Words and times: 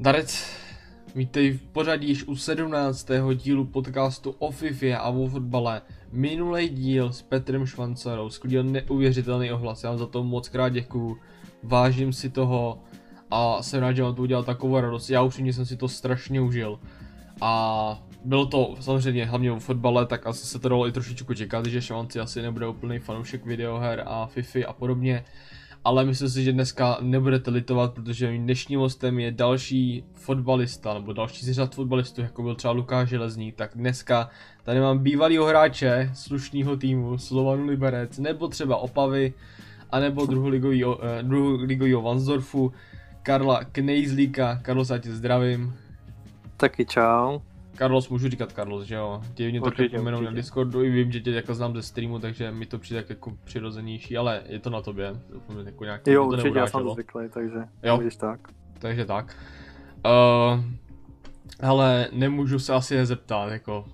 Darec, 0.00 0.46
vítej 1.14 1.50
v 1.50 1.62
pořadí 1.62 2.08
již 2.08 2.24
u 2.24 2.36
17. 2.36 3.08
dílu 3.34 3.64
podcastu 3.64 4.34
o 4.38 4.50
FIFA 4.50 4.98
a 4.98 5.08
o 5.08 5.28
fotbale. 5.28 5.82
Minulý 6.12 6.68
díl 6.68 7.12
s 7.12 7.22
Petrem 7.22 7.66
Švancarou 7.66 8.30
sklidil 8.30 8.64
neuvěřitelný 8.64 9.52
ohlas, 9.52 9.84
já 9.84 9.90
vám 9.90 9.98
za 9.98 10.06
to 10.06 10.24
moc 10.24 10.48
krát 10.48 10.68
děkuju, 10.68 11.16
vážím 11.62 12.12
si 12.12 12.30
toho 12.30 12.78
a 13.30 13.62
jsem 13.62 13.80
rád, 13.80 13.92
že 13.92 14.02
vám 14.02 14.14
to 14.14 14.22
udělal 14.22 14.44
takovou 14.44 14.80
radost, 14.80 15.10
já 15.10 15.22
upřímně 15.22 15.52
jsem 15.52 15.66
si 15.66 15.76
to 15.76 15.88
strašně 15.88 16.40
užil. 16.40 16.80
A 17.40 18.02
bylo 18.24 18.46
to 18.46 18.76
samozřejmě 18.80 19.26
hlavně 19.26 19.52
o 19.52 19.60
fotbale, 19.60 20.06
tak 20.06 20.26
asi 20.26 20.46
se 20.46 20.58
to 20.58 20.68
dalo 20.68 20.88
i 20.88 20.92
trošičku 20.92 21.34
čekat, 21.34 21.66
že 21.66 21.82
Švanci 21.82 22.20
asi 22.20 22.42
nebude 22.42 22.66
úplný 22.66 22.98
fanoušek 22.98 23.46
videoher 23.46 24.02
a 24.06 24.26
FIFA 24.26 24.58
a 24.68 24.72
podobně 24.72 25.24
ale 25.84 26.04
myslím 26.04 26.28
si, 26.28 26.44
že 26.44 26.52
dneska 26.52 26.98
nebudete 27.00 27.50
litovat, 27.50 27.94
protože 27.94 28.38
dnešním 28.38 28.80
hostem 28.80 29.18
je 29.18 29.32
další 29.32 30.04
fotbalista, 30.14 30.94
nebo 30.94 31.12
další 31.12 31.44
z 31.46 31.52
řad 31.52 31.74
fotbalistů, 31.74 32.20
jako 32.20 32.42
byl 32.42 32.54
třeba 32.54 32.72
Lukáš 32.72 33.08
Železný, 33.08 33.52
tak 33.52 33.70
dneska 33.74 34.30
tady 34.64 34.80
mám 34.80 34.98
bývalýho 34.98 35.44
hráče 35.44 36.10
slušného 36.14 36.76
týmu 36.76 37.18
Slovanu 37.18 37.66
Liberec, 37.66 38.18
nebo 38.18 38.48
třeba 38.48 38.76
Opavy, 38.76 39.34
anebo 39.90 40.26
druholigovýho, 40.26 41.00
eh, 41.02 42.02
Vansdorfu, 42.02 42.72
Karla 43.22 43.64
Knejzlíka. 43.64 44.58
Karlo, 44.62 44.84
já 44.90 44.98
tě 44.98 45.12
zdravím. 45.12 45.74
Taky 46.56 46.86
čau. 46.86 47.40
Carlos, 47.78 48.08
můžu 48.08 48.28
říkat 48.28 48.52
Carlos, 48.52 48.84
že 48.84 48.94
jo? 48.94 49.22
Tě 49.34 49.50
mě 49.50 49.60
to 49.60 49.70
jmenou 49.82 50.20
na 50.20 50.30
Discordu 50.30 50.84
i 50.84 50.90
vím, 50.90 51.12
že 51.12 51.20
tě 51.20 51.30
jako 51.30 51.54
znám 51.54 51.74
ze 51.74 51.82
streamu, 51.82 52.18
takže 52.18 52.50
mi 52.50 52.66
to 52.66 52.78
přijde 52.78 53.04
jako 53.08 53.32
přirozenější, 53.44 54.16
ale 54.16 54.42
je 54.46 54.58
to 54.58 54.70
na 54.70 54.82
tobě. 54.82 55.12
Doufám, 55.32 55.66
jako 55.66 55.84
nějaký, 55.84 56.10
jo, 56.10 56.26
určitě, 56.26 56.58
já 56.58 56.66
jsem 56.66 56.90
zvyklý, 56.92 57.28
takže 57.28 57.58
jo. 57.82 58.00
tak. 58.18 58.40
Takže 58.78 59.04
tak. 59.04 59.36
Uh, 60.06 60.64
ale 61.62 62.08
nemůžu 62.12 62.58
se 62.58 62.74
asi 62.74 62.96
nezeptat, 62.96 63.52
jako 63.52 63.84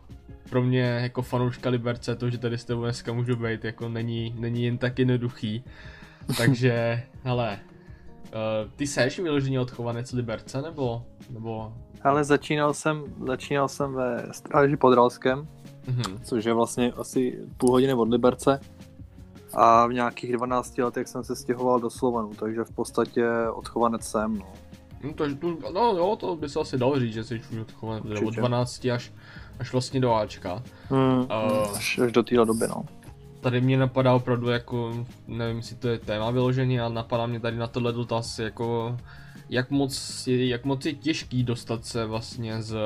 pro 0.50 0.62
mě 0.62 0.80
jako 0.80 1.22
fanouška 1.22 1.70
Liberce 1.70 2.16
to, 2.16 2.30
že 2.30 2.38
tady 2.38 2.58
s 2.58 2.64
tebou 2.64 2.82
dneska 2.82 3.12
můžu 3.12 3.36
být, 3.36 3.64
jako 3.64 3.88
není, 3.88 4.34
není 4.38 4.64
jen 4.64 4.78
tak 4.78 4.98
jednoduchý. 4.98 5.64
Takže, 6.36 7.02
hele, 7.22 7.58
uh, 8.24 8.70
ty 8.76 8.86
seš 8.86 9.18
vyloženě 9.18 9.60
odchovanec 9.60 10.12
Liberce, 10.12 10.62
nebo, 10.62 11.04
nebo 11.30 11.72
ale 12.06 12.24
začínal 12.24 12.74
jsem, 12.74 13.04
začínal 13.26 13.68
jsem 13.68 13.94
ve 13.94 14.26
Stráži 14.32 14.76
pod 14.76 14.94
Ralskem, 14.94 15.48
mm-hmm. 15.86 16.18
což 16.22 16.44
je 16.44 16.52
vlastně 16.52 16.92
asi 16.92 17.38
půl 17.56 17.70
hodiny 17.70 17.94
od 17.94 18.08
Liberce. 18.08 18.60
A 19.54 19.86
v 19.86 19.92
nějakých 19.92 20.32
12 20.32 20.78
letech 20.78 21.08
jsem 21.08 21.24
se 21.24 21.36
stěhoval 21.36 21.80
do 21.80 21.90
Slovanu, 21.90 22.30
takže 22.34 22.64
v 22.64 22.70
podstatě 22.70 23.28
odchovanec 23.52 24.02
jsem, 24.02 24.38
no. 24.38 24.46
No, 25.02 25.12
to, 25.12 25.26
no 25.72 25.96
jo, 25.96 26.16
to 26.20 26.36
by 26.36 26.48
se 26.48 26.60
asi 26.60 26.78
dalo 26.78 27.00
říct, 27.00 27.14
že 27.14 27.24
jsi 27.24 27.42
už 27.52 27.58
odchovanec 27.58 28.04
od 28.26 28.34
12 28.34 28.84
až, 28.84 29.12
až 29.58 29.72
vlastně 29.72 30.00
do 30.00 30.14
Ačka. 30.14 30.62
Hmm, 30.88 31.18
uh, 31.18 31.76
až, 31.76 31.98
až 31.98 32.12
do 32.12 32.22
téhle 32.22 32.46
doby, 32.46 32.68
no. 32.68 32.84
Tady 33.40 33.60
mě 33.60 33.76
napadá 33.76 34.14
opravdu 34.14 34.48
jako, 34.48 35.06
nevím, 35.26 35.56
jestli 35.56 35.76
to 35.76 35.88
je 35.88 35.98
téma 35.98 36.30
vyložení, 36.30 36.80
ale 36.80 36.94
napadá 36.94 37.26
mě 37.26 37.40
tady 37.40 37.56
na 37.56 37.66
tohle 37.66 37.92
dotaz 37.92 38.38
jako 38.38 38.96
jak 39.48 39.70
moc, 39.70 40.26
je, 40.26 40.46
jak 40.46 40.64
moc 40.64 40.86
je 40.86 40.92
těžký 40.92 41.42
dostat 41.42 41.86
se 41.86 42.06
vlastně 42.06 42.62
z, 42.62 42.76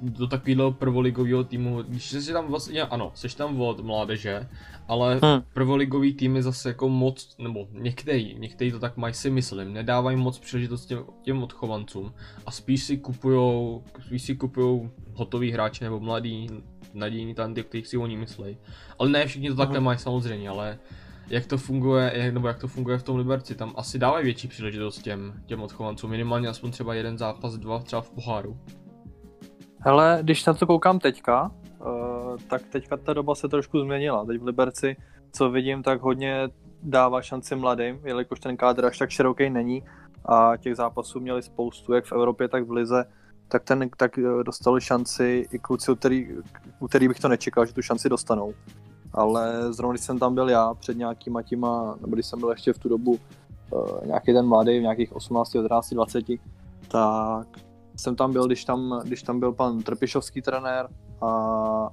do 0.00 0.26
takového 0.26 0.72
prvoligového 0.72 1.44
týmu, 1.44 1.82
když 1.82 2.10
jsi 2.10 2.32
tam 2.32 2.46
vlastně, 2.46 2.82
ano, 2.82 3.12
jsi 3.14 3.36
tam 3.36 3.60
od 3.60 3.80
mládeže, 3.80 4.48
ale 4.88 5.20
hmm. 5.22 5.42
prvoligový 5.52 6.14
týmy 6.14 6.42
zase 6.42 6.68
jako 6.68 6.88
moc, 6.88 7.36
nebo 7.38 7.68
některý, 7.72 8.34
některý 8.38 8.72
to 8.72 8.78
tak 8.78 8.96
mají 8.96 9.14
si 9.14 9.30
myslím, 9.30 9.72
nedávají 9.72 10.16
moc 10.16 10.38
příležitost 10.38 10.86
těm, 10.86 11.04
těm 11.22 11.42
odchovancům 11.42 12.12
a 12.46 12.50
spíš 12.50 12.84
si 12.84 12.98
kupujou, 12.98 13.84
spíš 14.06 14.22
si 14.22 14.36
kupujou 14.36 14.90
hotový 15.14 15.50
hráče 15.50 15.84
nebo 15.84 16.00
mladý, 16.00 16.48
nadějní 16.94 17.34
tanty, 17.34 17.62
kterých 17.62 17.86
si 17.86 17.96
oni 17.96 18.16
myslí. 18.16 18.56
Ale 18.98 19.08
ne 19.08 19.26
všichni 19.26 19.48
to 19.48 19.56
takhle 19.56 19.78
hmm. 19.78 19.84
mají 19.84 19.98
samozřejmě, 19.98 20.48
ale 20.48 20.78
jak 21.30 21.46
to 21.46 21.58
funguje, 21.58 22.12
jak, 22.14 22.34
nebo 22.34 22.48
jak 22.48 22.58
to 22.58 22.68
funguje 22.68 22.98
v 22.98 23.02
tom 23.02 23.16
Liberci, 23.16 23.54
tam 23.54 23.72
asi 23.76 23.98
dávají 23.98 24.24
větší 24.24 24.48
příležitost 24.48 25.02
těm, 25.02 25.34
těm 25.46 25.62
odchovancům, 25.62 26.10
minimálně 26.10 26.48
aspoň 26.48 26.70
třeba 26.70 26.94
jeden 26.94 27.18
zápas, 27.18 27.54
dva 27.54 27.78
třeba 27.78 28.02
v 28.02 28.10
poháru. 28.10 28.58
Hele, 29.78 30.18
když 30.22 30.44
na 30.44 30.54
to 30.54 30.66
koukám 30.66 30.98
teďka, 30.98 31.50
uh, 31.80 32.36
tak 32.48 32.62
teďka 32.62 32.96
ta 32.96 33.12
doba 33.12 33.34
se 33.34 33.48
trošku 33.48 33.80
změnila. 33.80 34.24
Teď 34.24 34.40
v 34.40 34.44
Liberci, 34.44 34.96
co 35.32 35.50
vidím, 35.50 35.82
tak 35.82 36.00
hodně 36.00 36.48
dává 36.82 37.22
šanci 37.22 37.56
mladým, 37.56 38.00
jelikož 38.04 38.40
ten 38.40 38.56
kádr 38.56 38.84
až 38.84 38.98
tak 38.98 39.10
široký 39.10 39.50
není 39.50 39.84
a 40.24 40.56
těch 40.56 40.76
zápasů 40.76 41.20
měli 41.20 41.42
spoustu, 41.42 41.92
jak 41.92 42.04
v 42.04 42.12
Evropě, 42.12 42.48
tak 42.48 42.66
v 42.66 42.70
Lize, 42.70 43.04
tak, 43.48 43.64
ten, 43.64 43.90
tak 43.96 44.18
eh, 44.18 44.44
dostali 44.44 44.80
šanci 44.80 45.46
i 45.52 45.58
kluci, 45.58 45.90
u 45.90 45.94
který, 45.94 46.28
u 46.80 46.88
který 46.88 47.08
bych 47.08 47.20
to 47.20 47.28
nečekal, 47.28 47.66
že 47.66 47.74
tu 47.74 47.82
šanci 47.82 48.08
dostanou 48.08 48.54
ale 49.12 49.72
zrovna 49.72 49.92
když 49.92 50.04
jsem 50.04 50.18
tam 50.18 50.34
byl 50.34 50.48
já 50.48 50.74
před 50.74 50.96
nějakýma 50.96 51.42
těma, 51.42 51.96
nebo 52.00 52.14
když 52.14 52.26
jsem 52.26 52.40
byl 52.40 52.50
ještě 52.50 52.72
v 52.72 52.78
tu 52.78 52.88
dobu 52.88 53.18
uh, 53.70 54.06
nějaký 54.06 54.32
ten 54.32 54.46
mladý, 54.46 54.78
v 54.78 54.82
nějakých 54.82 55.16
18, 55.16 55.52
19, 55.52 55.90
20, 55.90 56.24
tak 56.88 57.46
jsem 57.96 58.16
tam 58.16 58.32
byl, 58.32 58.46
když 58.46 58.64
tam, 58.64 59.00
když 59.04 59.22
tam 59.22 59.40
byl 59.40 59.52
pan 59.52 59.82
Trpišovský 59.82 60.42
trenér 60.42 60.88
a, 61.22 61.28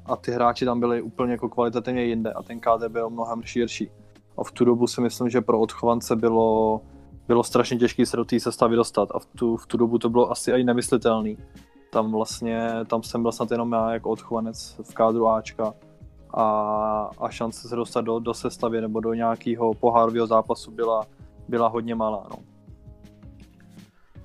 a 0.06 0.16
ty 0.16 0.32
hráči 0.32 0.66
tam 0.66 0.80
byli 0.80 1.02
úplně 1.02 1.32
jako 1.32 1.50
kvalitativně 1.50 2.04
jinde 2.04 2.34
a 2.34 2.44
ten 2.44 2.60
KD 2.60 2.88
byl 2.88 3.10
mnohem 3.10 3.44
širší. 3.44 3.90
A 4.38 4.44
v 4.44 4.52
tu 4.52 4.66
dobu 4.66 4.88
si 4.88 5.02
myslím, 5.02 5.30
že 5.30 5.42
pro 5.42 5.60
odchovance 5.60 6.16
bylo, 6.16 6.82
bylo 7.28 7.44
strašně 7.44 7.78
těžké 7.78 8.06
se 8.06 8.18
do 8.18 8.26
té 8.26 8.40
sestavy 8.40 8.76
dostat 8.76 9.10
a 9.14 9.20
v 9.20 9.26
tu, 9.26 9.58
v 9.58 9.66
tu 9.66 9.78
dobu 9.78 9.98
to 9.98 10.10
bylo 10.10 10.32
asi 10.32 10.52
i 10.52 10.64
nemyslitelný. 10.64 11.38
Tam 11.92 12.12
vlastně, 12.12 12.72
tam 12.88 13.04
jsem 13.04 13.22
byl 13.22 13.32
snad 13.32 13.52
jenom 13.52 13.72
já 13.72 13.94
jako 13.94 14.10
odchovanec 14.10 14.80
v 14.84 14.94
kádru 14.94 15.28
Ačka 15.28 15.74
a, 16.34 17.10
a 17.18 17.30
šance 17.30 17.68
se 17.68 17.76
dostat 17.76 18.02
do, 18.02 18.20
do 18.20 18.34
sestavy 18.34 18.82
nebo 18.82 19.00
do 19.00 19.14
nějakého 19.14 19.74
pohárového 19.74 20.28
zápasu 20.28 20.72
byla, 20.72 21.06
byla 21.48 21.68
hodně 21.68 21.96
malá. 21.96 22.28
No. 22.30 22.38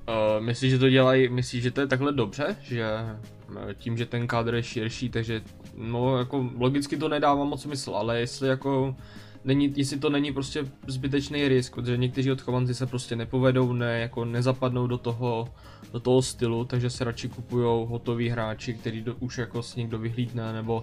Uh, 0.09 0.45
myslíš, 0.45 0.71
že 0.71 0.79
to 0.79 0.89
dělají, 0.89 1.29
myslíš, 1.29 1.63
že 1.63 1.71
to 1.71 1.81
je 1.81 1.87
takhle 1.87 2.13
dobře, 2.13 2.57
že 2.63 2.85
eh, 2.85 3.75
tím, 3.75 3.97
že 3.97 4.07
ten 4.07 4.27
kádr 4.27 4.55
je 4.55 4.63
širší, 4.63 5.09
takže 5.09 5.43
no 5.77 6.19
jako 6.19 6.51
logicky 6.59 6.97
to 6.97 7.09
nedává 7.09 7.45
moc 7.45 7.63
smysl, 7.63 7.95
ale 7.95 8.21
jestli 8.21 8.49
jako 8.49 8.97
není, 9.45 9.73
jestli 9.77 9.99
to 9.99 10.11
není 10.11 10.33
prostě 10.33 10.67
zbytečný 10.87 11.49
risk, 11.49 11.75
protože 11.75 11.97
někteří 11.97 12.33
odchovanci 12.33 12.75
se 12.75 12.87
prostě 12.87 13.17
nepovedou, 13.17 13.73
ne, 13.73 14.01
jako 14.01 14.25
nezapadnou 14.25 14.87
do 14.87 14.99
toho, 14.99 15.49
do 15.93 16.01
toho 16.01 16.23
stylu, 16.23 16.65
takže 16.65 16.91
se 16.91 17.05
radši 17.05 17.29
kupují 17.29 17.87
hotoví 17.89 18.29
hráči, 18.29 18.75
který 18.75 19.03
do, 19.03 19.15
už 19.21 19.39
jako 19.39 19.63
si 19.63 19.81
někdo 19.81 19.99
vyhlídne, 19.99 20.53
nebo 20.53 20.83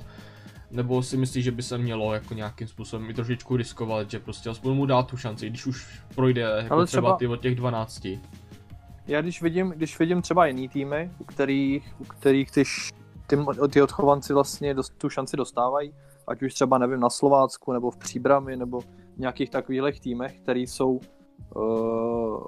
nebo 0.72 1.03
si 1.03 1.18
myslíš, 1.18 1.44
že 1.46 1.52
by 1.52 1.63
se 1.63 1.78
mělo 1.78 2.13
jako 2.13 2.34
nějakým 2.34 2.68
způsobem 2.68 3.09
i 3.09 3.13
trošičku 3.13 3.57
riskovat, 3.57 4.12
že 4.12 4.19
prostě 4.19 4.50
aspoň 4.50 4.74
mu 4.74 4.85
dát 4.85 5.07
tu 5.07 5.18
šanci, 5.18 5.50
když 5.50 5.66
už 5.66 6.00
projde 6.16 6.41
jako 6.41 6.74
Ale 6.74 6.85
třeba, 6.85 6.85
třeba 6.85 7.18
ty 7.18 7.28
od 7.28 7.41
těch 7.41 7.56
12. 7.56 8.07
Já 9.08 9.22
když 9.22 9.41
vidím, 9.41 9.69
když 9.69 10.00
vidím 10.00 10.22
třeba 10.22 10.46
jiný 10.46 10.69
týmy, 10.69 11.12
u 11.19 11.24
kterých, 11.24 11.96
u 12.00 12.03
kterých 12.03 12.52
ty, 12.52 12.63
ty, 13.28 13.38
ty 13.69 13.81
odchovanci 13.81 14.34
vlastně 14.34 14.74
dost, 14.74 14.94
tu 14.97 15.09
šanci 15.09 15.38
dostávají, 15.38 15.94
ať 16.28 16.44
už 16.44 16.53
třeba 16.53 16.78
nevím 16.78 17.00
na 17.00 17.09
Slovácku, 17.09 17.74
nebo 17.74 17.91
v 17.91 17.97
Příbrami, 17.97 18.58
nebo 18.58 18.79
v 18.79 18.88
nějakých 19.18 19.50
takových 19.50 20.00
týmech, 20.00 20.40
který 20.40 20.68
jsou 20.68 21.00
uh, 21.56 22.44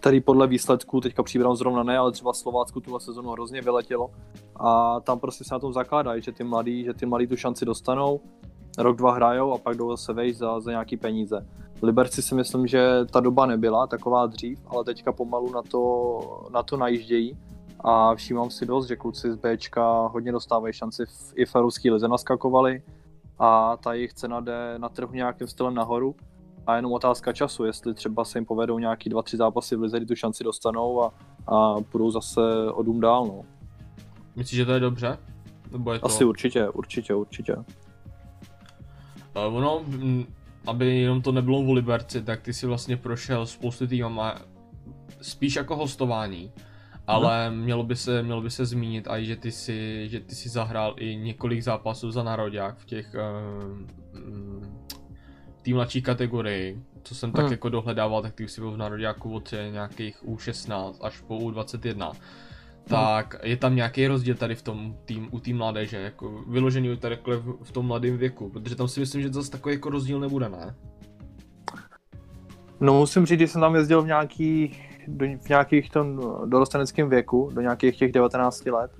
který 0.00 0.20
podle 0.20 0.46
výsledků, 0.46 1.00
teďka 1.00 1.22
příbram 1.22 1.56
zrovna 1.56 1.82
ne, 1.82 1.98
ale 1.98 2.12
třeba 2.12 2.32
Slovácku 2.32 2.80
tuhle 2.80 3.00
sezonu 3.00 3.30
hrozně 3.30 3.62
vyletělo. 3.62 4.10
A 4.56 5.00
tam 5.00 5.18
prostě 5.18 5.44
se 5.44 5.54
na 5.54 5.58
tom 5.58 5.72
zakládají, 5.72 6.22
že 6.22 6.32
ty 6.32 6.44
mladí, 6.44 6.84
že 6.84 6.94
ty 6.94 7.06
mladí 7.06 7.26
tu 7.26 7.36
šanci 7.36 7.64
dostanou, 7.64 8.20
rok, 8.78 8.96
dva 8.96 9.12
hrajou 9.12 9.52
a 9.52 9.58
pak 9.58 9.76
jdou 9.76 9.90
zase 9.90 10.12
vejít 10.12 10.36
za, 10.36 10.60
za 10.60 10.70
nějaký 10.70 10.96
peníze. 10.96 11.46
Liberci 11.82 12.22
si 12.22 12.34
myslím, 12.34 12.66
že 12.66 13.04
ta 13.10 13.20
doba 13.20 13.46
nebyla 13.46 13.86
taková 13.86 14.26
dřív, 14.26 14.58
ale 14.66 14.84
teďka 14.84 15.12
pomalu 15.12 15.52
na 15.52 15.62
to, 15.62 16.20
na 16.50 16.62
to 16.62 16.76
najíždějí. 16.76 17.38
A 17.80 18.14
všímám 18.14 18.50
si 18.50 18.66
dost, 18.66 18.86
že 18.86 18.96
kluci 18.96 19.32
z 19.32 19.36
Bčka 19.36 20.06
hodně 20.06 20.32
dostávají 20.32 20.74
šanci 20.74 21.06
v, 21.06 21.32
i 21.34 21.46
v 21.46 21.56
Evropské 21.56 21.92
lize 21.92 22.08
naskakovali. 22.08 22.82
A 23.38 23.76
ta 23.76 23.92
jejich 23.92 24.14
cena 24.14 24.40
jde 24.40 24.74
na 24.78 24.88
trhu 24.88 25.12
nějakým 25.12 25.46
stylem 25.46 25.74
nahoru 25.74 26.14
a 26.66 26.76
jenom 26.76 26.92
otázka 26.92 27.32
času, 27.32 27.64
jestli 27.64 27.94
třeba 27.94 28.24
se 28.24 28.38
jim 28.38 28.44
povedou 28.44 28.78
nějaký 28.78 29.10
dva, 29.10 29.22
tři 29.22 29.36
zápasy 29.36 29.76
v 29.76 29.80
lize, 29.80 29.96
kdy 29.96 30.06
tu 30.06 30.14
šanci 30.14 30.44
dostanou 30.44 31.02
a, 31.02 31.12
a 31.46 31.80
půjdou 31.80 32.10
zase 32.10 32.40
o 32.72 32.82
dům 32.82 33.00
dál. 33.00 33.26
No. 33.26 33.42
Myslíš, 34.36 34.56
že 34.56 34.64
to 34.64 34.72
je 34.72 34.80
dobře? 34.80 35.18
Nebo 35.72 35.92
je 35.92 35.98
to... 35.98 36.06
Asi 36.06 36.24
určitě, 36.24 36.68
určitě, 36.68 37.14
určitě. 37.14 37.56
Uh, 37.56 39.56
ono, 39.56 39.82
aby 40.66 41.00
jenom 41.00 41.22
to 41.22 41.32
nebylo 41.32 41.62
v 41.62 41.70
Liberci, 41.70 42.22
tak 42.22 42.42
ty 42.42 42.52
si 42.52 42.66
vlastně 42.66 42.96
prošel 42.96 43.46
spoustu 43.46 43.86
týmama 43.86 44.34
spíš 45.22 45.56
jako 45.56 45.76
hostování, 45.76 46.52
ale 47.06 47.48
hmm. 47.48 47.58
mělo 47.58 47.82
by 47.82 47.96
se, 47.96 48.22
mělo 48.22 48.40
by 48.40 48.50
se 48.50 48.66
zmínit 48.66 49.08
i, 49.10 49.26
že 49.26 49.36
ty 49.36 49.52
si, 49.52 50.08
že 50.08 50.20
ty 50.20 50.34
si 50.34 50.48
zahrál 50.48 50.94
i 50.98 51.16
několik 51.16 51.62
zápasů 51.62 52.10
za 52.10 52.22
národák 52.22 52.78
v 52.78 52.84
těch 52.84 53.14
uh, 53.14 53.78
té 55.66 55.74
mladší 55.74 56.02
kategorii, 56.02 56.82
co 57.02 57.14
jsem 57.14 57.32
tak 57.32 57.44
Hmm. 57.44 57.52
jako 57.52 57.68
dohledával, 57.68 58.22
tak 58.22 58.34
ty 58.34 58.44
už 58.44 58.52
si 58.52 58.60
byl 58.60 58.70
v 58.72 58.76
nároďáku 58.76 59.34
od 59.34 59.54
nějakých 59.70 60.24
U16 60.24 60.94
až 61.00 61.20
po 61.20 61.38
U21. 61.38 62.12
Tak 62.88 63.36
je 63.42 63.56
tam 63.56 63.76
nějaký 63.76 64.06
rozdíl 64.06 64.34
tady 64.34 64.54
v 64.54 64.62
tom 64.62 64.96
tým, 65.04 65.28
u 65.30 65.40
té 65.40 65.52
mládeže, 65.52 65.96
jako 65.96 66.44
vyložený 66.48 66.96
tady 66.96 67.16
takhle 67.16 67.36
v, 67.62 67.72
tom 67.72 67.86
mladém 67.86 68.18
věku, 68.18 68.48
protože 68.50 68.76
tam 68.76 68.88
si 68.88 69.00
myslím, 69.00 69.22
že 69.22 69.32
zase 69.32 69.50
takový 69.50 69.74
jako 69.74 69.90
rozdíl 69.90 70.20
nebude, 70.20 70.48
ne? 70.48 70.74
No 72.80 72.98
musím 72.98 73.26
říct, 73.26 73.38
když 73.38 73.50
jsem 73.50 73.60
tam 73.60 73.74
jezdil 73.74 74.02
v 74.02 74.06
nějakých, 74.06 75.00
do, 75.08 75.26
v 75.38 75.48
nějakých 75.48 75.90
tom 75.90 76.20
dorosteneckém 76.46 77.08
věku, 77.08 77.50
do 77.54 77.60
nějakých 77.60 77.96
těch 77.96 78.12
19 78.12 78.66
let, 78.66 78.90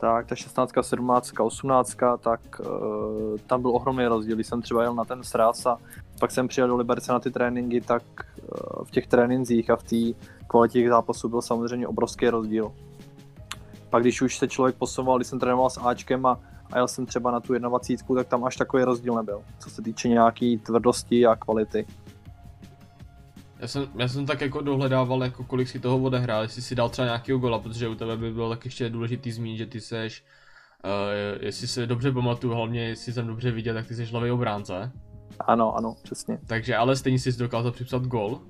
tak 0.00 0.26
ta 0.26 0.34
16, 0.34 0.72
17, 0.80 1.32
18, 1.40 1.96
tak 2.20 2.40
uh, 2.60 3.38
tam 3.46 3.62
byl 3.62 3.70
ohromný 3.70 4.06
rozdíl. 4.06 4.34
Když 4.34 4.46
jsem 4.46 4.62
třeba 4.62 4.82
jel 4.82 4.94
na 4.94 5.04
ten 5.04 5.24
sraz 5.24 5.66
a 5.66 5.78
pak 6.20 6.30
jsem 6.30 6.48
přijel 6.48 6.68
do 6.68 6.76
Liberce 6.76 7.12
na 7.12 7.20
ty 7.20 7.30
tréninky, 7.30 7.80
tak 7.80 8.02
uh, 8.14 8.84
v 8.84 8.90
těch 8.90 9.06
trénincích 9.06 9.70
a 9.70 9.76
v 9.76 9.82
té 9.82 10.20
kvalitě 10.46 10.78
těch 10.78 10.88
zápasů 10.88 11.28
byl 11.28 11.42
samozřejmě 11.42 11.88
obrovský 11.88 12.28
rozdíl. 12.28 12.72
Pak 13.90 14.02
když 14.02 14.22
už 14.22 14.38
se 14.38 14.48
člověk 14.48 14.76
posouval, 14.76 15.18
když 15.18 15.28
jsem 15.28 15.38
trénoval 15.38 15.70
s 15.70 15.80
Ačkem 15.80 16.26
a, 16.26 16.40
a 16.72 16.76
jel 16.76 16.88
jsem 16.88 17.06
třeba 17.06 17.30
na 17.30 17.40
tu 17.40 17.58
21, 17.58 18.22
tak 18.22 18.28
tam 18.28 18.44
až 18.44 18.56
takový 18.56 18.84
rozdíl 18.84 19.14
nebyl, 19.14 19.42
co 19.58 19.70
se 19.70 19.82
týče 19.82 20.08
nějaký 20.08 20.58
tvrdosti 20.58 21.26
a 21.26 21.36
kvality. 21.36 21.86
Já 23.58 23.68
jsem, 23.68 23.86
já 23.94 24.08
jsem 24.08 24.26
tak 24.26 24.40
jako 24.40 24.60
dohledával, 24.60 25.24
jako 25.24 25.44
kolik 25.44 25.68
si 25.68 25.78
toho 25.80 25.98
odehrál, 25.98 26.42
jestli 26.42 26.62
si 26.62 26.74
dal 26.74 26.88
třeba 26.88 27.06
nějakého 27.06 27.38
gola, 27.38 27.58
protože 27.58 27.88
u 27.88 27.94
tebe 27.94 28.16
by 28.16 28.32
bylo 28.32 28.50
tak 28.50 28.64
ještě 28.64 28.90
důležitý 28.90 29.32
zmínit, 29.32 29.56
že 29.58 29.66
ty 29.66 29.80
seš, 29.80 30.24
uh, 30.84 31.44
jestli 31.44 31.68
se 31.68 31.86
dobře 31.86 32.12
pamatuju, 32.12 32.54
hlavně 32.54 32.88
jestli 32.88 33.12
jsem 33.12 33.26
dobře 33.26 33.50
viděl, 33.50 33.74
tak 33.74 33.86
ty 33.86 33.94
seš 33.94 34.12
hlavý 34.12 34.30
obránce. 34.30 34.92
Ano, 35.40 35.76
ano, 35.76 35.96
přesně. 36.02 36.38
Takže 36.46 36.76
ale 36.76 36.96
stejně 36.96 37.18
jsi 37.18 37.38
dokázal 37.38 37.72
připsat 37.72 38.02
gol. 38.02 38.40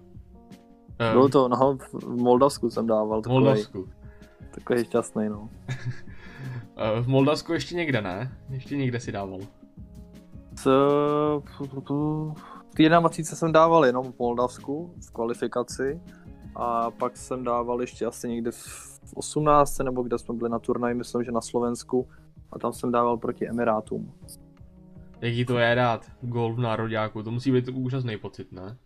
Eh, 0.98 1.12
Bylo 1.12 1.28
to, 1.28 1.48
no, 1.48 1.78
v 1.92 2.08
Moldavsku 2.08 2.70
jsem 2.70 2.86
dával 2.86 3.20
v 3.20 3.22
takový, 3.22 3.34
Moldavsku. 3.34 3.88
takový 4.54 4.84
šťastný, 4.84 5.28
no. 5.28 5.48
Eh, 6.78 7.00
v 7.02 7.08
Moldavsku 7.08 7.52
ještě 7.52 7.74
někde 7.74 8.02
ne? 8.02 8.38
Ještě 8.50 8.76
někde 8.76 9.00
si 9.00 9.12
dával. 9.12 9.38
C... 10.54 10.70
Té 12.76 12.88
21 12.88 13.36
jsem 13.36 13.52
dával 13.52 13.86
jenom 13.86 14.12
v 14.12 14.18
Moldavsku, 14.18 14.94
v 15.06 15.10
kvalifikaci. 15.10 16.00
A 16.56 16.90
pak 16.90 17.16
jsem 17.16 17.44
dával 17.44 17.80
ještě 17.80 18.06
asi 18.06 18.28
někde 18.28 18.50
v 18.50 19.14
18 19.14 19.78
nebo 19.78 20.02
kde 20.02 20.18
jsme 20.18 20.34
byli 20.34 20.50
na 20.50 20.58
turnaji, 20.58 20.94
myslím, 20.94 21.24
že 21.24 21.32
na 21.32 21.40
Slovensku. 21.40 22.08
A 22.52 22.58
tam 22.58 22.72
jsem 22.72 22.92
dával 22.92 23.16
proti 23.16 23.48
Emirátům. 23.48 24.12
Jaký 25.20 25.44
to 25.44 25.58
je 25.58 25.74
rád? 25.74 26.06
Gol 26.20 26.54
v 26.54 26.60
nároďáku, 26.60 27.22
to 27.22 27.30
musí 27.30 27.52
být 27.52 27.68
úžasný 27.68 28.16
pocit, 28.16 28.52
ne? 28.52 28.76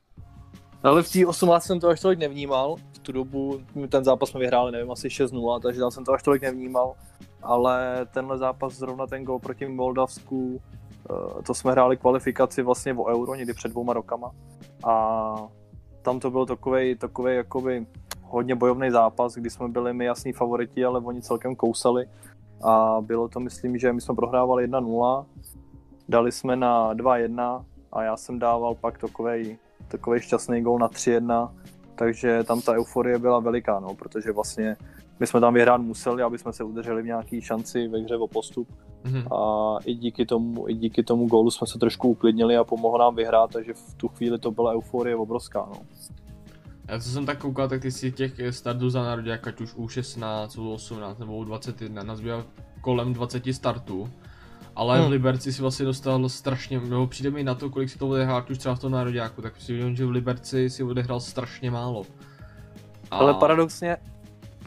Ale 0.83 1.03
v 1.03 1.13
té 1.13 1.27
18 1.27 1.65
jsem 1.65 1.81
to 1.81 1.89
až 1.89 2.01
tolik 2.01 2.19
nevnímal. 2.19 2.77
V 2.93 2.99
tu 2.99 3.13
dobu 3.13 3.61
ten 3.89 4.05
zápas 4.05 4.29
jsme 4.29 4.41
vyhráli, 4.41 4.73
nevím, 4.73 4.91
asi 4.91 5.09
6-0, 5.09 5.61
takže 5.61 5.81
tam 5.81 5.91
jsem 5.91 6.05
to 6.05 6.13
až 6.13 6.23
tolik 6.23 6.43
nevnímal. 6.43 6.95
Ale 7.43 8.07
tenhle 8.13 8.39
zápas, 8.39 8.75
zrovna 8.75 9.07
ten 9.07 9.25
gol 9.25 9.39
proti 9.39 9.69
Moldavsku, 9.69 10.63
to 11.47 11.55
jsme 11.55 11.73
hráli 11.73 11.97
kvalifikaci 11.97 12.63
vlastně 12.63 12.95
o 12.95 13.05
euro 13.05 13.35
někdy 13.35 13.55
před 13.55 13.69
dvouma 13.69 13.93
rokama. 13.93 14.31
A 14.85 15.35
tam 16.03 16.21
to 16.21 16.31
byl 16.31 16.47
takový, 16.47 16.95
takový 16.95 17.35
jakoby 17.37 17.87
hodně 18.23 18.55
bojovný 18.55 18.91
zápas, 18.91 19.35
kdy 19.35 19.51
jsme 19.51 19.69
byli 19.69 19.93
my 19.93 20.05
jasní 20.05 20.33
favoriti, 20.33 20.85
ale 20.85 21.01
oni 21.01 21.23
celkem 21.23 21.57
kousali. 21.57 22.07
A 22.65 22.97
bylo 23.01 23.29
to, 23.29 23.41
myslím, 23.41 23.79
že 23.79 23.93
my 23.93 24.01
jsme 24.01 24.15
prohrávali 24.15 24.71
1-0, 24.71 25.27
dali 26.09 26.33
jsme 26.33 26.57
na 26.57 26.95
2-1 26.95 27.65
a 27.93 28.03
já 28.03 28.17
jsem 28.17 28.39
dával 28.39 28.75
pak 28.75 28.99
takovej, 28.99 29.59
takový 29.89 30.21
šťastný 30.21 30.63
gol 30.63 30.79
na 30.79 30.89
3-1, 30.89 31.51
takže 31.95 32.45
tam 32.45 32.61
ta 32.61 32.73
euforie 32.73 33.19
byla 33.19 33.41
veliká, 33.41 33.81
no, 33.81 33.95
protože 33.95 34.33
vlastně 34.33 34.77
my 35.21 35.27
jsme 35.27 35.41
tam 35.41 35.55
vyhrát 35.55 35.81
museli, 35.81 36.23
aby 36.23 36.39
jsme 36.39 36.53
se 36.53 36.65
udrželi 36.65 37.03
v 37.03 37.07
nějaký 37.07 37.41
šanci 37.41 37.89
ve 37.89 37.99
hře 37.99 38.17
o 38.17 38.27
postup 38.29 38.69
Mhm. 39.05 39.33
a 39.33 39.77
i 39.85 39.95
díky 39.95 40.27
tomu, 40.27 40.69
i 40.69 40.75
díky 40.75 41.03
tomu 41.03 41.27
gólu 41.29 41.51
jsme 41.51 41.67
se 41.67 41.79
trošku 41.79 42.09
uklidnili 42.09 42.57
a 42.57 42.65
pomohlo 42.65 42.99
nám 42.99 43.15
vyhrát, 43.15 43.51
takže 43.53 43.73
v 43.75 43.95
tu 43.95 44.09
chvíli 44.09 44.39
to 44.39 44.51
byla 44.51 44.73
euforie 44.73 45.17
obrovská, 45.17 45.69
no. 45.71 45.81
Já 46.89 46.99
co 47.01 47.09
jsem 47.11 47.27
tak 47.27 47.39
koukal, 47.39 47.69
tak 47.69 47.83
ty 47.83 47.91
si 47.93 48.13
těch 48.13 48.33
startů 48.51 48.91
za 48.91 49.03
nároďák, 49.03 49.47
ať 49.47 49.61
už 49.61 49.75
U16, 49.77 50.47
U18 50.47 51.19
nebo 51.19 51.33
U21, 51.33 52.05
nazbíral 52.05 52.45
kolem 52.81 53.13
20 53.13 53.53
startů. 53.55 54.09
Ale 54.77 54.99
Hmm. 54.99 55.07
v 55.07 55.11
Liberci 55.11 55.53
si 55.53 55.63
vlastně 55.63 55.87
dostal 55.87 56.29
strašně, 56.29 56.81
nebo 56.81 57.07
přijde 57.07 57.31
mi 57.31 57.45
na 57.45 57.55
to, 57.55 57.71
kolik 57.71 57.91
si 57.91 57.99
to 57.99 58.09
odehrál 58.09 58.37
ať 58.37 58.51
už 58.51 58.59
třeba 58.59 58.75
v 58.75 58.79
tom 58.79 58.93
nároďáku, 58.93 59.43
tak 59.43 59.61
si 59.61 59.73
vidím, 59.73 59.97
že 59.97 60.07
v 60.07 60.11
Liberci 60.11 60.71
si 60.71 60.83
odehrál 60.83 61.21
strašně 61.21 61.71
málo. 61.71 62.03
A... 63.11 63.17
Ale 63.17 63.35
paradoxně, 63.35 63.97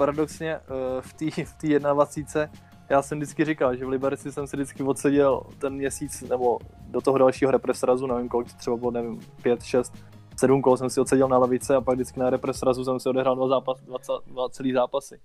paradoxně 0.04 0.56
eh, 0.56 1.02
v 1.02 1.14
té 1.14 1.46
v 1.46 1.54
té 1.54 1.80
21 1.80 2.50
já 2.90 3.02
jsem 3.02 3.18
vždycky 3.18 3.46
říkal, 3.46 3.76
že 3.76 3.86
v 3.86 3.90
Liberci 3.90 4.32
jsem 4.32 4.48
si 4.48 4.58
vždycky 4.58 4.84
odseděl 4.84 5.42
ten 5.58 5.74
měsíc 5.74 6.22
nebo 6.22 6.60
do 6.88 7.02
toho 7.02 7.18
dalšího 7.18 7.52
represrazu, 7.52 8.08
nevím 8.08 8.30
kolik, 8.30 8.54
třeba 8.54 8.78
bylo, 8.78 8.92
nevím, 8.92 9.20
5, 9.44 9.64
6, 9.64 9.94
7 10.38 10.62
kol 10.62 10.78
jsem 10.78 10.90
si 10.90 11.00
odseděl 11.00 11.28
na 11.28 11.38
lavice 11.38 11.76
a 11.76 11.82
pak 11.82 11.96
vždycky 11.96 12.20
na 12.20 12.30
represrazu 12.30 12.84
jsem 12.84 13.00
si 13.00 13.10
odehrál 13.10 13.36
dva, 13.36 13.48
zápas, 13.48 13.82
dva, 13.82 13.98
dva 14.28 14.50
celý 14.50 14.74
zápasy. 14.74 15.20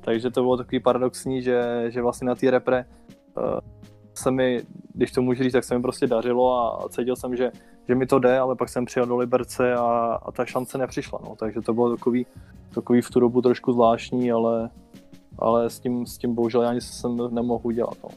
Takže 0.00 0.30
to 0.30 0.42
bylo 0.42 0.56
takový 0.56 0.80
paradoxní, 0.80 1.42
že, 1.42 1.84
že 1.88 2.02
vlastně 2.02 2.26
na 2.26 2.34
té 2.34 2.50
repre 2.50 2.84
uh, 3.36 3.60
se 4.14 4.30
mi, 4.30 4.62
když 4.94 5.12
to 5.12 5.22
můžu 5.22 5.42
říct, 5.42 5.52
tak 5.52 5.64
se 5.64 5.76
mi 5.76 5.82
prostě 5.82 6.06
dařilo 6.06 6.52
a 6.54 6.88
cítil 6.88 7.16
jsem, 7.16 7.36
že, 7.36 7.50
že 7.90 7.94
mi 7.94 8.06
to 8.06 8.18
jde, 8.18 8.38
ale 8.38 8.56
pak 8.56 8.68
jsem 8.68 8.84
přijel 8.84 9.06
do 9.06 9.16
Liberce 9.16 9.74
a, 9.74 10.18
a 10.22 10.32
ta 10.32 10.44
šance 10.44 10.78
nepřišla, 10.78 11.18
no. 11.24 11.36
takže 11.36 11.60
to 11.60 11.74
bylo 11.74 11.96
takový, 11.96 12.26
takový 12.74 13.02
v 13.02 13.10
tu 13.10 13.20
dobu 13.20 13.42
trošku 13.42 13.72
zvláštní, 13.72 14.32
ale, 14.32 14.70
ale 15.38 15.70
s 15.70 15.80
tím, 15.80 16.06
s 16.06 16.18
tím 16.18 16.34
bohužel 16.34 16.62
já 16.62 16.72
nic 16.72 16.84
jsem 16.84 17.16
nemohl 17.30 17.60
udělat. 17.62 17.94
No. 18.02 18.08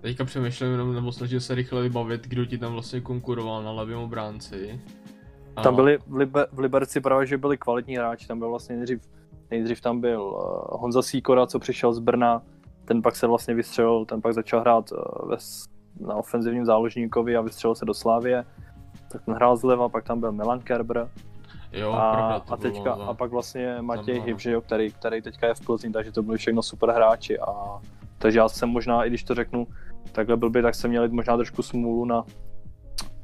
Teďka 0.00 0.24
přemýšlím 0.24 0.70
jenom, 0.70 0.94
nebo 0.94 1.12
snažil 1.12 1.40
se 1.40 1.54
rychle 1.54 1.82
vybavit, 1.82 2.26
kdo 2.26 2.44
ti 2.44 2.58
tam 2.58 2.72
vlastně 2.72 3.00
konkuroval 3.00 3.62
na 3.62 3.72
levém 3.72 3.98
obránci. 3.98 4.80
A... 5.56 5.62
Tam 5.62 5.74
byli 5.74 5.98
v, 6.06 6.14
Liber, 6.14 6.46
v 6.52 6.58
Liberci 6.58 7.00
právě, 7.00 7.26
že 7.26 7.38
byli 7.38 7.58
kvalitní 7.58 7.96
hráči, 7.96 8.26
tam 8.26 8.38
byl 8.38 8.50
vlastně 8.50 8.76
nejdřív, 8.76 9.00
nejdřív 9.50 9.80
tam 9.80 10.00
byl 10.00 10.22
uh, 10.22 10.80
Honza 10.80 11.02
Sýkora, 11.02 11.46
co 11.46 11.58
přišel 11.58 11.92
z 11.92 11.98
Brna, 11.98 12.42
ten 12.84 13.02
pak 13.02 13.16
se 13.16 13.26
vlastně 13.26 13.54
vystřelil, 13.54 14.04
ten 14.04 14.22
pak 14.22 14.34
začal 14.34 14.60
hrát 14.60 14.92
uh, 14.92 15.28
ve, 15.28 15.36
na 16.00 16.14
ofenzivním 16.14 16.64
záložníkovi 16.64 17.36
a 17.36 17.40
vystřelil 17.40 17.74
se 17.74 17.84
do 17.84 17.94
Slávie. 17.94 18.44
Tak 19.14 19.24
ten 19.24 19.34
hrál 19.34 19.56
zleva, 19.56 19.88
pak 19.88 20.04
tam 20.04 20.20
byl 20.20 20.32
Milan 20.32 20.60
Kerber 20.60 21.08
Jo, 21.72 21.92
a, 21.92 22.12
pravda, 22.12 22.42
a, 22.48 22.56
teďka, 22.56 22.94
bylo, 22.94 23.08
a 23.08 23.14
pak 23.14 23.30
vlastně 23.30 23.76
Matěj. 23.80 24.20
Hyb, 24.20 24.40
že 24.40 24.52
jo, 24.52 24.60
který, 24.60 24.92
který 24.92 25.22
teďka 25.22 25.46
je 25.46 25.54
v 25.54 25.60
Plzni, 25.60 25.90
takže 25.92 26.12
to 26.12 26.22
byli 26.22 26.38
všechno 26.38 26.62
super 26.62 26.90
hráči. 26.90 27.38
A, 27.38 27.80
takže 28.18 28.38
já 28.38 28.48
jsem 28.48 28.68
možná, 28.68 29.04
i 29.04 29.08
když 29.08 29.24
to 29.24 29.34
řeknu 29.34 29.66
takhle 30.12 30.36
blbě, 30.36 30.62
tak 30.62 30.74
jsem 30.74 30.90
měl 30.90 31.08
možná 31.08 31.36
trošku 31.36 31.62
smůlu 31.62 32.04
na, 32.04 32.24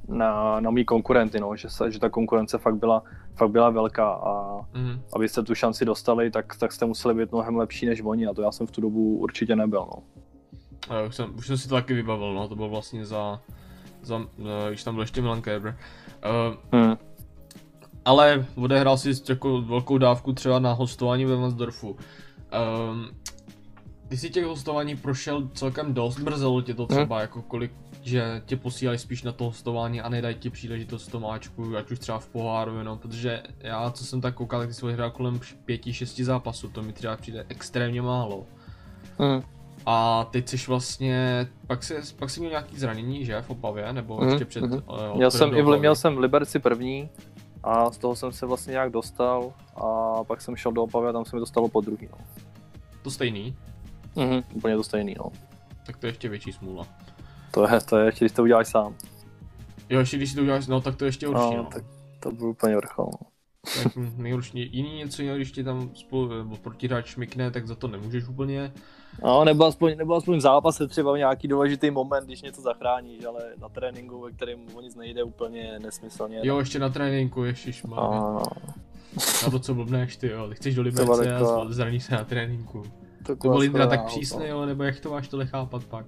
na, 0.08 0.60
na 0.60 0.70
mý 0.70 0.84
konkurenty, 0.84 1.40
no, 1.40 1.56
že, 1.56 1.68
že 1.88 1.98
ta 2.00 2.08
konkurence 2.08 2.58
fakt 2.58 2.76
byla, 2.76 3.02
fakt 3.36 3.50
byla 3.50 3.70
velká 3.70 4.10
a 4.12 4.60
Mhm. 4.74 5.02
abyste 5.12 5.42
tu 5.42 5.54
šanci 5.54 5.84
dostali, 5.84 6.30
tak, 6.30 6.56
tak 6.56 6.72
jste 6.72 6.86
museli 6.86 7.14
být 7.14 7.32
mnohem 7.32 7.56
lepší 7.56 7.86
než 7.86 8.02
oni 8.04 8.26
a 8.26 8.34
to 8.34 8.42
já 8.42 8.52
jsem 8.52 8.66
v 8.66 8.70
tu 8.70 8.80
dobu 8.80 9.16
určitě 9.18 9.56
nebyl. 9.56 9.80
No. 9.80 10.02
A 10.88 10.98
jo, 10.98 11.08
už, 11.08 11.14
jsem, 11.16 11.34
už 11.36 11.46
jsem 11.46 11.58
si 11.58 11.68
to 11.68 11.74
taky 11.74 11.94
vybavil, 11.94 12.34
no, 12.34 12.48
to 12.48 12.56
bylo 12.56 12.68
vlastně 12.68 13.06
za, 13.06 13.40
za 14.02 14.20
eh, 14.38 14.68
když 14.68 14.84
tam 14.84 14.94
byl 14.94 15.02
ještě 15.02 15.22
Milan 15.22 15.42
Kerber. 15.42 15.76
Uh, 16.24 16.56
Hmm. 16.80 16.96
ale 18.04 18.46
odehrál 18.56 18.98
si 18.98 19.12
jako 19.28 19.62
velkou 19.62 19.98
dávku 19.98 20.32
třeba 20.32 20.58
na 20.58 20.72
hostování 20.72 21.24
ve 21.24 21.36
Mansdorfu. 21.36 21.88
Um, 21.90 23.10
ty 24.08 24.16
si 24.16 24.30
těch 24.30 24.44
hostování 24.44 24.96
prošel 24.96 25.48
celkem 25.54 25.94
dost, 25.94 26.18
mrzelo 26.18 26.62
tě 26.62 26.74
to 26.74 26.86
třeba, 26.86 27.20
jako 27.20 27.42
kolik, 27.42 27.72
že 28.02 28.42
tě 28.46 28.56
posílají 28.56 28.98
spíš 28.98 29.22
na 29.22 29.32
to 29.32 29.44
hostování 29.44 30.00
a 30.00 30.08
nedají 30.08 30.34
ti 30.34 30.50
příležitost 30.50 31.08
v 31.08 31.12
tom 31.12 31.26
Ačku, 31.26 31.76
ať 31.76 31.90
už 31.90 31.98
třeba 31.98 32.18
v 32.18 32.28
poháru, 32.28 32.82
no, 32.82 32.96
protože 32.96 33.42
já, 33.58 33.90
co 33.90 34.04
jsem 34.04 34.20
tak 34.20 34.34
koukal, 34.34 34.60
tak 34.60 34.68
ty 34.68 34.74
jsi 34.74 34.84
odehrál 34.84 35.10
kolem 35.10 35.40
pěti, 35.64 35.92
šesti 35.92 36.24
zápasů, 36.24 36.68
to 36.68 36.82
mi 36.82 36.92
třeba 36.92 37.16
přijde 37.16 37.46
extrémně 37.48 38.02
málo. 38.02 38.46
Hmm. 39.18 39.42
A 39.86 40.24
teď 40.30 40.48
jsi 40.48 40.56
vlastně, 40.68 41.46
pak 41.66 41.82
jsi, 41.84 41.94
pak 42.18 42.30
jsi 42.30 42.40
měl 42.40 42.50
nějaký 42.50 42.78
zranění, 42.78 43.24
že, 43.24 43.42
v 43.42 43.50
Opavě, 43.50 43.92
nebo 43.92 44.16
Mhm, 44.20 44.28
ještě 44.28 44.44
před... 44.44 44.62
mhm. 44.64 44.82
eh, 45.12 45.16
Měl, 45.16 45.30
jsem, 45.30 45.54
i 45.54 45.62
měl 45.78 45.94
jsem 45.96 46.14
v 46.14 46.18
Liberci 46.18 46.58
první 46.58 47.08
a 47.62 47.90
z 47.90 47.98
toho 47.98 48.16
jsem 48.16 48.32
se 48.32 48.46
vlastně 48.46 48.70
nějak 48.70 48.90
dostal 48.92 49.52
a 49.76 50.24
pak 50.24 50.40
jsem 50.40 50.56
šel 50.56 50.72
do 50.72 50.82
Opavy 50.82 51.08
a 51.08 51.12
tam 51.12 51.24
se 51.24 51.36
mi 51.36 51.40
dostalo 51.40 51.68
po 51.68 51.80
druhý. 51.80 52.08
No. 52.12 52.18
To 53.02 53.10
stejný, 53.10 53.56
Mhm. 54.16 54.42
Úplně 54.54 54.76
to 54.76 54.82
stejný, 54.84 55.14
no. 55.18 55.24
tak 55.86 55.96
to 55.96 56.06
je 56.06 56.10
ještě 56.10 56.28
větší 56.28 56.52
smůla. 56.52 56.86
To 57.50 57.68
je, 57.74 57.80
to 57.80 57.98
je 57.98 58.06
ještě, 58.06 58.24
když 58.24 58.32
to 58.32 58.42
uděláš 58.42 58.68
sám. 58.68 58.94
Jo, 59.90 60.00
ještě 60.00 60.16
když 60.16 60.30
si 60.30 60.36
to 60.36 60.42
uděláš, 60.42 60.66
no 60.66 60.80
tak 60.80 60.96
to 60.96 61.04
je 61.04 61.08
ještě 61.08 61.26
horší, 61.26 61.56
no. 61.56 61.62
No, 61.62 61.68
tak 61.72 61.84
to 62.20 62.30
byl 62.30 62.48
úplně 62.48 62.76
vrchol. 62.76 63.10
No. 63.12 63.26
Tak 63.82 63.96
nejhorší, 64.16 64.76
jiný 64.76 64.96
něco 64.98 65.22
když 65.22 65.52
ti 65.52 65.64
tam 65.64 65.90
spolu, 65.94 66.28
nebo 66.28 66.56
protihráč 66.56 67.06
šmikne, 67.06 67.50
tak 67.50 67.66
za 67.66 67.74
to 67.74 67.88
nemůžeš 67.88 68.28
úplně. 68.28 68.72
No, 69.24 69.44
nebo 69.44 69.64
aspoň, 69.64 69.96
nebo 69.96 70.14
aspoň 70.14 70.38
v 70.38 70.40
zápase 70.40 70.88
třeba 70.88 71.16
nějaký 71.16 71.48
důležitý 71.48 71.90
moment, 71.90 72.24
když 72.24 72.42
něco 72.42 72.60
zachráníš, 72.60 73.24
ale 73.24 73.40
na 73.60 73.68
tréninku, 73.68 74.20
ve 74.20 74.32
kterém 74.32 74.60
o 74.74 74.80
nic 74.80 74.94
nejde 74.96 75.22
úplně 75.22 75.78
nesmyslně. 75.78 76.40
Jo, 76.42 76.58
ještě 76.58 76.78
na 76.78 76.88
tréninku, 76.88 77.44
ještě 77.44 77.72
no, 77.88 77.96
no. 77.96 78.42
Na 79.44 79.50
to, 79.50 79.58
co 79.58 79.74
blbneš 79.74 80.16
ty, 80.16 80.30
jo. 80.30 80.48
Ty 80.48 80.54
chceš 80.54 80.74
do 80.74 80.82
Liberce 80.82 81.34
a 81.34 81.64
zraníš 81.68 82.04
se 82.04 82.14
na 82.14 82.24
tréninku. 82.24 82.82
To, 83.26 83.36
to 83.36 83.48
byl 83.48 83.58
Lindra 83.58 83.86
tak 83.86 84.04
přísný, 84.04 84.46
jo, 84.46 84.66
nebo 84.66 84.82
jak 84.82 85.00
to 85.00 85.10
máš 85.10 85.28
to 85.28 85.46
chápat 85.46 85.84
pak? 85.84 86.06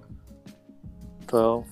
To 1.25 1.37
jo, 1.37 1.63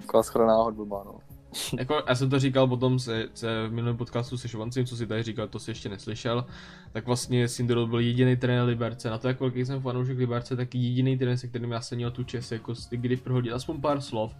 taková 0.00 0.22
schraná 0.22 0.62
hudba, 0.62 1.02
no. 1.06 1.19
jako, 1.78 2.02
já 2.08 2.14
jsem 2.14 2.30
to 2.30 2.38
říkal 2.38 2.68
potom 2.68 2.98
se, 2.98 3.28
se 3.34 3.68
v 3.68 3.72
minulém 3.72 3.96
podcastu 3.96 4.38
se 4.38 4.48
Šovancem, 4.48 4.86
co 4.86 4.96
si 4.96 5.06
tady 5.06 5.22
říkal, 5.22 5.48
to 5.48 5.58
si 5.58 5.70
ještě 5.70 5.88
neslyšel, 5.88 6.44
tak 6.92 7.06
vlastně 7.06 7.48
Sindrol 7.48 7.86
byl 7.86 8.00
jediný 8.00 8.36
trenér 8.36 8.64
Liberce. 8.64 9.10
Na 9.10 9.18
to, 9.18 9.28
jak 9.28 9.40
velký 9.40 9.64
jsem 9.64 9.80
fanoušek 9.80 10.18
Liberce, 10.18 10.56
tak 10.56 10.74
jediný 10.74 11.18
trenér, 11.18 11.36
se 11.36 11.48
kterým 11.48 11.70
já 11.70 11.80
jsem 11.80 11.96
měl 11.96 12.10
tu 12.10 12.24
čest, 12.24 12.52
jako 12.52 12.74
kdy 12.90 13.16
prohodit 13.16 13.52
aspoň 13.52 13.80
pár 13.80 14.00
slov, 14.00 14.34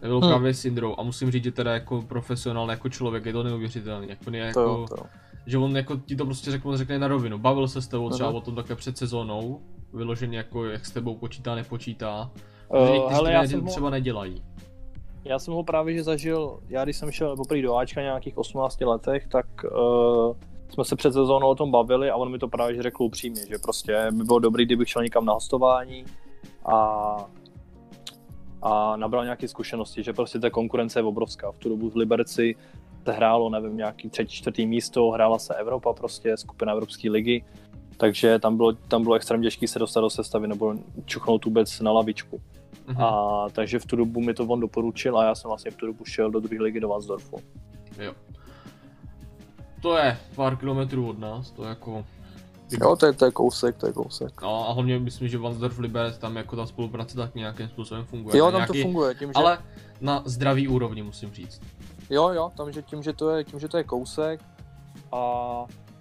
to 0.00 0.06
byl 0.06 0.20
hmm. 0.20 0.30
právě 0.30 0.54
Sindrou. 0.54 0.94
A 0.98 1.02
musím 1.02 1.30
říct, 1.30 1.44
že 1.44 1.52
teda 1.52 1.72
jako 1.72 2.02
profesionál, 2.02 2.70
jako 2.70 2.88
člověk 2.88 3.26
je 3.26 3.32
to 3.32 3.42
neuvěřitelný. 3.42 4.08
Jako, 4.08 4.30
ne, 4.30 4.38
jako, 4.38 4.86
to, 4.88 4.96
to. 4.96 5.06
že 5.46 5.58
on 5.58 5.76
jako 5.76 5.96
ti 5.96 6.16
to 6.16 6.24
prostě 6.24 6.50
řekne, 6.50 6.76
řekne 6.76 6.98
na 6.98 7.08
rovinu. 7.08 7.38
Bavil 7.38 7.68
se 7.68 7.82
s 7.82 7.88
tebou 7.88 8.10
třeba 8.10 8.28
o 8.28 8.40
tom 8.40 8.54
také 8.54 8.74
před 8.74 8.98
sezónou, 8.98 9.60
vyloženě 9.92 10.38
jako 10.38 10.64
jak 10.64 10.86
s 10.86 10.90
tebou 10.90 11.16
počítá, 11.16 11.54
nepočítá. 11.54 12.30
Uh, 12.68 13.12
hele, 13.12 13.32
já 13.32 13.46
jsem 13.46 13.66
třeba 13.66 13.86
ho... 13.86 13.90
nedělají. 13.90 14.42
Já 15.24 15.38
jsem 15.38 15.54
ho 15.54 15.64
právě 15.64 15.94
že 15.94 16.02
zažil, 16.02 16.58
já 16.68 16.84
když 16.84 16.96
jsem 16.96 17.10
šel 17.10 17.36
poprvé 17.36 17.62
do 17.62 17.76
Ačka 17.76 18.02
nějakých 18.02 18.38
18 18.38 18.80
letech, 18.80 19.26
tak 19.26 19.46
uh, 19.64 20.36
jsme 20.68 20.84
se 20.84 20.96
před 20.96 21.12
sezónou 21.12 21.48
o 21.48 21.54
tom 21.54 21.70
bavili 21.70 22.10
a 22.10 22.16
on 22.16 22.30
mi 22.30 22.38
to 22.38 22.48
právě 22.48 22.74
že 22.74 22.82
řekl 22.82 23.02
upřímně, 23.02 23.42
že 23.48 23.58
prostě 23.58 24.06
by 24.10 24.24
bylo 24.24 24.38
dobrý, 24.38 24.64
kdybych 24.64 24.88
šel 24.88 25.02
někam 25.02 25.24
na 25.24 25.32
hostování 25.32 26.04
a, 26.64 27.16
a 28.62 28.96
nabral 28.96 29.24
nějaké 29.24 29.48
zkušenosti, 29.48 30.02
že 30.02 30.12
prostě 30.12 30.38
ta 30.38 30.50
konkurence 30.50 30.98
je 30.98 31.02
obrovská. 31.02 31.52
V 31.52 31.58
tu 31.58 31.68
dobu 31.68 31.90
v 31.90 31.96
Liberci 31.96 32.54
se 33.04 33.12
hrálo, 33.12 33.50
nevím, 33.50 33.76
nějaký 33.76 34.10
třetí, 34.10 34.36
čtvrtý 34.36 34.66
místo, 34.66 35.10
hrála 35.10 35.38
se 35.38 35.54
Evropa 35.54 35.92
prostě, 35.92 36.36
skupina 36.36 36.72
Evropské 36.72 37.10
ligy, 37.10 37.44
takže 37.96 38.38
tam 38.38 38.56
bylo, 38.56 38.72
tam 38.72 39.02
bylo 39.02 39.14
extrémně 39.14 39.46
těžké 39.46 39.68
se 39.68 39.78
dostat 39.78 40.00
do 40.00 40.10
sestavy 40.10 40.48
nebo 40.48 40.74
čuchnout 41.04 41.44
vůbec 41.44 41.80
na 41.80 41.92
lavičku. 41.92 42.40
Mm-hmm. 42.86 43.04
A 43.04 43.48
takže 43.52 43.78
v 43.78 43.86
tu 43.86 43.96
dobu 43.96 44.20
mi 44.20 44.34
to 44.34 44.44
on 44.44 44.60
doporučil 44.60 45.18
a 45.18 45.24
já 45.24 45.34
jsem 45.34 45.48
vlastně 45.48 45.70
v 45.70 45.76
tu 45.76 45.86
dobu 45.86 46.04
šel 46.04 46.30
do 46.30 46.40
druhé 46.40 46.62
ligy 46.62 46.80
do 46.80 46.88
Vansdorfu. 46.88 47.36
Jo. 47.98 48.12
To 49.82 49.96
je 49.96 50.18
pár 50.34 50.56
kilometrů 50.56 51.08
od 51.08 51.18
nás, 51.18 51.50
to 51.50 51.62
je 51.62 51.68
jako... 51.68 52.04
Jo, 52.80 52.96
to 52.96 53.06
je, 53.06 53.12
to 53.12 53.24
je 53.24 53.30
kousek, 53.30 53.76
to 53.76 53.86
je 53.86 53.92
kousek. 53.92 54.42
No 54.42 54.68
a 54.68 54.72
hlavně 54.72 54.98
myslím, 54.98 55.28
že 55.28 55.38
Vansdorf 55.38 55.78
Liberec, 55.78 56.18
tam 56.18 56.36
jako 56.36 56.56
ta 56.56 56.66
spolupráce 56.66 57.16
tak 57.16 57.34
nějakým 57.34 57.68
způsobem 57.68 58.04
funguje. 58.04 58.38
Jo, 58.38 58.44
tam 58.44 58.54
nějaký, 58.54 58.78
to 58.78 58.82
funguje, 58.82 59.14
tím, 59.14 59.28
že... 59.28 59.32
Ale 59.34 59.58
na 60.00 60.22
zdravý 60.24 60.68
úrovni 60.68 61.02
musím 61.02 61.32
říct. 61.32 61.60
Jo, 62.10 62.28
jo, 62.28 62.50
tam, 62.56 62.72
že 62.72 62.82
tím, 62.82 63.02
že 63.02 63.12
to 63.12 63.30
je, 63.30 63.44
tím, 63.44 63.60
že 63.60 63.68
to 63.68 63.76
je 63.76 63.84
kousek 63.84 64.40
a, 65.12 65.20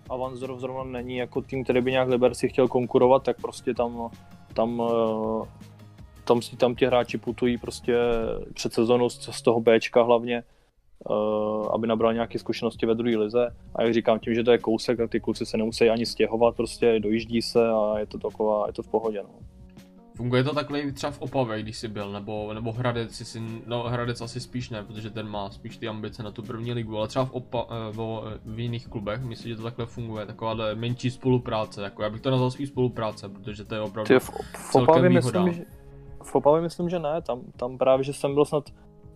a 0.09 0.15
Vansdorf 0.15 0.59
zrovna 0.59 0.83
není 0.83 1.17
jako 1.17 1.41
tým, 1.41 1.63
který 1.63 1.81
by 1.81 1.91
nějak 1.91 2.07
Liberci 2.07 2.49
chtěl 2.49 2.67
konkurovat, 2.67 3.23
tak 3.23 3.41
prostě 3.41 3.73
tam, 3.73 4.09
tam 4.53 4.81
eh, 4.81 5.47
tam 6.23 6.41
si 6.41 6.55
tam 6.55 6.75
ti 6.75 6.85
hráči 6.85 7.17
putují 7.17 7.57
prostě 7.57 7.97
před 8.53 8.73
sezónou 8.73 9.09
z, 9.09 9.29
z 9.31 9.41
toho 9.41 9.61
Bčka 9.61 10.03
hlavně, 10.03 10.43
uh, 11.09 11.67
aby 11.73 11.87
nabral 11.87 12.13
nějaké 12.13 12.39
zkušenosti 12.39 12.85
ve 12.85 12.95
druhé 12.95 13.17
lize. 13.17 13.55
A 13.75 13.83
jak 13.83 13.93
říkám, 13.93 14.19
tím, 14.19 14.35
že 14.35 14.43
to 14.43 14.51
je 14.51 14.57
kousek, 14.57 14.97
tak 14.97 15.09
ty 15.09 15.19
kluci 15.19 15.45
se 15.45 15.57
nemusí 15.57 15.89
ani 15.89 16.05
stěhovat, 16.05 16.55
prostě 16.55 16.99
dojíždí 16.99 17.41
se 17.41 17.69
a 17.69 17.99
je 17.99 18.05
to 18.05 18.17
taková, 18.17 18.67
je 18.67 18.73
to 18.73 18.83
v 18.83 18.87
pohodě. 18.87 19.23
No. 19.23 19.29
Funguje 20.15 20.43
to 20.43 20.53
takhle 20.53 20.91
třeba 20.91 21.11
v 21.11 21.21
Opavě, 21.21 21.61
když 21.61 21.77
jsi 21.77 21.87
byl, 21.87 22.11
nebo, 22.11 22.53
nebo 22.53 22.71
Hradec, 22.71 23.15
si, 23.15 23.41
no 23.65 23.83
Hradec 23.83 24.21
asi 24.21 24.39
spíš 24.39 24.69
ne, 24.69 24.83
protože 24.83 25.09
ten 25.09 25.27
má 25.27 25.49
spíš 25.49 25.77
ty 25.77 25.87
ambice 25.87 26.23
na 26.23 26.31
tu 26.31 26.43
první 26.43 26.73
ligu, 26.73 26.97
ale 26.97 27.07
třeba 27.07 27.25
v, 27.25 27.31
Opa, 27.31 27.67
eh, 27.69 27.91
v, 27.91 28.23
v 28.45 28.59
jiných 28.59 28.87
klubech, 28.87 29.21
myslím, 29.23 29.49
že 29.49 29.55
to 29.55 29.63
takhle 29.63 29.85
funguje, 29.85 30.25
taková 30.25 30.55
menší 30.73 31.11
spolupráce, 31.11 31.83
jako 31.83 32.03
já 32.03 32.09
bych 32.09 32.21
to 32.21 32.31
nazval 32.31 32.51
spíš 32.51 32.69
spolupráce, 32.69 33.29
protože 33.29 33.65
to 33.65 33.75
je 33.75 33.81
opravdu 33.81 34.19
v, 34.19 34.29
v 34.53 34.75
Opavě 34.75 35.09
myslím, 35.09 35.53
že, 35.53 35.65
v 36.23 36.35
Opavě 36.35 36.61
myslím, 36.61 36.89
že 36.89 36.99
ne, 36.99 37.21
tam, 37.21 37.41
tam 37.57 37.77
právě, 37.77 38.03
že 38.03 38.13
jsem 38.13 38.33
byl 38.33 38.45
snad 38.45 38.63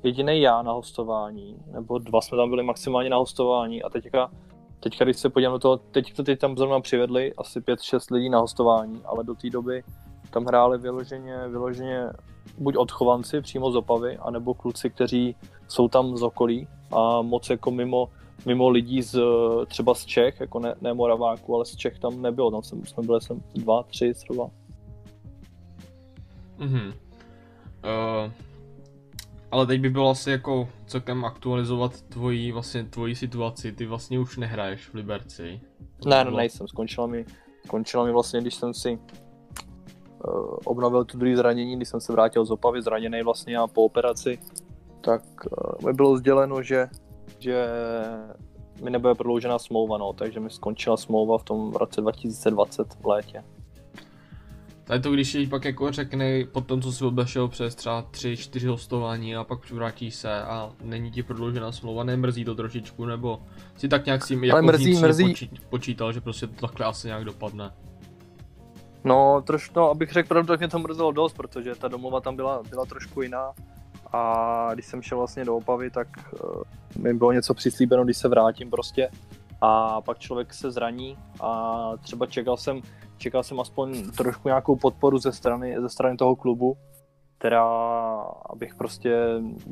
jediný 0.03 0.41
já 0.41 0.61
na 0.61 0.71
hostování, 0.71 1.55
nebo 1.71 1.97
dva 1.97 2.21
jsme 2.21 2.37
tam 2.37 2.49
byli 2.49 2.63
maximálně 2.63 3.09
na 3.09 3.17
hostování. 3.17 3.83
A 3.83 3.89
teďka, 3.89 4.31
teďka 4.79 5.05
když 5.05 5.17
se 5.17 5.29
podívám 5.29 5.53
do 5.53 5.59
toho, 5.59 5.77
teď 5.77 6.13
to 6.13 6.23
teď 6.23 6.39
tam 6.39 6.57
zrovna 6.57 6.79
přivedli 6.79 7.33
asi 7.37 7.59
5-6 7.59 8.13
lidí 8.13 8.29
na 8.29 8.39
hostování, 8.39 9.01
ale 9.05 9.23
do 9.23 9.35
té 9.35 9.49
doby 9.49 9.83
tam 10.31 10.45
hráli 10.45 10.77
vyloženě, 10.77 11.47
vyloženě 11.47 12.09
buď 12.57 12.77
odchovanci 12.77 13.41
přímo 13.41 13.71
z 13.71 13.75
Opavy, 13.75 14.17
anebo 14.17 14.53
kluci, 14.53 14.89
kteří 14.89 15.35
jsou 15.67 15.87
tam 15.87 16.17
z 16.17 16.23
okolí. 16.23 16.67
A 16.91 17.21
moc 17.21 17.49
jako 17.49 17.71
mimo, 17.71 18.09
mimo 18.45 18.69
lidí 18.69 19.01
z, 19.01 19.19
třeba 19.67 19.93
z 19.93 20.05
Čech, 20.05 20.39
jako 20.39 20.59
ne, 20.59 20.75
ne 20.81 20.93
Moraváku, 20.93 21.55
ale 21.55 21.65
z 21.65 21.75
Čech 21.75 21.99
tam 21.99 22.21
nebylo, 22.21 22.51
tam 22.51 22.63
jsme 22.63 23.03
byli 23.03 23.21
jsem 23.21 23.41
dva, 23.55 23.83
tři 23.83 24.13
třeba. 24.13 24.49
Mhm. 26.57 26.87
Uh, 26.87 28.31
ale 29.51 29.65
teď 29.65 29.81
by 29.81 29.89
bylo 29.89 30.09
asi 30.09 30.31
jako 30.31 30.69
celkem 30.85 31.25
aktualizovat 31.25 32.01
tvoji, 32.01 32.51
vlastně 32.51 32.83
tvoji 32.83 33.15
situaci. 33.15 33.71
Ty 33.71 33.85
vlastně 33.85 34.19
už 34.19 34.37
nehraješ 34.37 34.89
v 34.89 34.93
Liberci. 34.93 35.61
ne, 36.05 36.25
no 36.25 36.31
nejsem. 36.31 36.67
Skončila 36.67 37.07
mi, 37.07 37.25
skončila 37.65 38.05
mi 38.05 38.11
vlastně, 38.11 38.41
když 38.41 38.55
jsem 38.55 38.73
si 38.73 38.99
uh, 40.27 40.57
obnovil 40.65 41.05
tu 41.05 41.17
druhé 41.17 41.35
zranění, 41.35 41.75
když 41.75 41.89
jsem 41.89 42.01
se 42.01 42.13
vrátil 42.13 42.45
z 42.45 42.51
Opavy 42.51 42.81
zraněný 42.81 43.21
vlastně 43.23 43.57
a 43.57 43.67
po 43.67 43.85
operaci, 43.85 44.39
tak 45.01 45.21
uh, 45.45 45.87
mi 45.87 45.93
bylo 45.93 46.17
sděleno, 46.17 46.61
že, 46.61 46.89
že 47.39 47.67
mi 48.83 48.89
nebude 48.89 49.15
prodloužená 49.15 49.59
smlouva, 49.59 49.97
no, 49.97 50.13
takže 50.13 50.39
mi 50.39 50.49
skončila 50.49 50.97
smlouva 50.97 51.37
v 51.37 51.43
tom 51.43 51.73
roce 51.73 52.01
2020 52.01 52.93
v 52.93 53.05
létě. 53.05 53.43
Tady 54.88 55.00
to, 55.00 55.12
když 55.12 55.36
jí 55.36 55.48
pak 55.48 55.65
jako 55.65 55.91
řekne 55.91 56.44
po 56.51 56.62
tom, 56.62 56.82
co 56.82 56.91
si 56.91 57.06
obešel 57.06 57.48
přes 57.48 57.75
třeba 57.75 58.03
3-4 58.12 58.70
hostování 58.70 59.36
a 59.36 59.44
pak 59.44 59.72
vrátíš 59.72 60.15
se 60.15 60.41
a 60.41 60.72
není 60.84 61.12
ti 61.12 61.24
prodloužená 61.24 61.72
smlouva, 61.72 62.03
nemrzí 62.03 62.46
to 62.46 62.56
trošičku, 62.56 63.06
nebo 63.06 63.41
si 63.77 63.88
tak 63.88 64.06
nějak 64.06 64.24
s 64.24 64.27
tím 64.27 64.44
jako 64.44 64.62
mrzí, 64.62 65.00
mrzí. 65.00 65.50
počítal, 65.70 66.13
že 66.13 66.22
prostě 66.22 66.48
to 66.48 66.67
takhle 66.67 66.86
asi 66.86 67.08
nějak 67.08 67.25
dopadne? 67.25 67.72
No, 69.03 69.44
trošku, 69.48 69.79
no, 69.79 69.89
abych 69.89 70.12
řekl 70.12 70.27
pravdu, 70.27 70.48
tak 70.48 70.60
mě 70.60 70.67
to 70.67 70.79
mrzelo 70.79 71.12
dost, 71.12 71.34
protože 71.34 71.75
ta 71.75 71.88
domova 71.88 72.22
tam 72.22 72.36
byla, 72.36 72.63
byla 72.70 72.86
trošku 72.86 73.22
jiná 73.22 73.51
a 74.13 74.70
když 74.74 74.86
jsem 74.86 75.01
šel 75.01 75.17
vlastně 75.17 75.46
do 75.46 75.56
Opavy, 75.56 75.89
tak 75.91 76.08
uh, 76.44 76.62
mi 77.03 77.13
bylo 77.13 77.32
něco 77.32 77.53
přislíbeno, 77.53 78.03
když 78.03 78.17
se 78.17 78.27
vrátím 78.27 78.70
prostě 78.70 79.10
a 79.61 80.01
pak 80.01 80.19
člověk 80.19 80.53
se 80.53 80.71
zraní 80.71 81.17
a 81.41 81.91
třeba 82.01 82.25
čekal 82.25 82.57
jsem, 82.57 82.81
čekal 83.17 83.43
jsem 83.43 83.59
aspoň 83.59 84.11
trošku 84.11 84.47
nějakou 84.47 84.75
podporu 84.75 85.17
ze 85.17 85.31
strany, 85.31 85.75
ze 85.81 85.89
strany 85.89 86.17
toho 86.17 86.35
klubu, 86.35 86.77
která, 87.37 87.65
abych 88.49 88.75
prostě 88.75 89.17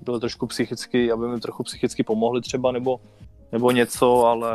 byl 0.03 0.19
trošku 0.19 0.47
psychicky, 0.47 1.11
aby 1.11 1.27
mi 1.27 1.39
trochu 1.39 1.63
psychicky 1.63 2.03
pomohli 2.03 2.41
třeba, 2.41 2.71
nebo, 2.71 2.99
nebo 3.51 3.71
něco, 3.71 4.25
ale 4.25 4.51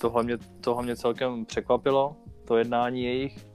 tohle 0.00 0.22
mě, 0.22 0.38
tohle 0.60 0.82
mě 0.82 0.96
celkem 0.96 1.44
překvapilo, 1.44 2.16
to 2.44 2.56
jednání 2.56 3.02
jejich. 3.02 3.46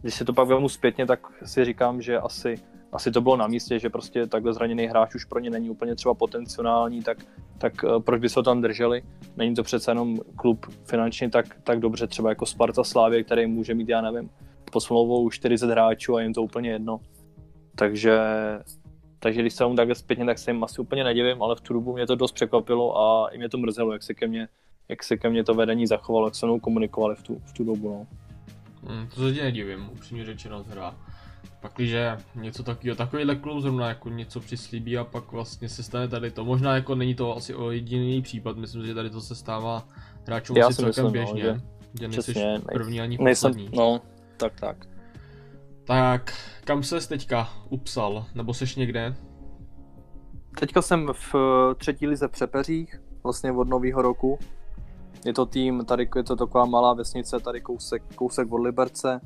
Když 0.00 0.14
si 0.14 0.24
to 0.24 0.32
pak 0.32 0.48
vezmu 0.48 0.68
zpětně, 0.68 1.06
tak 1.06 1.20
si 1.44 1.64
říkám, 1.64 2.02
že 2.02 2.18
asi 2.18 2.54
asi 2.94 3.10
to 3.10 3.20
bylo 3.20 3.36
na 3.36 3.46
místě, 3.46 3.78
že 3.78 3.90
prostě 3.90 4.26
takhle 4.26 4.52
zraněný 4.52 4.86
hráč 4.86 5.14
už 5.14 5.24
pro 5.24 5.40
ně 5.40 5.50
není 5.50 5.70
úplně 5.70 5.94
třeba 5.94 6.14
potenciální, 6.14 7.02
tak, 7.02 7.18
tak 7.58 7.72
eh, 7.84 8.00
proč 8.00 8.20
by 8.20 8.28
se 8.28 8.38
ho 8.38 8.42
tam 8.42 8.60
drželi? 8.60 9.02
Není 9.36 9.54
to 9.54 9.62
přece 9.62 9.90
jenom 9.90 10.18
klub 10.36 10.66
finančně 10.84 11.30
tak, 11.30 11.46
tak 11.62 11.80
dobře, 11.80 12.06
třeba 12.06 12.28
jako 12.28 12.46
Sparta 12.46 12.84
Slávě, 12.84 13.24
který 13.24 13.46
může 13.46 13.74
mít, 13.74 13.88
já 13.88 14.00
nevím, 14.00 14.30
pod 14.72 14.80
smlouvou 14.80 15.30
40 15.30 15.70
hráčů 15.70 16.16
a 16.16 16.20
jim 16.22 16.34
to 16.34 16.42
úplně 16.42 16.70
jedno. 16.70 17.00
Takže, 17.76 18.20
takže 19.18 19.40
když 19.40 19.54
se 19.54 19.66
mu 19.66 19.74
takhle 19.74 19.94
zpětně, 19.94 20.24
tak 20.24 20.38
se 20.38 20.50
jim 20.50 20.64
asi 20.64 20.80
úplně 20.80 21.04
nedivím, 21.04 21.42
ale 21.42 21.56
v 21.56 21.60
tu 21.60 21.72
dobu 21.72 21.92
mě 21.92 22.06
to 22.06 22.14
dost 22.14 22.32
překvapilo 22.32 22.98
a 22.98 23.28
i 23.28 23.38
mě 23.38 23.48
to 23.48 23.58
mrzelo, 23.58 23.92
jak 23.92 24.02
se 24.02 24.14
ke 24.14 24.26
mně, 24.26 24.48
jak 24.88 25.02
se 25.02 25.16
ke 25.16 25.30
mně 25.30 25.44
to 25.44 25.54
vedení 25.54 25.86
zachovalo, 25.86 26.26
jak 26.26 26.34
se 26.34 26.46
mnou 26.46 26.60
komunikovali 26.60 27.14
v 27.14 27.22
tu, 27.22 27.42
v 27.44 27.52
tu 27.52 27.64
dobu. 27.64 27.88
No. 27.88 28.06
Hmm, 28.90 29.08
to 29.14 29.20
se 29.20 29.34
ti 29.34 29.42
nedivím, 29.42 29.88
upřímně 29.92 30.24
řečeno 30.24 30.64
teda. 30.64 30.94
Pakliže 31.60 32.16
něco 32.34 32.62
takového, 32.62 32.96
takovýhle 32.96 33.36
klub 33.36 33.60
zrovna 33.60 33.88
jako 33.88 34.08
něco 34.08 34.40
přislíbí 34.40 34.98
a 34.98 35.04
pak 35.04 35.32
vlastně 35.32 35.68
se 35.68 35.82
stane 35.82 36.08
tady 36.08 36.30
to. 36.30 36.44
Možná 36.44 36.74
jako 36.74 36.94
není 36.94 37.14
to 37.14 37.36
asi 37.36 37.54
o 37.54 37.70
jediný 37.70 38.22
případ, 38.22 38.56
myslím, 38.56 38.86
že 38.86 38.94
tady 38.94 39.10
to 39.10 39.20
se 39.20 39.34
stává 39.34 39.88
hráčům 40.26 40.56
asi 40.62 40.74
celkem 40.74 40.88
myslím, 40.88 41.04
no, 41.04 41.10
běžně. 41.10 41.44
No, 41.44 41.60
že, 41.94 42.00
že 42.00 42.08
nejsi 42.08 42.34
první 42.72 43.00
ani 43.00 43.18
poslední. 43.18 43.62
Nejsem, 43.62 43.78
no, 43.78 44.00
tak 44.36 44.60
tak. 44.60 44.86
Tak, 45.84 46.34
kam 46.64 46.82
ses 46.82 47.06
teďka 47.06 47.48
upsal, 47.68 48.24
nebo 48.34 48.54
seš 48.54 48.76
někde? 48.76 49.14
Teďka 50.60 50.82
jsem 50.82 51.08
v 51.12 51.34
eh, 51.34 51.74
třetí 51.74 52.06
lize 52.06 52.28
Přepeřích, 52.28 53.00
vlastně 53.22 53.52
od 53.52 53.68
nového 53.68 54.02
roku. 54.02 54.38
Je 55.24 55.32
to 55.32 55.46
tým, 55.46 55.84
tady 55.84 56.08
je 56.16 56.22
to 56.22 56.36
taková 56.36 56.64
malá 56.64 56.94
vesnice, 56.94 57.40
tady 57.40 57.60
kousek, 57.60 58.02
kousek 58.14 58.52
od 58.52 58.56
Liberce. 58.56 59.20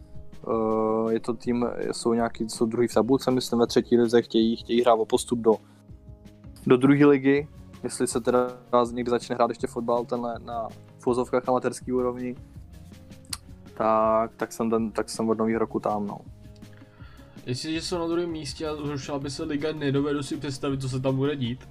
Uh, 0.47 1.13
je 1.13 1.21
to 1.21 1.35
tým, 1.35 1.67
jsou 1.93 2.13
nějaký, 2.13 2.49
jsou 2.49 2.67
druhý 2.67 2.89
v 2.89 2.95
tabulce, 2.95 3.31
myslím 3.31 3.59
ve 3.59 3.67
třetí 3.67 3.99
lize, 3.99 4.23
chtějí, 4.23 4.57
chtějí 4.57 4.83
hrát 4.83 4.95
o 4.95 5.05
postup 5.05 5.39
do, 5.39 5.55
do 6.67 6.77
druhé 6.77 7.07
ligy. 7.07 7.49
Jestli 7.83 8.07
se 8.07 8.21
teda 8.21 8.49
někdy 8.93 9.11
začne 9.11 9.35
hrát 9.35 9.51
ještě 9.51 9.67
fotbal 9.67 10.05
tenhle 10.05 10.35
na 10.45 10.69
fozovkách 10.99 11.49
amatérský 11.49 11.93
úrovni, 11.93 12.37
tak, 13.75 14.35
tak, 14.37 14.53
jsem 14.53 14.71
ten, 14.71 14.91
tak 14.91 15.11
jsem 15.11 15.31
od 15.31 15.39
nového 15.39 15.59
roku 15.59 15.81
tam, 15.81 16.07
no. 16.07 16.19
Jestliže 17.47 17.83
jsou 17.83 17.99
na 17.99 18.07
druhém 18.07 18.31
místě 18.31 18.69
a 18.69 18.77
zrušila 18.77 19.19
by 19.19 19.31
se 19.31 19.45
liga, 19.45 19.73
nedovedu 19.73 20.23
si 20.23 20.37
představit, 20.37 20.83
co 20.83 20.89
se 20.89 21.01
tam 21.01 21.17
bude 21.17 21.37
dít. 21.37 21.69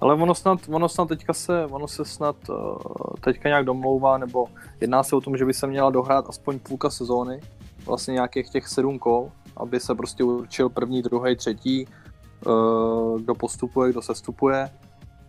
Ale 0.00 0.14
ono 0.14 0.34
snad, 0.34 0.58
ono 0.68 0.88
snad 0.88 1.08
teďka 1.08 1.32
se, 1.32 1.66
ono 1.66 1.88
se 1.88 2.04
snad 2.04 2.36
uh, 2.48 2.76
teďka 3.20 3.48
nějak 3.48 3.64
domlouvá, 3.64 4.18
nebo 4.18 4.46
jedná 4.80 5.02
se 5.02 5.16
o 5.16 5.20
tom, 5.20 5.36
že 5.36 5.44
by 5.44 5.54
se 5.54 5.66
měla 5.66 5.90
dohrát 5.90 6.24
aspoň 6.28 6.58
půlka 6.58 6.90
sezóny, 6.90 7.40
vlastně 7.86 8.12
nějakých 8.12 8.50
těch 8.50 8.68
sedm 8.68 8.98
kol, 8.98 9.32
aby 9.56 9.80
se 9.80 9.94
prostě 9.94 10.24
určil 10.24 10.68
první, 10.68 11.02
druhý, 11.02 11.36
třetí, 11.36 11.86
uh, 12.46 13.20
kdo 13.20 13.34
postupuje, 13.34 13.90
kdo 13.92 14.02
sestupuje. 14.02 14.70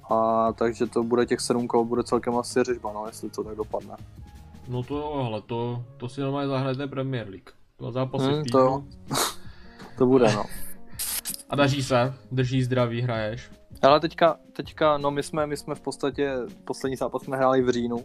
A 0.10 0.52
takže 0.54 0.86
to 0.86 1.04
bude 1.04 1.26
těch 1.26 1.40
sedm 1.40 1.68
kol, 1.68 1.86
bude 1.86 2.04
celkem 2.04 2.38
asi 2.38 2.64
řežba, 2.64 2.94
no, 2.94 3.06
jestli 3.08 3.30
to 3.30 3.44
tak 3.44 3.56
dopadne. 3.56 3.96
No 4.68 4.84
to 4.84 4.98
jo, 4.98 5.24
ale 5.28 5.42
to, 5.42 5.84
to 5.98 6.10
si 6.10 6.22
normálně 6.22 6.48
zahrajete 6.48 6.88
Premier 6.88 7.30
League. 7.30 7.50
Dva 7.80 7.92
zápasy 7.92 8.26
hmm, 8.26 8.44
to, 8.44 8.84
to 9.98 10.06
bude, 10.06 10.34
no. 10.34 10.44
A 11.50 11.56
daří 11.56 11.84
se? 11.84 12.14
Drží 12.32 12.64
zdraví, 12.64 13.02
hraješ? 13.02 13.52
Ale 13.82 14.00
teďka, 14.00 14.38
teďka, 14.54 14.98
no 14.98 15.12
my 15.12 15.24
jsme, 15.24 15.48
my 15.48 15.58
jsme 15.58 15.76
v 15.76 15.82
podstatě, 15.82 16.34
poslední 16.66 16.96
zápas 16.96 17.22
jsme 17.22 17.38
hráli 17.38 17.62
v 17.62 17.70
říjnu 17.70 17.98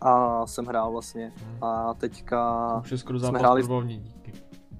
a 0.00 0.46
jsem 0.46 0.66
hrál 0.66 0.92
vlastně 0.92 1.32
hmm. 1.36 1.64
a 1.64 1.94
teďka 1.94 2.80
Už 2.84 2.92
je 2.92 2.98
skoro 2.98 3.18
jsme 3.18 3.38
hráli, 3.38 3.62
díky. 3.86 4.32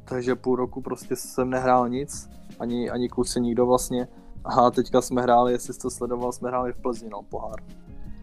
takže 0.04 0.34
půl 0.34 0.56
roku 0.56 0.80
prostě 0.82 1.16
jsem 1.16 1.50
nehrál 1.50 1.88
nic, 1.88 2.30
ani, 2.60 2.90
ani 2.90 3.08
kluci 3.08 3.40
nikdo 3.40 3.66
vlastně 3.66 4.08
a 4.44 4.70
teďka 4.70 5.00
jsme 5.00 5.22
hráli, 5.22 5.52
jestli 5.52 5.74
jsi 5.74 5.80
to 5.80 5.90
sledoval, 5.90 6.32
jsme 6.32 6.48
hráli 6.48 6.72
v 6.72 6.78
Plzni, 6.78 7.08
no, 7.08 7.22
pohár. 7.22 7.56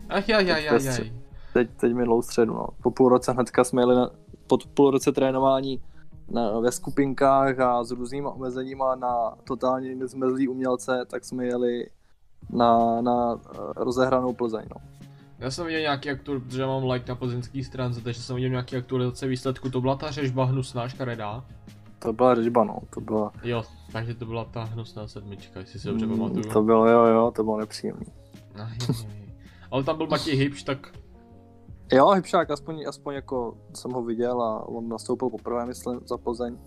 Ach 0.09 0.29
jaj, 0.29 0.47
jaj, 0.47 0.63
jaj, 0.63 0.83
jaj. 0.83 1.13
Teď, 1.53 1.69
teď 1.77 1.93
minulou 1.93 2.21
středu, 2.21 2.53
no. 2.53 2.67
Po 2.83 2.91
půl 2.91 3.09
roce 3.09 3.31
hnedka 3.31 3.63
jsme 3.63 3.81
jeli 3.81 3.95
na, 3.95 4.09
po 4.47 4.57
půl 4.73 4.91
roce 4.91 5.11
trénování 5.11 5.81
na, 6.31 6.59
ve 6.59 6.71
skupinkách 6.71 7.59
a 7.59 7.83
s 7.83 7.91
různýma 7.91 8.31
omezeníma 8.31 8.95
na 8.95 9.35
totálně 9.47 9.95
nezmezlý 9.95 10.47
umělce, 10.47 11.05
tak 11.09 11.25
jsme 11.25 11.45
jeli 11.45 11.89
na, 12.49 13.01
na 13.01 13.35
eh, 13.35 13.57
rozehranou 13.75 14.33
Plzeň. 14.33 14.65
No. 14.69 14.81
Já 15.43 15.51
jsem 15.51 15.65
viděl 15.65 15.81
nějaký 15.81 16.09
aktualizace, 16.09 16.49
protože 16.49 16.65
mám 16.65 16.89
like 16.89 17.11
na 17.11 17.15
plzeňský 17.15 17.63
stránce, 17.63 18.01
takže 18.01 18.21
jsem 18.21 18.35
viděl 18.35 18.49
nějaký 18.49 18.77
aktualizace 18.77 19.27
výsledku. 19.27 19.69
To 19.69 19.81
byla 19.81 19.95
ta 19.95 20.11
řežba 20.11 20.45
hnusná 20.45 20.89
škaredá? 20.89 21.45
To 21.99 22.13
byla 22.13 22.35
řežba, 22.35 22.63
no. 22.63 22.79
To 22.89 23.01
byla... 23.01 23.31
Jo, 23.43 23.63
takže 23.91 24.13
to 24.13 24.25
byla 24.25 24.45
ta 24.45 24.63
hnusná 24.63 25.07
sedmička, 25.07 25.59
jestli 25.59 25.79
si 25.79 25.87
dobře 25.87 26.05
mm, 26.05 26.11
pamatuju. 26.11 26.53
To 26.53 26.63
bylo, 26.63 26.89
jo, 26.89 27.05
jo, 27.05 27.31
to 27.35 27.43
bylo 27.43 27.59
nepříjemný. 27.59 28.05
Ale 29.71 29.83
tam 29.83 29.97
byl 29.97 30.07
Matěj 30.07 30.35
Hybš, 30.35 30.63
tak 30.63 30.93
Jo, 31.91 32.09
Hybšák, 32.09 32.51
aspoň, 32.51 32.85
aspoň 32.87 33.15
jako 33.15 33.57
jsem 33.73 33.91
ho 33.91 34.03
viděl 34.03 34.41
a 34.41 34.67
on 34.67 34.89
nastoupil 34.89 35.29
poprvé, 35.29 35.65
myslím, 35.65 35.99
za 36.05 36.17
Plzeň. 36.17 36.57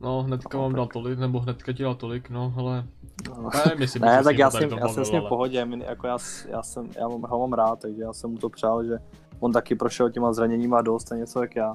No, 0.00 0.22
hnedka 0.22 0.58
no, 0.58 0.62
vám 0.62 0.72
tak. 0.72 0.76
dal 0.76 0.86
tolik, 0.86 1.18
nebo 1.18 1.40
hnedka 1.40 1.72
ti 1.72 1.82
dal 1.82 1.94
tolik, 1.94 2.30
no, 2.30 2.54
ale... 2.56 2.86
No. 3.28 3.50
Nevím, 3.66 3.82
jestli 3.82 4.00
ne, 4.00 4.22
tak 4.24 4.38
já 4.38 4.50
jsem, 4.50 4.70
já 4.70 4.88
jsem 4.88 5.04
s 5.04 5.10
ním 5.10 5.22
v 5.22 5.28
pohodě, 5.28 5.66
jako 5.86 6.06
já, 6.06 6.18
já, 6.48 6.62
jsem, 6.62 6.88
já 6.98 7.06
ho 7.06 7.38
mám 7.38 7.52
rád, 7.52 7.80
takže 7.80 8.02
já 8.02 8.12
jsem 8.12 8.30
mu 8.30 8.36
to 8.36 8.48
přál, 8.48 8.84
že 8.84 8.98
on 9.40 9.52
taky 9.52 9.74
prošel 9.74 10.10
těma 10.10 10.32
zraněníma 10.32 10.82
dost 10.82 11.12
a 11.12 11.16
něco 11.16 11.42
jak 11.42 11.56
já. 11.56 11.72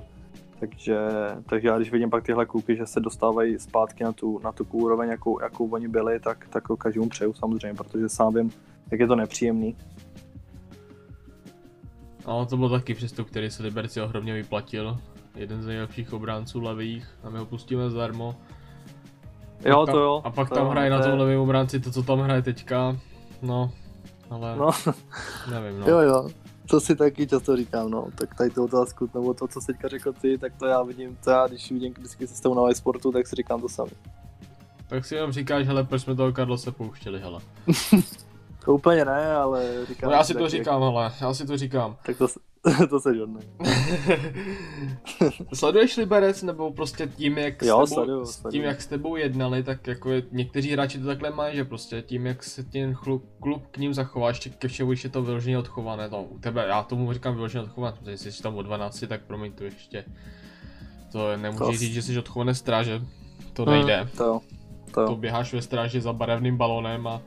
Takže, 0.60 0.98
takže 1.50 1.68
já 1.68 1.78
když 1.78 1.92
vidím 1.92 2.10
pak 2.10 2.24
tyhle 2.24 2.46
kluky, 2.46 2.75
že 2.75 2.86
se 2.86 3.00
dostávají 3.00 3.60
zpátky 3.60 4.04
na 4.04 4.12
tu, 4.12 4.40
na 4.44 4.52
tu 4.52 4.68
úroveň, 4.72 5.10
jakou, 5.10 5.42
jakou 5.42 5.68
oni 5.70 5.88
byli, 5.88 6.20
tak, 6.20 6.48
tak 6.50 6.64
každému 6.78 7.10
přeju 7.10 7.34
samozřejmě, 7.34 7.74
protože 7.74 8.10
sám 8.10 8.34
vím, 8.34 8.52
jak 8.92 9.00
je 9.00 9.08
to 9.08 9.16
nepříjemný. 9.16 9.78
No, 12.28 12.46
to 12.46 12.58
byl 12.58 12.70
taky 12.70 12.94
přestup, 12.94 13.28
který 13.28 13.52
se 13.52 13.64
Liberci 13.64 14.02
ohromně 14.02 14.34
vyplatil. 14.34 14.98
Jeden 15.36 15.62
z 15.62 15.66
nejlepších 15.66 16.14
obránců 16.14 16.62
levých 16.62 17.08
a 17.24 17.30
my 17.30 17.38
ho 17.38 17.46
pustíme 17.46 17.90
zdarmo. 17.90 18.36
Jo, 19.65 19.85
to 19.85 20.00
jo. 20.00 20.22
A 20.24 20.31
pak 20.31 20.50
to 20.50 20.55
tam 20.55 20.65
jo, 20.65 20.72
hraje 20.72 20.89
na 20.89 21.03
tom 21.03 21.20
levém 21.20 21.39
obránci 21.39 21.79
to, 21.79 21.91
co 21.91 22.03
tam 22.03 22.20
hraje 22.20 22.41
teďka. 22.41 22.98
No, 23.41 23.72
ale 24.29 24.55
no. 24.55 24.72
nevím, 25.51 25.79
no. 25.79 25.87
Jo, 25.87 26.00
jo. 26.00 26.29
To 26.70 26.79
si 26.79 26.96
taky 26.96 27.27
často 27.27 27.55
říkám, 27.55 27.91
no. 27.91 28.07
Tak 28.15 28.35
tady 28.35 28.50
tu 28.50 28.63
otázku, 28.63 29.09
nebo 29.13 29.33
to, 29.33 29.48
co 29.48 29.61
jsi 29.61 29.68
teďka 29.68 29.87
řekl 29.87 30.13
ty, 30.13 30.37
tak 30.37 30.53
to 30.59 30.65
já 30.65 30.83
vidím, 30.83 31.18
to 31.24 31.29
já, 31.29 31.48
když 31.48 31.72
vidím 31.72 31.94
vždycky 31.94 32.27
se 32.27 32.35
s 32.35 32.39
tou 32.39 32.68
na 32.68 32.74
sportu, 32.74 33.11
tak 33.11 33.27
si 33.27 33.35
říkám 33.35 33.61
to 33.61 33.70
samý. 33.70 33.91
Tak 34.87 35.05
si 35.05 35.15
jenom 35.15 35.31
říkáš, 35.31 35.68
hele, 35.68 35.83
proč 35.83 36.01
jsme 36.01 36.15
toho 36.15 36.31
Karlo 36.31 36.57
se 36.57 36.72
pouštěli, 36.72 37.20
hele. 37.20 37.39
To 38.66 38.74
úplně 38.74 39.06
ne, 39.06 39.36
ale 39.36 39.86
říkám... 39.88 40.10
No 40.10 40.16
já 40.16 40.24
si 40.24 40.34
to 40.34 40.50
říkám, 40.50 40.84
ale 40.84 41.12
já 41.22 41.34
si 41.34 41.46
to 41.46 41.58
říkám. 41.58 41.98
Tak 42.06 42.18
to, 42.18 42.28
to 42.90 43.00
se 43.00 43.16
žodne. 43.16 43.40
Sleduješ 45.54 45.98
Liberec, 45.98 46.44
nebo 46.44 46.72
prostě 46.72 47.08
tím, 47.08 47.38
jak 47.38 47.62
jo, 47.62 47.88
s 47.88 47.90
tebou, 47.90 47.96
sleduju, 47.96 48.25
sleduju. 48.25 48.51
tím, 48.51 48.64
jak 48.64 48.82
s 48.82 48.88
tebou 48.88 49.16
jednali, 49.16 49.64
tak 49.64 49.88
jako 49.88 50.12
je, 50.12 50.24
někteří 50.32 50.72
hráči 50.72 51.00
to 51.00 51.06
takhle 51.06 51.30
mají, 51.30 51.56
že 51.56 51.66
prostě 51.66 52.01
tím, 52.01 52.25
jak 52.25 52.44
se 52.44 52.64
ten 52.64 52.96
klub 53.40 53.68
k 53.72 53.78
ním 53.78 53.94
zachová, 53.94 54.28
ještě 54.28 54.50
ke 54.50 54.68
všemu 54.68 54.92
je 54.92 55.10
to 55.10 55.24
vyloženě 55.24 55.58
odchované, 55.58 56.10
to 56.10 56.24
u 56.24 56.40
tebe, 56.40 56.66
já 56.68 56.84
tomu 56.84 57.14
říkám 57.14 57.36
vyloženě 57.36 57.64
odchované, 57.64 57.98
protože 58.00 58.18
jsi 58.18 58.44
tam 58.44 58.56
o 58.56 58.62
12, 58.62 59.04
tak 59.08 59.22
promiň 59.22 59.51
to 59.51 59.64
ještě. 59.64 60.06
To 61.12 61.38
nemůžeš 61.38 61.80
říct, 61.80 61.94
že 61.94 62.01
jsi 62.01 62.20
odchované 62.20 62.56
stráže, 62.56 63.01
to 63.54 63.66
nejde. 63.66 63.98
Hmm, 63.98 64.10
to, 64.18 64.42
to. 64.92 65.08
to 65.08 65.16
běháš 65.16 65.54
ve 65.54 65.62
stráži 65.62 66.01
za 66.01 66.14
barevným 66.14 66.58
balonem 66.58 67.08
a 67.08 67.22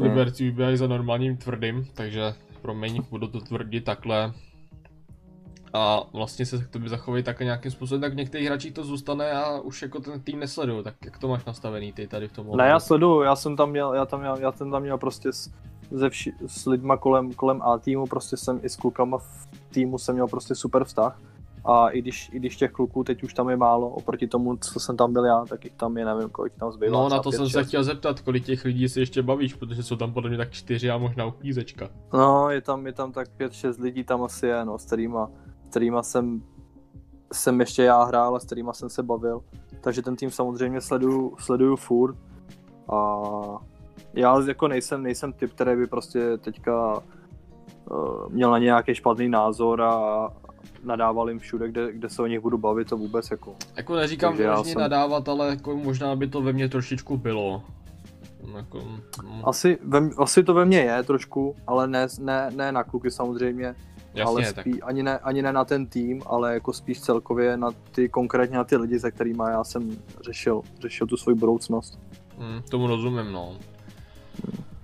Liberci 0.00 0.44
vybíhají 0.44 0.76
za 0.76 0.86
normálním 0.86 1.36
tvrdým, 1.36 1.86
takže 1.94 2.34
promiň, 2.62 3.02
budu 3.10 3.28
to 3.28 3.40
tvrdit 3.40 3.84
takhle. 3.84 4.32
A 5.72 6.02
vlastně 6.12 6.46
se 6.46 6.58
k 6.58 6.68
tobě 6.68 6.88
zachovají 6.88 7.24
tak 7.24 7.40
nějakým 7.40 7.70
způsobem, 7.70 8.00
tak 8.00 8.12
v 8.12 8.16
některých 8.16 8.46
hráčích 8.46 8.72
to 8.72 8.84
zůstane 8.84 9.32
a 9.32 9.60
už 9.60 9.82
jako 9.82 10.00
ten 10.00 10.20
tým 10.20 10.40
nesledují, 10.40 10.84
tak 10.84 10.94
jak 11.04 11.18
to 11.18 11.28
máš 11.28 11.44
nastavený 11.44 11.92
ty 11.92 12.06
tady 12.06 12.28
v 12.28 12.32
tom 12.32 12.56
Ne, 12.56 12.66
já 12.66 12.80
sleduju, 12.80 13.22
já 13.22 13.36
jsem 13.36 13.56
tam 13.56 13.70
měl, 13.70 13.94
já 13.94 14.06
tam 14.06 14.20
měl, 14.20 14.36
já 14.40 14.52
jsem 14.52 14.70
tam 14.70 14.82
měl 14.82 14.98
prostě 14.98 15.32
s, 15.32 15.50
ze 15.90 16.10
vši, 16.10 16.32
s 16.46 16.66
lidma 16.66 16.96
kolem, 16.96 17.32
kolem 17.32 17.62
A 17.62 17.78
týmu, 17.78 18.06
prostě 18.06 18.36
jsem 18.36 18.60
i 18.62 18.68
s 18.68 18.76
klukama 18.76 19.18
v 19.18 19.48
týmu 19.70 19.98
jsem 19.98 20.14
měl 20.14 20.28
prostě 20.28 20.54
super 20.54 20.84
vztah 20.84 21.18
a 21.64 21.88
i 21.88 22.02
když, 22.02 22.30
i 22.32 22.36
když 22.38 22.56
těch 22.56 22.72
kluků 22.72 23.04
teď 23.04 23.22
už 23.22 23.34
tam 23.34 23.48
je 23.48 23.56
málo, 23.56 23.88
oproti 23.88 24.26
tomu, 24.26 24.56
co 24.56 24.80
jsem 24.80 24.96
tam 24.96 25.12
byl 25.12 25.24
já, 25.24 25.44
tak 25.48 25.64
jich 25.64 25.74
tam 25.74 25.96
je, 25.96 26.04
nevím, 26.04 26.28
kolik 26.28 26.52
tam 26.54 26.72
zbývá. 26.72 26.92
No, 26.92 27.08
na 27.08 27.22
to 27.22 27.30
5, 27.30 27.36
jsem 27.36 27.46
6. 27.46 27.52
se 27.52 27.64
chtěl 27.64 27.84
zeptat, 27.84 28.20
kolik 28.20 28.44
těch 28.44 28.64
lidí 28.64 28.88
se 28.88 29.00
ještě 29.00 29.22
bavíš, 29.22 29.54
protože 29.54 29.82
jsou 29.82 29.96
tam 29.96 30.12
podle 30.12 30.30
mě 30.30 30.38
tak 30.38 30.50
čtyři 30.50 30.90
a 30.90 30.98
možná 30.98 31.26
uklízečka. 31.26 31.88
No, 32.12 32.50
je 32.50 32.60
tam, 32.60 32.86
je 32.86 32.92
tam 32.92 33.12
tak 33.12 33.28
pět, 33.36 33.52
šest 33.52 33.78
lidí 33.78 34.04
tam 34.04 34.22
asi 34.22 34.46
je, 34.46 34.64
no, 34.64 34.78
s 34.78 34.84
kterýma, 34.84 35.30
s 35.66 35.68
kterýma 35.70 36.02
jsem, 36.02 36.42
jsem 37.32 37.60
ještě 37.60 37.82
já 37.82 38.02
hrál 38.02 38.36
a 38.36 38.40
s 38.40 38.44
kterýma 38.44 38.72
jsem 38.72 38.88
se 38.88 39.02
bavil. 39.02 39.40
Takže 39.80 40.02
ten 40.02 40.16
tým 40.16 40.30
samozřejmě 40.30 40.80
sleduju, 40.80 41.36
sleduju 41.38 41.76
furt. 41.76 42.16
A 42.92 43.22
já 44.14 44.40
jako 44.48 44.68
nejsem, 44.68 45.02
nejsem 45.02 45.32
typ, 45.32 45.52
který 45.52 45.76
by 45.76 45.86
prostě 45.86 46.38
teďka 46.38 47.02
uh, 47.90 48.28
měl 48.28 48.50
na 48.50 48.58
nějaký 48.58 48.94
špatný 48.94 49.28
názor 49.28 49.82
a, 49.82 50.28
nadával 50.84 51.28
jim 51.28 51.38
všude, 51.38 51.68
kde, 51.68 51.92
kde 51.92 52.08
se 52.08 52.22
o 52.22 52.26
nich 52.26 52.40
budu 52.40 52.58
bavit, 52.58 52.88
to 52.88 52.96
vůbec 52.96 53.30
jako... 53.30 53.54
Jako 53.76 53.96
neříkám 53.96 54.36
že 54.36 54.48
jsem... 54.62 54.80
nadávat, 54.80 55.28
ale 55.28 55.48
jako 55.48 55.76
možná 55.76 56.16
by 56.16 56.28
to 56.28 56.42
ve 56.42 56.52
mně 56.52 56.68
trošičku 56.68 57.16
bylo. 57.16 57.62
Jako, 58.56 58.80
mm. 58.80 59.00
asi, 59.44 59.78
ve, 59.82 60.10
asi 60.18 60.44
to 60.44 60.54
ve 60.54 60.64
mně 60.64 60.78
je 60.78 61.02
trošku, 61.02 61.56
ale 61.66 61.88
ne, 61.88 62.06
ne, 62.20 62.50
ne 62.54 62.72
na 62.72 62.84
kluky 62.84 63.10
samozřejmě. 63.10 63.74
Jasně, 64.14 64.22
ale 64.22 64.44
spí, 64.44 64.82
ani, 64.82 65.02
ne, 65.02 65.18
ani 65.18 65.42
ne 65.42 65.52
na 65.52 65.64
ten 65.64 65.86
tým, 65.86 66.22
ale 66.26 66.54
jako 66.54 66.72
spíš 66.72 67.00
celkově 67.00 67.56
na 67.56 67.70
ty, 67.90 68.08
konkrétně 68.08 68.56
na 68.56 68.64
ty 68.64 68.76
lidi, 68.76 68.98
se 68.98 69.10
kterými 69.10 69.42
já 69.50 69.64
jsem 69.64 69.90
řešil, 70.24 70.62
řešil 70.80 71.06
tu 71.06 71.16
svoji 71.16 71.36
budoucnost. 71.38 71.98
Hmm, 72.38 72.62
tomu 72.62 72.86
rozumím, 72.86 73.32
no. 73.32 73.58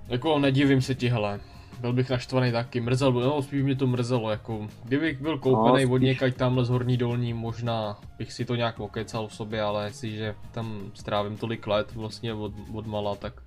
Jako 0.08 0.38
nedivím 0.38 0.82
se 0.82 0.94
ti, 0.94 1.08
hele 1.08 1.40
byl 1.80 1.92
bych 1.92 2.10
naštvaný 2.10 2.52
taky, 2.52 2.80
mrzel, 2.80 3.12
no 3.12 3.42
spíš 3.42 3.62
mě 3.62 3.76
to 3.76 3.86
mrzelo, 3.86 4.30
jako, 4.30 4.66
kdybych 4.84 5.20
byl 5.20 5.38
koupený 5.38 5.84
no, 5.84 5.92
od 5.92 5.98
někať 5.98 6.36
tamhle 6.36 6.64
z 6.64 6.68
horní 6.68 6.96
dolní, 6.96 7.34
možná 7.34 7.98
bych 8.18 8.32
si 8.32 8.44
to 8.44 8.54
nějak 8.54 8.80
okecal 8.80 9.28
v 9.28 9.34
sobě, 9.34 9.62
ale 9.62 9.84
jestliže 9.84 10.34
tam 10.52 10.90
strávím 10.94 11.36
tolik 11.36 11.66
let 11.66 11.94
vlastně 11.94 12.34
od, 12.34 12.52
od 12.74 12.86
mala, 12.86 13.16
tak 13.16 13.42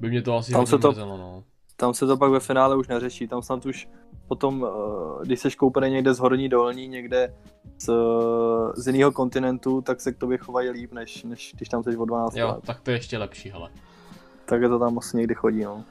by 0.00 0.10
mě 0.10 0.22
to 0.22 0.36
asi 0.36 0.52
tam 0.52 0.66
se 0.66 0.78
to, 0.78 0.88
mrzelo, 0.88 1.16
no. 1.16 1.44
Tam 1.76 1.94
se 1.94 2.06
to 2.06 2.16
pak 2.16 2.30
ve 2.30 2.40
finále 2.40 2.76
už 2.76 2.88
neřeší, 2.88 3.28
tam 3.28 3.42
snad 3.42 3.66
už 3.66 3.88
potom, 4.28 4.66
eh, 4.66 5.24
když 5.24 5.40
seš 5.40 5.56
koupený 5.56 5.90
někde 5.90 6.14
z 6.14 6.18
horní 6.18 6.48
dolní, 6.48 6.88
někde 6.88 7.34
z, 7.78 7.90
z 8.76 8.86
jiného 8.86 9.12
kontinentu, 9.12 9.80
tak 9.80 10.00
se 10.00 10.12
k 10.12 10.18
tobě 10.18 10.38
chovají 10.38 10.70
líp, 10.70 10.92
než, 10.92 11.24
než 11.24 11.52
když 11.56 11.68
tam 11.68 11.82
jsi 11.82 11.96
od 11.96 12.04
12 12.04 12.36
jo, 12.36 12.48
let. 12.48 12.64
tak 12.66 12.80
to 12.80 12.90
je 12.90 12.96
ještě 12.96 13.18
lepší, 13.18 13.50
hele. 13.50 13.70
Tak 14.44 14.62
je 14.62 14.68
to 14.68 14.78
tam 14.78 14.98
asi 14.98 15.16
někdy 15.16 15.34
chodí, 15.34 15.64
no. 15.64 15.84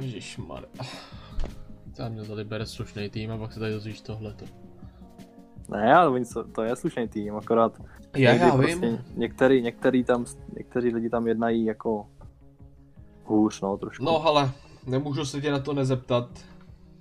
Ježišmar. 0.00 0.64
Tam 1.96 2.12
měl 2.12 2.24
za 2.24 2.34
Liberec 2.34 2.70
slušný 2.70 3.10
tým 3.10 3.30
a 3.30 3.38
pak 3.38 3.52
se 3.52 3.60
tady 3.60 3.72
dozvíš 3.72 4.00
tohleto. 4.00 4.44
Ne, 5.68 5.94
ale 5.94 6.08
oni 6.08 6.24
to 6.54 6.62
je 6.62 6.76
slušný 6.76 7.08
tým, 7.08 7.36
akorát 7.36 7.80
Já, 8.16 8.34
já 8.34 8.56
prostě 8.56 8.76
vím. 8.76 8.98
některý, 9.14 9.62
některý, 9.62 10.04
tam, 10.04 10.24
někteří 10.56 10.88
lidi 10.88 11.10
tam 11.10 11.26
jednají 11.26 11.64
jako 11.64 12.06
hůř, 13.24 13.60
no, 13.60 13.76
trošku. 13.76 14.04
No 14.04 14.26
ale 14.26 14.50
nemůžu 14.86 15.24
se 15.24 15.40
tě 15.40 15.50
na 15.50 15.58
to 15.58 15.72
nezeptat, 15.74 16.28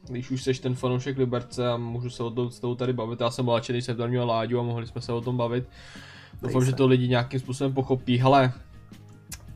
když 0.10 0.32
už 0.32 0.44
seš 0.44 0.60
ten 0.60 0.76
fanoušek 0.76 1.18
Liberce 1.18 1.68
a 1.68 1.78
můžu 1.78 2.10
se 2.10 2.24
o 2.24 2.32
tom 2.32 2.52
s 2.52 2.60
tou 2.60 2.76
tady 2.76 2.94
bavit. 2.94 3.22
Já 3.22 3.32
jsem 3.32 3.46
byl 3.46 3.54
nadšený, 3.54 3.82
jsem 3.82 3.98
tam 3.98 4.10
měl 4.10 4.28
Láďu 4.28 4.60
a 4.60 4.64
mohli 4.64 4.88
jsme 4.88 5.02
se 5.02 5.14
o 5.14 5.22
tom 5.22 5.38
bavit. 5.38 5.70
Doufám, 6.42 6.66
že 6.66 6.74
to 6.76 6.88
lidi 6.88 7.08
nějakým 7.08 7.40
způsobem 7.40 7.74
pochopí. 7.74 8.18
Hele, 8.18 8.54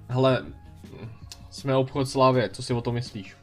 hele, 0.08 0.46
jsme 1.54 1.76
obchod 1.76 2.10
Slávě, 2.10 2.50
co 2.50 2.64
si 2.64 2.74
o 2.74 2.82
tom 2.82 2.94
myslíš? 2.94 3.38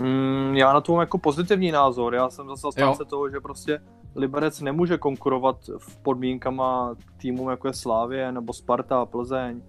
Mm, 0.00 0.56
já 0.56 0.72
na 0.72 0.80
to 0.80 0.92
mám 0.92 1.00
jako 1.00 1.18
pozitivní 1.18 1.72
názor. 1.72 2.14
Já 2.14 2.30
jsem 2.30 2.48
zase 2.48 2.60
zastánce 2.60 3.04
toho, 3.04 3.30
že 3.30 3.40
prostě 3.40 3.80
Liberec 4.16 4.60
nemůže 4.60 4.98
konkurovat 4.98 5.56
v 5.78 5.96
podmínkama 5.96 6.94
týmům 7.16 7.50
jako 7.50 7.68
je 7.68 7.74
Slávě 7.74 8.32
nebo 8.32 8.52
Sparta, 8.52 9.06
Plzeň. 9.06 9.62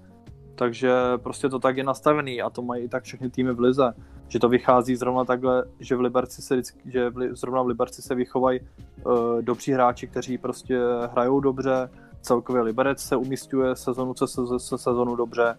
Takže 0.56 0.94
prostě 1.18 1.50
to 1.50 1.60
tak 1.60 1.78
je 1.78 1.84
nastavený 1.84 2.42
a 2.42 2.50
to 2.50 2.62
mají 2.62 2.84
i 2.84 2.88
tak 2.88 3.04
všechny 3.04 3.30
týmy 3.30 3.54
v 3.54 3.60
lize. 3.60 3.94
Že 4.28 4.40
to 4.40 4.50
vychází 4.50 4.96
zrovna 4.96 5.26
takhle, 5.26 5.66
že 5.80 5.96
v 5.96 6.02
Liberci 6.02 6.42
se 6.42 6.56
vždycky, 6.56 6.92
že 6.92 7.10
v, 7.10 7.36
zrovna 7.36 7.62
v 7.62 7.68
Liberci 7.68 8.02
se 8.02 8.16
vychovají 8.16 8.60
uh, 8.60 9.42
dobří 9.42 9.72
hráči, 9.72 10.08
kteří 10.08 10.38
prostě 10.38 10.80
hrajou 11.12 11.40
dobře. 11.40 11.90
Celkově 12.22 12.62
Liberec 12.62 13.00
se 13.00 13.16
umístuje 13.16 13.76
sezonu 13.76 14.14
se, 14.16 14.28
se, 14.28 14.42
se 14.58 14.78
sezonu 14.78 15.16
dobře. 15.16 15.58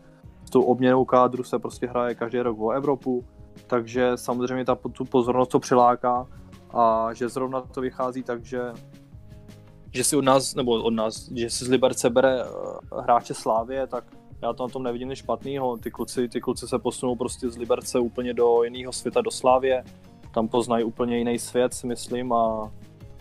Tou 0.52 0.62
obměnou 0.62 1.04
kádru 1.04 1.44
se 1.44 1.58
prostě 1.58 1.86
hraje 1.86 2.14
každý 2.14 2.38
rok 2.38 2.60
o 2.60 2.70
Evropu 2.70 3.24
takže 3.66 4.12
samozřejmě 4.14 4.64
ta, 4.64 4.74
tu 4.92 5.04
pozornost 5.04 5.48
to 5.48 5.60
přiláká 5.60 6.26
a 6.74 7.08
že 7.14 7.28
zrovna 7.28 7.60
to 7.60 7.80
vychází 7.80 8.22
tak, 8.22 8.44
že, 8.44 8.60
že 9.94 10.04
si 10.04 10.16
od 10.16 10.24
nás, 10.24 10.54
nebo 10.54 10.72
od 10.72 10.94
nás, 10.94 11.30
že 11.32 11.50
si 11.50 11.64
z 11.64 11.68
Liberce 11.68 12.10
bere 12.10 12.44
uh, 12.44 13.00
hráče 13.02 13.34
Slávě, 13.34 13.86
tak 13.86 14.04
já 14.42 14.52
to 14.52 14.62
na 14.62 14.68
tom 14.68 14.82
nevidím 14.82 15.08
nic 15.08 15.18
špatného. 15.18 15.76
Ty 15.76 15.90
kluci, 15.90 16.28
ty 16.28 16.40
kluci 16.40 16.68
se 16.68 16.78
posunou 16.78 17.16
prostě 17.16 17.50
z 17.50 17.56
Liberce 17.56 17.98
úplně 17.98 18.34
do 18.34 18.62
jiného 18.62 18.92
světa, 18.92 19.20
do 19.20 19.30
Slávě. 19.30 19.84
Tam 20.34 20.48
poznají 20.48 20.84
úplně 20.84 21.18
jiný 21.18 21.38
svět, 21.38 21.74
si 21.74 21.86
myslím, 21.86 22.32
a, 22.32 22.72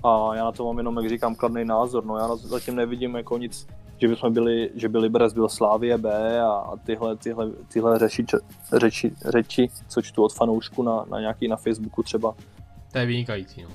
a 0.04 0.36
já 0.36 0.44
na 0.44 0.52
to 0.52 0.66
mám 0.66 0.78
jenom, 0.78 0.98
jak 0.98 1.10
říkám, 1.10 1.36
kladný 1.36 1.66
názor. 1.66 2.06
No, 2.06 2.18
já 2.18 2.36
zatím 2.36 2.76
nevidím 2.76 3.16
jako 3.16 3.38
nic, 3.38 3.68
že 4.02 4.08
bychom 4.08 4.34
byli, 4.34 4.70
že 4.76 4.90
by 4.90 4.98
Liberec 4.98 5.34
byl 5.34 5.50
Slávě 5.50 5.98
B 5.98 6.42
a, 6.42 6.48
a 6.52 6.78
tyhle, 6.78 7.16
tyhle, 7.18 7.52
tyhle 7.74 8.00
řeči, 8.00 8.26
řeči, 8.78 9.12
řeči, 9.30 9.70
co 9.88 10.02
čtu 10.02 10.24
od 10.24 10.34
fanoušku 10.34 10.84
na, 10.84 11.06
na 11.12 11.20
nějaký 11.20 11.48
na 11.48 11.56
Facebooku 11.56 12.04
třeba. 12.04 12.34
To 12.92 12.98
je 12.98 13.06
vynikající, 13.06 13.64
no. 13.64 13.70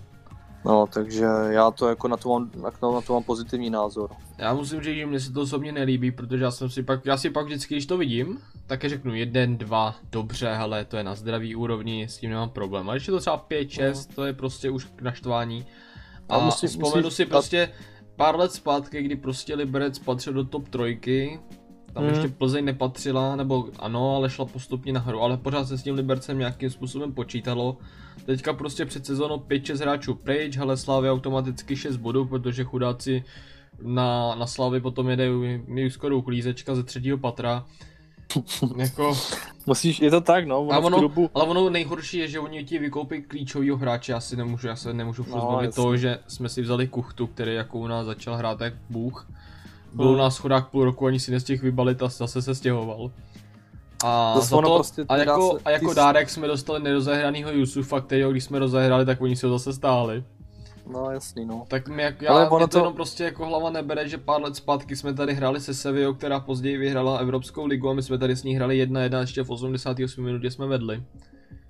No, 0.64 0.86
takže 0.86 1.24
já 1.48 1.70
to 1.70 1.88
jako 1.88 2.08
na 2.08 2.16
to 2.16 2.28
mám, 2.28 2.50
na, 2.62 2.70
na 2.92 3.00
to 3.00 3.12
mám 3.12 3.22
pozitivní 3.22 3.70
názor. 3.70 4.10
Já 4.38 4.54
musím 4.54 4.80
říct, 4.80 4.96
že 4.96 5.06
mně 5.06 5.20
se 5.20 5.32
to 5.32 5.40
osobně 5.40 5.72
nelíbí, 5.72 6.10
protože 6.10 6.44
já 6.44 6.50
jsem 6.50 6.70
si 6.70 6.82
pak, 6.82 7.06
já 7.06 7.16
si 7.16 7.30
pak 7.30 7.46
vždycky, 7.46 7.74
když 7.74 7.86
to 7.86 7.96
vidím, 7.98 8.38
tak 8.66 8.84
řeknu 8.84 9.14
jeden, 9.14 9.56
dva, 9.58 9.94
dobře, 10.12 10.54
hele, 10.54 10.84
to 10.84 10.96
je 10.96 11.04
na 11.04 11.14
zdravý 11.14 11.56
úrovni, 11.56 12.08
s 12.08 12.18
tím 12.18 12.30
nemám 12.30 12.50
problém. 12.50 12.88
Ale 12.88 12.96
když 12.98 13.08
je 13.08 13.12
to 13.12 13.20
třeba 13.20 13.36
pět, 13.36 13.70
šest, 13.70 14.14
to 14.14 14.24
je 14.24 14.32
prostě 14.32 14.70
už 14.70 14.84
k 14.84 15.02
naštvání. 15.02 15.66
A, 16.28 16.36
A 16.36 16.44
musí- 16.44 16.66
vzpomenu 16.66 17.02
musí- 17.02 17.16
si 17.16 17.26
prostě 17.26 17.70
pár 18.16 18.38
let 18.38 18.52
zpátky, 18.52 19.02
kdy 19.02 19.16
prostě 19.16 19.55
Liberec 19.55 19.98
patřil 19.98 20.33
do 20.33 20.44
top 20.44 20.68
trojky, 20.68 21.40
tam 21.92 22.05
Mhm. 22.05 22.12
ještě 22.12 22.29
Plzeň 22.29 22.64
nepatřila, 22.64 23.37
nebo 23.37 23.68
ano, 23.79 24.16
ale 24.16 24.31
šla 24.31 24.44
postupně 24.44 24.92
nahoru, 24.92 25.20
ale 25.20 25.37
pořád 25.37 25.64
se 25.68 25.79
s 25.79 25.83
tím 25.83 25.94
Libercem 25.94 26.38
nějakým 26.38 26.70
způsobem 26.70 27.12
počítalo. 27.12 27.76
Teďka 28.26 28.52
prostě 28.52 28.85
před 28.85 29.07
sezónou 29.07 29.37
5-6 29.38 29.81
hráčů 29.81 30.14
pryč, 30.14 30.57
ale 30.57 30.76
Slávy 30.76 31.11
automaticky 31.11 31.76
6 31.76 31.96
bodů, 31.96 32.24
protože 32.26 32.64
chudáci 32.64 33.24
na, 33.83 34.35
na 34.35 34.46
Slavy 34.46 34.81
potom 34.81 35.09
jede 35.09 35.29
skoro 35.88 36.16
uklízečka 36.18 36.74
ze 36.74 36.83
třetího 36.83 37.18
patra. 37.18 37.64
jako, 38.76 39.18
Musíš, 39.66 40.00
je 40.00 40.10
to 40.10 40.20
tak, 40.20 40.46
no, 40.46 40.60
ono, 40.62 40.80
tu 40.80 40.86
ono, 40.86 41.00
dobu, 41.00 41.30
ale 41.34 41.44
ono 41.44 41.70
nejhorší 41.70 42.18
je, 42.18 42.28
že 42.28 42.40
oni 42.40 42.64
ti 42.64 42.78
vykoupí 42.78 43.22
klíčovýho 43.22 43.76
hráče, 43.76 44.12
já 44.12 44.20
si 44.20 44.36
nemůžu, 44.36 44.66
já 44.68 44.76
se 44.76 44.94
nemůžu 44.94 45.26
No, 45.30 45.40
zbavit 45.40 45.74
toho, 45.74 45.96
že 45.96 46.18
jsme 46.28 46.48
si 46.48 46.62
vzali 46.62 46.88
kuchtu, 46.88 47.26
který 47.26 47.54
jako 47.54 47.78
u 47.78 47.86
nás 47.86 48.06
začal 48.06 48.36
hrát 48.36 48.60
jak 48.60 48.74
bůh. 48.90 49.30
Byl 49.92 50.06
u 50.06 50.08
Hmm. 50.08 50.18
nás 50.18 50.38
chodák 50.38 50.68
půl 50.68 50.84
roku, 50.84 51.06
ani 51.06 51.20
si 51.20 51.30
nestihl 51.30 51.62
vybalit 51.62 52.02
a 52.02 52.08
zase 52.08 52.42
se 52.42 52.54
stěhoval. 52.54 53.10
A, 54.04 54.32
Zase 54.36 54.48
za 54.48 54.60
to, 54.62 54.74
prostě 54.74 55.04
a, 55.08 55.16
jako, 55.16 55.52
se- 55.58 55.62
a 55.64 55.70
jako 55.70 55.94
dárek 55.94 56.30
jsme 56.30 56.46
dostali 56.46 56.82
nerozehranýho 56.82 57.52
Yusufa, 57.52 58.00
kterého 58.00 58.30
když 58.30 58.44
jsme 58.44 58.58
rozehrali, 58.58 59.06
tak 59.06 59.20
oni 59.20 59.36
si 59.36 59.46
ho 59.46 59.52
zase 59.58 59.72
stáhli. 59.72 60.24
No 60.92 61.11
jasný, 61.11 61.46
no. 61.46 61.64
Tak 61.68 61.88
mi 61.88 62.03
jak, 62.03 62.22
já, 62.22 62.31
Ale 62.31 62.49
ono 62.49 62.57
mě 62.59 62.66
to 62.66 62.70
to- 62.72 62.79
jenom 62.79 62.94
prostě 62.94 63.25
jako 63.25 63.46
hlava 63.46 63.70
nebere, 63.70 64.09
že 64.09 64.18
pár 64.18 64.42
let 64.42 64.57
zpátky 64.57 64.96
jsme 64.96 65.14
tady 65.14 65.35
hráli 65.35 65.61
se 65.61 65.75
Sevillou, 65.75 66.14
která 66.14 66.40
později 66.40 66.77
vyhrála 66.79 67.18
Evropskou 67.18 67.66
ligu 67.66 67.88
a 67.90 67.92
my 67.94 68.03
jsme 68.03 68.18
tady 68.18 68.37
s 68.37 68.42
ní 68.42 68.55
hráli 68.57 68.77
1-1 68.87 69.20
ještě 69.20 69.42
v 69.42 69.51
88 69.51 70.25
minutě 70.25 70.51
jsme 70.51 70.66
vedli. 70.66 71.03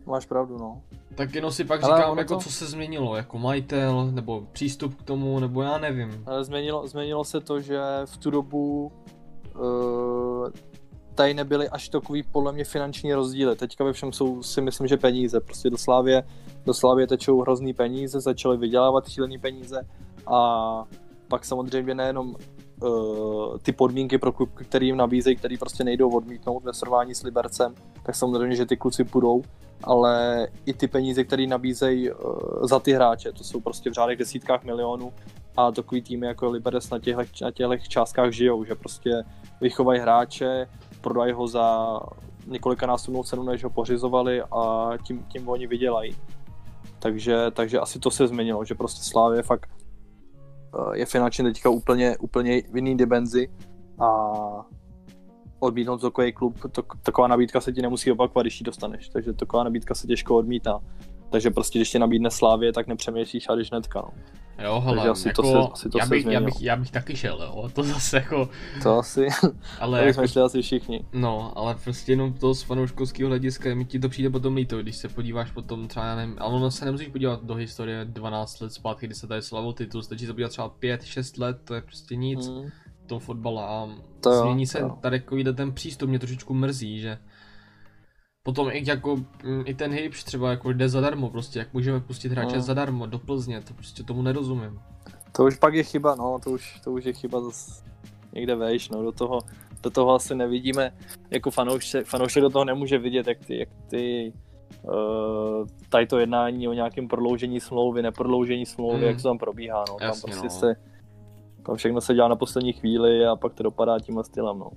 Máš 0.06 0.26
pravdu, 0.26 0.58
no. 0.58 0.82
Tak 1.14 1.34
jenom 1.34 1.50
si 1.52 1.64
pak 1.64 1.84
Ale 1.84 1.96
říkám, 2.00 2.18
jako 2.18 2.34
to- 2.34 2.40
co 2.40 2.50
se 2.50 2.66
změnilo, 2.66 3.16
jako 3.16 3.38
majitel, 3.38 4.10
nebo 4.10 4.46
přístup 4.52 4.94
k 4.94 5.02
tomu, 5.02 5.40
nebo 5.40 5.62
já 5.62 5.78
nevím. 5.78 6.22
Ale 6.26 6.44
změnilo, 6.44 6.88
změnilo 6.88 7.24
se 7.24 7.40
to, 7.40 7.60
že 7.60 7.80
v 8.04 8.16
tu 8.16 8.30
dobu 8.30 8.92
uh, 9.54 10.48
tady 11.16 11.34
nebyly 11.34 11.68
až 11.68 11.88
takový 11.88 12.22
podle 12.22 12.52
mě 12.52 12.64
finanční 12.64 13.14
rozdíly. 13.14 13.56
Teďka 13.56 13.84
ve 13.84 13.92
všem 13.92 14.12
jsou 14.12 14.42
si 14.42 14.60
myslím, 14.60 14.86
že 14.86 14.96
peníze. 14.96 15.40
Prostě 15.40 15.70
do 15.70 15.78
Slávě, 15.78 16.22
do 16.66 16.74
Slávě 16.74 17.06
tečou 17.06 17.40
hrozný 17.40 17.74
peníze, 17.74 18.20
začaly 18.20 18.56
vydělávat 18.56 19.08
šílený 19.08 19.38
peníze 19.38 19.80
a 20.26 20.84
pak 21.28 21.44
samozřejmě 21.44 21.94
nejenom 21.94 22.34
uh, 22.82 23.58
ty 23.58 23.72
podmínky 23.72 24.18
pro 24.18 24.32
klub, 24.32 24.50
který 24.54 24.86
jim 24.86 24.96
nabízejí, 24.96 25.36
který 25.36 25.58
prostě 25.58 25.84
nejdou 25.84 26.10
odmítnout 26.10 26.64
ve 26.64 26.74
srovnání 26.74 27.14
s 27.14 27.22
Libercem, 27.22 27.74
tak 28.02 28.14
samozřejmě, 28.14 28.56
že 28.56 28.66
ty 28.66 28.76
kluci 28.76 29.04
půjdou, 29.04 29.42
ale 29.84 30.46
i 30.66 30.72
ty 30.72 30.88
peníze, 30.88 31.24
které 31.24 31.46
nabízejí 31.46 32.10
uh, 32.10 32.16
za 32.62 32.78
ty 32.78 32.92
hráče, 32.92 33.32
to 33.32 33.44
jsou 33.44 33.60
prostě 33.60 33.90
v 33.90 33.92
řádech 33.92 34.18
desítkách 34.18 34.64
milionů 34.64 35.12
a 35.56 35.72
takový 35.72 36.02
týmy 36.02 36.26
jako 36.26 36.50
Liberec 36.50 36.90
na 36.90 36.98
těchto, 36.98 37.22
na 37.44 37.50
těchto 37.50 37.88
částkách 37.88 38.32
žijou, 38.32 38.64
že 38.64 38.74
prostě 38.74 39.22
vychovají 39.60 40.00
hráče, 40.00 40.68
prodají 41.00 41.32
ho 41.32 41.48
za 41.48 41.98
několika 42.46 42.86
násobnou 42.86 43.22
cenu, 43.22 43.42
než 43.42 43.64
ho 43.64 43.70
pořizovali 43.70 44.42
a 44.42 44.90
tím, 45.06 45.24
tím 45.28 45.48
oni 45.48 45.66
vydělají. 45.66 46.16
Takže, 46.98 47.50
takže 47.50 47.80
asi 47.80 47.98
to 47.98 48.10
se 48.10 48.26
změnilo, 48.26 48.64
že 48.64 48.74
prostě 48.74 49.02
Slávě 49.02 49.42
fakt 49.42 49.70
eh, 49.70 50.98
je 50.98 51.06
finančně 51.06 51.44
teďka 51.44 51.70
úplně, 51.70 52.16
úplně 52.16 52.62
v 52.72 52.76
jiný 52.76 52.96
dimenzi 52.96 53.48
a 53.98 54.32
odmítnout 55.58 56.00
takový 56.00 56.32
klub, 56.32 56.58
to, 56.72 56.82
taková 57.02 57.28
nabídka 57.28 57.60
se 57.60 57.72
ti 57.72 57.82
nemusí 57.82 58.12
opakovat, 58.12 58.42
když 58.42 58.60
ji 58.60 58.64
dostaneš, 58.64 59.08
takže 59.08 59.32
taková 59.32 59.64
nabídka 59.64 59.94
se 59.94 60.06
těžko 60.06 60.36
odmítá. 60.36 60.80
Takže 61.30 61.50
prostě, 61.50 61.78
když 61.78 61.90
tě 61.90 61.98
nabídne 61.98 62.30
Slávě, 62.30 62.72
tak 62.72 62.86
nepřemýšlíš 62.86 63.48
a 63.48 63.54
když 63.54 63.70
hnedka. 63.70 64.00
No. 64.00 64.10
Jo, 64.64 64.80
hele, 64.80 65.08
asi 65.08 65.28
jako, 65.28 65.42
to 65.42 65.48
se- 65.48 65.72
asi 65.72 65.88
to 65.88 65.98
já, 65.98 66.04
se 66.04 66.10
bych, 66.10 66.18
já, 66.18 66.22
změnilo. 66.22 66.44
bych, 66.44 66.62
já 66.62 66.76
bych 66.76 66.90
taky 66.90 67.16
šel, 67.16 67.42
jo, 67.42 67.68
to 67.72 67.82
zase 67.82 68.16
jako, 68.16 68.48
To 68.82 68.98
asi, 68.98 69.26
ale 69.80 69.98
tak 70.04 70.06
jako, 70.06 70.28
jsme 70.28 70.42
asi 70.42 70.62
všichni. 70.62 71.04
no, 71.12 71.52
ale 71.58 71.74
prostě 71.84 72.12
jenom 72.12 72.32
to 72.32 72.54
z 72.54 72.62
fanouškovského 72.62 73.28
hlediska, 73.28 73.74
mi 73.74 73.84
ti 73.84 73.98
to 73.98 74.08
přijde 74.08 74.30
potom 74.30 74.54
líto, 74.56 74.78
když 74.82 74.96
se 74.96 75.08
podíváš 75.08 75.50
potom 75.50 75.88
třeba, 75.88 76.06
já 76.06 76.16
nevím, 76.16 76.36
ale 76.38 76.54
ono 76.54 76.70
se 76.70 76.84
nemusíš 76.84 77.08
podívat 77.08 77.44
do 77.44 77.54
historie 77.54 78.04
12 78.04 78.60
let 78.60 78.72
zpátky, 78.72 79.06
kdy 79.06 79.14
se 79.14 79.26
tady 79.26 79.42
slavil 79.42 79.72
titul, 79.72 80.02
stačí 80.02 80.26
se 80.26 80.32
podívat 80.32 80.48
třeba 80.48 80.70
5-6 80.82 81.40
let, 81.40 81.58
to 81.64 81.74
je 81.74 81.80
prostě 81.80 82.16
nic. 82.16 82.48
Hmm. 82.48 82.70
v 83.04 83.08
tom 83.08 83.18
fotbale 83.18 83.62
a 83.64 83.88
To 84.20 84.30
jo, 84.32 84.42
změní 84.42 84.66
to 84.66 84.70
se 84.72 84.80
jo. 84.80 84.98
tady 85.00 85.20
takový 85.20 85.44
ten 85.44 85.72
přístup, 85.72 86.08
mě 86.08 86.18
trošičku 86.18 86.54
mrzí, 86.54 87.00
že 87.00 87.18
potom 88.46 88.68
i 88.70 88.82
jako 88.86 89.16
mm, 89.44 89.62
i 89.64 89.74
ten 89.74 89.92
hipš 89.92 90.24
třeba 90.24 90.50
jako 90.50 90.72
jde 90.72 90.88
zadarmo 90.88 91.30
prostě, 91.30 91.58
jak 91.58 91.74
můžeme 91.74 92.00
pustit 92.00 92.32
hráče 92.32 92.56
No. 92.56 92.62
zadarmo 92.62 93.06
do 93.06 93.18
Plzně, 93.18 93.60
to 93.60 93.74
prostě 93.74 94.02
tomu 94.02 94.22
nerozumím. 94.22 94.80
To 95.32 95.44
už 95.44 95.56
pak 95.56 95.74
je 95.74 95.82
chyba, 95.82 96.14
no, 96.14 96.38
to 96.44 96.50
už, 96.50 96.80
to 96.84 96.92
už 96.92 97.04
je 97.04 97.12
chyba 97.12 97.40
zase 97.40 97.84
někde 98.32 98.54
vejš, 98.54 98.88
no, 98.88 99.02
do 99.02 99.12
toho, 99.12 99.38
do 99.82 99.90
toho 99.90 100.14
asi 100.14 100.34
nevidíme, 100.34 100.92
jako 101.30 101.50
fanoušek, 101.50 102.06
fanoušek 102.06 102.42
do 102.42 102.50
toho 102.50 102.64
nemůže 102.64 102.98
vidět, 102.98 103.26
jak 103.26 103.38
ty, 103.46 103.58
jak 103.58 103.68
ty 103.90 104.32
uh, 104.82 105.66
tady 105.88 106.06
to 106.06 106.18
jednání 106.18 106.68
o 106.68 106.72
nějakém 106.72 107.08
prodloužení 107.08 107.60
smlouvy, 107.60 108.02
neprodloužení 108.02 108.66
smlouvy, 108.66 108.98
Mm. 108.98 109.04
jak 109.04 109.16
to 109.16 109.22
tam 109.22 109.38
probíhá, 109.38 109.84
no, 109.88 109.96
tam 109.98 110.08
Jasně, 110.08 110.22
prostě 110.32 110.46
no. 110.46 110.50
se, 110.50 110.76
tam 111.66 111.76
všechno 111.76 112.00
se 112.00 112.14
dělá 112.14 112.28
na 112.28 112.36
poslední 112.36 112.72
chvíli 112.72 113.26
a 113.26 113.36
pak 113.36 113.54
to 113.54 113.62
dopadá 113.62 113.98
tímhle 114.00 114.24
stylem, 114.24 114.58
no. 114.58 114.70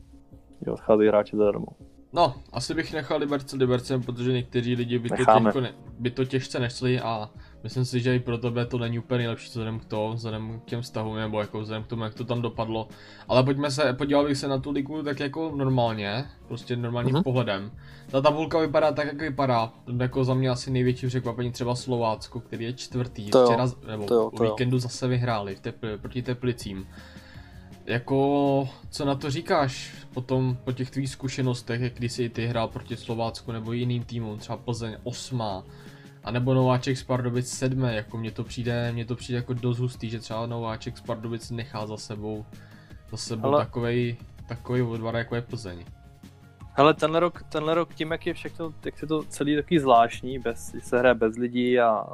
Že 0.66 0.72
odcházejí 0.72 1.08
hráči 1.10 1.38
zadarmo. 1.38 1.68
No, 2.14 2.36
asi 2.52 2.74
bych 2.74 2.94
nechal 2.94 3.20
Liberce 3.20 3.56
Libercem, 3.56 4.04
protože 4.04 4.34
někteří 4.34 4.76
lidi 4.76 5.00
by 5.00 5.10
to, 5.10 5.16
těžko 5.16 5.62
by 6.00 6.12
to 6.12 6.26
těžce 6.26 6.60
nešli 6.60 7.00
a 7.00 7.30
Myslím 7.64 7.86
si, 7.86 8.00
že 8.00 8.16
i 8.16 8.20
pro 8.20 8.38
tebe 8.38 8.66
to 8.66 8.78
není 8.78 9.00
úplně 9.00 9.18
nejlepší 9.18 9.48
vzhledem 9.48 9.80
k 9.80 9.86
tomu, 9.86 10.14
vzhledem 10.14 10.60
k 10.60 10.66
těm 10.66 10.82
vztahům, 10.82 11.16
nebo 11.16 11.40
jako 11.40 11.60
vzhledem 11.60 11.84
k 11.84 11.88
tomu, 11.88 12.04
jak 12.04 12.14
to 12.14 12.24
tam 12.24 12.42
dopadlo. 12.42 12.88
Ale 13.28 13.44
pojďme 13.44 13.72
se, 13.72 13.94
podíval 13.94 14.26
bych 14.26 14.38
se 14.38 14.48
na 14.48 14.58
tu 14.58 14.72
ligu 14.72 15.04
tak 15.04 15.20
jako 15.20 15.52
normálně, 15.56 16.26
prostě 16.48 16.76
normálním 16.76 17.16
mm-hmm. 17.16 17.24
pohledem. 17.24 17.72
Ta 18.12 18.22
tabulka 18.22 18.60
vypadá 18.60 18.92
tak, 18.92 19.08
jak 19.08 19.22
vypadá. 19.22 19.74
Jako 19.98 20.24
za 20.24 20.34
mě 20.34 20.50
asi 20.50 20.72
největší 20.72 21.08
překvapení 21.08 21.52
třeba 21.52 21.76
Slovácko, 21.76 22.40
který 22.40 22.66
je 22.66 22.74
čtvrtý. 22.74 23.30
To 23.30 23.40
jo, 23.40 23.46
Včera, 23.46 23.68
nebo 23.88 24.06
to 24.06 24.14
jo, 24.14 24.32
to 24.38 24.44
o 24.44 24.52
víkendu 24.52 24.80
zase 24.80 25.08
vyhráli 25.08 25.56
v 25.56 25.60
tepl, 25.60 25.98
proti 25.98 26.22
Teplicím. 26.22 26.88
Jako, 27.90 28.70
co 28.90 29.06
na 29.06 29.16
to 29.16 29.32
říkáš 29.32 29.94
potom 30.14 30.58
po 30.64 30.72
těch 30.72 30.92
tvých 30.92 31.10
zkušenostech, 31.10 31.82
jak 31.82 31.94
když 31.94 32.12
jsi 32.12 32.30
ty 32.30 32.46
hrál 32.46 32.68
proti 32.68 32.98
Slovácku 32.98 33.52
nebo 33.52 33.72
jiným 33.72 34.04
týmům, 34.04 34.38
třeba 34.38 34.58
Plzeň 34.58 34.98
osmá, 35.04 35.64
a 36.24 36.32
nebo 36.32 36.54
Nováček 36.54 36.98
z 36.98 37.04
Pardubic 37.04 37.50
sedmé, 37.50 37.96
jako 37.96 38.18
mně 38.18 38.32
to 38.32 38.44
přijde, 38.44 38.92
mně 38.92 39.06
to 39.06 39.16
přijde 39.16 39.38
jako 39.38 39.54
dost 39.54 39.80
hustý, 39.80 40.10
že 40.10 40.20
třeba 40.20 40.46
Nováček 40.46 40.98
z 40.98 41.02
Pardubic 41.02 41.52
nechá 41.52 41.88
za 41.88 41.98
sebou, 41.98 42.46
za 43.12 43.18
sebou 43.18 43.48
Ale- 43.48 43.66
takovej, 43.66 44.18
takový 44.48 44.82
odvar, 44.82 45.16
jako 45.16 45.36
je 45.36 45.42
Plzeň. 45.42 45.86
Hele, 46.74 46.94
tenhle 46.94 47.20
rok, 47.20 47.44
tenhle 47.44 47.74
rok 47.74 47.94
tím, 47.94 48.12
jak 48.12 48.28
je 48.28 48.34
všechno, 48.34 48.74
jak 48.86 49.02
je 49.02 49.08
to 49.08 49.24
celý 49.24 49.56
takový 49.56 49.80
zvláštní, 49.80 50.40
bez, 50.40 50.76
se 50.80 51.00
hraje 51.00 51.16
bez 51.16 51.36
lidí 51.36 51.80
a 51.80 52.06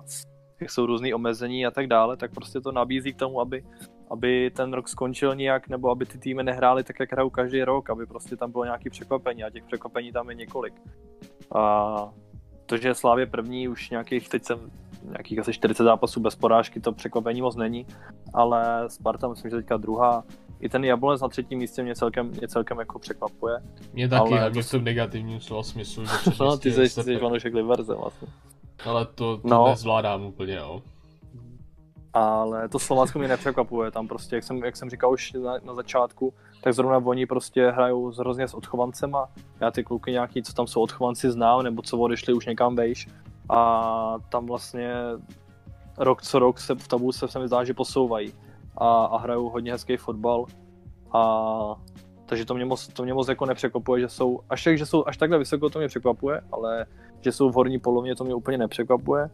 jak 0.60 0.72
jsou 0.72 0.86
různý 0.86 1.14
omezení 1.14 1.66
a 1.66 1.72
tak 1.72 1.88
dále, 1.88 2.18
tak 2.18 2.32
prostě 2.32 2.62
to 2.62 2.72
nabízí 2.72 3.14
k 3.14 3.20
tomu, 3.20 3.42
aby, 3.42 3.64
aby 4.10 4.52
ten 4.56 4.74
rok 4.74 4.88
skončil 4.90 5.36
nějak, 5.36 5.70
nebo 5.70 5.90
aby 5.92 6.06
ty 6.06 6.18
týmy 6.18 6.44
nehrály 6.44 6.84
tak, 6.84 7.00
jak 7.00 7.12
hrajou 7.12 7.30
každý 7.30 7.64
rok, 7.64 7.90
aby 7.90 8.06
prostě 8.06 8.38
tam 8.38 8.52
bylo 8.52 8.66
nějaký 8.66 8.90
překvapení 8.90 9.44
a 9.44 9.50
těch 9.50 9.64
překvapení 9.64 10.12
tam 10.12 10.30
je 10.30 10.36
několik. 10.36 10.74
A 11.56 12.14
to, 12.66 12.78
že 12.78 12.94
Slávě 12.96 13.26
první 13.26 13.68
už 13.68 13.90
nějakých, 13.90 14.30
teď 14.30 14.44
jsem 14.44 14.72
nějakých 15.04 15.40
asi 15.40 15.54
40 15.54 15.84
zápasů 15.84 16.20
bez 16.20 16.36
porážky, 16.36 16.80
to 16.80 16.92
překvapení 16.92 17.42
moc 17.42 17.56
není, 17.56 17.86
ale 18.34 18.84
Sparta 18.88 19.28
myslím, 19.28 19.52
že 19.52 19.58
teďka 19.58 19.78
druhá. 19.78 20.24
I 20.60 20.70
ten 20.70 20.84
Jablonec 20.86 21.22
na 21.22 21.28
třetím 21.28 21.60
místě 21.60 21.84
mě 21.84 21.96
celkem, 21.96 22.28
mě 22.28 22.48
celkem 22.48 22.80
jako 22.80 23.00
překvapuje. 23.00 23.56
Mě 23.94 24.10
taky, 24.10 24.20
Ale 24.20 24.40
hlavně 24.40 24.62
to 24.64 24.68
v 24.68 24.72
tom 24.72 24.84
negativním 24.84 25.40
slova 25.40 25.64
smyslu, 25.64 26.06
že 26.06 26.12
No, 26.40 26.58
ty 26.58 26.72
jsi, 26.72 26.90
jsi 26.90 27.18
Vanušek 27.18 27.54
Liverze 27.54 27.96
vlastně. 27.96 28.28
Ale 28.86 29.06
to, 29.06 29.38
to 29.38 29.48
No. 29.48 29.68
nezvládám 29.70 30.24
úplně, 30.26 30.56
jo. 30.56 30.82
Ale 32.16 32.70
to 32.70 32.80
Slovácko 32.80 33.20
mě 33.20 33.28
nepřekvapuje, 33.28 33.92
tam 33.92 34.08
prostě, 34.08 34.36
jak 34.36 34.44
jsem, 34.44 34.58
jak 34.58 34.76
jsem 34.76 34.90
říkal 34.90 35.14
už 35.14 35.34
na, 35.34 35.54
na 35.64 35.74
začátku, 35.74 36.34
tak 36.64 36.74
zrovna 36.74 36.98
oni 36.98 37.26
prostě 37.26 37.72
hrajou 37.72 38.12
hrozně 38.12 38.48
s 38.48 38.54
odchovancema. 38.54 39.30
Já 39.60 39.72
ty 39.72 39.84
kluky 39.84 40.12
nějaký, 40.12 40.44
co 40.44 40.54
tam 40.54 40.68
jsou 40.68 40.82
odchovanci 40.82 41.32
znám, 41.32 41.64
nebo 41.64 41.82
co 41.82 41.98
odešli 41.98 42.34
už 42.34 42.46
někam 42.46 42.76
vejš. 42.76 43.08
A 43.50 44.18
tam 44.30 44.46
vlastně 44.46 44.94
rok 45.98 46.22
co 46.22 46.40
rok 46.40 46.60
se 46.60 46.76
v 46.76 46.88
tabulce 46.88 47.28
se 47.28 47.40
mi 47.40 47.48
zdá, 47.48 47.64
že 47.64 47.74
posouvají. 47.74 48.34
A, 48.78 49.06
a 49.06 49.18
hrajou 49.18 49.50
hodně 49.50 49.72
hezký 49.72 49.98
fotbal. 49.98 50.46
A 51.14 51.76
takže 52.26 52.46
to 52.46 52.54
mě 52.54 52.66
moc, 52.66 52.88
to 52.88 53.04
mě 53.04 53.14
moc 53.14 53.28
jako 53.28 53.46
nepřekvapuje, 53.46 54.02
že 54.02 54.10
jsou, 54.10 54.40
až, 54.50 54.64
tak, 54.64 54.78
že 54.78 54.86
jsou 54.86 55.04
až 55.08 55.18
takhle 55.18 55.38
vysoko, 55.38 55.70
to 55.70 55.80
mě 55.80 55.88
překvapuje, 55.88 56.42
ale 56.52 56.86
že 57.22 57.32
jsou 57.32 57.50
v 57.50 57.54
horní 57.54 57.80
polovině, 57.80 58.16
to 58.16 58.24
mě 58.24 58.36
úplně 58.36 58.58
nepřekvapuje. 58.58 59.30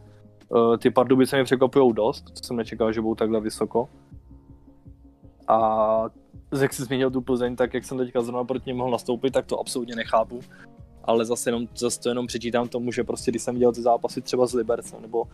Uh, 0.48 0.76
ty 0.76 0.90
Pardubice 0.90 1.36
mě 1.36 1.44
překvapují 1.44 1.92
dost, 1.92 2.24
co 2.34 2.44
jsem 2.44 2.56
nečekal, 2.56 2.92
že 2.92 3.00
budou 3.00 3.14
takhle 3.14 3.40
vysoko. 3.40 3.88
A 5.48 6.04
jak 6.60 6.72
jsi 6.72 6.84
zmínil 6.84 7.10
tu 7.10 7.20
Plzeň, 7.20 7.56
tak 7.56 7.74
jak 7.74 7.84
jsem 7.84 7.98
teďka 7.98 8.22
zrovna 8.22 8.44
proti 8.44 8.70
něm 8.70 8.76
mohl 8.76 8.90
nastoupit, 8.90 9.30
tak 9.30 9.46
to 9.46 9.60
absolutně 9.60 9.96
nechápu. 9.96 10.40
Ale 11.04 11.24
zase, 11.24 11.50
jenom, 11.50 11.66
zase 11.76 12.00
to 12.00 12.08
jenom 12.08 12.26
přečítám 12.26 12.68
tomu, 12.68 12.92
že 12.92 13.04
prostě 13.04 13.30
když 13.30 13.42
jsem 13.42 13.54
viděl 13.54 13.72
ty 13.72 13.82
zápasy 13.82 14.20
třeba 14.20 14.46
s 14.46 14.54
Libercem 14.54 15.02
nebo 15.02 15.24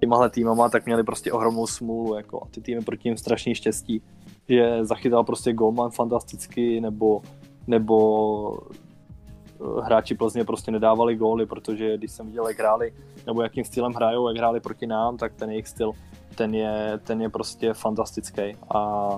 těmahle 0.00 0.30
týmama, 0.30 0.68
tak 0.68 0.86
měli 0.86 1.04
prostě 1.04 1.32
ohromnou 1.32 1.66
smůlu 1.66 2.14
jako, 2.14 2.42
a 2.42 2.46
ty 2.50 2.60
týmy 2.60 2.80
proti 2.80 3.08
ním 3.08 3.16
strašný 3.16 3.54
štěstí, 3.54 4.02
že 4.48 4.84
zachytal 4.84 5.24
prostě 5.24 5.52
golman 5.52 5.90
fantasticky, 5.90 6.80
nebo, 6.80 7.22
nebo 7.66 8.58
eh, 8.60 9.82
hráči 9.82 10.14
Plzně 10.14 10.44
prostě 10.44 10.70
nedávali 10.70 11.16
góly, 11.16 11.46
protože 11.46 11.96
když 11.96 12.12
jsem 12.12 12.26
viděl, 12.26 12.48
jak 12.48 12.58
hráli, 12.58 12.92
nebo 13.26 13.42
jakým 13.42 13.64
stylem 13.64 13.92
hrajou, 13.92 14.28
jak 14.28 14.36
hráli 14.36 14.60
proti 14.60 14.86
nám, 14.86 15.16
tak 15.16 15.34
ten 15.34 15.50
jejich 15.50 15.68
styl, 15.68 15.92
ten 16.34 16.54
je, 16.54 16.98
ten 17.04 17.22
je 17.22 17.28
prostě 17.28 17.74
fantastický 17.74 18.42
a 18.74 19.10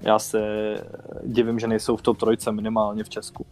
já 0.00 0.18
se 0.18 0.40
divím, 1.26 1.58
že 1.58 1.66
nejsou 1.66 1.96
v 1.96 2.02
top 2.02 2.18
trojce 2.18 2.52
minimálně 2.52 3.04
v 3.04 3.08
Česku. 3.08 3.46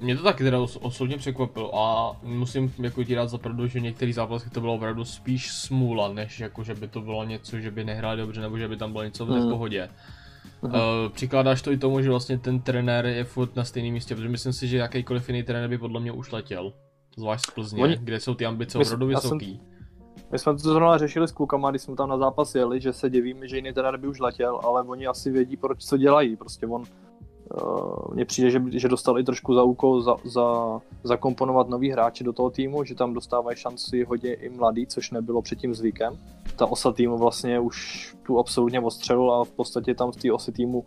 Mě 0.00 0.16
to 0.16 0.22
taky 0.22 0.44
teda 0.44 0.58
os- 0.58 0.78
osobně 0.82 1.16
překvapilo 1.18 1.78
a 1.78 2.16
musím 2.22 2.72
jako 2.78 3.04
ti 3.04 3.14
dát 3.14 3.26
za 3.26 3.38
pravdu, 3.38 3.66
že 3.66 3.80
některý 3.80 4.12
zápasy 4.12 4.50
to 4.50 4.60
bylo 4.60 4.74
opravdu 4.74 5.04
spíš 5.04 5.52
smůla, 5.52 6.12
než 6.12 6.40
jako, 6.40 6.62
že 6.64 6.74
by 6.74 6.88
to 6.88 7.00
bylo 7.00 7.24
něco, 7.24 7.58
že 7.60 7.70
by 7.70 7.84
nehráli 7.84 8.16
dobře, 8.20 8.40
nebo 8.40 8.58
že 8.58 8.68
by 8.68 8.76
tam 8.76 8.92
bylo 8.92 9.04
něco 9.04 9.26
v 9.26 9.28
Mm. 9.30 9.34
nepohodě. 9.44 9.88
Mhm. 10.62 10.74
Uh, 10.74 10.80
přikládáš 11.12 11.62
to 11.62 11.72
i 11.72 11.76
tomu, 11.78 12.00
že 12.00 12.10
vlastně 12.10 12.38
ten 12.38 12.60
trenér 12.60 13.06
je 13.06 13.24
furt 13.24 13.56
na 13.56 13.64
stejném 13.64 13.92
místě, 13.92 14.14
protože 14.14 14.28
myslím 14.28 14.52
si, 14.52 14.68
že 14.68 14.76
jakýkoliv 14.76 15.28
jiný 15.28 15.42
trenér 15.42 15.68
by 15.70 15.78
podle 15.78 16.00
mě 16.00 16.12
už 16.12 16.32
letěl. 16.32 16.72
Zvlášť 17.16 17.46
z 17.46 17.50
Plzně, 17.50 17.82
Oni- 17.82 17.96
kde 17.96 18.20
jsou 18.20 18.34
ty 18.34 18.46
ambice 18.46 18.78
opravdu 18.78 19.06
jsem- 19.06 19.14
vysoký. 19.14 19.60
My 20.32 20.38
jsme 20.38 20.52
to 20.52 20.58
zrovna 20.58 20.98
řešili 20.98 21.28
s 21.28 21.32
klukama, 21.32 21.70
když 21.70 21.82
jsme 21.82 21.96
tam 21.96 22.08
na 22.08 22.18
zápas 22.18 22.54
jeli, 22.54 22.80
že 22.80 22.92
se 22.92 23.10
divíme, 23.10 23.48
že 23.48 23.56
jiný 23.56 23.72
trenér 23.72 23.96
by 23.96 24.08
už 24.08 24.20
letěl, 24.20 24.60
ale 24.64 24.82
oni 24.82 25.06
asi 25.06 25.30
vědí, 25.30 25.56
proč 25.56 25.84
co 25.84 25.96
dělají. 25.96 26.36
Prostě 26.36 26.66
on, 26.66 26.82
uh, 26.82 28.14
mně 28.14 28.24
přijde, 28.24 28.50
že, 28.50 28.62
že 28.70 28.88
dostal 28.88 29.18
i 29.18 29.24
trošku 29.24 29.54
za 29.54 29.62
úkol 29.62 30.02
za, 30.02 30.16
za, 30.24 30.80
zakomponovat 31.02 31.68
nový 31.68 31.90
hráče 31.90 32.24
do 32.24 32.32
toho 32.32 32.50
týmu, 32.50 32.84
že 32.84 32.94
tam 32.94 33.14
dostávají 33.14 33.56
šanci 33.56 34.04
hodně 34.04 34.34
i 34.34 34.48
mladý, 34.48 34.86
což 34.86 35.10
nebylo 35.10 35.42
předtím 35.42 35.74
zvykem. 35.74 36.18
Ta 36.56 36.66
osa 36.66 36.92
týmu 36.92 37.18
vlastně 37.18 37.60
už 37.60 38.08
tu 38.26 38.38
absolutně 38.38 38.80
ostřelil 38.80 39.32
a 39.32 39.44
v 39.44 39.52
podstatě 39.52 39.94
tam 39.94 40.12
z 40.12 40.16
té 40.16 40.32
osy 40.32 40.52
týmu 40.52 40.84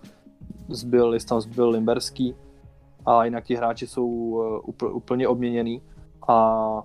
zbyl, 0.70 1.18
tam 1.30 1.42
zbyl 1.42 1.70
Limberský 1.70 2.36
a 3.06 3.26
jinak 3.26 3.44
ti 3.44 3.56
hráči 3.56 3.88
jsou 3.88 4.08
úplně, 4.66 4.92
úplně 4.92 5.28
obměněný 5.28 5.82
a 6.28 6.82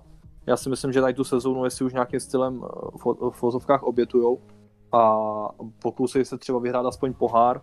já 0.47 0.57
si 0.57 0.69
myslím, 0.69 0.93
že 0.93 1.01
tady 1.01 1.13
tu 1.13 1.23
sezónu, 1.23 1.65
jestli 1.65 1.85
už 1.85 1.93
nějakým 1.93 2.19
stylem 2.19 2.63
eh, 2.63 2.97
v, 3.31 3.41
vozovkách 3.41 3.83
obětujou 3.83 4.39
a 4.91 5.17
pokusí 5.81 6.25
se 6.25 6.37
třeba 6.37 6.59
vyhrát 6.59 6.85
aspoň 6.85 7.13
pohár, 7.13 7.61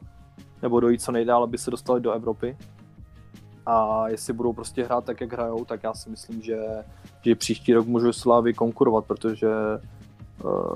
nebo 0.63 0.81
dojít 0.81 1.03
co 1.03 1.13
nejdál, 1.13 1.43
aby 1.43 1.59
se 1.59 1.71
dostali 1.71 2.01
do 2.01 2.13
Evropy. 2.13 2.57
A 3.67 4.09
jestli 4.09 4.33
budou 4.33 4.53
prostě 4.53 4.85
hrát 4.85 5.05
tak, 5.05 5.21
jak 5.21 5.33
hrajou, 5.33 5.65
tak 5.65 5.83
já 5.83 5.95
si 5.95 6.11
myslím, 6.11 6.43
že, 6.43 6.59
že 7.23 7.35
příští 7.35 7.75
rok 7.75 7.87
můžu 7.87 8.13
Slávy 8.13 8.55
konkurovat, 8.55 9.05
protože 9.05 9.49
uh, 10.45 10.75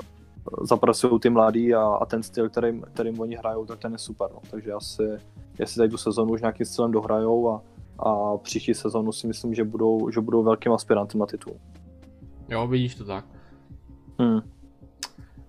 zapracují 0.62 1.20
ty 1.20 1.30
mladí 1.30 1.74
a, 1.74 1.82
a 1.82 2.06
ten 2.06 2.22
styl, 2.22 2.48
kterým, 2.48 2.82
kterým 2.82 3.20
oni 3.20 3.36
hrajou, 3.36 3.66
tak 3.66 3.78
ten 3.78 3.92
je 3.92 3.98
super. 3.98 4.28
No. 4.32 4.40
Takže 4.50 4.72
asi, 4.72 5.02
jestli 5.58 5.78
tady 5.78 5.90
tu 5.90 5.96
sezonu 5.96 6.32
už 6.32 6.40
nějakým 6.40 6.66
stylem 6.66 6.92
dohrajou 6.92 7.50
a, 7.50 7.62
a 7.98 8.37
příští 8.37 8.74
sezonu 8.74 9.12
si 9.12 9.26
myslím, 9.26 9.55
že 9.55 9.64
budou, 9.64 10.11
že 10.11 10.20
budou 10.20 10.42
velkým 10.42 10.72
aspirantem 10.72 11.20
na 11.20 11.26
titul. 11.26 11.55
Jo, 12.48 12.66
vidíš 12.66 12.94
to 12.94 13.05
tak. 13.05 13.24
Hmm. 14.18 14.40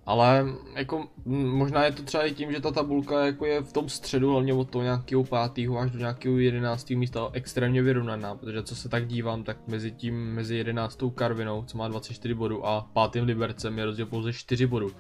Ale 0.06 0.46
jako 0.76 1.08
možná 1.26 1.86
je 1.86 1.92
to 1.92 2.04
třeba 2.04 2.26
i 2.26 2.32
tím, 2.32 2.52
že 2.52 2.62
ta 2.62 2.72
tabulka 2.72 3.26
jako 3.26 3.46
je 3.46 3.62
v 3.62 3.74
tom 3.74 3.90
středu, 3.90 4.32
hlavně 4.32 4.54
od 4.54 4.70
toho 4.70 4.84
nějakého 4.84 5.24
pátého 5.24 5.78
až 5.78 5.92
do 5.92 6.00
nějakého 6.00 6.38
jedenáctého 6.38 7.00
místa 7.00 7.30
extrémně 7.34 7.82
vyrovnaná, 7.82 8.36
protože 8.36 8.64
co 8.64 8.76
se 8.76 8.90
tak 8.90 9.08
dívám, 9.08 9.44
tak 9.44 9.58
mezi 9.68 9.92
tím, 9.92 10.34
mezi 10.34 10.56
jedenáctou 10.56 11.10
Karvinou, 11.10 11.64
co 11.64 11.78
má 11.78 11.88
24 11.88 12.34
bodů 12.34 12.66
a 12.66 12.90
pátým 12.94 13.24
Libercem 13.24 13.78
je 13.78 13.86
rozdíl 13.86 14.06
pouze 14.06 14.34
4 14.34 14.68
bodů. 14.68 14.92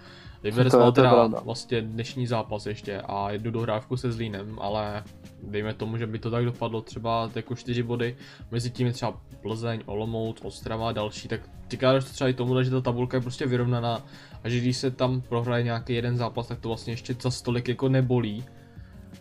To 0.51 0.85
je 0.85 0.91
teda 0.91 1.27
vlastně 1.27 1.81
dnešní 1.81 2.27
zápas 2.27 2.65
ještě 2.65 3.01
a 3.01 3.31
jednu 3.31 3.51
dohrávku 3.51 3.97
se 3.97 4.11
Zlínem, 4.11 4.59
ale 4.61 5.03
dejme 5.43 5.73
tomu, 5.73 5.97
že 5.97 6.07
by 6.07 6.19
to 6.19 6.31
tak 6.31 6.45
dopadlo 6.45 6.81
třeba 6.81 7.29
jako 7.35 7.55
4 7.55 7.83
body, 7.83 8.17
mezi 8.51 8.69
tím 8.69 8.87
je 8.87 8.93
třeba 8.93 9.17
Plzeň, 9.41 9.81
Olomouc, 9.85 10.37
Ostrava 10.43 10.89
a 10.89 10.91
další, 10.91 11.27
tak 11.27 11.41
říkáš 11.69 12.05
to 12.05 12.11
třeba 12.11 12.29
i 12.29 12.33
tomu, 12.33 12.63
že 12.63 12.69
ta 12.69 12.81
tabulka 12.81 13.17
je 13.17 13.21
prostě 13.21 13.45
vyrovnaná 13.45 14.01
a 14.43 14.49
že 14.49 14.59
když 14.59 14.77
se 14.77 14.91
tam 14.91 15.21
prohraje 15.21 15.63
nějaký 15.63 15.93
jeden 15.93 16.17
zápas, 16.17 16.47
tak 16.47 16.59
to 16.59 16.67
vlastně 16.67 16.93
ještě 16.93 17.15
za 17.21 17.31
stolik 17.31 17.67
jako 17.67 17.89
nebolí. 17.89 18.43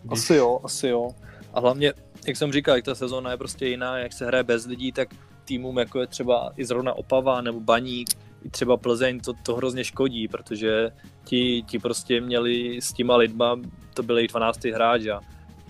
Když... 0.03 0.19
Asi 0.19 0.35
jo, 0.35 0.59
asi 0.63 0.87
jo. 0.87 1.09
A 1.53 1.59
hlavně, 1.59 1.93
jak 2.27 2.37
jsem 2.37 2.51
říkal, 2.51 2.75
jak 2.75 2.85
ta 2.85 2.95
sezóna 2.95 3.31
je 3.31 3.37
prostě 3.37 3.67
jiná, 3.67 3.97
jak 3.97 4.13
se 4.13 4.25
hraje 4.25 4.43
bez 4.43 4.65
lidí, 4.65 4.91
tak 4.91 5.09
týmům 5.45 5.77
jako 5.77 5.99
je 5.99 6.07
třeba 6.07 6.51
i 6.57 6.65
zrovna 6.65 6.93
Opava 6.93 7.41
nebo 7.41 7.59
Baník, 7.59 8.09
i 8.43 8.49
třeba 8.49 8.77
Plzeň, 8.77 9.19
to, 9.19 9.33
to 9.43 9.55
hrozně 9.55 9.83
škodí, 9.83 10.27
protože 10.27 10.91
ti, 11.23 11.63
ti 11.67 11.79
prostě 11.79 12.21
měli 12.21 12.81
s 12.81 12.93
těma 12.93 13.15
lidma, 13.15 13.59
to 13.93 14.03
byl 14.03 14.17
jejich 14.17 14.31
12. 14.31 14.63
hráč 14.65 15.07
a, 15.07 15.21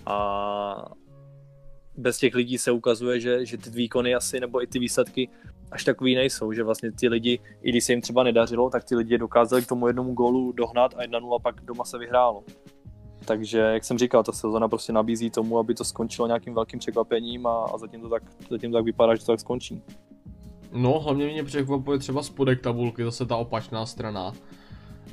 a 0.06 0.84
bez 1.96 2.18
těch 2.18 2.34
lidí 2.34 2.58
se 2.58 2.72
ukazuje, 2.72 3.20
že, 3.20 3.46
že 3.46 3.58
ty 3.58 3.70
výkony 3.70 4.14
asi, 4.14 4.40
nebo 4.40 4.62
i 4.62 4.66
ty 4.66 4.78
výsledky 4.78 5.28
až 5.72 5.84
takový 5.84 6.14
nejsou, 6.14 6.52
že 6.52 6.62
vlastně 6.62 6.92
ty 6.92 7.08
lidi, 7.08 7.38
i 7.62 7.70
když 7.70 7.84
se 7.84 7.92
jim 7.92 8.00
třeba 8.00 8.22
nedařilo, 8.22 8.70
tak 8.70 8.84
ty 8.84 8.96
lidi 8.96 9.18
dokázali 9.18 9.62
k 9.62 9.66
tomu 9.66 9.86
jednomu 9.86 10.12
gólu 10.12 10.52
dohnat 10.52 10.94
a 10.94 11.02
1-0 11.02 11.42
pak 11.42 11.60
doma 11.60 11.84
se 11.84 11.98
vyhrálo. 11.98 12.44
Takže, 13.24 13.58
jak 13.58 13.84
jsem 13.84 13.98
říkal, 13.98 14.22
ta 14.22 14.32
sezona 14.32 14.68
prostě 14.68 14.92
nabízí 14.92 15.30
tomu, 15.30 15.58
aby 15.58 15.74
to 15.74 15.84
skončilo 15.84 16.26
nějakým 16.26 16.54
velkým 16.54 16.78
překvapením 16.78 17.46
a, 17.46 17.64
a 17.64 17.78
zatím, 17.78 18.00
to 18.00 18.08
tak, 18.08 18.22
zatím 18.50 18.70
to 18.70 18.78
tak 18.78 18.84
vypadá, 18.84 19.14
že 19.14 19.20
to 19.20 19.32
tak 19.32 19.40
skončí. 19.40 19.82
No, 20.74 21.00
hlavně 21.00 21.26
mě 21.26 21.44
překvapuje 21.44 21.98
třeba 21.98 22.22
spodek 22.22 22.60
tabulky, 22.60 23.04
zase 23.04 23.26
ta 23.26 23.36
opačná 23.36 23.86
strana. 23.86 24.32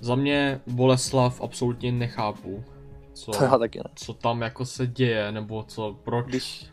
Za 0.02 0.16
mě 0.16 0.62
Boleslav 0.68 1.42
absolutně 1.42 1.92
nechápu, 1.92 2.64
co, 3.14 3.32
To 3.32 3.44
já 3.44 3.58
taky 3.58 3.78
ne. 3.80 3.84
co 3.96 4.14
tam 4.14 4.42
jako 4.42 4.66
se 4.66 4.88
děje, 4.88 5.32
nebo 5.32 5.64
co, 5.64 5.96
proč, 6.04 6.26
Když, 6.26 6.66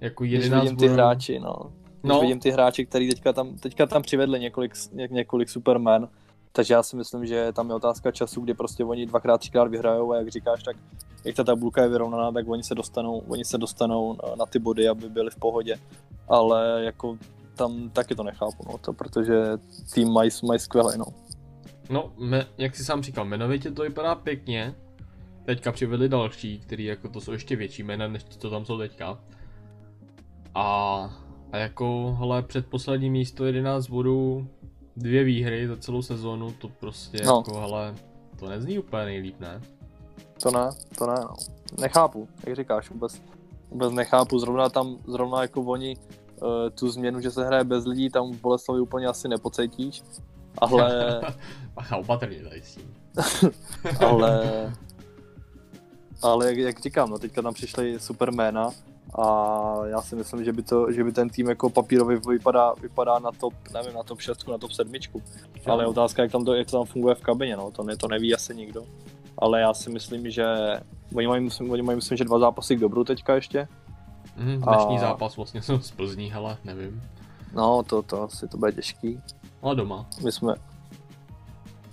jako 0.00 0.24
když 0.24 0.44
11 0.44 0.62
vidím 0.64 0.76
ty 0.76 0.88
hráči, 0.88 1.38
no. 1.40 1.54
Když 2.00 2.10
No. 2.14 2.20
vidím 2.20 2.40
ty 2.40 2.50
hráči, 2.50 2.86
který 2.86 3.08
teďka 3.08 3.32
tam, 3.32 3.54
teďka 3.54 3.86
tam 3.86 4.02
přivedli 4.02 4.40
několik, 4.40 4.72
ně, 4.92 5.08
několik 5.10 5.48
superman, 5.48 6.08
takže 6.52 6.74
já 6.74 6.82
si 6.82 6.96
myslím, 6.96 7.26
že 7.26 7.52
tam 7.52 7.68
je 7.68 7.74
otázka 7.74 8.10
času, 8.12 8.40
kdy 8.40 8.54
prostě 8.54 8.84
oni 8.84 9.06
dvakrát, 9.06 9.38
třikrát 9.38 9.68
vyhrajou 9.68 10.12
a 10.12 10.16
jak 10.16 10.28
říkáš, 10.28 10.62
tak 10.62 10.76
jak 11.24 11.36
ta 11.36 11.44
tabulka 11.44 11.82
je 11.82 11.88
vyrovnaná, 11.88 12.32
tak 12.32 12.48
oni 12.48 12.62
se 12.62 12.74
dostanou, 12.74 13.22
oni 13.28 13.44
se 13.44 13.58
dostanou 13.58 14.12
na, 14.12 14.34
na 14.36 14.46
ty 14.46 14.58
body, 14.58 14.88
aby 14.88 15.08
byli 15.08 15.30
v 15.30 15.36
pohodě. 15.36 15.76
Ale 16.28 16.84
jako 16.84 17.18
tam 17.54 17.90
taky 17.90 18.14
to 18.14 18.22
nechápu, 18.22 18.64
no, 18.72 18.78
to, 18.78 18.92
protože 18.92 19.34
tým 19.94 20.08
mají, 20.12 20.30
mají 20.48 20.60
skvělý, 20.60 20.98
no. 20.98 21.04
No, 21.90 22.12
me, 22.18 22.46
jak 22.58 22.76
jsi 22.76 22.84
sám 22.84 23.02
říkal, 23.02 23.24
jmenovitě 23.24 23.70
to 23.70 23.82
vypadá 23.82 24.14
pěkně. 24.14 24.74
Teďka 25.44 25.72
přivedli 25.72 26.08
další, 26.08 26.58
který 26.58 26.84
jako 26.84 27.08
to 27.08 27.20
jsou 27.20 27.32
ještě 27.32 27.56
větší 27.56 27.82
jména, 27.82 28.08
než 28.08 28.24
ty, 28.24 28.38
co 28.38 28.50
tam 28.50 28.64
jsou 28.64 28.78
teďka. 28.78 29.18
A, 30.54 30.64
a 31.52 31.56
jako, 31.56 32.16
hele, 32.18 32.42
předposlední 32.42 33.10
místo 33.10 33.44
11 33.44 33.86
bodů, 33.86 34.48
dvě 34.96 35.24
výhry 35.24 35.68
za 35.68 35.76
celou 35.76 36.02
sezónu, 36.02 36.52
to 36.52 36.68
prostě 36.68 37.24
No. 37.24 37.36
jako, 37.46 37.60
hele, 37.60 37.94
to 38.38 38.48
nezní 38.48 38.78
úplně 38.78 39.04
nejlíp, 39.04 39.40
ne? 39.40 39.60
To 40.42 40.50
ne, 40.50 40.70
to 40.98 41.06
ne, 41.06 41.14
no. 41.20 41.34
Nechápu, 41.80 42.28
jak 42.46 42.56
říkáš, 42.56 42.90
vůbec, 42.90 43.22
vůbec 43.70 43.92
nechápu. 43.92 44.38
Zrovna 44.38 44.68
tam, 44.68 44.98
zrovna 45.06 45.42
jako 45.42 45.60
oni 45.62 45.96
tu 46.74 46.90
změnu, 46.90 47.20
že 47.20 47.30
se 47.30 47.46
hraje 47.46 47.64
bez 47.64 47.86
lidí, 47.86 48.10
tam 48.10 48.32
v 48.32 48.40
Boleslavi 48.40 48.80
úplně 48.80 49.06
asi 49.06 49.28
nepocítíš. 49.28 50.02
Ale, 50.58 51.20
Bacha, 51.74 51.96
opatrně 51.96 52.42
tady 52.42 52.62
s 52.62 52.74
tím. 52.74 52.94
ale, 54.06 54.72
ale 56.22 56.46
jak, 56.46 56.56
jak 56.56 56.80
říkám, 56.80 57.10
no 57.10 57.18
teďka 57.18 57.42
tam 57.42 57.54
přišly 57.54 58.00
superména 58.00 58.70
a 59.18 59.76
já 59.86 60.02
si 60.02 60.16
myslím, 60.16 60.44
že 60.44 60.52
by, 60.52 60.62
to, 60.62 60.92
že 60.92 61.04
by 61.04 61.12
ten 61.12 61.28
tým 61.28 61.48
jako 61.48 61.70
papírový 61.70 62.16
vypadá, 62.28 62.74
vypadá 62.82 63.18
na 63.18 63.30
top, 63.32 63.54
nevím, 63.74 63.94
na 63.94 64.02
top 64.02 64.20
6, 64.20 64.48
na 64.48 64.58
top 64.58 64.72
7. 64.72 64.92
Ale 65.66 65.84
je 65.84 65.88
otázka, 65.88 66.22
jak, 66.22 66.32
tam 66.32 66.44
to, 66.44 66.54
jak 66.54 66.70
to 66.70 66.76
tam 66.76 66.86
funguje 66.86 67.14
v 67.14 67.20
kabině, 67.20 67.56
no, 67.56 67.70
to, 67.70 67.82
ne, 67.82 67.96
to 67.96 68.08
neví 68.08 68.34
asi 68.34 68.54
nikdo. 68.54 68.86
Ale 69.38 69.60
já 69.60 69.74
si 69.74 69.90
myslím, 69.90 70.30
že 70.30 70.46
oni 71.14 71.26
mají, 71.26 71.44
myslím, 71.44 71.70
oni 71.70 71.82
mají 71.82 71.96
myslím, 71.96 72.18
že 72.18 72.24
dva 72.24 72.38
zápasy 72.38 72.76
k 72.76 72.80
dobru 72.80 73.04
teďka 73.04 73.34
ještě. 73.34 73.68
Mhm, 74.36 74.60
dnešní 74.62 74.96
A- 74.96 75.00
zápas 75.00 75.36
vlastně 75.36 75.62
jsou 75.62 75.78
z 75.78 75.90
Plzní, 75.90 76.30
hele, 76.32 76.56
nevím. 76.64 77.02
No, 77.54 77.82
to, 77.82 78.02
to 78.02 78.22
asi 78.22 78.48
to 78.48 78.56
bude 78.58 78.72
těžký. 78.72 79.20
Ale 79.62 79.74
doma. 79.76 80.06
My 80.24 80.32
jsme... 80.32 80.54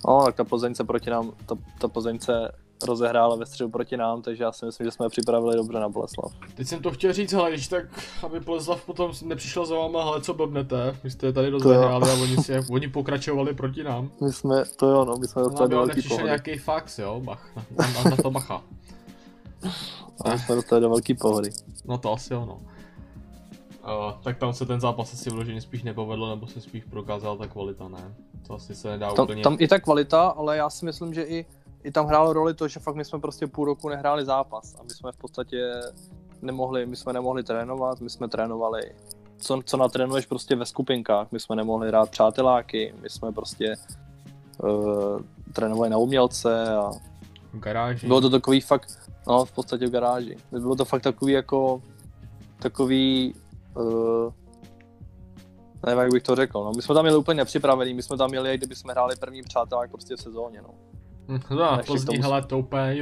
No, 0.07 0.23
tak 0.25 0.35
ta 0.35 0.43
Plzeň 0.43 0.75
se 0.75 0.83
proti 0.83 1.09
nám, 1.09 1.31
ta, 1.45 1.55
ta 1.79 1.87
Plzeň 1.87 2.19
se 2.19 2.51
rozehrála 2.87 3.35
ve 3.35 3.45
středu 3.45 3.69
proti 3.69 3.97
nám, 3.97 4.21
takže 4.21 4.43
já 4.43 4.51
si 4.51 4.65
myslím, 4.65 4.85
že 4.87 4.91
jsme 4.91 5.05
je 5.05 5.09
připravili 5.09 5.55
dobře 5.55 5.79
na 5.79 5.89
Boleslav. 5.89 6.31
Teď 6.55 6.67
jsem 6.67 6.81
to 6.81 6.91
chtěl 6.91 7.13
říct, 7.13 7.33
ale 7.33 7.49
když 7.51 7.67
tak, 7.67 7.85
aby 8.23 8.39
Pleslav 8.39 8.85
potom 8.85 9.11
nepřišel 9.25 9.65
za 9.65 9.75
váma, 9.75 10.03
ale 10.03 10.21
co 10.21 10.33
blbnete, 10.33 10.95
vy 11.03 11.11
jste 11.11 11.25
je 11.27 11.33
tady 11.33 11.49
rozehráli 11.49 12.09
a 12.09 12.13
oni, 12.13 12.37
si, 12.37 12.53
oni 12.71 12.87
pokračovali 12.87 13.53
proti 13.53 13.83
nám. 13.83 14.09
My 14.21 14.33
jsme, 14.33 14.63
to 14.65 14.87
jo, 14.87 15.05
no, 15.05 15.15
my 15.17 15.27
jsme 15.27 15.41
No, 15.41 15.47
dostali 15.49 15.69
velký 15.75 16.01
pohody. 16.01 16.23
nějaký 16.25 16.57
fax, 16.57 16.99
jo, 16.99 17.21
bach, 17.23 17.47
na, 17.55 17.87
na, 18.03 18.09
na 18.09 18.15
to 18.17 18.31
bacha. 18.31 18.61
My 20.31 20.39
jsme 20.39 20.55
dostali 20.55 20.81
do 20.81 20.89
velký 20.89 21.13
pohody. 21.13 21.49
No 21.85 21.97
to 21.97 22.13
asi 22.13 22.35
ono. 22.35 22.53
Uh, 22.53 24.21
tak 24.23 24.37
tam 24.37 24.53
se 24.53 24.65
ten 24.65 24.79
zápas 24.79 25.13
asi 25.13 25.29
vyloženě 25.29 25.61
spíš 25.61 25.83
nepovedl, 25.83 26.29
nebo 26.29 26.47
se 26.47 26.61
spíš 26.61 26.83
prokázala 26.83 27.35
ta 27.35 27.47
kvalita, 27.47 27.87
ne? 27.87 28.13
To 28.47 28.53
asi 28.53 28.75
se 28.75 28.89
nedá 28.89 29.13
Tam, 29.13 29.23
úplně... 29.23 29.43
tam 29.43 29.57
i 29.59 29.67
ta 29.67 29.79
kvalita, 29.79 30.27
ale 30.27 30.57
já 30.57 30.69
si 30.69 30.85
myslím, 30.85 31.13
že 31.13 31.23
i, 31.23 31.45
i 31.83 31.91
tam 31.91 32.05
hrálo 32.05 32.33
roli 32.33 32.53
to, 32.53 32.67
že 32.67 32.79
fakt 32.79 32.95
my 32.95 33.05
jsme 33.05 33.19
prostě 33.19 33.47
půl 33.47 33.65
roku 33.65 33.89
nehráli 33.89 34.25
zápas 34.25 34.75
a 34.79 34.83
my 34.83 34.89
jsme 34.89 35.11
v 35.11 35.17
podstatě 35.17 35.71
nemohli, 36.41 36.85
my 36.85 36.95
jsme 36.95 37.13
nemohli 37.13 37.43
trénovat, 37.43 38.01
my 38.01 38.09
jsme 38.09 38.27
trénovali 38.27 38.91
co, 39.41 39.61
co 39.65 39.77
natrénuješ 39.77 40.25
prostě 40.25 40.55
ve 40.55 40.65
skupinkách, 40.65 41.31
my 41.31 41.39
jsme 41.39 41.55
nemohli 41.55 41.87
hrát 41.87 42.09
přáteláky, 42.09 42.93
my 43.01 43.09
jsme 43.09 43.31
prostě 43.31 43.75
uh, 44.63 45.21
trénovali 45.53 45.89
na 45.89 45.97
umělce 45.97 46.69
a 46.69 46.91
v 47.53 47.59
garáži. 47.59 48.07
bylo 48.07 48.21
to 48.21 48.29
takový 48.29 48.61
fakt, 48.61 49.10
no 49.27 49.45
v 49.45 49.51
podstatě 49.51 49.87
v 49.87 49.91
garáži, 49.91 50.37
bylo 50.51 50.75
to 50.75 50.85
fakt 50.85 51.01
takový 51.01 51.33
jako, 51.33 51.81
takový, 52.59 53.35
uh, 53.77 54.33
nevím, 55.85 55.99
jak 55.99 56.11
bych 56.11 56.23
to 56.23 56.35
řekl, 56.35 56.63
no. 56.63 56.71
My 56.75 56.81
jsme 56.81 56.95
tam 56.95 57.03
měli 57.03 57.17
úplně 57.17 57.37
nepřipravený, 57.37 57.93
my 57.93 58.03
jsme 58.03 58.17
tam 58.17 58.29
měli, 58.29 58.49
jak 58.49 58.57
kdyby 58.57 58.75
jsme 58.75 58.93
hráli 58.93 59.15
první 59.15 59.41
přátelák 59.41 59.91
prostě 59.91 60.15
v 60.15 60.21
sezóně, 60.21 60.61
no. 60.61 60.69
Hm, 61.27 61.39
No 61.51 61.63
a 61.71 61.77
Plzní, 61.85 62.05
tomu- 62.05 62.21
hele, 62.21 62.41
to 62.41 62.59
úplně 62.59 62.81
není. 62.81 63.01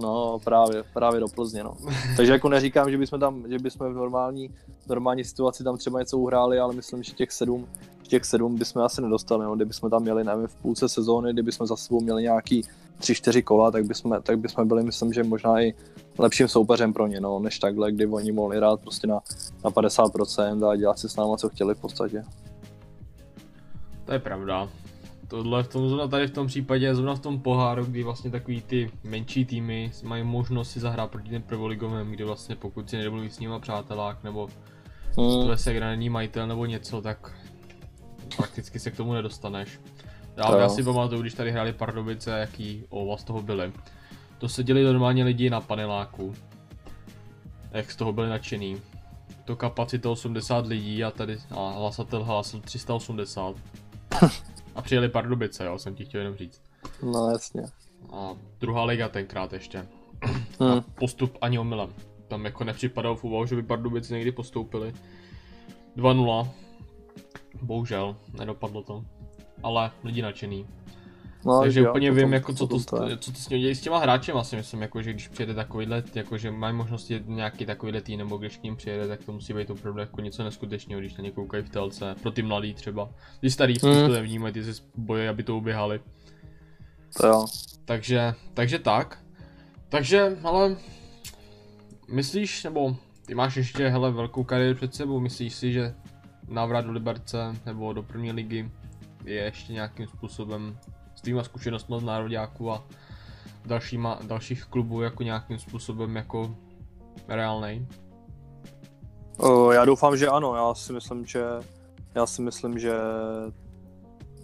No, 0.00 0.38
právě, 0.44 0.82
právě 0.94 1.20
do 1.20 1.28
Plzně, 1.28 1.64
no. 1.64 1.76
Takže 2.16 2.32
jako 2.32 2.48
neříkám, 2.48 2.90
že 2.90 2.98
bychom 2.98 3.20
tam, 3.20 3.44
že 3.48 3.58
bychom 3.58 3.92
v 3.92 3.96
normální, 3.96 4.50
normální 4.88 5.24
situaci 5.24 5.64
tam 5.64 5.76
třeba 5.76 6.00
něco 6.00 6.18
uhráli, 6.18 6.58
ale 6.58 6.74
myslím, 6.74 7.02
že 7.02 7.12
těch 7.12 7.32
sedm, 7.32 7.66
těch 8.02 8.24
sedm 8.24 8.58
bychom 8.58 8.82
asi 8.82 9.02
nedostali, 9.02 9.44
no. 9.44 9.56
Kdybychom 9.56 9.90
tam 9.90 10.02
měli, 10.02 10.24
nevím, 10.24 10.46
v 10.46 10.54
půlce 10.54 10.88
sezóny, 10.88 11.32
kdybychom 11.32 11.66
za 11.66 11.76
sebou 11.76 12.00
měli 12.00 12.22
nějaký 12.22 12.62
tři, 12.98 13.14
čtyři 13.14 13.42
kola, 13.42 13.70
tak 13.70 13.84
bychom, 13.84 14.16
tak 14.22 14.38
bychom 14.38 14.68
byli, 14.68 14.82
myslím, 14.82 15.12
že 15.12 15.22
možná 15.24 15.60
i 15.62 15.74
lepším 16.18 16.48
soupeřem 16.48 16.92
pro 16.92 17.06
ně, 17.06 17.20
no, 17.20 17.38
než 17.38 17.58
takhle, 17.58 17.92
kdy 17.92 18.06
oni 18.06 18.32
mohli 18.32 18.56
hrát 18.56 18.80
prostě 18.80 19.06
na, 19.06 19.20
na 19.64 19.70
50% 19.70 20.68
a 20.70 20.76
dělat 20.76 20.98
si 20.98 21.08
s 21.08 21.16
náma, 21.16 21.36
co 21.36 21.48
chtěli 21.48 21.74
v 21.74 21.80
podstatě. 21.80 22.24
To 24.04 24.12
je 24.12 24.18
pravda. 24.18 24.68
Tohle 25.28 25.62
v 25.62 25.68
tom, 25.68 25.88
zrovna 25.88 26.08
tady 26.08 26.26
v 26.26 26.30
tom 26.30 26.46
případě, 26.46 26.94
zrovna 26.94 27.14
v 27.14 27.20
tom 27.20 27.40
poháru, 27.40 27.84
kdy 27.84 28.02
vlastně 28.02 28.30
takový 28.30 28.62
ty 28.62 28.90
menší 29.04 29.44
týmy 29.44 29.92
mají 30.04 30.22
možnost 30.22 30.70
si 30.70 30.80
zahrát 30.80 31.10
proti 31.10 31.30
těm 31.30 31.42
prvoligovým, 31.42 32.10
kde 32.10 32.24
vlastně 32.24 32.56
pokud 32.56 32.90
si 32.90 32.96
nedomluví 32.96 33.30
s 33.30 33.40
nima 33.40 33.58
přátelák, 33.58 34.24
nebo 34.24 34.48
Hmm, 35.18 35.58
se 35.58 35.80
není 35.80 36.10
majitel 36.10 36.46
nebo 36.46 36.66
něco, 36.66 37.02
tak 37.02 37.32
prakticky 38.36 38.78
se 38.78 38.90
k 38.90 38.96
tomu 38.96 39.12
nedostaneš. 39.12 39.80
Já, 40.36 40.44
To 40.44 40.58
já 40.58 40.68
si 40.68 40.82
pamatuju, 40.82 41.20
když 41.20 41.34
tady 41.34 41.50
hráli 41.50 41.72
Pardubice, 41.72 42.30
jaký 42.30 42.84
o 42.88 43.16
z 43.18 43.24
toho 43.24 43.42
byli. 43.42 43.72
To 44.38 44.48
seděli 44.48 44.84
normálně 44.84 45.24
lidi 45.24 45.50
na 45.50 45.60
paneláku. 45.60 46.34
Jak 47.70 47.90
z 47.90 47.96
toho 47.96 48.12
byli 48.12 48.28
nadšený. 48.28 48.76
To 49.44 49.56
kapacita 49.56 50.10
80 50.10 50.66
lidí 50.66 51.04
a 51.04 51.10
tady 51.10 51.38
a 51.50 51.70
hlasatel 51.70 52.24
hlásil 52.24 52.60
380. 52.60 53.56
A 54.76 54.82
přijeli 54.82 55.08
Pardubice, 55.08 55.64
jo, 55.64 55.78
jsem 55.78 55.94
ti 55.94 56.04
chtěl 56.04 56.20
jenom 56.20 56.36
říct. 56.36 56.62
no 57.02 57.30
jasně. 57.30 57.62
A 58.12 58.36
druhá 58.60 58.84
liga 58.84 59.08
tenkrát 59.08 59.52
ještě. 59.52 59.86
Hmm. 60.60 60.70
A 60.70 60.84
postup 60.98 61.38
ani 61.40 61.58
omylem. 61.58 61.94
Tam 62.28 62.44
jako 62.44 62.64
nepřipadalo 62.64 63.16
v 63.16 63.24
úvahu, 63.24 63.46
že 63.46 63.56
by 63.56 63.62
Pardubice 63.62 64.14
někdy 64.14 64.32
postoupili. 64.32 64.94
2-0. 65.96 66.48
Bohužel, 67.62 68.16
nedopadlo 68.38 68.82
to. 68.82 69.04
Ale 69.62 69.90
lidi 70.04 70.22
nadšený. 70.22 70.66
No, 71.46 71.60
Takže 71.60 71.80
jo, 71.80 71.90
úplně 71.90 72.12
vím, 72.12 72.32
jako 72.32 72.52
co 72.52 72.66
to, 72.66 72.76
je. 73.08 73.16
co 73.16 73.32
to 73.32 73.38
s 73.38 73.48
ním 73.48 73.60
dějí 73.60 73.74
s 73.74 73.80
těma 73.80 73.98
hráčem 73.98 74.36
asi 74.36 74.56
myslím, 74.56 74.82
jako 74.82 75.02
že 75.02 75.12
když 75.12 75.28
přijede 75.28 75.54
takovýhle, 75.54 76.02
jako 76.14 76.38
že 76.38 76.50
mají 76.50 76.74
možnost 76.74 77.10
jet 77.10 77.28
nějaký 77.28 77.66
takovýhle 77.66 78.00
tým, 78.00 78.18
nebo 78.18 78.36
když 78.36 78.56
k 78.56 78.62
ním 78.62 78.76
přijede, 78.76 79.08
tak 79.08 79.24
to 79.24 79.32
musí 79.32 79.52
být 79.52 79.70
opravdu 79.70 80.00
jako 80.00 80.20
něco 80.20 80.44
neskutečného, 80.44 81.00
když 81.00 81.16
na 81.16 81.24
ně 81.24 81.30
koukají 81.30 81.62
v 81.62 81.68
telce, 81.68 82.14
pro 82.22 82.30
ty 82.30 82.42
mladý 82.42 82.74
třeba. 82.74 83.10
Ty 83.40 83.50
starý 83.50 83.74
mm. 83.74 83.78
to 83.80 84.08
nevnímají, 84.08 84.54
ty 84.54 84.74
se 84.74 84.82
bojí, 84.96 85.28
aby 85.28 85.42
to 85.42 85.56
uběhali. 85.56 86.00
To 87.20 87.26
jo. 87.26 87.46
Takže, 87.84 88.34
takže 88.54 88.78
tak. 88.78 89.18
Takže, 89.88 90.38
ale 90.44 90.76
myslíš, 92.08 92.64
nebo 92.64 92.96
ty 93.26 93.34
máš 93.34 93.56
ještě 93.56 93.88
hele 93.88 94.10
velkou 94.10 94.44
kariéru 94.44 94.76
před 94.76 94.94
sebou, 94.94 95.20
myslíš 95.20 95.54
si, 95.54 95.72
že 95.72 95.94
návrat 96.48 96.84
do 96.84 96.92
Liberce 96.92 97.56
nebo 97.66 97.92
do 97.92 98.02
první 98.02 98.32
ligy 98.32 98.70
je 99.24 99.44
ještě 99.44 99.72
nějakým 99.72 100.06
způsobem 100.06 100.78
s 101.26 101.28
tvýma 101.28 101.44
zkušenostmi 101.44 101.96
z 101.98 102.02
nároďáků 102.02 102.70
a 102.70 102.84
dalšíma, 103.64 104.18
dalších 104.22 104.64
klubů 104.64 105.02
jako 105.02 105.22
nějakým 105.22 105.58
způsobem 105.58 106.16
jako 106.16 106.56
reálnej? 107.28 107.86
O, 109.38 109.72
já 109.72 109.84
doufám, 109.84 110.16
že 110.16 110.28
ano. 110.28 110.54
Já 110.54 110.74
si 110.74 110.92
myslím, 110.92 111.26
že 111.26 111.44
já 112.14 112.26
si 112.26 112.42
myslím, 112.42 112.78
že 112.78 112.92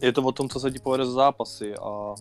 je 0.01 0.12
to 0.12 0.23
o 0.23 0.33
tom, 0.33 0.49
co 0.49 0.61
se 0.61 0.71
ti 0.71 0.79
povede 0.79 1.07
za 1.07 1.12
zápasy 1.12 1.75
a 1.75 2.14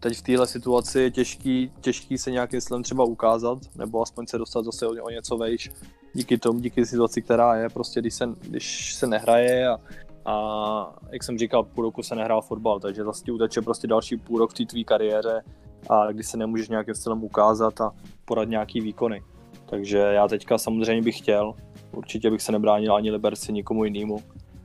teď 0.00 0.18
v 0.18 0.22
téhle 0.22 0.46
situaci 0.46 1.00
je 1.00 1.10
těžký, 1.10 1.72
těžký 1.80 2.18
se 2.18 2.30
nějakým 2.30 2.60
stylem 2.60 2.82
třeba 2.82 3.04
ukázat, 3.04 3.58
nebo 3.76 4.02
aspoň 4.02 4.26
se 4.26 4.38
dostat 4.38 4.64
zase 4.64 4.86
o, 4.86 4.90
o 4.90 5.10
něco 5.10 5.36
vejš 5.36 5.70
díky 6.14 6.38
tomu, 6.38 6.60
díky 6.60 6.86
situaci, 6.86 7.22
která 7.22 7.56
je, 7.56 7.68
prostě 7.68 8.00
když 8.00 8.14
se, 8.14 8.26
když 8.40 8.94
se 8.94 9.06
nehraje 9.06 9.68
a, 9.68 9.80
a 10.24 10.98
jak 11.10 11.22
jsem 11.22 11.38
říkal, 11.38 11.64
půl 11.64 11.84
roku 11.84 12.02
se 12.02 12.14
nehrál 12.14 12.42
fotbal, 12.42 12.80
takže 12.80 13.04
zase 13.04 13.24
ti 13.24 13.30
uteče 13.30 13.62
prostě 13.62 13.86
další 13.86 14.16
půl 14.16 14.38
rok 14.38 14.50
v 14.50 14.54
té 14.54 14.64
tvý 14.64 14.84
kariéře 14.84 15.42
a 15.90 16.12
když 16.12 16.26
se 16.26 16.36
nemůžeš 16.36 16.68
nějakým 16.68 16.94
stylem 16.94 17.24
ukázat 17.24 17.80
a 17.80 17.92
podat 18.24 18.48
nějaký 18.48 18.80
výkony. 18.80 19.22
Takže 19.66 19.98
já 19.98 20.28
teďka 20.28 20.58
samozřejmě 20.58 21.02
bych 21.02 21.18
chtěl, 21.18 21.54
určitě 21.92 22.30
bych 22.30 22.42
se 22.42 22.52
nebránil 22.52 22.94
ani 22.94 23.10
Liberci, 23.10 23.52
nikomu 23.52 23.84
jinému, 23.84 24.18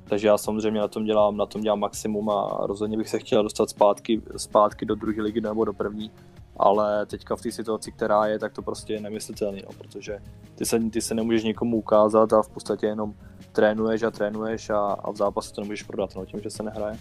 takže 0.07 0.27
já 0.27 0.37
samozřejmě 0.37 0.79
na 0.79 0.87
tom 0.87 1.05
dělám, 1.05 1.37
na 1.37 1.45
tom 1.45 1.61
dělám 1.61 1.79
maximum 1.79 2.29
a 2.29 2.57
rozhodně 2.61 2.97
bych 2.97 3.09
se 3.09 3.19
chtěl 3.19 3.43
dostat 3.43 3.69
zpátky, 3.69 4.21
zpátky 4.37 4.85
do 4.85 4.95
druhé 4.95 5.21
ligy 5.21 5.41
nebo 5.41 5.65
do 5.65 5.73
první, 5.73 6.11
ale 6.57 7.05
teďka 7.05 7.35
v 7.35 7.41
té 7.41 7.51
situaci, 7.51 7.91
která 7.91 8.25
je, 8.25 8.39
tak 8.39 8.53
to 8.53 8.61
prostě 8.61 8.93
je 8.93 9.01
nemyslitelný, 9.01 9.61
no, 9.65 9.69
protože 9.77 10.19
ty 10.55 10.65
se, 10.65 10.79
ty 10.79 11.01
se 11.01 11.15
nemůžeš 11.15 11.43
nikomu 11.43 11.77
ukázat 11.77 12.33
a 12.33 12.41
v 12.41 12.49
podstatě 12.49 12.85
jenom 12.85 13.13
trénuješ 13.55 14.03
a 14.03 14.11
trénuješ 14.11 14.69
a, 14.69 14.79
a 14.79 15.11
v 15.11 15.15
zápase 15.15 15.53
to 15.53 15.61
nemůžeš 15.61 15.83
prodat, 15.83 16.15
no, 16.15 16.25
tím, 16.25 16.41
že 16.41 16.49
se 16.49 16.63
nehraje. 16.63 16.97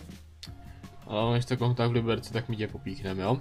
Ale 1.07 1.36
když 1.36 1.44
to 1.44 1.57
kontakt 1.57 1.90
v 1.90 1.94
Liberci, 1.94 2.32
tak 2.32 2.48
mi 2.48 2.57
tě 2.57 2.68
popíchneme, 2.68 3.22
jo? 3.22 3.40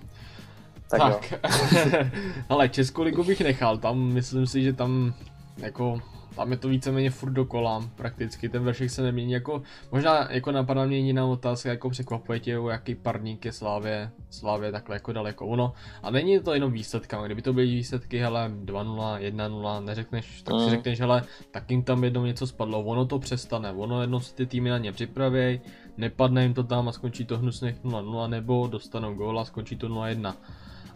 Tak, 0.89 1.01
tak. 1.01 1.33
ale 2.49 2.69
Českou 2.69 3.03
ligu 3.03 3.23
bych 3.23 3.41
nechal, 3.41 3.77
tam 3.77 3.99
myslím 3.99 4.47
si, 4.47 4.63
že 4.63 4.73
tam 4.73 5.13
jako 5.57 6.01
tam 6.35 6.51
je 6.51 6.57
to 6.57 6.67
víceméně 6.67 7.09
furt 7.09 7.31
dokola, 7.31 7.89
prakticky, 7.95 8.49
ten 8.49 8.63
vršek 8.63 8.89
se 8.89 9.01
nemění, 9.01 9.31
jako, 9.31 9.61
možná 9.91 10.31
jako 10.31 10.51
napadá 10.51 10.85
mě 10.85 10.97
jiná 10.97 11.25
otázka, 11.25 11.69
jako 11.69 11.89
překvapuje 11.89 12.39
tě, 12.39 12.59
o 12.59 12.69
jaký 12.69 12.95
parník 12.95 13.45
je 13.45 13.51
Slávě, 13.51 14.11
Slávě 14.29 14.71
takhle 14.71 14.95
jako 14.95 15.13
daleko, 15.13 15.45
ono, 15.45 15.73
a 16.03 16.11
není 16.11 16.39
to 16.39 16.53
jenom 16.53 16.71
výsledkama, 16.71 17.25
kdyby 17.25 17.41
to 17.41 17.53
byly 17.53 17.65
výsledky, 17.67 18.19
hele, 18.19 18.51
2-0, 18.65 19.19
1-0, 19.19 19.83
neřekneš, 19.83 20.41
tak 20.41 20.55
si 20.59 20.63
mm. 20.63 20.69
řekneš, 20.69 20.99
hele, 20.99 21.23
tak 21.51 21.71
jim 21.71 21.83
tam 21.83 22.03
jednou 22.03 22.25
něco 22.25 22.47
spadlo, 22.47 22.83
ono 22.83 23.05
to 23.05 23.19
přestane, 23.19 23.71
ono 23.71 24.01
jednou 24.01 24.19
si 24.19 24.35
ty 24.35 24.45
týmy 24.45 24.69
na 24.69 24.77
ně 24.77 24.91
připraví, 24.91 25.61
nepadne 25.97 26.43
jim 26.43 26.53
to 26.53 26.63
tam 26.63 26.87
a 26.87 26.91
skončí 26.91 27.25
to 27.25 27.37
hnusných 27.37 27.83
0-0, 27.83 28.29
nebo 28.29 28.67
dostanou 28.67 29.13
gól 29.13 29.39
a 29.39 29.45
skončí 29.45 29.75
to 29.75 29.89
0-1 29.89 30.33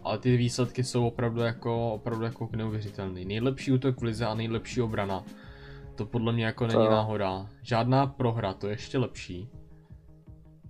ale 0.08 0.18
ty 0.18 0.36
výsledky 0.36 0.84
jsou 0.84 1.06
opravdu 1.06 1.40
jako, 1.40 1.92
opravdu 1.92 2.24
jako 2.24 2.48
neuvěřitelný. 2.56 3.24
Nejlepší 3.24 3.72
útok 3.72 4.00
v 4.00 4.04
lize 4.04 4.26
a 4.26 4.34
nejlepší 4.34 4.82
obrana. 4.82 5.24
To 5.94 6.06
podle 6.06 6.32
mě 6.32 6.44
jako 6.44 6.66
není 6.66 6.84
to... 6.84 6.90
náhoda. 6.90 7.46
Žádná 7.62 8.06
prohra, 8.06 8.52
to 8.52 8.66
je 8.66 8.72
ještě 8.72 8.98
lepší. 8.98 9.48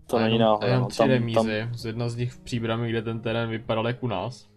To 0.07 0.17
a 0.17 0.21
není 0.21 0.39
náhoda. 0.39 0.67
Jenom 0.67 0.83
no. 0.83 0.89
tři 0.89 0.99
tam, 0.99 1.09
remízy, 1.09 1.61
tam... 1.61 1.75
z 1.75 1.87
jedna 1.87 2.09
z 2.09 2.17
nich 2.17 2.33
v 2.33 2.41
příbrami, 2.41 2.91
kde 2.91 3.03
ten 3.03 3.21
terén 3.21 3.51
vypadal 3.51 3.87
jak 3.87 4.03
u 4.03 4.07
nás. 4.07 4.49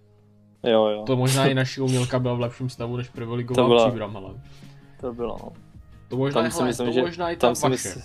Jo, 0.63 0.87
jo. 0.87 1.03
To 1.07 1.15
možná 1.15 1.47
i 1.47 1.53
naši 1.63 1.81
umělka 1.81 2.19
byla 2.19 2.33
v 2.33 2.39
lepším 2.39 2.69
stavu 2.69 2.97
než 2.97 3.09
prvoligová 3.09 3.67
byla... 3.67 3.87
příbram, 3.87 4.17
ale. 4.17 4.33
To 5.01 5.13
bylo, 5.13 5.37
no. 5.43 5.51
To 6.07 6.17
možná, 6.17 6.41
tam 6.41 6.51
si 6.51 6.63
myslím, 6.63 6.87
to 6.87 6.93
že, 6.93 7.01
možná 7.01 7.31
i 7.31 7.35
tam 7.35 7.55
si 7.55 7.63
vaše. 7.63 7.71
Mysl... 7.71 7.99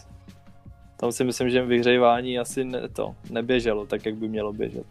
Tam 0.97 1.13
si 1.13 1.25
myslím, 1.25 1.51
že 1.51 1.63
vyhřejvání 1.63 2.39
asi 2.39 2.65
ne, 2.65 2.89
to 2.89 3.15
neběželo 3.31 3.87
tak, 3.87 4.07
jak 4.07 4.15
by 4.15 4.29
mělo 4.29 4.53
běžet. 4.53 4.87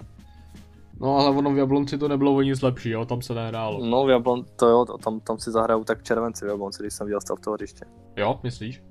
No 1.06 1.18
ale 1.18 1.30
ono 1.30 1.53
v 1.53 1.58
Jablonci 1.58 1.97
to 1.97 2.08
nebylo 2.08 2.36
o 2.36 2.41
nic 2.41 2.62
lepší, 2.62 2.89
jo, 2.89 3.06
tam 3.06 3.22
se 3.22 3.34
nehrálo. 3.34 3.86
No 3.86 4.06
v 4.06 4.10
Jablon, 4.10 4.45
to 4.56 4.68
jo, 4.68 4.86
tam, 4.86 5.20
tam 5.20 5.39
si 5.39 5.51
zahrajou 5.51 5.84
tak 5.84 6.03
červenci 6.03 6.45
v 6.45 6.47
Jablonci, 6.47 6.84
když 6.84 6.93
jsem 6.93 7.08
viděl 7.08 7.22
stav 7.22 7.39
toho 7.39 7.53
hřiště. 7.53 7.86
Jo, 8.18 8.39
myslíš? 8.43 8.84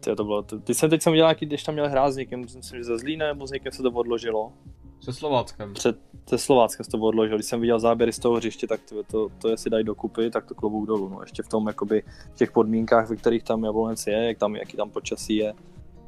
Ty, 0.00 0.16
to 0.16 0.24
bylo, 0.24 0.42
to, 0.42 0.58
ty 0.58 0.74
jsem 0.74 0.90
teď 0.90 1.02
jsem 1.02 1.12
viděl 1.12 1.24
nějaký, 1.24 1.46
když 1.46 1.62
tam 1.62 1.74
měl 1.74 1.88
hrát 1.88 2.10
s 2.10 2.16
někým, 2.16 2.40
myslím, 2.40 2.62
že 2.62 2.84
ze 2.84 2.98
Zlína 2.98 3.26
nebo 3.26 3.46
s 3.46 3.50
někým 3.50 3.72
se 3.72 3.82
to 3.82 3.90
odložilo. 3.90 4.52
Se 5.00 5.12
Slováckem. 5.12 5.74
Před, 5.74 5.98
se 6.28 6.38
Slováckem 6.38 6.84
se 6.84 6.90
to 6.90 6.98
odložilo, 6.98 7.38
když 7.38 7.46
jsem 7.46 7.60
viděl 7.60 7.80
záběry 7.80 8.12
z 8.12 8.18
toho 8.18 8.36
hřiště, 8.36 8.66
tak 8.66 8.80
to, 8.88 9.02
to, 9.02 9.28
to 9.38 9.48
jestli 9.48 9.70
dají 9.70 9.84
dokupy, 9.84 10.30
tak 10.30 10.44
to 10.44 10.54
klobouk 10.54 10.86
dolů, 10.86 11.08
no 11.08 11.20
ještě 11.20 11.42
v 11.42 11.48
tom, 11.48 11.66
jakoby, 11.66 12.02
v 12.32 12.36
těch 12.36 12.52
podmínkách, 12.52 13.08
ve 13.08 13.16
kterých 13.16 13.42
tam 13.42 13.64
Jablonec 13.64 14.06
je, 14.06 14.26
jak 14.26 14.38
tam, 14.38 14.56
jaký 14.56 14.76
tam 14.76 14.90
počasí 14.90 15.36
je, 15.36 15.54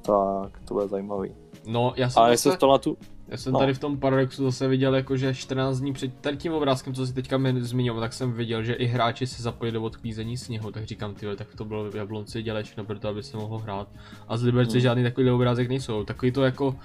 tak 0.02 0.60
to 0.68 0.74
bude 0.74 0.88
zajímavý. 0.88 1.34
No, 1.66 1.92
já 1.96 2.10
jsem 2.10 2.22
A 2.22 2.36
zase... 2.36 2.56
to 2.56 2.68
na 2.68 2.78
tu, 2.78 2.96
já 3.28 3.36
jsem 3.36 3.52
no. 3.52 3.58
tady 3.58 3.74
v 3.74 3.78
tom 3.78 3.98
paradoxu 3.98 4.44
zase 4.44 4.68
viděl, 4.68 4.94
jako, 4.94 5.16
že 5.16 5.34
14 5.34 5.78
dní 5.78 5.92
před 5.92 6.14
tady 6.20 6.36
tím 6.36 6.52
obrázkem, 6.52 6.94
co 6.94 7.06
si 7.06 7.12
teďka 7.12 7.38
zmiňoval, 7.58 8.00
tak 8.00 8.12
jsem 8.12 8.32
viděl, 8.32 8.62
že 8.62 8.72
i 8.72 8.86
hráči 8.86 9.26
se 9.26 9.42
zapojili 9.42 9.74
do 9.74 9.82
odklízení 9.82 10.36
sněhu, 10.36 10.70
tak 10.70 10.84
říkám, 10.84 11.14
ty, 11.14 11.26
tak 11.36 11.54
to 11.56 11.64
bylo 11.64 11.90
v 11.90 11.94
Jablonci 11.94 12.42
dělat 12.42 12.64
všechno 12.64 12.84
pro 12.84 12.98
to, 12.98 13.08
aby 13.08 13.22
se 13.22 13.36
mohlo 13.36 13.58
hrát. 13.58 13.88
A 14.28 14.36
z 14.36 14.42
Liberce 14.42 14.72
hmm. 14.72 14.80
žádný 14.80 15.02
takový 15.02 15.30
obrázek 15.30 15.68
nejsou. 15.68 16.04
Takový 16.04 16.32
to 16.32 16.44
jako, 16.44 16.76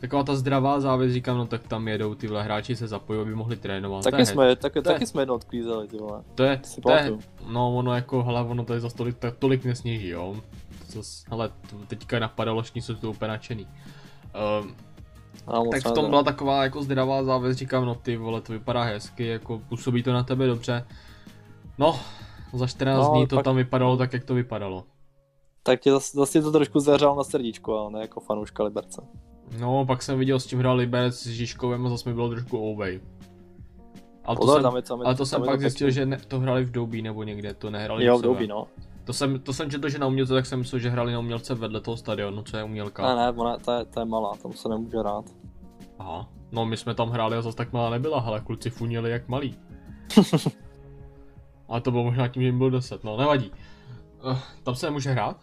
taková 0.00 0.22
ta 0.22 0.36
zdravá 0.36 0.80
závěs, 0.80 1.12
říkám, 1.12 1.38
no 1.38 1.46
tak 1.46 1.68
tam 1.68 1.88
jedou 1.88 2.14
ty 2.14 2.26
hráči 2.26 2.76
se 2.76 2.86
zapojí, 2.86 3.20
aby 3.20 3.34
mohli 3.34 3.56
trénovat. 3.56 4.04
Taky 4.04 4.26
jsme, 4.26 4.56
tak, 4.56 4.72
taky 4.82 5.06
jsme 5.06 5.22
jedno 5.22 5.34
odklízeli, 5.34 5.88
ty 5.88 5.96
vole. 5.96 6.22
To 6.34 6.42
je, 6.42 6.60
to 6.82 6.90
je, 6.90 7.12
no 7.46 7.76
ono 7.76 7.94
jako, 7.94 8.22
hele, 8.22 8.40
ono 8.40 8.64
tady 8.64 8.80
za 8.80 8.90
tolik, 8.90 9.16
tolik 9.38 9.64
nesněží, 9.64 10.08
jo. 10.08 10.36
hele, 11.30 11.50
teďka 11.86 12.18
napadalo, 12.18 12.62
že 12.62 12.70
jsou 12.74 12.94
to 12.94 13.10
úplně 13.10 13.28
nadšený. 13.28 13.66
Um, 14.62 14.85
tak 15.70 15.86
v 15.86 15.92
tom 15.92 16.10
byla 16.10 16.22
taková 16.22 16.62
jako 16.62 16.82
zdravá 16.82 17.24
závěs, 17.24 17.56
říkám, 17.56 17.84
no 17.84 17.94
ty 17.94 18.16
vole, 18.16 18.40
to 18.40 18.52
vypadá 18.52 18.82
hezky, 18.82 19.26
jako 19.26 19.58
působí 19.68 20.02
to 20.02 20.12
na 20.12 20.22
tebe 20.22 20.46
dobře. 20.46 20.86
No, 21.78 22.00
za 22.52 22.66
14 22.66 23.06
no, 23.06 23.14
dní 23.14 23.26
to 23.26 23.36
pak... 23.36 23.44
tam 23.44 23.56
vypadalo 23.56 23.96
tak, 23.96 24.12
jak 24.12 24.24
to 24.24 24.34
vypadalo. 24.34 24.84
Tak 25.62 25.80
tě 25.80 25.90
zase, 25.90 26.18
zase 26.18 26.42
to 26.42 26.52
trošku 26.52 26.80
zahřál 26.80 27.16
na 27.16 27.24
srdíčku, 27.24 27.72
ale 27.72 27.90
ne 27.90 28.00
jako 28.00 28.20
fanouška 28.20 28.62
Liberce. 28.62 29.02
No, 29.58 29.86
pak 29.86 30.02
jsem 30.02 30.18
viděl, 30.18 30.40
s 30.40 30.46
tím 30.46 30.58
hrál 30.58 30.76
Liberec 30.76 31.14
s 31.14 31.26
Žižkovem 31.26 31.86
a 31.86 31.88
zase 31.88 32.08
mi 32.08 32.14
bylo 32.14 32.28
trošku 32.28 32.72
ovej. 32.72 33.00
Ale 34.24 34.36
to 34.36 34.40
Pozor, 34.40 34.56
jsem, 34.56 34.62
tam 34.62 34.76
je, 34.76 34.82
tam 34.82 35.00
je, 35.00 35.06
ale 35.06 35.14
to 35.14 35.26
jsem 35.26 35.42
pak 35.42 35.60
zjistil, 35.60 35.90
že 35.90 36.06
ne, 36.06 36.18
to 36.28 36.40
hrali 36.40 36.64
v 36.64 36.70
Doubí 36.70 37.02
nebo 37.02 37.22
někde, 37.22 37.54
to 37.54 37.70
nehrali 37.70 38.04
Jo, 38.04 38.18
v 38.18 38.22
Doubí, 38.22 38.46
no. 38.46 38.66
To 39.06 39.12
jsem, 39.12 39.40
to 39.40 39.52
jsem 39.52 39.70
četl, 39.70 39.88
že 39.88 39.98
na 39.98 40.06
umělce, 40.06 40.34
tak 40.34 40.46
jsem 40.46 40.58
myslel, 40.58 40.78
že 40.78 40.90
hrali 40.90 41.12
na 41.12 41.18
umělce 41.18 41.54
vedle 41.54 41.80
toho 41.80 41.96
stadionu, 41.96 42.42
co 42.42 42.56
je 42.56 42.64
umělka. 42.64 43.02
Ne, 43.02 43.22
ne, 43.22 43.30
ona, 43.30 43.56
to 43.56 43.72
je, 43.72 43.84
to 43.84 44.00
je 44.00 44.06
malá, 44.06 44.32
tam 44.42 44.52
se 44.52 44.68
nemůže 44.68 44.98
hrát. 44.98 45.24
Aha, 45.98 46.28
no 46.52 46.66
my 46.66 46.76
jsme 46.76 46.94
tam 46.94 47.10
hráli 47.10 47.36
a 47.36 47.42
zase 47.42 47.56
tak 47.56 47.72
malá 47.72 47.90
nebyla, 47.90 48.20
ale 48.20 48.40
kluci 48.40 48.70
funili 48.70 49.10
jak 49.10 49.28
malí. 49.28 49.54
Ale 51.68 51.80
to 51.80 51.90
bylo 51.90 52.04
možná 52.04 52.28
tím, 52.28 52.42
že 52.42 52.48
jim 52.48 52.58
bylo 52.58 52.70
10, 52.70 53.04
no 53.04 53.16
nevadí. 53.16 53.52
Uh, 54.24 54.38
tam 54.62 54.74
se 54.74 54.86
nemůže 54.86 55.10
hrát? 55.10 55.36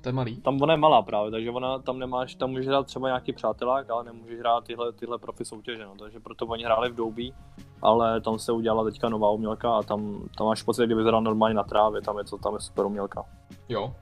To 0.00 0.08
je 0.08 0.12
malý? 0.12 0.40
Tam 0.40 0.62
ona 0.62 0.74
je 0.74 0.78
malá 0.78 1.02
právě, 1.02 1.30
takže 1.30 1.50
ona 1.50 1.78
tam 1.78 1.98
nemáš, 1.98 2.34
tam 2.34 2.50
můžeš 2.50 2.66
hrát 2.66 2.86
třeba 2.86 3.08
nějaký 3.08 3.32
přátelák, 3.32 3.90
ale 3.90 4.04
nemůžeš 4.04 4.38
hrát 4.38 4.64
tyhle, 4.64 4.92
tyhle 4.92 5.18
profi 5.18 5.44
soutěže, 5.44 5.84
no, 5.84 5.94
takže 5.98 6.20
proto 6.20 6.46
oni 6.46 6.64
hráli 6.64 6.90
v 6.90 6.94
Doubí, 6.94 7.34
ale 7.82 8.20
tam 8.20 8.38
se 8.38 8.52
udělala 8.52 8.84
teďka 8.84 9.08
nová 9.08 9.30
umělka 9.30 9.72
a 9.72 9.82
tam, 9.82 10.28
tam 10.38 10.46
máš 10.46 10.62
pocit, 10.62 10.86
kdyby 10.86 11.02
hrál 11.02 11.22
normálně 11.22 11.54
na 11.54 11.62
trávě, 11.62 12.02
tam 12.02 12.18
je, 12.18 12.24
to, 12.24 12.38
tam 12.38 12.54
je 12.54 12.60
super 12.60 12.86
umělka. 12.86 13.24
Jo. 13.68 13.94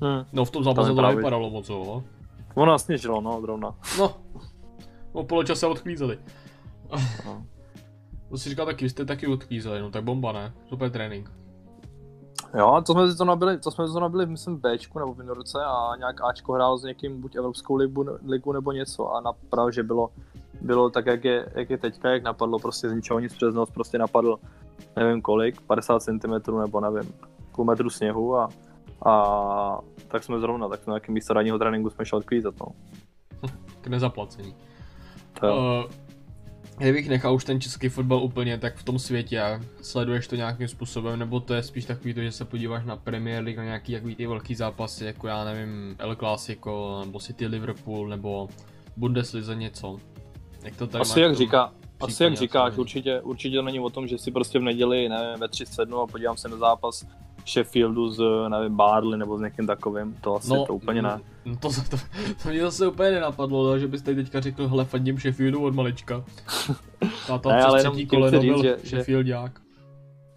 Hmm. 0.00 0.24
No 0.32 0.44
v 0.44 0.50
tom 0.50 0.64
zápase 0.64 0.94
to 0.94 1.02
nevypadalo 1.02 1.50
moc, 1.50 1.68
jo. 1.68 2.02
Ono 2.54 2.78
sněžilo, 2.78 3.20
no, 3.20 3.40
zrovna. 3.40 3.74
No, 3.98 4.14
o 5.12 5.24
poločase 5.24 5.66
odklízeli. 5.66 6.18
to 8.28 8.38
si 8.38 8.48
říkal 8.48 8.66
taky, 8.66 8.88
jste 8.88 9.04
taky 9.04 9.26
odklízeli, 9.26 9.80
no 9.80 9.90
tak 9.90 10.04
bomba 10.04 10.32
ne, 10.32 10.52
super 10.68 10.90
trénink. 10.90 11.41
Jo, 12.54 12.82
to 12.86 12.92
jsme 12.92 13.14
to 13.14 13.24
nabili, 13.24 13.58
to 13.58 13.70
jsme 13.70 13.86
to 13.86 14.00
nabili, 14.00 14.26
myslím, 14.26 14.56
Bčku 14.56 14.98
nebo 14.98 15.14
v 15.14 15.18
Minorce 15.18 15.58
a 15.64 15.96
nějak 15.98 16.20
Ačko 16.20 16.52
hrál 16.52 16.78
s 16.78 16.82
někým 16.82 17.20
buď 17.20 17.36
Evropskou 17.36 17.76
ligu, 17.76 18.06
ligu 18.26 18.52
nebo 18.52 18.72
něco 18.72 19.12
a 19.14 19.20
napravil, 19.20 19.70
že 19.70 19.82
bylo, 19.82 20.10
bylo 20.60 20.90
tak, 20.90 21.06
jak 21.06 21.24
je, 21.24 21.52
jak 21.54 21.70
je 21.70 21.78
teďka, 21.78 22.10
jak 22.10 22.22
napadlo 22.22 22.58
prostě 22.58 22.88
z 22.88 22.92
ničeho 22.92 23.20
nic 23.20 23.34
přes 23.34 23.54
noc, 23.54 23.70
prostě 23.70 23.98
napadl, 23.98 24.38
nevím 24.96 25.22
kolik, 25.22 25.60
50 25.60 26.02
cm 26.02 26.58
nebo 26.60 26.80
nevím, 26.80 27.14
půl 27.54 27.64
metru 27.64 27.90
sněhu 27.90 28.36
a, 28.36 28.48
a 29.06 29.78
tak 30.08 30.24
jsme 30.24 30.40
zrovna, 30.40 30.68
tak 30.68 30.86
na 30.86 30.92
nějakém 30.92 31.14
místo 31.14 31.34
ranního 31.34 31.58
tréninku 31.58 31.90
jsme 31.90 32.04
šli 32.04 32.18
odklízet, 32.18 32.54
no. 32.60 32.66
K 33.80 33.86
nezaplacení. 33.86 34.54
To 35.40 35.56
uh, 35.56 35.90
kdybych 36.78 37.08
nechal 37.08 37.34
už 37.34 37.44
ten 37.44 37.60
český 37.60 37.88
fotbal 37.88 38.22
úplně, 38.22 38.58
tak 38.58 38.76
v 38.76 38.82
tom 38.82 38.98
světě 38.98 39.60
sleduješ 39.82 40.26
to 40.26 40.36
nějakým 40.36 40.68
způsobem, 40.68 41.18
nebo 41.18 41.40
to 41.40 41.54
je 41.54 41.62
spíš 41.62 41.84
takový 41.84 42.14
to, 42.14 42.20
že 42.20 42.32
se 42.32 42.44
podíváš 42.44 42.84
na 42.84 42.96
Premier 42.96 43.44
League, 43.44 43.58
na 43.58 43.64
nějaký 43.64 43.92
takový 43.92 44.14
ty 44.14 44.26
velký 44.26 44.54
zápasy, 44.54 45.04
jako 45.04 45.28
já 45.28 45.44
nevím, 45.44 45.96
El 45.98 46.16
Clasico, 46.16 47.02
nebo 47.04 47.20
City 47.20 47.46
Liverpool, 47.46 48.08
nebo 48.08 48.48
Bundesliga 48.96 49.54
něco. 49.54 49.96
Jak 50.62 50.76
to 50.76 50.86
tady 50.86 51.02
Asi 51.02 51.20
jak 51.20 51.36
říká, 51.36 51.72
asi 52.00 52.24
jak 52.24 52.36
říkáš, 52.36 52.76
určitě, 52.76 53.20
určitě 53.20 53.56
to 53.56 53.62
není 53.62 53.80
o 53.80 53.90
tom, 53.90 54.08
že 54.08 54.18
si 54.18 54.30
prostě 54.30 54.58
v 54.58 54.62
neděli, 54.62 55.08
nevím, 55.08 55.40
ve 55.40 55.48
3 55.48 55.66
sednu 55.66 56.00
a 56.00 56.06
podívám 56.06 56.36
se 56.36 56.48
na 56.48 56.56
zápas 56.56 57.06
Sheffieldu 57.46 58.10
s, 58.10 58.20
nevím, 58.48 58.76
Barley 58.76 59.18
nebo 59.18 59.38
s 59.38 59.40
někým 59.40 59.66
takovým, 59.66 60.16
to 60.20 60.36
asi 60.36 60.48
no, 60.48 60.66
to 60.66 60.74
úplně 60.74 61.02
ne. 61.02 61.20
No 61.44 61.56
to, 61.56 61.68
to, 61.90 61.96
to 62.42 62.48
mě 62.48 62.60
zase 62.60 62.86
úplně 62.86 63.10
nenapadlo, 63.10 63.78
že 63.78 63.88
byste 63.88 64.14
teďka 64.14 64.40
řekl, 64.40 64.68
hele, 64.68 64.84
fandím 64.84 65.18
Sheffieldu 65.18 65.62
od 65.62 65.74
malička. 65.74 66.24
A 67.32 67.38
to 67.38 67.48
ne, 67.48 67.62
ale 67.62 67.80
třetí 67.80 68.06
koleno 68.06 68.40
byl 68.40 68.62
že, 68.62 68.76
Sheffieldák. 68.84 69.60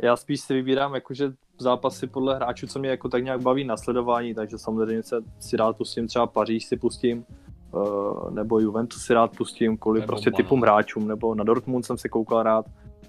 Já 0.03 0.15
spíš 0.15 0.41
si 0.41 0.53
vybírám 0.53 0.95
jakože 0.95 1.31
zápasy 1.59 2.07
podle 2.07 2.35
hráčů, 2.35 2.67
co 2.67 2.79
mě 2.79 2.89
jako 2.89 3.09
tak 3.09 3.23
nějak 3.23 3.41
baví 3.41 3.63
nasledování, 3.63 4.33
takže 4.33 4.57
samozřejmě 4.57 5.03
se 5.03 5.21
si 5.39 5.57
rád 5.57 5.77
pustím, 5.77 6.07
třeba 6.07 6.27
Paříž 6.27 6.65
si 6.65 6.77
pustím, 6.77 7.25
uh, 7.71 8.31
nebo 8.31 8.59
Juventus 8.59 9.01
si 9.01 9.13
rád 9.13 9.37
pustím, 9.37 9.77
kvůli 9.77 9.99
nebo 9.99 10.07
prostě 10.07 10.31
typům 10.31 10.61
hráčům, 10.61 11.07
nebo 11.07 11.35
na 11.35 11.43
Dortmund 11.43 11.85
jsem 11.85 11.97
se 11.97 12.09
koukal 12.09 12.43
rád, 12.43 12.65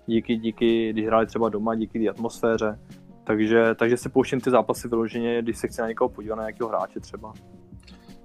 díky, 0.06 0.36
díky, 0.36 0.92
když 0.92 1.06
hráli 1.06 1.26
třeba 1.26 1.48
doma, 1.48 1.74
díky 1.74 2.00
té 2.00 2.08
atmosféře, 2.08 2.78
takže, 3.26 3.74
takže 3.74 3.96
si 3.96 4.08
pouštím 4.08 4.40
ty 4.40 4.50
zápasy 4.50 4.88
vyloženě, 4.88 5.42
když 5.42 5.58
se 5.58 5.68
chci 5.68 5.80
na 5.80 5.88
někoho 5.88 6.08
podívat, 6.08 6.36
na 6.36 6.42
nějakého 6.42 6.68
hráče 6.68 7.00
třeba. 7.00 7.32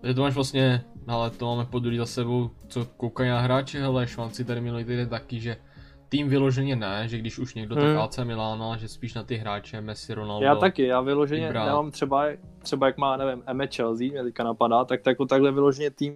Takže 0.02 0.14
to 0.14 0.22
máš 0.22 0.36
vlastně, 0.36 0.84
ale 1.08 1.30
to 1.30 1.46
máme 1.46 1.66
po 1.66 1.82
za 1.98 2.06
sebou, 2.06 2.50
co 2.68 2.86
koukají 2.86 3.30
na 3.30 3.40
hráče, 3.40 3.80
hele, 3.80 4.08
švanci 4.08 4.46
tady 4.46 4.62
minulý 4.62 4.84
týden 4.84 5.10
taky, 5.10 5.40
že 5.40 5.58
tým 6.10 6.30
vyloženě 6.30 6.76
ne, 6.76 7.08
že 7.08 7.18
když 7.18 7.40
už 7.40 7.56
někdo, 7.56 7.76
Hmm. 7.76 7.86
tak 7.86 7.98
AC 7.98 8.18
Milana, 8.18 8.78
že 8.78 8.88
spíš 8.88 9.14
na 9.14 9.24
ty 9.24 9.36
hráče 9.36 9.82
Messi, 9.82 10.14
Ronaldo. 10.14 10.46
Já 10.46 10.56
taky, 10.56 10.84
já 10.84 11.02
vyloženě 11.02 11.48
Vybrat. 11.48 11.66
nemám 11.66 11.92
třeba, 11.92 12.26
třeba 12.60 12.88
jak 12.88 12.98
má, 12.98 13.18
nevím, 13.18 13.44
Eme 13.46 13.68
Chelsea, 13.68 14.12
mě 14.12 14.24
teďka 14.24 14.44
napadá, 14.44 14.86
tak, 14.86 15.02
tak 15.02 15.12
jako 15.12 15.26
takhle 15.26 15.52
vyloženě 15.52 15.92
tým, 15.92 16.16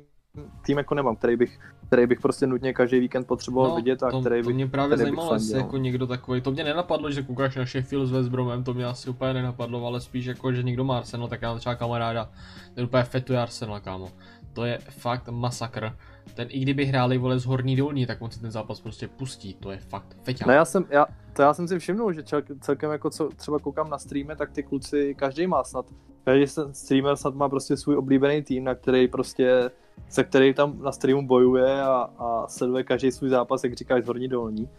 tým 0.65 0.77
jako 0.77 0.95
nemám, 0.95 1.15
který 1.15 1.35
bych, 1.35 1.59
který 1.87 2.07
bych 2.07 2.19
prostě 2.21 2.47
nutně 2.47 2.73
každý 2.73 2.99
víkend 2.99 3.27
potřeboval 3.27 3.75
vidět 3.75 4.03
a 4.03 4.05
No, 4.05 4.11
to, 4.11 4.21
který 4.21 4.41
to 4.41 4.47
bych, 4.47 4.55
mě 4.55 4.67
právě 4.67 4.97
zajímalo, 4.97 5.33
jestli 5.33 5.49
fandil. 5.49 5.65
jako 5.65 5.77
někdo 5.77 6.07
takový, 6.07 6.41
to 6.41 6.51
mě 6.51 6.63
nenapadlo, 6.63 7.11
že 7.11 7.23
koukáš 7.23 7.55
na 7.55 7.65
Sheffield 7.65 8.07
s 8.07 8.11
West 8.11 8.29
Bromem, 8.29 8.63
to 8.63 8.73
mě 8.73 8.85
asi 8.85 9.09
úplně 9.09 9.33
nenapadlo, 9.33 9.85
ale 9.87 10.01
spíš 10.01 10.25
jako, 10.25 10.53
že 10.53 10.63
někdo 10.63 10.83
má 10.83 10.97
Arsenal, 10.97 11.27
tak 11.27 11.41
já 11.41 11.49
mám 11.49 11.59
třeba 11.59 11.75
kamaráda, 11.75 12.29
ten 12.73 12.83
úplně 12.85 13.03
fetuje 13.03 13.39
Arsenal, 13.39 13.79
kámo. 13.79 14.09
To 14.53 14.65
je 14.65 14.77
fakt 14.89 15.29
masakr. 15.29 15.91
Ten 16.33 16.47
i 16.51 16.59
kdyby 16.59 16.85
hráli 16.85 17.17
vole 17.17 17.39
z 17.39 17.45
horní 17.45 17.75
dolní, 17.75 18.05
tak 18.05 18.21
on 18.21 18.31
si 18.31 18.39
ten 18.41 18.51
zápas 18.51 18.81
prostě 18.81 19.07
pustí, 19.07 19.53
to 19.53 19.71
je 19.71 19.77
fakt 19.77 20.17
feťák. 20.23 20.47
No 20.47 20.53
já 20.53 20.65
jsem, 20.65 20.85
já, 20.89 21.05
to 21.33 21.41
já 21.41 21.53
jsem 21.53 21.67
si 21.67 21.79
všimnul, 21.79 22.13
že 22.13 22.23
čel, 22.23 22.41
celkem 22.59 22.91
jako 22.91 23.09
co 23.09 23.29
třeba 23.35 23.59
koukám 23.59 23.89
na 23.89 23.97
streamy, 23.97 24.35
tak 24.35 24.51
ty 24.51 24.63
kluci, 24.63 25.15
každý 25.17 25.47
má 25.47 25.63
snad, 25.63 25.85
každý 26.23 26.45
streamer 26.71 27.15
snad 27.15 27.35
má 27.35 27.49
prostě 27.49 27.77
svůj 27.77 27.97
oblíbený 27.97 28.41
tým, 28.43 28.63
na 28.63 28.75
který 28.75 29.07
prostě, 29.07 29.71
se 30.09 30.23
který 30.23 30.53
tam 30.53 30.81
na 30.81 30.91
streamu 30.91 31.27
bojuje 31.27 31.81
a, 31.81 32.09
a 32.19 32.47
sleduje 32.47 32.83
každý 32.83 33.11
svůj 33.11 33.29
zápas, 33.29 33.63
jak 33.63 33.73
říkáš, 33.73 34.03
z 34.03 34.07
horní 34.07 34.27
dolní. 34.27 34.69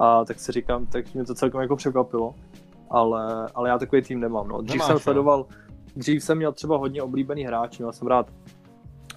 A 0.00 0.24
tak 0.24 0.40
si 0.40 0.52
říkám, 0.52 0.86
tak 0.86 1.14
mě 1.14 1.24
to 1.24 1.34
celkem 1.34 1.60
jako 1.60 1.76
překvapilo, 1.76 2.34
ale, 2.90 3.48
ale 3.54 3.68
já 3.68 3.78
takový 3.78 4.02
tým 4.02 4.20
nemám, 4.20 4.48
no. 4.48 4.62
Dřív 4.62 4.74
Nemáš, 4.74 4.86
jsem 4.86 4.94
jo? 4.94 5.00
sledoval, 5.00 5.46
dřív 5.96 6.22
jsem 6.22 6.38
měl 6.38 6.52
třeba 6.52 6.76
hodně 6.76 7.02
oblíbený 7.02 7.44
hráč, 7.44 7.78
měl 7.78 7.92
jsem 7.92 8.08
rád 8.08 8.26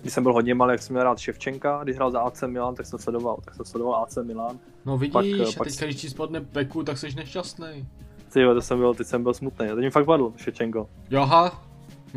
když 0.02 0.14
jsem 0.14 0.24
byl 0.24 0.34
hodně 0.34 0.56
malý, 0.56 0.72
jak 0.72 0.82
jsem 0.82 0.94
měl 0.94 1.04
rád 1.04 1.20
Ševčenka, 1.20 1.84
když 1.84 1.96
hrál 1.96 2.12
za 2.12 2.20
AC 2.20 2.44
Milan, 2.48 2.76
tak 2.76 2.86
jsem 2.86 3.00
sledoval, 3.00 3.38
tak 3.46 3.56
jsem 3.56 3.66
sledoval 3.66 3.96
AC 3.96 4.18
Milan. 4.24 4.60
No 4.86 4.98
vidíš, 4.98 5.14
pak- 5.14 5.26
a 5.26 5.58
pak 5.58 5.68
teďka 5.68 5.86
když 5.86 6.02
ti 6.02 6.10
spadne 6.10 6.42
peku, 6.42 6.84
tak 6.84 6.98
jsi 6.98 7.16
nešťastný. 7.16 7.88
Ty 8.34 8.42
jo, 8.42 8.54
to 8.54 8.62
jsem 8.62 8.80
byl, 8.80 8.94
teď 8.94 9.08
jsem 9.08 9.24
byl 9.24 9.34
smutný, 9.34 9.68
teď 9.68 9.78
mi 9.78 9.90
fakt 9.90 10.06
padl 10.06 10.34
Ševčenko. 10.36 10.90
Joha, 11.10 11.67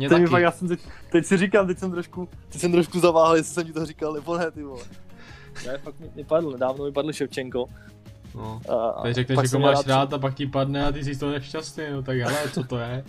mě 0.01 0.09
Teď 0.09 0.17
mi 0.17 0.23
taky. 0.23 0.31
fakt, 0.31 0.41
já 0.41 0.51
jsem 0.51 0.67
teď, 0.67 0.79
teď 1.11 1.25
si 1.25 1.37
říkám, 1.37 1.67
teď 1.67 1.79
jsem 1.79 1.91
trošku, 1.91 2.29
teď 2.49 2.61
jsem 2.61 2.71
trošku 2.71 2.99
zaváhal, 2.99 3.35
jestli 3.35 3.53
jsem 3.53 3.65
ti 3.65 3.73
to 3.73 3.85
říkal 3.85 4.13
nebo 4.13 4.37
ne, 4.37 4.51
ty 4.51 4.63
vole. 4.63 4.83
Ne, 5.67 5.77
fakt 5.77 5.99
mi, 5.99 6.11
mi 6.15 6.23
padl, 6.23 6.51
nedávno 6.51 6.85
mi 6.85 6.91
padl 6.91 7.11
Ševčenko. 7.11 7.65
No. 8.35 8.61
A, 8.69 8.89
a 8.89 9.03
Teď 9.03 9.15
řekneš, 9.15 9.49
že 9.51 9.57
měl 9.57 9.73
máš 9.73 9.87
rád 9.87 10.13
a 10.13 10.19
pak 10.19 10.35
ti 10.35 10.47
padne 10.47 10.85
a 10.85 10.91
ty 10.91 11.03
jsi 11.03 11.13
z 11.13 11.19
toho 11.19 11.31
nešťastný, 11.31 11.83
no 11.91 12.03
tak 12.03 12.17
hele, 12.17 12.49
co 12.53 12.63
to 12.63 12.77
je? 12.77 13.03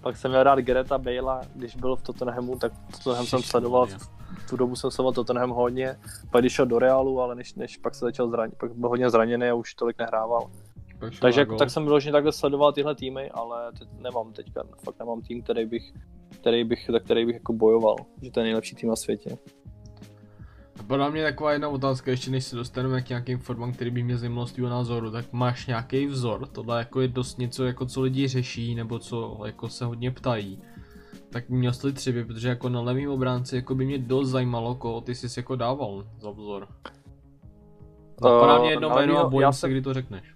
Pak 0.00 0.16
jsem 0.16 0.30
měl 0.30 0.42
rád 0.42 0.58
Greta 0.58 0.98
Bale'a, 0.98 1.40
když 1.54 1.76
byl 1.76 1.96
v 1.96 2.02
Tottenhamu, 2.02 2.58
tak 2.58 2.72
Tottenham 2.90 3.26
jsem 3.26 3.42
sledoval, 3.42 3.86
v 3.86 4.10
tu 4.50 4.56
dobu 4.56 4.76
jsem 4.76 4.90
sledoval 4.90 5.12
Tottenham 5.12 5.50
hodně, 5.50 5.96
pak 6.30 6.42
když 6.42 6.52
šel 6.52 6.66
do 6.66 6.78
Realu, 6.78 7.20
ale 7.20 7.34
než, 7.34 7.54
než 7.54 7.76
pak 7.76 7.94
se 7.94 8.04
začal 8.04 8.28
zranit, 8.28 8.54
pak 8.58 8.72
byl 8.74 8.88
hodně 8.88 9.10
zraněný 9.10 9.46
a 9.48 9.54
už 9.54 9.74
tolik 9.74 9.98
nehrával. 9.98 10.50
Takže 11.20 11.40
jako, 11.40 11.56
tak 11.56 11.70
jsem 11.70 11.84
vyloženě 11.84 12.12
takhle 12.12 12.32
sledoval 12.32 12.72
tyhle 12.72 12.94
týmy, 12.94 13.30
ale 13.30 13.72
teď 13.78 13.88
nemám 13.98 14.32
teďka, 14.32 14.62
fakt 14.84 14.98
nemám 14.98 15.22
tým, 15.22 15.42
který 15.42 15.66
bych, 15.66 15.92
který 16.40 16.64
bych, 16.64 16.86
za 16.92 16.98
který 17.00 17.26
bych 17.26 17.34
jako 17.34 17.52
bojoval, 17.52 17.96
že 18.22 18.30
to 18.30 18.40
je 18.40 18.44
nejlepší 18.44 18.76
tým 18.76 18.88
na 18.88 18.96
světě. 18.96 19.38
Podle 20.86 21.10
mě 21.10 21.22
taková 21.22 21.52
jedna 21.52 21.68
otázka, 21.68 22.10
ještě 22.10 22.30
než 22.30 22.44
se 22.44 22.56
dostaneme 22.56 23.02
k 23.02 23.08
nějakým 23.08 23.38
formám, 23.38 23.72
který 23.72 23.90
by 23.90 24.02
mě 24.02 24.18
zajímalo 24.18 24.46
z 24.46 24.52
tvého 24.52 24.70
názoru, 24.70 25.10
tak 25.10 25.32
máš 25.32 25.66
nějaký 25.66 26.06
vzor? 26.06 26.46
Tohle 26.46 26.78
jako 26.78 27.00
je 27.00 27.08
dost 27.08 27.38
něco, 27.38 27.64
jako 27.64 27.86
co 27.86 28.00
lidi 28.00 28.28
řeší, 28.28 28.74
nebo 28.74 28.98
co 28.98 29.40
jako 29.46 29.68
se 29.68 29.84
hodně 29.84 30.10
ptají. 30.10 30.62
Tak 31.30 31.48
měl 31.48 31.72
jsi 31.72 31.92
třeba, 31.92 32.26
protože 32.26 32.48
jako 32.48 32.68
na 32.68 32.80
levým 32.80 33.10
obránci 33.10 33.56
jako 33.56 33.74
by 33.74 33.84
mě 33.84 33.98
dost 33.98 34.28
zajímalo, 34.28 34.74
koho 34.74 35.00
ty 35.00 35.14
jsi 35.14 35.40
jako 35.40 35.56
dával 35.56 36.04
za 36.18 36.30
vzor. 36.30 36.68
Napadá 38.22 38.58
mě 38.58 38.70
jedno 38.70 38.88
jméno 38.88 39.18
a 39.18 39.28
bojím 39.28 39.42
já 39.42 39.52
se, 39.52 39.68
kdy 39.68 39.82
to 39.82 39.94
řekneš. 39.94 40.33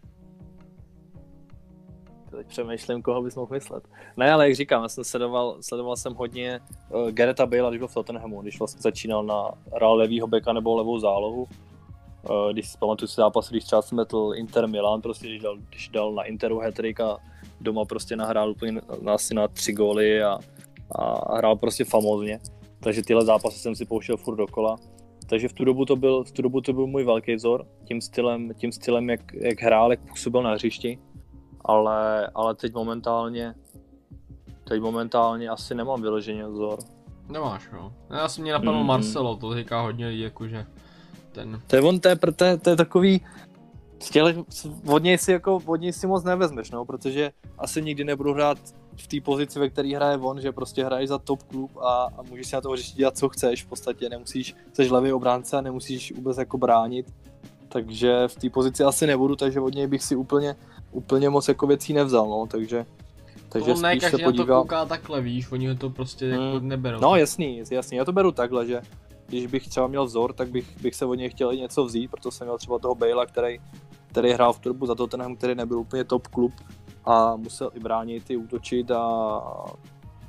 Teď 2.38 2.46
přemýšlím, 2.46 3.02
koho 3.02 3.22
bys 3.22 3.36
mohl 3.36 3.52
myslet. 3.52 3.88
Ne, 4.16 4.32
ale 4.32 4.46
jak 4.46 4.56
říkám, 4.56 4.82
já 4.82 4.88
jsem 4.88 5.04
sledoval, 5.04 5.56
sledoval 5.60 5.96
jsem 5.96 6.14
hodně 6.14 6.60
uh, 6.90 7.10
Gareta 7.10 7.46
Bale, 7.46 7.70
když 7.70 7.78
byl 7.78 7.88
v 7.88 7.94
Tottenhamu, 7.94 8.42
když 8.42 8.58
vlastně 8.58 8.82
začínal 8.82 9.24
na 9.24 9.50
hrál 9.74 9.94
levýho 9.94 10.26
beka 10.26 10.52
nebo 10.52 10.76
levou 10.76 10.98
zálohu. 10.98 11.42
Uh, 11.42 12.52
když 12.52 12.68
si 12.68 12.78
pamatuju 12.78 13.08
si 13.08 13.14
zápas, 13.14 13.50
když 13.50 13.64
třeba 13.64 13.82
jsem 13.82 13.96
metl 13.96 14.32
Inter 14.34 14.68
Milan, 14.68 15.00
prostě 15.00 15.26
když 15.26 15.42
dal, 15.42 15.56
když 15.68 15.88
dal 15.88 16.12
na 16.12 16.22
Interu 16.22 16.60
hat 16.60 16.80
a 17.04 17.16
doma 17.60 17.84
prostě 17.84 18.16
nahrál 18.16 18.50
úplně 18.50 18.72
na, 18.72 19.12
asi 19.12 19.34
na 19.34 19.48
tři 19.48 19.72
góly 19.72 20.22
a, 20.22 20.38
a 20.94 21.36
hrál 21.36 21.56
prostě 21.56 21.84
famózně. 21.84 22.40
Takže 22.80 23.02
tyhle 23.02 23.24
zápasy 23.24 23.58
jsem 23.58 23.74
si 23.74 23.84
pouštěl 23.84 24.16
furt 24.16 24.36
dokola. 24.36 24.76
Takže 25.26 25.48
v 25.48 25.52
tu 25.52 25.64
dobu 25.64 25.84
to 25.84 25.96
byl, 25.96 26.24
v 26.24 26.32
tu 26.32 26.42
dobu 26.42 26.60
to 26.60 26.72
byl 26.72 26.86
můj 26.86 27.04
velký 27.04 27.34
vzor, 27.34 27.66
tím 27.84 28.00
stylem, 28.00 28.50
tím 28.54 28.72
stylem 28.72 29.10
jak, 29.10 29.20
jak 29.32 29.62
hrál, 29.62 29.90
jak 29.90 30.00
působil 30.08 30.42
na 30.42 30.52
hřišti 30.52 30.98
ale, 31.64 32.30
ale 32.34 32.54
teď 32.54 32.74
momentálně 32.74 33.54
teď 34.64 34.80
momentálně 34.80 35.48
asi 35.48 35.74
nemám 35.74 36.02
vyloženě 36.02 36.46
vzor. 36.46 36.78
Nemáš, 37.28 37.68
jo. 37.72 37.92
No, 38.10 38.16
Já 38.16 38.28
jsem 38.28 38.42
mě 38.42 38.52
napadl 38.52 38.72
Mhm. 38.78 38.86
Marcelo, 38.86 39.36
to 39.36 39.54
říká 39.54 39.80
hodně 39.80 40.06
lidí, 40.06 40.20
jakože 40.20 40.66
ten... 41.32 41.60
To 41.66 41.76
je 41.76 41.82
on, 41.82 42.00
to 42.00 42.08
je, 42.08 42.16
to 42.16 42.44
je, 42.44 42.56
to 42.56 42.70
je 42.70 42.76
takový, 42.76 43.20
těch, 43.98 44.36
od 44.86 45.02
něj 45.02 45.18
si 45.18 45.32
jako, 45.32 45.60
od 45.66 45.76
něj 45.76 45.92
si 45.92 46.06
moc 46.06 46.24
nevezmeš, 46.24 46.70
no, 46.70 46.84
protože 46.84 47.30
asi 47.58 47.82
nikdy 47.82 48.04
nebudu 48.04 48.34
hrát 48.34 48.58
v 48.96 49.06
té 49.06 49.20
pozici, 49.20 49.58
ve 49.58 49.70
které 49.70 49.96
hraje 49.96 50.16
on, 50.16 50.40
že 50.40 50.52
prostě 50.52 50.84
hraješ 50.84 51.08
za 51.08 51.18
top 51.18 51.42
klub 51.42 51.76
a, 51.76 52.08
a 52.18 52.22
můžeš 52.22 52.46
si 52.46 52.54
na 52.54 52.60
to 52.60 52.76
řešit 52.76 52.96
dělat, 52.96 53.18
co 53.18 53.28
chceš, 53.28 53.64
v 53.64 53.68
podstatě 53.68 54.08
nemusíš, 54.08 54.56
jsi 54.72 54.90
levý 54.90 55.12
obránce 55.12 55.56
a 55.56 55.60
nemusíš 55.60 56.12
vůbec 56.16 56.38
jako 56.38 56.58
bránit, 56.58 57.14
takže 57.68 58.28
v 58.28 58.34
té 58.36 58.50
pozici 58.50 58.84
asi 58.84 59.06
nebudu, 59.06 59.36
takže 59.36 59.60
od 59.60 59.74
něj 59.74 59.86
bych 59.86 60.02
si 60.02 60.16
úplně, 60.16 60.56
úplně 60.90 61.28
moc 61.30 61.48
jako 61.48 61.66
věcí 61.66 61.92
nevzal, 61.92 62.28
no, 62.28 62.46
takže, 62.46 62.86
takže 63.48 63.74
to 63.74 63.80
ne, 63.80 63.90
spíš 63.92 64.02
se 64.02 64.10
každý 64.10 64.22
na 64.24 64.30
to 64.32 64.36
podíval. 64.36 64.62
kouká 64.62 64.84
takhle, 64.84 65.20
víš, 65.20 65.52
oni 65.52 65.68
ho 65.68 65.74
to 65.74 65.90
prostě 65.90 66.26
jako 66.26 66.60
Mm. 66.60 66.68
neberou. 66.68 67.00
No 67.00 67.16
jasný, 67.16 67.62
jasný, 67.70 67.96
já 67.96 68.04
to 68.04 68.12
beru 68.12 68.32
takhle, 68.32 68.66
že 68.66 68.80
když 69.26 69.46
bych 69.46 69.68
třeba 69.68 69.86
měl 69.86 70.04
vzor, 70.04 70.32
tak 70.32 70.48
bych, 70.50 70.80
bych 70.82 70.94
se 70.94 71.04
od 71.04 71.14
něj 71.14 71.30
chtěl 71.30 71.52
i 71.52 71.56
něco 71.56 71.84
vzít, 71.84 72.10
proto 72.10 72.30
jsem 72.30 72.46
měl 72.46 72.58
třeba 72.58 72.78
toho 72.78 72.94
Bale'a, 72.94 73.26
který, 73.26 73.58
který 74.10 74.32
hrál 74.32 74.52
v 74.52 74.58
turbu 74.58 74.86
za 74.86 74.94
Tottenham, 74.94 75.36
který 75.36 75.54
nebyl 75.54 75.78
úplně 75.78 76.04
top 76.04 76.26
klub 76.28 76.52
a 77.04 77.36
musel 77.36 77.70
i 77.74 77.80
bránit, 77.80 78.30
i 78.30 78.36
útočit 78.36 78.90
a 78.90 79.40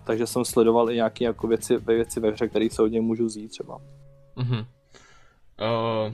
takže 0.03 0.27
jsem 0.27 0.45
sledoval 0.45 0.91
i 0.91 0.95
nějaké 0.95 1.25
jako 1.25 1.47
věci, 1.47 1.77
ve 1.77 1.95
věci 1.95 2.19
ve 2.19 2.31
hře, 2.31 2.47
které 2.47 2.67
se 2.71 2.81
od 2.83 2.87
něj 2.87 3.01
můžu 3.01 3.25
vzít 3.25 3.47
třeba. 3.47 3.79
Mhm. 4.35 4.57
Uh, 4.57 6.13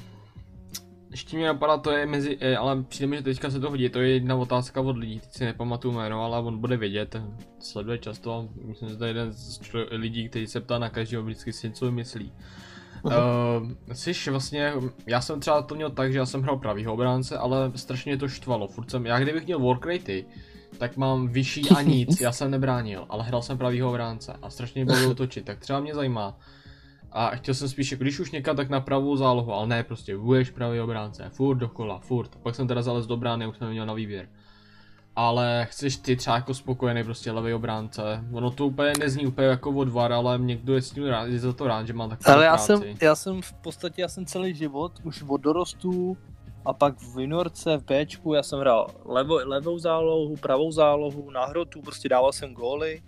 ještě 1.16 1.38
mě 1.38 1.48
napadá, 1.48 1.78
to 1.78 1.92
je 1.92 2.06
mezi, 2.06 2.38
eh, 2.40 2.58
ale 2.58 2.84
přijde 2.84 3.08
mi, 3.08 3.16
že 3.16 3.24
teďka 3.24 3.50
se 3.50 3.60
to 3.60 3.70
hodí, 3.70 3.90
to 3.90 4.00
je 4.00 4.10
jedna 4.10 4.36
otázka 4.36 4.82
od 4.82 4.98
lidí, 4.98 5.20
teď 5.20 5.32
si 5.32 5.46
nepamatuju 5.46 5.94
jméno, 5.94 6.24
ale 6.24 6.40
on 6.40 6.58
bude 6.58 6.78
vědět, 6.78 7.16
sleduje 7.60 7.98
často, 7.98 8.50
myslím, 8.66 8.90
že 8.90 8.96
to 8.96 9.06
je 9.06 9.10
jeden 9.10 9.34
z 9.34 9.62
člo- 9.62 9.88
lidí, 9.92 10.30
který 10.30 10.48
se 10.48 10.62
ptá 10.62 10.80
na 10.80 10.90
každého 10.90 11.24
vždycky 11.24 11.54
si 11.54 11.68
něco 11.68 11.86
vymyslí. 11.86 12.34
Uh, 13.04 13.12
jsi 13.94 14.32
vlastně, 14.32 14.74
já 15.08 15.22
jsem 15.22 15.40
třeba 15.40 15.62
to 15.62 15.76
měl 15.76 15.90
tak, 15.90 16.12
že 16.12 16.18
já 16.18 16.26
jsem 16.26 16.42
hrál 16.42 16.58
pravýho 16.58 16.94
obránce, 16.94 17.38
ale 17.38 17.72
strašně 17.76 18.18
to 18.18 18.28
štvalo, 18.28 18.68
furt 18.68 18.92
jsem, 18.92 19.06
já 19.06 19.20
kdybych 19.20 19.46
měl 19.46 19.60
work 19.60 19.86
ratey, 19.86 20.26
tak 20.78 20.98
mám 20.98 21.28
vyšší 21.28 21.70
a 21.70 21.82
nic, 21.96 22.22
já 22.22 22.32
jsem 22.32 22.52
nebránil, 22.52 23.06
ale 23.10 23.24
hrál 23.24 23.42
jsem 23.42 23.58
pravýho 23.58 23.90
obránce 23.90 24.34
a 24.42 24.50
strašně 24.50 24.84
mě 24.84 24.94
bavilo 24.94 25.16
točit, 25.24 25.46
tak 25.46 25.60
třeba 25.60 25.80
mě 25.80 25.96
zajímá, 25.96 26.38
a 27.16 27.30
chtěl 27.36 27.54
jsem 27.54 27.70
spíš, 27.70 27.92
jako 27.92 28.04
když 28.04 28.20
už 28.20 28.32
někam, 28.32 28.56
tak 28.56 28.70
na 28.70 28.82
pravou 28.82 29.16
zálohu, 29.16 29.54
ale 29.54 29.68
ne, 29.68 29.84
prostě 29.84 30.18
budeš 30.18 30.50
pravý 30.50 30.80
obránce, 30.80 31.30
furt 31.30 31.58
dokola, 31.58 32.00
furt. 32.00 32.36
Pak 32.36 32.56
jsem 32.56 32.68
teda 32.68 32.82
zalez 32.82 33.08
do 33.08 33.18
brány, 33.18 33.48
už 33.48 33.58
jsem 33.58 33.68
neměl 33.68 33.86
na 33.86 33.94
výběr. 33.94 34.30
Ale 35.16 35.68
chceš 35.70 35.98
ty 35.98 36.16
třeba 36.16 36.36
jako 36.36 36.54
spokojený 36.54 37.04
prostě 37.04 37.32
levý 37.32 37.54
obránce. 37.54 38.24
Ono 38.32 38.52
to 38.52 38.68
úplně 38.68 38.94
nezní 39.00 39.28
úplně 39.28 39.48
jako 39.48 39.72
odvar, 39.72 40.14
ale 40.14 40.40
někdo 40.40 40.76
je 40.76 40.82
s 40.82 40.92
tím 40.92 41.06
rád, 41.06 41.26
je 41.26 41.40
za 41.40 41.54
to 41.54 41.68
rád, 41.68 41.88
že 41.88 41.94
má 41.94 42.08
takovou 42.08 42.36
Ale 42.36 42.46
já 42.46 42.52
práci. 42.52 42.66
jsem, 42.66 42.84
já 43.02 43.16
jsem 43.16 43.42
v 43.42 43.54
podstatě, 43.54 44.02
já 44.02 44.08
jsem 44.08 44.26
celý 44.26 44.56
život, 44.56 44.92
už 45.04 45.24
od 45.28 45.38
dorostu 45.38 46.18
a 46.66 46.74
pak 46.74 46.98
v 46.98 47.20
juniorce, 47.20 47.78
v 47.78 47.84
Bčku, 47.84 48.34
já 48.34 48.44
jsem 48.44 48.60
hrál 48.60 48.88
levo, 49.06 49.36
levou 49.36 49.80
zálohu, 49.80 50.36
pravou 50.36 50.72
zálohu, 50.72 51.32
na 51.32 51.46
hrotu, 51.46 51.82
prostě 51.82 52.10
dával 52.10 52.34
jsem 52.34 52.54
góly 52.54 53.02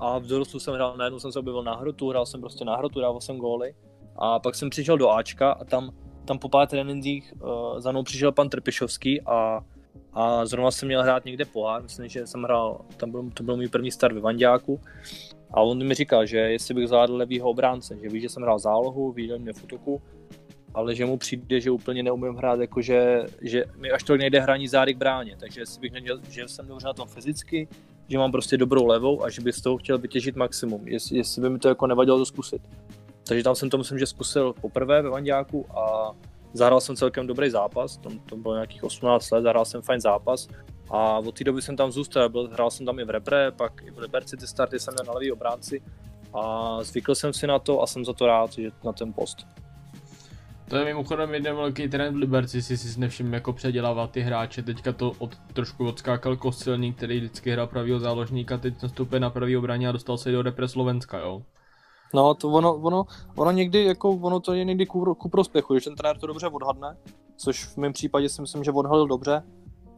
a 0.00 0.18
v 0.18 0.26
dorostu 0.26 0.60
jsem 0.60 0.74
hrál, 0.74 0.96
najednou 0.96 1.18
jsem 1.18 1.32
se 1.32 1.38
objevil 1.38 1.62
na 1.62 1.76
hrotu, 1.76 2.08
hrál 2.08 2.26
jsem 2.26 2.40
prostě 2.40 2.64
na 2.64 2.76
hrotu, 2.76 3.00
dával 3.00 3.20
jsem 3.20 3.36
góly. 3.36 3.74
A 4.16 4.38
pak 4.38 4.54
jsem 4.54 4.70
přišel 4.70 4.98
do 4.98 5.10
Ačka 5.10 5.52
a 5.52 5.64
tam, 5.64 5.90
tam 6.24 6.38
po 6.38 6.48
pár 6.48 6.68
trénincích 6.68 7.32
uh, 7.42 7.80
za 7.80 7.90
mnou 7.90 8.02
přišel 8.02 8.32
pan 8.32 8.48
Trpišovský 8.48 9.20
a, 9.20 9.60
a 10.12 10.46
zrovna 10.46 10.70
jsem 10.70 10.88
měl 10.88 11.02
hrát 11.02 11.24
někde 11.24 11.44
pohár, 11.44 11.82
myslím, 11.82 12.08
že 12.08 12.26
jsem 12.26 12.42
hrál, 12.42 12.80
tam 12.96 13.10
byl, 13.10 13.30
to 13.34 13.42
byl 13.42 13.56
můj 13.56 13.68
první 13.68 13.90
start 13.90 14.14
ve 14.14 14.20
Vandáku 14.20 14.80
a 15.50 15.60
on 15.60 15.86
mi 15.86 15.94
říkal, 15.94 16.26
že 16.26 16.38
jestli 16.38 16.74
bych 16.74 16.88
zvládl 16.88 17.16
levýho 17.16 17.50
obránce, 17.50 17.98
že 18.02 18.08
ví, 18.08 18.20
že 18.20 18.28
jsem 18.28 18.42
hrál 18.42 18.58
zálohu, 18.58 19.12
viděl 19.12 19.38
mě 19.38 19.52
v 19.52 19.64
útoku, 19.64 20.02
ale 20.74 20.94
že 20.94 21.06
mu 21.06 21.16
přijde, 21.18 21.60
že 21.60 21.70
úplně 21.70 22.02
neumím 22.02 22.34
hrát, 22.34 22.60
jakože, 22.60 23.26
že 23.40 23.64
mi 23.76 23.90
až 23.90 24.02
tolik 24.02 24.20
nejde 24.20 24.40
hraní 24.40 24.68
zády 24.68 24.94
k 24.94 24.98
bráně, 24.98 25.36
takže 25.40 25.60
jestli 25.60 25.80
bych 25.80 25.92
neměl, 25.92 26.20
že 26.28 26.48
jsem 26.48 26.66
dobře 26.66 26.86
na 26.86 26.92
tom 26.92 27.08
fyzicky, 27.08 27.68
že 28.10 28.18
mám 28.18 28.32
prostě 28.32 28.56
dobrou 28.56 28.86
levou 28.86 29.24
a 29.24 29.30
že 29.30 29.40
bych 29.40 29.54
z 29.54 29.60
toho 29.60 29.78
chtěl 29.78 29.98
vytěžit 29.98 30.36
maximum, 30.36 30.88
jestli, 30.88 31.16
jestli 31.16 31.42
by 31.42 31.50
mi 31.50 31.58
to 31.58 31.68
jako 31.68 31.86
nevadilo 31.86 32.18
to 32.18 32.26
zkusit. 32.26 32.62
Takže 33.28 33.44
tam 33.44 33.54
jsem 33.54 33.70
to 33.70 33.78
myslím, 33.78 33.98
že 33.98 34.06
zkusil 34.06 34.52
poprvé 34.60 35.02
ve 35.02 35.10
Vandáku 35.10 35.66
a, 35.78 36.12
zahrál 36.52 36.80
jsem 36.80 36.96
celkem 36.96 37.26
dobrý 37.26 37.50
zápas, 37.50 37.96
tam 37.96 38.18
to 38.18 38.36
bylo 38.36 38.54
nějakých 38.54 38.84
18 38.84 39.30
let, 39.30 39.42
zahrál 39.42 39.64
jsem 39.64 39.82
fajn 39.82 40.00
zápas. 40.00 40.48
A 40.90 41.18
od 41.18 41.38
té 41.38 41.44
doby 41.44 41.62
jsem 41.62 41.76
tam 41.76 41.92
zůstal, 41.92 42.28
byl, 42.28 42.48
hrál 42.52 42.70
jsem 42.70 42.86
tam 42.86 42.98
i 42.98 43.04
v 43.04 43.10
repre, 43.10 43.50
pak 43.50 43.82
i 43.82 43.90
v 43.90 43.98
Liberci 43.98 44.36
ty 44.36 44.46
starty 44.46 44.78
jsem 44.78 44.94
měl 44.94 45.04
na 45.06 45.12
levý 45.12 45.32
obránci. 45.32 45.82
A 46.34 46.78
zvykl 46.82 47.14
jsem 47.14 47.32
si 47.32 47.46
na 47.46 47.58
to 47.58 47.82
a 47.82 47.86
jsem 47.86 48.04
za 48.04 48.12
to 48.12 48.26
rád, 48.26 48.52
že 48.52 48.70
na 48.84 48.92
ten 48.92 49.12
post. 49.12 49.46
To 50.70 50.76
je 50.76 50.84
mimochodem 50.84 51.34
jeden 51.34 51.56
velký 51.56 51.88
trend 51.88 52.14
v 52.14 52.16
Liberci, 52.16 52.62
si 52.62 52.76
si 52.76 53.00
nevšiml, 53.00 53.34
jako 53.34 53.52
předělává 53.52 54.06
ty 54.06 54.20
hráče. 54.20 54.62
Teďka 54.62 54.92
to 54.92 55.12
od, 55.18 55.36
trošku 55.52 55.88
odskákal 55.88 56.36
Kostelník, 56.36 56.96
který 56.96 57.18
vždycky 57.18 57.50
hrál 57.50 57.66
pravýho 57.66 58.00
záložníka, 58.00 58.58
teď 58.58 58.82
nastupuje 58.82 59.20
na 59.20 59.30
pravý 59.30 59.56
obraně 59.56 59.88
a 59.88 59.92
dostal 59.92 60.18
se 60.18 60.32
do 60.32 60.42
repre 60.42 60.68
Slovenska, 60.68 61.18
jo. 61.18 61.42
No, 62.14 62.34
to 62.34 62.48
ono, 62.48 62.74
ono, 62.74 63.04
ono 63.36 63.50
někdy, 63.50 63.84
jako, 63.84 64.10
ono 64.10 64.40
to 64.40 64.52
je 64.52 64.64
někdy 64.64 64.86
ku, 64.86 65.14
ku 65.14 65.28
prospěchu, 65.28 65.74
když 65.74 65.84
ten 65.84 65.96
trenér 65.96 66.18
to 66.18 66.26
dobře 66.26 66.46
odhadne, 66.46 66.96
což 67.36 67.64
v 67.64 67.76
mém 67.76 67.92
případě 67.92 68.28
si 68.28 68.40
myslím, 68.40 68.64
že 68.64 68.72
odhalil 68.72 69.06
dobře, 69.06 69.42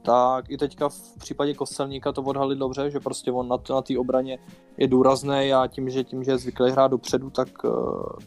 tak 0.05 0.51
i 0.51 0.59
teďka 0.59 0.89
v 0.89 1.19
případě 1.19 1.55
Kostelníka 1.55 2.13
to 2.13 2.23
odhalil 2.23 2.57
dobře, 2.57 2.91
že 2.91 3.01
prostě 3.01 3.33
on 3.33 3.49
na, 3.49 3.57
na 3.71 3.83
té 3.83 3.99
obraně 3.99 4.39
je 4.77 4.89
důrazný 4.89 5.53
a 5.53 5.67
tím, 5.67 5.91
že 5.91 6.05
tím, 6.05 6.25
že 6.25 6.31
je 6.31 6.39
zvyklý 6.39 6.71
hrát 6.71 6.91
dopředu, 6.91 7.31
tak 7.31 7.49
uh, 7.65 7.73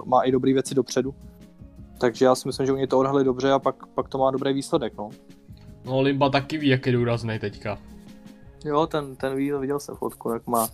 má 0.05 0.21
i 0.21 0.31
dobré 0.31 0.53
věci 0.53 0.75
dopředu. 0.75 1.15
Takže 1.97 2.25
já 2.25 2.35
si 2.35 2.47
myslím, 2.47 2.65
že 2.65 2.71
oni 2.71 2.87
to 2.87 2.99
odhalili 2.99 3.23
dobře 3.23 3.51
a 3.51 3.59
pak, 3.59 3.85
pak 3.87 4.07
to 4.07 4.17
má 4.17 4.31
dobrý 4.31 4.53
výsledek, 4.53 4.93
no. 4.97 5.09
No 5.85 6.01
Limba 6.01 6.29
taky 6.29 6.57
ví, 6.57 6.67
jak 6.67 6.85
je 6.85 6.91
důrazný 6.91 7.39
teďka. 7.39 7.77
Jo, 8.65 8.87
ten, 8.87 9.15
ten 9.15 9.35
ví, 9.35 9.51
viděl 9.51 9.79
jsem 9.79 9.95
fotku, 9.95 10.29
jak 10.29 10.47
má. 10.47 10.69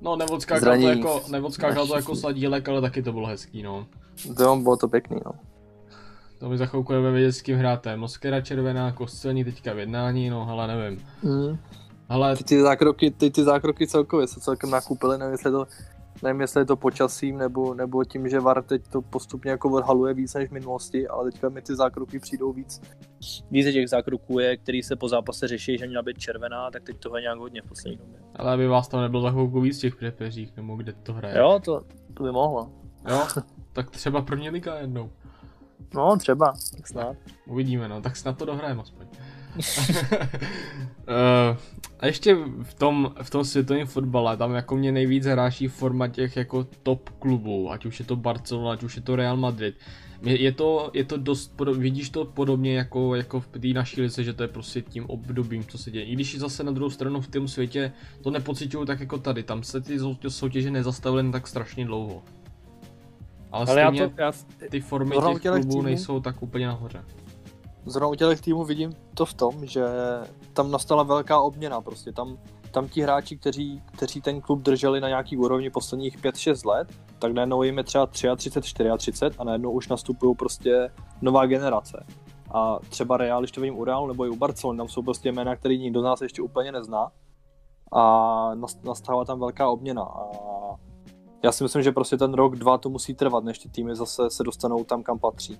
No 0.00 0.16
neodskákal 0.16 0.80
to 0.80 0.88
jako, 0.88 1.22
neodskákal 1.30 1.86
to 1.86 1.96
jako 1.96 2.16
sladílek, 2.20 2.68
ale 2.68 2.80
taky 2.80 3.02
to 3.02 3.12
bylo 3.12 3.26
hezký, 3.26 3.62
no. 3.62 3.86
To 4.36 4.56
bylo 4.56 4.76
to 4.76 4.88
pěkný, 4.88 5.20
no. 5.24 5.32
To 6.38 6.48
mi 6.48 6.58
za 6.58 6.66
chvilku 6.66 6.92
vědět, 6.92 7.32
s 7.32 7.42
kým 7.42 7.58
hráte. 7.58 7.96
Moskera 7.96 8.40
červená, 8.40 8.92
kostelní 8.92 9.44
teďka 9.44 9.72
v 9.72 9.78
jednání, 9.78 10.30
no 10.30 10.48
ale 10.48 10.66
nevím. 10.66 11.04
Mm. 11.22 11.58
Ale... 12.08 12.36
Ty, 12.36 12.44
ty, 12.44 12.62
zákroky, 12.62 13.10
ty, 13.10 13.30
ty 13.30 13.44
zákroky 13.44 13.86
celkově 13.86 14.26
se 14.26 14.40
celkem 14.40 14.70
nakupily, 14.70 15.18
nevím 15.18 15.32
jestli 15.32 15.50
to 15.50 15.66
nevím, 16.24 16.40
jestli 16.40 16.60
je 16.60 16.64
to 16.64 16.76
počasím 16.76 17.38
nebo, 17.38 17.74
nebo 17.74 18.04
tím, 18.04 18.28
že 18.28 18.40
VAR 18.40 18.62
teď 18.62 18.88
to 18.88 19.02
postupně 19.02 19.50
jako 19.50 19.70
odhaluje 19.70 20.14
víc 20.14 20.34
než 20.34 20.48
v 20.48 20.52
minulosti, 20.52 21.08
ale 21.08 21.30
teďka 21.30 21.48
mi 21.48 21.62
ty 21.62 21.76
zákroky 21.76 22.18
přijdou 22.18 22.52
víc. 22.52 22.80
Víc 23.50 23.72
těch 23.72 23.88
zákroků 23.88 24.38
je, 24.38 24.56
který 24.56 24.82
se 24.82 24.96
po 24.96 25.08
zápase 25.08 25.48
řeší, 25.48 25.78
že 25.78 25.86
měla 25.86 26.02
být 26.02 26.18
červená, 26.18 26.70
tak 26.70 26.82
teď 26.82 26.98
toho 26.98 27.16
je 27.16 27.22
nějak 27.22 27.38
hodně 27.38 27.62
v 27.62 27.68
poslední 27.68 27.96
době. 27.96 28.18
Ale 28.36 28.52
aby 28.52 28.66
vás 28.66 28.88
tam 28.88 29.00
nebylo 29.00 29.22
za 29.22 29.30
chvilku 29.30 29.60
víc 29.60 29.78
těch 29.78 29.96
přepeřích, 29.96 30.56
nebo 30.56 30.76
kde 30.76 30.92
to 30.92 31.12
hraje. 31.12 31.38
Jo, 31.38 31.60
to, 31.64 31.80
to 32.14 32.22
by 32.22 32.32
mohlo. 32.32 32.70
Jo, 33.10 33.26
tak 33.72 33.90
třeba 33.90 34.22
první 34.22 34.50
liga 34.50 34.74
jednou. 34.74 35.10
No, 35.94 36.16
třeba, 36.16 36.52
tak 36.76 36.88
snad. 36.88 37.16
Uvidíme, 37.46 37.88
no, 37.88 38.02
tak 38.02 38.16
snad 38.16 38.38
to 38.38 38.44
dohrajeme 38.44 38.82
aspoň. 38.82 39.06
Uh, 39.56 39.62
a 42.00 42.06
ještě 42.06 42.36
v 42.62 42.74
tom, 42.74 43.14
v 43.22 43.30
tom 43.30 43.44
světovém 43.44 43.86
fotbale, 43.86 44.36
tam 44.36 44.54
jako 44.54 44.76
mě 44.76 44.92
nejvíc 44.92 45.24
hráší 45.24 45.68
forma 45.68 46.08
těch 46.08 46.36
jako 46.36 46.66
top 46.82 47.08
klubů, 47.08 47.72
ať 47.72 47.86
už 47.86 47.98
je 47.98 48.04
to 48.04 48.16
Barcelona, 48.16 48.72
ať 48.72 48.82
už 48.82 48.96
je 48.96 49.02
to 49.02 49.16
Real 49.16 49.36
Madrid. 49.36 49.74
Je 50.22 50.52
to, 50.52 50.90
je 50.94 51.04
to 51.04 51.16
dost, 51.16 51.60
vidíš 51.76 52.10
to 52.10 52.24
podobně 52.24 52.76
jako, 52.76 53.14
jako 53.14 53.40
v 53.40 53.46
té 53.46 53.68
naší 53.68 54.02
lice, 54.02 54.24
že 54.24 54.32
to 54.32 54.42
je 54.42 54.48
prostě 54.48 54.82
tím 54.82 55.06
obdobím, 55.06 55.64
co 55.64 55.78
se 55.78 55.90
děje. 55.90 56.04
I 56.04 56.14
když 56.14 56.38
zase 56.38 56.64
na 56.64 56.72
druhou 56.72 56.90
stranu 56.90 57.20
v 57.20 57.28
tom 57.28 57.48
světě 57.48 57.92
to 58.22 58.30
nepocituju 58.30 58.84
tak 58.84 59.00
jako 59.00 59.18
tady, 59.18 59.42
tam 59.42 59.62
se 59.62 59.80
ty 59.80 59.98
soutěže 60.28 60.70
nezastavily 60.70 61.32
tak 61.32 61.46
strašně 61.46 61.84
dlouho. 61.84 62.22
Ale, 63.52 63.66
Ale 63.66 63.66
stejně 63.66 64.02
já 64.02 64.08
to, 64.08 64.22
já, 64.22 64.32
ty 64.70 64.80
formy 64.80 65.16
těch 65.16 65.42
klubů 65.42 65.82
nejsou 65.82 66.20
tak 66.20 66.42
úplně 66.42 66.66
nahoře. 66.66 67.04
Zrovna 67.86 68.08
u 68.08 68.14
těch 68.14 68.40
týmů 68.40 68.64
vidím 68.64 68.92
to 69.14 69.26
v 69.26 69.34
tom, 69.34 69.66
že 69.66 69.84
tam 70.52 70.70
nastala 70.70 71.02
velká 71.02 71.40
obměna. 71.40 71.80
Prostě 71.80 72.12
tam, 72.12 72.38
tam 72.70 72.88
ti 72.88 73.02
hráči, 73.02 73.36
kteří, 73.36 73.82
kteří 73.92 74.20
ten 74.20 74.40
klub 74.40 74.62
drželi 74.62 75.00
na 75.00 75.08
nějaký 75.08 75.36
úrovni 75.36 75.70
posledních 75.70 76.18
5-6 76.18 76.68
let, 76.68 76.88
tak 77.18 77.32
najednou 77.32 77.62
jim 77.62 77.78
je 77.78 77.84
třeba 77.84 78.06
33, 78.06 78.50
34 78.60 79.36
a 79.38 79.44
najednou 79.44 79.70
už 79.70 79.88
nastupují 79.88 80.34
prostě 80.36 80.90
nová 81.22 81.46
generace. 81.46 82.06
A 82.54 82.78
třeba 82.88 83.16
Real, 83.16 83.40
když 83.40 83.52
to 83.52 83.60
vidím 83.60 83.78
u 83.78 83.84
Realu 83.84 84.06
nebo 84.06 84.26
i 84.26 84.28
u 84.28 84.36
Barcelony, 84.36 84.76
tam 84.76 84.88
jsou 84.88 85.02
prostě 85.02 85.32
jména, 85.32 85.56
který 85.56 85.78
nikdo 85.78 86.00
z 86.00 86.04
nás 86.04 86.20
ještě 86.20 86.42
úplně 86.42 86.72
nezná. 86.72 87.12
A 87.92 88.50
nastává 88.84 89.24
tam 89.24 89.40
velká 89.40 89.68
obměna. 89.68 90.02
A 90.02 90.22
já 91.42 91.52
si 91.52 91.64
myslím, 91.64 91.82
že 91.82 91.92
prostě 91.92 92.16
ten 92.16 92.34
rok, 92.34 92.56
dva 92.56 92.78
to 92.78 92.88
musí 92.88 93.14
trvat, 93.14 93.44
než 93.44 93.58
ty 93.58 93.68
týmy 93.68 93.96
zase 93.96 94.30
se 94.30 94.42
dostanou 94.42 94.84
tam, 94.84 95.02
kam 95.02 95.18
patří. 95.18 95.58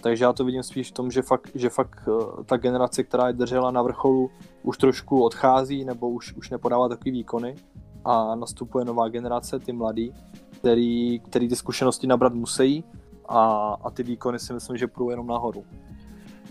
Takže 0.00 0.24
já 0.24 0.32
to 0.32 0.44
vidím 0.44 0.62
spíš 0.62 0.90
v 0.90 0.94
tom, 0.94 1.10
že 1.10 1.22
fakt, 1.22 1.50
že 1.54 1.70
fakt 1.70 2.08
eh, 2.08 2.44
ta 2.44 2.56
generace, 2.56 3.04
která 3.04 3.26
je 3.26 3.32
držela 3.32 3.70
na 3.70 3.82
vrcholu, 3.82 4.30
už 4.62 4.78
trošku 4.78 5.22
odchází 5.22 5.84
nebo 5.84 6.10
už, 6.10 6.32
už 6.32 6.50
nepodává 6.50 6.88
takový 6.88 7.10
výkony 7.10 7.56
a 8.04 8.34
nastupuje 8.34 8.84
nová 8.84 9.08
generace, 9.08 9.58
ty 9.58 9.72
mladí, 9.72 10.14
který, 10.58 11.20
který 11.20 11.48
ty 11.48 11.56
zkušenosti 11.56 12.06
nabrat 12.06 12.34
musí 12.34 12.84
a, 13.28 13.76
a 13.84 13.90
ty 13.90 14.02
výkony 14.02 14.38
si 14.38 14.52
myslím, 14.52 14.76
že 14.76 14.86
půjdou 14.86 15.10
jenom 15.10 15.26
nahoru. 15.26 15.64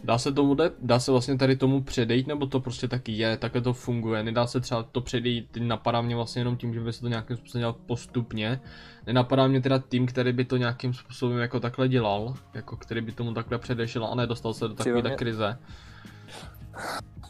Dá 0.05 0.17
se 0.17 0.31
tomu, 0.31 0.57
dá 0.81 0.99
se 0.99 1.11
vlastně 1.11 1.37
tady 1.37 1.55
tomu 1.55 1.83
předejít, 1.83 2.27
nebo 2.27 2.45
to 2.45 2.59
prostě 2.59 2.87
taky 2.87 3.11
je, 3.11 3.37
takhle 3.37 3.61
to 3.61 3.73
funguje, 3.73 4.23
nedá 4.23 4.47
se 4.47 4.59
třeba 4.59 4.83
to 4.83 5.01
předejít, 5.01 5.57
napadá 5.59 6.01
mě 6.01 6.15
vlastně 6.15 6.39
jenom 6.39 6.57
tím, 6.57 6.73
že 6.73 6.79
by 6.79 6.93
se 6.93 7.01
to 7.01 7.07
nějakým 7.07 7.37
způsobem 7.37 7.61
dělal 7.61 7.75
postupně, 7.85 8.61
nenapadá 9.07 9.47
mě 9.47 9.61
teda 9.61 9.79
tým, 9.79 10.05
který 10.05 10.33
by 10.33 10.45
to 10.45 10.57
nějakým 10.57 10.93
způsobem 10.93 11.37
jako 11.37 11.59
takhle 11.59 11.87
dělal, 11.87 12.33
jako 12.53 12.75
který 12.75 13.01
by 13.01 13.11
tomu 13.11 13.33
takhle 13.33 13.57
předešel 13.57 14.05
a 14.05 14.15
nedostal 14.15 14.53
se 14.53 14.67
do 14.67 14.73
takové 14.73 15.01
mě... 15.01 15.15
krize. 15.15 15.57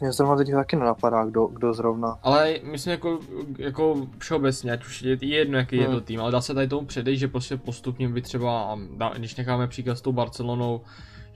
Mě 0.00 0.12
zrovna 0.12 0.36
teď 0.36 0.50
taky 0.50 0.76
nenapadá, 0.76 1.24
kdo, 1.24 1.46
kdo 1.46 1.74
zrovna. 1.74 2.18
Ale 2.22 2.58
myslím 2.62 2.90
jako, 2.90 3.18
jako 3.58 4.06
všeobecně, 4.18 4.72
ať 4.72 4.86
už 4.86 5.02
je 5.02 5.18
jedno, 5.20 5.58
jaký 5.58 5.76
hmm. 5.76 5.82
je 5.82 5.88
to 5.88 5.96
hmm. 5.96 6.04
tým, 6.04 6.20
ale 6.20 6.32
dá 6.32 6.40
se 6.40 6.54
tady 6.54 6.68
tomu 6.68 6.86
předejít, 6.86 7.18
že 7.18 7.28
prostě 7.28 7.56
postupně 7.56 8.08
by 8.08 8.22
třeba, 8.22 8.78
když 9.16 9.36
necháme 9.36 9.66
příklad 9.66 9.98
s 9.98 10.00
tou 10.00 10.12
Barcelonou, 10.12 10.80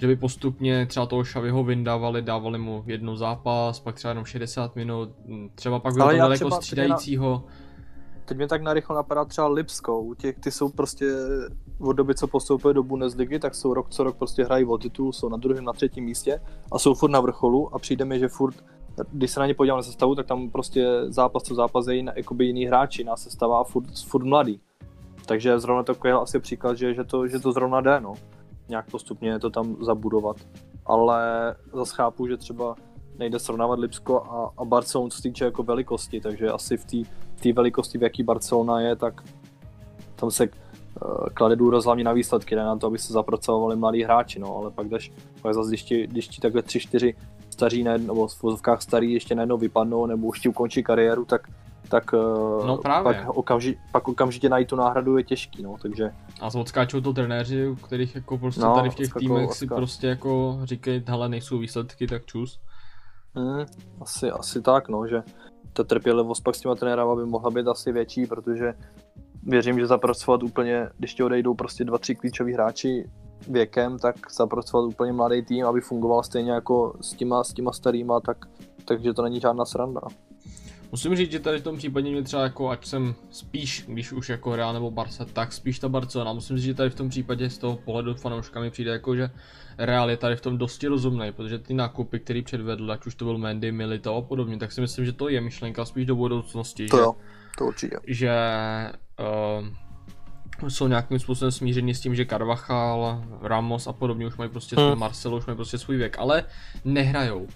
že 0.01 0.07
by 0.07 0.17
postupně 0.17 0.87
třeba 0.87 1.07
toho 1.07 1.25
Šaviho 1.25 1.65
vyndávali, 1.65 2.23
dávali 2.23 2.59
mu 2.59 2.85
jednu 2.87 3.17
zápas, 3.17 3.81
pak 3.81 3.95
třeba 3.95 4.11
jenom 4.11 4.25
60 4.25 4.77
minut, 4.77 5.11
třeba 5.55 5.79
pak 5.79 5.95
bylo 5.95 6.11
to 6.11 6.17
daleko 6.17 6.51
střídajícího. 6.51 7.45
Teď 8.25 8.37
mě 8.37 8.49
tak 8.49 8.63
narychlo 8.63 8.97
napadá 8.97 9.25
třeba 9.25 9.49
Lipskou, 9.49 10.15
těch, 10.15 10.39
ty 10.39 10.51
jsou 10.51 10.69
prostě 10.69 11.07
od 11.79 11.93
doby, 11.93 12.15
co 12.15 12.27
postoupili 12.27 12.75
do 12.75 12.83
Bundesligy, 12.83 13.39
tak 13.39 13.55
jsou 13.55 13.75
rok 13.75 13.91
co 13.91 14.05
rok 14.05 14.17
prostě 14.17 14.45
hrají 14.45 14.65
o 14.65 14.79
titul, 14.79 15.13
jsou 15.13 15.29
na 15.29 15.37
druhém, 15.37 15.65
na 15.65 15.73
třetím 15.73 16.05
místě 16.05 16.41
a 16.73 16.79
jsou 16.79 16.95
furt 16.95 17.11
na 17.11 17.21
vrcholu 17.21 17.75
a 17.75 17.79
přijde 17.79 18.05
mi, 18.05 18.19
že 18.19 18.29
furt, 18.29 18.65
když 19.13 19.31
se 19.31 19.41
na 19.41 19.47
ně 19.47 19.55
podívám 19.55 19.79
na 19.79 19.83
sestavu, 19.83 20.15
tak 20.15 20.27
tam 20.27 20.51
prostě 20.51 20.87
zápas 21.09 21.43
co 21.43 21.55
zápas 21.55 21.87
je 21.87 21.95
jiný, 21.95 22.13
jakoby 22.17 22.45
jiný 22.45 22.67
hráči, 22.67 23.05
nás 23.05 23.23
sestava 23.23 23.65
furt, 23.65 23.99
furt 24.07 24.25
mladý. 24.25 24.61
Takže 25.27 25.59
zrovna 25.59 25.83
takový 25.83 26.13
asi 26.13 26.41
příklad, 26.41 26.79
že, 26.79 26.95
že, 26.95 27.05
to, 27.05 27.29
že 27.29 27.39
to 27.39 27.53
zrovna 27.53 27.81
jde, 27.81 28.01
no 28.01 28.15
nějak 28.71 28.91
postupně 28.91 29.39
to 29.39 29.51
tam 29.51 29.77
zabudovat. 29.81 30.37
Ale 30.87 31.21
zase 31.73 31.95
chápu, 31.95 32.27
že 32.27 32.37
třeba 32.37 32.75
nejde 33.19 33.39
srovnávat 33.39 33.79
Lipsko 33.79 34.23
a, 34.23 34.53
a 34.63 34.65
Barcelonu, 34.65 35.11
co 35.11 35.17
se 35.17 35.23
týče 35.23 35.45
jako 35.45 35.63
velikosti, 35.63 36.21
takže 36.21 36.49
asi 36.51 36.77
v 36.77 36.85
té 37.43 37.53
velikosti, 37.53 37.99
v 37.99 38.03
jaký 38.03 38.23
Barcelona 38.23 38.81
je, 38.81 38.97
tak 38.97 39.23
tam 40.17 40.31
se 40.31 40.49
uh, 40.49 41.27
klade 41.35 41.57
důraz 41.57 41.85
hlavně 41.85 42.05
na 42.05 42.13
výsledky, 42.13 42.57
ne 42.57 42.65
na 42.65 42.77
to, 42.77 42.87
aby 42.87 42.99
se 42.99 43.13
zapracovali 43.13 43.77
mladí 43.77 44.03
hráči, 44.03 44.39
no, 44.39 44.57
ale 44.57 44.71
pak 44.71 44.89
jdeš, 44.89 45.13
pak 45.43 45.55
zase, 45.55 45.69
když 45.69 45.83
ti, 45.83 46.07
když 46.07 46.29
ti 46.29 46.41
takhle 46.41 46.63
tři, 46.63 46.81
čtyři 46.81 47.15
staří, 47.51 47.85
nebo 47.85 48.29
v 48.29 48.43
vozovkách 48.43 48.83
starý 48.83 49.13
ještě 49.13 49.35
najednou 49.35 49.59
vypadnou, 49.59 50.07
nebo 50.07 50.27
už 50.27 50.41
ti 50.41 50.49
ukončí 50.49 50.83
kariéru, 50.83 51.25
tak 51.25 51.49
tak 51.91 52.15
eh, 52.15 52.67
no 52.67 52.77
právě. 52.77 53.15
Pak, 53.15 53.37
okamži, 53.37 53.79
pak 53.93 54.09
okamžitě 54.09 54.49
najít 54.49 54.69
tu 54.69 54.77
náhradu 54.77 55.17
je 55.17 55.25
těžký, 55.25 55.63
no, 55.63 55.77
takže... 55.83 56.11
A 56.41 56.47
odskáčou 56.55 57.01
to 57.01 57.13
trenéři, 57.13 57.69
u 57.69 57.75
kterých 57.75 58.15
jako 58.15 58.39
prostě 58.39 58.61
no, 58.61 58.75
tady 58.75 58.91
v 58.91 58.95
těch 58.95 59.13
týmech 59.19 59.53
si 59.53 59.67
prostě 59.67 60.07
jako 60.07 60.61
říkají, 60.65 61.05
hele, 61.09 61.29
nejsou 61.29 61.59
výsledky, 61.59 62.07
tak 62.07 62.27
čus. 62.27 62.61
Hmm, 63.35 63.65
asi, 64.01 64.31
asi 64.31 64.63
tak, 64.63 64.89
no, 64.89 65.07
že 65.07 65.23
ta 65.73 65.85
trpělivost 65.85 66.41
pak 66.41 66.55
s 66.55 66.61
těma 66.61 66.75
trenérama 66.75 67.17
by 67.17 67.27
mohla 67.27 67.51
být 67.51 67.69
asi 67.69 67.93
větší, 67.93 68.27
protože 68.27 68.75
věřím, 69.43 69.79
že 69.79 69.87
zapracovat 69.87 70.43
úplně, 70.43 70.89
když 70.99 71.15
ti 71.15 71.23
odejdou 71.23 71.55
prostě 71.55 71.85
dva, 71.85 71.99
tři 71.99 72.15
klíčoví 72.15 72.53
hráči 72.53 73.11
věkem, 73.49 73.99
tak 73.99 74.17
zapracovat 74.33 74.85
úplně 74.85 75.13
mladý 75.13 75.43
tým, 75.43 75.67
aby 75.67 75.81
fungoval 75.81 76.23
stejně 76.23 76.53
jako 76.53 76.97
s 77.01 77.11
těma, 77.11 77.45
s 77.45 77.53
těma 77.53 77.73
starýma, 77.73 78.21
tak, 78.21 78.37
takže 78.85 79.15
to 79.15 79.23
není 79.23 79.41
žádná 79.41 79.65
sranda. 79.65 80.01
Musím 80.91 81.17
říct, 81.17 81.33
že 81.33 81.39
tady 81.39 81.59
v 81.59 81.63
tom 81.63 81.77
případě 81.77 82.11
mě 82.11 82.23
třeba 82.23 82.43
jako, 82.43 82.71
ať 82.71 82.87
jsem 82.87 83.15
spíš, 83.31 83.85
když 83.89 84.13
už 84.13 84.29
jako 84.29 84.57
Real 84.57 84.73
nebo 84.73 84.91
Barca, 84.91 85.25
tak 85.25 85.53
spíš 85.53 85.79
ta 85.79 85.89
Barcelona. 85.89 86.33
Musím 86.33 86.57
říct, 86.57 86.65
že 86.65 86.75
tady 86.75 86.91
v 86.91 86.95
tom 86.95 87.09
případě 87.09 87.51
z 87.51 87.59
toho 87.59 87.77
pohledu 87.77 88.15
fanouška 88.15 88.61
mi 88.61 88.71
přijde 88.71 88.91
jako, 88.91 89.17
že 89.17 89.31
Real 89.79 90.11
je 90.11 90.17
tady 90.17 90.37
v 90.37 90.41
tom 90.41 90.59
dosti 90.59 90.87
rozumný, 90.87 91.33
protože 91.33 91.59
ty 91.59 91.75
nákupy, 91.75 92.21
který 92.21 92.43
předvedl, 92.43 92.93
ať 92.93 93.07
už 93.07 93.15
to 93.15 93.25
byl 93.25 93.39
Mendy, 93.39 93.73
Milito 93.73 94.17
a 94.17 94.23
podobně, 94.23 94.57
tak 94.57 94.73
si 94.73 94.81
myslím, 94.81 95.05
že 95.05 95.13
to 95.13 95.29
je 95.29 95.41
myšlenka 95.41 95.85
spíš 95.85 96.07
do 96.07 96.17
budoucnosti. 96.17 96.87
To 96.87 96.97
že, 96.97 97.03
jo, 97.03 97.15
to 97.59 97.65
určitě. 97.67 97.97
Že 98.07 98.33
uh, 100.61 100.69
jsou 100.69 100.89
nějakým 100.89 101.19
způsobem 101.19 101.53
smíření 101.53 101.95
s 101.95 102.01
tím, 102.01 102.15
že 102.15 102.27
Carvachal, 102.27 103.25
Ramos 103.43 103.87
a 103.87 103.93
podobně 103.93 104.27
už 104.27 104.37
mají 104.37 104.51
prostě 104.51 104.77
Hmm. 104.77 104.87
svůj 104.87 104.99
Marcelo, 104.99 105.37
už 105.37 105.47
mají 105.47 105.57
prostě 105.57 105.79
svůj 105.79 105.97
věk, 105.97 106.19
ale 106.19 106.45
nehrajou. 106.85 107.49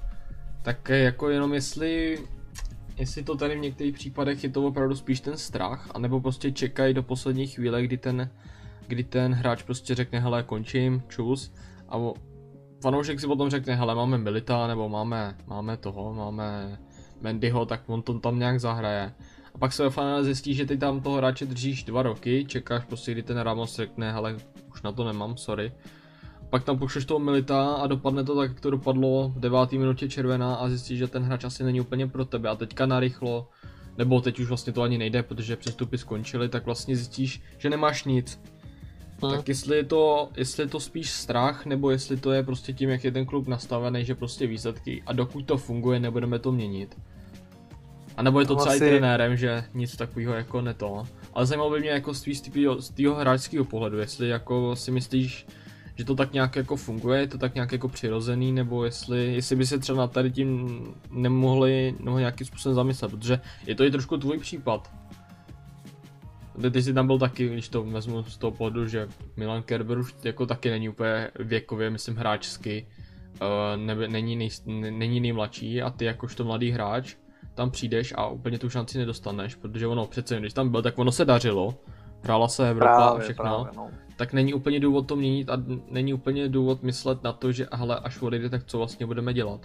Tak 0.62 0.88
jako 0.88 1.28
jenom 1.28 1.54
jestli, 1.54 2.18
jestli 2.96 3.22
to 3.22 3.36
tady 3.36 3.56
v 3.56 3.60
některých 3.60 3.94
případech 3.94 4.44
je 4.44 4.50
to 4.50 4.66
opravdu 4.66 4.96
spíš 4.96 5.20
ten 5.20 5.36
strach, 5.36 5.90
anebo 5.94 6.20
prostě 6.20 6.52
čekají 6.52 6.94
do 6.94 7.02
poslední 7.02 7.46
chvíle, 7.46 7.82
kdy 7.82 7.98
ten, 7.98 8.30
kdy 8.86 9.04
ten 9.04 9.34
hráč 9.34 9.62
prostě 9.62 9.94
řekne, 9.94 10.20
hele, 10.20 10.42
končím, 10.42 11.02
čus, 11.08 11.52
a 11.88 11.98
fanoušek 12.82 13.20
si 13.20 13.26
potom 13.26 13.50
řekne, 13.50 13.74
hele, 13.74 13.94
máme 13.94 14.18
Milita, 14.18 14.66
nebo 14.66 14.88
máme, 14.88 15.36
máme 15.46 15.76
toho, 15.76 16.14
máme 16.14 16.78
Mendyho, 17.20 17.66
tak 17.66 17.82
on 17.86 18.02
to 18.02 18.18
tam 18.18 18.38
nějak 18.38 18.60
zahraje. 18.60 19.12
A 19.54 19.58
pak 19.58 19.72
se 19.72 19.82
ve 19.82 19.90
finále 19.90 20.24
zjistí, 20.24 20.54
že 20.54 20.66
ty 20.66 20.78
tam 20.78 21.00
toho 21.00 21.16
hráče 21.16 21.46
držíš 21.46 21.84
dva 21.84 22.02
roky, 22.02 22.44
čekáš 22.44 22.84
prostě, 22.84 23.12
kdy 23.12 23.22
ten 23.22 23.38
Ramos 23.38 23.76
řekne, 23.76 24.12
hele, 24.12 24.36
už 24.70 24.82
na 24.82 24.92
to 24.92 25.04
nemám, 25.04 25.36
sorry. 25.36 25.72
Pak 26.54 26.64
tam 26.64 26.78
pošleš 26.78 27.04
toho 27.04 27.18
Milita 27.18 27.74
a 27.74 27.86
dopadne 27.86 28.24
to 28.24 28.36
tak, 28.36 28.50
jak 28.50 28.60
to 28.60 28.70
dopadlo 28.70 29.32
v 29.36 29.40
devátý 29.40 29.78
minutě 29.78 30.08
červená 30.08 30.54
a 30.54 30.68
zjistíš, 30.68 30.98
že 30.98 31.06
ten 31.06 31.22
hráč 31.22 31.44
asi 31.44 31.64
není 31.64 31.80
úplně 31.80 32.06
pro 32.06 32.24
tebe 32.24 32.48
a 32.48 32.54
teďka 32.54 32.86
narychlo, 32.86 33.48
nebo 33.98 34.20
teď 34.20 34.40
už 34.40 34.48
vlastně 34.48 34.72
to 34.72 34.82
ani 34.82 34.98
nejde, 34.98 35.22
protože 35.22 35.56
přestupy 35.56 35.98
skončily, 35.98 36.48
tak 36.48 36.66
vlastně 36.66 36.96
zjistíš, 36.96 37.42
že 37.58 37.70
nemáš 37.70 38.04
nic. 38.04 38.40
Hmm. 39.22 39.32
Tak 39.32 39.48
jestli 39.48 39.76
je, 39.76 39.84
to, 39.84 40.28
jestli 40.36 40.62
je 40.62 40.66
to 40.66 40.80
spíš 40.80 41.10
strach, 41.10 41.66
nebo 41.66 41.90
jestli 41.90 42.16
to 42.16 42.32
je 42.32 42.42
prostě 42.42 42.72
tím, 42.72 42.90
jak 42.90 43.04
je 43.04 43.12
ten 43.12 43.26
klub 43.26 43.48
nastavený, 43.48 44.04
že 44.04 44.14
prostě 44.14 44.46
výsledky 44.46 45.02
a 45.06 45.12
dokud 45.12 45.46
to 45.46 45.56
funguje, 45.56 46.00
nebudeme 46.00 46.38
to 46.38 46.52
měnit. 46.52 46.96
A 48.16 48.22
nebo 48.22 48.40
je 48.40 48.46
to 48.46 48.56
třeba 48.56 48.74
i 48.74 48.76
asi- 48.76 48.88
trenérem, 48.90 49.36
že 49.36 49.64
nic 49.74 49.96
takového 49.96 50.34
jako 50.34 50.60
neto. 50.60 51.02
Ale 51.32 51.46
zajímalo 51.46 51.70
by 51.70 51.80
mě 51.80 51.90
jako 51.90 52.14
z 52.14 52.22
tvý- 52.22 52.34
z 52.34 52.40
tvýho- 52.40 52.80
z 52.80 52.90
tvýho 52.90 53.14
hráčského 53.14 53.64
pohledu, 53.64 53.98
jestli 53.98 54.28
jako 54.28 54.76
si 54.76 54.90
myslíš, 54.90 55.46
že 55.94 56.04
to 56.04 56.14
tak 56.14 56.32
nějak 56.32 56.56
jako 56.56 56.76
funguje, 56.76 57.20
je 57.20 57.28
to 57.28 57.38
tak 57.38 57.54
nějak 57.54 57.72
jako 57.72 57.88
přirozený, 57.88 58.52
nebo 58.52 58.84
jestli, 58.84 59.34
jestli 59.34 59.56
by 59.56 59.66
se 59.66 59.78
třeba 59.78 59.98
na 59.98 60.06
tady 60.06 60.30
tím 60.30 60.80
nemohli, 61.10 61.94
nemohli 62.00 62.20
nějakým 62.20 62.46
způsobem 62.46 62.74
zamyslet, 62.74 63.10
protože 63.10 63.40
je 63.66 63.74
to 63.74 63.84
i 63.84 63.90
trošku 63.90 64.16
tvůj 64.16 64.38
případ. 64.38 64.92
Ty, 66.72 66.82
jsi 66.82 66.94
tam 66.94 67.06
byl 67.06 67.18
taky, 67.18 67.48
když 67.48 67.68
to 67.68 67.84
vezmu 67.84 68.22
z 68.22 68.36
toho 68.36 68.50
pohledu, 68.50 68.86
že 68.86 69.08
Milan 69.36 69.62
Kerber 69.62 69.98
už 69.98 70.14
jako 70.24 70.46
taky 70.46 70.70
není 70.70 70.88
úplně 70.88 71.30
věkově, 71.38 71.90
myslím 71.90 72.16
hráčsky, 72.16 72.86
uh, 73.40 73.82
nebe, 73.84 74.08
není, 74.08 74.36
nej, 74.36 74.48
ne- 74.66 74.90
není 74.90 75.20
nejmladší 75.20 75.82
a 75.82 75.90
ty 75.90 76.04
jakožto 76.04 76.44
mladý 76.44 76.70
hráč 76.70 77.14
tam 77.54 77.70
přijdeš 77.70 78.14
a 78.16 78.28
úplně 78.28 78.58
tu 78.58 78.70
šanci 78.70 78.98
nedostaneš, 78.98 79.54
protože 79.54 79.86
ono 79.86 80.06
přece, 80.06 80.40
když 80.40 80.52
tam 80.52 80.68
byl, 80.68 80.82
tak 80.82 80.98
ono 80.98 81.12
se 81.12 81.24
dařilo, 81.24 81.74
hrála 82.24 82.48
se 82.48 82.70
Evropa 82.70 82.94
a 82.94 83.06
Právě, 83.10 83.22
všechno, 83.22 83.44
právě, 83.44 83.72
no. 83.76 83.90
tak 84.16 84.32
není 84.32 84.54
úplně 84.54 84.80
důvod 84.80 85.06
to 85.06 85.16
měnit 85.16 85.50
a 85.50 85.56
není 85.90 86.14
úplně 86.14 86.48
důvod 86.48 86.82
myslet 86.82 87.22
na 87.22 87.32
to, 87.32 87.52
že 87.52 87.66
hele, 87.72 88.00
až 88.04 88.22
odejde, 88.22 88.48
tak 88.48 88.64
co 88.64 88.78
vlastně 88.78 89.06
budeme 89.06 89.34
dělat. 89.34 89.60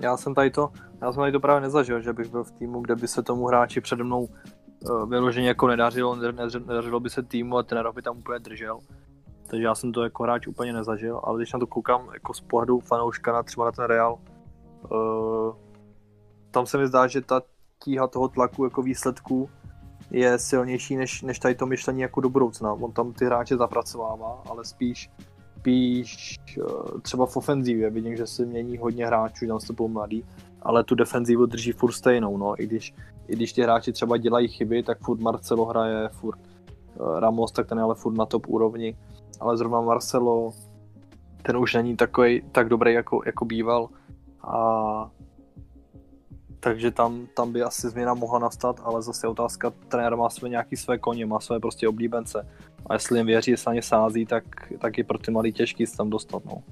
Já 0.00 0.16
jsem 0.16 0.34
tady 0.34 0.50
to, 0.50 0.72
já 1.00 1.12
jsem 1.12 1.20
tady 1.20 1.32
to 1.32 1.40
právě 1.40 1.60
nezažil, 1.60 2.00
že 2.00 2.12
bych 2.12 2.30
byl 2.30 2.44
v 2.44 2.50
týmu, 2.50 2.80
kde 2.80 2.96
by 2.96 3.08
se 3.08 3.22
tomu 3.22 3.46
hráči 3.46 3.80
přede 3.80 4.04
mnou 4.04 4.22
uh, 4.24 5.08
vyloženě 5.10 5.48
jako 5.48 5.66
nedařilo, 5.66 6.16
ne- 6.16 6.32
ne- 6.32 6.60
nedařilo 6.66 7.00
by 7.00 7.10
se 7.10 7.22
týmu 7.22 7.58
a 7.58 7.62
ten 7.62 7.84
by 7.94 8.02
tam 8.02 8.18
úplně 8.18 8.38
držel. 8.38 8.78
Takže 9.46 9.64
já 9.64 9.74
jsem 9.74 9.92
to 9.92 10.02
jako 10.02 10.22
hráč 10.22 10.46
úplně 10.46 10.72
nezažil, 10.72 11.20
ale 11.24 11.38
když 11.38 11.52
na 11.52 11.58
to 11.58 11.66
koukám 11.66 12.08
jako 12.14 12.34
z 12.34 12.40
pohledu 12.40 12.80
fanouška 12.80 13.32
na 13.32 13.42
třeba 13.42 13.66
na 13.66 13.72
ten 13.72 13.84
Real, 13.84 14.18
uh, 14.90 15.54
tam 16.50 16.66
se 16.66 16.78
mi 16.78 16.86
zdá, 16.86 17.06
že 17.06 17.20
ta 17.20 17.42
tíha 17.84 18.06
toho 18.06 18.28
tlaku 18.28 18.64
jako 18.64 18.82
výsledků 18.82 19.50
je 20.18 20.38
silnější 20.38 20.96
než, 20.96 21.22
než 21.22 21.38
tady 21.38 21.54
to 21.54 21.66
myšlení 21.66 22.00
jako 22.00 22.20
do 22.20 22.28
budoucna. 22.28 22.72
On 22.72 22.92
tam 22.92 23.12
ty 23.12 23.24
hráče 23.24 23.56
zapracovává, 23.56 24.42
ale 24.48 24.64
spíš 24.64 25.10
spíš 25.66 26.38
eh, 26.58 27.00
třeba 27.02 27.26
v 27.26 27.36
ofenzívě 27.36 27.90
vidím, 27.90 28.16
že 28.16 28.26
se 28.26 28.44
mění 28.44 28.78
hodně 28.78 29.06
hráčů, 29.06 29.46
tam 29.46 29.60
jsou 29.60 29.88
mladý, 29.88 30.24
ale 30.62 30.84
tu 30.84 30.94
defenzivu 30.94 31.46
drží 31.46 31.72
furt 31.72 31.92
stejnou, 31.92 32.36
no, 32.36 32.62
i 32.62 32.66
když, 32.66 32.94
i 33.28 33.36
když 33.36 33.52
ti 33.52 33.62
hráči 33.62 33.92
třeba 33.92 34.16
dělají 34.16 34.48
chyby, 34.48 34.82
tak 34.82 34.98
furt 34.98 35.20
Marcelo 35.20 35.64
hraje, 35.64 36.08
furt 36.08 36.38
eh, 36.38 37.20
Ramos, 37.20 37.52
tak 37.52 37.66
ten 37.66 37.78
je 37.78 37.84
ale 37.84 37.94
furt 37.94 38.14
na 38.14 38.26
top 38.26 38.48
úrovni, 38.48 38.96
ale 39.40 39.56
zrovna 39.56 39.80
Marcelo, 39.80 40.52
ten 41.42 41.56
už 41.56 41.74
není 41.74 41.96
takový 41.96 42.42
tak 42.52 42.68
dobrý, 42.68 42.94
jako, 42.94 43.20
jako 43.26 43.44
býval. 43.44 43.88
A 44.42 45.10
takže 46.60 46.90
tam, 46.90 47.26
tam 47.34 47.52
by 47.52 47.62
asi 47.62 47.88
změna 47.88 48.14
mohla 48.14 48.38
nastat, 48.38 48.80
ale 48.84 49.02
zase 49.02 49.28
otázka, 49.28 49.72
trenér 49.88 50.16
má 50.16 50.30
své 50.30 50.48
nějaký 50.48 50.76
své 50.76 50.98
koně, 50.98 51.26
má 51.26 51.40
své 51.40 51.60
prostě 51.60 51.88
oblíbence 51.88 52.48
a 52.86 52.94
jestli 52.94 53.18
jim 53.18 53.26
věří, 53.26 53.50
jestli 53.50 53.68
na 53.68 53.74
ně 53.74 53.82
sází, 53.82 54.26
tak, 54.26 54.44
tak 54.78 54.98
je 54.98 55.04
pro 55.04 55.18
ty 55.18 55.30
malý 55.30 55.52
těžký 55.52 55.86
se 55.86 55.96
tam 55.96 56.10
dostat, 56.10 56.44
no. 56.44 56.62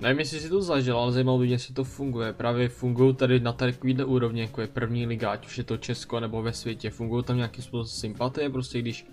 Nevím, 0.00 0.18
jestli 0.18 0.40
si 0.40 0.48
to 0.48 0.62
zažil, 0.62 0.98
ale 0.98 1.12
zajímalo 1.12 1.38
by 1.38 1.44
mě, 1.44 1.54
jestli 1.54 1.74
to 1.74 1.84
funguje. 1.84 2.32
Právě 2.32 2.68
fungují 2.68 3.14
tady 3.14 3.40
na 3.40 3.52
takovýhle 3.52 4.04
úrovni, 4.04 4.40
jako 4.40 4.60
je 4.60 4.66
první 4.66 5.06
liga, 5.06 5.30
ať 5.30 5.46
už 5.46 5.58
je 5.58 5.64
to 5.64 5.76
Česko 5.76 6.20
nebo 6.20 6.42
ve 6.42 6.52
světě. 6.52 6.90
Fungují 6.90 7.24
tam 7.24 7.36
nějakým 7.36 7.64
způsobem 7.64 7.86
sympatie, 7.86 8.50
prostě 8.50 8.78
když 8.78 9.06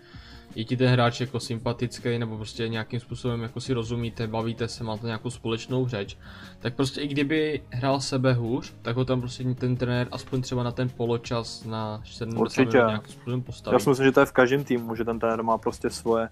je 0.55 0.65
ti 0.65 0.77
ten 0.77 0.87
hráč 0.87 1.21
jako 1.21 1.39
sympatický, 1.39 2.19
nebo 2.19 2.35
prostě 2.35 2.69
nějakým 2.69 2.99
způsobem 2.99 3.41
jako 3.41 3.61
si 3.61 3.73
rozumíte, 3.73 4.27
bavíte 4.27 4.67
se, 4.67 4.83
máte 4.83 5.05
nějakou 5.05 5.29
společnou 5.29 5.87
řeč, 5.87 6.17
tak 6.59 6.75
prostě 6.75 7.01
i 7.01 7.07
kdyby 7.07 7.61
hrál 7.69 8.01
sebe 8.01 8.33
hůř, 8.33 8.73
tak 8.81 8.95
ho 8.95 9.05
tam 9.05 9.19
prostě 9.19 9.43
ten 9.43 9.75
trenér 9.75 10.07
aspoň 10.11 10.41
třeba 10.41 10.63
na 10.63 10.71
ten 10.71 10.89
poločas 10.89 11.63
na 11.63 12.01
70 12.05 12.41
Určitě. 12.41 12.77
nějakým 12.77 13.11
způsobem 13.11 13.41
postaví. 13.41 13.75
Já 13.75 13.79
si 13.79 13.89
myslím, 13.89 14.05
že 14.05 14.11
to 14.11 14.19
je 14.19 14.25
v 14.25 14.31
každém 14.31 14.63
týmu, 14.63 14.95
že 14.95 15.05
ten 15.05 15.19
trenér 15.19 15.43
má 15.43 15.57
prostě 15.57 15.89
svoje, 15.89 16.29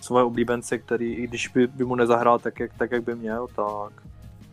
svoje 0.00 0.24
oblíbence, 0.24 0.78
který 0.78 1.14
i 1.14 1.26
když 1.26 1.48
by, 1.48 1.66
by 1.66 1.84
mu 1.84 1.94
nezahrál 1.94 2.38
tak 2.38 2.60
jak, 2.60 2.74
tak, 2.74 2.90
jak 2.92 3.04
by 3.04 3.14
měl, 3.14 3.46
tak, 3.56 4.02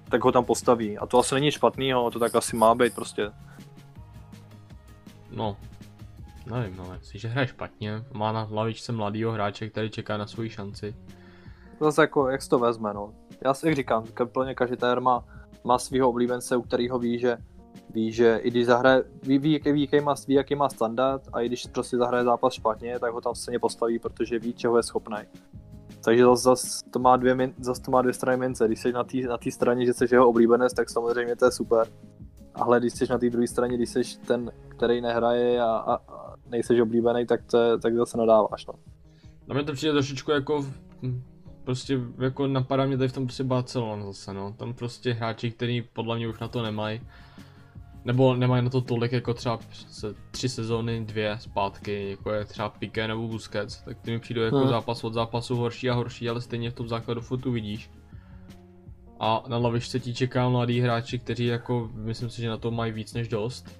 tak 0.09 0.23
ho 0.23 0.31
tam 0.31 0.45
postaví. 0.45 0.97
A 0.97 1.05
to 1.05 1.19
asi 1.19 1.35
není 1.35 1.51
špatnýho, 1.51 2.11
to 2.11 2.19
tak 2.19 2.35
asi 2.35 2.55
má 2.55 2.75
být 2.75 2.95
prostě. 2.95 3.31
No, 5.31 5.57
nevím, 6.45 6.77
no, 6.77 6.93
jestliže 6.93 7.27
hraje 7.27 7.47
špatně, 7.47 8.03
má 8.13 8.31
na 8.31 8.41
hlavičce 8.41 8.91
mladýho 8.91 9.31
hráče, 9.31 9.69
který 9.69 9.89
čeká 9.89 10.17
na 10.17 10.27
svoji 10.27 10.49
šanci. 10.49 10.95
Zase 11.79 12.01
jako, 12.01 12.29
jak 12.29 12.47
to 12.47 12.59
vezme, 12.59 12.93
no. 12.93 13.13
Já 13.45 13.53
si 13.53 13.75
říkám, 13.75 14.03
plně 14.25 14.55
každý 14.55 14.77
trenér 14.77 15.01
má, 15.01 15.25
má 15.63 15.79
svého 15.79 16.09
oblíbence, 16.09 16.57
u 16.57 16.61
kterého 16.61 16.99
ví, 16.99 17.19
že 17.19 17.37
ví, 17.89 18.11
že 18.11 18.39
i 18.43 18.49
když 18.49 18.65
zahraje, 18.65 19.03
ví, 19.23 19.37
ví, 19.37 19.51
jaký, 19.51 19.71
ví, 19.71 19.81
jaký 19.81 20.05
má, 20.05 20.15
ví, 20.27 20.33
jaký 20.33 20.55
má 20.55 20.69
standard 20.69 21.21
a 21.33 21.41
i 21.41 21.45
když 21.45 21.65
prostě 21.65 21.97
zahraje 21.97 22.23
zápas 22.23 22.53
špatně, 22.53 22.99
tak 22.99 23.13
ho 23.13 23.21
tam 23.21 23.35
stejně 23.35 23.59
postaví, 23.59 23.99
protože 23.99 24.39
ví, 24.39 24.53
čeho 24.53 24.77
je 24.77 24.83
schopný. 24.83 25.17
Takže 26.03 26.23
zase 26.23 26.43
zas 26.43 26.83
to, 26.91 26.99
má 26.99 27.17
dvě, 27.17 27.53
zas 27.59 27.79
to 27.79 27.91
má 27.91 28.01
dvě 28.01 28.13
strany 28.13 28.37
mince. 28.37 28.67
Když 28.67 28.81
jsi 28.81 28.91
na 28.91 29.03
té 29.03 29.17
na 29.17 29.37
straně, 29.51 29.85
že 29.85 29.93
jsi 29.93 30.05
jeho 30.11 30.29
oblíbenec, 30.29 30.73
tak 30.73 30.89
samozřejmě 30.89 31.35
to 31.35 31.45
je 31.45 31.51
super. 31.51 31.87
Ale 32.55 32.79
když 32.79 32.93
jsi 32.93 33.05
na 33.09 33.17
té 33.17 33.29
druhé 33.29 33.47
straně, 33.47 33.77
když 33.77 33.89
jsi 33.89 34.01
ten, 34.27 34.51
který 34.67 35.01
nehraje 35.01 35.61
a, 35.61 35.65
a 35.65 35.97
nejseš 36.49 36.79
oblíbený, 36.79 37.25
tak, 37.25 37.43
to 37.51 37.77
tak 37.79 37.95
zase 37.95 38.17
nadáváš. 38.17 38.65
No. 38.65 38.73
Na 39.47 39.55
mě 39.55 39.63
to 39.63 39.73
přijde 39.73 39.93
trošičku 39.93 40.31
jako, 40.31 40.65
prostě 41.63 41.99
jako 42.19 42.47
napadá 42.47 42.85
mě 42.85 42.97
tady 42.97 43.07
v 43.09 43.13
tom 43.13 43.25
prostě 43.25 43.43
Barcelona 43.43 44.05
zase, 44.05 44.33
no. 44.33 44.53
Tam 44.57 44.73
prostě 44.73 45.13
hráči, 45.13 45.51
kteří 45.51 45.81
podle 45.93 46.15
mě 46.17 46.27
už 46.27 46.39
na 46.39 46.47
to 46.47 46.63
nemají. 46.63 47.01
Nebo 48.05 48.35
nemají 48.35 48.63
na 48.63 48.69
to 48.69 48.81
tolik 48.81 49.11
jako 49.11 49.33
třeba 49.33 49.59
se 49.71 50.15
tři 50.31 50.49
sezóny, 50.49 51.05
dvě 51.05 51.37
zpátky, 51.39 52.09
jako 52.09 52.31
je 52.31 52.45
třeba 52.45 52.69
Piqué 52.69 53.07
nebo 53.07 53.27
Busquets, 53.27 53.81
tak 53.81 53.99
ty 53.99 54.11
mi 54.11 54.19
přijdou 54.19 54.41
jako 54.41 54.57
Hmm. 54.57 54.69
zápas 54.69 55.03
od 55.03 55.13
zápasu 55.13 55.55
horší 55.55 55.89
a 55.89 55.93
horší, 55.93 56.29
ale 56.29 56.41
stejně 56.41 56.71
v 56.71 56.73
tom 56.73 56.87
základu 56.87 57.21
furt 57.21 57.45
uvidíš. 57.45 57.91
A 59.19 59.43
na 59.47 59.57
lavičce 59.57 59.99
ti 59.99 60.13
čeká 60.13 60.49
mladý 60.49 60.79
hráči, 60.79 61.19
kteří 61.19 61.45
jako, 61.45 61.89
myslím 61.93 62.29
si, 62.29 62.41
že 62.41 62.49
na 62.49 62.57
to 62.57 62.71
mají 62.71 62.91
víc 62.91 63.13
než 63.13 63.27
dost. 63.27 63.78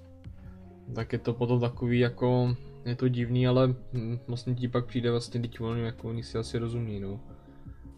Tak 0.95 1.13
je 1.13 1.19
to 1.19 1.33
potom 1.33 1.59
takový 1.59 1.99
jako, 1.99 2.55
je 2.85 2.95
to 2.95 3.07
divný, 3.07 3.47
ale 3.47 3.67
hm, 3.93 4.19
vlastně 4.27 4.55
ti 4.55 4.67
pak 4.67 4.85
přijde 4.85 5.11
vlastně, 5.11 5.41
teď 5.41 5.61
oni, 5.61 5.81
jako 5.81 6.09
oni 6.09 6.23
si 6.23 6.37
asi 6.37 6.57
rozumí, 6.57 6.99
no. 6.99 7.19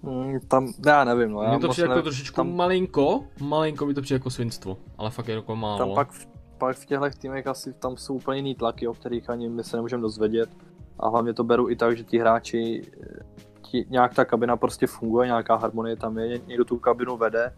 Mm, 0.04 0.40
tam, 0.48 0.74
já 0.86 1.04
nevím, 1.04 1.32
no. 1.32 1.42
Mně 1.50 1.60
to 1.60 1.70
přijde 1.70 1.84
jako 1.86 1.90
nevím. 1.94 2.04
trošičku 2.04 2.36
tam, 2.36 2.56
malinko, 2.56 3.24
malinko 3.42 3.86
mi 3.86 3.94
to 3.94 4.02
přijde 4.02 4.16
jako 4.16 4.30
svinstvo, 4.30 4.78
ale 4.98 5.10
fakt 5.10 5.28
je 5.28 5.36
jako 5.36 5.56
málo. 5.56 5.78
tam 5.78 5.96
pak, 5.96 6.12
v- 6.12 6.28
pak 6.58 6.78
v 6.78 6.86
těchto 6.86 7.10
týmech 7.10 7.48
asi 7.48 7.74
tam 7.74 7.98
jsou 7.98 8.16
úplně 8.16 8.38
jiný 8.38 8.56
tlaky, 8.56 8.88
o 8.88 8.94
kterých 8.94 9.30
ani 9.30 9.50
my 9.50 9.64
se 9.64 9.78
nemůžeme 9.78 10.02
dozvědět. 10.02 10.50
A 11.00 11.10
hlavně 11.10 11.34
to 11.34 11.44
beru 11.44 11.70
i 11.70 11.76
tak, 11.76 11.98
že 11.98 12.04
ti 12.04 12.20
hráči, 12.20 12.82
eh, 13.04 13.24
ti, 13.62 13.86
nějak 13.90 14.14
ta 14.14 14.26
kabina 14.26 14.58
prostě 14.58 14.88
funguje, 14.88 15.28
nějaká 15.28 15.56
harmonie 15.56 15.96
tam 15.96 16.18
je, 16.18 16.28
ně- 16.28 16.42
někdo 16.48 16.66
tu 16.66 16.78
kabinu 16.78 17.18
vede 17.18 17.54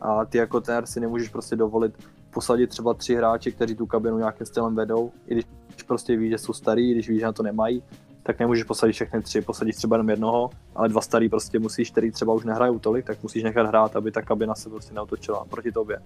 a 0.00 0.24
ty 0.24 0.38
jako 0.38 0.60
trenér 0.60 0.86
si 0.86 1.00
nemůžeš 1.00 1.28
prostě 1.28 1.56
dovolit 1.56 1.92
posadit 2.36 2.66
třeba 2.66 2.94
tři 2.94 3.14
hráče, 3.14 3.50
kteří 3.50 3.74
tu 3.74 3.86
kabinu 3.86 4.18
nějakým 4.18 4.46
stylem 4.46 4.74
vedou, 4.74 5.12
i 5.26 5.34
když 5.34 5.82
prostě 5.86 6.16
víš, 6.16 6.30
že 6.30 6.38
jsou 6.38 6.52
starý, 6.52 6.90
i 6.90 6.92
když 6.92 7.08
víš, 7.08 7.20
že 7.20 7.26
na 7.26 7.32
to 7.32 7.42
nemají, 7.42 7.82
tak 8.22 8.38
nemůžeš 8.38 8.64
posadit 8.64 8.92
všechny 8.92 9.22
tři, 9.22 9.40
posadíš 9.40 9.76
třeba 9.76 9.96
jenom 9.96 10.10
jednoho, 10.10 10.50
ale 10.74 10.88
dva 10.88 11.00
starý 11.00 11.28
prostě 11.28 11.58
musíš, 11.58 11.90
který 11.90 12.10
třeba 12.10 12.34
už 12.34 12.44
nehrajou 12.44 12.78
tolik, 12.78 13.06
tak 13.06 13.22
musíš 13.22 13.42
nechat 13.42 13.66
hrát, 13.66 13.96
aby 13.96 14.10
ta 14.10 14.22
kabina 14.22 14.54
se 14.54 14.68
prostě 14.68 14.94
neotočila 14.94 15.44
proti 15.44 15.72
tobě. 15.72 15.98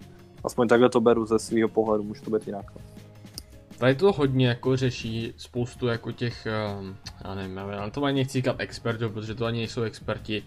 Aspoň 0.44 0.68
takhle 0.68 0.88
to 0.88 1.00
beru 1.00 1.26
ze 1.26 1.38
svého 1.38 1.68
pohledu, 1.68 2.04
může 2.04 2.22
to 2.22 2.30
být 2.30 2.46
jinak. 2.46 2.66
no. 2.74 2.80
tady 3.78 3.94
to 3.94 4.12
hodně 4.12 4.48
jako 4.48 4.76
řeší 4.76 5.34
spoustu 5.36 5.86
jako 5.86 6.12
těch, 6.12 6.46
ehm, 6.46 6.96
já 7.24 7.34
nevím, 7.34 7.58
ale 7.58 7.90
to 7.90 8.04
ani 8.04 8.20
nechci 8.20 8.38
říkat 8.38 8.56
expertů, 8.58 9.10
protože 9.10 9.34
to 9.34 9.44
ani 9.44 9.58
nejsou 9.58 9.82
experti, 9.82 10.42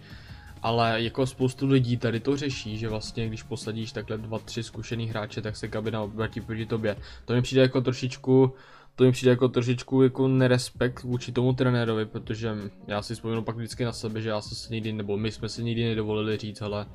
ale 0.64 1.02
jako 1.02 1.26
spoustu 1.26 1.66
lidí 1.66 1.96
tady 1.96 2.20
to 2.20 2.36
řeší, 2.36 2.78
že 2.78 2.88
vlastně 2.88 3.26
když 3.28 3.42
posadíš 3.42 3.92
takhle 3.92 4.18
dva, 4.18 4.38
tři 4.38 4.62
zkušený 4.62 5.06
hráče, 5.08 5.42
tak 5.42 5.56
se 5.56 5.68
kabina 5.68 6.02
obratí 6.02 6.40
proti 6.40 6.66
tobě. 6.66 6.96
To 7.24 7.34
mi 7.34 7.42
přijde 7.42 7.62
jako 7.62 7.80
trošičku, 7.80 8.52
to 8.96 9.04
mi 9.04 9.12
přijde 9.12 9.30
jako 9.30 9.48
trošičku 9.48 10.02
jako 10.02 10.28
nerespekt 10.28 11.02
vůči 11.02 11.32
tomu 11.32 11.52
trenérovi, 11.52 12.06
protože 12.06 12.56
já 12.86 13.02
si 13.02 13.14
vzpomínám 13.14 13.44
pak 13.44 13.56
vždycky 13.56 13.84
na 13.84 13.92
sebe, 13.92 14.20
že 14.20 14.28
já 14.28 14.40
jsem 14.40 14.56
se 14.56 14.74
nikdy, 14.74 14.92
nebo 14.92 15.16
my 15.16 15.32
jsme 15.32 15.48
si 15.48 15.64
nikdy 15.64 15.84
nedovolili 15.84 16.36
říct, 16.36 16.62
ale 16.62 16.86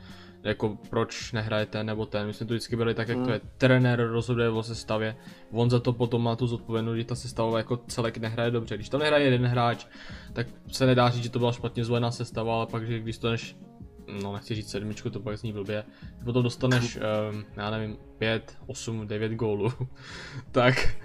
jako 0.43 0.77
proč 0.89 1.31
nehraje 1.31 1.65
ten 1.65 1.85
nebo 1.85 2.05
ten. 2.05 2.27
My 2.27 2.33
jsme 2.33 2.45
to 2.45 2.53
vždycky 2.53 2.75
byli 2.75 2.93
tak, 2.93 3.07
jak 3.07 3.17
to 3.17 3.23
Hmm. 3.23 3.33
je. 3.33 3.41
Trenér 3.57 4.07
rozhoduje 4.07 4.49
o 4.49 4.63
sestavě, 4.63 5.15
on 5.51 5.69
za 5.69 5.79
to 5.79 5.93
potom 5.93 6.23
má 6.23 6.35
tu 6.35 6.47
zodpovědnost, 6.47 6.97
že 6.97 7.03
ta 7.03 7.15
sestava 7.15 7.57
jako 7.57 7.77
celek 7.77 8.17
nehraje 8.17 8.51
dobře. 8.51 8.75
Když 8.75 8.89
to 8.89 8.97
nehraje 8.97 9.25
jeden 9.25 9.45
hráč, 9.45 9.85
tak 10.33 10.47
se 10.71 10.85
nedá 10.85 11.09
říct, 11.09 11.23
že 11.23 11.29
to 11.29 11.39
byla 11.39 11.51
špatně 11.51 11.85
zvolená 11.85 12.11
sestava, 12.11 12.55
ale 12.55 12.67
pak, 12.67 12.87
že 12.87 12.99
když 12.99 13.17
to 13.17 13.31
než 13.31 13.55
no 14.23 14.33
nechci 14.33 14.55
říct 14.55 14.69
sedmičku, 14.69 15.09
to 15.09 15.19
pak 15.19 15.37
zní 15.37 15.53
blbě, 15.53 15.83
potom 16.23 16.43
dostaneš, 16.43 16.97
um, 17.31 17.45
já 17.57 17.69
nevím, 17.69 17.97
5, 18.17 18.57
8, 18.67 19.07
9 19.07 19.31
gólů, 19.31 19.73
tak, 20.51 20.97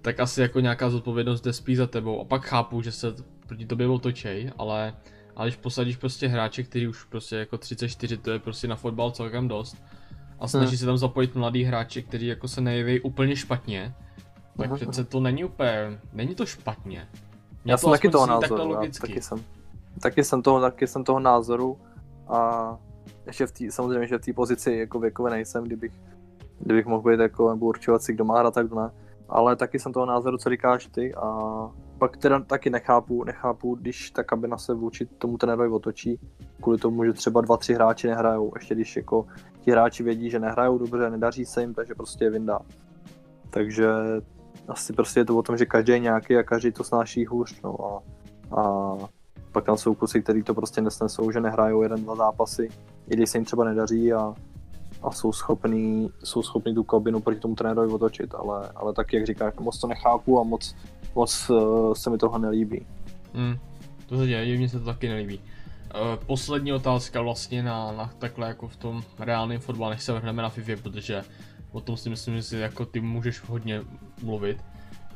tak 0.00 0.20
asi 0.20 0.40
jako 0.40 0.60
nějaká 0.60 0.90
zodpovědnost 0.90 1.40
jde 1.40 1.52
spíš 1.52 1.76
za 1.76 1.86
tebou. 1.86 2.20
A 2.20 2.24
pak 2.24 2.44
chápu, 2.44 2.82
že 2.82 2.92
se 2.92 3.14
proti 3.46 3.66
tobě 3.66 3.86
otočej, 3.88 4.50
ale, 4.58 4.94
ale 5.36 5.48
když 5.48 5.56
posadíš 5.56 5.96
prostě 5.96 6.28
hráče, 6.28 6.62
který 6.62 6.88
už 6.88 7.04
prostě 7.04 7.36
jako 7.36 7.58
34, 7.58 8.16
to 8.16 8.30
je 8.30 8.38
prostě 8.38 8.68
na 8.68 8.76
fotbal 8.76 9.10
celkem 9.10 9.48
dost, 9.48 9.76
a 10.40 10.48
snaží 10.48 10.68
Hmm. 10.68 10.76
se 10.78 10.86
tam 10.86 10.98
zapojit 10.98 11.34
mladý 11.34 11.64
hráči, 11.64 12.02
kteří 12.02 12.26
jako 12.26 12.48
se 12.48 12.60
nejeví 12.60 13.00
úplně 13.00 13.36
špatně, 13.36 13.94
tak 14.56 14.68
Mhm. 14.70 14.76
přece 14.76 15.04
to 15.04 15.20
není 15.20 15.44
úplně, 15.44 16.00
není 16.12 16.34
to 16.34 16.46
špatně. 16.46 17.08
Mně 17.64 17.72
Já 17.72 17.76
to 17.76 17.80
jsem 17.80 17.90
taky 17.90 18.08
toho 18.08 18.26
názoru, 18.26 18.56
já 18.62 18.64
logicky. 18.64 19.06
taky 19.08 19.22
jsem, 19.22 19.38
taky 20.00 20.24
jsem 20.24 20.42
toho, 20.42 20.60
taky 20.60 20.86
jsem 20.86 21.04
toho 21.04 21.20
názoru 21.20 21.78
a 22.28 22.76
ještě 23.26 23.46
v 23.46 23.52
té, 23.52 23.70
samozřejmě, 23.70 24.06
že 24.06 24.18
v 24.18 24.20
té 24.20 24.32
pozici 24.32 24.72
jako 24.72 25.00
věkově 25.00 25.30
nejsem, 25.32 25.64
kdybych, 25.64 25.92
kdybych 26.60 26.86
mohl 26.86 27.10
být 27.10 27.20
jako, 27.20 27.50
nebo 27.50 27.66
určovat 27.66 28.02
si, 28.02 28.12
kdo 28.12 28.24
má 28.24 28.38
hrát, 28.38 28.54
tak 28.54 28.66
kdo 28.66 28.76
ne. 28.80 28.90
Ale 29.28 29.56
taky 29.56 29.78
jsem 29.78 29.92
toho 29.92 30.06
názoru, 30.06 30.38
co 30.38 30.50
říkáš 30.50 30.86
ty 30.86 31.14
a 31.14 31.28
pak 32.02 32.16
teda 32.16 32.40
taky 32.40 32.70
nechápu, 32.70 33.24
nechápu, 33.24 33.74
když 33.74 34.10
ta 34.10 34.22
kabina 34.22 34.58
se 34.58 34.74
vůči 34.74 35.06
tomu 35.06 35.38
trenérovi 35.38 35.68
otočí, 35.68 36.20
kvůli 36.60 36.78
tomu, 36.78 37.04
že 37.04 37.12
třeba 37.12 37.40
dva, 37.40 37.56
tři 37.56 37.74
hráči 37.74 38.06
nehrajou, 38.06 38.52
ještě 38.54 38.74
když 38.74 38.96
jako 38.96 39.26
ti 39.60 39.70
hráči 39.70 40.02
vědí, 40.02 40.30
že 40.30 40.38
nehrajou 40.38 40.78
dobře, 40.78 41.10
nedaří 41.10 41.44
se 41.44 41.60
jim, 41.60 41.74
takže 41.74 41.94
prostě 41.94 42.24
je 42.24 42.30
vyndá. 42.30 42.58
Takže 43.50 43.86
asi 44.68 44.92
prostě 44.92 45.20
je 45.20 45.24
to 45.24 45.36
o 45.36 45.42
tom, 45.42 45.56
že 45.56 45.66
každý 45.66 45.92
je 45.92 45.98
nějaký 45.98 46.36
a 46.36 46.42
každý 46.42 46.72
to 46.72 46.84
snáší 46.84 47.26
hůř, 47.26 47.60
no 47.62 47.76
a, 47.86 48.02
a 48.60 48.94
pak 49.52 49.64
tam 49.64 49.76
jsou 49.76 49.94
kusy, 49.94 50.22
který 50.22 50.42
to 50.42 50.54
prostě 50.54 50.80
nesnesou, 50.80 51.30
že 51.30 51.40
nehrajou 51.40 51.82
jeden, 51.82 52.04
dva 52.04 52.16
zápasy, 52.16 52.68
i 53.08 53.16
když 53.16 53.30
se 53.30 53.38
jim 53.38 53.44
třeba 53.44 53.64
nedaří 53.64 54.12
a, 54.12 54.34
a 55.02 55.10
jsou 55.10 55.32
schopní, 55.32 56.10
jsou 56.24 56.42
schopní 56.42 56.74
tu 56.74 56.84
kabinu 56.84 57.20
proti 57.20 57.40
tomu 57.40 57.54
trenérovi 57.54 57.92
otočit, 57.92 58.34
ale, 58.34 58.68
ale 58.76 58.92
tak, 58.92 59.12
jak 59.12 59.26
říkáš, 59.26 59.54
moc 59.60 59.80
to 59.80 59.86
nechápu 59.86 60.40
a 60.40 60.42
moc, 60.42 60.76
moc 61.14 61.50
uh, 61.50 61.94
se 61.94 62.10
mi 62.10 62.18
toho 62.18 62.38
nelíbí. 62.38 62.86
Hmm, 63.34 63.58
to 64.06 64.18
se 64.18 64.26
děje, 64.26 64.58
mně 64.58 64.68
se 64.68 64.78
to 64.78 64.84
taky 64.84 65.08
nelíbí. 65.08 65.38
Uh, 65.38 66.24
poslední 66.26 66.72
otázka 66.72 67.22
vlastně 67.22 67.62
na, 67.62 67.92
na 67.92 68.10
takhle 68.18 68.48
jako 68.48 68.68
v 68.68 68.76
tom 68.76 69.02
reálném 69.18 69.60
fotbale, 69.60 69.94
než 69.94 70.02
se 70.02 70.12
vrhneme 70.12 70.42
na 70.42 70.48
FIFA, 70.48 70.82
protože 70.82 71.22
o 71.72 71.80
tom 71.80 71.96
si 71.96 72.10
myslím, 72.10 72.36
že 72.36 72.42
si 72.42 72.56
jako 72.56 72.86
ty 72.86 73.00
můžeš 73.00 73.40
hodně 73.40 73.82
mluvit. 74.22 74.64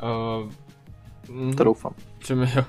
Uh, 0.03 1.55
To 1.57 1.65
doufám. 1.65 1.95
Jo. 2.31 2.65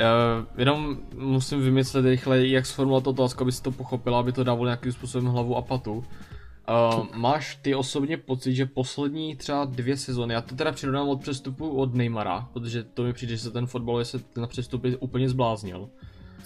Uh, 0.00 0.46
jenom 0.58 0.98
musím 1.16 1.60
vymyslet 1.60 2.04
rychle, 2.04 2.46
jak 2.46 2.66
sformulovat 2.66 3.06
otázku, 3.06 3.42
aby 3.42 3.52
si 3.52 3.62
to 3.62 3.70
pochopila, 3.70 4.20
aby 4.20 4.32
to 4.32 4.44
dávalo 4.44 4.64
nějakým 4.64 4.92
způsobem 4.92 5.26
hlavu 5.26 5.56
a 5.56 5.62
patu. 5.62 5.92
Uh, 5.92 7.06
máš 7.14 7.58
ty 7.62 7.74
osobně 7.74 8.16
pocit, 8.16 8.54
že 8.54 8.66
poslední 8.66 9.36
třeba 9.36 9.64
dvě 9.64 9.96
sezony, 9.96 10.34
já 10.34 10.40
to 10.40 10.54
teda 10.54 10.72
přirovnám 10.72 11.08
od 11.08 11.20
přestupu 11.20 11.70
od 11.70 11.94
Neymara, 11.94 12.48
protože 12.52 12.84
to 12.84 13.02
mi 13.02 13.12
přijde, 13.12 13.36
že 13.36 13.42
se 13.42 13.50
ten 13.50 13.66
fotbal 13.66 14.04
se 14.04 14.20
na 14.36 14.46
přestupy 14.46 14.96
úplně 14.96 15.28
zbláznil. 15.28 15.88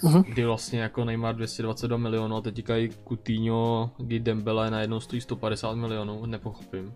Mhm. 0.03 0.23
Kdy 0.23 0.45
vlastně 0.45 0.79
jako 0.79 1.05
Neymar 1.05 1.35
222 1.35 1.97
milionů 1.97 2.35
a 2.35 2.41
teď 2.41 2.69
i 2.69 2.89
Coutinho, 3.07 3.91
kdy 3.97 4.19
Dembele 4.19 4.71
najednou 4.71 4.99
stojí 4.99 5.21
150 5.21 5.75
milionů, 5.75 6.25
nepochopím. 6.25 6.93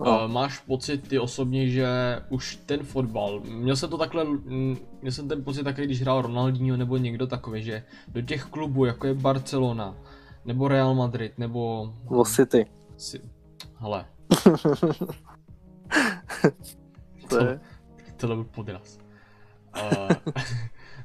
No. 0.00 0.24
Uh, 0.24 0.32
máš 0.32 0.58
pocit 0.58 1.08
ty 1.08 1.18
osobně, 1.18 1.68
že 1.68 1.88
už 2.28 2.56
ten 2.66 2.82
fotbal, 2.82 3.40
měl 3.40 3.76
jsem 3.76 3.90
to 3.90 3.98
takhle, 3.98 4.24
mm, 4.24 4.76
měl 5.02 5.12
jsem 5.12 5.28
ten 5.28 5.44
pocit 5.44 5.64
takový, 5.64 5.86
když 5.86 6.02
hrál 6.02 6.22
Ronaldinho 6.22 6.76
nebo 6.76 6.96
někdo 6.96 7.26
takový, 7.26 7.62
že 7.62 7.82
do 8.08 8.22
těch 8.22 8.44
klubů, 8.44 8.84
jako 8.84 9.06
je 9.06 9.14
Barcelona, 9.14 9.96
nebo 10.44 10.68
Real 10.68 10.94
Madrid, 10.94 11.38
nebo... 11.38 11.92
O 12.06 12.24
City. 12.24 12.66
Si... 12.96 13.20
Hele, 13.78 14.04
To 17.28 17.44
je, 17.44 17.60
tohle 18.16 18.36
byl 18.36 18.44
podraz. 18.44 18.98
Uh, 19.76 20.08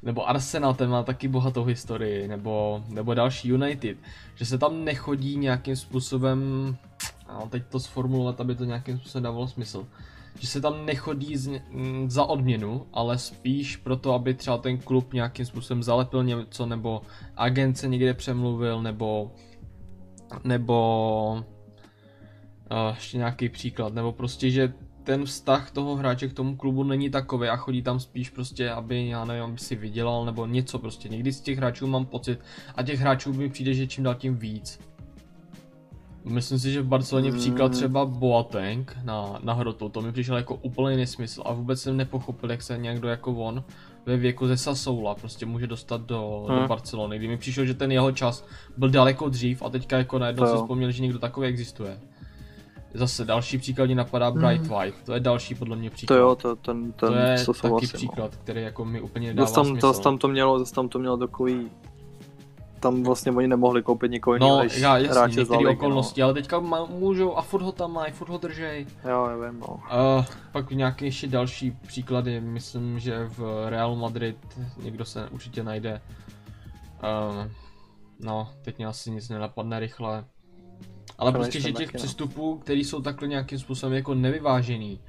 nebo 0.01 0.29
Arsenal, 0.29 0.73
ten 0.73 0.89
má 0.89 1.03
taky 1.03 1.27
bohatou 1.27 1.63
historii, 1.63 2.27
nebo, 2.27 2.83
nebo 2.87 3.13
další 3.13 3.49
United, 3.49 3.97
že 4.35 4.45
se 4.45 4.57
tam 4.57 4.85
nechodí 4.85 5.37
nějakým 5.37 5.75
způsobem, 5.75 6.39
a 7.31 7.45
teď 7.49 7.63
to 7.69 7.79
sformulovat, 7.79 8.41
aby 8.41 8.55
to 8.55 8.65
nějakým 8.65 8.97
způsobem 8.99 9.23
dávalo 9.23 9.47
smysl, 9.47 9.87
že 10.39 10.47
se 10.47 10.61
tam 10.61 10.85
nechodí 10.85 11.37
z, 11.37 11.47
m, 11.47 12.09
za 12.09 12.25
odměnu, 12.25 12.87
ale 12.93 13.17
spíš 13.17 13.77
proto, 13.77 14.13
aby 14.13 14.33
třeba 14.33 14.57
ten 14.57 14.77
klub 14.77 15.13
nějakým 15.13 15.45
způsobem 15.45 15.83
zalepil 15.83 16.23
něco, 16.23 16.65
nebo 16.65 17.01
agent 17.37 17.77
se 17.77 17.87
někde 17.87 18.13
přemluvil, 18.13 18.81
nebo 18.81 19.31
nebo 20.43 21.43
uh, 22.71 22.95
ještě 22.95 23.17
nějaký 23.17 23.49
příklad, 23.49 23.93
nebo 23.93 24.11
prostě, 24.11 24.49
že 24.49 24.73
ten 25.03 25.25
vztah 25.25 25.71
toho 25.71 25.95
hráče 25.95 26.27
k 26.27 26.33
tomu 26.33 26.55
klubu 26.55 26.83
není 26.83 27.09
takový 27.09 27.47
a 27.47 27.55
chodí 27.55 27.81
tam 27.81 27.99
spíš 27.99 28.29
prostě, 28.29 28.69
aby, 28.69 29.07
já 29.07 29.25
nevím, 29.25 29.43
aby 29.43 29.57
si 29.57 29.75
vydělal 29.75 30.25
nebo 30.25 30.45
něco 30.45 30.79
prostě. 30.79 31.09
Někdy 31.09 31.33
z 31.33 31.41
těch 31.41 31.57
hráčů 31.57 31.87
mám 31.87 32.05
pocit 32.05 32.39
a 32.75 32.83
těch 32.83 32.99
hráčů 32.99 33.33
mi 33.33 33.49
přijde, 33.49 33.73
že 33.73 33.87
čím 33.87 34.03
dál 34.03 34.15
tím 34.15 34.37
víc. 34.37 34.79
Myslím 36.25 36.59
si, 36.59 36.71
že 36.71 36.81
v 36.81 36.87
Barceloně 36.87 37.31
Mm. 37.31 37.37
příklad 37.37 37.71
třeba 37.71 38.05
Boateng 38.05 38.97
na, 39.03 39.39
na 39.43 39.53
hrotu, 39.53 39.89
to 39.89 40.01
mi 40.01 40.11
přišel 40.11 40.35
jako 40.37 40.55
úplný 40.55 40.97
nesmysl 40.97 41.41
a 41.45 41.53
vůbec 41.53 41.81
jsem 41.81 41.97
nepochopil, 41.97 42.51
jak 42.51 42.61
se 42.61 42.77
někdo 42.77 43.07
jako 43.07 43.31
on 43.33 43.63
ve 44.05 44.17
věku 44.17 44.47
ze 44.47 44.57
Sasoula 44.57 45.15
prostě 45.15 45.45
může 45.45 45.67
dostat 45.67 46.01
do, 46.01 46.45
do 46.47 46.53
Hmm. 46.53 46.67
Barcelony, 46.67 47.17
kdy 47.17 47.27
mi 47.27 47.37
přišel, 47.37 47.65
že 47.65 47.73
ten 47.73 47.91
jeho 47.91 48.11
čas 48.11 48.45
byl 48.77 48.89
daleko 48.89 49.29
dřív 49.29 49.61
a 49.61 49.69
teďka 49.69 49.97
jako 49.97 50.19
najednou 50.19 50.47
si 50.47 50.55
vzpomněl, 50.55 50.91
že 50.91 51.01
někdo 51.01 51.19
takový 51.19 51.47
existuje. 51.47 51.99
Zase 52.93 53.25
další 53.25 53.57
příklad 53.57 53.85
mě 53.85 53.95
napadá 53.95 54.31
Bright 54.31 54.67
White, 54.67 54.95
to 55.05 55.13
je 55.13 55.19
další 55.19 55.55
podle 55.55 55.75
mě 55.75 55.89
příklad. 55.89 56.15
to 56.15 56.19
jo, 56.21 56.35
to, 56.35 56.55
ten, 56.55 56.91
ten, 56.91 57.09
to 57.09 57.15
je 57.15 57.45
to 57.45 57.53
taky 57.53 57.69
no. 57.71 57.93
příklad, 57.93 58.35
který 58.35 58.61
jako 58.61 58.85
mi 58.85 59.01
úplně 59.01 59.27
nedává 59.27 59.45
Zas 59.47 59.55
tam, 59.55 59.65
smysl. 59.65 59.93
to, 59.93 59.99
tam 59.99 60.17
to 60.17 60.27
mělo, 60.27 60.59
zas 60.59 60.71
tam 60.71 60.89
to 60.89 60.99
mělo 60.99 61.17
takový, 61.17 61.69
tam 62.81 63.03
vlastně 63.03 63.31
oni 63.31 63.47
nemohli 63.47 63.83
koupit 63.83 64.11
nikoho 64.11 64.37
No, 64.37 64.45
jiného, 64.45 64.63
než 64.63 64.77
já, 64.77 64.93
La 64.93 65.27
některé 65.27 65.57
Ligy, 65.57 65.67
okolnosti, 65.67 66.21
ale 66.21 66.33
teďka 66.33 66.59
má, 66.59 66.85
můžou 66.85 67.35
a 67.35 67.41
furt 67.41 67.61
ho 67.61 67.71
tam 67.71 67.93
mají, 67.93 68.13
furt 68.13 68.29
ho 68.29 68.37
držej. 68.37 68.85
No. 69.03 69.09
Jo, 69.09 69.27
já 69.29 69.49
vím, 69.49 69.59
no. 69.59 69.67
Uh, 69.67 70.25
pak 70.51 70.71
nějaké 70.71 71.05
ještě 71.05 71.27
další 71.27 71.71
příklady, 71.71 72.41
myslím, 72.41 72.99
že 72.99 73.25
v 73.27 73.69
Real 73.69 73.95
Madrid 73.95 74.37
někdo 74.83 75.05
se 75.05 75.29
určitě 75.29 75.63
najde. 75.63 76.01
Uh, 77.03 77.47
no, 78.19 78.49
teď 78.61 78.77
mě 78.77 78.87
asi 78.87 79.11
nic 79.11 79.29
nenapadne 79.29 79.79
rychle. 79.79 80.25
Ale 81.17 81.31
prostě, 81.31 81.59
že 81.61 81.71
těch 81.71 81.93
no. 81.93 81.97
přestupů, 81.97 82.57
které 82.57 82.79
jsou 82.79 83.01
takhle 83.01 83.27
nějakým 83.27 83.59
způsobem 83.59 83.95
jako 83.95 84.13
nevyvážený, 84.13 84.99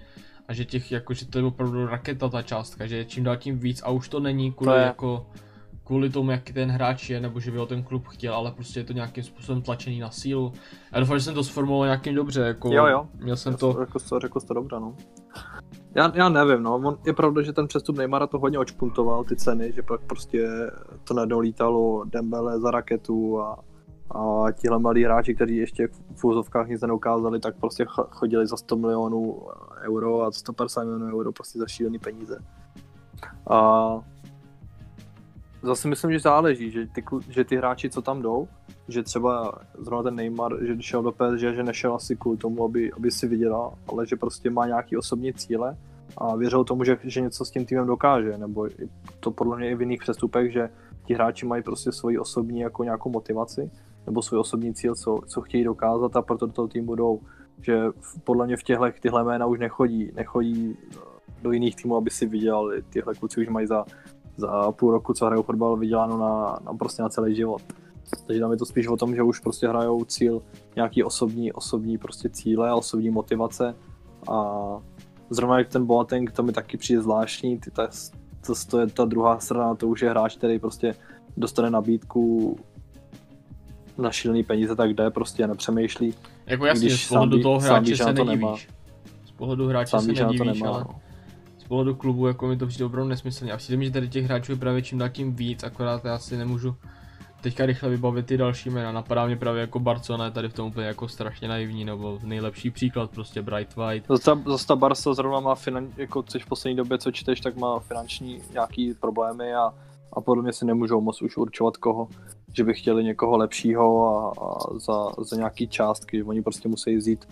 a 0.49 0.55
že 0.55 0.65
těch, 0.65 0.93
jako, 0.93 1.15
že 1.15 1.27
to 1.27 1.39
je 1.39 1.45
opravdu 1.45 1.87
raketa 1.87 2.29
ta 2.29 2.43
částka, 2.43 2.87
že 2.87 2.97
je 2.97 3.05
čím 3.05 3.25
dál 3.25 3.37
tím 3.37 3.59
víc 3.59 3.83
a 3.83 3.91
už 3.91 4.09
to 4.09 4.21
není 4.21 4.53
kvůli 4.53 4.73
To 4.73 4.79
je. 4.79 4.85
jako 4.85 5.27
kvůli 5.85 6.11
tomu, 6.11 6.31
jaký 6.31 6.53
ten 6.53 6.71
hráč 6.71 7.11
je, 7.11 7.21
nebo 7.21 7.41
že 7.41 7.51
by 7.51 7.59
ho 7.59 7.67
ten 7.67 7.83
klub 7.83 8.07
chtěl, 8.09 8.35
ale 8.35 8.51
prostě 8.53 8.81
je 8.81 8.85
to 8.85 8.93
nějakým 8.93 9.25
způsobem 9.25 9.63
tlačený 9.63 10.01
na 10.01 10.11
sílu. 10.11 10.53
Já 10.93 11.01
doufám, 11.01 11.19
že 11.19 11.25
jsem 11.25 11.35
to 11.35 11.45
sformuloval 11.45 11.87
nějakým 11.87 12.15
dobře, 12.15 12.41
jako 12.41 12.73
Jo, 12.73 12.87
jo. 12.87 13.09
měl 13.15 13.37
jsem 13.37 13.55
To... 13.57 13.75
to, 13.75 13.81
Jako 13.81 13.99
to 14.09 14.21
řekl 14.21 14.41
jsi 14.41 14.47
to 14.47 14.55
dobře, 14.55 14.77
no. 14.81 14.97
Já, 15.95 16.13
já 16.15 16.29
nevím, 16.29 16.63
no. 16.63 16.75
On, 16.77 16.99
je 17.07 17.13
pravda, 17.13 17.43
že 17.43 17.53
ten 17.53 17.67
přestup 17.69 17.97
Neymara 17.99 18.27
to 18.27 18.39
hodně 18.39 18.59
očpuntoval, 18.59 19.25
ty 19.25 19.37
ceny, 19.37 19.73
že 19.73 19.83
pak 19.83 20.01
prostě 20.01 20.49
to 21.05 21.15
najednou 21.15 21.39
lítalo 21.39 22.05
Dembele 22.05 22.61
za 22.61 22.71
raketu 22.71 23.41
a, 23.41 23.59
a 24.11 24.51
tihle 24.53 24.79
mladí 24.79 25.05
hráči, 25.05 25.35
kteří 25.35 25.57
ještě 25.57 25.89
v 26.15 26.25
úzovkách 26.25 26.69
nic 26.69 26.83
neukázali, 26.83 27.41
tak 27.41 27.57
prostě 27.61 27.85
ch- 27.85 28.09
chodili 28.11 28.47
za 28.47 28.57
100 28.57 28.77
milionů 28.77 29.43
euro 29.83 30.23
a 30.23 30.33
150 30.33 30.85
milionů 30.85 31.17
euro 31.17 31.33
prostě 31.33 31.59
za 31.59 31.67
šílený 31.67 31.99
peníze. 31.99 32.39
A 33.51 33.91
zase 35.63 35.89
myslím, 35.89 36.13
že 36.13 36.19
záleží, 36.19 36.71
že 36.71 36.87
ty, 36.87 37.05
že 37.29 37.45
ty 37.45 37.57
hráči, 37.57 37.91
co 37.91 38.03
tam 38.03 38.23
jdou, 38.23 38.49
že 38.89 39.03
třeba 39.03 39.53
zrovna 39.79 40.03
ten 40.03 40.15
Neymar, 40.15 40.65
že 40.65 40.83
šel 40.83 41.03
do 41.03 41.13
PSG, 41.13 41.41
že 41.41 41.63
nešel 41.63 41.95
asi 41.95 42.17
kvůli 42.17 42.37
tomu, 42.37 42.65
aby, 42.65 42.93
aby 42.93 43.11
si 43.11 43.29
vydělal, 43.29 43.75
ale 43.89 44.07
že 44.07 44.17
prostě 44.17 44.51
má 44.51 44.67
nějaký 44.67 44.97
osobní 44.97 45.33
cíle 45.33 45.77
a 46.17 46.37
věřil 46.37 46.65
tomu, 46.65 46.85
že, 46.85 46.99
že 47.05 47.21
něco 47.21 47.45
s 47.45 47.51
tím 47.51 47.67
týmem 47.67 47.87
dokáže, 47.87 48.39
nebo 48.39 48.69
to 49.21 49.31
podle 49.31 49.57
mě 49.57 49.71
i 49.71 49.75
v 49.75 49.81
jiných 49.81 50.01
přestupech, 50.01 50.53
že 50.53 50.71
ti 51.05 51.15
hráči 51.15 51.47
mají 51.47 51.63
prostě 51.63 51.93
svoji 51.93 52.19
osobní 52.19 52.61
jako 52.61 52.85
nějakou 52.85 53.11
motivaci, 53.11 53.71
nebo 54.07 54.23
svůj 54.23 54.41
osobní 54.41 54.75
cíl, 54.75 54.95
co, 54.95 55.19
co 55.27 55.41
chtějí 55.41 55.65
dokázat 55.65 56.17
a 56.17 56.23
proto 56.23 56.47
do 56.47 56.53
toho 56.53 56.69
týmu 56.69 56.95
jdou. 56.95 57.21
Že 57.61 57.83
podle 58.25 58.47
mě 58.47 58.57
v 58.57 58.63
těchto 58.63 58.85
tyhle 59.01 59.25
jména 59.25 59.47
už 59.47 59.59
nechodí, 59.59 60.13
nechodí 60.15 60.77
do 61.43 61.53
jiných 61.53 61.77
týmů, 61.77 61.97
aby 61.97 62.11
si 62.11 62.27
vydělali. 62.27 62.83
Tyhle 62.83 63.15
kluci 63.15 63.41
už 63.41 63.49
mají 63.49 63.67
za, 63.67 63.85
za 64.37 64.73
půl 64.73 64.93
roku, 64.93 65.15
co 65.15 65.27
hrajou 65.27 65.43
fotbal, 65.43 65.77
vyděláno 65.77 66.19
na, 66.19 66.59
na, 66.65 66.75
prostě 66.79 67.03
na 67.03 67.09
celý 67.09 67.35
život. 67.35 67.63
Takže 68.27 68.41
tam 68.41 68.51
je 68.51 68.57
to 68.57 68.67
spíš 68.67 68.87
o 68.87 68.97
tom, 68.97 69.15
že 69.15 69.23
už 69.23 69.41
prostě 69.41 69.69
hrajou 69.69 70.05
cíl, 70.05 70.43
nějaký 70.77 71.05
osobní, 71.05 71.53
osobní 71.53 71.99
prostě 71.99 72.29
cíle 72.29 72.75
osobní 72.75 73.11
motivace 73.11 73.75
a 74.31 74.57
zrovna 75.31 75.59
jak 75.59 75.69
ten 75.69 75.87
Boateng, 75.87 76.33
to 76.33 76.43
mi 76.43 76.53
taky 76.53 76.77
přijde 76.77 77.03
zvláštní, 77.03 77.59
ty, 77.59 77.71
ta, 77.71 77.89
to, 78.47 78.53
to 78.71 78.81
je 78.81 78.87
ta 78.87 79.05
druhá 79.05 79.39
strana, 79.39 79.75
to 79.75 79.89
už 79.89 80.03
je 80.03 80.11
hráč, 80.11 80.37
který 80.37 80.59
prostě 80.59 80.95
dostane 81.37 81.71
nabídku 81.71 82.57
na 83.99 84.11
šílený 84.11 84.43
peníze, 84.43 84.77
tak 84.77 84.95
jde, 84.95 85.11
prostě 85.11 85.47
nepřemýšlí. 85.47 86.15
Jako 86.47 86.67
jasně, 86.67 86.91
z 86.91 87.09
pohledu 87.09 87.43
toho 87.43 87.59
hráče 87.59 87.97
se 87.97 88.13
nedívíš. 88.13 88.69
Z 89.25 89.31
pohledu 89.31 89.69
hráče 89.69 90.01
se 90.01 90.07
nedívíš, 90.07 90.63
ale 90.63 90.81
no. 90.81 91.01
Z 91.73 91.75
pohledu 91.75 91.95
klubu 91.95 92.27
jako 92.27 92.47
mi 92.47 92.57
to 92.57 92.67
přijde 92.67 92.85
opravdu 92.85 93.09
nesmyslně. 93.09 93.53
A 93.53 93.57
přijde 93.57 93.77
mi, 93.77 93.85
že 93.85 93.91
tady 93.91 94.09
těch 94.09 94.25
hráčů 94.25 94.53
je 94.53 94.59
právě 94.59 94.83
čím 94.83 94.99
dál 94.99 95.09
tím 95.09 95.35
víc, 95.35 95.63
akorát 95.65 96.05
já 96.05 96.19
si 96.19 96.37
nemůžu 96.37 96.75
teďka 97.41 97.67
rychle 97.67 97.89
vybavit 97.89 98.27
ty 98.27 98.37
další 98.37 98.71
jména. 98.71 98.93
Napadá 98.93 99.27
mě 99.27 99.37
právě 99.37 99.61
jako 99.61 99.79
Barcelona 99.79 100.25
je 100.25 100.31
tady 100.31 100.49
v 100.49 100.53
tom 100.55 100.67
úplně 100.69 100.87
jako 100.87 101.09
strašně 101.09 101.49
naivní, 101.49 101.85
nebo 101.85 102.19
nejlepší 102.25 102.71
příklad 102.71 103.11
prostě 103.11 103.43
Bright 103.43 103.77
White. 103.77 104.05
Zase, 104.09 104.31
zase 104.47 104.67
ta 104.67 104.77
Barca 104.77 105.15
zrovna 105.15 105.41
má 105.41 105.55
finan, 105.55 105.89
jako 105.97 106.23
což 106.23 106.45
v 106.45 106.49
poslední 106.49 106.77
době, 106.77 106.99
co 106.99 107.11
čteš, 107.11 107.41
tak 107.41 107.57
má 107.57 107.79
finanční 107.79 108.39
nějaký 108.53 108.95
problémy 108.95 109.55
a, 109.55 109.75
a 110.13 110.21
podle 110.21 110.43
mě 110.43 110.53
si 110.53 110.65
nemůžou 110.65 111.01
moc 111.01 111.23
už 111.23 111.37
určovat 111.37 111.77
koho, 111.77 112.09
že 112.57 112.65
by 112.65 112.75
chtěli 112.75 113.05
někoho 113.05 113.37
lepšího 113.37 114.07
a, 114.07 114.33
a 114.45 114.79
za, 114.79 115.23
za 115.31 115.37
nějaký 115.37 115.69
částky, 115.69 116.17
že 116.17 116.25
oni 116.25 116.43
prostě 116.43 116.69
musí 116.69 116.97
vzít 116.97 117.29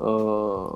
uh, 0.00 0.70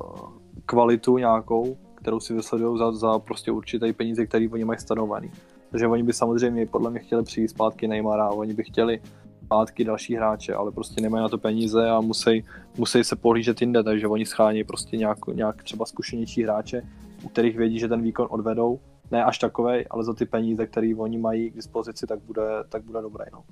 kvalitu 0.66 1.18
nějakou, 1.18 1.76
kterou 2.01 2.20
si 2.20 2.34
vysledují 2.34 2.78
za, 2.78 2.92
za 2.92 3.18
prostě 3.18 3.53
určité 3.53 3.92
peníze, 3.92 4.26
které 4.26 4.48
oni 4.53 4.64
mají 4.64 4.78
stanovený. 4.78 5.30
Takže 5.70 5.86
oni 5.86 6.03
by 6.03 6.12
samozřejmě 6.12 6.66
podle 6.66 6.90
mě 6.90 7.01
chtěli 7.01 7.22
přijít 7.22 7.48
zpátky 7.48 7.88
Neymara, 7.88 8.30
oni 8.30 8.55
by 8.55 8.64
chtěli 8.64 9.01
zpátky 9.44 9.84
další 9.84 10.14
hráče, 10.14 10.55
ale 10.55 10.72
prostě 10.72 11.01
nemají 11.01 11.22
na 11.22 11.28
to 11.28 11.38
peníze 11.38 11.90
a 11.90 12.01
musí, 12.01 12.44
musí 12.78 13.05
se 13.05 13.16
pohlížet 13.16 13.61
jinde, 13.61 13.82
takže 13.82 14.07
oni 14.07 14.26
schání 14.26 14.64
prostě 14.64 14.96
nějak, 14.96 15.26
nějak 15.26 15.62
třeba 15.62 15.86
zkušenější 15.86 16.42
hráče, 16.42 16.82
u 17.22 17.28
kterých 17.28 17.57
vědí, 17.57 17.78
že 17.78 17.88
ten 17.88 18.03
výkon 18.03 18.26
odvedou, 18.30 18.80
ne 19.11 19.24
až 19.24 19.38
takovej, 19.38 19.86
ale 19.90 20.05
za 20.05 20.14
ty 20.14 20.26
peníze, 20.26 20.66
které 20.66 20.94
oni 20.98 21.18
mají 21.18 21.51
k 21.51 21.55
dispozici, 21.55 22.07
tak 22.07 22.18
bude, 22.18 22.42
tak 22.68 22.82
bude 22.84 23.03
dobré. 23.03 23.24
No. 23.32 23.44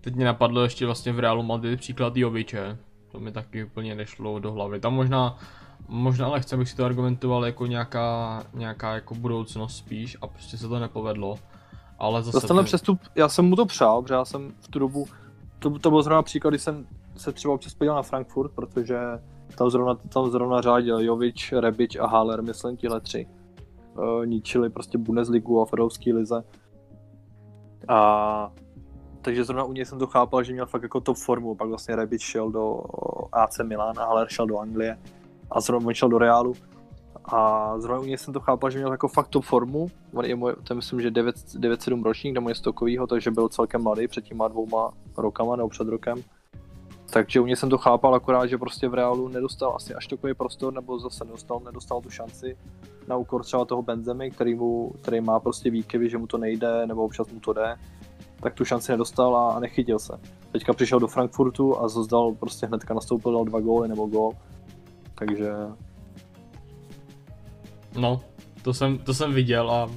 Teď 0.00 0.14
mě 0.14 0.24
napadlo 0.24 0.62
ještě 0.62 0.86
vlastně 0.86 1.12
v 1.12 1.18
Realu 1.18 1.42
Madrid 1.42 1.80
příklad 1.80 2.16
Joviče, 2.16 2.78
to 3.12 3.20
mi 3.20 3.32
taky 3.32 3.64
úplně 3.64 3.94
nešlo 3.94 4.38
do 4.38 4.52
hlavy. 4.52 4.80
Tam 4.80 4.94
možná 4.94 5.38
Možná 5.88 6.28
lehce 6.28 6.56
bych 6.56 6.68
si 6.68 6.76
to 6.76 6.84
argumentoval 6.84 7.46
jako 7.46 7.66
nějaká, 7.66 8.42
nějaká 8.54 8.94
jako 8.94 9.14
budoucnost 9.14 9.76
spíš 9.76 10.16
a 10.22 10.26
prostě 10.26 10.56
se 10.56 10.68
to 10.68 10.78
nepovedlo. 10.78 11.36
Ale 11.98 12.22
zase... 12.22 12.40
Zase 12.40 12.54
ten 12.54 12.64
přestup, 12.64 13.00
já 13.14 13.28
jsem 13.28 13.44
mu 13.44 13.56
to 13.56 13.66
přál, 13.66 14.02
protože 14.02 14.14
já 14.14 14.24
jsem 14.24 14.52
v 14.60 14.68
tu 14.68 14.78
dobu, 14.78 15.06
to, 15.58 15.78
to 15.78 15.90
byl 15.90 16.02
zrovna 16.02 16.22
příklad, 16.22 16.50
kdy 16.50 16.58
jsem 16.58 16.86
se 17.16 17.32
třeba 17.32 17.54
občas 17.54 17.74
podíval 17.74 17.96
na 17.96 18.02
Frankfurt, 18.02 18.52
protože 18.52 18.98
tam 19.58 19.70
zrovna, 19.70 19.94
tam 19.94 20.30
zrovna 20.30 20.60
řádil 20.60 21.00
Jovič, 21.00 21.52
Rebič 21.52 21.96
a 21.96 22.06
Haller, 22.06 22.42
myslím, 22.42 22.76
tihle 22.76 23.00
tři. 23.00 23.26
Uh, 23.98 24.26
ničili 24.26 24.70
prostě 24.70 24.98
Bundesligu 24.98 25.60
a 25.60 25.66
Fedovský 25.66 26.12
lize. 26.12 26.44
A 27.88 28.52
takže 29.20 29.44
zrovna 29.44 29.64
u 29.64 29.72
něj 29.72 29.84
jsem 29.84 29.98
to 29.98 30.06
chápal, 30.06 30.42
že 30.42 30.52
měl 30.52 30.66
fakt 30.66 30.82
jako 30.82 31.00
top 31.00 31.16
formu, 31.16 31.54
pak 31.54 31.68
vlastně 31.68 31.96
Rebič 31.96 32.22
šel 32.22 32.50
do 32.50 32.82
AC 33.32 33.58
Milan 33.62 33.98
a 33.98 34.04
Haller 34.04 34.28
šel 34.28 34.46
do 34.46 34.58
Anglie 34.58 34.98
a 35.54 35.60
zrovna 35.60 35.92
šel 35.92 36.08
do 36.08 36.18
Reálu 36.18 36.54
a 37.24 37.72
zrovna 37.80 38.00
u 38.00 38.04
něj 38.04 38.18
jsem 38.18 38.34
to 38.34 38.40
chápal, 38.40 38.70
že 38.70 38.78
měl 38.78 38.92
jako 38.92 39.08
fakt 39.08 39.28
tu 39.28 39.40
formu, 39.40 39.90
on 40.14 40.24
je 40.24 40.36
můj, 40.36 40.52
to 40.64 40.74
myslím, 40.74 41.00
že 41.00 41.10
9-7 41.10 42.02
ročník, 42.02 42.34
nebo 42.34 42.48
je 42.48 42.54
stokovýho, 42.54 43.06
takže 43.06 43.30
byl 43.30 43.48
celkem 43.48 43.82
mladý 43.82 44.08
před 44.08 44.24
těma 44.24 44.48
dvouma 44.48 44.90
rokama 45.16 45.56
nebo 45.56 45.68
před 45.68 45.88
rokem. 45.88 46.22
Takže 47.10 47.40
u 47.40 47.46
něj 47.46 47.56
jsem 47.56 47.70
to 47.70 47.78
chápal 47.78 48.14
akorát, 48.14 48.46
že 48.46 48.58
prostě 48.58 48.88
v 48.88 48.94
Reálu 48.94 49.28
nedostal 49.28 49.72
asi 49.76 49.94
až 49.94 50.06
takový 50.06 50.34
prostor, 50.34 50.74
nebo 50.74 50.98
zase 50.98 51.24
nedostal, 51.24 51.60
nedostal 51.64 52.00
tu 52.00 52.10
šanci 52.10 52.56
na 53.08 53.16
úkor 53.16 53.44
třeba 53.44 53.64
toho 53.64 53.82
Benzemy, 53.82 54.30
který, 54.30 54.54
mu, 54.54 54.92
který 55.00 55.20
má 55.20 55.40
prostě 55.40 55.70
výkyvy, 55.70 56.10
že 56.10 56.18
mu 56.18 56.26
to 56.26 56.38
nejde, 56.38 56.86
nebo 56.86 57.04
občas 57.04 57.30
mu 57.30 57.40
to 57.40 57.52
jde, 57.52 57.76
tak 58.40 58.54
tu 58.54 58.64
šanci 58.64 58.92
nedostal 58.92 59.36
a, 59.36 59.60
nechytil 59.60 59.98
se. 59.98 60.20
Teďka 60.52 60.72
přišel 60.72 61.00
do 61.00 61.08
Frankfurtu 61.08 61.78
a 61.78 61.88
zdal 61.88 62.32
prostě 62.32 62.66
hnedka 62.66 62.94
nastoupil, 62.94 63.32
dal 63.32 63.44
dva 63.44 63.60
góly 63.60 63.88
nebo 63.88 64.06
gól 64.06 64.32
takže... 65.14 65.52
No, 67.98 68.20
to 68.62 68.74
jsem, 68.74 68.98
to 68.98 69.14
jsem 69.14 69.32
viděl 69.32 69.70
a 69.70 69.90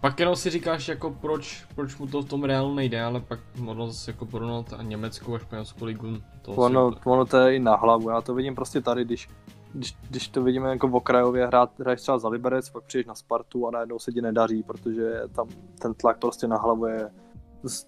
pak 0.00 0.20
jenom 0.20 0.36
si 0.36 0.50
říkáš 0.50 0.88
jako 0.88 1.10
proč, 1.10 1.66
proč 1.74 1.96
mu 1.96 2.06
to 2.06 2.22
v 2.22 2.28
tom 2.28 2.44
reálu 2.44 2.74
nejde, 2.74 3.02
ale 3.02 3.20
pak 3.20 3.40
možná 3.58 3.86
zase 3.86 4.10
jako 4.10 4.26
porovnat 4.26 4.72
a 4.72 4.82
Německu 4.82 5.34
a 5.34 5.38
Španělskou 5.38 5.84
ligu. 5.84 6.06
To 6.42 6.52
ono, 6.52 6.92
si... 6.92 6.98
ono 7.04 7.24
to 7.26 7.36
je 7.36 7.56
i 7.56 7.58
na 7.58 7.76
hlavu, 7.76 8.10
já 8.10 8.20
to 8.20 8.34
vidím 8.34 8.54
prostě 8.54 8.80
tady, 8.80 9.04
když, 9.04 9.30
když, 9.74 9.96
když 10.10 10.28
to 10.28 10.42
vidíme 10.42 10.68
jako 10.68 10.88
v 10.88 10.94
okrajově 10.94 11.46
hrát, 11.46 11.80
hraješ 11.80 12.00
třeba 12.00 12.18
za 12.18 12.28
Liberec, 12.28 12.70
pak 12.70 12.84
přijdeš 12.84 13.06
na 13.06 13.14
Spartu 13.14 13.66
a 13.66 13.70
najednou 13.70 13.98
se 13.98 14.12
ti 14.12 14.20
nedaří, 14.20 14.62
protože 14.62 15.22
tam 15.32 15.48
ten 15.82 15.94
tlak 15.94 16.18
prostě 16.18 16.46
na 16.46 16.56
hlavu 16.56 16.86
je, 16.86 17.10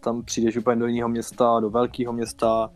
tam 0.00 0.22
přijdeš 0.22 0.56
úplně 0.56 0.76
do 0.76 0.86
jiného 0.86 1.08
města, 1.08 1.60
do 1.60 1.70
velkého 1.70 2.12
města, 2.12 2.70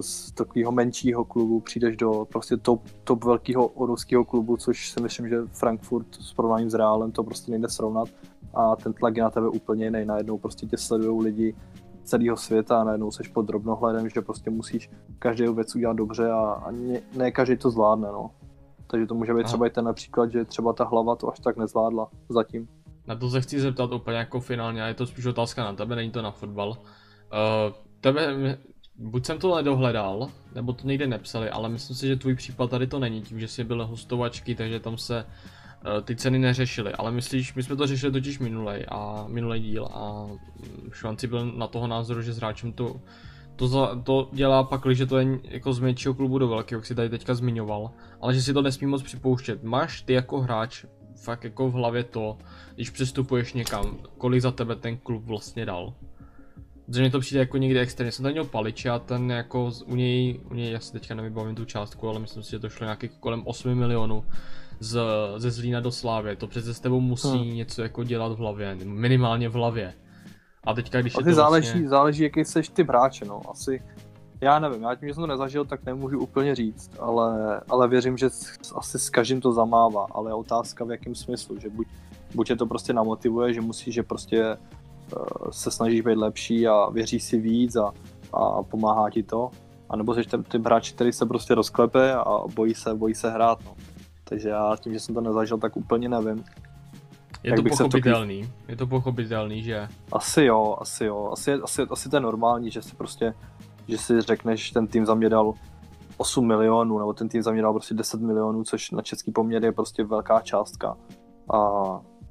z 0.00 0.32
takového 0.32 0.72
menšího 0.72 1.24
klubu 1.24 1.60
přijdeš 1.60 1.96
do 1.96 2.26
prostě 2.32 2.56
top, 2.56 2.82
top 3.04 3.24
velkého 3.24 3.72
ruského 3.76 4.24
klubu, 4.24 4.56
což 4.56 4.90
si 4.90 5.02
myslím, 5.02 5.28
že 5.28 5.36
Frankfurt 5.46 6.14
s 6.14 6.32
porovnáním 6.32 6.70
s 6.70 6.74
Reálem 6.74 7.12
to 7.12 7.24
prostě 7.24 7.50
nejde 7.50 7.68
srovnat 7.68 8.08
a 8.54 8.76
ten 8.76 8.92
tlak 8.92 9.16
je 9.16 9.22
na 9.22 9.30
tebe 9.30 9.48
úplně 9.48 9.84
jiný. 9.84 10.04
Najednou 10.04 10.38
prostě 10.38 10.66
tě 10.66 10.76
sledují 10.76 11.24
lidi 11.24 11.54
celého 12.04 12.36
světa 12.36 12.80
a 12.80 12.84
najednou 12.84 13.10
seš 13.10 13.28
pod 13.28 13.42
drobnohledem, 13.42 14.08
že 14.08 14.20
prostě 14.20 14.50
musíš 14.50 14.90
každou 15.18 15.54
věc 15.54 15.74
udělat 15.74 15.96
dobře 15.96 16.30
a, 16.30 16.40
a 16.40 16.70
ne, 16.70 17.00
ne 17.16 17.30
každý 17.30 17.56
to 17.56 17.70
zvládne, 17.70 18.08
no. 18.08 18.30
Takže 18.86 19.06
to 19.06 19.14
může 19.14 19.34
být 19.34 19.40
Aha. 19.40 19.48
třeba 19.48 19.66
i 19.66 19.70
ten 19.70 19.84
například, 19.84 20.32
že 20.32 20.44
třeba 20.44 20.72
ta 20.72 20.84
hlava 20.84 21.16
to 21.16 21.32
až 21.32 21.38
tak 21.38 21.56
nezvládla 21.56 22.08
zatím. 22.28 22.68
Na 23.06 23.16
to 23.16 23.30
se 23.30 23.40
chci 23.40 23.60
zeptat 23.60 23.92
úplně 23.92 24.18
jako 24.18 24.40
finálně, 24.40 24.82
a 24.82 24.86
je 24.86 24.94
to 24.94 25.06
spíš 25.06 25.26
otázka 25.26 25.64
na 25.64 25.72
tebe, 25.72 25.96
není 25.96 26.10
to 26.10 26.22
na 26.22 26.30
fotbal. 26.30 26.68
Uh, 26.68 26.76
tebe, 28.00 28.58
buď 28.98 29.26
jsem 29.26 29.38
to 29.38 29.56
nedohledal, 29.56 30.28
nebo 30.54 30.72
to 30.72 30.86
někde 30.86 31.06
nepsali, 31.06 31.50
ale 31.50 31.68
myslím 31.68 31.96
si, 31.96 32.06
že 32.06 32.16
tvůj 32.16 32.34
případ 32.34 32.70
tady 32.70 32.86
to 32.86 32.98
není, 32.98 33.22
tím, 33.22 33.40
že 33.40 33.48
jsi 33.48 33.64
byl 33.64 33.86
hostovačky, 33.86 34.54
takže 34.54 34.80
tam 34.80 34.98
se 34.98 35.24
uh, 35.24 36.00
ty 36.04 36.16
ceny 36.16 36.38
neřešily, 36.38 36.92
ale 36.92 37.12
myslíš, 37.12 37.54
my 37.54 37.62
jsme 37.62 37.76
to 37.76 37.86
řešili 37.86 38.12
totiž 38.12 38.38
minulej 38.38 38.86
a 38.88 39.24
minulý 39.28 39.60
díl 39.60 39.88
a 39.92 40.26
Švanci 40.92 41.26
byl 41.26 41.52
na 41.52 41.66
toho 41.66 41.86
názoru, 41.86 42.22
že 42.22 42.32
s 42.32 42.36
hráčem 42.36 42.72
to, 42.72 43.00
to, 43.56 43.68
za, 43.68 44.00
to 44.02 44.28
dělá 44.32 44.64
pak, 44.64 44.82
že 44.90 45.06
to 45.06 45.18
je 45.18 45.38
jako 45.44 45.72
z 45.72 45.78
menšího 45.78 46.14
klubu 46.14 46.38
do 46.38 46.48
velkého, 46.48 46.78
jak 46.78 46.86
si 46.86 46.94
tady 46.94 47.08
teďka 47.08 47.34
zmiňoval, 47.34 47.90
ale 48.20 48.34
že 48.34 48.42
si 48.42 48.54
to 48.54 48.62
nesmí 48.62 48.86
moc 48.86 49.02
připouštět. 49.02 49.64
Máš 49.64 50.02
ty 50.02 50.12
jako 50.12 50.40
hráč 50.40 50.84
fakt 51.16 51.44
jako 51.44 51.68
v 51.68 51.72
hlavě 51.72 52.04
to, 52.04 52.38
když 52.74 52.90
přestupuješ 52.90 53.52
někam, 53.52 53.98
kolik 54.18 54.42
za 54.42 54.50
tebe 54.50 54.76
ten 54.76 54.96
klub 54.96 55.24
vlastně 55.24 55.66
dal? 55.66 55.94
Protože 56.86 57.02
mi 57.02 57.10
to 57.10 57.20
přijde 57.20 57.40
jako 57.40 57.56
někde 57.56 57.80
extrémně. 57.80 58.12
Jsem 58.12 58.22
tady 58.22 58.32
měl 58.32 58.44
Paliče 58.44 58.90
a 58.90 58.98
ten 58.98 59.30
jako 59.30 59.70
u 59.86 59.96
něj, 59.96 60.40
u 60.50 60.54
něj, 60.54 60.72
já 60.72 60.80
si 60.80 60.92
teďka 60.92 61.14
nevybavím 61.14 61.54
tu 61.54 61.64
částku, 61.64 62.08
ale 62.08 62.18
myslím 62.18 62.42
si, 62.42 62.50
že 62.50 62.58
to 62.58 62.68
šlo 62.68 62.84
nějaký 62.84 63.08
kolem 63.20 63.42
8 63.44 63.74
milionů 63.74 64.24
z, 64.80 65.00
ze 65.36 65.50
Zlína 65.50 65.80
do 65.80 65.92
Slávy. 65.92 66.36
To 66.36 66.46
přece 66.46 66.74
s 66.74 66.80
tebou 66.80 67.00
musí 67.00 67.38
hmm. 67.38 67.54
něco 67.54 67.82
jako 67.82 68.04
dělat 68.04 68.32
v 68.32 68.36
hlavě, 68.36 68.76
minimálně 68.84 69.48
v 69.48 69.52
hlavě. 69.52 69.94
A 70.64 70.74
teďka, 70.74 71.00
když 71.00 71.16
a 71.16 71.20
je 71.20 71.24
to 71.24 71.32
záleží, 71.32 71.68
vlastně... 71.68 71.88
záleží, 71.88 72.22
jaký 72.22 72.44
seš 72.44 72.68
ty 72.68 72.84
hráče, 72.84 73.24
no. 73.24 73.40
Asi, 73.50 73.82
já 74.40 74.58
nevím, 74.58 74.82
já 74.82 74.94
tím, 74.94 75.08
že 75.08 75.14
jsem 75.14 75.22
to 75.22 75.26
nezažil, 75.26 75.64
tak 75.64 75.84
nemůžu 75.84 76.20
úplně 76.20 76.54
říct, 76.54 76.90
ale, 76.98 77.60
ale 77.68 77.88
věřím, 77.88 78.16
že 78.16 78.26
asi 78.74 78.98
s 78.98 79.10
každým 79.10 79.40
to 79.40 79.52
zamává, 79.52 80.06
ale 80.10 80.30
je 80.30 80.34
otázka 80.34 80.84
v 80.84 80.90
jakém 80.90 81.14
smyslu, 81.14 81.58
že 81.58 81.70
buď, 81.70 81.86
buď 82.34 82.50
je 82.50 82.56
to 82.56 82.66
prostě 82.66 82.92
namotivuje, 82.92 83.52
že 83.52 83.60
musí, 83.60 83.92
že 83.92 84.02
prostě 84.02 84.56
se 85.50 85.70
snažíš 85.70 86.00
být 86.00 86.18
lepší 86.18 86.68
a 86.68 86.90
věříš 86.90 87.22
si 87.22 87.38
víc 87.38 87.76
a, 87.76 87.92
a 88.32 88.62
pomáhá 88.62 89.10
ti 89.10 89.22
to. 89.22 89.50
A 89.90 89.96
nebo 89.96 90.14
jsi 90.14 90.22
ten 90.22 90.42
typ 90.42 90.64
hráč, 90.64 90.92
který 90.92 91.12
se 91.12 91.26
prostě 91.26 91.54
rozklepe 91.54 92.14
a 92.14 92.38
bojí 92.54 92.74
se, 92.74 92.94
bojí 92.94 93.14
se 93.14 93.30
hrát. 93.30 93.64
No. 93.64 93.74
Takže 94.24 94.48
já 94.48 94.76
tím, 94.80 94.92
že 94.92 95.00
jsem 95.00 95.14
to 95.14 95.20
nezažil, 95.20 95.58
tak 95.58 95.76
úplně 95.76 96.08
nevím. 96.08 96.44
Je 97.42 97.52
to 97.52 97.62
v 97.62 97.64
to 97.64 97.70
pochopitelný, 97.70 98.50
je 98.68 98.76
to 98.76 98.86
pochopitelný, 98.86 99.62
že 99.62 99.88
Asi 100.12 100.44
jo, 100.44 100.76
asi 100.80 101.04
jo. 101.04 101.30
Asi, 101.32 101.52
asi, 101.52 101.82
asi 101.82 102.08
to 102.08 102.16
je 102.16 102.20
normální, 102.20 102.70
že 102.70 102.82
si 102.82 102.96
prostě, 102.96 103.34
že 103.88 103.98
si 103.98 104.20
řekneš, 104.20 104.70
ten 104.70 104.86
tým 104.86 105.06
za 105.06 105.14
mě 105.14 105.28
dal 105.28 105.54
8 106.16 106.46
milionů, 106.46 106.98
nebo 106.98 107.12
ten 107.12 107.28
tým 107.28 107.42
za 107.42 107.52
mě 107.52 107.62
dal 107.62 107.72
prostě 107.72 107.94
10 107.94 108.20
milionů, 108.20 108.64
což 108.64 108.90
na 108.90 109.02
český 109.02 109.32
poměr 109.32 109.64
je 109.64 109.72
prostě 109.72 110.04
velká 110.04 110.40
částka. 110.40 110.96
A, 111.54 111.58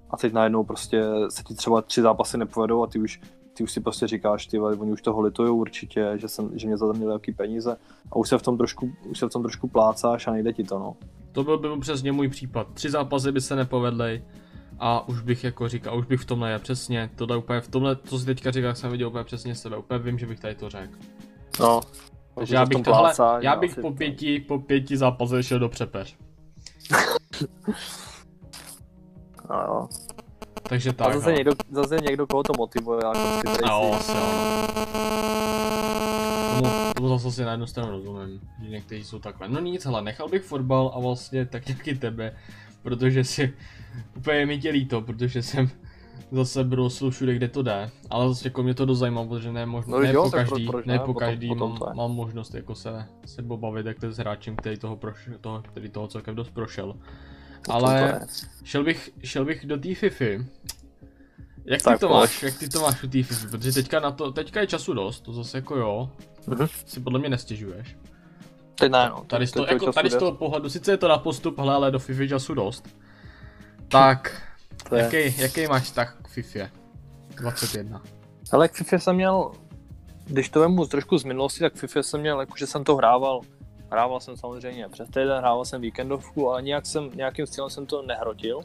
a 0.10 0.18
teď 0.18 0.34
najednou 0.34 0.64
prostě 0.64 1.04
se 1.30 1.44
ti 1.44 1.56
třeba 1.56 1.82
tři 1.82 2.02
zápasy 2.02 2.38
nepovedou 2.38 2.84
a 2.84 2.88
ty 2.88 3.00
už, 3.00 3.22
ty 3.54 3.64
už 3.64 3.72
si 3.72 3.82
prostě 3.82 4.08
říkáš, 4.08 4.48
ty 4.48 4.60
oni 4.60 4.92
už 4.92 5.02
toho 5.02 5.22
litujou 5.22 5.58
určitě, 5.58 6.14
že, 6.16 6.28
jsem, 6.28 6.52
že 6.60 6.68
mě 6.68 6.78
za 6.78 6.88
to 6.88 6.94
měli 6.94 7.08
velký 7.08 7.32
peníze 7.32 7.78
a 8.12 8.16
už 8.16 8.30
se 8.30 8.38
v 8.38 8.42
tom 8.42 8.58
trošku, 8.58 8.92
už 9.10 9.20
se 9.20 9.26
v 9.26 9.30
tom 9.30 9.42
trošku 9.42 9.68
plácáš 9.68 10.28
a 10.28 10.32
nejde 10.32 10.54
ti 10.54 10.64
to, 10.64 10.80
no. 10.80 10.96
to 11.32 11.44
byl 11.44 11.58
by 11.58 11.80
přesně 11.80 12.12
můj 12.12 12.30
případ. 12.30 12.68
Tři 12.74 12.90
zápasy 12.90 13.32
by 13.32 13.42
se 13.42 13.56
nepovedly 13.56 14.24
a 14.80 15.08
už 15.08 15.22
bych 15.22 15.44
jako 15.44 15.68
říkal, 15.68 15.98
už 15.98 16.06
bych 16.06 16.22
v 16.22 16.26
tomhle 16.26 16.52
je 16.52 16.60
přesně, 16.60 17.10
tohle 17.16 17.38
úplně 17.38 17.62
v 17.62 17.68
tomhle, 17.68 17.96
co 17.96 18.20
si 18.20 18.26
teďka 18.26 18.52
říkal, 18.52 18.76
jsem 18.76 18.92
viděl 18.92 19.08
úplně 19.08 19.24
přesně 19.24 19.56
sebe, 19.56 19.78
úplně 19.78 20.00
vím, 20.00 20.20
že 20.20 20.26
bych 20.26 20.40
tady 20.40 20.56
to 20.56 20.70
řekl. 20.70 20.98
No. 21.60 21.82
Takže 22.36 22.56
já 22.56 22.66
bych 22.66 22.84
tohle, 22.84 23.14
já 23.40 23.56
bych 23.56 23.76
po 23.76 23.92
pěti, 23.92 24.40
po 24.40 24.60
pěti 24.60 24.98
zápasech 24.98 25.46
šel 25.46 25.60
do 25.60 25.70
přepeř. 25.70 26.18
No, 29.50 29.56
jo. 29.68 29.88
Takže 30.70 30.90
A 30.90 30.94
tak, 30.94 31.14
zase 31.14 31.26
hele. 31.26 31.36
někdo, 31.38 31.52
zase 31.72 31.98
někdo, 31.98 32.28
koho 32.28 32.44
to 32.44 32.54
motivuje, 32.58 33.00
jako 33.06 33.20
si 33.58 33.64
A 33.64 33.72
jo, 33.72 33.94
asi 33.94 34.12
jo. 34.12 34.24
Tomu, 36.58 36.70
tomu 36.96 37.10
zase 37.10 37.32
si 37.32 37.44
na 37.46 37.52
jednu 37.52 37.68
stranu 37.68 37.92
rozumím, 37.92 38.42
že 38.64 38.70
někteří 38.70 39.04
jsou 39.04 39.20
takhle. 39.20 39.50
No 39.50 39.60
nic, 39.60 39.86
hele, 39.86 40.02
nechal 40.02 40.30
bych 40.30 40.44
fotbal 40.44 40.92
a 40.96 41.00
vlastně 41.00 41.46
tak 41.46 41.70
jak 41.70 41.88
i 41.88 41.96
tebe, 41.96 42.36
protože 42.84 43.24
si 43.24 43.54
úplně 44.18 44.46
mi 44.46 44.60
tě 44.60 44.70
líto, 44.70 45.02
protože 45.02 45.42
jsem 45.44 45.70
zase 46.32 46.64
brosl 46.64 47.12
všude, 47.12 47.36
kde 47.36 47.48
to 47.48 47.64
jde, 47.64 47.90
ale 48.10 48.30
zase 48.30 48.48
jako 48.48 48.64
mě 48.64 48.74
to 48.74 48.86
dost 48.86 49.00
zajímá, 49.00 49.26
protože 49.26 49.52
ne, 49.52 49.66
možno, 49.66 49.98
No 49.98 50.04
ne 50.04 50.14
jo, 50.14 50.24
po 50.24 50.30
pro- 50.30 50.40
každý, 50.40 50.68
proč 50.68 50.86
ne 50.86 50.94
ne, 50.94 51.00
po 51.00 51.06
potom- 51.06 51.20
každý 51.20 51.48
potom 51.48 51.70
mám, 51.70 51.78
to 51.80 51.86
je. 51.90 51.94
mám 51.96 52.12
možnost 52.12 52.54
jako 52.56 52.76
se, 52.76 53.06
se 53.26 53.44
pobavit 53.44 53.84
takhle 53.86 54.12
s 54.12 54.18
hráčem, 54.18 54.56
který 54.56 54.78
toho, 54.78 54.96
prošel, 54.96 55.34
toho, 55.42 55.62
který 55.62 55.90
toho 55.90 56.08
celkem 56.08 56.36
dost 56.36 56.50
prošel. 56.52 56.96
Ale 57.70 58.20
šel 58.64 58.84
bych, 58.84 59.10
šel 59.24 59.46
bych 59.46 59.66
do 59.66 59.78
té 59.78 59.96
Fify. 59.96 60.46
Jak 61.66 61.80
ty 61.82 61.84
Tak 61.84 62.00
to 62.00 62.08
pojď. 62.08 62.20
máš, 62.20 62.44
jak 62.44 62.58
ty 62.58 62.70
to 62.70 62.80
máš 62.82 63.04
u 63.04 63.08
té 63.08 63.24
Fify, 63.24 63.48
protože 63.48 63.72
teďka 63.72 64.00
na 64.00 64.12
to, 64.12 64.32
teďka 64.32 64.60
je 64.62 64.68
času 64.68 64.94
dost, 64.94 65.20
to 65.22 65.34
zase 65.34 65.58
jako 65.58 65.78
jo, 65.78 66.10
Mhm. 66.48 66.68
si 66.86 67.00
podle 67.00 67.20
mě 67.20 67.30
nestěžuješ. 67.30 67.98
Teď 68.76 68.92
ne, 68.92 69.10
no. 69.10 69.24
Tady 69.28 69.48
z 69.48 69.52
Teď- 69.52 69.54
toho, 69.54 69.66
teď 69.66 69.74
jako, 69.74 69.94
tady 69.94 70.10
z 70.10 70.16
toho 70.16 70.32
pohledu, 70.32 70.70
sice 70.70 70.92
je 70.92 70.98
to 70.98 71.08
na 71.08 71.18
postup, 71.18 71.58
hele, 71.58 71.74
ale 71.74 71.92
do 71.92 72.00
Fify 72.00 72.30
času 72.30 72.54
dost. 72.54 72.88
Tak, 73.88 74.42
To 74.90 74.96
je- 74.96 75.04
jaký, 75.04 75.42
jaký 75.42 75.68
máš 75.68 75.84
vztah 75.84 76.18
k 76.22 76.28
Fifě? 76.28 76.72
21. 77.36 78.02
Ale 78.52 78.68
k 78.70 78.74
FIFA 78.74 79.00
jsem 79.00 79.16
měl, 79.16 79.52
když 80.26 80.50
to 80.50 80.60
vemu 80.60 80.86
trošku 80.86 81.18
z 81.18 81.24
minulosti, 81.24 81.60
tak 81.60 81.74
k 81.74 81.78
FIFA 81.78 82.04
jsem 82.04 82.20
měl, 82.22 82.40
jakože 82.40 82.68
jsem 82.68 82.84
to 82.84 82.96
hrával, 82.96 83.42
hrával 83.92 84.20
jsem 84.20 84.38
samozřejmě 84.38 84.90
přes 84.90 85.08
týden, 85.08 85.38
hrával 85.38 85.66
jsem 85.66 85.82
víkendovku, 85.82 86.50
ale 86.50 86.62
nějak 86.62 86.86
jsem, 86.86 87.10
nějakým 87.16 87.46
stylem 87.46 87.70
jsem 87.70 87.86
to 87.86 88.02
nehrotil. 88.02 88.62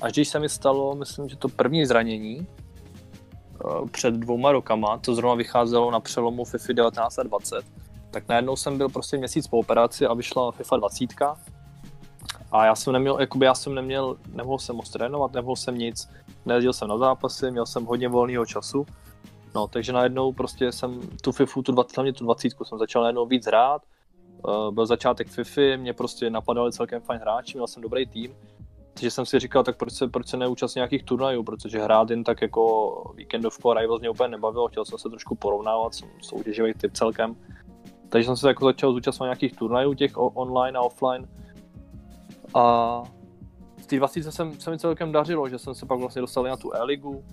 Až 0.00 0.12
když 0.12 0.28
se 0.28 0.38
mi 0.38 0.48
stalo, 0.48 0.94
myslím, 0.94 1.28
že 1.28 1.36
to 1.36 1.48
první 1.48 1.86
zranění, 1.86 2.46
eh, 2.46 3.88
před 3.90 4.14
dvouma 4.14 4.52
rokama, 4.52 4.98
to 4.98 5.14
zrovna 5.14 5.34
vycházelo 5.34 5.90
na 5.90 6.00
přelomu 6.00 6.44
FIFA 6.44 6.72
19 6.72 7.18
a 7.18 7.22
20, 7.22 7.64
tak 8.10 8.28
najednou 8.28 8.56
jsem 8.56 8.78
byl 8.78 8.88
prostě 8.88 9.16
měsíc 9.16 9.46
po 9.46 9.58
operaci 9.58 10.06
a 10.06 10.14
vyšla 10.14 10.52
FIFA 10.52 10.76
20. 10.76 11.36
A 12.52 12.64
já 12.64 12.74
jsem 12.74 12.92
neměl, 12.92 13.20
jakoby 13.20 13.46
já 13.46 13.54
jsem 13.54 13.74
neměl, 13.74 14.16
nemohl 14.32 14.58
jsem 14.58 14.76
moc 14.76 14.90
trénovat, 14.90 15.32
nemohl 15.32 15.56
jsem 15.56 15.78
nic, 15.78 16.08
nejezdil 16.46 16.72
jsem 16.72 16.88
na 16.88 16.98
zápasy, 16.98 17.50
měl 17.50 17.66
jsem 17.66 17.84
hodně 17.84 18.08
volného 18.08 18.46
času. 18.46 18.86
No, 19.54 19.68
takže 19.68 19.92
najednou 19.92 20.32
prostě 20.32 20.72
jsem 20.72 21.00
tu 21.22 21.32
FIFU, 21.32 21.62
tu 21.62 21.72
20, 21.72 21.96
hlavně 21.96 22.12
tu 22.12 22.24
20 22.24 22.52
jsem 22.64 22.78
začal 22.78 23.02
najednou 23.02 23.26
víc 23.26 23.46
hrát. 23.46 23.82
Uh, 24.46 24.70
byl 24.70 24.86
začátek 24.86 25.28
FIFY, 25.28 25.76
mě 25.76 25.92
prostě 25.92 26.30
napadali 26.30 26.72
celkem 26.72 27.00
fajn 27.00 27.20
hráči, 27.20 27.58
měl 27.58 27.66
jsem 27.66 27.82
dobrý 27.82 28.06
tým. 28.06 28.34
Takže 28.94 29.10
jsem 29.10 29.26
si 29.26 29.38
říkal, 29.38 29.64
tak 29.64 29.76
proč 29.76 29.92
se, 29.92 30.08
proč 30.08 30.28
se 30.28 30.36
neúčastnit 30.36 30.78
nějakých 30.78 31.02
turnajů, 31.02 31.42
protože 31.42 31.78
hrát 31.78 32.10
jen 32.10 32.24
tak 32.24 32.42
jako 32.42 33.12
víkendovku 33.16 33.70
a 33.70 33.74
Rivals 33.74 34.00
mě 34.00 34.10
úplně 34.10 34.28
nebavilo, 34.28 34.68
chtěl 34.68 34.84
jsem 34.84 34.98
se 34.98 35.08
trošku 35.08 35.34
porovnávat, 35.34 35.94
jsem 35.94 36.08
soutěživý 36.22 36.74
typ 36.74 36.92
celkem. 36.92 37.36
Takže 38.08 38.26
jsem 38.26 38.36
se 38.36 38.48
jako 38.48 38.64
začal 38.64 38.92
zúčastňovat 38.92 39.26
nějakých 39.26 39.58
turnajů, 39.58 39.94
těch 39.94 40.12
online 40.14 40.78
a 40.78 40.82
offline. 40.82 41.28
A 42.54 43.02
v 43.76 43.86
té 43.86 43.96
20 43.96 44.22
jsem, 44.22 44.60
se 44.60 44.70
mi 44.70 44.78
celkem 44.78 45.12
dařilo, 45.12 45.48
že 45.48 45.58
jsem 45.58 45.74
se 45.74 45.86
pak 45.86 45.98
vlastně 45.98 46.20
dostal 46.20 46.44
na 46.44 46.56
tu 46.56 46.74
E-ligu. 46.74 47.24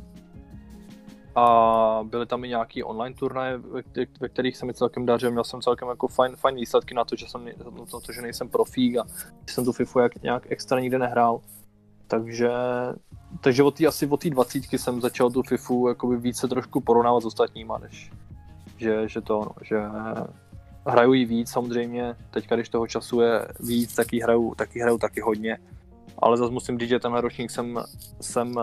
A 1.36 1.99
byly 2.03 2.25
tam 2.25 2.43
i 2.43 2.47
nějaký 2.47 2.83
online 2.83 3.15
turnaje, 3.15 3.57
ve, 3.57 3.81
kte- 3.81 4.07
ve 4.19 4.29
kterých 4.29 4.57
se 4.57 4.65
mi 4.65 4.73
celkem 4.73 5.05
dařilo. 5.05 5.31
Měl 5.31 5.43
jsem 5.43 5.61
celkem 5.61 5.88
jako 5.88 6.07
fajn, 6.07 6.36
fajn 6.36 6.55
výsledky 6.55 6.93
na 6.93 7.05
to, 7.05 7.15
že 7.15 7.27
jsem, 7.27 7.45
na 7.93 7.99
to, 8.05 8.11
že 8.13 8.21
nejsem 8.21 8.49
profík 8.49 8.97
a 8.97 9.05
že 9.47 9.53
jsem 9.53 9.65
tu 9.65 9.71
FIFU 9.71 9.99
jak, 9.99 10.23
nějak 10.23 10.51
extra 10.51 10.79
nikde 10.79 10.99
nehrál. 10.99 11.41
Takže, 12.07 12.49
takže 13.41 13.63
od 13.63 13.77
té 13.77 13.88
asi 13.88 14.07
od 14.07 14.21
té 14.21 14.29
20 14.29 14.63
jsem 14.73 15.01
začal 15.01 15.31
tu 15.31 15.43
FIFU 15.43 15.88
jakoby 15.88 16.17
více 16.17 16.47
trošku 16.47 16.81
porovnávat 16.81 17.23
s 17.23 17.25
ostatníma, 17.25 17.77
než 17.77 18.11
že, 18.77 19.09
že 19.09 19.21
to, 19.21 19.39
no, 19.39 19.51
že 19.61 19.81
hraju 20.88 21.13
jí 21.13 21.25
víc 21.25 21.49
samozřejmě, 21.49 22.15
teďka 22.31 22.55
když 22.55 22.69
toho 22.69 22.88
času 22.88 23.21
je 23.21 23.47
víc, 23.59 23.95
taky 23.95 24.19
hraju, 24.19 24.55
taky 24.55 24.79
hraju 24.79 24.97
taky 24.97 25.21
hodně, 25.21 25.57
ale 26.19 26.38
zase 26.38 26.51
musím 26.51 26.79
říct, 26.79 26.89
že 26.89 26.99
tenhle 26.99 27.21
ročník 27.21 27.51
jsem, 27.51 27.79
jsem 28.21 28.55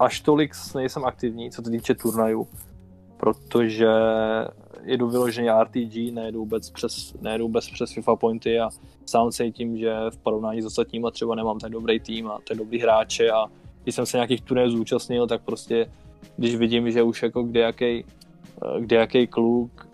až 0.00 0.20
tolik 0.20 0.52
nejsem 0.74 1.04
aktivní, 1.04 1.50
co 1.50 1.62
se 1.62 1.70
týče 1.70 1.94
turnajů, 1.94 2.48
protože 3.16 3.88
jedu 4.84 5.08
vyloženě 5.08 5.52
RTG, 5.62 6.12
nejedu 6.12 6.38
vůbec 6.38 6.70
přes, 6.70 7.14
nejedu 7.20 7.44
vůbec 7.44 7.70
přes 7.70 7.92
FIFA 7.92 8.16
pointy 8.16 8.60
a 8.60 8.70
sám 9.06 9.30
cítím, 9.30 9.78
že 9.78 9.94
v 10.10 10.16
porovnání 10.16 10.62
s 10.62 10.66
ostatníma 10.66 11.10
třeba 11.10 11.34
nemám 11.34 11.58
tak 11.58 11.72
dobrý 11.72 12.00
tým 12.00 12.28
a 12.28 12.38
tak 12.48 12.56
dobrý 12.56 12.80
hráče 12.80 13.30
a 13.30 13.46
když 13.82 13.94
jsem 13.94 14.06
se 14.06 14.16
nějakých 14.16 14.40
turnajů 14.40 14.70
zúčastnil, 14.70 15.26
tak 15.26 15.42
prostě 15.42 15.90
když 16.36 16.56
vidím, 16.56 16.90
že 16.90 17.02
už 17.02 17.22
jako 17.22 17.48
eh, 17.54 18.02
kdejaký 18.80 19.26
kluk 19.26 19.88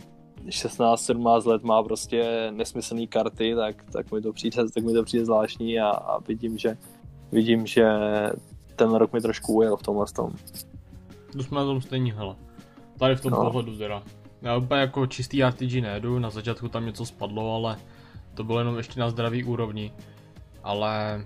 16-17 0.46 1.46
let 1.46 1.62
má 1.62 1.82
prostě 1.82 2.50
nesmyslné 2.50 3.07
karty, 3.07 3.54
tak, 3.54 3.84
tak, 3.92 4.12
mi 4.12 4.20
to 4.20 4.32
přijde, 4.32 4.57
tak 4.74 4.84
mi 4.84 4.92
to 4.92 5.04
přijde 5.04 5.24
zvláštní 5.24 5.80
a, 5.80 5.88
a 5.88 6.18
vidím, 6.18 6.59
že, 6.59 6.76
vidím, 7.32 7.66
že 7.66 7.84
ten 8.77 8.95
rok 8.95 9.12
mi 9.12 9.20
trošku 9.20 9.53
ujel 9.55 9.77
v 9.77 9.83
tomhle 9.83 10.07
tom. 10.07 10.31
To 11.33 11.43
jsme 11.43 11.59
na 11.61 11.64
tom 11.64 11.81
stejný, 11.81 12.12
hele. 12.12 12.35
Tady 12.99 13.16
v 13.16 13.20
tom 13.20 13.33
No. 13.33 13.37
pohledu 13.45 13.79
teda. 13.79 14.03
Já 14.43 14.57
úplně 14.57 14.81
jako 14.81 15.07
čistý 15.07 15.45
RPG 15.45 15.81
nejedu, 15.81 16.18
na 16.18 16.31
začátku 16.31 16.68
tam 16.68 16.87
něco 16.87 17.07
spadlo, 17.07 17.55
ale 17.55 17.77
to 18.35 18.45
bylo 18.45 18.59
jenom 18.59 18.77
ještě 18.77 19.01
na 19.01 19.11
zdravý 19.11 19.45
úrovni. 19.45 19.93
Ale, 20.62 21.24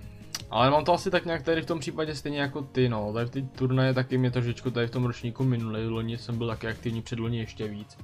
ale 0.51 0.71
mám 0.71 0.85
to 0.85 0.93
asi 0.95 1.11
tak 1.11 1.25
nějak 1.25 1.43
tady 1.43 1.63
v 1.63 1.67
tom 1.67 1.79
případě 1.79 2.15
stejně 2.15 2.41
jako 2.41 2.63
ty, 2.63 2.89
no. 2.89 3.13
Tady 3.13 3.27
v 3.27 3.31
té 3.31 3.43
turnaje 3.43 3.95
taky 3.95 4.19
mě 4.19 4.31
trošičku 4.31 4.71
tady 4.71 4.87
v 4.87 4.91
tom 4.91 5.05
ročníku 5.05 5.45
minulý, 5.45 5.87
loni 5.87 6.19
jsem 6.19 6.39
byl 6.39 6.47
taky 6.47 6.67
aktivní, 6.67 7.03
předloni 7.03 7.39
ještě 7.39 7.69
víc. 7.69 7.99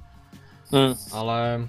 Hmm. 0.71 0.93
Ale 1.13 1.67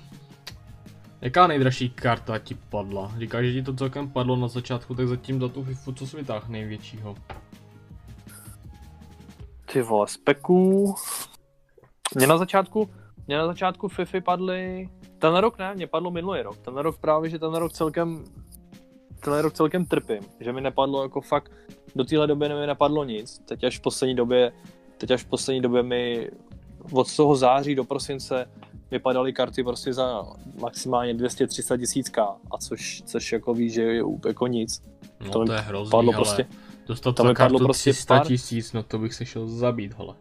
jaká 1.21 1.47
nejdražší 1.47 1.91
karta 1.91 2.39
ti 2.39 2.55
padla? 2.55 3.13
Říkáš, 3.19 3.45
že 3.47 3.53
ti 3.53 3.63
to 3.63 3.75
celkem 3.75 4.09
padlo 4.11 4.37
na 4.37 4.49
začátku, 4.49 4.95
tak 4.95 5.09
zatím 5.09 5.41
za 5.41 5.49
tu 5.49 5.65
FIFU 5.65 5.93
co 5.93 6.17
vytáhl 6.17 6.45
největšího? 6.49 7.15
Ty 9.73 9.83
vole, 9.83 10.07
speků. 10.09 10.95
Mě 12.17 12.27
na 12.27 12.39
začátku, 12.39 12.91
mě 13.27 13.37
na 13.39 13.47
začátku 13.47 13.89
FIFA 13.89 14.21
padly, 14.21 14.89
ten 15.19 15.37
rok 15.37 15.59
ne, 15.59 15.75
mě 15.75 15.87
padlo 15.87 16.11
minulý 16.11 16.43
rok. 16.43 16.57
Ten 16.59 16.77
rok 16.77 16.99
právě, 16.99 17.31
že 17.31 17.39
ten 17.39 17.55
rok 17.55 17.73
celkem, 17.73 18.25
ten 19.25 19.39
rok 19.39 19.53
celkem 19.53 19.87
trpím, 19.87 20.21
že 20.41 20.53
mi 20.53 20.61
nepadlo 20.61 21.03
jako 21.03 21.21
fakt, 21.21 21.53
do 21.97 22.05
téhle 22.05 22.27
doby 22.27 22.49
mi 22.49 22.67
nepadlo 22.67 23.05
nic. 23.05 23.39
Teď 23.39 23.65
až 23.65 23.79
v 23.79 23.83
poslední 23.83 24.15
době, 24.15 24.53
teď 24.99 25.11
až 25.11 25.23
v 25.25 25.27
poslední 25.29 25.61
době 25.61 25.83
mi 25.83 26.31
od 26.93 27.17
toho 27.17 27.37
září 27.37 27.75
do 27.75 27.85
prosince 27.85 28.51
vypadaly 28.91 29.33
karty 29.33 29.65
prostě 29.65 29.93
za 29.95 30.23
maximálně 30.61 31.15
200-300 31.15 31.79
tisícká, 31.79 32.37
a 32.51 32.59
což, 32.59 33.03
což 33.07 33.33
jako 33.33 33.55
víš, 33.55 33.73
že 33.73 33.83
je 33.83 34.03
úplně 34.03 34.31
jako 34.31 34.47
nic. 34.47 34.83
No 35.21 35.31
To 35.31 35.45
to, 35.45 35.53
je 35.53 35.59
hrozný, 35.61 35.91
padlo 35.91 36.13
ale 36.15 36.17
prostě- 36.17 36.47
dostat 36.89 37.13
to 37.17 37.23
za 37.23 37.35
kartu 37.35 37.59
prostě 37.59 37.93
300 37.93 38.15
pár- 38.19 38.27
tisíc, 38.27 38.73
no 38.73 38.83
to 38.83 38.99
bych 38.99 39.15
se 39.15 39.27
šel 39.27 39.47
zabít, 39.47 39.95
hele. 39.99 40.15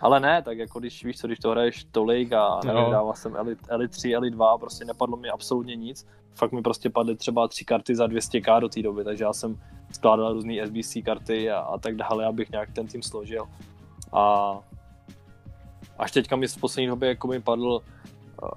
Ale 0.00 0.20
ne, 0.20 0.42
tak 0.42 0.58
jako 0.58 0.78
když 0.80 1.04
víš 1.04 1.18
co, 1.18 1.26
když 1.26 1.38
to 1.38 1.50
hraješ 1.50 1.84
tolik 1.90 2.32
a 2.32 2.60
No. 2.64 2.74
nevím, 2.74 2.90
dával 2.92 3.14
jsem 3.14 3.36
Eli, 3.36 3.56
Eli 3.68 3.88
3, 3.88 4.14
Eli 4.14 4.30
2, 4.30 4.58
prostě 4.58 4.84
nepadlo 4.84 5.16
mi 5.16 5.28
absolutně 5.28 5.76
nic. 5.76 6.06
Fakt 6.34 6.52
mi 6.52 6.62
prostě 6.62 6.90
padly 6.90 7.16
třeba 7.16 7.48
tři 7.48 7.64
karty 7.64 7.96
za 7.96 8.06
200k 8.06 8.60
do 8.60 8.68
té 8.68 8.82
doby, 8.82 9.04
takže 9.04 9.24
já 9.24 9.32
jsem 9.32 9.58
skládal 9.92 10.32
různé 10.32 10.66
SBC 10.66 10.96
karty 11.04 11.50
a, 11.50 11.58
a 11.58 11.78
tak 11.78 11.96
dále, 11.96 12.26
abych 12.26 12.50
nějak 12.50 12.70
ten 12.72 12.86
tým 12.86 13.02
složil. 13.02 13.44
A 14.12 14.52
až 15.98 16.10
teďka 16.12 16.36
mi 16.36 16.48
v 16.48 16.56
poslední 16.56 16.86
době 16.86 17.08
jako 17.08 17.28
mi 17.28 17.40
padl 17.40 17.80
uh, 18.42 18.48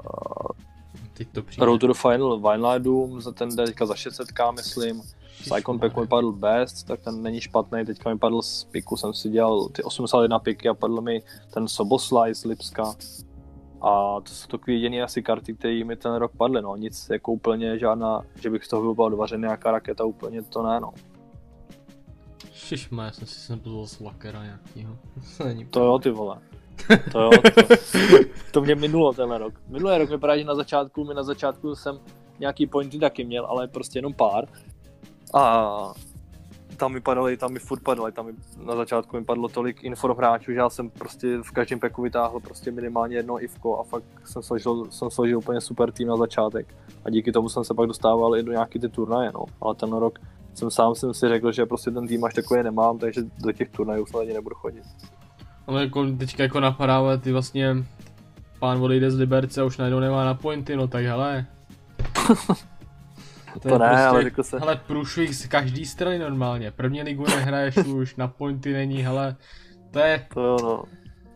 teď 1.13 1.27
to 1.31 1.43
přijde. 1.43 1.65
Road 1.65 1.81
to 1.81 1.87
the 1.87 1.93
Final 1.93 2.39
Vinelidum, 2.39 3.21
za 3.21 3.31
ten 3.31 3.49
jde 3.55 3.65
teďka 3.65 3.85
za 3.85 3.93
600k, 3.93 4.53
myslím. 4.55 5.01
Psychon 5.41 5.79
Pack 5.79 5.97
mi 5.97 6.07
padl 6.07 6.31
best, 6.31 6.87
tak 6.87 6.99
ten 6.99 7.21
není 7.21 7.41
špatný, 7.41 7.85
teďka 7.85 8.09
mi 8.13 8.19
padl 8.19 8.41
z 8.41 8.63
piku, 8.63 8.97
jsem 8.97 9.13
si 9.13 9.29
dělal 9.29 9.67
ty 9.67 9.83
81 9.83 10.39
piky 10.39 10.69
a 10.69 10.73
padl 10.73 11.01
mi 11.01 11.23
ten 11.53 11.67
Soboslaj 11.67 12.35
z 12.35 12.45
Lipska. 12.45 12.95
A 13.81 14.21
to 14.21 14.29
jsou 14.29 14.47
takový 14.47 14.73
jediný 14.73 15.01
asi 15.01 15.23
karty, 15.23 15.53
které 15.53 15.83
mi 15.83 15.95
ten 15.95 16.15
rok 16.15 16.31
padly, 16.37 16.61
no. 16.61 16.75
Nic 16.75 17.09
jako 17.09 17.31
úplně 17.31 17.79
žádná, 17.79 18.21
že 18.41 18.49
bych 18.49 18.65
z 18.65 18.67
toho 18.67 18.95
byl 18.95 19.05
odvařený 19.05 19.41
nějaká 19.41 19.71
raketa, 19.71 20.05
úplně 20.05 20.41
to 20.41 20.63
ne, 20.63 20.79
no. 20.79 20.93
Šišma, 22.53 23.05
já 23.05 23.11
jsem 23.11 23.27
si 23.27 23.39
sem 23.39 23.59
pozval 23.59 23.87
Slakera 23.87 24.43
nějakýho. 24.43 24.97
To 25.69 25.79
jo, 25.85 25.99
ty 25.99 26.09
vole. 26.09 26.37
To 27.11 27.21
jo, 27.21 27.29
to, 27.55 28.17
to 28.51 28.61
mě 28.61 28.75
minulo 28.75 29.13
tenhle 29.13 29.37
rok. 29.37 29.53
Minulý 29.67 29.97
rok 29.97 30.09
vypadá, 30.09 30.37
že 30.37 30.43
na 30.43 30.55
začátku, 30.55 31.03
mi 31.05 31.13
na 31.13 31.23
začátku 31.23 31.75
jsem 31.75 31.99
nějaký 32.39 32.67
pointy 32.67 32.99
taky 32.99 33.23
měl, 33.23 33.45
ale 33.45 33.67
prostě 33.67 33.97
jenom 33.97 34.13
pár. 34.13 34.47
A 35.33 35.93
tam 36.77 36.93
mi 36.93 37.01
padaly, 37.01 37.37
tam 37.37 37.53
mi 37.53 37.59
furt 37.59 37.83
padaly, 37.83 38.11
tam 38.11 38.25
mi 38.25 38.33
na 38.65 38.75
začátku 38.75 39.17
mi 39.17 39.25
padlo 39.25 39.49
tolik 39.49 39.83
inform 39.83 40.17
hráčů, 40.17 40.51
že 40.51 40.57
já 40.57 40.69
jsem 40.69 40.89
prostě 40.89 41.37
v 41.43 41.51
každém 41.51 41.79
peku 41.79 42.01
vytáhl 42.01 42.39
prostě 42.39 42.71
minimálně 42.71 43.15
jedno 43.15 43.43
ivko 43.43 43.79
a 43.79 43.83
fakt 43.83 44.03
jsem 44.25 44.43
složil, 44.43 44.91
jsem 44.91 45.09
složil 45.09 45.37
úplně 45.37 45.61
super 45.61 45.91
tým 45.91 46.07
na 46.07 46.17
začátek. 46.17 46.75
A 47.05 47.09
díky 47.09 47.31
tomu 47.31 47.49
jsem 47.49 47.63
se 47.63 47.73
pak 47.73 47.87
dostával 47.87 48.37
i 48.37 48.43
do 48.43 48.51
nějaký 48.51 48.79
ty 48.79 48.89
turnaje, 48.89 49.31
no. 49.33 49.45
Ale 49.61 49.75
ten 49.75 49.93
rok 49.93 50.19
jsem 50.53 50.71
sám 50.71 50.95
jsem 50.95 51.13
si 51.13 51.27
řekl, 51.27 51.51
že 51.51 51.65
prostě 51.65 51.91
ten 51.91 52.07
tým 52.07 52.23
až 52.23 52.33
takový 52.33 52.63
nemám, 52.63 52.97
takže 52.97 53.21
do 53.43 53.51
těch 53.51 53.69
turnajů 53.69 54.05
snad 54.05 54.19
ani 54.19 54.33
nebudu 54.33 54.55
chodit. 54.55 54.83
Ale 55.67 55.81
jako 55.81 56.05
teďka 56.11 56.43
jako 56.43 56.59
napadá, 56.59 56.97
ale 56.97 57.17
ty 57.17 57.31
vlastně 57.31 57.75
pán 58.59 58.83
odejde 58.83 59.11
z 59.11 59.17
Liberce 59.17 59.61
a 59.61 59.65
už 59.65 59.77
najednou 59.77 59.99
nemá 59.99 60.25
na 60.25 60.33
pointy, 60.33 60.75
no 60.75 60.87
tak 60.87 61.05
hele. 61.05 61.45
To, 63.53 63.69
to 63.69 63.77
ne, 63.77 63.87
prostě, 63.87 64.05
ale 64.05 64.23
řekl 64.23 64.43
se. 64.43 64.59
Hele, 64.59 64.81
průšvih 64.87 65.35
z 65.35 65.47
každý 65.47 65.85
strany 65.85 66.19
normálně. 66.19 66.71
První 66.71 67.03
ligu 67.03 67.25
nehraješ 67.25 67.77
už, 67.77 68.15
na 68.15 68.27
pointy 68.27 68.73
není, 68.73 69.01
hele. 69.01 69.35
To 69.91 69.99
je... 69.99 70.27
To 70.33 70.41
jo, 70.41 70.57
no. 70.63 70.83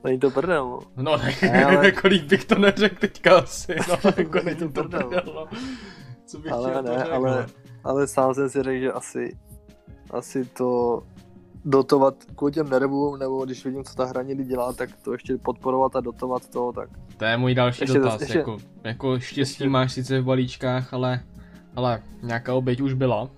Není 0.03 0.19
to 0.19 0.31
prdel, 0.31 0.69
no. 0.69 0.79
No, 1.03 1.17
tak 1.17 1.41
ne, 1.41 1.65
ale... 1.77 1.91
kolik 1.91 2.23
bych 2.23 2.45
to 2.45 2.55
neřekl 2.55 2.95
teďka 2.99 3.37
asi, 3.37 3.75
no, 3.89 4.11
jako 4.17 4.39
není 4.43 4.57
to 4.57 4.69
prdel, 4.69 5.11
no. 5.25 5.47
Co 6.25 6.39
bych 6.39 6.51
ale 6.51 6.81
ne, 6.81 7.03
to 7.03 7.13
ale, 7.13 7.45
ale 7.83 8.07
sám 8.07 8.33
jsem 8.33 8.49
si 8.49 8.63
řekl, 8.63 8.79
že 8.79 8.91
asi, 8.91 9.37
asi 10.11 10.45
to 10.45 11.01
dotovat 11.65 12.15
kvůli 12.35 12.51
těm 12.51 12.69
nervům, 12.69 13.19
nebo 13.19 13.45
když 13.45 13.65
vidím, 13.65 13.83
co 13.83 13.95
ta 13.95 14.05
hra 14.05 14.21
někdy 14.21 14.43
dělá, 14.43 14.73
tak 14.73 14.89
to 15.01 15.11
ještě 15.11 15.37
podporovat 15.37 15.95
a 15.95 15.99
dotovat 15.99 16.49
to, 16.49 16.71
tak... 16.71 16.89
To 17.17 17.25
je 17.25 17.37
můj 17.37 17.55
další 17.55 17.83
ještě, 17.83 17.99
dotaz, 17.99 18.21
ještě, 18.21 18.37
jako, 18.37 18.57
jako 18.83 19.19
štěstí 19.19 19.63
ještě... 19.63 19.69
máš 19.69 19.93
sice 19.93 20.21
v 20.21 20.25
balíčkách, 20.25 20.93
ale, 20.93 21.19
ale 21.77 22.03
nějaká 22.21 22.53
oběť 22.53 22.81
už 22.81 22.93
byla. 22.93 23.29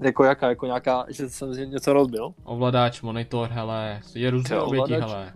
Jako 0.00 0.24
jaká, 0.24 0.48
jako 0.48 0.66
nějaká, 0.66 1.06
že 1.08 1.28
jsem 1.28 1.50
něco 1.50 1.92
rozbil? 1.92 2.34
Ovladač, 2.44 3.02
monitor, 3.02 3.48
hele, 3.48 4.00
je 4.14 4.30
různé 4.30 4.60
oběti, 4.60 4.92
hele. 4.92 5.32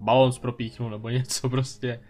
Balon 0.00 0.32
propíchnu 0.40 0.88
nebo 0.88 1.08
něco 1.08 1.48
prostě. 1.48 2.00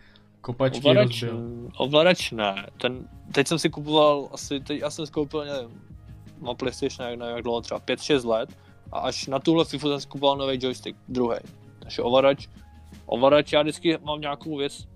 Kopačky 0.40 0.78
ovladač, 0.78 1.22
rozbil. 1.22 1.68
Ovladač 1.76 2.30
ne, 2.30 2.66
ten, 2.80 3.08
teď 3.32 3.48
jsem 3.48 3.58
si 3.58 3.70
kupoval, 3.70 4.28
asi, 4.32 4.60
teď 4.60 4.80
já 4.80 4.90
jsem 4.90 5.06
si 5.06 5.12
koupil, 5.12 5.44
nevím, 5.44 5.82
na 6.42 6.54
PlayStation 6.54 7.10
jak, 7.10 7.20
jak 7.34 7.42
dlouho, 7.42 7.60
třeba 7.60 7.80
5-6 7.80 8.28
let 8.28 8.56
a 8.92 8.98
až 8.98 9.26
na 9.26 9.38
tuhle 9.38 9.64
FIFA 9.64 9.88
jsem 9.88 10.00
si 10.00 10.08
kupoval 10.08 10.36
nový 10.36 10.58
joystick, 10.62 10.98
druhý. 11.08 11.36
Takže 11.78 12.02
ovladač, 12.02 12.48
ovladač, 13.06 13.52
já 13.52 13.62
vždycky 13.62 13.98
mám 14.02 14.20
nějakou 14.20 14.56
věc 14.56 14.91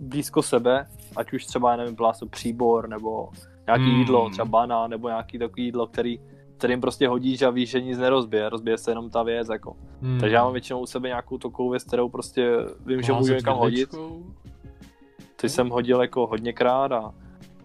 blízko 0.00 0.42
sebe, 0.42 0.86
ať 1.16 1.32
už 1.32 1.46
třeba, 1.46 1.76
nevím, 1.76 1.96
plásto 1.96 2.26
příbor, 2.26 2.88
nebo 2.88 3.28
nějaký 3.66 3.84
hmm. 3.84 3.98
jídlo, 3.98 4.30
třeba 4.30 4.44
banán, 4.44 4.90
nebo 4.90 5.08
nějaký 5.08 5.38
takový 5.38 5.64
jídlo, 5.64 5.86
který, 5.86 6.20
kterým 6.56 6.80
prostě 6.80 7.08
hodíš 7.08 7.42
a 7.42 7.50
víš, 7.50 7.70
že 7.70 7.80
nic 7.80 7.98
nerozbije, 7.98 8.48
rozbije 8.48 8.78
se 8.78 8.90
jenom 8.90 9.10
ta 9.10 9.22
věc, 9.22 9.48
jako. 9.48 9.76
Hmm. 10.02 10.20
Takže 10.20 10.36
já 10.36 10.44
mám 10.44 10.52
většinou 10.52 10.80
u 10.80 10.86
sebe 10.86 11.08
nějakou 11.08 11.38
takovou 11.38 11.70
věc, 11.70 11.84
kterou 11.84 12.08
prostě 12.08 12.56
vím, 12.86 13.02
že 13.02 13.12
můžu 13.12 13.34
někam 13.34 13.56
hodit. 13.56 13.94
Ty 15.36 15.48
jsem 15.48 15.68
hodil 15.68 16.00
jako 16.00 16.26
hodněkrát, 16.26 16.92
a, 16.92 17.14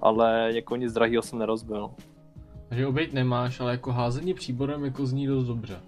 ale 0.02 0.50
jako 0.54 0.76
nic 0.76 0.94
drahého 0.94 1.22
jsem 1.22 1.40
nerozbil. 1.40 1.92
Takže 2.70 2.88
obejít 2.88 3.14
nemáš, 3.14 3.60
ale 3.60 3.72
jako 3.72 3.92
házení 3.92 4.34
příborem 4.34 4.86
jako 4.86 5.06
zní 5.06 5.28
dost 5.28 5.48
dobře. 5.48 5.80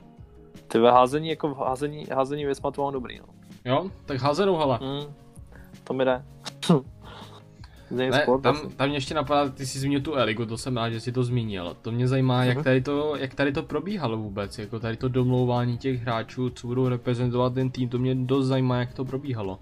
Ty 0.68 0.80
ve 0.80 0.92
házení, 0.92 1.30
jako 1.30 1.54
házení, 1.54 2.06
házení 2.06 2.46
věcma 2.46 2.72
to 2.72 2.82
mám 2.84 2.94
dobrý, 2.94 3.20
no. 3.20 3.26
Jo? 3.66 3.92
Tak 4.06 4.18
házenou, 4.18 4.58
hele. 4.58 4.80
Mm, 4.82 5.14
to 5.84 5.94
mi 5.94 6.06
jde. 6.06 6.26
Ne, 7.92 8.22
sport, 8.22 8.42
tam, 8.42 8.70
tam 8.76 8.88
mě 8.88 8.98
ještě 8.98 9.14
napadá, 9.14 9.50
ty 9.50 9.66
jsi 9.66 9.80
zmínil 9.80 10.02
tu 10.02 10.14
Eligu, 10.14 10.46
to 10.46 10.58
jsem 10.58 10.78
rád, 10.78 10.90
že 10.90 11.00
jsi 11.00 11.12
to 11.12 11.24
zmínil. 11.24 11.78
To 11.82 11.92
mě 11.92 12.08
zajímá, 12.08 12.42
uh-huh. 12.42 12.48
jak, 12.48 12.58
mhm. 12.58 12.64
tady 12.64 12.82
to, 12.82 13.16
jak 13.16 13.36
tady 13.36 13.52
to 13.52 13.64
probíhalo 13.64 14.18
vůbec, 14.18 14.60
jako 14.60 14.80
tady 14.80 14.98
to 14.98 15.08
domlouvání 15.08 15.78
těch 15.78 16.02
hráčů, 16.02 16.50
co 16.50 16.68
budou 16.68 16.88
reprezentovat 16.88 17.54
ten 17.54 17.70
tým, 17.70 17.90
to 17.90 17.98
mě 17.98 18.16
dost 18.16 18.48
zajímá, 18.48 18.78
jak 18.78 18.94
to 18.94 19.06
probíhalo. 19.06 19.60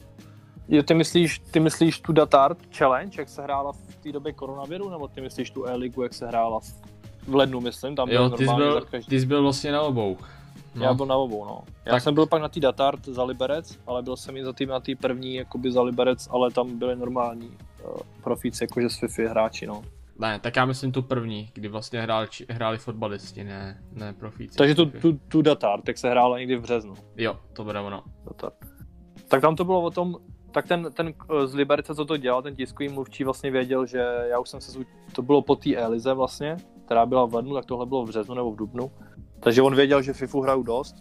Jo, 0.67 0.83
ty 0.83 0.93
myslíš, 0.93 1.39
ty 1.39 1.59
myslíš 1.59 1.99
tu 1.99 2.13
Datart 2.13 2.57
Challenge, 2.77 3.21
jak 3.21 3.29
se 3.29 3.41
hrála 3.41 3.71
v 3.71 3.95
té 4.03 4.11
době 4.11 4.33
koronaviru, 4.33 4.89
nebo 4.89 5.07
ty 5.07 5.21
myslíš 5.21 5.51
tu 5.51 5.65
E-ligu, 5.65 6.03
jak 6.03 6.13
se 6.13 6.27
hrála 6.27 6.59
v 7.27 7.35
lednu, 7.35 7.61
myslím, 7.61 7.95
tam 7.95 8.09
jo, 8.09 8.29
ty 8.29 8.47
jsi, 8.47 8.53
byl, 8.55 8.81
každý... 8.91 9.09
ty 9.09 9.19
jsi 9.19 9.25
byl 9.25 9.41
vlastně 9.41 9.71
na 9.71 9.81
obou. 9.81 10.17
No. 10.75 10.85
Já 10.85 10.93
byl 10.93 11.05
na 11.05 11.15
obou, 11.15 11.45
no. 11.45 11.61
Já 11.85 11.91
tak. 11.91 12.01
jsem 12.01 12.13
byl 12.13 12.25
pak 12.25 12.41
na 12.41 12.49
tý 12.49 12.59
Datart 12.59 13.05
za 13.05 13.23
Liberec, 13.23 13.79
ale 13.87 14.01
byl 14.01 14.17
jsem 14.17 14.37
i 14.37 14.43
za 14.43 14.53
tým 14.53 14.69
na 14.69 14.79
tý 14.79 14.95
první, 14.95 15.35
jakoby 15.35 15.71
za 15.71 15.81
Liberec, 15.81 16.27
ale 16.31 16.51
tam 16.51 16.79
byli 16.79 16.95
normální 16.95 17.47
uh, 17.47 17.97
profíci, 18.23 18.63
jakože 18.63 18.89
z 18.89 18.99
FIFA 18.99 19.29
hráči, 19.29 19.67
no. 19.67 19.83
Ne, 20.19 20.39
tak 20.39 20.55
já 20.55 20.65
myslím 20.65 20.91
tu 20.91 21.01
první, 21.01 21.49
kdy 21.53 21.67
vlastně 21.67 22.01
hráli, 22.01 22.27
hráli 22.49 22.77
fotbalisti, 22.77 23.43
ne, 23.43 23.83
ne 23.91 24.13
profíci. 24.13 24.57
Takže 24.57 24.75
tu, 24.75 24.85
tu, 24.85 25.19
tu 25.27 25.41
Datart, 25.41 25.83
tak 25.83 25.97
se 25.97 26.09
hrála 26.09 26.39
někdy 26.39 26.55
v 26.55 26.61
březnu. 26.61 26.93
Jo, 27.17 27.39
to 27.53 27.63
bude 27.63 27.79
ono. 27.79 28.03
Datart. 28.25 28.55
Tak 29.27 29.41
tam 29.41 29.55
to 29.55 29.65
bylo 29.65 29.81
o 29.81 29.91
tom, 29.91 30.15
tak 30.51 30.67
ten, 30.67 30.91
ten 30.93 31.07
eh, 31.07 31.47
z 31.47 31.53
Liberce, 31.53 31.95
co 31.95 32.05
to 32.05 32.17
dělal, 32.17 32.41
ten 32.41 32.55
tiskový 32.55 32.89
mluvčí 32.89 33.23
vlastně 33.23 33.51
věděl, 33.51 33.85
že 33.85 34.05
já 34.29 34.39
už 34.39 34.49
jsem 34.49 34.61
se, 34.61 34.79
to 35.13 35.21
bylo 35.21 35.41
po 35.41 35.55
té 35.55 35.75
Elize 35.75 36.13
vlastně, 36.13 36.57
která 36.85 37.05
byla 37.05 37.25
v 37.25 37.35
lednu, 37.35 37.55
tak 37.55 37.65
tohle 37.65 37.85
bylo 37.85 38.05
v 38.05 38.07
březnu 38.07 38.35
nebo 38.35 38.51
v 38.51 38.55
dubnu. 38.55 38.91
Takže 39.45 39.61
on 39.61 39.75
věděl, 39.75 40.01
že 40.01 40.13
FIFU 40.13 40.41
hraju 40.41 40.63
dost 40.63 40.95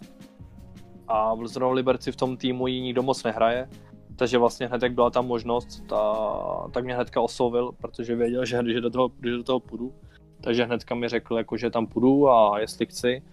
a 1.07 1.35
v 1.35 1.47
zrovna 1.47 1.75
Liberci 1.75 2.11
v 2.11 2.15
tom 2.15 2.37
týmu 2.37 2.67
ji 2.67 2.81
nikdo 2.81 3.03
moc 3.03 3.23
nehraje, 3.23 3.69
takže 4.15 4.37
vlastně 4.37 4.67
hned 4.67 4.83
jak 4.83 4.93
byla 4.93 5.09
tam 5.09 5.27
možnost, 5.27 5.83
ta, 5.89 6.15
tak 6.71 6.83
mě 6.83 6.95
hnedka 6.95 7.21
oslovil, 7.21 7.71
protože 7.71 8.15
věděl, 8.15 8.45
že, 8.45 8.63
že 8.67 8.81
do 8.81 8.89
toho, 8.89 9.11
že 9.23 9.31
do 9.31 9.43
toho 9.43 9.59
půjdu. 9.59 9.93
Takže 10.41 10.65
hnedka 10.65 10.95
mi 10.95 11.09
řekl, 11.09 11.37
jako, 11.37 11.57
že 11.57 11.69
tam 11.69 11.87
půjdu 11.87 12.29
a 12.29 12.59
jestli 12.59 12.85
chci. 12.85 13.23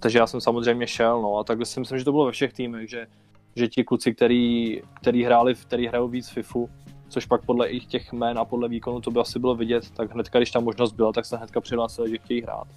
Takže 0.00 0.18
já 0.18 0.26
jsem 0.26 0.40
samozřejmě 0.40 0.86
šel, 0.86 1.22
no 1.22 1.36
a 1.36 1.44
takhle 1.44 1.66
si 1.66 1.80
myslím, 1.80 1.98
že 1.98 2.04
to 2.04 2.12
bylo 2.12 2.24
ve 2.24 2.32
všech 2.32 2.52
týmech, 2.52 2.90
že, 2.90 3.06
že 3.56 3.68
ti 3.68 3.84
kluci, 3.84 4.14
který, 4.14 4.82
který 5.00 5.24
hráli, 5.24 5.54
který 5.54 5.86
hrajou 5.86 6.08
víc 6.08 6.28
FIFU, 6.28 6.70
což 7.08 7.26
pak 7.26 7.44
podle 7.44 7.68
jejich 7.68 7.86
těch 7.86 8.12
jmén 8.12 8.38
a 8.38 8.44
podle 8.44 8.68
výkonu 8.68 9.00
to 9.00 9.10
by 9.10 9.20
asi 9.20 9.38
bylo 9.38 9.54
vidět, 9.54 9.90
tak 9.90 10.12
hnedka, 10.12 10.38
když 10.38 10.50
ta 10.50 10.60
možnost 10.60 10.92
byla, 10.92 11.12
tak 11.12 11.24
se 11.24 11.36
hnedka 11.36 11.60
přihlásili, 11.60 12.10
že 12.10 12.18
chtějí 12.18 12.42
hrát. 12.42 12.68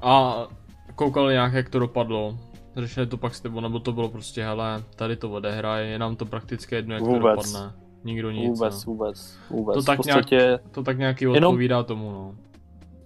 A 0.00 0.46
koukali 0.94 1.34
nějak, 1.34 1.52
jak 1.52 1.68
to 1.68 1.78
dopadlo? 1.78 2.38
Řešili 2.76 3.06
to 3.06 3.16
pak 3.16 3.34
s 3.34 3.40
tebou, 3.40 3.60
nebo 3.60 3.80
to 3.80 3.92
bylo 3.92 4.08
prostě, 4.08 4.44
hele, 4.44 4.84
tady 4.96 5.16
to 5.16 5.30
odehraje, 5.30 5.86
je 5.86 5.98
nám 5.98 6.16
to 6.16 6.26
prakticky 6.26 6.74
jedno, 6.74 6.94
jak 6.94 7.02
vůbec. 7.02 7.20
to 7.20 7.28
dopadne. 7.28 7.72
Nikdo 8.04 8.30
nic. 8.30 8.48
Vůbec, 8.48 8.84
no. 8.84 8.92
vůbec, 8.92 9.38
vůbec. 9.50 9.74
To 9.74 9.82
tak, 9.82 9.96
podstatě... 9.96 10.36
nějak, 10.36 10.60
to 10.70 10.82
tak 10.82 10.98
nějaký 10.98 11.26
odpovídá 11.26 11.76
jenom 11.76 11.84
tomu, 11.84 12.10
no. 12.10 12.34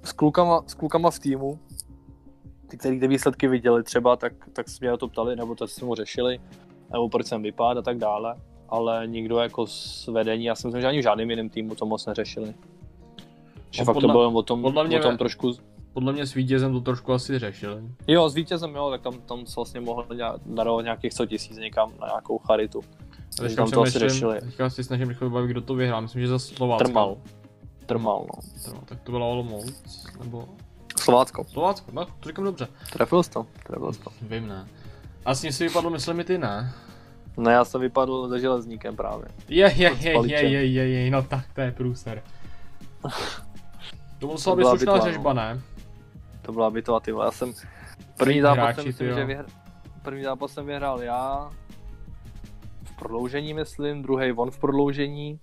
S 0.02 0.12
klukama, 0.12 0.62
s 0.66 0.74
klukama 0.74 1.10
v 1.10 1.18
týmu, 1.18 1.58
ty, 2.66 2.76
který 2.76 3.00
ty 3.00 3.08
výsledky 3.08 3.48
viděli 3.48 3.82
třeba, 3.82 4.16
tak, 4.16 4.32
tak 4.52 4.68
se 4.68 4.78
mě 4.80 4.96
to 4.96 5.08
ptali, 5.08 5.36
nebo 5.36 5.54
to 5.54 5.68
jsme 5.68 5.86
mu 5.86 5.94
řešili, 5.94 6.40
nebo 6.92 7.08
proč 7.08 7.26
jsem 7.26 7.42
vypadá 7.42 7.80
a 7.80 7.82
tak 7.82 7.98
dále 7.98 8.36
ale 8.70 9.06
nikdo 9.06 9.38
jako 9.38 9.66
z 9.66 10.06
vedení, 10.06 10.44
já 10.44 10.54
si 10.54 10.66
myslím, 10.66 10.80
že 10.80 10.86
ani 10.86 10.98
v 10.98 11.02
žádným 11.02 11.30
jiným 11.30 11.50
týmu 11.50 11.74
to 11.74 11.86
moc 11.86 12.06
neřešili. 12.06 12.54
Že 13.70 13.82
no, 13.82 13.84
fakt 13.84 13.94
podle, 13.94 14.08
to 14.08 14.12
bylo 14.12 14.32
o 14.32 14.42
tom, 14.42 14.62
podle 14.62 14.86
mě, 14.86 15.00
o 15.00 15.02
tom 15.02 15.16
trošku... 15.16 15.52
Podle 15.92 16.12
mě 16.12 16.26
s 16.26 16.34
vítězem 16.34 16.72
to 16.72 16.80
trošku 16.80 17.12
asi 17.12 17.38
řešili. 17.38 17.82
Jo, 18.08 18.28
s 18.28 18.34
vítězem 18.34 18.74
jo, 18.74 18.90
tak 18.90 19.02
tam, 19.02 19.20
tam 19.20 19.46
se 19.46 19.54
vlastně 19.56 19.80
mohl 19.80 20.06
darovat 20.46 20.84
nějakých 20.84 21.12
100 21.12 21.26
tisíc 21.26 21.56
někam 21.56 21.92
na 22.00 22.06
nějakou 22.06 22.38
charitu. 22.38 22.80
Takže 23.36 23.56
tam 23.56 23.70
to 23.70 23.82
asi 23.82 23.98
řešili. 23.98 24.40
Teďka 24.40 24.70
si 24.70 24.84
snažím 24.84 25.08
rychle 25.08 25.28
vybavit, 25.28 25.50
kdo 25.50 25.60
to 25.60 25.74
vyhrál, 25.74 26.02
myslím, 26.02 26.22
že 26.22 26.28
za 26.28 26.38
Slovácko. 26.38 26.84
Trmal. 26.84 27.16
Trmal, 27.86 28.26
no. 28.34 28.62
Trmal, 28.64 28.82
tak 28.84 29.00
to 29.00 29.12
bylo 29.12 29.30
Olomouc, 29.30 30.06
nebo... 30.24 30.48
Slovácko. 31.00 31.44
Slovácko, 31.44 31.90
no, 31.92 32.04
to 32.04 32.28
říkám 32.28 32.44
dobře. 32.44 32.68
Trefil 32.92 33.22
jsi 33.22 33.30
to, 33.30 33.46
trefil 33.66 33.92
jsi 33.92 34.00
to. 34.00 34.10
Vím, 34.22 34.48
ne. 34.48 34.66
A 35.24 35.34
s 35.34 35.42
ním 35.42 35.52
si 35.52 35.64
vypadlo, 35.64 35.90
myslím, 35.90 36.20
i 36.20 36.24
ty, 36.24 36.38
ne? 36.38 36.72
No 37.36 37.50
já 37.50 37.64
jsem 37.64 37.80
vypadl 37.80 38.28
se 38.28 38.40
železníkem 38.40 38.96
právě. 38.96 39.26
Je, 39.48 39.72
je, 39.76 39.96
je, 40.00 40.26
je, 40.26 40.42
je, 40.48 40.66
je, 40.66 40.88
je, 40.88 41.10
no 41.10 41.22
tak 41.22 41.44
to 41.54 41.60
je 41.60 41.72
průser. 41.72 42.22
To 44.20 44.26
musela 44.26 44.56
být 44.56 44.66
slušná 44.66 44.96
no. 44.96 45.00
řežba, 45.02 45.32
ne? 45.32 45.60
To 46.42 46.52
byla 46.52 46.70
bitva, 46.70 47.00
ty 47.00 47.10
Já 47.10 47.30
jsem 47.30 47.52
první 48.16 48.40
zápas 48.40 48.74
jsem 48.76 48.84
myslím, 48.86 49.08
že 49.14 49.24
vyhr... 49.24 49.44
první 50.02 50.22
zápas 50.24 50.52
jsem 50.52 50.66
vyhrál 50.66 51.02
já. 51.02 51.50
V 52.84 52.96
prodloužení, 52.98 53.54
myslím, 53.54 54.02
druhý 54.02 54.32
on 54.32 54.50
v 54.50 54.58
prodloužení 54.58 55.40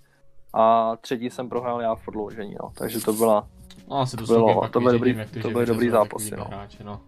a 0.52 0.96
třetí 0.96 1.30
jsem 1.30 1.48
prohrál 1.48 1.80
já 1.82 1.94
v 1.94 2.04
prodloužení, 2.04 2.54
no. 2.62 2.70
Takže 2.74 3.00
to 3.04 3.12
byla, 3.12 3.48
No, 3.90 3.96
asi 4.00 4.16
to, 4.16 4.24
Bylo, 4.24 4.68
to 4.68 4.80
vyřídím, 4.80 4.98
dobrý- 4.98 5.14
ty, 5.30 5.40
to 5.42 5.48
že 5.60 5.66
dobrý 5.66 5.90
takový 5.90 6.30
no. 6.36 6.44
Hráči, 6.44 6.84
no. 6.84 7.00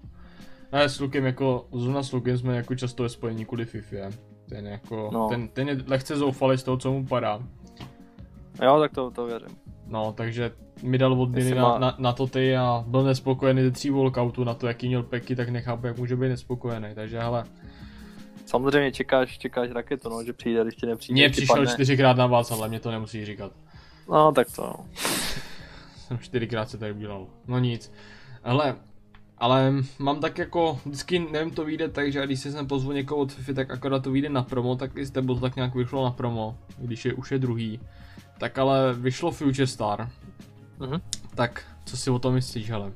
Ne, 0.72 0.88
s 0.88 1.00
Lukem 1.00 1.24
jako, 1.26 1.66
zrovna 1.72 2.02
s 2.02 2.12
Lukem 2.12 2.38
jsme 2.38 2.56
jako 2.56 2.74
často 2.74 3.02
ve 3.02 3.08
spojení 3.08 3.44
kvůli 3.44 3.64
FIFA. 3.64 3.96
Ten 4.48 4.66
jako, 4.66 5.10
No. 5.12 5.28
ten, 5.28 5.48
ten 5.48 5.68
je 5.68 5.76
lehce 5.86 6.16
zoufalý 6.16 6.58
z 6.58 6.62
toho, 6.62 6.76
co 6.76 6.92
mu 6.92 7.06
padá. 7.06 7.40
jo, 8.64 8.80
tak 8.80 8.92
to, 8.92 9.10
to 9.10 9.26
věřím. 9.26 9.56
No, 9.86 10.12
takže 10.12 10.52
mi 10.82 10.98
dal 10.98 11.12
odměny 11.22 11.46
Jestli 11.46 11.58
na, 11.58 11.68
má- 11.68 11.78
na, 11.78 11.94
na, 11.98 12.12
to 12.12 12.26
ty 12.26 12.56
a 12.56 12.84
byl 12.86 13.02
nespokojený 13.02 13.62
ze 13.62 13.70
tří 13.70 13.90
walkoutů 13.90 14.44
na 14.44 14.54
to, 14.54 14.66
jaký 14.66 14.88
měl 14.88 15.02
peky, 15.02 15.36
tak 15.36 15.48
nechápu, 15.48 15.86
jak 15.86 15.98
může 15.98 16.16
být 16.16 16.28
nespokojený. 16.28 16.88
Takže 16.94 17.20
hele, 17.20 17.44
Samozřejmě 18.46 18.92
čekáš, 18.92 19.38
čekáš 19.38 19.70
raketu, 19.70 20.08
no, 20.08 20.24
že 20.24 20.32
přijde, 20.32 20.62
když 20.62 20.74
ti 20.74 20.86
nepřijde. 20.86 21.14
mně 21.14 21.28
přišel 21.30 21.56
padne. 21.56 21.72
čtyřikrát 21.72 22.16
na 22.16 22.26
vás, 22.26 22.50
ale 22.50 22.68
mě 22.68 22.80
to 22.80 22.90
nemusí 22.90 23.24
říkat. 23.24 23.52
No, 24.08 24.32
tak 24.32 24.46
to, 24.56 24.62
no. 24.62 24.86
Jsem 25.96 26.18
čtyřikrát 26.18 26.70
se 26.70 26.78
tady 26.78 26.92
udělal. 26.92 27.26
No 27.46 27.58
nic. 27.58 27.92
Hele, 28.42 28.74
ale 29.38 29.72
mám 29.98 30.20
tak 30.20 30.38
jako, 30.38 30.80
vždycky 30.86 31.18
nevím 31.32 31.50
to 31.50 31.64
vyjde 31.64 31.88
tak, 31.88 32.12
že 32.12 32.26
když 32.26 32.40
si 32.40 32.52
sem 32.52 32.66
pozvu 32.66 32.92
někoho 32.92 33.20
od 33.20 33.32
FIFA, 33.32 33.52
tak 33.52 33.70
akorát 33.70 34.02
to 34.02 34.10
vyjde 34.10 34.28
na 34.28 34.42
promo, 34.42 34.76
tak 34.76 34.96
i 34.96 35.06
s 35.06 35.10
tebou 35.10 35.34
to 35.34 35.40
tak 35.40 35.56
nějak 35.56 35.74
vyšlo 35.74 36.04
na 36.04 36.10
promo, 36.10 36.58
když 36.78 37.04
je 37.04 37.14
už 37.14 37.32
je 37.32 37.38
druhý. 37.38 37.80
Tak 38.38 38.58
ale 38.58 38.94
vyšlo 38.94 39.30
Future 39.30 39.66
Star, 39.66 40.08
Mhm. 40.80 41.00
tak 41.34 41.64
co 41.84 41.96
si 41.96 42.10
o 42.10 42.18
tom 42.18 42.34
myslíš, 42.34 42.70
hele? 42.70 42.92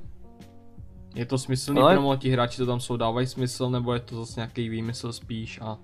Je 1.14 1.26
to 1.26 1.38
smyslný 1.38 1.80
Ale- 1.80 1.94
promo, 1.94 2.16
ti 2.16 2.30
hráči 2.30 2.56
to 2.56 2.66
tam 2.66 2.80
jsou, 2.80 2.96
dávají 2.96 3.26
smysl, 3.26 3.70
nebo 3.70 3.94
je 3.94 4.00
to 4.00 4.16
zase 4.16 4.40
nějaký 4.40 4.68
výmysl 4.68 5.12
spíš 5.12 5.60
a... 5.62 5.78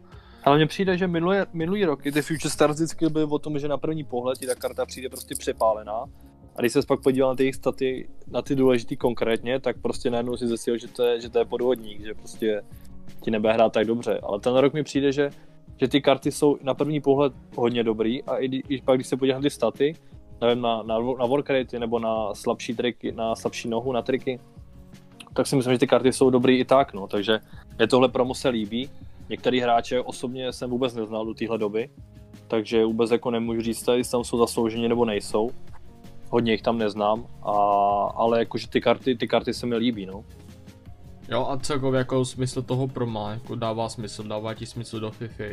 Ale 0.44 0.56
mně 0.56 0.66
přijde, 0.66 0.98
že 0.98 1.06
minulý, 1.08 1.36
minulý 1.52 1.84
roky 1.84 2.12
ty 2.12 2.22
Future 2.22 2.50
Stars 2.50 2.76
vždycky 2.76 3.08
byly 3.08 3.24
o 3.24 3.38
tom, 3.38 3.58
že 3.58 3.68
na 3.68 3.76
první 3.76 4.04
pohled 4.04 4.38
ti 4.38 4.46
ta 4.46 4.54
karta 4.54 4.86
přijde 4.86 5.08
prostě 5.08 5.34
přepálená. 5.34 6.04
A 6.56 6.60
když 6.60 6.72
se 6.72 6.80
pak 6.88 7.02
podíval 7.02 7.30
na 7.30 7.36
ty 7.36 7.42
jejich 7.42 7.54
staty, 7.54 8.08
na 8.26 8.42
ty 8.42 8.54
důležitý 8.54 8.96
konkrétně, 8.96 9.60
tak 9.60 9.76
prostě 9.82 10.10
najednou 10.10 10.36
si 10.36 10.48
zjistil, 10.48 10.78
že 10.78 10.88
to 10.88 11.02
je, 11.02 11.20
že 11.20 11.30
to 11.30 11.38
je 11.38 11.44
podvodník, 11.44 12.04
že 12.04 12.14
prostě 12.14 12.62
ti 13.20 13.30
nebude 13.30 13.52
hrát 13.52 13.72
tak 13.72 13.86
dobře. 13.86 14.20
Ale 14.22 14.40
ten 14.40 14.56
rok 14.56 14.72
mi 14.72 14.82
přijde, 14.82 15.12
že, 15.12 15.30
že 15.76 15.88
ty 15.88 16.00
karty 16.00 16.32
jsou 16.32 16.58
na 16.62 16.74
první 16.74 17.00
pohled 17.00 17.32
hodně 17.56 17.84
dobrý 17.84 18.22
a 18.22 18.36
i, 18.36 18.46
i 18.46 18.82
pak, 18.82 18.96
když 18.96 19.06
se 19.06 19.16
podíváš 19.16 19.36
na 19.36 19.42
ty 19.42 19.50
staty, 19.50 19.94
nevím, 20.40 20.62
na, 20.62 20.82
na, 20.82 20.98
na 20.98 21.26
work 21.26 21.50
ratey 21.50 21.80
nebo 21.80 21.98
na 21.98 22.34
slabší 22.34 22.74
triky, 22.74 23.12
na 23.12 23.34
slabší 23.34 23.68
nohu, 23.68 23.92
na 23.92 24.02
triky, 24.02 24.40
tak 25.34 25.46
si 25.46 25.56
myslím, 25.56 25.74
že 25.74 25.78
ty 25.78 25.86
karty 25.86 26.12
jsou 26.12 26.30
dobrý 26.30 26.58
i 26.58 26.64
tak, 26.64 26.94
no. 26.94 27.06
Takže 27.06 27.40
mě 27.78 27.86
tohle 27.86 28.08
promo 28.08 28.34
se 28.34 28.48
líbí. 28.48 28.90
Některý 29.28 29.60
hráče 29.60 30.00
osobně 30.00 30.52
jsem 30.52 30.70
vůbec 30.70 30.94
neznal 30.94 31.26
do 31.26 31.34
téhle 31.34 31.58
doby, 31.58 31.90
takže 32.48 32.84
vůbec 32.84 33.10
jako 33.10 33.30
nemůžu 33.30 33.60
říct, 33.60 33.88
jestli 33.92 34.10
tam 34.10 34.24
jsou 34.24 34.38
zaslouženě 34.38 34.88
nebo 34.88 35.04
nejsou. 35.04 35.50
Hodně 36.30 36.52
jich 36.52 36.62
tam 36.62 36.78
neznám, 36.78 37.26
a, 37.42 37.52
ale 38.14 38.38
jakože 38.38 38.68
ty 38.68 38.80
karty, 38.80 39.16
ty 39.16 39.28
karty 39.28 39.54
se 39.54 39.66
mi 39.66 39.76
líbí, 39.76 40.06
no. 40.06 40.24
Jo 41.28 41.46
a 41.50 41.58
celkově 41.58 41.98
jako 41.98 42.24
smysl 42.24 42.62
toho 42.62 42.88
proma, 42.88 43.30
jako 43.30 43.54
dává 43.54 43.88
smysl, 43.88 44.22
dává 44.22 44.54
ti 44.54 44.66
smysl 44.66 45.00
do 45.00 45.10
FIFA. 45.10 45.44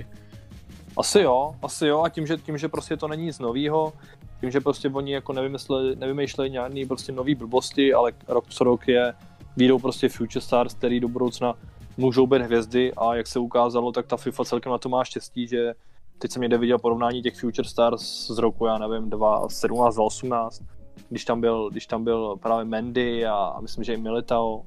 Asi 0.97 1.19
jo, 1.19 1.55
asi 1.61 1.87
jo 1.87 2.01
a 2.01 2.09
tím, 2.09 2.27
že, 2.27 2.37
tím, 2.37 2.57
že 2.57 2.67
prostě 2.67 2.97
to 2.97 3.07
není 3.07 3.25
nic 3.25 3.39
novýho, 3.39 3.93
tím, 4.41 4.51
že 4.51 4.61
prostě 4.61 4.89
oni 4.89 5.13
jako 5.13 5.33
nevymysleli, 5.33 5.95
nevymýšlejí 5.95 6.51
nějaký 6.51 6.85
prostě 6.85 7.11
nový 7.11 7.35
blbosti, 7.35 7.93
ale 7.93 8.11
rok 8.27 8.45
co 8.49 8.63
rok 8.63 8.87
je, 8.87 9.13
výjdou 9.57 9.79
prostě 9.79 10.09
Future 10.09 10.41
Stars, 10.41 10.73
který 10.73 10.99
do 10.99 11.07
budoucna 11.07 11.53
můžou 11.97 12.27
být 12.27 12.41
hvězdy 12.41 12.93
a 12.93 13.15
jak 13.15 13.27
se 13.27 13.39
ukázalo, 13.39 13.91
tak 13.91 14.07
ta 14.07 14.17
FIFA 14.17 14.45
celkem 14.45 14.71
na 14.71 14.77
to 14.77 14.89
má 14.89 15.03
štěstí, 15.03 15.47
že 15.47 15.73
teď 16.19 16.31
jsem 16.31 16.41
někde 16.41 16.57
viděl 16.57 16.79
porovnání 16.79 17.21
těch 17.21 17.39
Future 17.39 17.69
Stars 17.69 18.27
z 18.27 18.37
roku, 18.37 18.65
já 18.65 18.77
nevím, 18.77 19.09
2017, 19.09 19.95
2018, 19.95 20.63
když 21.09 21.25
tam 21.25 21.41
byl, 21.41 21.69
když 21.69 21.87
tam 21.87 22.03
byl 22.03 22.35
právě 22.35 22.65
Mendy 22.65 23.25
a, 23.25 23.33
a 23.33 23.61
myslím, 23.61 23.83
že 23.83 23.93
i 23.93 23.97
Militao 23.97 24.63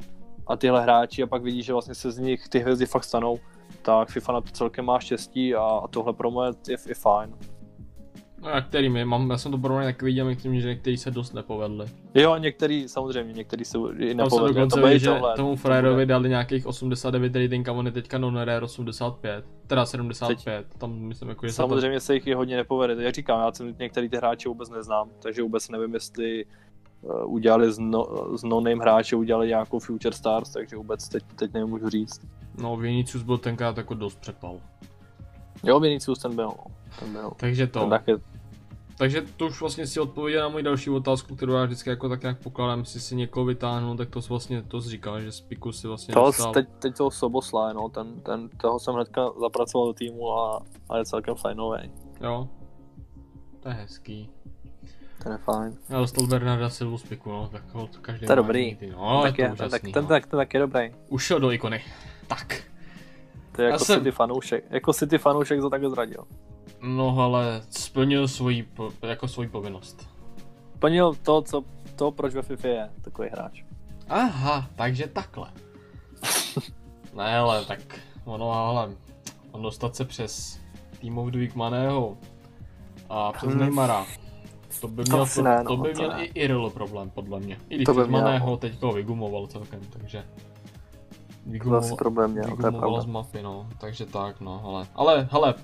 a 0.46 0.56
tyhle 0.56 0.82
hráči 0.82 1.22
a 1.22 1.26
pak 1.26 1.42
vidíš, 1.42 1.66
že 1.66 1.72
vlastně 1.72 1.94
se 1.94 2.10
z 2.10 2.18
nich 2.18 2.48
ty 2.48 2.58
hvězdy 2.58 2.86
fakt 2.86 3.04
stanou, 3.04 3.38
tak 3.82 4.08
FIFA 4.08 4.32
na 4.32 4.40
to 4.40 4.50
celkem 4.50 4.84
má 4.84 5.00
štěstí 5.00 5.54
a, 5.54 5.62
a 5.62 5.88
tohle 5.88 6.12
promo 6.12 6.44
je, 6.44 6.52
je, 6.68 6.76
je 6.88 6.94
fajn. 6.94 7.34
No 8.42 8.50
jak 8.50 8.68
kterými, 8.68 9.04
mám, 9.04 9.30
já 9.30 9.38
jsem 9.38 9.52
to 9.52 9.58
porovnal 9.58 9.86
tak 9.86 10.02
viděl, 10.02 10.26
myslím, 10.26 10.60
že 10.60 10.68
někteří 10.68 10.96
se 10.96 11.10
dost 11.10 11.32
nepovedli. 11.32 11.86
Jo, 12.14 12.36
některý, 12.36 12.88
samozřejmě, 12.88 13.32
některý 13.32 13.64
se 13.64 13.78
i 13.98 14.08
Tam 14.08 14.16
nepovedli. 14.16 14.54
dokonce 14.54 14.74
to 14.74 14.80
bude 14.80 14.92
ví, 14.92 15.00
že 15.00 15.06
tohle, 15.06 15.36
tomu 15.36 15.56
to 15.56 15.68
bude. 15.68 16.06
dali 16.06 16.28
nějakých 16.28 16.66
89 16.66 17.36
rating 17.36 17.68
a 17.68 17.72
on 17.72 17.86
je 17.86 17.92
teďka 17.92 18.18
non-rare 18.18 18.64
85, 18.64 19.44
teda 19.66 19.86
75, 19.86 20.66
tam 20.78 20.98
myslím 20.98 21.28
jako, 21.28 21.46
že 21.46 21.52
se 21.52 21.56
to... 21.56 21.62
Samozřejmě 21.62 22.00
se 22.00 22.14
jich 22.14 22.26
i 22.26 22.34
hodně 22.34 22.56
nepovede. 22.56 23.02
Jak 23.02 23.14
říkám, 23.14 23.40
já 23.40 23.52
jsem 23.52 23.74
některý 23.78 24.08
ty 24.08 24.16
hráče 24.16 24.48
vůbec 24.48 24.70
neznám, 24.70 25.08
takže 25.22 25.42
vůbec 25.42 25.68
nevím, 25.68 25.94
jestli 25.94 26.44
uh, 27.02 27.34
udělali 27.34 27.72
z, 27.72 27.78
no, 27.78 28.06
z 28.34 28.44
no-name 28.44 28.82
hráče, 28.82 29.16
udělali 29.16 29.48
nějakou 29.48 29.78
Future 29.78 30.16
Stars, 30.16 30.50
takže 30.50 30.76
vůbec 30.76 31.08
teď, 31.08 31.24
teď 31.36 31.52
nemůžu 31.52 31.88
říct. 31.88 32.20
No 32.58 32.76
Vinicius 32.76 33.22
byl 33.22 33.38
tenkrát 33.38 33.76
jako 33.76 33.94
dost 33.94 34.20
přepal. 34.20 34.56
Jo, 35.64 35.80
Vinicius 35.80 36.18
ten 36.18 36.36
byl, 36.36 36.46
no. 36.46 36.64
ten 36.98 37.12
byl. 37.12 37.32
Takže 37.36 37.66
to. 37.66 37.80
Ten 37.80 37.90
taky, 37.90 38.12
Takže 39.00 39.22
to 39.36 39.46
už 39.46 39.60
vlastně 39.60 39.86
si 39.86 40.00
odpověděl 40.00 40.42
na 40.42 40.48
moji 40.48 40.64
další 40.64 40.90
otázku, 40.90 41.36
kterou 41.36 41.52
já 41.52 41.64
vždycky 41.64 41.90
jako 41.90 42.08
tak 42.08 42.22
nějak 42.22 42.38
pokládám, 42.38 42.78
jestli 42.78 43.00
si 43.00 43.16
někoho 43.16 43.46
vytáhnu, 43.46 43.96
tak 43.96 44.10
to 44.10 44.22
jsi 44.22 44.28
vlastně 44.28 44.62
to 44.62 44.80
jsi 44.80 44.90
říkal, 44.90 45.20
že 45.20 45.32
z 45.32 45.40
piku 45.40 45.72
si 45.72 45.88
vlastně 45.88 46.14
to, 46.14 46.20
dostal. 46.20 46.52
teď, 46.52 46.68
teď 46.78 46.96
toho 46.96 47.10
Sobosla, 47.10 47.72
no, 47.72 47.88
ten, 47.88 48.20
ten, 48.20 48.48
toho 48.48 48.78
jsem 48.80 48.94
hnedka 48.94 49.30
zapracoval 49.40 49.86
do 49.86 49.92
týmu 49.92 50.32
a, 50.32 50.62
a 50.90 50.98
je 50.98 51.04
celkem 51.04 51.34
fajnový. 51.34 51.92
Jo. 52.20 52.48
To 53.60 53.68
je 53.68 53.74
hezký. 53.74 54.30
Ten 55.22 55.32
je 55.32 55.38
fajn. 55.38 55.78
Já 55.88 55.98
dostal 55.98 56.26
Bernarda 56.26 56.70
Silvu 56.70 56.98
z 56.98 57.02
piku, 57.02 57.30
no, 57.30 57.48
tak 57.52 57.74
ho 57.74 57.88
každý 58.00 58.26
To 58.26 58.32
je 58.32 58.36
dobrý. 58.36 58.78
No, 58.92 59.22
tak 59.22 59.38
je 59.38 59.44
je, 59.44 59.50
to 59.50 59.56
ten, 59.56 59.70
tak, 59.70 59.82
úžasný, 59.82 59.92
ten, 59.92 60.02
no. 60.02 60.08
tak, 60.08 60.26
ten 60.26 60.38
tak 60.38 60.54
je 60.54 60.60
dobrý. 60.60 60.94
Už 61.08 61.24
šel 61.24 61.40
do 61.40 61.52
ikony. 61.52 61.82
Tak. 62.26 62.62
To 63.52 63.62
je 63.62 63.66
Já 63.66 63.72
jako 63.72 63.84
jsem- 63.84 63.98
City 63.98 64.10
fanoušek. 64.10 64.64
Jako 64.70 64.92
City 64.92 65.18
fanoušek 65.18 65.60
to 65.60 65.70
takhle 65.70 65.90
zradil. 65.90 66.24
No 66.82 67.18
ale 67.20 67.62
splnil 67.70 68.28
svoji, 68.28 68.68
jako 69.02 69.28
svoji 69.28 69.48
povinnost. 69.48 70.08
Plnil 70.78 71.14
to, 71.14 71.42
co, 71.42 71.64
to, 71.96 72.10
proč 72.10 72.34
ve 72.34 72.42
FIFA 72.42 72.68
je 72.68 72.90
takový 73.02 73.28
hráč. 73.32 73.62
Aha, 74.08 74.66
takže 74.76 75.06
takhle. 75.06 75.50
ne, 77.16 77.36
ale 77.38 77.64
tak 77.64 77.80
ono, 78.24 78.52
ale 78.52 78.90
on 79.52 79.62
dostat 79.62 79.96
se 79.96 80.04
přes 80.04 80.60
Team 81.00 81.18
of 81.18 81.28
the 81.28 81.38
Week 81.38 81.54
Maného 81.54 82.16
a 83.08 83.32
přes 83.32 83.48
Hmm. 83.50 83.58
Neymara. 83.60 84.06
To 84.80 84.88
by 84.88 85.04
To 85.04 85.12
měl, 85.12 85.26
to, 85.34 85.42
ne, 85.42 85.64
to 85.64 85.76
no, 85.76 85.82
by 85.82 85.92
to 85.92 85.98
měl 86.02 86.10
ne. 86.12 86.24
i 86.24 86.30
Irl 86.40 86.70
problém, 86.70 87.10
podle 87.10 87.40
mě. 87.40 87.58
I 87.68 87.74
když 87.76 87.84
To 87.86 87.94
by. 87.94 88.08
Maného 88.08 88.56
teď 88.56 88.82
ho 88.82 88.92
vygumoval 88.92 89.46
celkem, 89.46 89.80
takže... 89.90 90.22
To 91.44 91.50
Vygumoval, 91.50 91.80
asi 91.84 91.94
problém 91.94 92.30
měl, 92.30 92.44
to 92.44 92.50
je 92.50 92.56
z 92.56 92.60
pravda. 92.60 93.02
mapy, 93.06 93.42
no. 93.42 93.68
Takže 93.80 94.06
tak, 94.06 94.40
no, 94.40 94.62
ale... 94.64 94.86
Ale, 94.94 95.28
hele, 95.32 95.54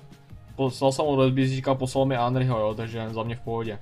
poslal 0.57 0.91
jsem 0.91 1.05
mu 1.05 1.15
do 1.15 1.29
SBC, 1.29 1.49
říkal, 1.49 1.75
poslal 1.75 2.05
mi 2.05 2.15
Henryho, 2.15 2.59
jo, 2.59 2.73
takže 2.73 3.09
za 3.09 3.23
mě 3.23 3.35
v 3.35 3.39
pohodě. 3.39 3.79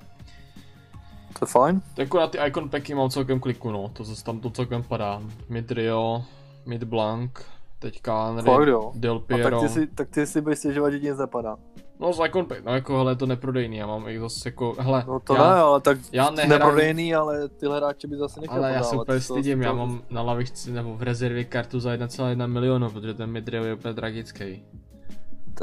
To 1.38 1.44
je 1.44 1.46
fajn. 1.46 1.82
Tak 1.94 2.14
na 2.14 2.26
ty 2.26 2.38
icon 2.46 2.68
packy 2.68 2.94
mám 2.94 3.10
celkem 3.10 3.40
kliku, 3.40 3.70
no, 3.70 3.88
to 3.88 4.04
zase 4.04 4.24
tam 4.24 4.40
to 4.40 4.50
celkem 4.50 4.82
padá. 4.82 5.22
Mid 5.48 5.70
Rio, 5.70 6.24
Mid 6.66 6.84
Blanc, 6.84 7.30
teďka 7.78 8.26
Henry, 8.26 8.42
Fakt 8.42 8.68
jo. 8.68 8.92
Del 8.94 9.16
A 9.16 9.18
tak 9.18 9.26
Piero. 9.26 9.60
ty 9.60 9.68
si, 9.68 9.86
tak 9.86 10.08
ty 10.08 10.26
si 10.26 10.40
budeš 10.40 10.58
stěžovat, 10.58 10.90
že 10.90 11.00
ti 11.00 11.06
nic 11.06 11.18
nepadá. 11.18 11.56
No 12.00 12.12
z 12.12 12.26
icon 12.26 12.44
pack, 12.44 12.64
no 12.64 12.74
jako 12.74 12.96
hele, 12.96 13.12
je 13.12 13.16
to 13.16 13.26
neprodejný, 13.26 13.76
já 13.76 13.86
mám 13.86 14.08
i 14.08 14.20
zase 14.20 14.48
jako, 14.48 14.76
hele, 14.78 15.04
No 15.08 15.20
to 15.20 15.34
já, 15.34 15.54
ne, 15.54 15.60
ale 15.60 15.80
tak 15.80 15.98
já 16.12 16.30
nehraju, 16.30 16.48
neprodejný, 16.50 17.14
ale 17.14 17.48
tyhle 17.48 17.76
hráče 17.76 18.08
by 18.08 18.16
zase 18.16 18.40
nechtěl 18.40 18.58
ale 18.58 18.72
já 18.72 18.82
se 18.82 18.96
úplně 18.96 19.20
stydím, 19.20 19.62
já 19.62 19.72
mám 19.72 20.02
na 20.10 20.22
lavičce 20.22 20.70
nebo 20.70 20.96
v 20.96 21.02
rezervě 21.02 21.44
kartu 21.44 21.80
za 21.80 21.94
1,1 21.94 22.46
milionu, 22.46 22.90
protože 22.90 23.14
ten 23.14 23.30
Mid 23.30 23.48
Rio 23.48 23.64
je 23.64 23.74
úplně 23.74 23.94
tragický. 23.94 24.64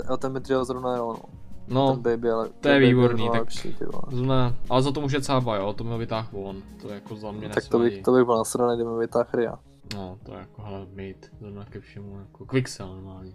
A 0.07 0.18
ten 0.18 0.34
Mitrio 0.34 0.65
zrovna 0.65 0.98
jo, 0.98 1.14
no. 1.14 1.44
No, 1.68 1.91
Ten 1.91 2.02
baby, 2.02 2.30
ale 2.30 2.49
to 2.49 2.70
je 2.70 2.80
výborný, 2.80 3.30
tak- 3.32 3.40
Lepší, 3.41 3.76
ne, 4.11 4.56
ale 4.70 4.82
za 4.82 4.91
to 4.91 5.02
může 5.02 5.22
Cába, 5.22 5.56
jo, 5.56 5.74
to 5.74 5.84
mi 5.84 5.90
ho 5.90 5.98
vytáhl 5.98 6.28
on, 6.32 6.61
to 6.82 6.90
jako 6.90 7.15
za 7.15 7.32
mě 7.32 7.49
tak 7.49 7.68
to 7.68 7.80
bych, 7.80 8.02
to 8.02 8.11
bych 8.11 8.26
byl 8.26 8.38
nasranej, 8.38 8.78
kdyby 8.78 8.90
mi 8.90 8.99
vytáhl 8.99 9.30
Ria. 9.34 9.60
No, 9.94 10.18
to 10.24 10.32
je 10.32 10.40
jako 10.40 10.61
hele, 10.61 10.80
mate, 10.80 11.28
zrovna 11.40 11.65
ke 11.65 11.80
všemu, 11.80 12.20
jako 12.20 12.45
Quixel 12.45 12.88
normálně. 12.88 13.32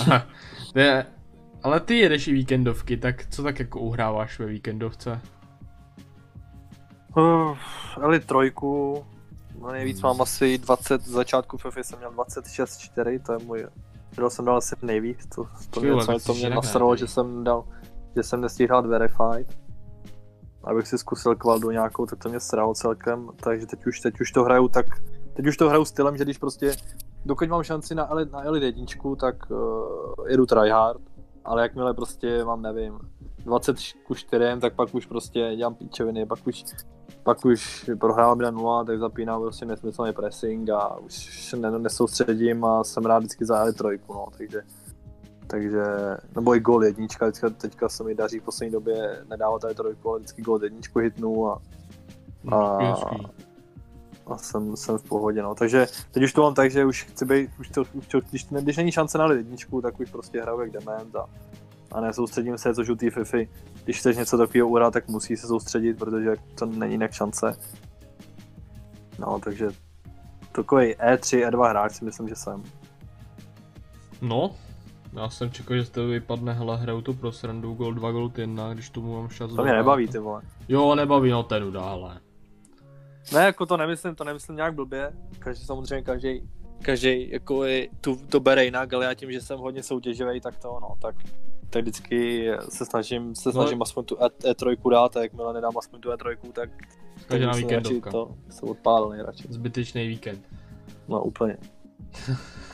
Aha, 0.00 0.22
to 0.72 0.78
je, 0.78 1.06
ale 1.62 1.80
ty 1.80 1.98
jedeš 1.98 2.28
i 2.28 2.32
víkendovky, 2.32 2.96
tak 2.96 3.26
co 3.30 3.42
tak 3.42 3.58
jako 3.58 3.80
uhráváš 3.80 4.38
ve 4.38 4.46
víkendovce? 4.46 5.20
Uh, 7.16 7.58
Eli 8.02 8.20
trojku, 8.20 9.04
no 9.60 9.72
nejvíc 9.72 10.02
mám 10.02 10.20
asi 10.22 10.58
20, 10.58 11.02
z 11.02 11.08
začátku 11.08 11.56
FIFA 11.58 11.82
jsem 11.82 11.98
měl 11.98 12.10
26-4, 12.10 13.22
to 13.22 13.32
je 13.32 13.38
můj, 13.38 13.66
kterou 14.20 14.30
jsem 14.30 14.44
dal 14.44 14.56
asi 14.56 14.76
nejvíc, 14.82 15.26
to, 15.34 15.44
to, 15.70 15.80
vole, 15.80 15.94
mě, 15.94 16.04
co, 16.04 16.18
jsi 16.18 16.26
to 16.26 16.34
mě 16.34 16.50
nasralo, 16.50 16.96
že 16.96 17.06
jsem 17.06 17.44
dal, 17.44 17.64
že 18.16 18.22
jsem 18.22 18.40
nestihl 18.40 18.68
hrát 18.68 18.86
Verified, 18.86 19.58
abych 20.64 20.88
si 20.88 20.98
zkusil 20.98 21.36
kvaldu 21.36 21.70
nějakou, 21.70 22.06
tak 22.06 22.18
to 22.18 22.28
mě 22.28 22.40
sralo 22.40 22.74
celkem, 22.74 23.28
takže 23.42 23.66
teď 23.66 23.86
už, 23.86 24.00
teď 24.00 24.20
už 24.20 24.32
to 24.32 24.44
hraju 24.44 24.68
tak, 24.68 24.86
teď 25.34 25.46
už 25.46 25.56
to 25.56 25.68
hraju 25.68 25.84
stylem, 25.84 26.16
že 26.16 26.24
když 26.24 26.38
prostě, 26.38 26.76
dokud 27.24 27.48
mám 27.48 27.62
šanci 27.62 27.94
na 27.94 28.08
na 28.32 28.44
Elite 28.44 28.66
jedničku, 28.66 29.16
tak 29.16 29.50
uh, 29.50 30.28
jedu 30.28 30.46
tryhard, 30.46 31.00
ale 31.44 31.62
jakmile 31.62 31.94
prostě 31.94 32.44
mám, 32.44 32.62
nevím, 32.62 32.98
20 33.38 33.76
ku 34.06 34.14
4, 34.14 34.44
tak 34.60 34.74
pak 34.74 34.94
už 34.94 35.06
prostě 35.06 35.52
dělám 35.56 35.74
píčoviny, 35.74 36.26
pak 36.26 36.46
už 36.46 36.64
pak 37.22 37.44
už 37.44 37.90
prohrávám 38.00 38.38
1-0, 38.38 38.86
tak 38.86 38.98
zapínám 38.98 39.40
prostě 39.40 39.64
nesmyslný 39.66 40.12
pressing 40.12 40.70
a 40.70 40.96
už 40.96 41.52
ne, 41.52 41.78
nesoustředím 41.78 42.64
a 42.64 42.84
jsem 42.84 43.04
rád 43.04 43.18
vždycky 43.18 43.44
za 43.44 43.72
trojku, 43.72 44.14
no, 44.14 44.26
takže 44.38 44.62
takže, 45.46 45.82
nebo 46.34 46.56
i 46.56 46.60
gol 46.60 46.84
jednička, 46.84 47.26
teďka, 47.26 47.50
teďka 47.50 47.88
se 47.88 48.04
mi 48.04 48.14
daří 48.14 48.38
v 48.38 48.42
poslední 48.42 48.72
době 48.72 49.24
nedávat 49.30 49.62
tady 49.62 49.74
trojku, 49.74 50.10
ale 50.10 50.18
vždycky 50.18 50.42
gol 50.42 50.64
jedničku 50.64 50.98
hitnu 50.98 51.48
a, 51.48 51.60
No, 52.44 52.56
a, 52.56 53.04
a 54.26 54.38
jsem, 54.38 54.76
jsem 54.76 54.98
v 54.98 55.02
pohodě, 55.02 55.42
no. 55.42 55.54
Takže 55.54 55.86
teď 56.10 56.22
už 56.22 56.32
to 56.32 56.42
mám 56.42 56.54
tak, 56.54 56.70
že 56.70 56.84
už 56.84 57.04
chci 57.04 57.24
být, 57.24 57.50
už 57.60 57.68
to, 57.68 57.84
už 57.94 58.06
to, 58.06 58.20
když, 58.30 58.46
když 58.46 58.76
není 58.76 58.92
šance 58.92 59.18
na 59.18 59.32
jedničku, 59.32 59.82
tak 59.82 60.00
už 60.00 60.10
prostě 60.10 60.42
hraju 60.42 60.60
jak 60.60 60.70
dement 60.70 61.16
a, 61.16 61.26
a 61.92 62.00
nesoustředím 62.00 62.58
se, 62.58 62.74
což 62.74 62.88
u 62.88 62.96
té 62.96 63.10
FIFA, 63.10 63.38
když 63.84 63.98
chceš 63.98 64.16
něco 64.16 64.38
takového 64.38 64.68
uhrát, 64.68 64.92
tak 64.92 65.08
musí 65.08 65.36
se 65.36 65.46
soustředit, 65.46 65.98
protože 65.98 66.36
to 66.54 66.66
není 66.66 66.92
jinak 66.92 67.12
šance. 67.12 67.56
No, 69.18 69.40
takže 69.44 69.68
takový 70.52 70.94
E3, 70.94 71.48
E2 71.48 71.68
hráč 71.68 71.92
si 71.92 72.04
myslím, 72.04 72.28
že 72.28 72.34
jsem. 72.34 72.62
No, 74.22 74.50
já 75.12 75.30
jsem 75.30 75.50
čekal, 75.50 75.76
že 75.76 75.84
z 75.84 75.90
toho 75.90 76.08
vypadne, 76.08 76.52
hele, 76.52 76.76
hraju 76.76 77.00
to 77.00 77.12
pro 77.12 77.32
srandu, 77.32 77.74
gol 77.74 77.94
2, 77.94 78.12
gol 78.12 78.32
1, 78.36 78.74
když 78.74 78.90
tomu 78.90 79.16
mám 79.16 79.28
šans. 79.28 79.54
To 79.54 79.62
mě 79.62 79.72
nebaví, 79.72 80.08
ty 80.08 80.18
vole. 80.18 80.42
Jo, 80.68 80.94
nebaví, 80.94 81.30
no 81.30 81.42
ten 81.42 81.72
dále. 81.72 82.20
Ne, 83.32 83.40
jako 83.44 83.66
to 83.66 83.76
nemyslím, 83.76 84.14
to 84.14 84.24
nemyslím 84.24 84.56
nějak 84.56 84.74
blbě. 84.74 85.12
Každý 85.38 85.64
samozřejmě, 85.64 86.02
každý, 86.02 86.48
každý 86.82 87.30
jako 87.30 87.64
je, 87.64 87.88
tu, 88.00 88.16
to 88.16 88.40
bere 88.40 88.64
jinak, 88.64 88.92
ale 88.92 89.04
já 89.04 89.14
tím, 89.14 89.32
že 89.32 89.40
jsem 89.40 89.58
hodně 89.58 89.82
soutěživý, 89.82 90.40
tak 90.40 90.58
to 90.58 90.78
no, 90.82 90.94
tak, 91.02 91.14
tak 91.70 91.82
vždycky 91.82 92.50
se 92.68 92.86
snažím, 92.86 93.34
se 93.34 93.52
snažím 93.52 93.78
no. 93.78 93.82
aspoň 93.82 94.04
tu 94.04 94.16
E, 94.44 94.54
3 94.54 94.70
e 94.70 94.90
dát 94.90 95.16
a 95.16 95.22
jakmile 95.22 95.52
nedám 95.52 95.78
aspoň 95.78 96.00
tu 96.00 96.10
E3, 96.10 96.36
tak, 96.52 96.70
tak 97.28 97.40
na 97.40 97.52
víkendovka. 97.52 98.10
To 98.10 98.34
se 98.50 98.66
odpálil 98.66 99.08
nejradši. 99.08 99.44
Zbytečný 99.48 100.08
víkend. 100.08 100.48
No 101.08 101.24
úplně. 101.24 101.56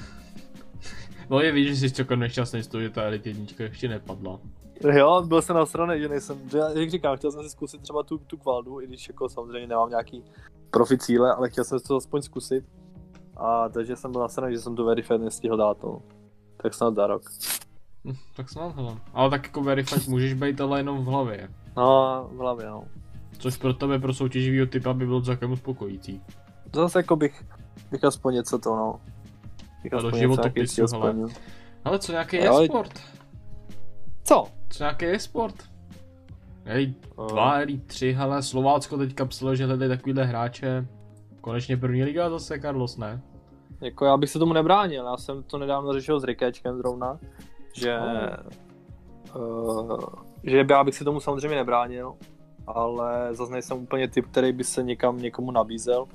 no 1.31 1.41
je 1.41 1.53
víš, 1.53 1.69
že 1.69 1.89
jsi 1.89 1.95
čekal 1.95 2.17
nešťastný 2.17 2.63
z 2.63 2.69
toho, 2.69 2.83
že 2.83 2.91
ta 2.91 3.03
Elite 3.03 3.29
jednička 3.29 3.65
ještě 3.65 3.89
nepadla. 3.89 4.41
Jo, 4.93 5.23
byl 5.27 5.43
jsem 5.43 5.57
na 5.57 5.67
straně, 5.67 6.03
že 6.03 6.09
nejsem, 6.09 6.51
že 6.51 6.59
jak 6.75 6.91
říkám, 6.91 7.17
chtěl 7.17 7.33
jsem 7.33 7.43
si 7.43 7.51
zkusit 7.51 7.81
třeba 7.81 8.03
tu, 8.03 8.19
tu 8.19 8.37
kvaldu, 8.37 8.81
i 8.81 8.87
když 8.87 9.09
jako 9.09 9.29
samozřejmě 9.29 9.67
nemám 9.67 9.91
nějaký 9.91 10.25
profi 10.71 10.99
cíle, 10.99 11.35
ale 11.35 11.51
chtěl 11.51 11.65
jsem 11.65 11.81
to 11.81 11.97
aspoň 11.97 12.23
zkusit. 12.23 12.65
A 13.37 13.69
takže 13.69 13.97
jsem 13.97 14.13
byl 14.13 14.21
na 14.21 14.29
straně, 14.29 14.57
že 14.57 14.63
jsem 14.63 14.77
tu 14.77 14.85
Verified 14.85 15.21
nestihl 15.21 15.57
dát, 15.57 15.83
no. 15.83 16.03
Tak 16.57 16.75
snad 16.75 16.95
za 16.95 17.07
rok. 17.07 17.23
Hm, 18.07 18.17
tak 18.37 18.51
snad 18.51 18.77
hele. 18.77 18.97
Ale 19.15 19.31
tak 19.31 19.47
jako 19.47 19.63
Verified 19.63 20.09
můžeš 20.09 20.35
být 20.35 20.61
ale 20.61 20.81
jenom 20.81 21.05
v 21.05 21.07
hlavě. 21.07 21.49
No, 21.77 22.29
v 22.33 22.39
hlavě, 22.39 22.67
no. 22.67 22.85
Což 23.39 23.57
pro 23.57 23.75
tebe, 23.75 23.99
pro 23.99 24.15
soutěživýho 24.15 24.67
typa 24.67 24.93
by 24.93 25.07
bylo 25.07 25.23
celkem 25.23 25.53
uspokojící. 25.53 26.23
To 26.71 26.81
zase 26.81 26.99
jako 26.99 27.17
bych, 27.17 27.45
bych 27.91 28.05
aspoň 28.05 28.35
něco 28.35 28.59
to, 28.59 28.77
no. 28.77 29.01
Bych 29.83 29.93
aspoň 29.93 30.21
něco, 30.57 30.97
ale. 30.97 31.15
ale 31.85 31.99
co 31.99 32.13
nějaký 32.13 32.39
e-sport? 32.41 33.01
Co? 34.25 34.45
Co 34.69 34.85
nějaký 34.85 35.07
e-sport? 35.07 35.55
Elite 36.65 37.09
2, 37.29 37.61
Elite 37.61 37.87
3, 37.87 38.13
hele, 38.13 38.43
Slovácko 38.43 38.99
teďka 38.99 39.25
psalo, 39.25 39.55
že 39.55 39.67
hledají 39.67 39.89
takovýhle 39.89 40.25
hráče. 40.25 40.87
Konečně 41.41 41.77
první 41.77 42.05
liga 42.05 42.31
zase, 42.31 42.61
Carlos, 42.61 42.97
ne? 42.97 43.23
Jako 43.81 44.05
já 44.05 44.17
bych 44.17 44.31
se 44.31 44.39
tomu 44.39 44.53
nebránil, 44.53 45.05
já 45.05 45.17
jsem 45.17 45.43
to 45.43 45.59
nedávno 45.59 45.93
řešil 45.93 46.21
s 46.21 46.25
Rikečkem 46.25 46.77
zrovna, 46.77 47.19
že, 47.77 47.99
oh. 49.35 49.93
uh, 49.93 50.05
že 50.45 50.67
já 50.71 50.85
bych 50.85 50.95
se 50.95 51.05
tomu 51.05 51.21
samozřejmě 51.21 51.57
nebránil, 51.57 52.15
ale 52.67 53.29
zase 53.35 53.53
nejsem 53.53 53.79
úplně 53.79 54.09
typ, 54.09 54.27
který 54.31 54.53
by 54.53 54.65
se 54.65 54.83
někam 54.83 55.19
někomu 55.19 55.51
nabízel, 55.51 56.07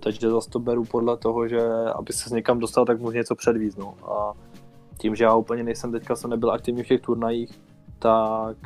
takže 0.00 0.30
zase 0.30 0.50
to 0.50 0.58
beru 0.58 0.84
podle 0.84 1.16
toho, 1.16 1.48
že 1.48 1.68
aby 1.94 2.12
se 2.12 2.34
někam 2.34 2.58
dostal, 2.58 2.84
tak 2.84 3.00
může 3.00 3.18
něco 3.18 3.34
předvízt, 3.34 3.78
no. 3.78 3.94
A 4.04 4.32
tím, 4.98 5.14
že 5.14 5.24
já 5.24 5.34
úplně 5.34 5.62
nejsem, 5.62 5.92
teďka 5.92 6.16
jsem 6.16 6.30
nebyl 6.30 6.50
aktivní 6.50 6.82
v 6.82 6.86
těch 6.86 7.00
turnajích, 7.00 7.60
tak, 7.98 8.56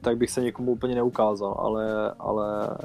tak 0.00 0.16
bych 0.16 0.30
se 0.30 0.40
někomu 0.40 0.72
úplně 0.72 0.94
neukázal, 0.94 1.56
ale, 1.58 2.14
ale 2.18 2.76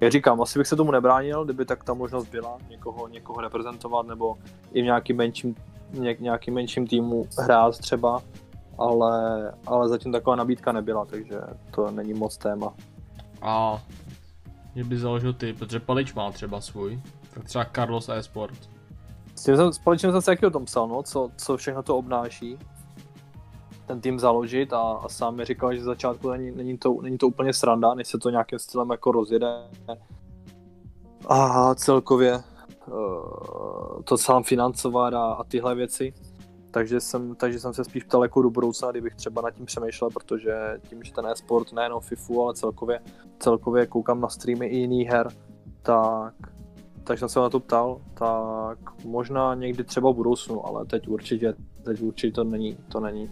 jak 0.00 0.12
říkám, 0.12 0.42
asi 0.42 0.58
bych 0.58 0.66
se 0.66 0.76
tomu 0.76 0.90
nebránil, 0.90 1.44
kdyby 1.44 1.64
tak 1.64 1.84
ta 1.84 1.94
možnost 1.94 2.28
byla 2.28 2.58
někoho, 2.70 3.08
někoho 3.08 3.40
reprezentovat 3.40 4.06
nebo 4.06 4.36
i 4.72 4.82
v 4.82 4.84
nějakým 4.84 5.16
menším, 5.16 5.54
ně, 5.92 6.16
nějakým 6.20 6.54
menším 6.54 6.86
týmu 6.86 7.26
hrát 7.38 7.78
třeba, 7.78 8.22
ale, 8.78 9.52
ale 9.66 9.88
zatím 9.88 10.12
taková 10.12 10.36
nabídka 10.36 10.72
nebyla, 10.72 11.04
takže 11.04 11.40
to 11.74 11.90
není 11.90 12.14
moc 12.14 12.36
téma. 12.36 12.74
A 13.42 13.82
mě 14.74 14.84
by 14.84 14.98
založil 14.98 15.32
ty, 15.32 15.52
protože 15.52 15.80
Palič 15.80 16.14
má 16.14 16.32
třeba 16.32 16.60
svůj, 16.60 17.02
tak 17.34 17.44
třeba 17.44 17.66
Carlos 17.74 18.08
eSport. 18.08 18.70
S 19.34 19.44
tím 19.44 19.56
jsem, 19.56 19.72
společně 19.72 20.12
jsem 20.12 20.22
se 20.22 20.26
taky 20.26 20.46
o 20.46 20.50
tom 20.50 20.64
psal, 20.64 20.88
no, 20.88 21.02
co, 21.02 21.30
co 21.36 21.56
všechno 21.56 21.82
to 21.82 21.96
obnáší 21.96 22.58
ten 23.86 24.00
tým 24.00 24.18
založit 24.18 24.72
a, 24.72 24.80
a 24.80 25.08
sám 25.08 25.36
mi 25.36 25.44
říkal, 25.44 25.74
že 25.74 25.80
z 25.80 25.84
začátku 25.84 26.30
není, 26.30 26.50
není, 26.50 26.78
to, 26.78 26.96
není 27.02 27.18
to 27.18 27.26
úplně 27.26 27.52
sranda, 27.52 27.94
než 27.94 28.08
se 28.08 28.18
to 28.18 28.30
nějakým 28.30 28.58
stylem 28.58 28.90
jako 28.90 29.12
rozjede 29.12 29.46
a 31.28 31.74
celkově 31.74 32.42
uh, 32.86 34.02
to 34.04 34.18
sám 34.18 34.42
financovat 34.42 35.14
a, 35.14 35.32
a 35.32 35.44
tyhle 35.44 35.74
věci. 35.74 36.14
Takže 36.72 37.00
jsem, 37.00 37.34
takže 37.34 37.60
jsem 37.60 37.74
se 37.74 37.84
spíš 37.84 38.04
ptal 38.04 38.22
jako 38.22 38.42
do 38.42 38.50
budoucna, 38.50 38.90
kdybych 38.90 39.14
třeba 39.14 39.42
nad 39.42 39.50
tím 39.50 39.66
přemýšlel, 39.66 40.10
protože 40.10 40.78
tím, 40.88 41.02
že 41.02 41.12
ten 41.12 41.26
e-sport 41.26 41.72
nejenom 41.72 42.00
FIFU, 42.00 42.42
ale 42.42 42.54
celkově, 42.54 43.00
celkově 43.38 43.86
koukám 43.86 44.20
na 44.20 44.28
streamy 44.28 44.66
i 44.66 44.76
jiných 44.76 45.08
her, 45.08 45.28
tak, 45.82 46.34
tak 47.04 47.18
jsem 47.18 47.28
se 47.28 47.40
na 47.40 47.50
to 47.50 47.60
ptal, 47.60 48.00
tak 48.14 48.78
možná 49.04 49.54
někdy 49.54 49.84
třeba 49.84 50.10
v 50.10 50.14
budoucnu, 50.14 50.66
ale 50.66 50.84
teď 50.84 51.08
určitě, 51.08 51.54
teď 51.84 52.00
určitě 52.00 52.34
to 52.34 52.44
není, 52.44 52.76
to 52.88 53.00
není 53.00 53.30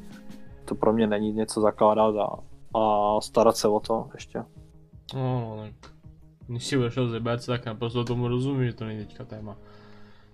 to 0.70 0.74
pro 0.74 0.92
mě 0.92 1.06
není 1.06 1.32
něco 1.32 1.60
zakládat 1.60 2.14
a, 2.16 2.28
a 2.78 3.20
starat 3.20 3.56
se 3.56 3.68
o 3.68 3.80
to 3.80 4.08
ještě. 4.14 4.44
No, 5.14 5.56
tak 5.62 5.92
když 6.46 6.66
si 6.66 6.76
EBC, 7.16 7.46
tak 7.46 7.66
naprosto 7.66 8.04
tomu 8.04 8.28
rozumím, 8.28 8.66
že 8.66 8.72
to 8.72 8.84
není 8.84 8.98
teďka 9.06 9.24
téma. 9.24 9.56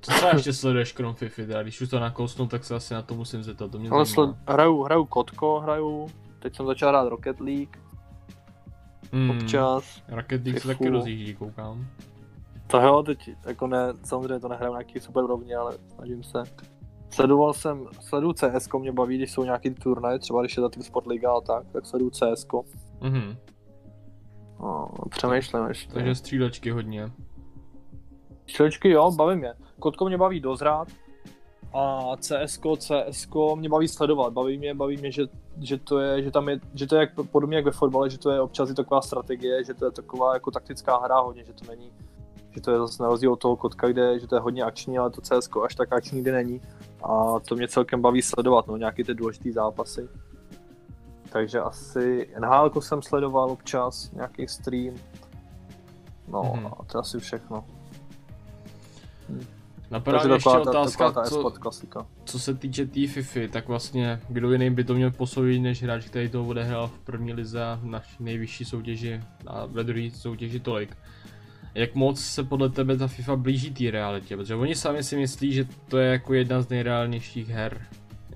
Co 0.07 0.13
třeba 0.13 0.33
ještě 0.33 0.53
sleduješ 0.53 0.93
krom 0.93 1.15
FIFA, 1.15 1.43
teda? 1.43 1.63
když 1.63 1.81
už 1.81 1.89
to 1.89 2.01
nakousnu, 2.01 2.47
tak 2.47 2.65
se 2.65 2.75
asi 2.75 2.95
na 2.95 3.03
to 3.03 3.15
musím 3.15 3.43
zeptat, 3.43 3.71
to 3.71 3.79
mě 3.79 3.91
Ale 3.91 4.07
sled, 4.07 4.37
hraju, 4.49 4.83
hraju 4.83 5.05
Kotko, 5.05 5.61
hraju, 5.61 6.09
teď 6.39 6.57
jsem 6.57 6.67
začal 6.67 6.89
hrát 6.89 7.09
Rocket 7.09 7.41
League, 7.41 7.77
hmm, 9.13 9.31
občas. 9.31 10.03
Rocket 10.09 10.45
League 10.45 10.61
se 10.61 10.69
taky 10.69 10.89
rozjíždí, 10.89 11.35
koukám. 11.35 11.87
To 12.67 12.81
jo, 12.81 13.03
teď 13.03 13.31
jako 13.47 13.67
ne, 13.67 13.79
samozřejmě 14.05 14.41
to 14.41 14.49
nehraju 14.49 14.73
na 14.73 14.79
nějaký 14.79 15.01
super 15.01 15.25
úrovni, 15.25 15.55
ale 15.55 15.79
snažím 15.95 16.23
se. 16.23 16.43
Sledoval 17.11 17.53
jsem, 17.53 17.87
sleduju 18.01 18.33
CS, 18.33 18.69
mě 18.79 18.93
baví, 18.93 19.17
když 19.17 19.33
jsou 19.33 19.45
nějaký 19.45 19.71
turnaje, 19.71 20.19
třeba 20.19 20.43
když 20.43 20.57
je 20.57 20.61
za 20.61 20.69
Team 20.69 20.83
Sport 20.83 21.07
Liga 21.07 21.33
a 21.33 21.41
tak, 21.41 21.67
tak 21.73 21.87
sleduju 21.87 22.11
CS. 22.11 22.47
Mhm. 23.01 23.37
No, 24.61 24.89
přemýšlím 25.11 25.67
ještě. 25.69 25.93
Takže 25.93 26.15
střílečky 26.15 26.71
hodně. 26.71 27.11
Střílečky 28.47 28.91
jo, 28.91 29.11
baví 29.11 29.37
mě. 29.37 29.55
Kotko 29.79 30.05
mě 30.05 30.19
baví 30.19 30.41
dozrát. 30.41 30.89
A 31.75 32.17
CS, 32.17 32.61
CS 32.79 33.29
mě 33.55 33.69
baví 33.69 33.89
sledovat. 33.89 34.33
Baví 34.33 34.59
mě, 34.59 34.75
baví 34.75 34.97
mě, 34.97 35.13
že, 35.13 35.27
že, 35.61 35.79
to 35.79 35.99
je, 35.99 36.23
že 36.23 36.31
tam 36.31 36.49
je, 36.49 36.61
že 36.75 36.87
to 36.87 36.97
je 36.97 37.01
jak, 37.01 37.11
podobně 37.31 37.57
jak 37.57 37.65
ve 37.65 37.71
fotbale, 37.71 38.11
že 38.11 38.19
to 38.19 38.31
je 38.31 38.41
občas 38.41 38.71
i 38.71 38.75
taková 38.75 39.01
strategie, 39.01 39.65
že 39.65 39.75
to 39.75 39.85
je 39.85 39.91
taková 39.91 40.35
jako 40.35 40.51
taktická 40.51 40.99
hra 40.99 41.21
hodně, 41.21 41.45
že 41.45 41.53
to 41.53 41.65
není, 41.69 41.93
že 42.51 42.61
to 42.61 42.71
je 42.71 42.79
zase 42.79 43.03
na 43.03 43.09
rozdíl 43.09 43.33
od 43.33 43.41
toho 43.41 43.57
kotka, 43.57 43.89
kde 43.89 44.19
že 44.19 44.27
to 44.27 44.35
je 44.35 44.41
hodně 44.41 44.63
akční, 44.63 44.99
ale 44.99 45.11
to 45.11 45.21
CS 45.21 45.49
až 45.65 45.75
tak 45.75 45.93
akční 45.93 46.21
kde 46.23 46.33
není 46.33 46.61
a 47.03 47.41
to 47.49 47.57
mě 47.57 47.69
celkem 47.69 48.03
baví 48.03 48.23
sledovat, 48.23 48.67
no, 48.67 48.77
nějaký 48.77 49.05
ty 49.05 49.15
důležitý 49.15 49.53
zápasy. 49.53 50.09
Takže 51.33 51.61
asi 51.61 52.29
NHL 52.41 52.81
jsem 52.81 53.03
sledoval 53.03 53.51
občas, 53.51 54.13
nějaký 54.13 54.49
stream. 54.49 54.95
No 56.29 56.43
mm-hmm. 56.43 56.73
a 56.81 56.85
to 56.85 56.99
je 56.99 57.01
asi 57.01 57.19
všechno. 57.19 57.65
Hm. 59.29 59.56
Napadá 59.91 60.25
mě 60.25 60.35
ještě 60.35 60.49
otázka, 60.49 61.13
ta, 61.13 61.23
co, 61.23 61.51
klasika. 61.51 62.07
co 62.25 62.39
se 62.39 62.55
týče 62.55 62.87
té 62.87 62.93
tý 62.93 63.07
FIFA, 63.07 63.41
tak 63.51 63.69
vlastně 63.69 64.21
kdo 64.29 64.53
jiný 64.53 64.71
by 64.71 64.85
to 64.85 64.95
měl 64.95 65.11
posoudit 65.11 65.61
než 65.61 65.83
hráč, 65.83 66.05
který 66.05 66.29
to 66.29 66.45
odehrál 66.45 66.89
v 66.89 66.99
první 66.99 67.33
lize 67.33 67.65
a 67.65 67.79
v 67.83 67.87
naší 67.87 68.17
nejvyšší 68.21 68.65
soutěži 68.65 69.21
a 69.47 69.67
ve 69.67 69.85
druhé 69.85 70.11
soutěži 70.11 70.61
tolik 70.61 70.97
jak 71.77 71.95
moc 71.95 72.21
se 72.21 72.45
podle 72.45 72.69
tebe 72.69 72.97
ta 72.97 73.07
FIFA 73.09 73.37
blíží 73.37 73.71
té 73.71 73.91
realitě, 73.91 74.37
protože 74.37 74.55
oni 74.55 74.75
sami 74.75 75.05
si 75.05 75.17
myslí, 75.17 75.53
že 75.53 75.67
to 75.89 75.99
je 75.99 76.11
jako 76.11 76.35
jedna 76.35 76.63
z 76.63 76.69
nejreálnějších 76.69 77.49
her 77.49 77.87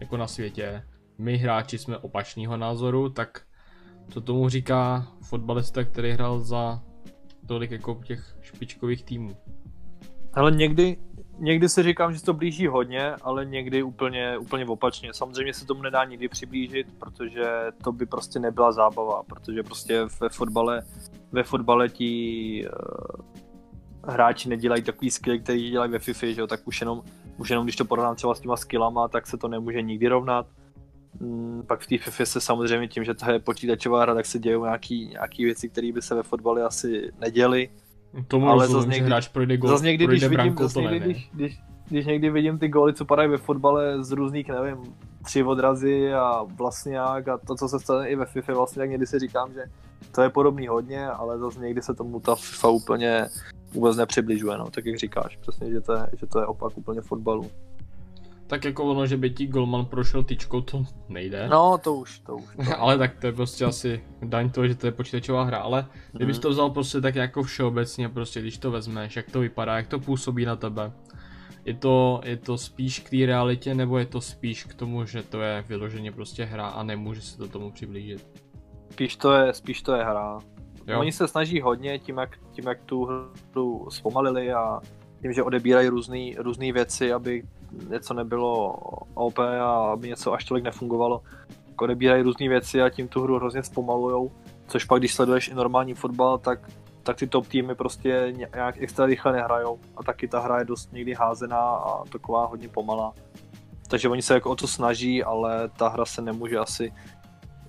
jako 0.01 0.16
na 0.16 0.27
světě. 0.27 0.82
My 1.18 1.36
hráči 1.36 1.78
jsme 1.78 1.98
opačného 1.98 2.56
názoru, 2.56 3.09
tak 3.09 3.43
co 4.10 4.20
tomu 4.20 4.48
říká 4.48 5.09
fotbalista, 5.22 5.85
který 5.85 6.12
hrál 6.12 6.40
za 6.40 6.82
tolik 7.47 7.70
jako 7.70 8.01
těch 8.05 8.36
špičkových 8.43 9.05
týmů? 9.05 9.36
Ale 10.32 10.51
někdy, 10.51 10.97
někdy 11.41 11.69
si 11.69 11.83
říkám, 11.83 12.12
že 12.12 12.19
se 12.19 12.25
to 12.25 12.33
blíží 12.33 12.67
hodně, 12.67 13.15
ale 13.23 13.45
někdy 13.45 13.83
úplně, 13.83 14.39
úplně 14.39 14.67
opačně. 14.67 15.15
Samozřejmě 15.15 15.55
se 15.55 15.67
tomu 15.67 15.83
nedá 15.83 16.05
nikdy 16.05 16.29
přiblížit, 16.29 16.87
protože 16.99 17.45
to 17.85 17.93
by 17.93 18.07
prostě 18.07 18.39
nebyla 18.39 18.73
zábava, 18.73 19.23
protože 19.23 19.62
prostě 19.62 20.05
ve 20.21 20.29
fotbale, 20.29 20.83
ve 21.33 21.43
fotbale 21.43 21.89
ti 21.89 22.65
uh, 22.67 24.12
hráči 24.12 24.49
nedělají 24.49 24.83
takový 24.83 25.11
skill, 25.11 25.41
který 25.41 25.71
dělají 25.71 25.91
ve 25.91 25.99
FIFA, 25.99 26.27
že 26.27 26.41
jo? 26.41 26.47
tak 26.47 26.61
už 26.65 26.81
jenom, 26.81 27.03
už 27.39 27.51
jenom 27.51 27.67
když 27.67 27.77
to 27.77 27.85
porovnám 27.85 28.17
třeba 28.17 28.35
s 28.35 28.41
těma 28.41 28.57
skillama, 28.57 29.09
tak 29.09 29.27
se 29.27 29.37
to 29.37 29.49
nemůže 29.49 29.83
nikdy 29.83 30.09
rovnat. 30.09 30.47
Mm, 31.21 31.62
pak 31.67 31.81
v 31.81 31.87
té 31.87 31.99
FIFA 31.99 32.25
se 32.25 32.41
samozřejmě 32.41 32.89
tím, 32.89 33.05
že 33.05 33.15
to 33.15 33.31
je 33.31 33.39
počítačová 33.39 34.03
hra, 34.03 34.15
tak 34.15 34.27
se 34.27 34.39
dějí 34.39 34.61
nějaký, 34.61 35.09
nějaký 35.09 35.45
věci, 35.45 35.69
které 35.69 35.93
by 35.93 36.03
se 36.03 36.15
ve 36.15 36.23
fotbale 36.23 36.62
asi 36.62 37.12
neděly. 37.21 37.69
Tomu 38.28 38.49
ale 38.49 38.66
rozumím, 38.66 38.91
někdy, 38.91 38.99
že 38.99 39.05
hráč 39.05 39.28
projde 39.28 39.57
gol, 39.57 39.70
zase 39.70 39.85
někdy, 39.85 40.05
projde 40.05 40.28
když 40.28 40.39
vidím, 40.39 40.57
zase 40.59 40.82
někdy, 40.82 40.99
když, 41.01 41.31
když, 41.32 41.61
když, 41.89 42.07
někdy 42.07 42.31
vidím 42.31 42.59
ty 42.59 42.69
góly, 42.69 42.95
co 42.95 43.05
padají 43.05 43.28
ve 43.28 43.39
fotbale 43.39 44.05
z 44.05 44.12
různých, 44.12 44.49
nevím, 44.49 44.95
tři 45.24 45.43
odrazy 45.43 46.15
a 46.15 46.43
vlastně 46.43 46.97
jak 46.97 47.28
a 47.28 47.39
to, 47.39 47.55
co 47.55 47.69
se 47.69 47.81
stane 47.81 48.09
i 48.09 48.16
ve 48.16 48.27
FIFA, 48.27 48.55
vlastně 48.55 48.81
tak 48.81 48.91
někdy 48.91 49.07
si 49.07 49.19
říkám, 49.19 49.53
že 49.53 49.65
to 50.12 50.23
je 50.23 50.31
podobný 50.31 50.66
hodně, 50.69 51.07
ale 51.07 51.39
zase 51.39 51.61
někdy 51.61 51.82
se 51.82 51.95
tomu 51.95 52.20
ta 52.20 52.35
FIFA 52.35 52.69
úplně 52.69 53.27
vůbec 53.73 53.97
nepřibližuje, 53.97 54.59
no, 54.59 54.70
tak 54.70 54.87
jak 54.87 54.99
říkáš, 54.99 55.37
přesně, 55.37 55.70
že 55.70 55.81
to 55.81 55.93
je, 55.93 56.07
že 56.20 56.27
to 56.27 56.41
je 56.41 56.47
opak 56.47 56.78
úplně 56.78 57.01
fotbalu. 57.01 57.51
Tak 58.51 58.64
jako 58.64 58.85
ono, 58.85 59.06
že 59.06 59.16
by 59.16 59.31
ti 59.31 59.47
golman 59.47 59.86
prošel 59.86 60.22
tyčkou, 60.24 60.60
to 60.60 60.85
nejde. 61.09 61.48
No, 61.48 61.78
to 61.78 61.94
už, 61.94 62.18
to 62.18 62.36
už. 62.36 62.56
To. 62.56 62.78
ale 62.78 62.98
tak 62.98 63.18
to 63.20 63.27
je 63.27 63.32
prostě 63.32 63.64
asi 63.64 64.05
daň 64.22 64.51
toho, 64.51 64.68
že 64.68 64.74
to 64.74 64.86
je 64.86 64.93
počítačová 64.93 65.44
hra, 65.44 65.59
ale 65.59 65.86
kdybys 66.12 66.36
mm. 66.36 66.43
to 66.43 66.51
vzal 66.51 66.70
prostě 66.70 67.01
tak 67.01 67.14
jako 67.14 67.43
všeobecně, 67.43 68.09
prostě 68.09 68.40
když 68.40 68.59
to 68.59 68.70
vezmeš, 68.70 69.16
jak 69.16 69.31
to 69.31 69.40
vypadá, 69.40 69.77
jak 69.77 69.86
to 69.86 69.98
působí 69.98 70.44
na 70.44 70.56
tebe. 70.56 70.93
Je 71.64 71.74
to, 71.74 72.20
je 72.24 72.36
to 72.36 72.59
spíš 72.59 73.01
k 73.01 73.10
té 73.10 73.27
realitě, 73.27 73.74
nebo 73.74 73.98
je 73.98 74.06
to 74.06 74.20
spíš 74.20 74.64
k 74.64 74.74
tomu, 74.74 75.05
že 75.05 75.22
to 75.22 75.40
je 75.40 75.64
vyloženě 75.68 76.12
prostě 76.12 76.44
hra 76.44 76.66
a 76.66 76.82
nemůže 76.82 77.20
se 77.20 77.39
to 77.39 77.48
tomu 77.48 77.70
přiblížit? 77.72 78.27
Spíš 78.93 79.16
to 79.16 79.32
je, 79.32 79.55
spíš 79.55 79.82
to 79.82 79.94
je 79.94 80.05
hra. 80.05 80.39
Jo. 80.86 81.01
Oni 81.01 81.12
se 81.12 81.28
snaží 81.28 81.60
hodně 81.60 81.98
tím, 81.98 82.18
jak, 82.18 82.39
tím, 82.52 82.66
jak 82.68 82.82
tu 82.82 83.05
hru 83.52 83.86
zpomalili 83.90 84.52
a 84.52 84.81
tím, 85.22 85.32
že 85.32 85.43
odebírají 85.43 85.89
různé 86.39 86.72
věci, 86.72 87.12
aby 87.12 87.43
něco 87.89 88.15
nebylo 88.15 88.73
OP 89.15 89.39
a 89.39 89.93
aby 89.93 90.09
něco 90.09 90.33
až 90.33 90.45
tolik 90.45 90.65
nefungovalo. 90.65 91.23
Tak 91.67 91.83
odebírají 91.83 92.23
různé 92.23 92.49
věci 92.49 92.83
a 92.83 92.91
tím 92.91 93.09
tu 93.09 93.23
hru 93.23 93.37
hrozně 93.37 93.63
zpomalujou, 93.63 94.33
což 94.67 94.85
pak 94.85 94.99
když 94.99 95.15
sleduješ 95.15 95.49
i 95.49 95.55
normální 95.55 95.95
fotbal, 95.95 96.39
tak, 96.39 96.71
tak 97.03 97.17
ty 97.17 97.27
top 97.27 97.47
týmy 97.47 97.75
prostě 97.75 98.33
nějak 98.55 98.75
extra 98.79 99.07
rychle 99.07 99.33
nehrajou 99.33 99.79
a 99.97 100.03
taky 100.03 100.29
ta 100.29 100.41
hra 100.41 100.59
je 100.59 100.65
dost 100.65 100.93
někdy 100.93 101.15
házená 101.15 101.61
a 101.61 102.05
taková 102.05 102.47
hodně 102.47 102.69
pomalá. 102.69 103.13
Takže 103.89 104.09
oni 104.09 104.23
se 104.23 104.35
jako 104.35 104.51
o 104.51 104.57
to 104.57 104.67
snaží, 104.67 105.25
ale 105.25 105.69
ta 105.69 105.89
hra 105.89 106.05
se 106.05 106.23
nemůže 106.23 106.59
asi 106.59 106.93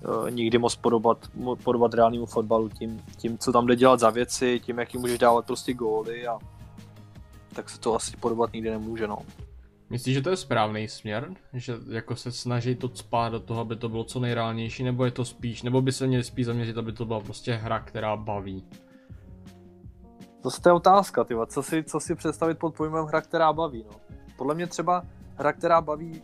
uh, 0.08 0.30
nikdy 0.30 0.58
moc 0.58 0.76
podobat, 0.76 1.18
podobat 1.64 1.94
reálnému 1.94 2.26
fotbalu 2.26 2.68
tím, 2.68 3.02
tím, 3.16 3.38
co 3.38 3.52
tam 3.52 3.66
jde 3.66 3.76
dělat 3.76 4.00
za 4.00 4.10
věci, 4.10 4.60
tím, 4.60 4.78
jaký 4.78 4.98
můžeš 4.98 5.18
dávat 5.18 5.46
prostě 5.46 5.74
góly 5.74 6.26
a 6.26 6.38
tak 7.54 7.70
se 7.70 7.80
to 7.80 7.94
asi 7.94 8.16
podobat 8.16 8.52
nikdy 8.52 8.70
nemůže, 8.70 9.06
no. 9.06 9.18
Myslíš, 9.92 10.14
že 10.14 10.22
to 10.22 10.30
je 10.30 10.36
správný 10.36 10.88
směr? 10.88 11.34
Že 11.52 11.74
jako 11.90 12.16
se 12.16 12.32
snaží 12.32 12.74
to 12.74 12.88
spát 12.88 13.28
do 13.28 13.40
toho, 13.40 13.60
aby 13.60 13.76
to 13.76 13.88
bylo 13.88 14.04
co 14.04 14.20
nejreálnější, 14.20 14.84
nebo 14.84 15.04
je 15.04 15.10
to 15.10 15.24
spíš, 15.24 15.62
nebo 15.62 15.82
by 15.82 15.92
se 15.92 16.06
měli 16.06 16.24
spíš 16.24 16.46
zaměřit, 16.46 16.78
aby 16.78 16.92
to 16.92 17.04
byla 17.04 17.20
prostě 17.20 17.52
hra, 17.52 17.80
která 17.80 18.16
baví? 18.16 18.64
To 20.42 20.68
je 20.68 20.72
otázka, 20.72 21.24
tyva. 21.24 21.46
Co 21.46 21.62
si, 21.62 21.84
co 21.84 22.00
si 22.00 22.14
představit 22.14 22.58
pod 22.58 22.74
pojmem 22.74 23.04
hra, 23.04 23.20
která 23.20 23.52
baví, 23.52 23.84
no. 23.84 24.16
Podle 24.36 24.54
mě 24.54 24.66
třeba 24.66 25.04
hra, 25.36 25.52
která 25.52 25.80
baví, 25.80 26.22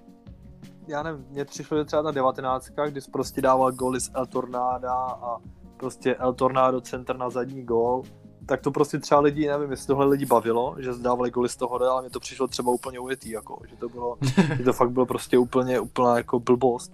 já 0.87 1.03
nevím, 1.03 1.27
mně 1.31 1.45
přišlo, 1.45 1.85
třeba 1.85 2.03
ta 2.03 2.11
19, 2.11 2.71
kdy 2.91 3.01
jsi 3.01 3.11
prostě 3.11 3.43
dával 3.43 3.73
góly 3.73 4.01
z 4.01 4.11
El 4.15 4.27
Tornada 4.27 4.95
a 4.95 5.37
prostě 5.77 6.15
El 6.15 6.35
Tornado 6.35 6.81
center 6.81 7.17
na 7.17 7.31
zadní 7.31 7.63
gól 7.63 8.03
tak 8.49 8.61
to 8.61 8.71
prostě 8.71 8.99
třeba 8.99 9.21
lidi, 9.21 9.49
nevím, 9.49 9.71
jestli 9.71 9.87
tohle 9.87 10.07
lidi 10.07 10.27
bavilo, 10.27 10.77
že 10.79 10.93
zdávali 10.93 11.31
goly 11.31 11.49
z 11.49 11.57
toho, 11.57 11.83
ale 11.83 12.03
mě 12.03 12.11
to 12.11 12.21
přišlo 12.21 12.47
třeba 12.47 12.73
úplně 12.73 12.99
ujetý, 12.99 13.31
jako, 13.31 13.61
že 13.71 13.77
to 13.77 13.89
bylo, 13.89 14.17
že 14.59 14.65
to 14.65 14.73
fakt 14.73 14.91
bylo 14.91 15.07
prostě 15.07 15.39
úplně, 15.39 15.81
úplná 15.81 16.17
jako 16.17 16.41
blbost. 16.41 16.93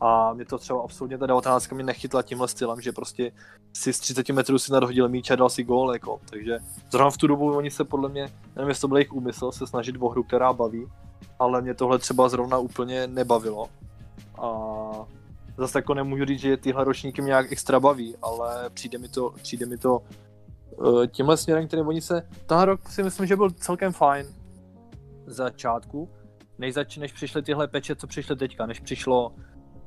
A 0.00 0.32
mě 0.32 0.44
to 0.44 0.58
třeba 0.58 0.82
absolutně 0.82 1.18
ta 1.18 1.26
19 1.26 1.72
mě 1.72 1.84
nechytla 1.84 2.22
tímhle 2.22 2.48
stylem, 2.48 2.80
že 2.80 2.92
prostě 2.92 3.32
si 3.72 3.92
z 3.92 4.00
30 4.00 4.28
metrů 4.28 4.58
si 4.58 4.72
nadhodil 4.72 5.08
míč 5.08 5.30
a 5.30 5.36
dal 5.36 5.48
si 5.48 5.64
gól, 5.64 5.92
jako. 5.92 6.20
Takže 6.30 6.58
zrovna 6.90 7.10
v 7.10 7.16
tu 7.16 7.26
dobu 7.26 7.56
oni 7.56 7.70
se 7.70 7.84
podle 7.84 8.08
mě, 8.08 8.28
nevím, 8.56 8.68
jestli 8.68 8.80
to 8.80 8.88
byl 8.88 8.96
jejich 8.96 9.12
úmysl, 9.12 9.52
se 9.52 9.66
snažit 9.66 9.96
o 9.98 10.08
hru, 10.08 10.22
která 10.22 10.52
baví, 10.52 10.86
ale 11.38 11.62
mě 11.62 11.74
tohle 11.74 11.98
třeba 11.98 12.28
zrovna 12.28 12.58
úplně 12.58 13.06
nebavilo. 13.06 13.68
A 14.42 14.60
zase 15.56 15.78
jako 15.78 15.94
nemůžu 15.94 16.24
říct, 16.24 16.40
že 16.40 16.56
tyhle 16.56 16.84
ročníky 16.84 17.22
mě 17.22 17.28
nějak 17.28 17.52
extra 17.52 17.80
baví, 17.80 18.16
ale 18.22 18.70
přijde 18.70 18.98
mi 18.98 19.08
to, 19.08 19.34
přijde 19.42 19.66
mi 19.66 19.78
to 19.78 20.02
tímhle 21.06 21.36
směrem, 21.36 21.66
který 21.66 21.82
oni 21.82 22.00
se, 22.00 22.22
ten 22.46 22.60
rok 22.60 22.88
si 22.88 23.02
myslím, 23.02 23.26
že 23.26 23.36
byl 23.36 23.50
celkem 23.50 23.92
fajn. 23.92 24.26
Začátku, 25.26 26.08
než, 26.58 26.74
zač, 26.74 26.96
než 26.96 27.12
přišly 27.12 27.42
tyhle 27.42 27.68
peče, 27.68 27.96
co 27.96 28.06
přišly 28.06 28.36
teďka, 28.36 28.66
než 28.66 28.80
přišlo 28.80 29.32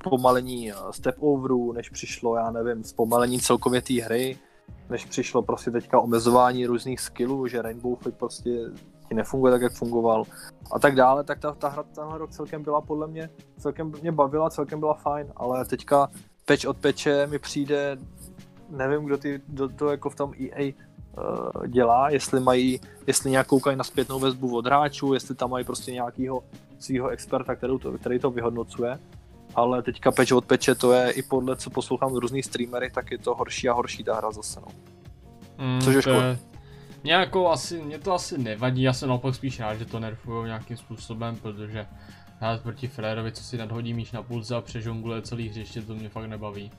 pomalení 0.09 0.71
eh, 0.71 0.75
step 0.91 1.15
overu, 1.19 1.71
než 1.71 1.89
přišlo, 1.89 2.35
já 2.35 2.51
nevím, 2.51 2.83
zpomalení 2.83 3.39
celkově 3.39 3.81
té 3.81 3.93
hry, 3.93 4.37
než 4.89 5.05
přišlo 5.05 5.41
prostě 5.41 5.71
teďka 5.71 5.99
omezování 5.99 6.65
různých 6.65 6.99
skillů, 6.99 7.47
že 7.47 7.61
Rainbow 7.61 7.95
Flick 7.95 8.17
prostě 8.17 8.49
ti 9.09 9.15
nefunguje 9.15 9.51
tak, 9.51 9.61
jak 9.61 9.73
fungoval 9.73 10.23
a 10.71 10.79
tak 10.79 10.95
dále, 10.95 11.23
tak 11.23 11.39
ta, 11.39 11.51
ta 11.51 11.69
hra 11.69 11.83
tenhle 11.83 12.17
rok 12.17 12.31
celkem 12.31 12.63
byla 12.63 12.81
podle 12.81 13.07
mě, 13.07 13.29
celkem 13.57 13.91
mě 14.01 14.11
bavila, 14.11 14.49
celkem 14.49 14.79
byla 14.79 14.93
fajn, 14.93 15.33
ale 15.35 15.65
teďka 15.65 16.09
peč 16.45 16.65
od 16.65 16.77
peče 16.77 17.27
mi 17.27 17.39
přijde 17.39 17.97
nevím, 18.69 19.05
kdo, 19.05 19.17
ty, 19.17 19.41
kdo 19.47 19.69
to 19.69 19.89
jako 19.89 20.09
v 20.09 20.15
tom 20.15 20.33
EA 20.33 20.65
uh, 20.65 20.73
eh, 21.63 21.67
dělá, 21.67 22.09
jestli 22.09 22.39
mají, 22.39 22.79
jestli 23.07 23.31
nějak 23.31 23.47
koukají 23.47 23.77
na 23.77 23.83
zpětnou 23.83 24.19
vazbu 24.19 24.57
od 24.57 24.65
hráčů, 24.65 25.13
jestli 25.13 25.35
tam 25.35 25.49
mají 25.49 25.65
prostě 25.65 25.91
nějakého 25.91 26.43
svého 26.79 27.09
experta, 27.09 27.55
který 27.55 27.79
to, 27.79 27.91
který 27.91 28.19
to 28.19 28.31
vyhodnocuje. 28.31 28.99
Ale 29.55 29.83
teďka 29.83 30.11
peč 30.11 30.31
od 30.31 30.45
peče, 30.45 30.75
to 30.75 30.93
je 30.93 31.11
i 31.11 31.21
podle, 31.21 31.55
co 31.55 31.69
poslouchám 31.69 32.13
různý 32.13 32.43
streamery, 32.43 32.91
tak 32.91 33.11
je 33.11 33.17
to 33.17 33.35
horší 33.35 33.69
a 33.69 33.73
horší 33.73 34.03
ta 34.03 34.15
hra 34.15 34.31
zase, 34.31 34.59
no. 34.59 34.67
Mm, 35.57 35.81
Což 35.81 35.95
je 35.95 36.01
škoda. 36.01 36.37
Mě, 37.03 37.13
jako 37.13 37.51
asi, 37.51 37.81
mě 37.81 37.99
to 37.99 38.13
asi 38.13 38.37
nevadí, 38.37 38.81
já 38.81 38.93
jsem 38.93 39.09
naopak 39.09 39.35
spíš 39.35 39.59
rád, 39.59 39.75
že 39.75 39.85
to 39.85 39.99
nerfují 39.99 40.45
nějakým 40.45 40.77
způsobem, 40.77 41.35
protože 41.35 41.87
hrát 42.39 42.61
proti 42.61 42.87
Frérovi, 42.87 43.31
co 43.31 43.43
si 43.43 43.57
nadhodí 43.57 43.93
míč 43.93 44.11
na 44.11 44.23
půlce 44.23 44.55
a 44.55 44.61
přežonguluje 44.61 45.21
celý 45.21 45.49
hřiště, 45.49 45.81
to 45.81 45.95
mě 45.95 46.09
fakt 46.09 46.25
nebaví. 46.25 46.71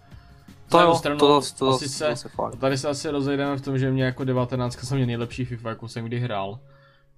To 0.68 0.80
jo, 0.80 0.94
stranu, 0.94 1.18
to, 1.18 1.40
to, 1.40 1.46
to, 1.58 1.68
asi 1.68 1.88
se, 1.88 2.14
to 2.36 2.50
tady 2.58 2.78
se 2.78 2.88
asi 2.88 3.10
rozejdeme 3.10 3.56
v 3.56 3.60
tom, 3.60 3.78
že 3.78 3.90
mě 3.90 4.04
jako 4.04 4.24
19 4.24 4.78
jsem 4.78 4.96
mě 4.96 5.06
nejlepší 5.06 5.44
FIFA, 5.44 5.68
jakou 5.68 5.88
jsem 5.88 6.04
kdy 6.04 6.20
hrál. 6.20 6.58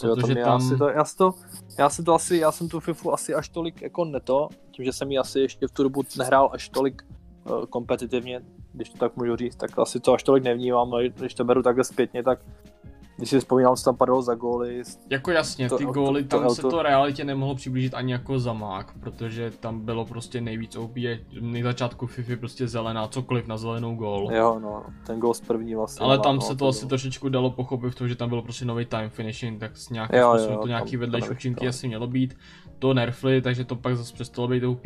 Protože 0.01 0.39
jo, 0.39 0.45
tam... 0.45 0.61
Já, 0.61 0.69
si 0.69 0.77
to, 0.77 0.89
já, 0.89 1.05
si 1.05 1.17
to, 1.17 1.35
já 1.79 1.91
si 1.91 2.03
to 2.03 2.15
asi, 2.15 2.37
já 2.37 2.53
jsem 2.53 2.69
tu 2.69 2.81
FIFU 2.81 3.13
asi 3.13 3.35
až 3.35 3.49
tolik 3.49 3.83
jako 3.83 4.05
neto, 4.05 4.49
tím, 4.71 4.85
že 4.85 4.93
jsem 4.93 5.11
ji 5.11 5.19
asi 5.19 5.41
ještě 5.41 5.67
v 5.67 5.71
tu 5.71 5.83
dobu 5.83 6.03
nehrál 6.19 6.51
až 6.53 6.69
tolik 6.69 7.03
uh, 7.51 7.65
kompetitivně, 7.65 8.41
když 8.73 8.91
to 8.91 8.99
tak 8.99 9.17
můžu 9.17 9.37
říct, 9.37 9.57
tak 9.57 9.79
asi 9.79 10.01
to 10.01 10.15
až 10.15 10.23
tolik 10.23 10.45
nevnímám, 10.45 10.91
no, 10.91 10.99
když 10.99 11.35
to 11.35 11.45
beru 11.45 11.63
takhle 11.63 11.85
zpětně, 11.85 12.23
tak 12.23 12.39
když 13.19 13.31
si 13.31 13.39
vzpomínám, 13.39 13.77
co 13.77 13.85
tam 13.85 13.97
padalo 13.97 14.23
za 14.23 14.35
góly. 14.35 14.83
Jako 15.11 15.31
jasně, 15.31 15.71
ty 15.71 15.87
to, 15.87 15.93
góly, 15.93 16.23
to, 16.23 16.29
tam 16.29 16.49
to, 16.49 16.55
se 16.55 16.63
to 16.63 16.83
realitě 16.83 17.25
nemohlo 17.25 17.55
přiblížit 17.55 17.95
ani 17.95 18.13
jako 18.13 18.39
zamák, 18.39 18.93
protože 19.01 19.51
tam 19.61 19.81
bylo 19.81 20.05
prostě 20.05 20.41
nejvíc 20.41 20.77
OP, 20.77 20.97
na 21.41 21.63
začátku 21.63 22.07
FIFA 22.07 22.33
prostě 22.37 22.69
zelená, 22.69 23.09
cokoliv 23.09 23.47
na 23.47 23.57
zelenou 23.57 23.95
gól. 23.95 24.31
Jo, 24.33 24.59
no, 24.63 24.85
ten 25.07 25.21
gól 25.21 25.35
z 25.35 25.41
první 25.41 25.75
vlastně. 25.75 26.07
Ale 26.07 26.19
tam 26.19 26.35
no, 26.35 26.41
se 26.41 26.49
to, 26.49 26.57
to 26.57 26.69
asi 26.69 26.81
bylo. 26.81 26.89
trošičku 26.89 27.29
dalo 27.29 27.51
pochopit 27.51 27.91
v 27.91 27.95
tom, 27.95 28.09
že 28.09 28.17
tam 28.17 28.29
bylo 28.29 28.43
prostě 28.43 28.65
nový 28.65 28.85
time 28.85 29.11
finishing, 29.11 29.61
tak 29.61 29.77
s 29.77 29.91
nějakým 29.91 30.19
jo, 30.19 30.31
způsobem 30.31 30.55
jo, 30.55 30.63
to 30.63 30.69
nějaký 30.69 30.97
vedlejší 30.97 31.29
účinky 31.29 31.69
asi 31.69 31.89
mělo 31.89 32.07
být. 32.07 32.37
To 32.79 32.95
nerfli, 32.95 33.43
takže 33.43 33.65
to 33.65 33.77
pak 33.77 33.97
zase 33.97 34.15
přestalo 34.15 34.49
být 34.49 34.65
OP. 34.65 34.83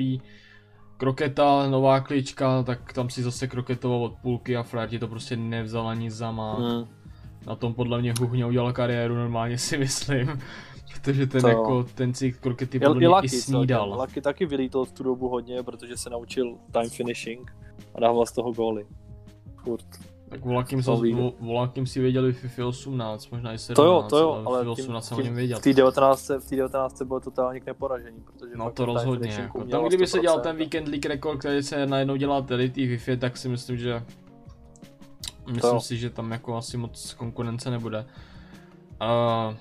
Kroketa, 0.97 1.69
nová 1.71 2.01
klička, 2.01 2.63
tak 2.63 2.93
tam 2.93 3.11
si 3.11 3.23
zase 3.23 3.47
kroketoval 3.47 4.05
od 4.05 4.15
půlky 4.23 4.57
a 4.57 4.65
ti 4.87 4.99
to 4.99 5.09
prostě 5.09 5.37
nevzal 5.37 5.89
ani 5.89 6.11
zamák. 6.11 6.59
Hmm 6.59 7.02
na 7.47 7.57
tom 7.57 7.75
podle 7.75 8.01
mě 8.01 8.15
Huhně 8.21 8.47
udělal 8.47 8.73
kariéru 8.73 9.15
normálně 9.15 9.59
si 9.59 9.79
myslím. 9.79 10.41
Protože 10.95 11.27
ten, 11.27 11.41
to... 11.41 11.49
jako, 11.49 11.85
ten 11.95 12.15
si 12.15 12.33
krokety 12.33 12.81
podle 12.81 12.95
mě 12.95 13.09
i 13.23 13.29
snídal. 13.29 14.01
Lucky 14.01 14.21
taky 14.21 14.47
vylítl 14.47 14.85
v 14.85 14.93
tu 14.93 15.03
dobu 15.03 15.29
hodně, 15.29 15.63
protože 15.63 15.97
se 15.97 16.11
naučil 16.11 16.59
time 16.73 16.91
finishing 16.91 17.57
a 17.95 18.01
dával 18.01 18.27
z 18.27 18.33
toho 18.33 18.53
góly. 18.53 18.87
Furt. 19.57 19.87
Tak 20.33 20.45
Volakým, 20.45 20.83
Volakým 21.41 21.87
si 21.87 22.01
věděli 22.01 22.33
FIFA 22.33 22.67
18, 22.67 23.31
možná 23.31 23.55
i 23.55 23.59
17, 23.59 23.77
to 23.77 23.85
jo, 23.85 24.07
to 24.11 24.19
jo, 24.19 24.43
ale, 24.47 24.59
ale 24.59 24.69
18 24.69 25.09
jsem 25.09 25.19
o 25.19 25.21
něm 25.21 25.35
věděl. 25.35 25.59
V 25.59 25.63
té 25.63 25.73
19, 25.73 26.29
v 26.29 26.49
té 26.49 26.57
19 26.57 27.03
bylo 27.03 27.21
totálně 27.21 27.61
k 27.61 27.67
neporažení, 27.67 28.21
protože 28.21 28.53
No 28.57 28.71
to 28.71 28.85
rozhodně, 28.85 29.31
jako, 29.31 29.65
tam 29.65 29.85
kdyby 29.85 30.07
se 30.07 30.21
dělal 30.21 30.41
ten 30.41 30.57
Weekend 30.57 30.89
League 30.89 31.07
rekord, 31.07 31.39
který 31.39 31.63
se 31.63 31.87
najednou 31.87 32.17
dělal 32.17 32.43
tady 32.43 32.71
tý 32.71 32.97
FIFA, 32.97 33.21
tak 33.21 33.37
si 33.37 33.49
myslím, 33.49 33.77
že 33.77 34.03
Myslím 35.47 35.71
to. 35.71 35.81
si, 35.81 35.97
že 35.97 36.11
tam 36.11 36.31
jako 36.31 36.57
asi 36.57 36.77
moc 36.77 37.15
konkurence 37.15 37.71
nebude. 37.71 38.07
Uh, 39.01 39.55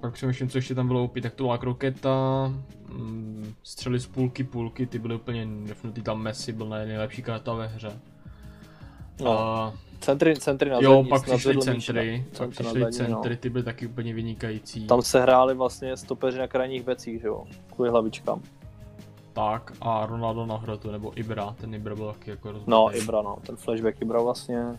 pak 0.00 0.12
přemýšlím, 0.12 0.48
co 0.48 0.58
ještě 0.58 0.74
tam 0.74 0.86
bylo 0.86 1.04
opět, 1.04 1.22
tak 1.22 1.34
to 1.34 1.44
byla 1.44 1.58
kroketa, 1.58 2.52
mm, 2.88 3.54
střely 3.62 4.00
z 4.00 4.06
půlky, 4.06 4.44
půlky, 4.44 4.86
ty 4.86 4.98
byly 4.98 5.14
úplně 5.14 5.46
nefnutý, 5.46 6.02
tam 6.02 6.22
Messi 6.22 6.52
byl 6.52 6.68
nejlepší 6.68 7.22
karta 7.22 7.54
ve 7.54 7.66
hře. 7.66 8.00
No. 9.20 9.38
A, 9.38 9.74
Centry, 10.00 10.36
centry 10.36 10.70
na 10.70 10.78
jo, 10.80 11.04
pak 11.08 11.28
na 11.28 11.36
přišly 11.36 11.58
centry, 11.62 12.24
pak 12.38 12.54
centry 12.54 12.64
na 12.64 12.70
přišly 12.70 12.80
no. 12.80 12.90
centry, 12.90 13.36
ty 13.36 13.50
byly 13.50 13.64
taky 13.64 13.86
úplně 13.86 14.14
vynikající. 14.14 14.86
Tam 14.86 15.02
se 15.02 15.20
hráli 15.20 15.54
vlastně 15.54 15.96
stopeři 15.96 16.38
na 16.38 16.46
krajních 16.46 16.82
becích, 16.82 17.20
že 17.20 17.26
jo, 17.26 17.44
kvůli 17.74 17.90
hlavičkám. 17.90 18.42
Tak 19.32 19.72
a 19.80 20.06
Ronaldo 20.06 20.46
na 20.46 20.56
hrotu, 20.56 20.90
nebo 20.90 21.18
Ibra, 21.18 21.54
ten 21.60 21.74
Ibra 21.74 21.94
byl 21.94 22.12
taky 22.12 22.30
jako 22.30 22.52
rozbitý. 22.52 22.70
No, 22.70 22.96
Ibra, 22.96 23.22
no, 23.22 23.36
ten 23.46 23.56
flashback 23.56 24.02
Ibra 24.02 24.22
vlastně. 24.22 24.78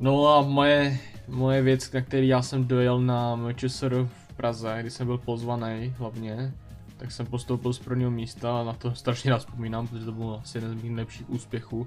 No 0.00 0.28
a 0.28 0.42
moje, 0.42 0.98
moje 1.28 1.62
věc, 1.62 1.92
na 1.92 2.00
který 2.00 2.28
já 2.28 2.42
jsem 2.42 2.64
dojel 2.66 3.00
na 3.00 3.36
MČSR 3.36 4.08
v 4.28 4.32
Praze, 4.36 4.76
kdy 4.80 4.90
jsem 4.90 5.06
byl 5.06 5.18
pozvaný 5.18 5.94
hlavně, 5.98 6.52
tak 6.96 7.12
jsem 7.12 7.26
postoupil 7.26 7.72
z 7.72 7.78
prvního 7.78 8.10
místa 8.10 8.60
a 8.60 8.64
na 8.64 8.72
to 8.72 8.94
strašně 8.94 9.30
rád 9.30 9.38
vzpomínám, 9.38 9.88
protože 9.88 10.04
to 10.04 10.12
bylo 10.12 10.40
asi 10.42 10.58
jeden 10.58 10.70
z 10.70 10.74
mých 10.74 10.84
nejlepších 10.92 11.30
úspěchů. 11.30 11.86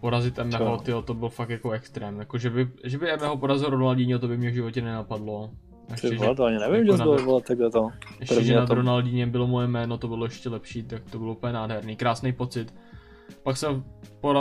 Porazit 0.00 0.38
Emeho, 0.38 0.76
Co? 0.76 0.82
tyjo, 0.84 1.02
to 1.02 1.14
byl 1.14 1.28
fakt 1.28 1.50
jako 1.50 1.70
extrém. 1.70 2.18
Jako, 2.18 2.38
že 2.38 2.50
by, 2.50 2.68
že 2.84 2.98
by 2.98 3.10
Emeho 3.12 3.36
porazil 3.36 3.70
Ronaldinho, 3.70 4.18
to 4.18 4.28
by 4.28 4.36
mě 4.38 4.50
v 4.50 4.54
životě 4.54 4.82
nenapadlo. 4.82 5.50
A 5.92 5.94
Ty 6.00 6.16
vole, 6.16 6.34
to 6.34 6.44
ani 6.44 6.58
nevím, 6.58 6.86
jako 6.86 6.96
že 6.96 7.02
to 7.02 7.14
vrch- 7.14 7.24
bylo 7.24 7.40
takhle 7.40 7.70
to. 7.70 7.90
ještě, 8.20 8.44
že 8.44 8.54
na 8.56 8.66
tom. 8.66 8.76
Ronaldínem 8.76 9.30
bylo 9.30 9.46
moje 9.46 9.66
jméno, 9.66 9.98
to 9.98 10.08
bylo 10.08 10.24
ještě 10.24 10.48
lepší, 10.48 10.82
tak 10.82 11.02
to 11.10 11.18
bylo 11.18 11.32
úplně 11.32 11.52
nádherný, 11.52 11.96
krásný 11.96 12.32
pocit. 12.32 12.74
Pak 13.42 13.56
jsem 13.56 13.84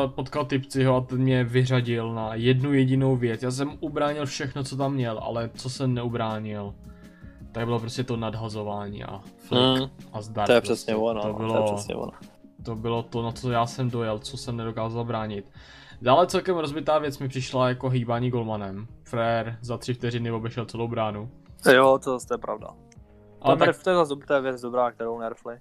potkal 0.08 0.46
typciho 0.46 0.96
a 0.96 1.02
ten 1.02 1.18
mě 1.20 1.44
vyřadil 1.44 2.14
na 2.14 2.36
jednu 2.36 2.74
jedinou 2.74 3.16
věc. 3.16 3.44
Já 3.44 3.52
jsem 3.52 3.78
ubránil 3.80 4.26
všechno, 4.26 4.64
co 4.64 4.78
tam 4.78 4.94
měl, 4.94 5.20
ale 5.24 5.50
co 5.56 5.70
jsem 5.70 5.94
neubránil, 5.94 6.76
tak 7.52 7.66
bylo 7.66 7.80
prostě 7.80 8.04
to 8.04 8.18
nadhazování 8.18 9.04
a 9.04 9.22
flick 9.38 9.82
Mm, 9.82 9.90
a 10.14 10.22
zdar. 10.22 10.46
to 10.48 10.52
je 10.54 10.62
prostě. 10.62 10.74
přesně 10.74 10.96
ono, 10.96 11.22
to 11.22 11.34
bylo, 11.34 11.54
to 11.54 11.60
je 11.60 11.74
přesně 11.76 11.96
ono. 11.96 12.12
to 12.64 12.76
bylo 12.76 13.04
to, 13.04 13.22
na 13.22 13.32
co 13.32 13.52
já 13.52 13.66
jsem 13.66 13.90
dojel, 13.90 14.20
co 14.20 14.38
jsem 14.38 14.58
nedokázal 14.58 15.04
bránit. 15.04 15.52
Dále 16.02 16.28
celkem 16.28 16.58
rozbitá 16.58 17.00
věc 17.00 17.20
mi 17.20 17.28
přišla 17.28 17.70
jako 17.70 17.90
hýbání 17.90 18.30
golmanem. 18.30 18.88
Frér 19.04 19.58
za 19.62 19.78
tři 19.78 19.94
vteřiny 19.94 20.32
obešel 20.32 20.66
celou 20.66 20.88
bránu. 20.88 21.30
Jo, 21.74 22.00
to 22.04 22.12
zase 22.12 22.34
je 22.34 22.38
pravda. 22.38 22.68
Ale 23.42 23.56
To, 23.56 23.60
tak 23.60 23.68
nerf, 23.68 23.84
to 23.84 23.90
je 23.90 23.96
zase 23.96 24.42
věc 24.42 24.62
dobrá, 24.62 24.92
kterou 24.92 25.20
nerfli. 25.20 25.56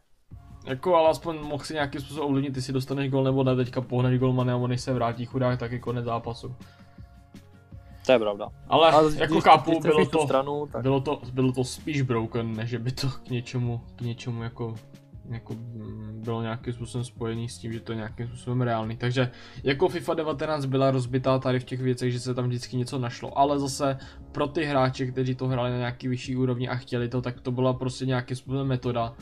Jako, 0.65 0.97
ale 0.97 1.09
aspoň 1.11 1.37
mohl 1.43 1.65
si 1.65 1.75
nějakým 1.75 2.01
způsobem 2.01 2.29
ovlivnit, 2.29 2.57
jestli 2.57 2.73
dostaneš 2.73 3.11
gol 3.11 3.25
nebo 3.25 3.45
ne, 3.45 3.57
teďka 3.57 3.81
pohneš 3.81 4.21
golmany 4.21 4.53
a 4.53 4.57
on 4.57 4.71
než 4.71 4.81
se 4.81 4.93
vrátí 4.93 5.25
chudák, 5.27 5.59
tak 5.59 5.73
je 5.73 5.79
konec 5.79 6.05
zápasu. 6.05 6.55
To 8.07 8.13
je 8.13 8.19
pravda. 8.19 8.49
Ale, 8.69 8.91
Ale 8.91 9.15
jako 9.17 9.35
když- 9.35 9.45
chápu, 9.45 9.71
když 9.71 9.83
bylo 9.83 10.07
to, 10.07 10.25
stranu, 10.25 10.67
tak 10.73 10.83
bylo 10.83 11.01
to, 11.01 11.21
bylo 11.33 11.53
to 11.53 11.65
spíš 11.65 12.03
broken, 12.03 12.57
než 12.57 12.71
že 12.71 12.79
by 12.79 12.93
to 12.93 13.09
k 13.09 13.31
něčemu, 13.31 13.81
k 13.97 14.01
něčemu 14.01 14.43
jako, 14.43 14.75
jako 15.29 15.55
mm, 15.55 16.21
bylo 16.25 16.43
nějakým 16.43 16.73
způsobem 16.73 17.05
spojený 17.05 17.49
s 17.49 17.59
tím, 17.59 17.73
že 17.73 17.81
to 17.81 17.93
je 17.93 17.97
nějakým 17.97 18.27
způsobem 18.27 18.63
reálný. 18.63 18.97
Takže 18.97 19.31
jako 19.65 19.89
FIFA 19.89 20.15
19 20.15 20.65
byla 20.65 20.91
rozbitá 20.91 21.39
tady 21.39 21.61
v 21.61 21.65
těch 21.65 21.81
věcech, 21.81 22.13
že 22.13 22.21
se 22.21 22.35
tam 22.35 22.47
vždycky 22.47 22.77
něco 22.77 22.99
našlo, 22.99 23.39
ale 23.39 23.59
zase 23.59 23.99
pro 24.33 24.47
ty 24.47 24.65
hráče, 24.65 25.07
kteří 25.07 25.35
to 25.35 25.47
hráli 25.49 25.71
na 25.71 25.77
nějaký 25.79 26.09
vyšší 26.09 26.37
úrovni 26.37 26.69
a 26.69 26.75
chtěli 26.75 27.09
to, 27.09 27.23
tak 27.23 27.41
to 27.41 27.53
byla 27.53 27.73
prostě 27.73 28.07
nějakým 28.07 28.37
způsobem 28.37 28.67
metoda, 28.67 29.15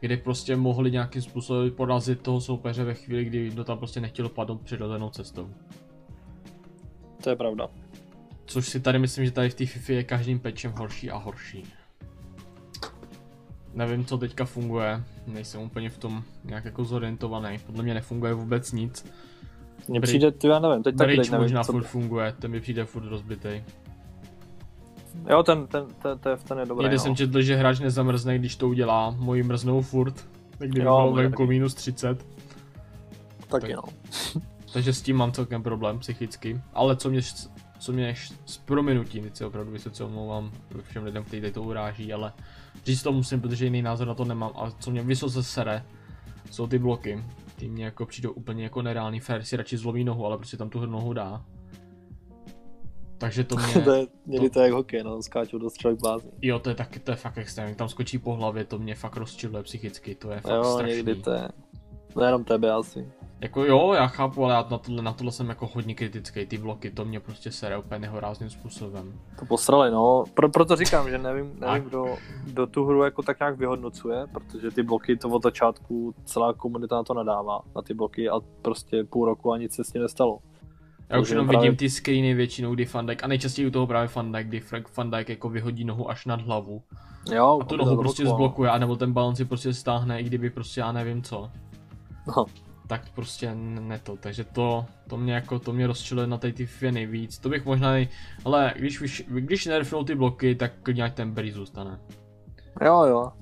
kdy 0.00 0.16
prostě 0.16 0.56
mohli 0.56 0.90
nějakým 0.90 1.22
způsobem 1.22 1.70
porazit 1.70 2.22
toho 2.22 2.40
soupeře 2.40 2.84
ve 2.84 2.94
chvíli, 2.94 3.24
kdy 3.24 3.50
to 3.50 3.64
tam 3.64 3.78
prostě 3.78 4.00
nechtělo 4.00 4.28
padnout 4.28 4.60
přirozenou 4.60 5.10
cestou. 5.10 5.50
to 7.22 7.30
je 7.30 7.36
pravda. 7.36 7.68
Což 8.46 8.68
si 8.68 8.80
tady 8.80 8.98
myslím, 8.98 9.24
že 9.24 9.30
tady 9.30 9.48
v 9.48 9.54
té 9.54 9.66
FIFA 9.66 9.92
je 9.92 10.04
každým 10.04 10.38
pečem 10.38 10.72
horší 10.72 11.10
a 11.10 11.16
horší. 11.16 11.64
Nevím, 13.74 14.04
co 14.04 14.18
teďka 14.18 14.44
funguje, 14.44 15.02
nejsem 15.26 15.60
úplně 15.60 15.90
v 15.90 15.98
tom 15.98 16.22
nějak 16.44 16.64
jako 16.64 16.84
zorientovaný, 16.84 17.58
podle 17.66 17.82
mě 17.82 17.94
nefunguje 17.94 18.34
vůbec 18.34 18.72
nic. 18.72 19.04
Mně 19.88 20.00
přijde, 20.00 20.32
ty 20.32 20.48
já 20.48 20.58
nevím, 20.58 20.82
teď 20.82 20.96
taky 20.96 21.16
teď 21.16 21.30
nevím, 21.30 21.42
možná 21.42 21.64
co... 21.64 21.72
furt 21.72 21.84
funguje, 21.84 22.34
ten 22.38 22.50
mi 22.50 22.60
přijde 22.60 22.84
furt 22.84 23.08
rozbitej. 23.08 23.64
Jo, 25.30 25.42
ten, 25.42 25.66
ten, 25.66 25.86
ten, 26.02 26.18
ten, 26.18 26.38
ten 26.48 26.58
je 26.58 26.66
dobrý, 26.66 26.84
Někde 26.84 26.96
no. 26.96 27.02
jsem 27.02 27.16
četl, 27.16 27.42
že 27.42 27.56
hráč 27.56 27.78
nezamrzne, 27.78 28.38
když 28.38 28.56
to 28.56 28.68
udělá, 28.68 29.10
moji 29.10 29.42
mrznou 29.42 29.80
furt, 29.82 30.14
tak 30.58 30.68
kdyby 30.68 30.86
Jo, 30.86 30.92
bylo 30.92 31.12
venku 31.12 31.46
minus 31.46 31.74
30, 31.74 32.26
Taky 33.48 33.74
no. 33.74 33.82
takže 34.72 34.92
s 34.92 35.02
tím 35.02 35.16
mám 35.16 35.32
celkem 35.32 35.62
problém 35.62 35.98
psychicky. 35.98 36.60
Ale 36.72 36.96
co 36.96 37.10
mě, 37.10 37.20
co 37.78 37.92
mě 37.92 38.14
s 38.46 38.58
prominutím, 38.58 39.24
teď 39.24 39.36
se 39.36 39.46
opravdu 39.46 39.72
vysoce 39.72 40.04
omlouvám 40.04 40.50
všem 40.82 41.04
lidem, 41.04 41.24
kteří 41.24 41.40
tady 41.40 41.52
to 41.52 41.62
uráží, 41.62 42.12
ale 42.12 42.32
říct 42.84 43.02
to 43.02 43.12
musím, 43.12 43.40
protože 43.40 43.64
jiný 43.64 43.82
názor 43.82 44.08
na 44.08 44.14
to 44.14 44.24
nemám. 44.24 44.50
A 44.54 44.70
co 44.70 44.90
mě 44.90 45.02
vysoce 45.02 45.42
sere, 45.42 45.82
jsou 46.50 46.66
ty 46.66 46.78
bloky. 46.78 47.24
Ty 47.56 47.68
mě 47.68 47.84
jako 47.84 48.06
přijdou 48.06 48.30
úplně 48.32 48.64
jako 48.64 48.82
nereálný 48.82 49.20
fair, 49.20 49.42
si 49.42 49.56
radši 49.56 49.76
zlomí 49.76 50.04
nohu, 50.04 50.26
ale 50.26 50.36
prostě 50.36 50.56
tam 50.56 50.70
tu 50.70 50.86
nohu 50.86 51.12
dá. 51.12 51.44
Takže 53.18 53.44
to 53.44 53.56
mě, 53.74 53.82
to 53.84 53.90
je, 53.90 54.06
někdy 54.26 54.50
to 54.50 54.60
je 54.60 54.64
jak 54.64 54.72
hokej, 54.72 55.02
no, 55.02 55.22
skáčou 55.22 55.58
do 55.58 55.70
střelek 55.70 56.00
blázní. 56.00 56.30
jo 56.42 56.58
to 56.58 56.68
je 56.68 56.74
taky, 56.74 56.98
to 56.98 57.10
je 57.10 57.16
fakt 57.16 57.38
extrémní, 57.38 57.74
tam 57.74 57.88
skočí 57.88 58.18
po 58.18 58.34
hlavě, 58.34 58.64
to 58.64 58.78
mě 58.78 58.94
fakt 58.94 59.16
rozčiluje 59.16 59.62
psychicky, 59.62 60.14
to 60.14 60.30
je 60.30 60.40
fakt 60.40 60.52
Jo, 60.54 60.64
strašný. 60.64 60.96
někdy 60.96 61.14
to 61.14 61.30
je. 61.30 61.48
Nejenom 62.16 62.44
tebe 62.44 62.72
asi. 62.72 63.12
Jako 63.40 63.64
jo, 63.64 63.92
já 63.92 64.06
chápu, 64.06 64.44
ale 64.44 64.54
já 64.54 64.66
na 64.70 64.78
tohle, 64.78 65.02
na 65.02 65.12
tohle 65.12 65.32
jsem 65.32 65.48
jako 65.48 65.66
hodně 65.66 65.94
kritický, 65.94 66.46
ty 66.46 66.58
bloky, 66.58 66.90
to 66.90 67.04
mě 67.04 67.20
prostě 67.20 67.52
sere 67.52 67.78
úplně 67.78 67.98
nehorázným 67.98 68.50
způsobem. 68.50 69.20
To 69.38 69.46
posrali, 69.46 69.90
no. 69.90 70.24
Pro, 70.34 70.48
proto 70.48 70.76
říkám, 70.76 71.10
že 71.10 71.18
nevím, 71.18 71.52
nevím 71.60 71.88
kdo, 71.88 72.16
kdo 72.44 72.66
tu 72.66 72.84
hru 72.84 73.02
jako 73.02 73.22
tak 73.22 73.40
nějak 73.40 73.58
vyhodnocuje, 73.58 74.26
protože 74.32 74.70
ty 74.70 74.82
bloky 74.82 75.16
to 75.16 75.28
od 75.28 75.42
začátku 75.42 76.14
celá 76.24 76.52
komunita 76.52 76.96
na 76.96 77.02
to 77.02 77.14
nadává, 77.14 77.60
na 77.76 77.82
ty 77.82 77.94
bloky 77.94 78.28
a 78.28 78.40
prostě 78.62 79.04
půl 79.04 79.24
roku 79.26 79.52
a 79.52 79.58
nic 79.58 79.74
se 79.74 79.84
s 79.84 79.92
tím 79.92 80.02
nestalo. 80.02 80.38
Já 81.08 81.18
už 81.18 81.30
jenom 81.30 81.46
právě- 81.48 81.70
vidím 81.70 81.76
ty 81.76 81.90
screeny 81.90 82.34
většinou, 82.34 82.74
kdy 82.74 82.84
Van 82.84 83.06
Dijk, 83.06 83.24
a 83.24 83.26
nejčastěji 83.26 83.68
u 83.68 83.70
toho 83.70 83.86
právě 83.86 84.08
Van 84.14 84.32
Dijk, 84.32 84.46
kdy 84.46 84.60
Frank 84.60 84.88
jako 85.28 85.48
vyhodí 85.48 85.84
nohu 85.84 86.10
až 86.10 86.26
nad 86.26 86.40
hlavu. 86.40 86.82
Jo, 87.32 87.58
A 87.62 87.64
tu 87.64 87.76
nohu 87.76 87.96
prostě 87.96 88.22
zablokoval. 88.22 88.48
zblokuje, 88.48 88.70
anebo 88.70 88.96
ten 88.96 89.12
balon 89.12 89.36
si 89.36 89.44
prostě 89.44 89.74
stáhne, 89.74 90.20
i 90.20 90.24
kdyby 90.24 90.50
prostě 90.50 90.80
já 90.80 90.92
nevím 90.92 91.22
co. 91.22 91.50
No. 92.36 92.46
Tak 92.86 93.10
prostě 93.14 93.54
ne 93.54 93.98
to, 93.98 94.16
takže 94.16 94.44
to, 94.44 94.86
to 95.08 95.16
mě 95.16 95.34
jako, 95.34 95.58
to 95.58 95.72
mě 95.72 95.86
rozčiluje 95.86 96.26
na 96.26 96.38
té 96.38 96.52
ty 96.52 96.66
FIFA 96.66 96.90
nejvíc. 96.90 97.38
To 97.38 97.48
bych 97.48 97.64
možná, 97.64 97.90
nej... 97.90 98.08
ale 98.44 98.74
když, 98.76 99.24
když 99.28 99.66
nerfnou 99.66 100.04
ty 100.04 100.14
bloky, 100.14 100.54
tak 100.54 100.72
klidně 100.82 101.02
ať 101.04 101.14
ten 101.14 101.30
Berry 101.30 101.52
zůstane. 101.52 102.00
Jo, 102.84 103.02
jo. 103.04 103.32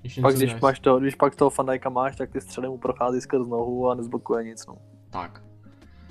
Když 0.00 0.18
Pak 0.18 0.34
když, 0.36 0.60
máš 0.60 0.80
to, 0.80 1.00
když 1.00 1.14
pak 1.14 1.36
toho 1.36 1.50
Fandajka 1.50 1.90
máš, 1.90 2.16
tak 2.16 2.30
ty 2.30 2.40
střely 2.40 2.68
mu 2.68 2.78
prochází 2.78 3.20
skrz 3.20 3.46
nohu 3.48 3.88
a 3.90 3.94
nezblokuje 3.94 4.44
nic, 4.44 4.66
no. 4.66 4.74
Tak. 5.10 5.42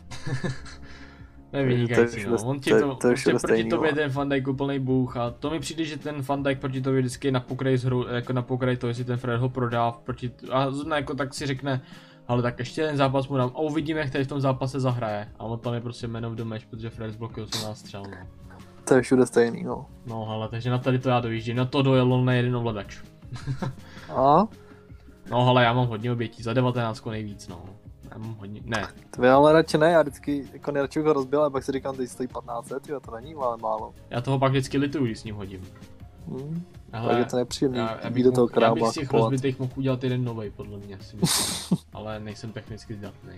to 0.31 0.48
je 0.48 0.52
To 1.52 1.57
je 1.57 1.64
vynikající, 1.65 2.18
všude- 2.19 2.31
no. 2.44 2.49
On 2.49 2.60
ti 2.60 2.69
to 2.69 2.76
je- 2.76 2.81
to, 2.81 2.95
to 2.95 3.07
je 3.07 3.14
prostě 3.14 3.30
proti 3.30 3.40
stejný, 3.40 3.69
tobě 3.69 3.91
vole. 3.91 4.02
ten 4.03 4.11
Van 4.11 4.30
Dijk 4.30 4.48
úplnej 4.48 4.80
bůh 4.80 5.18
a 5.18 5.30
to 5.30 5.49
mi 5.49 5.60
přijde, 5.60 5.86
že 5.86 5.98
ten 5.98 6.22
Van 6.22 6.44
Dijk 6.44 6.60
proti 6.60 6.81
tobě 6.81 6.99
vždycky 6.99 7.27
je 7.27 7.31
na 7.31 7.40
pokraji 7.40 7.77
z 7.77 7.84
hru, 7.84 8.07
jako 8.07 8.34
na 8.34 8.41
pokraji 8.41 8.77
toho, 8.77 8.90
jestli 8.90 9.03
ten 9.03 9.18
Fred 9.18 9.40
ho 9.41 9.49
prodá 9.49 9.91
proti, 9.91 10.31
a 10.52 10.72
zrovna 10.72 10.95
jako 10.95 11.15
tak 11.15 11.34
si 11.34 11.45
řekne, 11.45 11.81
ale 12.27 12.41
tak 12.41 12.60
ještě 12.60 12.86
ten 12.88 12.98
zápas 12.98 13.27
mu 13.27 13.38
dám 13.38 13.49
a 13.56 13.60
uvidíme, 13.60 13.99
jak 13.99 14.10
tady 14.10 14.23
v 14.23 14.27
tom 14.27 14.41
zápase 14.41 14.80
zahraje. 14.80 15.27
A 15.40 15.44
on 15.44 15.60
tam 15.60 15.73
je 15.73 15.81
prostě 15.81 16.07
of 16.07 16.34
the 16.34 16.44
match, 16.44 16.65
protože 16.65 16.90
Fred 16.90 17.11
zblokuje 17.14 17.45
18 17.45 17.77
střel, 17.80 18.03
no. 18.03 18.27
To 18.84 18.95
je 18.95 19.02
všude 19.02 19.26
stejný, 19.26 19.64
no. 19.64 19.86
No 20.06 20.30
ale 20.30 20.49
takže 20.49 20.69
na 20.69 20.77
tady 20.77 20.99
to 20.99 21.10
já 21.10 21.19
dojíždím, 21.19 21.57
na 21.57 21.65
to 21.65 21.81
dojel 21.81 22.26
na 22.26 22.34
jeden 22.34 22.56
ovladač. 22.56 22.98
A? 24.10 24.48
No 25.31 25.48
ale 25.48 25.64
já 25.64 25.73
mám 25.73 25.88
hodně 25.88 26.11
obětí, 26.11 26.44
za 26.44 26.53
19 26.53 27.06
nejvíc, 27.06 27.48
no. 27.48 27.65
Hodně, 28.39 28.61
ne, 28.65 28.87
To 29.15 29.25
já 29.25 29.35
ale 29.35 29.53
radši 29.53 29.77
ne, 29.77 29.91
já 29.91 30.01
vždycky 30.01 30.47
jako 30.53 30.71
nejradši 30.71 30.99
ho 30.99 31.13
rozbil, 31.13 31.43
a 31.43 31.49
pak 31.49 31.63
si 31.63 31.71
říkám, 31.71 31.95
teď 31.95 32.09
stojí 32.09 32.29
1500, 32.29 32.89
jo, 32.89 32.99
to 32.99 33.11
není 33.15 33.35
ale 33.35 33.57
málo. 33.57 33.93
já 34.09 34.21
toho 34.21 34.39
pak 34.39 34.51
vždycky 34.51 34.77
lituju, 34.77 35.05
když 35.05 35.19
s 35.19 35.23
ním 35.23 35.35
hodím. 35.35 35.61
Hm. 36.27 36.63
Ale... 36.93 37.09
Tak 37.09 37.17
je 37.19 37.25
to 37.25 37.37
nepříjemný, 37.37 37.77
Já, 37.77 37.99
já, 38.03 38.09
bych 38.09 38.23
do 38.23 38.31
toho 38.31 38.47
mohl, 38.47 38.61
já 38.63 38.73
bych 38.75 38.83
z 38.87 38.93
těch 38.93 39.07
kupovat. 39.07 39.31
rozbitých 39.31 39.59
mohl 39.59 39.71
udělat 39.75 40.03
jeden 40.03 40.23
nový, 40.23 40.49
podle 40.49 40.77
mě 40.77 40.97
si 41.01 41.15
myslím. 41.15 41.77
ale 41.93 42.19
nejsem 42.19 42.51
technicky 42.51 42.93
zdatný. 42.93 43.33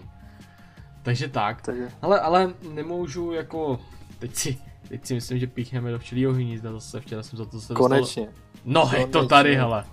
Takže 1.03 1.27
tak. 1.27 1.61
Takže 1.61 1.89
Ale, 2.01 2.19
ale 2.19 2.53
nemůžu 2.73 3.31
jako, 3.31 3.79
teď 4.19 4.35
si, 4.35 4.57
teď 4.87 5.05
si 5.05 5.13
myslím, 5.13 5.39
že 5.39 5.47
píchneme 5.47 5.91
do 5.91 5.99
včelího 5.99 6.33
hnízda 6.33 6.71
zase, 6.71 6.99
včera 7.01 7.23
jsem 7.23 7.37
za 7.37 7.45
to 7.45 7.59
zase 7.59 7.73
konečně. 7.73 8.25
dostal, 8.25 8.41
no 8.65 8.91
je 8.97 9.07
to 9.07 9.27
tady, 9.27 9.55
hele. 9.55 9.85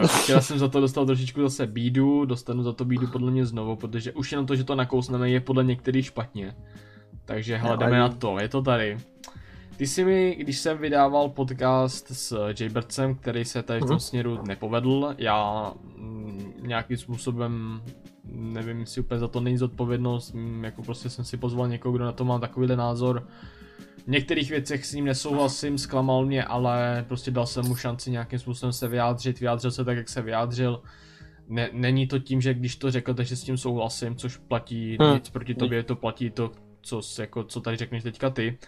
Uh, 0.00 0.06
včera 0.06 0.40
jsem 0.40 0.58
za 0.58 0.68
to 0.68 0.80
dostal 0.80 1.06
trošičku 1.06 1.42
zase 1.42 1.66
bídu, 1.66 2.24
dostanu 2.24 2.62
za 2.62 2.72
to 2.72 2.84
bídu 2.84 3.06
podle 3.06 3.30
mě 3.30 3.46
znovu, 3.46 3.76
protože 3.76 4.12
už 4.12 4.32
jenom 4.32 4.46
to, 4.46 4.56
že 4.56 4.64
to 4.64 4.74
nakousneme, 4.74 5.30
je 5.30 5.40
podle 5.40 5.64
některých 5.64 6.06
špatně. 6.06 6.54
Takže 7.24 7.56
hele, 7.56 7.76
jdeme 7.76 7.98
na 7.98 8.08
to, 8.08 8.38
je 8.38 8.48
to 8.48 8.62
tady. 8.62 8.98
Ty 9.76 9.86
jsi 9.86 10.04
mi, 10.04 10.36
když 10.38 10.58
jsem 10.58 10.78
vydával 10.78 11.28
podcast 11.28 12.06
s 12.10 12.52
Jaybertsem, 12.60 13.14
který 13.14 13.44
se 13.44 13.62
tady 13.62 13.80
v 13.80 13.82
tom 13.82 13.90
Mhm. 13.90 14.00
směru 14.00 14.38
nepovedl, 14.46 15.14
já 15.18 15.72
mm, 15.96 16.52
nějakým 16.62 16.96
způsobem, 16.96 17.82
nevím, 18.32 18.80
jestli 18.80 19.00
úplně 19.00 19.20
za 19.20 19.28
to 19.28 19.40
není 19.40 19.58
zodpovědnost, 19.58 20.32
mm, 20.34 20.64
jako 20.64 20.82
prostě 20.82 21.10
jsem 21.10 21.24
si 21.24 21.36
pozval 21.36 21.68
někoho, 21.68 21.92
kdo 21.92 22.04
na 22.04 22.12
to 22.12 22.24
má 22.24 22.38
takovýhle 22.38 22.76
názor, 22.76 23.26
v 24.06 24.10
některých 24.10 24.50
věcech 24.50 24.86
s 24.86 24.92
ním 24.92 25.04
nesouhlasím, 25.04 25.78
zklamal 25.78 26.26
mě, 26.26 26.44
ale 26.44 27.04
prostě 27.08 27.30
dal 27.30 27.46
jsem 27.46 27.64
mu 27.64 27.76
šanci 27.76 28.10
nějakým 28.10 28.38
způsobem 28.38 28.72
se 28.72 28.88
vyjádřit, 28.88 29.40
vyjádřil 29.40 29.70
se 29.70 29.84
tak, 29.84 29.96
jak 29.96 30.08
se 30.08 30.22
vyjádřil. 30.22 30.82
Ne, 31.48 31.68
není 31.72 32.06
to 32.06 32.18
tím, 32.18 32.40
že 32.40 32.54
když 32.54 32.76
to 32.76 32.90
řekl, 32.90 33.14
takže 33.14 33.36
s 33.36 33.42
tím 33.42 33.56
souhlasím, 33.56 34.16
což 34.16 34.36
platí 34.36 34.96
hmm. 35.00 35.14
nic 35.14 35.30
proti 35.30 35.54
tobě, 35.54 35.82
to 35.82 35.96
platí 35.96 36.30
to, 36.30 36.52
co, 36.82 37.00
jako, 37.18 37.44
co 37.44 37.60
tady 37.60 37.76
řekneš 37.76 38.02
teďka 38.02 38.30
ty. 38.30 38.58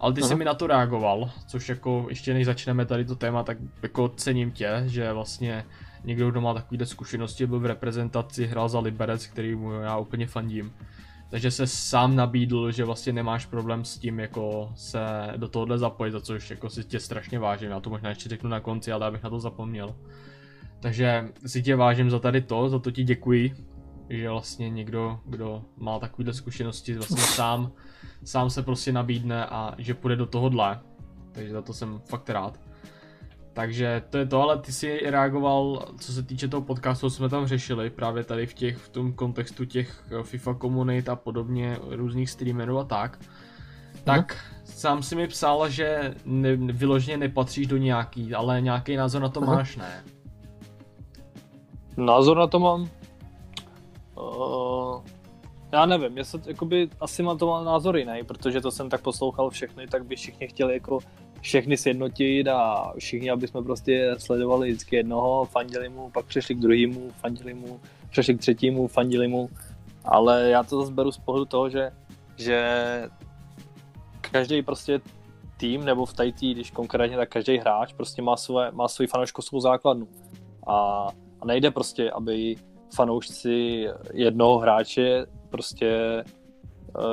Ale 0.00 0.12
ty 0.12 0.20
uh-huh. 0.20 0.28
jsi 0.28 0.34
mi 0.34 0.44
na 0.44 0.54
to 0.54 0.66
reagoval, 0.66 1.30
což 1.46 1.68
jako 1.68 2.06
ještě 2.08 2.34
než 2.34 2.46
začneme 2.46 2.86
tady 2.86 3.04
to 3.04 3.16
téma, 3.16 3.42
tak 3.42 3.58
jako 3.82 4.08
cením 4.08 4.50
tě, 4.50 4.82
že 4.86 5.12
vlastně 5.12 5.64
někdo, 6.04 6.30
kdo 6.30 6.40
má 6.40 6.54
takovýhle 6.54 6.86
zkušenosti, 6.86 7.46
byl 7.46 7.60
v 7.60 7.66
reprezentaci, 7.66 8.46
hrál 8.46 8.68
za 8.68 8.78
Liberec, 8.78 9.26
který 9.26 9.54
mu 9.54 9.72
já 9.72 9.96
úplně 9.96 10.26
fandím. 10.26 10.72
Takže 11.30 11.50
se 11.50 11.66
sám 11.66 12.16
nabídl, 12.16 12.72
že 12.72 12.84
vlastně 12.84 13.12
nemáš 13.12 13.46
problém 13.46 13.84
s 13.84 13.98
tím 13.98 14.20
jako 14.20 14.72
se 14.74 15.00
do 15.36 15.48
tohohle 15.48 15.78
zapojit, 15.78 16.12
za 16.12 16.20
což 16.20 16.50
jako 16.50 16.70
si 16.70 16.84
tě 16.84 17.00
strašně 17.00 17.38
vážím, 17.38 17.70
já 17.70 17.80
to 17.80 17.90
možná 17.90 18.08
ještě 18.08 18.28
řeknu 18.28 18.50
na 18.50 18.60
konci, 18.60 18.92
ale 18.92 19.06
abych 19.06 19.22
na 19.22 19.30
to 19.30 19.40
zapomněl. 19.40 19.94
Takže 20.80 21.28
si 21.46 21.62
tě 21.62 21.76
vážím 21.76 22.10
za 22.10 22.18
tady 22.18 22.40
to, 22.40 22.68
za 22.68 22.78
to 22.78 22.90
ti 22.90 23.04
děkuji, 23.04 23.54
že 24.10 24.30
vlastně 24.30 24.70
někdo, 24.70 25.20
kdo 25.24 25.64
má 25.76 25.98
takovéhle 25.98 26.34
zkušenosti, 26.34 26.94
vlastně 26.94 27.22
sám, 27.22 27.72
sám 28.24 28.50
se 28.50 28.62
prostě 28.62 28.92
nabídne 28.92 29.46
a 29.46 29.74
že 29.78 29.94
půjde 29.94 30.16
do 30.16 30.26
tohohle. 30.26 30.80
Takže 31.32 31.52
za 31.52 31.62
to 31.62 31.72
jsem 31.72 32.00
fakt 32.08 32.30
rád. 32.30 32.63
Takže 33.54 34.02
to 34.10 34.18
je 34.18 34.26
to, 34.26 34.42
ale 34.42 34.58
ty 34.58 34.72
si 34.72 35.10
reagoval, 35.10 35.88
co 36.00 36.12
se 36.12 36.22
týče 36.22 36.48
toho 36.48 36.62
podcastu, 36.62 37.10
co 37.10 37.16
jsme 37.16 37.28
tam 37.28 37.46
řešili, 37.46 37.90
právě 37.90 38.24
tady 38.24 38.46
v 38.46 38.54
těch, 38.54 38.76
v 38.76 38.88
tom 38.88 39.12
kontextu 39.12 39.64
těch 39.64 40.04
eh, 40.20 40.22
FIFA 40.22 40.54
komunit 40.54 41.08
a 41.08 41.16
podobně, 41.16 41.78
různých 41.90 42.30
streamerů 42.30 42.78
a 42.78 42.84
tak. 42.84 43.18
Tak 44.04 44.32
hmm. 44.32 44.66
sám 44.66 45.02
si 45.02 45.16
mi 45.16 45.28
psal, 45.28 45.68
že 45.68 46.14
ne, 46.24 46.56
vyloženě 46.56 47.16
nepatříš 47.16 47.66
do 47.66 47.76
nějaký, 47.76 48.34
ale 48.34 48.60
nějaký 48.60 48.96
názor 48.96 49.22
na 49.22 49.28
to 49.28 49.40
hmm. 49.40 49.48
máš, 49.48 49.76
ne? 49.76 50.04
Názor 51.96 52.36
na 52.36 52.46
to 52.46 52.58
mám? 52.58 52.88
Uh, 54.16 55.02
já 55.72 55.86
nevím, 55.86 56.18
já 56.18 56.24
se, 56.24 56.40
jakoby, 56.46 56.88
asi 57.00 57.22
mám 57.22 57.38
to 57.38 57.46
mal 57.46 57.64
názor 57.64 57.96
jiný, 57.96 58.20
protože 58.26 58.60
to 58.60 58.70
jsem 58.70 58.90
tak 58.90 59.00
poslouchal 59.00 59.50
všechny, 59.50 59.86
tak 59.86 60.04
by 60.04 60.16
všichni 60.16 60.48
chtěli 60.48 60.74
jako 60.74 60.98
všechny 61.44 61.76
sjednotit 61.76 62.48
a 62.48 62.92
všichni, 62.98 63.30
aby 63.30 63.48
jsme 63.48 63.62
prostě 63.62 64.14
sledovali 64.18 64.68
vždycky 64.68 64.96
jednoho, 64.96 65.44
fandili 65.44 65.88
mu, 65.88 66.10
pak 66.10 66.26
přešli 66.26 66.54
k 66.54 66.58
druhému, 66.58 67.10
fandili 67.10 67.54
mu, 67.54 67.80
přešli 68.10 68.34
k 68.34 68.40
třetímu, 68.40 68.86
fandili 68.86 69.28
mu, 69.28 69.50
ale 70.04 70.50
já 70.50 70.62
to 70.62 70.80
zase 70.80 70.92
beru 70.92 71.12
z 71.12 71.18
pohledu 71.18 71.44
toho, 71.44 71.68
že, 71.68 71.90
že 72.36 72.68
každý 74.20 74.62
prostě 74.62 75.00
tým, 75.56 75.84
nebo 75.84 76.06
v 76.06 76.12
tajtí, 76.12 76.54
když 76.54 76.70
konkrétně, 76.70 77.16
tak 77.16 77.28
každý 77.28 77.58
hráč 77.58 77.92
prostě 77.92 78.22
má, 78.22 78.36
své, 78.36 78.70
má 78.72 78.88
svou 78.88 79.06
fanouškovskou 79.06 79.60
základnu. 79.60 80.08
A, 80.66 81.08
a 81.40 81.46
nejde 81.46 81.70
prostě, 81.70 82.10
aby 82.10 82.56
fanoušci 82.94 83.86
jednoho 84.12 84.58
hráče 84.58 85.26
prostě 85.50 86.24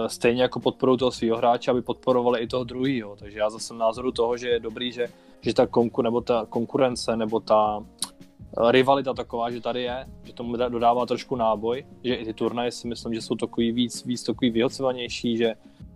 stejně 0.08 0.42
jako 0.42 0.60
podporují 0.60 0.98
toho 0.98 1.12
svého 1.12 1.38
hráče, 1.38 1.72
aby 1.72 1.82
podporovali 1.82 2.40
i 2.40 2.48
toho 2.48 2.64
druhého. 2.64 3.16
Takže 3.16 3.40
já 3.40 3.50
zase 3.50 3.74
názoru 3.74 4.12
toho, 4.12 4.38
že 4.38 4.50
je 4.50 4.60
dobrý, 4.60 4.92
že, 4.92 5.08
že 5.42 5.54
ta, 5.54 5.68
konku, 5.68 6.02
nebo 6.02 6.22
ta 6.22 6.46
konkurence 6.50 7.16
nebo 7.18 7.40
ta 7.40 7.84
eh, 7.84 8.72
rivalita 8.72 9.14
taková, 9.14 9.52
že 9.52 9.62
tady 9.62 9.82
je, 9.82 10.06
že 10.24 10.34
tomu 10.34 10.58
dodává 10.58 11.06
trošku 11.06 11.36
náboj, 11.36 11.86
že 12.04 12.16
i 12.16 12.26
ty 12.26 12.34
turnaje 12.34 12.72
si 12.72 12.88
myslím, 12.88 13.14
že 13.14 13.22
jsou 13.22 13.36
takový 13.36 13.72
víc, 13.72 14.06
víc 14.06 14.24
takový 14.24 14.52
vyhocovanější, 14.52 15.38
že, 15.38 15.54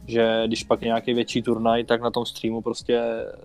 že 0.08 0.44
když 0.48 0.64
pak 0.64 0.82
je 0.82 0.86
nějaký 0.86 1.14
větší 1.14 1.42
turnaj, 1.42 1.84
tak 1.84 2.02
na 2.02 2.12
tom 2.12 2.26
streamu 2.26 2.62
prostě 2.62 3.02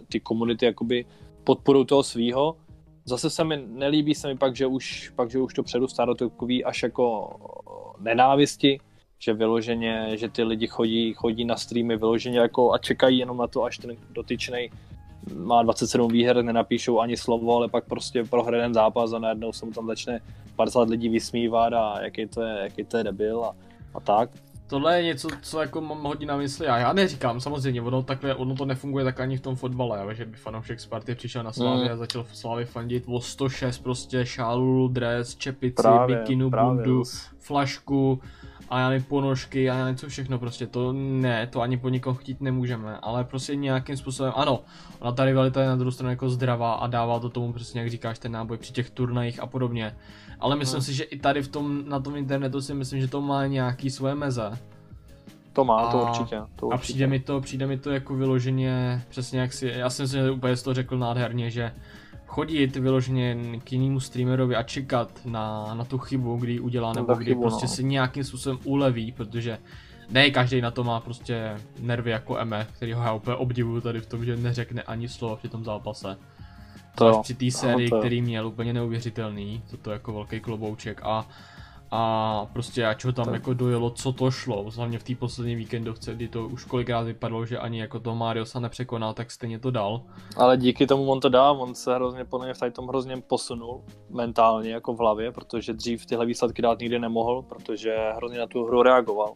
ty 0.09 0.21
komunity 0.21 0.67
jakoby 0.67 1.05
podporují 1.45 1.87
toho 1.87 2.03
svýho 2.03 2.57
Zase 3.05 3.31
se 3.31 3.45
mi 3.45 3.65
nelíbí 3.67 4.15
se 4.15 4.29
mi 4.29 4.37
pak, 4.37 4.57
že 4.57 4.67
už, 4.67 5.13
pak, 5.17 5.31
že 5.31 5.39
už 5.39 5.55
to 5.55 5.63
předustá 5.63 6.05
do 6.05 6.15
takový 6.15 6.65
až 6.65 6.83
jako 6.83 7.31
nenávisti, 7.99 8.81
že 9.23 9.33
vyloženě, 9.33 10.11
že 10.15 10.29
ty 10.29 10.43
lidi 10.43 10.67
chodí, 10.67 11.15
chodí 11.15 11.45
na 11.45 11.57
streamy 11.57 11.97
vyloženě 11.97 12.39
jako 12.39 12.73
a 12.73 12.79
čekají 12.79 13.19
jenom 13.19 13.37
na 13.37 13.47
to, 13.47 13.65
až 13.65 13.79
ten 13.79 13.97
dotyčný 14.11 14.71
má 15.35 15.63
27 15.63 16.13
výher, 16.13 16.43
nenapíšou 16.43 17.01
ani 17.01 17.17
slovo, 17.17 17.57
ale 17.57 17.69
pak 17.69 17.85
prostě 17.85 18.25
prohraje 18.25 18.63
ten 18.63 18.75
zápas 18.75 19.13
a 19.13 19.19
najednou 19.19 19.53
se 19.53 19.67
mu 19.67 19.73
tam 19.73 19.87
začne 19.87 20.21
50 20.57 20.89
lidí 20.89 21.09
vysmívat 21.09 21.73
a 21.73 22.01
jaký 22.03 22.27
to 22.27 22.43
je, 22.43 22.59
jaký 22.63 22.85
to 22.85 22.97
je 22.97 23.05
debil 23.05 23.45
a, 23.45 23.55
a 23.95 24.01
tak. 24.01 24.31
Tohle 24.67 24.97
je 24.97 25.05
něco, 25.05 25.29
co 25.43 25.61
jako 25.61 25.81
mám 25.81 26.03
hodně 26.03 26.27
na 26.27 26.37
mysli 26.37 26.67
a 26.67 26.79
já 26.79 26.93
neříkám, 26.93 27.41
samozřejmě, 27.41 27.83
ono, 27.83 28.03
takhle, 28.03 28.35
ono 28.35 28.55
to 28.55 28.65
nefunguje 28.65 29.05
tak 29.05 29.21
ani 29.21 29.37
v 29.37 29.41
tom 29.41 29.57
fotbale, 29.57 29.99
ale 29.99 30.15
že 30.15 30.25
by 30.25 30.37
fanoušek 30.37 30.81
Sparty 30.81 31.15
přišel 31.15 31.43
na 31.43 31.53
Slávy 31.53 31.85
mm. 31.85 31.93
a 31.93 31.97
začal 31.97 32.25
v 32.25 32.37
Slávy 32.37 32.65
fandit 32.65 33.05
o 33.07 33.21
106 33.21 33.79
prostě 33.79 34.27
šálu, 34.27 34.89
dres, 34.89 35.37
čepici, 35.37 35.75
právě, 35.75 36.17
bikinu, 36.17 36.51
právě. 36.51 36.85
bundu, 36.85 37.03
flašku 37.39 38.21
a 38.71 38.79
já 38.79 38.89
nevím, 38.89 39.05
ponožky 39.05 39.71
a 39.71 39.75
já 39.75 39.91
něco 39.91 40.09
všechno 40.09 40.39
prostě, 40.39 40.67
to 40.67 40.93
ne, 40.93 41.47
to 41.47 41.61
ani 41.61 41.77
po 41.77 41.89
nikom 41.89 42.15
chtít 42.15 42.41
nemůžeme, 42.41 42.99
ale 43.03 43.25
prostě 43.25 43.57
nějakým 43.57 43.97
způsobem, 43.97 44.33
ano, 44.37 44.61
ona 44.99 45.13
ta 45.13 45.25
rivalita 45.25 45.63
je 45.63 45.69
na 45.69 45.77
druhou 45.77 45.91
stranu 45.91 46.11
jako 46.11 46.31
zdravá 46.31 46.73
a 46.73 46.87
dává 46.87 47.21
to 47.21 47.29
tomu 47.29 47.53
přesně, 47.53 47.81
jak 47.81 47.91
říkáš, 47.91 48.19
ten 48.19 48.33
náboj 48.33 48.57
při 48.57 48.73
těch 48.73 48.91
turnajích 48.91 49.41
a 49.41 49.47
podobně. 49.47 49.97
Ale 50.41 50.57
myslím 50.57 50.79
no. 50.79 50.83
si, 50.83 50.95
že 50.95 51.05
i 51.05 51.19
tady 51.19 51.43
v 51.43 51.49
tom, 51.49 51.89
na 51.89 52.01
tom 52.01 52.17
internetu 52.17 52.61
si 52.61 52.75
myslím, 52.75 53.01
že 53.01 53.09
to 53.09 53.21
má 53.21 53.47
nějaký 53.47 53.91
svoje 53.91 54.15
meze. 54.15 54.59
To 55.53 55.65
má, 55.65 55.81
a, 55.81 55.93
to 55.93 56.03
určitě. 56.03 56.41
To 56.57 56.67
určitě. 56.67 56.75
A 56.75 56.79
přijde 56.79 57.07
mi 57.07 57.21
to, 57.21 57.41
přijde 57.41 57.67
mi 57.67 57.79
to 57.79 57.91
jako 57.91 58.15
vyloženě, 58.15 59.03
přesně 59.09 59.41
jak 59.41 59.53
si, 59.53 59.73
já 59.77 59.91
jsem 59.91 60.09
si 60.09 60.31
úplně 60.31 60.57
to 60.57 60.75
řekl 60.75 60.99
nádherně, 60.99 61.51
že 61.51 61.73
chodit 62.31 62.77
vyloženě 62.77 63.37
k 63.65 63.73
jinému 63.73 64.01
streamerovi 64.01 64.57
a 64.57 64.63
čekat 64.63 65.21
na, 65.25 65.75
na 65.75 65.85
tu 65.85 65.99
chybu, 65.99 66.37
kdy 66.37 66.61
udělá, 66.61 66.93
nebo 66.93 67.15
kdy 67.15 67.25
chybu, 67.25 67.41
prostě 67.41 67.67
no. 67.67 67.69
si 67.69 67.85
nějakým 67.85 68.25
způsobem 68.25 68.59
uleví, 68.65 69.13
protože 69.13 69.59
ne 70.11 70.31
každý 70.31 70.61
na 70.61 70.71
to 70.71 70.85
má 70.85 71.01
prostě 71.01 71.57
nervy 71.79 72.11
jako 72.11 72.39
Eme, 72.39 72.67
který 72.77 72.93
ho 72.93 73.03
já 73.03 73.13
úplně 73.13 73.37
obdivuju 73.37 73.81
tady 73.81 74.01
v 74.01 74.07
tom, 74.07 74.25
že 74.25 74.37
neřekne 74.37 74.83
ani 74.83 75.09
slovo 75.09 75.37
při 75.37 75.49
tom 75.49 75.65
zápase. 75.65 76.17
To 76.95 77.09
až 77.09 77.17
při 77.23 77.35
té 77.35 77.51
sérii, 77.51 77.91
který 77.91 78.23
měl 78.23 78.47
úplně 78.47 78.73
neuvěřitelný, 78.73 79.63
toto 79.71 79.91
jako 79.91 80.13
velký 80.13 80.41
klobouček 80.41 81.01
a 81.03 81.27
a 81.91 82.47
prostě 82.53 82.87
ač 82.87 83.05
ho 83.05 83.13
tam 83.13 83.25
tak. 83.25 83.35
jako 83.35 83.55
dojelo, 83.55 83.91
co 83.91 84.13
to 84.13 84.31
šlo, 84.31 84.67
hlavně 84.77 84.99
v 84.99 85.05
té 85.05 85.15
poslední 85.15 85.55
víkendovce, 85.55 86.15
kdy 86.15 86.29
to 86.29 86.47
už 86.47 86.65
kolikrát 86.65 87.03
vypadalo, 87.03 87.47
že 87.47 87.59
ani 87.59 87.81
jako 87.81 88.01
to 88.01 88.15
Mariosa 88.15 88.61
nepřekonal, 88.61 89.15
tak 89.15 89.31
stejně 89.31 89.59
to 89.59 89.71
dal. 89.71 90.03
Ale 90.37 90.57
díky 90.57 90.87
tomu 90.87 91.11
on 91.11 91.21
to 91.21 91.29
dá, 91.29 91.51
on 91.51 91.75
se 91.75 91.95
hrozně 91.95 92.25
podle 92.25 92.47
mě 92.47 92.55
v 92.55 92.73
tom 92.73 92.89
hrozně 92.89 93.17
posunul 93.17 93.85
mentálně 94.11 94.71
jako 94.71 94.95
v 94.95 94.99
hlavě, 94.99 95.33
protože 95.33 95.73
dřív 95.73 96.07
tyhle 96.07 96.27
výsledky 96.27 96.63
dát 96.63 96.79
nikdy 96.79 96.99
nemohl, 96.99 97.43
protože 97.43 97.97
hrozně 98.17 98.39
na 98.39 98.47
tu 98.47 98.65
hru 98.65 98.83
reagoval. 98.83 99.35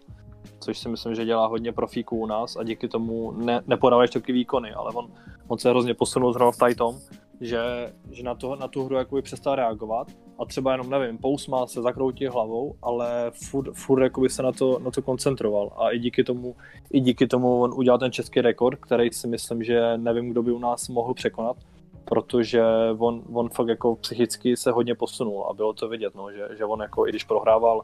Což 0.60 0.78
si 0.78 0.88
myslím, 0.88 1.14
že 1.14 1.24
dělá 1.24 1.46
hodně 1.46 1.72
profíků 1.72 2.16
u 2.16 2.26
nás 2.26 2.56
a 2.56 2.62
díky 2.62 2.88
tomu 2.88 3.32
ne, 3.32 3.62
nepodáváš 3.66 4.10
taky 4.10 4.32
výkony, 4.32 4.72
ale 4.72 4.90
on, 4.94 5.08
on 5.48 5.58
se 5.58 5.70
hrozně 5.70 5.94
posunul 5.94 6.32
zrovna 6.32 6.52
v 6.52 6.74
tom 6.76 7.00
že, 7.40 7.92
že 8.10 8.22
na, 8.22 8.34
to, 8.34 8.56
na 8.56 8.68
tu 8.68 8.84
hru 8.84 8.96
jakoby 8.96 9.22
přestal 9.22 9.54
reagovat 9.54 10.08
a 10.38 10.44
třeba 10.44 10.72
jenom, 10.72 10.90
nevím, 10.90 11.18
pousmál 11.18 11.66
se, 11.66 11.82
zakroutil 11.82 12.32
hlavou, 12.32 12.74
ale 12.82 13.30
furt, 13.50 13.74
furt 13.74 14.02
jakoby 14.02 14.28
se 14.28 14.42
na 14.42 14.52
to, 14.52 14.78
na 14.78 14.90
to 14.90 15.02
koncentroval 15.02 15.70
a 15.76 15.90
i 15.90 15.98
díky 15.98 16.24
tomu, 16.24 16.56
i 16.92 17.00
díky 17.00 17.26
tomu 17.26 17.62
on 17.62 17.72
udělal 17.76 17.98
ten 17.98 18.12
český 18.12 18.40
rekord, 18.40 18.78
který 18.80 19.10
si 19.12 19.28
myslím, 19.28 19.62
že 19.62 19.98
nevím, 19.98 20.30
kdo 20.30 20.42
by 20.42 20.52
u 20.52 20.58
nás 20.58 20.88
mohl 20.88 21.14
překonat, 21.14 21.56
protože 22.04 22.62
on, 22.98 23.22
on 23.32 23.48
fakt 23.48 23.68
jako 23.68 23.96
psychicky 23.96 24.56
se 24.56 24.70
hodně 24.70 24.94
posunul 24.94 25.46
a 25.50 25.54
bylo 25.54 25.72
to 25.72 25.88
vidět, 25.88 26.14
no, 26.14 26.32
že, 26.32 26.48
že 26.58 26.64
on 26.64 26.80
jako 26.80 27.06
i 27.06 27.10
když 27.10 27.24
prohrával 27.24 27.82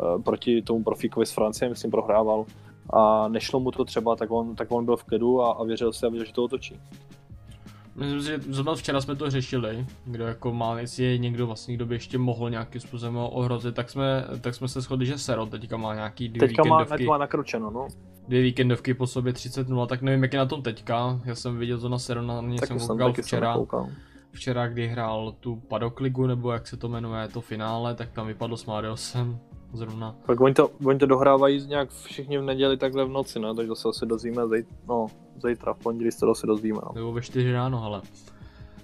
uh, 0.00 0.22
proti 0.22 0.62
tomu 0.62 0.84
profíkovi 0.84 1.26
z 1.26 1.32
Francie, 1.32 1.68
myslím, 1.68 1.90
prohrával 1.90 2.46
a 2.92 3.28
nešlo 3.28 3.60
mu 3.60 3.70
to 3.70 3.84
třeba, 3.84 4.16
tak 4.16 4.30
on, 4.30 4.54
tak 4.56 4.72
on 4.72 4.84
byl 4.84 4.96
v 4.96 5.04
klidu 5.04 5.42
a, 5.42 5.52
a 5.52 5.64
věřil 5.64 5.92
si, 5.92 6.06
a 6.06 6.08
věřil, 6.08 6.26
že 6.26 6.32
to 6.32 6.44
otočí. 6.44 6.80
Myslím 8.00 8.20
si, 8.20 8.26
že 8.26 8.38
zrovna 8.38 8.74
včera 8.74 9.00
jsme 9.00 9.16
to 9.16 9.30
řešili, 9.30 9.86
kdo 10.04 10.26
jako 10.26 10.52
má, 10.52 10.80
jestli 10.80 11.04
je 11.04 11.18
někdo 11.18 11.46
vlastně, 11.46 11.74
kdo 11.74 11.86
by 11.86 11.94
ještě 11.94 12.18
mohl 12.18 12.50
nějakým 12.50 12.80
způsobem 12.80 13.16
ohrozit, 13.16 13.74
tak 13.74 13.90
jsme, 13.90 14.24
tak 14.40 14.54
jsme 14.54 14.68
se 14.68 14.80
shodli, 14.80 15.06
že 15.06 15.18
Sero 15.18 15.46
teďka 15.46 15.76
má 15.76 15.94
nějaký 15.94 16.28
dvě 16.28 16.48
teďka 16.48 16.62
víkendovky. 16.62 17.06
Má, 17.06 17.12
má 17.12 17.18
nakročeno, 17.18 17.70
no. 17.70 17.88
Dvě 18.28 18.42
víkendovky 18.42 18.94
po 18.94 19.06
sobě 19.06 19.32
30-0, 19.32 19.86
tak 19.86 20.02
nevím, 20.02 20.22
jak 20.22 20.32
je 20.32 20.38
na 20.38 20.46
tom 20.46 20.62
teďka. 20.62 21.20
Já 21.24 21.34
jsem 21.34 21.58
viděl 21.58 21.80
to 21.80 21.88
na 21.88 21.98
Sero, 21.98 22.22
na 22.22 22.40
něj 22.40 22.58
jsem 22.58 22.78
koukal 22.78 23.12
včera. 23.12 23.56
Včera, 24.32 24.68
kdy 24.68 24.88
hrál 24.88 25.34
tu 25.40 25.56
Padokligu, 25.56 26.26
nebo 26.26 26.52
jak 26.52 26.66
se 26.66 26.76
to 26.76 26.88
jmenuje, 26.88 27.28
to 27.28 27.40
finále, 27.40 27.94
tak 27.94 28.10
tam 28.10 28.26
vypadlo 28.26 28.56
s 28.56 28.66
Mariosem 28.66 29.38
zrovna. 29.72 30.16
Tak 30.26 30.40
oni 30.40 30.54
to, 30.54 30.70
oni 30.84 30.98
to 30.98 31.06
dohrávají 31.06 31.66
nějak 31.66 31.90
všichni 31.90 32.38
v 32.38 32.42
neděli 32.42 32.76
takhle 32.76 33.04
v 33.04 33.08
noci, 33.08 33.40
ne? 33.40 33.54
takže 33.54 33.72
se 33.74 33.88
asi 33.88 34.06
dozvíme 34.06 34.48
zej, 34.48 34.64
no, 34.88 35.06
zítra, 35.48 35.74
v 35.74 35.78
pondělí 35.78 36.12
se 36.12 36.20
to 36.20 36.30
asi 36.30 36.46
dozvíme. 36.46 36.78
No. 36.86 36.92
Nebo 36.94 37.12
ve 37.12 37.22
4 37.22 37.52
ráno, 37.52 37.84
ale. 37.84 38.02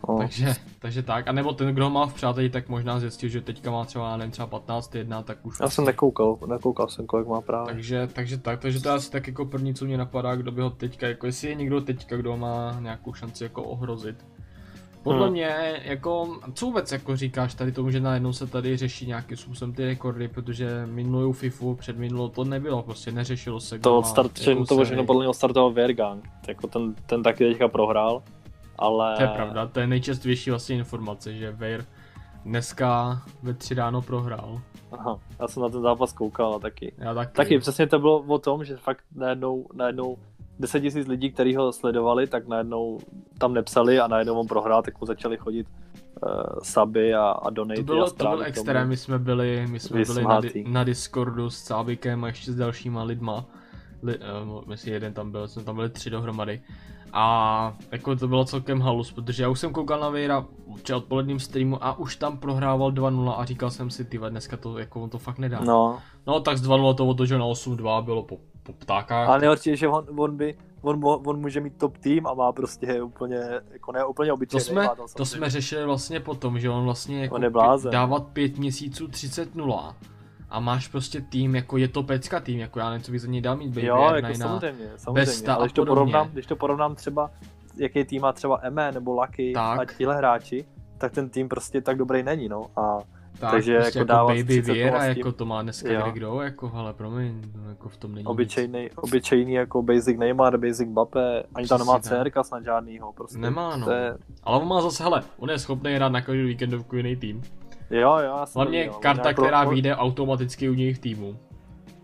No. 0.08 0.18
Takže, 0.18 0.54
takže 0.78 1.02
tak, 1.02 1.28
a 1.28 1.32
nebo 1.32 1.52
ten, 1.52 1.74
kdo 1.74 1.90
má 1.90 2.06
v 2.06 2.14
přáteli, 2.14 2.50
tak 2.50 2.68
možná 2.68 3.00
zjistil, 3.00 3.28
že 3.28 3.40
teďka 3.40 3.70
má 3.70 3.84
třeba, 3.84 4.16
nevím, 4.16 4.30
třeba 4.30 4.46
15 4.46 4.94
jedna, 4.94 5.22
tak 5.22 5.46
už... 5.46 5.56
Já 5.60 5.68
jsem 5.68 5.84
nekoukal, 5.84 6.38
nekoukal 6.46 6.88
jsem, 6.88 7.06
kolik 7.06 7.26
má 7.26 7.40
právě. 7.40 7.74
Takže, 7.74 8.08
takže 8.12 8.38
tak, 8.38 8.60
takže 8.60 8.82
to 8.82 8.88
je 8.88 8.94
asi 8.94 9.10
tak 9.10 9.26
jako 9.26 9.44
první, 9.44 9.74
co 9.74 9.84
mě 9.84 9.98
napadá, 9.98 10.36
kdo 10.36 10.52
by 10.52 10.62
ho 10.62 10.70
teďka, 10.70 11.06
jako 11.06 11.26
jestli 11.26 11.48
je 11.48 11.54
někdo 11.54 11.80
teďka, 11.80 12.16
kdo 12.16 12.36
má 12.36 12.76
nějakou 12.80 13.12
šanci 13.12 13.44
jako 13.44 13.62
ohrozit. 13.62 14.24
Podle 15.06 15.26
hmm. 15.26 15.32
mě, 15.32 15.80
jako, 15.84 16.38
co 16.54 16.66
vůbec 16.66 16.92
jako 16.92 17.16
říkáš 17.16 17.54
tady 17.54 17.72
tomu, 17.72 17.90
že 17.90 18.00
najednou 18.00 18.32
se 18.32 18.46
tady 18.46 18.76
řeší 18.76 19.06
nějakým 19.06 19.36
způsobem 19.36 19.74
ty 19.74 19.84
rekordy, 19.84 20.28
protože 20.28 20.86
minulou 20.86 21.32
FIFU, 21.32 21.74
před 21.74 21.98
minulou 21.98 22.28
to 22.28 22.44
nebylo, 22.44 22.82
prostě 22.82 23.12
neřešilo 23.12 23.60
se. 23.60 23.78
To 23.78 23.98
odstart, 23.98 24.38
že 24.38 24.54
to 24.54 24.84
všechno 24.84 25.04
podle 25.04 25.20
mě 25.20 25.28
odstartoval 25.28 25.72
Vergang, 25.72 26.28
jako 26.48 26.66
ten, 26.66 26.94
ten 27.06 27.22
taky 27.22 27.48
teďka 27.48 27.68
prohrál, 27.68 28.22
ale... 28.78 29.16
To 29.16 29.22
je 29.22 29.28
pravda, 29.28 29.66
to 29.66 29.80
je 29.80 29.86
nejčastější 29.86 30.50
vlastně 30.50 30.76
informace, 30.76 31.34
že 31.34 31.50
Ver 31.50 31.84
dneska 32.44 33.22
ve 33.42 33.54
tři 33.54 33.74
ráno 33.74 34.02
prohrál. 34.02 34.60
Aha, 34.92 35.18
já 35.40 35.48
jsem 35.48 35.62
na 35.62 35.68
ten 35.68 35.82
zápas 35.82 36.12
koukal 36.12 36.54
a 36.54 36.58
taky. 36.58 36.92
Já 36.98 37.14
taky. 37.14 37.32
Taky 37.32 37.58
přesně 37.58 37.86
to 37.86 37.98
bylo 37.98 38.18
o 38.18 38.38
tom, 38.38 38.64
že 38.64 38.76
fakt 38.76 39.04
najednou, 39.14 39.66
najednou 39.74 40.16
10 40.58 40.80
tisíc 40.80 41.06
lidí, 41.08 41.32
kteří 41.32 41.56
ho 41.56 41.72
sledovali, 41.72 42.26
tak 42.26 42.48
najednou 42.48 42.98
tam 43.38 43.54
nepsali 43.54 44.00
a 44.00 44.06
najednou 44.06 44.34
on 44.34 44.46
prohrál, 44.46 44.82
tak 44.82 45.00
mu 45.00 45.06
začali 45.06 45.36
chodit 45.36 45.66
uh, 46.22 46.30
suby 46.62 47.14
a, 47.14 47.22
a 47.22 47.50
donate. 47.50 47.80
To 47.80 47.84
bylo, 47.84 48.10
to 48.10 48.28
byl 48.28 48.42
extrém, 48.42 48.88
my 48.88 48.96
jsme 48.96 49.18
byli, 49.18 49.66
my 49.70 49.80
jsme 49.80 50.04
byli 50.04 50.24
na, 50.24 50.40
di- 50.40 50.64
na, 50.68 50.84
Discordu 50.84 51.50
s 51.50 51.62
Cábikem 51.62 52.24
a 52.24 52.26
ještě 52.26 52.52
s 52.52 52.56
dalšíma 52.56 53.02
lidma. 53.02 53.44
Li, 54.02 54.18
uh, 54.18 54.68
myslím, 54.68 54.94
jeden 54.94 55.12
tam 55.12 55.30
byl, 55.30 55.48
jsme 55.48 55.62
tam 55.62 55.76
byli 55.76 55.90
tři 55.90 56.10
dohromady. 56.10 56.62
A 57.12 57.76
jako 57.92 58.16
to 58.16 58.28
bylo 58.28 58.44
celkem 58.44 58.80
halus, 58.80 59.12
protože 59.12 59.42
já 59.42 59.48
už 59.48 59.60
jsem 59.60 59.72
koukal 59.72 60.00
na 60.00 60.08
Vejra 60.08 60.46
v 60.84 60.90
odpoledním 60.90 61.40
streamu 61.40 61.84
a 61.84 61.98
už 61.98 62.16
tam 62.16 62.38
prohrával 62.38 62.92
2-0 62.92 63.34
a 63.38 63.44
říkal 63.44 63.70
jsem 63.70 63.90
si, 63.90 64.04
ty 64.04 64.18
dneska 64.28 64.56
to, 64.56 64.78
jako 64.78 65.02
on 65.02 65.10
to 65.10 65.18
fakt 65.18 65.38
nedá. 65.38 65.60
No. 65.60 65.98
No 66.26 66.40
tak 66.40 66.58
z 66.58 66.68
2-0 66.68 66.94
to 66.94 67.06
otočil 67.06 67.38
na 67.38 67.44
8-2, 67.44 68.04
bylo 68.04 68.22
po, 68.22 68.38
po 68.66 68.72
ptákách. 68.72 69.28
Ale 69.28 69.38
nejhorší 69.38 69.70
je, 69.70 69.76
že 69.76 69.88
on, 69.88 70.06
on 70.16 70.36
by, 70.36 70.54
on, 70.82 71.00
on 71.04 71.40
může 71.40 71.60
mít 71.60 71.78
top 71.78 71.98
tým 71.98 72.26
a 72.26 72.34
má 72.34 72.52
prostě 72.52 73.02
úplně, 73.02 73.40
jako 73.72 73.92
ne 73.92 74.04
úplně 74.04 74.32
obyčejný. 74.32 74.64
To 74.64 74.70
jsme, 74.70 74.88
to 75.16 75.24
jsme 75.24 75.50
řešili 75.50 75.84
vlastně 75.84 76.20
potom, 76.20 76.58
že 76.58 76.70
on 76.70 76.84
vlastně 76.84 77.22
jako 77.22 77.34
on 77.34 77.52
dávat 77.90 78.26
5 78.26 78.58
měsíců 78.58 79.06
30-0 79.06 79.94
a 80.50 80.60
máš 80.60 80.88
prostě 80.88 81.20
tým, 81.20 81.54
jako 81.54 81.76
je 81.76 81.88
to 81.88 82.02
pecka 82.02 82.40
tým, 82.40 82.58
jako 82.58 82.78
já 82.78 82.90
nevím, 82.90 83.02
co 83.02 83.12
bych 83.12 83.20
za 83.20 83.28
něj 83.28 83.40
dal 83.40 83.56
mít, 83.56 83.68
baby, 83.68 83.86
Jo, 83.86 84.12
jako 84.14 84.34
samozřejmě, 84.34 84.90
samozřejmě, 84.96 85.52
ale 85.52 85.64
když 85.64 85.72
to, 85.72 85.86
porovnám, 85.86 86.28
když 86.32 86.46
to 86.46 86.56
porovnám 86.56 86.94
třeba, 86.94 87.30
jaký 87.76 88.04
tým 88.04 88.22
má 88.22 88.32
třeba 88.32 88.60
ME 88.70 88.92
nebo 88.92 89.12
Lucky 89.12 89.52
tak. 89.52 89.80
a 89.80 89.84
tihle 89.84 90.16
hráči, 90.16 90.64
tak 90.98 91.12
ten 91.12 91.28
tým 91.28 91.48
prostě 91.48 91.80
tak 91.80 91.98
dobrý 91.98 92.22
není, 92.22 92.48
no. 92.48 92.66
A 92.76 92.98
tak, 93.40 93.50
takže 93.50 93.78
prostě 93.78 93.98
jako, 93.98 94.12
jako 94.12 94.26
Baby 94.26 94.60
Viera, 94.60 95.04
jako 95.04 95.32
to 95.32 95.44
má 95.44 95.62
dneska 95.62 95.92
jo. 95.92 96.10
kdo, 96.12 96.40
jako, 96.40 96.70
ale 96.74 96.92
promiň, 96.92 97.42
jako 97.68 97.88
v 97.88 97.96
tom 97.96 98.14
není 98.14 98.26
obyčejný, 98.26 98.82
nic. 98.82 98.92
obyčejný 98.96 99.52
jako 99.52 99.82
Basic 99.82 100.18
Neymar, 100.18 100.58
Basic 100.58 100.88
Bape, 100.88 101.42
ani 101.54 101.66
tam 101.66 101.78
nemá 101.78 102.00
CRka 102.00 102.42
snad 102.42 102.64
žádnýho, 102.64 103.12
prostě. 103.12 103.38
Nemá, 103.38 103.76
no. 103.76 103.90
Je... 103.90 104.16
Ale 104.42 104.58
on 104.58 104.68
má 104.68 104.80
zase, 104.80 105.02
hele, 105.02 105.22
on 105.38 105.50
je 105.50 105.58
schopný 105.58 105.94
hrát 105.94 106.12
na 106.12 106.20
každou 106.20 106.46
víkendovku 106.46 106.96
jiný 106.96 107.16
tým. 107.16 107.42
Jo, 107.90 108.00
jo, 108.00 108.18
já 108.18 108.46
Hlavně 108.54 108.78
viděl. 108.78 108.94
karta, 108.94 109.32
která 109.32 109.62
pro... 109.62 109.70
vyjde 109.70 109.96
automaticky 109.96 110.68
u 110.68 110.74
něj 110.74 110.94
v 110.94 110.98
týmu. 110.98 111.36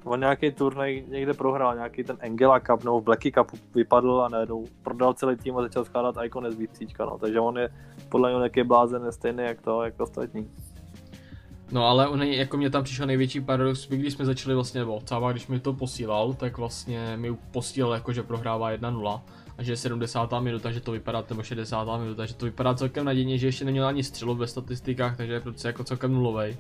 On 0.04 0.20
nějaký 0.20 0.50
turnaj 0.50 1.04
někde 1.08 1.34
prohrál, 1.34 1.74
nějaký 1.74 2.04
ten 2.04 2.16
Angela 2.22 2.60
Cup 2.60 2.84
nebo 2.84 3.00
v 3.00 3.04
Blacky 3.04 3.32
Cup 3.32 3.50
vypadl 3.74 4.22
a 4.22 4.28
najednou 4.28 4.64
prodal 4.82 5.14
celý 5.14 5.36
tým 5.36 5.56
a 5.56 5.62
začal 5.62 5.84
skládat 5.84 6.16
Icon 6.24 6.50
z 6.50 6.56
no. 6.98 7.18
Takže 7.18 7.40
on 7.40 7.58
je 7.58 7.68
podle 8.08 8.30
něj 8.30 8.38
nějaký 8.38 8.62
blázen 8.62 9.12
stejný 9.12 9.42
jak 9.42 9.60
to, 9.60 9.82
jako 9.82 10.02
ostatní. 10.02 10.50
No 11.72 11.86
ale 11.86 12.08
on 12.08 12.22
jako 12.22 12.56
mě 12.56 12.70
tam 12.70 12.84
přišel 12.84 13.06
největší 13.06 13.40
paradox, 13.40 13.88
když 13.88 14.12
jsme 14.12 14.24
začali 14.24 14.54
vlastně, 14.54 14.80
nebo 14.80 15.00
Cáva, 15.04 15.32
když 15.32 15.46
mi 15.46 15.60
to 15.60 15.72
posílal, 15.72 16.34
tak 16.34 16.58
vlastně 16.58 17.16
mi 17.16 17.36
posílal 17.50 17.92
jako, 17.92 18.12
že 18.12 18.22
prohrává 18.22 18.72
1-0 18.72 19.20
a 19.58 19.62
že 19.62 19.72
je 19.72 19.76
70. 19.76 20.32
minuta, 20.40 20.72
že 20.72 20.80
to 20.80 20.92
vypadá, 20.92 21.24
nebo 21.30 21.42
60. 21.42 21.98
minuta, 21.98 22.26
že 22.26 22.34
to 22.34 22.44
vypadá 22.44 22.74
celkem 22.74 23.04
nadějně, 23.04 23.38
že 23.38 23.46
ještě 23.46 23.64
neměl 23.64 23.86
ani 23.86 24.04
střelu 24.04 24.34
ve 24.34 24.46
statistikách, 24.46 25.16
takže 25.16 25.32
je 25.32 25.40
prostě 25.40 25.68
jako 25.68 25.84
celkem 25.84 26.12
nulovej. 26.12 26.56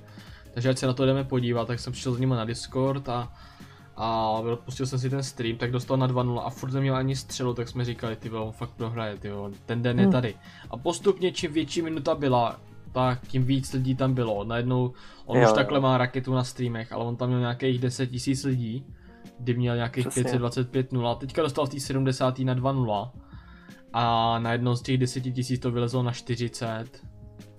Takže 0.54 0.68
ať 0.68 0.78
se 0.78 0.86
na 0.86 0.92
to 0.92 1.06
jdeme 1.06 1.24
podívat, 1.24 1.68
tak 1.68 1.80
jsem 1.80 1.92
přišel 1.92 2.14
s 2.14 2.18
ním 2.18 2.28
na 2.28 2.44
Discord 2.44 3.08
a 3.08 3.32
a 3.96 4.28
odpustil 4.30 4.86
jsem 4.86 4.98
si 4.98 5.10
ten 5.10 5.22
stream, 5.22 5.56
tak 5.56 5.70
dostal 5.70 5.96
na 5.96 6.08
2-0 6.08 6.42
a 6.44 6.50
furt 6.50 6.72
neměl 6.72 6.96
ani 6.96 7.16
střelu, 7.16 7.54
tak 7.54 7.68
jsme 7.68 7.84
říkali, 7.84 8.16
ty 8.16 8.30
on 8.30 8.52
fakt 8.52 8.70
prohraje, 8.70 9.16
ty 9.16 9.28
ten 9.66 9.82
den 9.82 9.98
je 9.98 10.04
hmm. 10.04 10.12
tady. 10.12 10.34
A 10.70 10.76
postupně 10.76 11.32
čím 11.32 11.52
větší 11.52 11.82
minuta 11.82 12.14
byla, 12.14 12.60
tak 12.92 13.26
tím 13.26 13.44
víc 13.44 13.72
lidí 13.72 13.94
tam 13.94 14.14
bylo. 14.14 14.44
Najednou 14.44 14.92
on 15.26 15.36
jo, 15.36 15.44
už 15.44 15.48
jo. 15.48 15.54
takhle 15.54 15.80
má 15.80 15.98
raketu 15.98 16.34
na 16.34 16.44
streamech, 16.44 16.92
ale 16.92 17.04
on 17.04 17.16
tam 17.16 17.28
měl 17.28 17.40
nějakých 17.40 17.78
10 17.78 18.06
tisíc 18.06 18.44
lidí, 18.44 18.86
kdy 19.38 19.54
měl 19.54 19.76
nějakých 19.76 20.08
525 20.14 20.92
0. 20.92 21.14
Teďka 21.14 21.42
dostal 21.42 21.66
v 21.66 21.70
té 21.70 21.80
70. 21.80 22.38
na 22.38 22.54
2-0 22.54 23.10
a 23.92 24.38
najednou 24.38 24.74
z 24.76 24.82
těch 24.82 24.98
10 24.98 25.20
tisíc 25.20 25.60
to 25.60 25.70
vylezlo 25.70 26.02
na 26.02 26.12
40. 26.12 26.84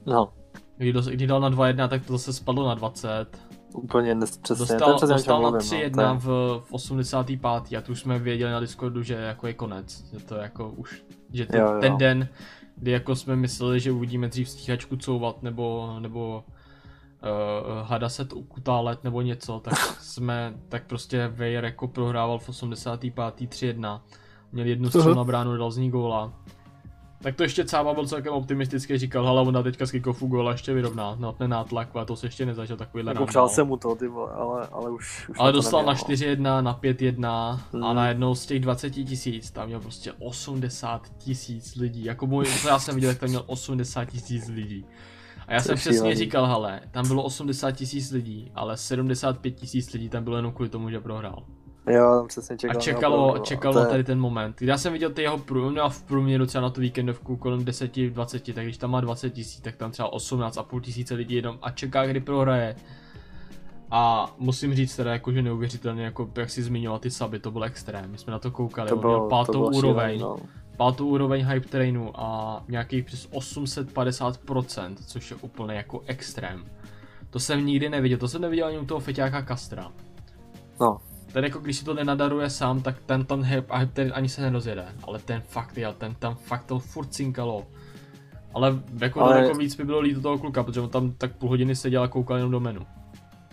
No. 0.05 0.33
Kdy, 0.77 0.93
dos, 0.93 1.07
kdy 1.07 1.27
dal 1.27 1.39
na 1.39 1.49
2-1, 1.49 1.87
tak 1.87 2.05
to 2.05 2.13
zase 2.13 2.33
spadlo 2.33 2.67
na 2.67 2.75
20. 2.75 3.25
Úplně 3.73 4.15
přesně. 4.41 4.55
Dostal, 4.65 4.99
ten 4.99 5.09
dostal 5.09 5.41
na 5.41 5.51
3-1 5.51 5.91
no, 5.95 6.19
v, 6.19 6.25
v 6.65 6.73
85. 6.73 7.77
a 7.77 7.81
tu 7.81 7.91
už 7.91 7.99
jsme 7.99 8.19
věděli 8.19 8.51
na 8.51 8.59
Discordu, 8.59 9.03
že 9.03 9.13
jako 9.13 9.47
je 9.47 9.53
konec. 9.53 10.05
Že 10.11 10.25
to 10.25 10.35
jako 10.35 10.69
už, 10.69 11.03
že 11.33 11.45
to, 11.45 11.57
jo, 11.57 11.73
jo. 11.73 11.81
ten 11.81 11.97
den 11.97 12.27
kdy 12.75 12.91
jako 12.91 13.15
jsme 13.15 13.35
mysleli, 13.35 13.79
že 13.79 13.91
uvidíme 13.91 14.27
dřív 14.27 14.49
stíhačku 14.49 14.97
couvat 14.97 15.43
nebo, 15.43 15.95
nebo 15.99 16.43
uh, 16.43 17.87
hada 17.87 18.09
se 18.09 18.25
to 18.25 18.35
ukutálet 18.35 19.03
nebo 19.03 19.21
něco, 19.21 19.59
tak 19.59 19.73
jsme, 20.01 20.53
tak 20.69 20.83
prostě 20.87 21.27
Weir 21.27 21.65
jako 21.65 21.87
prohrával 21.87 22.39
v 22.39 22.49
85. 22.49 23.15
3-1. 23.15 24.01
Měl 24.51 24.65
jednu 24.65 24.89
střelu 24.89 25.15
na 25.15 25.23
bránu, 25.23 25.57
dal 25.57 25.71
z 25.71 25.77
ní 25.77 25.91
góla. 25.91 26.33
Tak 27.23 27.35
to 27.35 27.43
ještě 27.43 27.65
Cába 27.65 27.93
byl 27.93 28.07
celkem 28.07 28.33
optimistický, 28.33 28.97
říkal, 28.97 29.27
ale 29.27 29.41
ona 29.41 29.63
teďka 29.63 29.85
z 29.85 29.91
kickofu 29.91 30.27
góla 30.27 30.51
ještě 30.51 30.73
vyrovná, 30.73 31.15
na 31.19 31.31
ten 31.31 31.49
nátlak, 31.49 31.95
a 31.95 32.05
to 32.05 32.15
se 32.15 32.27
ještě 32.27 32.45
nezažil 32.45 32.77
takovýhle 32.77 33.11
Jako 33.11 33.25
přál 33.25 33.49
jsem 33.49 33.67
mu 33.67 33.77
to, 33.77 33.95
ty 33.95 34.07
vole, 34.07 34.31
ale, 34.31 34.67
ale 34.71 34.91
už, 34.91 35.29
už 35.29 35.37
Ale 35.39 35.51
dostal 35.51 35.85
na 35.85 35.93
4-1, 35.93 36.63
na 36.63 36.79
5-1 36.83 37.59
hmm. 37.73 37.83
a 37.83 37.93
najednou 37.93 38.35
z 38.35 38.45
těch 38.45 38.59
20 38.59 38.89
tisíc 38.89 39.51
tam 39.51 39.67
měl 39.67 39.79
prostě 39.79 40.11
80 40.11 41.09
tisíc 41.17 41.75
lidí, 41.75 42.03
jako 42.03 42.27
můj, 42.27 42.45
co 42.45 42.67
já 42.67 42.79
jsem 42.79 42.95
viděl, 42.95 43.11
tak 43.11 43.19
tam 43.19 43.29
měl 43.29 43.43
80 43.47 44.05
tisíc 44.05 44.47
lidí. 44.47 44.85
A 45.47 45.53
já 45.53 45.59
jsem 45.59 45.75
přesně 45.75 46.15
říkal, 46.15 46.45
hele, 46.45 46.81
tam 46.91 47.07
bylo 47.07 47.23
80 47.23 47.71
tisíc 47.71 48.11
lidí, 48.11 48.51
ale 48.55 48.77
75 48.77 49.51
tisíc 49.51 49.93
lidí 49.93 50.09
tam 50.09 50.23
bylo 50.23 50.35
jenom 50.35 50.51
kvůli 50.51 50.69
tomu, 50.69 50.89
že 50.89 50.99
prohrál. 50.99 51.43
Jo, 51.87 52.15
tam 52.17 52.27
přesně 52.27 52.57
čekal. 52.57 52.77
A 52.77 52.81
čekalo, 52.81 53.39
čekalo 53.39 53.85
tady 53.85 54.03
ten 54.03 54.19
moment. 54.19 54.61
Já 54.61 54.77
jsem 54.77 54.93
viděl 54.93 55.09
ty 55.09 55.21
jeho 55.21 55.37
průměr 55.37 55.83
v 55.89 56.03
průměru 56.03 56.45
třeba 56.45 56.61
na 56.61 56.69
tu 56.69 56.81
víkendovku 56.81 57.37
kolem 57.37 57.59
10-20, 57.59 58.53
tak 58.53 58.63
když 58.63 58.77
tam 58.77 58.91
má 58.91 59.01
20 59.01 59.29
tisíc, 59.29 59.61
tak 59.61 59.75
tam 59.75 59.91
třeba 59.91 60.11
18,5 60.11 60.81
tisíce 60.81 61.13
lidí 61.13 61.35
jenom 61.35 61.59
a 61.61 61.71
čeká, 61.71 62.05
kdy 62.05 62.19
prohraje. 62.19 62.75
A 63.91 64.33
musím 64.37 64.75
říct 64.75 64.95
teda 64.95 65.11
jako, 65.11 65.31
že 65.31 65.41
neuvěřitelně, 65.41 66.03
jako 66.03 66.29
jak 66.35 66.49
si 66.49 66.63
zmiňoval 66.63 66.99
ty 66.99 67.11
saby, 67.11 67.39
to 67.39 67.51
byl 67.51 67.63
extrém. 67.63 68.11
My 68.11 68.17
jsme 68.17 68.31
na 68.31 68.39
to 68.39 68.51
koukali, 68.51 68.89
to 68.89 68.95
bylo, 68.95 69.29
pátou 69.29 69.51
to 69.51 69.59
bylo 69.59 69.69
úroveň. 69.69 70.19
No. 70.19 70.37
Pátou 70.77 71.07
úroveň 71.07 71.45
hype 71.45 71.67
trainu 71.69 72.11
a 72.15 72.63
nějakých 72.67 73.05
přes 73.05 73.29
850%, 73.29 74.95
což 75.07 75.31
je 75.31 75.37
úplně 75.41 75.73
jako 75.73 76.01
extrém. 76.05 76.65
To 77.29 77.39
jsem 77.39 77.65
nikdy 77.65 77.89
neviděl, 77.89 78.17
to 78.17 78.27
jsem 78.27 78.41
neviděl 78.41 78.67
ani 78.67 78.77
u 78.77 78.85
toho 78.85 78.99
feťáka 78.99 79.41
Kastra. 79.41 79.91
No, 80.81 80.97
ten 81.33 81.43
jako 81.43 81.59
když 81.59 81.77
si 81.77 81.85
to 81.85 81.93
nenadaruje 81.93 82.49
sám, 82.49 82.81
tak 82.81 82.95
ten 83.05 83.25
ten 83.25 83.43
hype, 83.43 83.77
hype 83.77 83.93
ten 83.93 84.11
ani 84.15 84.29
se 84.29 84.41
nerozjede. 84.41 84.85
Ale 85.03 85.19
ten 85.19 85.41
fakt 85.41 85.77
jel, 85.77 85.93
ten 85.93 86.15
tam 86.15 86.35
fakt 86.35 86.65
to 86.65 86.79
furt 86.79 87.13
cinkalo. 87.13 87.65
Ale 88.53 88.79
jako 89.01 89.21
ale... 89.21 89.39
jako 89.39 89.57
víc 89.57 89.75
by 89.75 89.85
bylo 89.85 89.99
líto 89.99 90.21
toho 90.21 90.37
kluka, 90.37 90.63
protože 90.63 90.81
on 90.81 90.89
tam 90.89 91.11
tak 91.11 91.35
půl 91.35 91.49
hodiny 91.49 91.75
seděl 91.75 92.03
a 92.03 92.07
koukal 92.07 92.37
jenom 92.37 92.51
do 92.51 92.59
menu. 92.59 92.81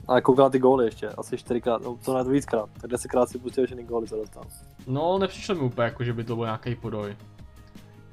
Ale 0.08 0.20
koukal 0.20 0.50
ty 0.50 0.58
góly 0.58 0.84
ještě, 0.84 1.08
asi 1.08 1.38
čtyřikrát, 1.38 1.82
no 1.82 1.98
to 2.04 2.14
ne 2.14 2.30
víckrát, 2.30 2.70
tak 2.80 2.90
desetkrát 2.90 3.28
si 3.28 3.38
pustil 3.38 3.66
všechny 3.66 3.84
góly, 3.84 4.06
co 4.06 4.16
dostal. 4.16 4.42
No, 4.86 5.18
nepřišlo 5.18 5.54
mi 5.54 5.60
úplně 5.60 5.84
jako, 5.84 6.04
že 6.04 6.12
by 6.12 6.24
to 6.24 6.36
byl 6.36 6.44
nějaký 6.44 6.74
podoj. 6.74 7.16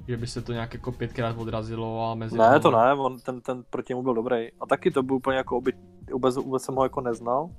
Že 0.07 0.17
by 0.17 0.27
se 0.27 0.41
to 0.41 0.53
nějak 0.53 0.73
jako 0.73 0.91
pětkrát 0.91 1.37
odrazilo 1.37 2.11
a 2.11 2.15
mezi... 2.15 2.37
Ne, 2.37 2.59
to 2.59 2.71
ne, 2.71 2.93
on, 2.93 3.19
ten, 3.19 3.41
ten 3.41 3.63
proti 3.69 3.93
němu 3.93 4.03
byl 4.03 4.13
dobrý. 4.13 4.51
A 4.59 4.65
taky 4.69 4.91
to 4.91 5.03
byl 5.03 5.15
úplně 5.15 5.37
jako, 5.37 5.57
oby, 5.57 5.73
vůbec, 6.13 6.35
vůbec 6.35 6.63
jsem 6.63 6.75
ho 6.75 6.83
jako 6.83 7.01
neznal 7.01 7.49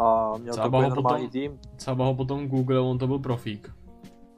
a 0.00 0.38
měl 0.38 0.54
Cába 0.54 0.78
takový 0.78 0.88
normální 0.88 1.26
potom, 1.26 1.32
tým. 1.32 1.58
Třeba 1.76 2.04
ho 2.04 2.14
potom 2.14 2.48
Google, 2.48 2.80
on 2.80 2.98
to 2.98 3.06
byl 3.06 3.18
profík. 3.18 3.72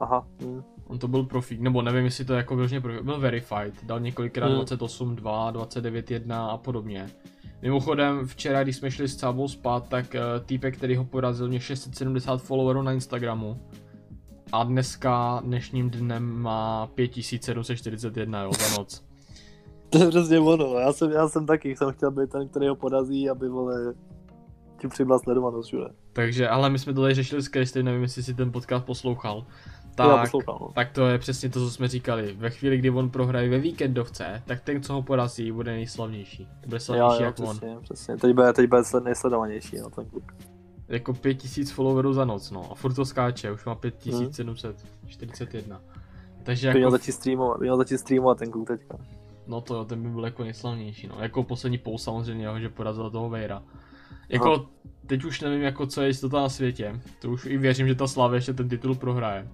Aha. 0.00 0.26
Hmm. 0.40 0.62
On 0.86 0.98
to 0.98 1.08
byl 1.08 1.24
profík, 1.24 1.60
nebo 1.60 1.82
nevím, 1.82 2.04
jestli 2.04 2.24
to 2.24 2.34
jako 2.34 2.56
vyloženě 2.56 2.80
profík, 2.80 3.02
byl 3.02 3.20
verified, 3.20 3.84
dal 3.84 4.00
několikrát 4.00 4.46
hmm. 4.46 4.56
28, 4.56 5.16
2, 5.16 5.50
29, 5.50 6.10
1 6.10 6.46
a 6.46 6.56
podobně. 6.56 7.06
Mimochodem, 7.62 8.26
včera, 8.26 8.62
když 8.62 8.76
jsme 8.76 8.90
šli 8.90 9.08
s 9.08 9.16
Cábou 9.16 9.48
spát, 9.48 9.88
tak 9.88 10.06
uh, 10.14 10.44
týpek, 10.46 10.76
který 10.76 10.96
ho 10.96 11.04
porazil, 11.04 11.48
mě 11.48 11.60
670 11.60 12.42
followerů 12.42 12.82
na 12.82 12.92
Instagramu. 12.92 13.60
A 14.52 14.64
dneska, 14.64 15.42
dnešním 15.44 15.90
dnem 15.90 16.42
má 16.42 16.86
5741, 16.86 18.42
jo, 18.42 18.50
za 18.52 18.78
noc. 18.78 19.04
To 19.90 19.98
je 19.98 20.08
přesně 20.08 20.38
ono, 20.38 20.78
já 20.78 20.92
jsem, 20.92 21.10
já 21.10 21.28
jsem 21.28 21.46
taky, 21.46 21.76
jsem 21.76 21.92
chtěl 21.92 22.10
být 22.10 22.30
ten, 22.30 22.48
který 22.48 22.68
ho 22.68 22.76
podazí, 22.76 23.30
aby 23.30 23.48
vole, 23.48 23.94
tím 24.82 24.90
přibyla 24.90 25.18
sledovanost 25.18 25.66
všude. 25.68 25.84
Takže, 26.12 26.48
ale 26.48 26.70
my 26.70 26.78
jsme 26.78 26.94
to 26.94 27.02
tady 27.02 27.14
řešili 27.14 27.42
s 27.42 27.48
Kristy, 27.48 27.82
nevím, 27.82 28.02
jestli 28.02 28.22
si 28.22 28.34
ten 28.34 28.52
podcast 28.52 28.84
poslouchal. 28.84 29.44
Tak, 29.94 30.08
já 30.10 30.18
poslouchám, 30.22 30.56
no. 30.60 30.68
tak 30.74 30.90
to 30.92 31.08
je 31.08 31.18
přesně 31.18 31.48
to, 31.48 31.60
co 31.60 31.70
jsme 31.70 31.88
říkali. 31.88 32.34
Ve 32.38 32.50
chvíli, 32.50 32.78
kdy 32.78 32.90
on 32.90 33.10
prohraje 33.10 33.48
ve 33.50 33.58
víkendovce, 33.58 34.42
tak 34.46 34.60
ten, 34.60 34.82
co 34.82 34.92
ho 34.92 35.02
porazí, 35.02 35.52
bude 35.52 35.72
nejslavnější. 35.72 36.48
Bude 36.64 36.76
Jo, 36.76 36.80
slavnější 36.80 37.22
jo, 37.22 37.26
jak 37.26 37.40
on. 37.40 37.46
přesně, 37.56 37.76
přesně. 37.82 38.16
Teď 38.16 38.34
bude, 38.34 38.52
teď 38.52 38.68
bude 38.70 38.80
sled- 38.80 39.04
nejsledovanější, 39.04 39.78
no, 39.78 39.90
ten 39.90 40.04
kluk. 40.04 40.32
Jako 40.88 41.14
5000 41.14 41.70
followerů 41.70 42.12
za 42.12 42.24
noc, 42.24 42.50
no. 42.50 42.72
A 42.72 42.74
furt 42.74 42.94
to 42.94 43.04
skáče, 43.04 43.52
už 43.52 43.64
má 43.64 43.74
5741. 43.74 45.80
Takže 46.42 46.68
By 46.68 46.74
měl 46.74 46.88
jako, 46.88 46.98
začít 46.98 47.12
streamovat, 47.12 47.60
měl 47.60 47.76
začít 47.76 47.98
streamovat 47.98 48.38
ten 48.38 48.50
kluk 48.50 48.68
teďka. 48.68 48.98
no 49.46 49.60
to 49.60 49.74
jo, 49.74 49.84
ten 49.84 50.02
by 50.02 50.08
byl 50.08 50.24
jako 50.24 50.44
nejslavnější, 50.44 51.06
no. 51.08 51.14
Jako 51.20 51.42
poslední 51.42 51.78
post 51.78 52.02
samozřejmě, 52.02 52.46
jo, 52.46 52.58
že 52.58 52.68
porazil 52.68 53.10
toho 53.10 53.28
Vejra. 53.28 53.62
Jako, 54.32 54.52
Aha. 54.52 54.66
teď 55.06 55.24
už 55.24 55.40
nevím, 55.40 55.62
jako 55.62 55.86
co 55.86 56.02
je 56.02 56.08
jistota 56.08 56.40
na 56.40 56.48
světě. 56.48 57.00
To 57.20 57.30
už 57.30 57.46
i 57.46 57.58
věřím, 57.58 57.88
že 57.88 57.94
ta 57.94 58.06
Slavě 58.06 58.36
ještě 58.36 58.52
ten 58.52 58.68
titul 58.68 58.94
prohraje. 58.94 59.48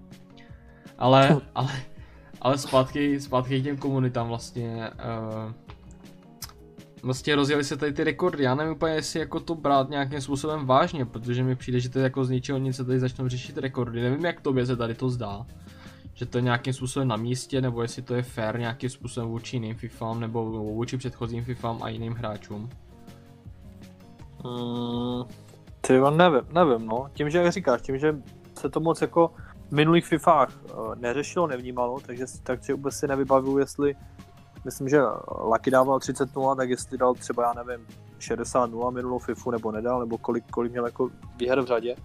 Ale, 0.99 1.41
ale, 1.55 1.73
ale 2.41 2.59
zpátky, 2.59 3.21
zpátky 3.21 3.61
k 3.61 3.65
těm 3.65 3.77
komunitám 3.77 4.29
vlastně. 4.29 4.91
Uh, 5.47 5.53
vlastně 7.03 7.35
rozjeli 7.35 7.65
se 7.65 7.77
tady 7.77 7.93
ty 7.93 8.05
rekordy. 8.05 8.45
Já 8.45 8.55
nevím 8.55 8.73
úplně, 8.73 8.95
jestli 8.95 9.21
jako 9.21 9.41
to 9.41 9.55
brát 9.55 9.91
nějakým 9.91 10.21
způsobem 10.21 10.67
vážně, 10.67 11.05
protože 11.05 11.45
mi 11.45 11.57
přijde, 11.57 11.81
že 11.81 11.89
to 11.89 11.99
je 11.99 12.03
jako 12.03 12.25
z 12.25 12.31
ničeho 12.31 12.59
nic 12.59 12.77
se 12.77 12.85
tady 12.85 13.01
začnou 13.01 13.29
řešit 13.29 13.59
rekordy. 13.59 14.03
Nevím, 14.03 14.25
jak 14.25 14.41
tobě 14.41 14.67
se 14.67 14.77
tady 14.77 14.95
to 14.95 15.11
zdá. 15.11 15.47
Že 16.15 16.27
to 16.27 16.39
je 16.39 16.43
nějakým 16.43 16.73
způsobem 16.73 17.09
na 17.09 17.17
místě, 17.17 17.61
nebo 17.61 17.83
jestli 17.83 18.03
to 18.03 18.15
je 18.15 18.23
fair 18.23 18.59
nějakým 18.59 18.91
způsobem 18.91 19.31
vůči 19.31 19.57
jiným 19.57 19.75
FIFAm, 19.75 20.21
nebo 20.21 20.45
vůči 20.51 20.97
předchozím 20.97 21.45
FIFAm 21.45 21.83
a 21.83 21.89
jiným 21.89 22.13
hráčům. 22.13 22.71
Mm, 24.45 25.23
ty 25.81 25.93
nevím, 25.93 26.47
nevím, 26.53 26.87
no. 26.87 27.09
Tím, 27.13 27.31
že 27.31 27.39
jak 27.39 27.53
říkáš, 27.53 27.83
tím, 27.83 27.99
že 27.99 28.17
se 28.59 28.69
to 28.69 28.81
moc 28.81 29.03
jako 29.03 29.31
v 29.69 29.73
minulých 29.73 30.07
FIFách 30.07 30.53
eh, 30.65 30.73
neřešilo, 30.97 31.47
nevnímalo, 31.47 32.01
takže, 32.07 32.25
takže 32.43 32.75
vůbec 32.75 32.95
si 32.95 33.09
nevybavuju, 33.09 33.59
jestli 33.59 33.95
myslím, 34.65 34.89
že 34.89 35.01
Lucky 35.45 35.71
dával 35.71 36.01
30 36.01 36.37
0, 36.37 36.55
tak 36.55 36.71
jestli 36.71 36.99
dal 36.99 37.15
třeba, 37.15 37.43
já 37.43 37.63
nevím, 37.63 37.87
60 38.19 38.71
0 38.71 38.91
minulou 38.91 39.19
FIFU 39.19 39.51
nebo 39.51 39.73
nedal, 39.73 40.01
nebo 40.01 40.19
kolik, 40.19 40.45
kolik 40.51 40.73
měl 40.73 40.87
jako 40.87 41.11
výher 41.37 41.61
v 41.61 41.67
řadě, 41.67 41.97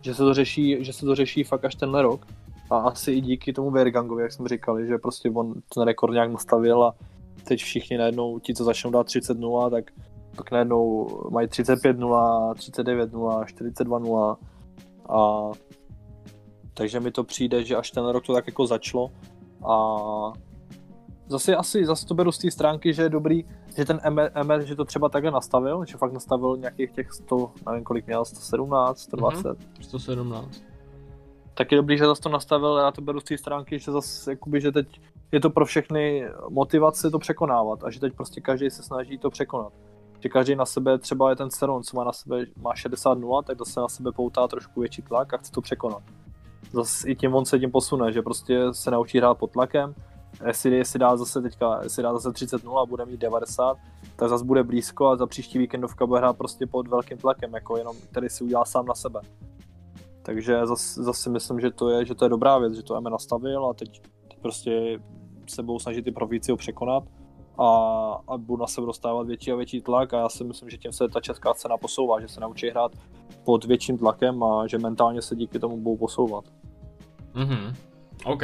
že 0.00 0.14
se 0.14 0.22
to 0.22 0.34
řeší, 0.34 0.84
že 0.84 0.92
se 0.92 1.06
to 1.06 1.14
řeší 1.14 1.44
fakt 1.44 1.64
až 1.64 1.74
tenhle 1.74 2.02
rok. 2.02 2.26
A 2.70 2.78
asi 2.78 3.12
i 3.12 3.20
díky 3.20 3.52
tomu 3.52 3.70
Vergangovi, 3.70 4.22
jak 4.22 4.32
jsme 4.32 4.48
říkali, 4.48 4.86
že 4.86 4.98
prostě 4.98 5.30
on 5.30 5.54
ten 5.74 5.82
rekord 5.82 6.12
nějak 6.12 6.32
nastavil 6.32 6.84
a 6.84 6.94
teď 7.44 7.62
všichni 7.62 7.98
najednou, 7.98 8.38
ti, 8.38 8.54
co 8.54 8.64
začnou 8.64 8.90
dát 8.90 9.04
30 9.04 9.38
0, 9.38 9.70
tak 9.70 9.84
pak 10.36 10.50
najednou 10.50 11.08
mají 11.30 11.48
35 11.48 11.98
0, 11.98 12.54
39 12.54 13.12
0, 13.12 13.44
42 13.44 13.98
0 13.98 14.38
a 15.08 15.50
takže 16.74 17.00
mi 17.00 17.10
to 17.10 17.24
přijde, 17.24 17.64
že 17.64 17.76
až 17.76 17.90
ten 17.90 18.06
rok 18.06 18.26
to 18.26 18.34
tak 18.34 18.46
jako 18.46 18.66
začalo 18.66 19.10
a 19.68 19.96
zase 21.28 21.56
asi, 21.56 21.86
zase 21.86 22.06
to 22.06 22.14
beru 22.14 22.32
z 22.32 22.38
té 22.38 22.50
stránky, 22.50 22.94
že 22.94 23.02
je 23.02 23.08
dobrý, 23.08 23.44
že 23.76 23.84
ten 23.84 24.00
MR, 24.10 24.30
MR, 24.42 24.64
že 24.64 24.76
to 24.76 24.84
třeba 24.84 25.08
takhle 25.08 25.30
nastavil, 25.30 25.84
že 25.84 25.96
fakt 25.96 26.12
nastavil 26.12 26.56
nějakých 26.56 26.92
těch 26.92 27.12
100, 27.12 27.52
nevím 27.66 27.84
kolik 27.84 28.06
měl, 28.06 28.24
117, 28.24 28.98
120, 28.98 29.42
mm-hmm. 29.42 29.82
117. 29.82 30.62
tak 31.54 31.72
je 31.72 31.76
dobrý, 31.76 31.98
že 31.98 32.06
zase 32.06 32.22
to 32.22 32.28
nastavil, 32.28 32.76
já 32.76 32.90
to 32.90 33.02
beru 33.02 33.20
z 33.20 33.24
té 33.24 33.38
stránky, 33.38 33.78
že 33.78 33.92
zase 33.92 34.30
jakoby, 34.30 34.60
že 34.60 34.72
teď 34.72 35.00
je 35.32 35.40
to 35.40 35.50
pro 35.50 35.64
všechny 35.64 36.24
motivace 36.48 37.10
to 37.10 37.18
překonávat 37.18 37.84
a 37.84 37.90
že 37.90 38.00
teď 38.00 38.14
prostě 38.14 38.40
každý 38.40 38.70
se 38.70 38.82
snaží 38.82 39.18
to 39.18 39.30
překonat. 39.30 39.72
Že 40.22 40.28
každý 40.28 40.54
na 40.54 40.66
sebe, 40.66 40.98
třeba 40.98 41.30
je 41.30 41.36
ten 41.36 41.50
Seron, 41.50 41.82
co 41.82 41.96
má 41.96 42.04
na 42.04 42.12
sebe, 42.12 42.44
má 42.62 42.74
60 42.74 43.18
0, 43.18 43.42
tak 43.42 43.58
zase 43.58 43.80
na 43.80 43.88
sebe 43.88 44.12
poutá 44.12 44.48
trošku 44.48 44.80
větší 44.80 45.02
tlak 45.02 45.34
a 45.34 45.36
chce 45.36 45.52
to 45.52 45.60
překonat. 45.60 46.02
Zase 46.72 47.08
i 47.08 47.16
tím 47.16 47.34
on 47.34 47.44
se 47.44 47.58
tím 47.58 47.70
posune, 47.70 48.12
že 48.12 48.22
prostě 48.22 48.60
se 48.72 48.90
naučí 48.90 49.18
hrát 49.18 49.38
pod 49.38 49.50
tlakem, 49.50 49.94
jestli, 50.46 50.76
jestli 50.76 50.98
dá 50.98 51.16
zase 51.16 51.42
teďka, 51.42 51.80
jestli 51.82 52.02
dá 52.02 52.12
zase 52.12 52.32
30 52.32 52.64
0 52.64 52.82
a 52.82 52.86
bude 52.86 53.06
mít 53.06 53.20
90, 53.20 53.76
tak 54.16 54.28
zase 54.28 54.44
bude 54.44 54.62
blízko 54.62 55.06
a 55.06 55.16
za 55.16 55.26
příští 55.26 55.58
víkendovka 55.58 56.06
bude 56.06 56.20
hrát 56.20 56.36
prostě 56.36 56.66
pod 56.66 56.88
velkým 56.88 57.18
tlakem, 57.18 57.54
jako 57.54 57.76
jenom, 57.76 57.96
který 58.10 58.28
si 58.28 58.44
udělá 58.44 58.64
sám 58.64 58.86
na 58.86 58.94
sebe. 58.94 59.20
Takže 60.22 60.66
zase, 60.66 61.02
zase 61.02 61.30
myslím, 61.30 61.60
že 61.60 61.70
to 61.70 61.88
je, 61.90 62.04
že 62.04 62.14
to 62.14 62.24
je 62.24 62.28
dobrá 62.28 62.58
věc, 62.58 62.74
že 62.74 62.82
to 62.82 62.96
M 62.96 63.04
nastavil 63.04 63.66
a 63.66 63.74
teď, 63.74 64.02
teď 64.28 64.38
prostě 64.42 64.98
se 65.48 65.62
budou 65.62 65.78
snažit 65.78 66.02
ty 66.02 66.12
profíci 66.12 66.50
ho 66.50 66.56
překonat 66.56 67.04
a, 67.58 67.66
a 68.28 68.38
budou 68.38 68.60
na 68.60 68.66
sebe 68.66 68.86
dostávat 68.86 69.26
větší 69.26 69.52
a 69.52 69.56
větší 69.56 69.80
tlak 69.80 70.14
a 70.14 70.18
já 70.18 70.28
si 70.28 70.44
myslím, 70.44 70.70
že 70.70 70.78
tím 70.78 70.92
se 70.92 71.08
ta 71.08 71.20
česká 71.20 71.54
cena 71.54 71.76
posouvá, 71.76 72.20
že 72.20 72.28
se 72.28 72.40
naučí 72.40 72.70
hrát 72.70 72.92
pod 73.44 73.64
větším 73.64 73.98
tlakem 73.98 74.42
a 74.42 74.66
že 74.66 74.78
mentálně 74.78 75.22
se 75.22 75.36
díky 75.36 75.58
tomu 75.58 75.80
budou 75.80 75.96
posouvat. 75.96 76.44
Mhm, 77.34 77.74
OK. 78.24 78.42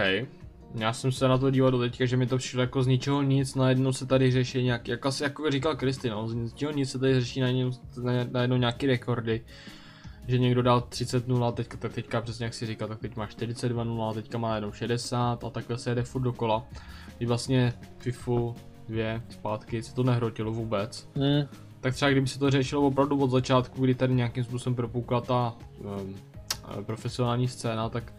Já 0.75 0.93
jsem 0.93 1.13
se 1.13 1.29
na 1.29 1.39
to 1.39 1.51
díval 1.51 1.71
do 1.71 1.79
teďka, 1.79 2.07
že 2.07 2.17
mi 2.17 2.27
to 2.27 2.37
přišlo 2.37 2.61
jako 2.61 2.83
z 2.83 2.87
ničeho 2.87 3.23
nic, 3.23 3.55
najednou 3.55 3.93
se 3.93 4.07
tady 4.07 4.31
řeší 4.31 4.63
nějak, 4.63 4.89
jak 4.89 5.07
asi 5.07 5.23
jako 5.23 5.51
říkal 5.51 5.77
Kristy, 5.77 6.11
no, 6.11 6.29
z 6.29 6.35
ničeho 6.35 6.73
nic 6.73 6.91
se 6.91 6.99
tady 6.99 7.21
řeší 7.21 7.41
najednou, 7.41 7.71
najednou 8.31 8.57
nějaký 8.57 8.87
rekordy. 8.87 9.45
Že 10.27 10.39
někdo 10.39 10.63
dal 10.63 10.81
30 10.81 11.29
0, 11.29 11.53
teďka, 11.53 11.77
tak 11.77 11.93
teďka 11.93 12.21
přesně 12.21 12.45
jak 12.45 12.55
si 12.55 12.67
říkal, 12.67 12.89
tak 12.89 12.99
teď 12.99 13.17
má 13.17 13.27
42 13.27 13.85
0, 13.85 14.15
teďka 14.15 14.39
má 14.39 14.55
jenom 14.55 14.73
60 14.73 15.45
a 15.45 15.51
takhle 15.51 15.79
se 15.79 15.91
jede 15.91 16.03
furt 16.03 16.23
dokola. 16.23 16.67
Kdy 17.17 17.27
vlastně 17.27 17.73
FIFU 17.99 18.55
dvě 18.89 19.23
zpátky 19.29 19.83
se 19.83 19.95
to 19.95 20.03
nehrotilo 20.03 20.53
vůbec. 20.53 21.09
Hmm. 21.17 21.49
Tak 21.81 21.95
třeba 21.95 22.11
kdyby 22.11 22.27
se 22.29 22.39
to 22.39 22.51
řešilo 22.51 22.83
opravdu 22.83 23.19
od 23.23 23.31
začátku, 23.31 23.83
kdy 23.85 23.95
tady 23.95 24.15
nějakým 24.15 24.45
způsobem 24.45 24.75
propukla 24.75 25.21
ta 25.21 25.55
um, 25.79 26.15
profesionální 26.87 27.49
scéna, 27.49 27.89
tak 27.89 28.13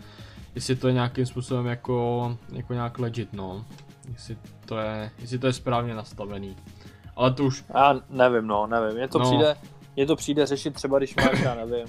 jestli 0.56 0.76
to 0.76 0.88
je 0.88 0.94
nějakým 0.94 1.26
způsobem 1.26 1.66
jako, 1.66 2.38
jako 2.52 2.74
nějak 2.74 3.00
legit, 3.00 3.34
no. 3.34 3.66
Jestli 4.14 4.38
to 4.66 4.78
je, 4.78 5.12
jestli 5.20 5.38
to 5.40 5.48
je 5.48 5.54
správně 5.54 5.94
nastavený. 5.96 6.56
Ale 7.16 7.34
to 7.34 7.44
už, 7.44 7.64
Já 7.74 8.02
nevím, 8.10 8.48
no, 8.48 8.68
nevím. 8.68 8.98
Mně 8.98 9.08
to, 9.08 9.20
No. 9.20 9.26
přijde, 9.26 9.56
mně 9.96 10.06
to 10.06 10.16
přijde 10.16 10.46
řešit 10.46 10.74
třeba, 10.74 10.98
když 10.98 11.16
máš, 11.16 11.40
já 11.42 11.56
nevím, 11.56 11.88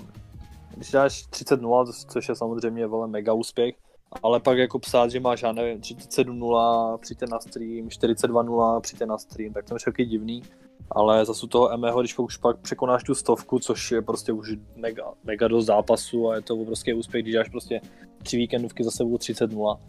když 0.77 0.91
dáš 0.91 1.23
30 1.23 1.61
0, 1.61 1.87
co- 1.87 1.93
což 2.09 2.29
je 2.29 2.35
samozřejmě 2.35 2.87
vole 2.87 3.09
mega 3.09 3.33
úspěch, 3.33 3.75
ale 4.23 4.41
pak 4.41 4.59
jako 4.59 4.79
psát, 4.79 5.11
že 5.11 5.21
máš, 5.21 5.43
já 5.43 5.53
nevím, 5.53 5.81
37 5.81 6.39
0, 6.39 6.99
přijďte 6.99 7.27
na 7.27 7.41
stream, 7.41 7.91
42 7.91 8.43
0, 8.43 8.81
přijďte 8.81 9.07
na 9.07 9.19
stream, 9.19 9.53
tak 9.53 9.65
to 9.65 9.75
je 9.75 9.79
takový 9.85 10.09
divný. 10.09 10.43
Ale 10.91 11.25
zase 11.25 11.45
u 11.45 11.49
toho 11.49 11.79
MEho, 11.79 12.01
když 12.01 12.19
už 12.19 12.37
pak 12.37 12.59
překonáš 12.59 13.03
tu 13.03 13.15
stovku, 13.15 13.59
což 13.59 13.91
je 13.91 14.03
prostě 14.03 14.33
už 14.33 14.53
mega, 14.77 15.13
mega 15.25 15.49
dost 15.49 15.67
zápasu 15.67 16.31
a 16.31 16.35
je 16.35 16.43
to 16.43 16.57
obrovský 16.57 16.95
úspěch, 16.95 17.23
když 17.23 17.35
dáš 17.35 17.49
prostě 17.49 17.81
tři 18.23 18.37
víkendovky 18.37 18.85
za 18.85 18.91
sebou 18.91 19.19
30 19.19 19.53
0, 19.53 19.81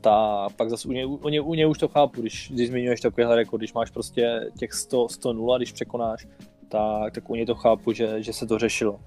tak 0.00 0.56
pak 0.56 0.70
zase 0.70 0.88
u 0.88 0.92
ně, 0.92 1.06
u, 1.06 1.28
ně, 1.28 1.40
u 1.40 1.54
ně 1.54 1.66
už 1.66 1.78
to 1.78 1.88
chápu, 1.88 2.20
když, 2.20 2.50
když 2.54 2.68
zmiňuješ 2.68 3.00
takovýhle 3.00 3.36
rekord, 3.36 3.60
když 3.60 3.72
máš 3.72 3.90
prostě 3.90 4.50
těch 4.58 4.72
100, 4.72 5.08
100 5.08 5.32
0, 5.32 5.56
když 5.56 5.72
překonáš, 5.72 6.26
tak, 6.68 7.14
tak 7.14 7.30
u 7.30 7.34
něj 7.34 7.46
to 7.46 7.54
chápu, 7.54 7.92
že, 7.92 8.22
že 8.22 8.32
se 8.32 8.46
to 8.46 8.58
řešilo. 8.58 9.00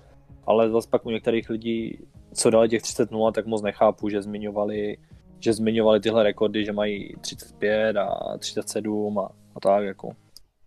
Ale 0.46 0.70
zase 0.70 0.90
pak 0.90 1.06
u 1.06 1.10
některých 1.10 1.50
lidí, 1.50 1.98
co 2.34 2.50
dali 2.50 2.70
těch 2.70 2.82
30 2.82 3.12
0, 3.12 3.32
tak 3.32 3.46
moc 3.46 3.62
nechápu, 3.62 4.10
že 4.10 4.22
zmiňovali, 4.22 4.98
že 5.40 5.54
zmiňovali 5.54 6.00
tyhle 6.00 6.24
rekordy, 6.24 6.66
že 6.66 6.72
mají 6.72 7.16
35 7.22 7.98
a 7.98 8.38
37 8.38 9.20
a, 9.20 9.30
a 9.56 9.60
tak 9.60 9.84
jako. 9.84 10.10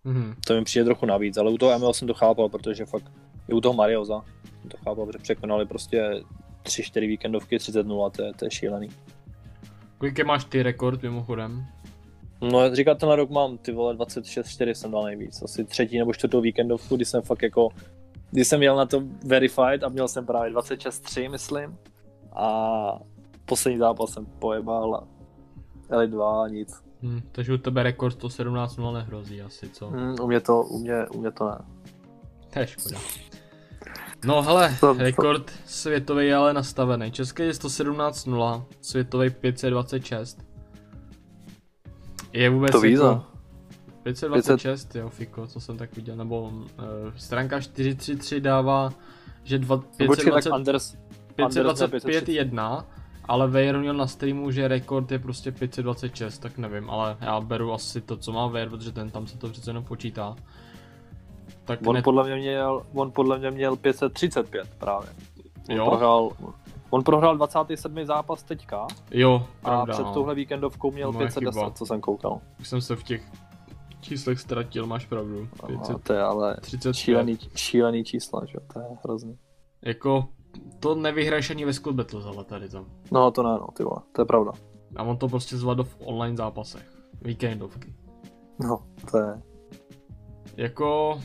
mhm, 0.03 0.35
To 0.47 0.53
mi 0.53 0.63
přijde 0.63 0.85
trochu 0.85 1.05
navíc, 1.05 1.37
ale 1.37 1.51
u 1.51 1.57
toho 1.57 1.79
ML 1.79 1.93
jsem 1.93 2.07
to 2.07 2.13
chápal, 2.13 2.49
protože 2.49 2.85
fakt 2.85 3.11
i 3.47 3.53
u 3.53 3.61
toho 3.61 3.73
Marioza 3.73 4.21
jsem 4.61 4.69
to 4.69 4.77
chápal, 4.77 5.05
protože 5.05 5.21
překonali 5.23 5.65
prostě 5.65 6.21
3-4 6.63 7.07
víkendovky 7.07 7.59
30 7.59 7.87
0, 7.87 8.09
to 8.09 8.23
je, 8.23 8.33
to 8.33 8.45
je 8.45 8.51
šílený. 8.51 8.89
kolik 9.97 10.25
máš 10.25 10.45
ty 10.45 10.63
rekord 10.63 11.03
mimochodem? 11.03 11.65
No, 12.41 12.75
říkat 12.75 12.97
tenhle 12.97 13.15
rok 13.15 13.29
mám, 13.29 13.57
ty 13.57 13.71
vole, 13.71 13.95
26-4 13.95 14.71
jsem 14.71 14.91
dal 14.91 15.03
nejvíc. 15.03 15.41
Asi 15.41 15.63
třetí 15.65 15.99
nebo 15.99 16.13
čtvrtou 16.13 16.41
víkendovku, 16.41 16.95
kdy 16.95 17.05
jsem 17.05 17.21
fakt 17.21 17.41
jako, 17.43 17.69
kdy 18.35 18.45
jsem 18.45 18.63
jel 18.63 18.75
na 18.75 18.85
to 18.85 19.03
verified 19.25 19.83
a 19.83 19.89
měl 19.89 20.07
jsem 20.07 20.25
právě 20.25 20.51
26-3, 20.53 21.31
myslím. 21.31 21.77
A 22.35 22.99
poslední 23.45 23.79
zápas 23.79 24.09
jsem 24.09 24.25
pojebal 24.25 24.95
a 24.95 25.07
L2 25.89 26.49
nic. 26.49 26.83
Hm, 27.01 27.21
takže 27.31 27.53
u 27.53 27.57
tebe 27.57 27.83
rekord 27.83 28.13
117 28.13 28.77
0 28.77 28.91
nehrozí 28.91 29.41
asi, 29.41 29.69
co? 29.69 29.87
Hmm, 29.87 30.15
u 30.21 30.27
mě 30.27 30.39
to, 30.39 30.61
u 30.61 30.79
mě, 30.79 31.07
u 31.07 31.21
mě 31.21 31.31
to 31.31 31.49
ne. 31.49 31.57
To 32.53 32.59
je 32.59 32.67
škoda. 32.67 32.97
No 34.25 34.41
hele, 34.41 34.77
To- 34.79 34.95
to- 34.95 35.01
rekord 35.03 35.51
světový 35.65 36.25
je 36.27 36.35
ale 36.35 36.53
nastavený. 36.53 37.11
Český 37.11 37.43
je 37.43 37.53
117 37.53 38.25
0, 38.25 38.65
světový 38.81 39.29
526. 39.29 40.45
Je 42.33 42.49
vůbec 42.49 42.71
To 42.71 42.85
jako... 42.85 43.23
no. 44.05 44.11
526, 44.11 44.95
jo, 44.95 45.09
Fiko, 45.09 45.47
co 45.47 45.59
jsem 45.59 45.77
tak 45.77 45.95
viděl, 45.95 46.15
nebo 46.15 46.41
uh, 46.41 46.61
stránka 47.17 47.61
433 47.61 48.41
dává, 48.41 48.93
že 49.43 49.59
dva, 49.59 49.75
No, 49.75 49.81
počkej, 49.81 50.31
tak 50.31 50.43
520, 50.43 50.51
Anders, 50.51 50.93
Anders 51.37 51.55
měl 51.55 51.63
525 51.63 52.03
530. 52.03 52.31
1 52.31 52.85
ale 53.27 53.47
Weir 53.47 53.77
měl 53.77 53.93
na 53.93 54.07
streamu, 54.07 54.51
že 54.51 54.67
rekord 54.67 55.11
je 55.11 55.19
prostě 55.19 55.51
526, 55.51 56.39
tak 56.39 56.57
nevím, 56.57 56.89
ale 56.89 57.17
já 57.21 57.41
beru 57.41 57.73
asi 57.73 58.01
to, 58.01 58.17
co 58.17 58.31
má 58.31 58.47
Weir, 58.47 58.69
protože 58.69 58.91
ten 58.91 59.09
tam 59.09 59.27
se 59.27 59.37
to 59.37 59.49
přece 59.49 59.69
jenom 59.69 59.83
počítá. 59.83 60.35
Tak 61.65 61.79
on, 61.85 61.95
ne... 61.95 62.01
podle 62.01 62.23
mě 62.23 62.35
měl, 62.35 62.85
on 62.93 63.11
podle 63.11 63.39
mě 63.39 63.51
měl 63.51 63.75
535 63.75 64.67
právě. 64.77 65.09
On 65.69 65.75
jo? 65.75 65.85
Prohrál, 65.85 66.29
on 66.89 67.03
prohrál 67.03 67.37
27. 67.37 68.05
zápas 68.05 68.43
teďka. 68.43 68.87
Jo, 69.11 69.47
pravda, 69.61 69.93
A 69.93 69.95
před 69.95 70.03
no. 70.03 70.13
touhle 70.13 70.35
víkendovkou 70.35 70.91
měl 70.91 71.11
Moje 71.11 71.27
510, 71.27 71.59
chyba. 71.59 71.71
co 71.71 71.85
jsem 71.85 72.01
koukal. 72.01 72.41
Už 72.59 72.67
jsem 72.67 72.81
se 72.81 72.95
v 72.95 73.03
těch 73.03 73.23
číslech 74.05 74.39
ztratil, 74.39 74.85
máš 74.85 75.05
pravdu. 75.05 75.47
500, 75.67 75.89
no, 75.89 75.99
to 75.99 76.13
je 76.13 76.21
ale 76.21 76.57
35. 76.61 76.93
šílený, 76.93 77.37
šílený 77.55 78.03
čísla, 78.03 78.45
že? 78.45 78.57
To 78.73 78.79
je 78.79 78.85
hrozný. 79.03 79.37
Jako, 79.81 80.27
to 80.79 80.95
nevyhraješ 80.95 81.49
ani 81.49 81.65
ve 81.65 81.73
Skull 81.73 81.93
Battles, 81.93 82.25
ale 82.25 82.43
tady 82.43 82.69
to. 82.69 82.85
No 83.11 83.31
to 83.31 83.43
ne, 83.43 83.49
no, 83.49 83.67
ty 83.77 83.83
vole, 83.83 84.01
to 84.11 84.21
je 84.21 84.25
pravda. 84.25 84.51
A 84.95 85.03
on 85.03 85.17
to 85.17 85.27
prostě 85.27 85.57
zvládl 85.57 85.83
v 85.83 85.97
online 86.03 86.37
zápasech. 86.37 86.95
Víkendovky. 87.21 87.95
No, 88.59 88.77
to 89.11 89.17
je. 89.17 89.41
Jako, 90.57 91.19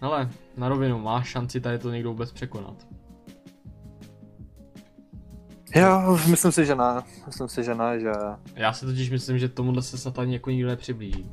ale 0.00 0.30
na 0.56 0.68
rovinu, 0.68 0.98
máš 0.98 1.28
šanci 1.28 1.60
tady 1.60 1.78
to 1.78 1.90
někdo 1.90 2.10
vůbec 2.10 2.32
překonat? 2.32 2.86
Já 5.74 6.10
myslím 6.30 6.52
si, 6.52 6.66
že 6.66 6.74
ne. 6.74 7.02
Myslím 7.26 7.48
si, 7.48 7.64
že 7.64 7.74
ne, 7.74 8.00
že... 8.00 8.12
Já 8.54 8.72
si 8.72 8.86
totiž 8.86 9.10
myslím, 9.10 9.38
že 9.38 9.48
tomuhle 9.48 9.82
se 9.82 9.98
snad 9.98 10.18
ani 10.18 10.32
jako 10.32 10.50
nikdo 10.50 10.68
nepřiblíží. 10.68 11.30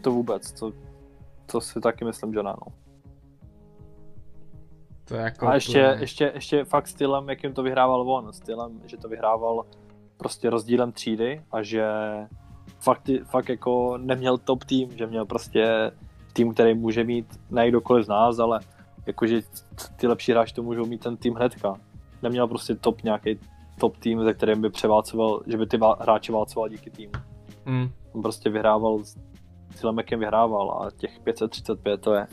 To 0.00 0.10
vůbec, 0.10 0.52
to, 0.52 0.72
to 1.46 1.60
si 1.60 1.80
taky 1.80 2.04
myslím, 2.04 2.32
že 2.32 2.42
ne, 2.42 2.52
no. 2.66 2.72
To 5.04 5.14
je 5.14 5.22
jako 5.22 5.48
a 5.48 5.54
ještě, 5.54 5.96
ještě, 6.00 6.32
ještě 6.34 6.64
fakt 6.64 6.88
stylem, 6.88 7.28
jakým 7.28 7.52
to 7.52 7.62
vyhrával 7.62 8.10
on, 8.10 8.32
stylem, 8.32 8.80
že 8.84 8.96
to 8.96 9.08
vyhrával 9.08 9.64
prostě 10.16 10.50
rozdílem 10.50 10.92
třídy 10.92 11.42
a 11.52 11.62
že 11.62 11.84
fakt, 12.80 13.10
fakt 13.24 13.48
jako 13.48 13.98
neměl 13.98 14.38
top 14.38 14.64
tým, 14.64 14.96
že 14.96 15.06
měl 15.06 15.26
prostě 15.26 15.90
tým, 16.32 16.54
který 16.54 16.74
může 16.74 17.04
mít 17.04 17.40
ne 17.50 17.68
kdokoliv 17.68 18.04
z 18.04 18.08
nás, 18.08 18.38
ale 18.38 18.60
jakože 19.06 19.40
ty 19.96 20.06
lepší 20.06 20.32
hráči 20.32 20.54
to 20.54 20.62
můžou 20.62 20.86
mít 20.86 21.00
ten 21.00 21.16
tým 21.16 21.34
hnedka. 21.34 21.74
Neměl 22.22 22.48
prostě 22.48 22.74
top 22.74 23.02
nějaký 23.02 23.38
top 23.80 23.96
tým, 23.96 24.24
ze 24.24 24.34
kterým 24.34 24.60
by 24.62 24.70
převálcoval, 24.70 25.42
že 25.46 25.56
by 25.56 25.66
ty 25.66 25.78
hráči 26.00 26.32
válcoval 26.32 26.68
díky 26.68 26.90
týmu. 26.90 27.12
Mm. 27.66 27.90
On 28.12 28.22
prostě 28.22 28.50
vyhrával 28.50 28.98
jakým 29.96 30.18
vyhrával 30.18 30.70
a 30.70 30.90
těch 30.90 31.20
535 31.20 32.00
to 32.00 32.14
je 32.14 32.26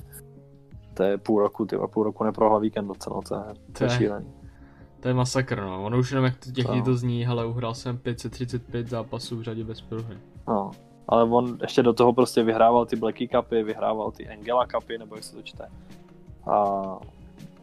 to 0.97 1.03
je 1.03 1.17
půl 1.17 1.39
roku, 1.39 1.65
ty 1.65 1.77
půl 1.93 2.03
roku 2.03 2.23
neprohla 2.23 2.59
víkend 2.59 2.87
docela, 2.87 3.21
to 3.21 3.35
je, 3.35 3.41
to 3.77 3.83
je 3.83 3.89
šílený. 3.89 4.33
To 4.99 5.07
je 5.07 5.13
masakr, 5.13 5.61
no. 5.61 5.83
Ono 5.83 5.99
už 5.99 6.11
jenom 6.11 6.25
jak 6.25 6.37
to 6.37 6.51
těch 6.51 6.65
to. 6.65 6.81
to 6.81 6.95
zní, 6.95 7.27
ale 7.27 7.45
uhrál 7.45 7.73
jsem 7.73 7.97
535 7.97 8.87
zápasů 8.87 9.37
v 9.37 9.41
řadě 9.41 9.63
bez 9.63 9.81
prohry. 9.81 10.17
No, 10.47 10.71
ale 11.07 11.23
on 11.23 11.57
ještě 11.61 11.83
do 11.83 11.93
toho 11.93 12.13
prostě 12.13 12.43
vyhrával 12.43 12.85
ty 12.85 12.95
Blacky 12.95 13.27
Cupy, 13.27 13.63
vyhrával 13.63 14.11
ty 14.11 14.27
Angela 14.29 14.67
Cupy, 14.67 14.97
nebo 14.97 15.15
jak 15.15 15.23
se 15.23 15.35
to 15.35 15.41
čte. 15.41 15.69
A 16.51 16.73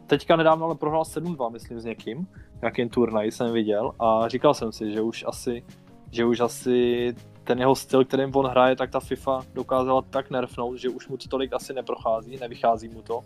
teďka 0.07 0.35
nedávno 0.35 0.65
ale 0.65 0.75
prohrál 0.75 1.03
7-2, 1.03 1.51
myslím, 1.51 1.79
s 1.79 1.85
někým, 1.85 2.27
jakým 2.61 2.89
turnaj 2.89 3.31
jsem 3.31 3.53
viděl 3.53 3.91
a 3.99 4.27
říkal 4.27 4.53
jsem 4.53 4.71
si, 4.71 4.91
že 4.91 5.01
už 5.01 5.23
asi, 5.27 5.63
že 6.11 6.25
už 6.25 6.39
asi 6.39 7.15
ten 7.45 7.59
jeho 7.59 7.75
styl, 7.75 8.05
kterým 8.05 8.35
on 8.35 8.45
hraje, 8.45 8.75
tak 8.75 8.91
ta 8.91 8.99
FIFA 8.99 9.41
dokázala 9.53 10.01
tak 10.01 10.29
nerfnout, 10.29 10.77
že 10.77 10.89
už 10.89 11.07
mu 11.07 11.17
to 11.17 11.27
tolik 11.29 11.53
asi 11.53 11.73
neprochází, 11.73 12.37
nevychází 12.37 12.89
mu 12.89 13.01
to 13.01 13.21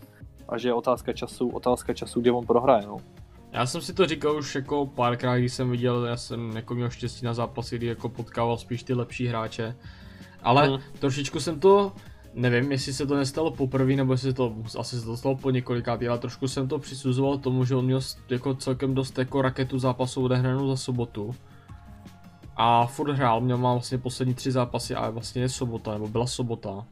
a 0.49 0.57
že 0.57 0.69
je 0.69 0.73
otázka 0.73 1.13
času, 1.13 1.49
otázka 1.49 1.93
času, 1.93 2.21
kde 2.21 2.31
on 2.31 2.45
prohraje, 2.45 2.87
no. 2.87 2.97
Já 3.51 3.65
jsem 3.65 3.81
si 3.81 3.93
to 3.93 4.05
říkal 4.05 4.37
už 4.37 4.55
jako 4.55 4.85
párkrát, 4.85 5.37
když 5.37 5.53
jsem 5.53 5.71
viděl, 5.71 6.05
já 6.05 6.17
jsem 6.17 6.55
jako 6.55 6.75
měl 6.75 6.89
štěstí 6.89 7.25
na 7.25 7.33
zápasy, 7.33 7.77
kdy 7.77 7.87
jako 7.87 8.09
potkával 8.09 8.57
spíš 8.57 8.83
ty 8.83 8.93
lepší 8.93 9.27
hráče. 9.27 9.75
Ale 10.43 10.67
hmm. 10.67 10.79
trošičku 10.99 11.39
jsem 11.39 11.59
to, 11.59 11.91
nevím, 12.33 12.71
jestli 12.71 12.93
se 12.93 13.05
to 13.05 13.15
nestalo 13.15 13.51
poprvé, 13.51 13.95
nebo 13.95 14.13
jestli 14.13 14.33
to, 14.33 14.55
asi 14.79 14.99
se 14.99 15.05
to 15.05 15.17
stalo 15.17 15.35
po 15.35 15.51
několikátý, 15.51 16.07
ale 16.07 16.19
trošku 16.19 16.47
jsem 16.47 16.67
to 16.67 16.79
přisuzoval 16.79 17.37
tomu, 17.37 17.65
že 17.65 17.75
on 17.75 17.85
měl 17.85 17.99
jako 18.29 18.53
celkem 18.53 18.93
dost 18.93 19.17
jako 19.17 19.41
raketu 19.41 19.79
zápasů 19.79 20.23
odehranou 20.23 20.67
za 20.67 20.77
sobotu. 20.77 21.35
A 22.61 22.85
furt 22.85 23.11
hrál, 23.11 23.41
měl 23.41 23.57
mám 23.57 23.75
vlastně 23.75 23.97
poslední 23.97 24.33
tři 24.33 24.51
zápasy 24.51 24.95
a 24.95 25.09
vlastně 25.09 25.41
je 25.41 25.49
sobota, 25.49 25.93
nebo 25.93 26.07
byla 26.07 26.27
sobota. 26.27 26.85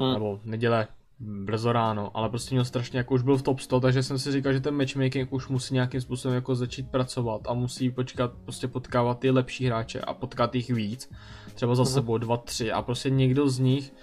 Hmm. 0.00 0.12
Nebo 0.12 0.40
neděle, 0.44 0.86
brzo 1.20 1.72
ráno, 1.72 2.10
ale 2.14 2.28
prostě 2.28 2.54
měl 2.54 2.64
strašně, 2.64 2.98
jako 2.98 3.14
už 3.14 3.22
byl 3.22 3.36
v 3.36 3.42
top 3.42 3.60
100, 3.60 3.80
takže 3.80 4.02
jsem 4.02 4.18
si 4.18 4.32
říkal, 4.32 4.52
že 4.52 4.60
ten 4.60 4.76
matchmaking 4.76 5.32
už 5.32 5.48
musí 5.48 5.74
nějakým 5.74 6.00
způsobem 6.00 6.34
jako 6.34 6.54
začít 6.54 6.90
pracovat 6.90 7.40
a 7.48 7.54
musí 7.54 7.90
počkat, 7.90 8.32
prostě 8.44 8.68
potkávat 8.68 9.18
ty 9.18 9.30
lepší 9.30 9.66
hráče 9.66 10.00
a 10.00 10.14
potkat 10.14 10.54
jich 10.54 10.70
víc, 10.70 11.10
třeba 11.54 11.74
za 11.74 11.82
hmm. 11.82 11.92
sebou 11.92 12.18
dva, 12.18 12.36
tři 12.36 12.72
a 12.72 12.82
prostě 12.82 13.10
někdo 13.10 13.48
z 13.48 13.58
nich, 13.58 13.94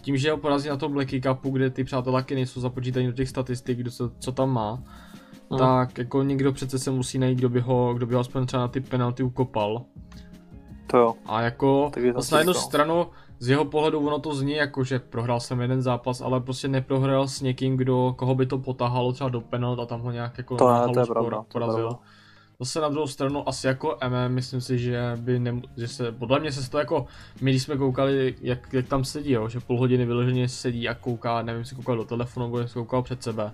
tím, 0.00 0.16
že 0.16 0.30
ho 0.30 0.36
porazí 0.36 0.68
na 0.68 0.76
tom 0.76 0.92
Blacky 0.92 1.20
Cupu, 1.20 1.50
kde 1.50 1.70
ty 1.70 1.84
přáteláky 1.84 2.34
nejsou 2.34 2.60
započítaní 2.60 3.06
do 3.06 3.12
těch 3.12 3.28
statistik, 3.28 3.78
kdo 3.78 3.90
se, 3.90 4.04
co 4.18 4.32
tam 4.32 4.50
má, 4.50 4.82
hmm. 5.50 5.58
tak 5.58 5.98
jako 5.98 6.22
někdo 6.22 6.52
přece 6.52 6.78
se 6.78 6.90
musí 6.90 7.18
najít, 7.18 7.38
kdo 7.38 7.48
by 7.48 7.60
ho, 7.60 7.94
kdo 7.94 8.06
by 8.06 8.14
ho 8.14 8.20
aspoň 8.20 8.46
třeba 8.46 8.62
na 8.62 8.68
ty 8.68 8.80
penalty 8.80 9.22
ukopal 9.22 9.84
to 10.90 10.98
jo. 10.98 11.14
A 11.26 11.42
jako, 11.42 11.90
na 12.32 12.38
jednu 12.38 12.54
stranu, 12.54 13.06
z 13.38 13.48
jeho 13.48 13.64
pohledu 13.64 14.06
ono 14.06 14.18
to 14.18 14.34
zní 14.34 14.52
jako, 14.52 14.84
že 14.84 14.98
prohrál 14.98 15.40
jsem 15.40 15.60
jeden 15.60 15.82
zápas, 15.82 16.20
ale 16.20 16.40
prostě 16.40 16.68
neprohrál 16.68 17.28
s 17.28 17.40
někým, 17.40 17.76
kdo, 17.76 18.14
koho 18.18 18.34
by 18.34 18.46
to 18.46 18.58
potahalo 18.58 19.12
třeba 19.12 19.30
do 19.30 19.40
penalt 19.40 19.80
a 19.80 19.86
tam 19.86 20.00
ho 20.00 20.10
nějak 20.10 20.38
jako 20.38 20.56
to, 20.56 20.72
ne, 20.72 20.92
to 20.94 21.00
je 21.00 21.06
pravda, 21.06 21.44
porazil. 21.52 21.88
To 21.88 21.98
Zase 22.60 22.80
na 22.80 22.88
druhou 22.88 23.06
stranu 23.06 23.48
asi 23.48 23.66
jako 23.66 23.98
MM, 24.08 24.34
myslím 24.34 24.60
si, 24.60 24.78
že 24.78 25.12
by 25.16 25.38
ne, 25.38 25.60
že 25.76 25.88
se, 25.88 26.12
podle 26.12 26.40
mě 26.40 26.52
se 26.52 26.70
to 26.70 26.78
jako, 26.78 27.06
my 27.40 27.50
když 27.50 27.62
jsme 27.62 27.76
koukali, 27.76 28.34
jak, 28.40 28.72
jak 28.72 28.88
tam 28.88 29.04
sedí, 29.04 29.32
jo, 29.32 29.48
že 29.48 29.60
půl 29.60 29.78
hodiny 29.78 30.06
vyloženě 30.06 30.48
sedí 30.48 30.88
a 30.88 30.94
kouká, 30.94 31.42
nevím, 31.42 31.64
si 31.64 31.74
koukal 31.74 31.96
do 31.96 32.04
telefonu, 32.04 32.46
nebo 32.46 32.68
si 32.68 32.74
koukal 32.74 33.02
před 33.02 33.22
sebe. 33.22 33.52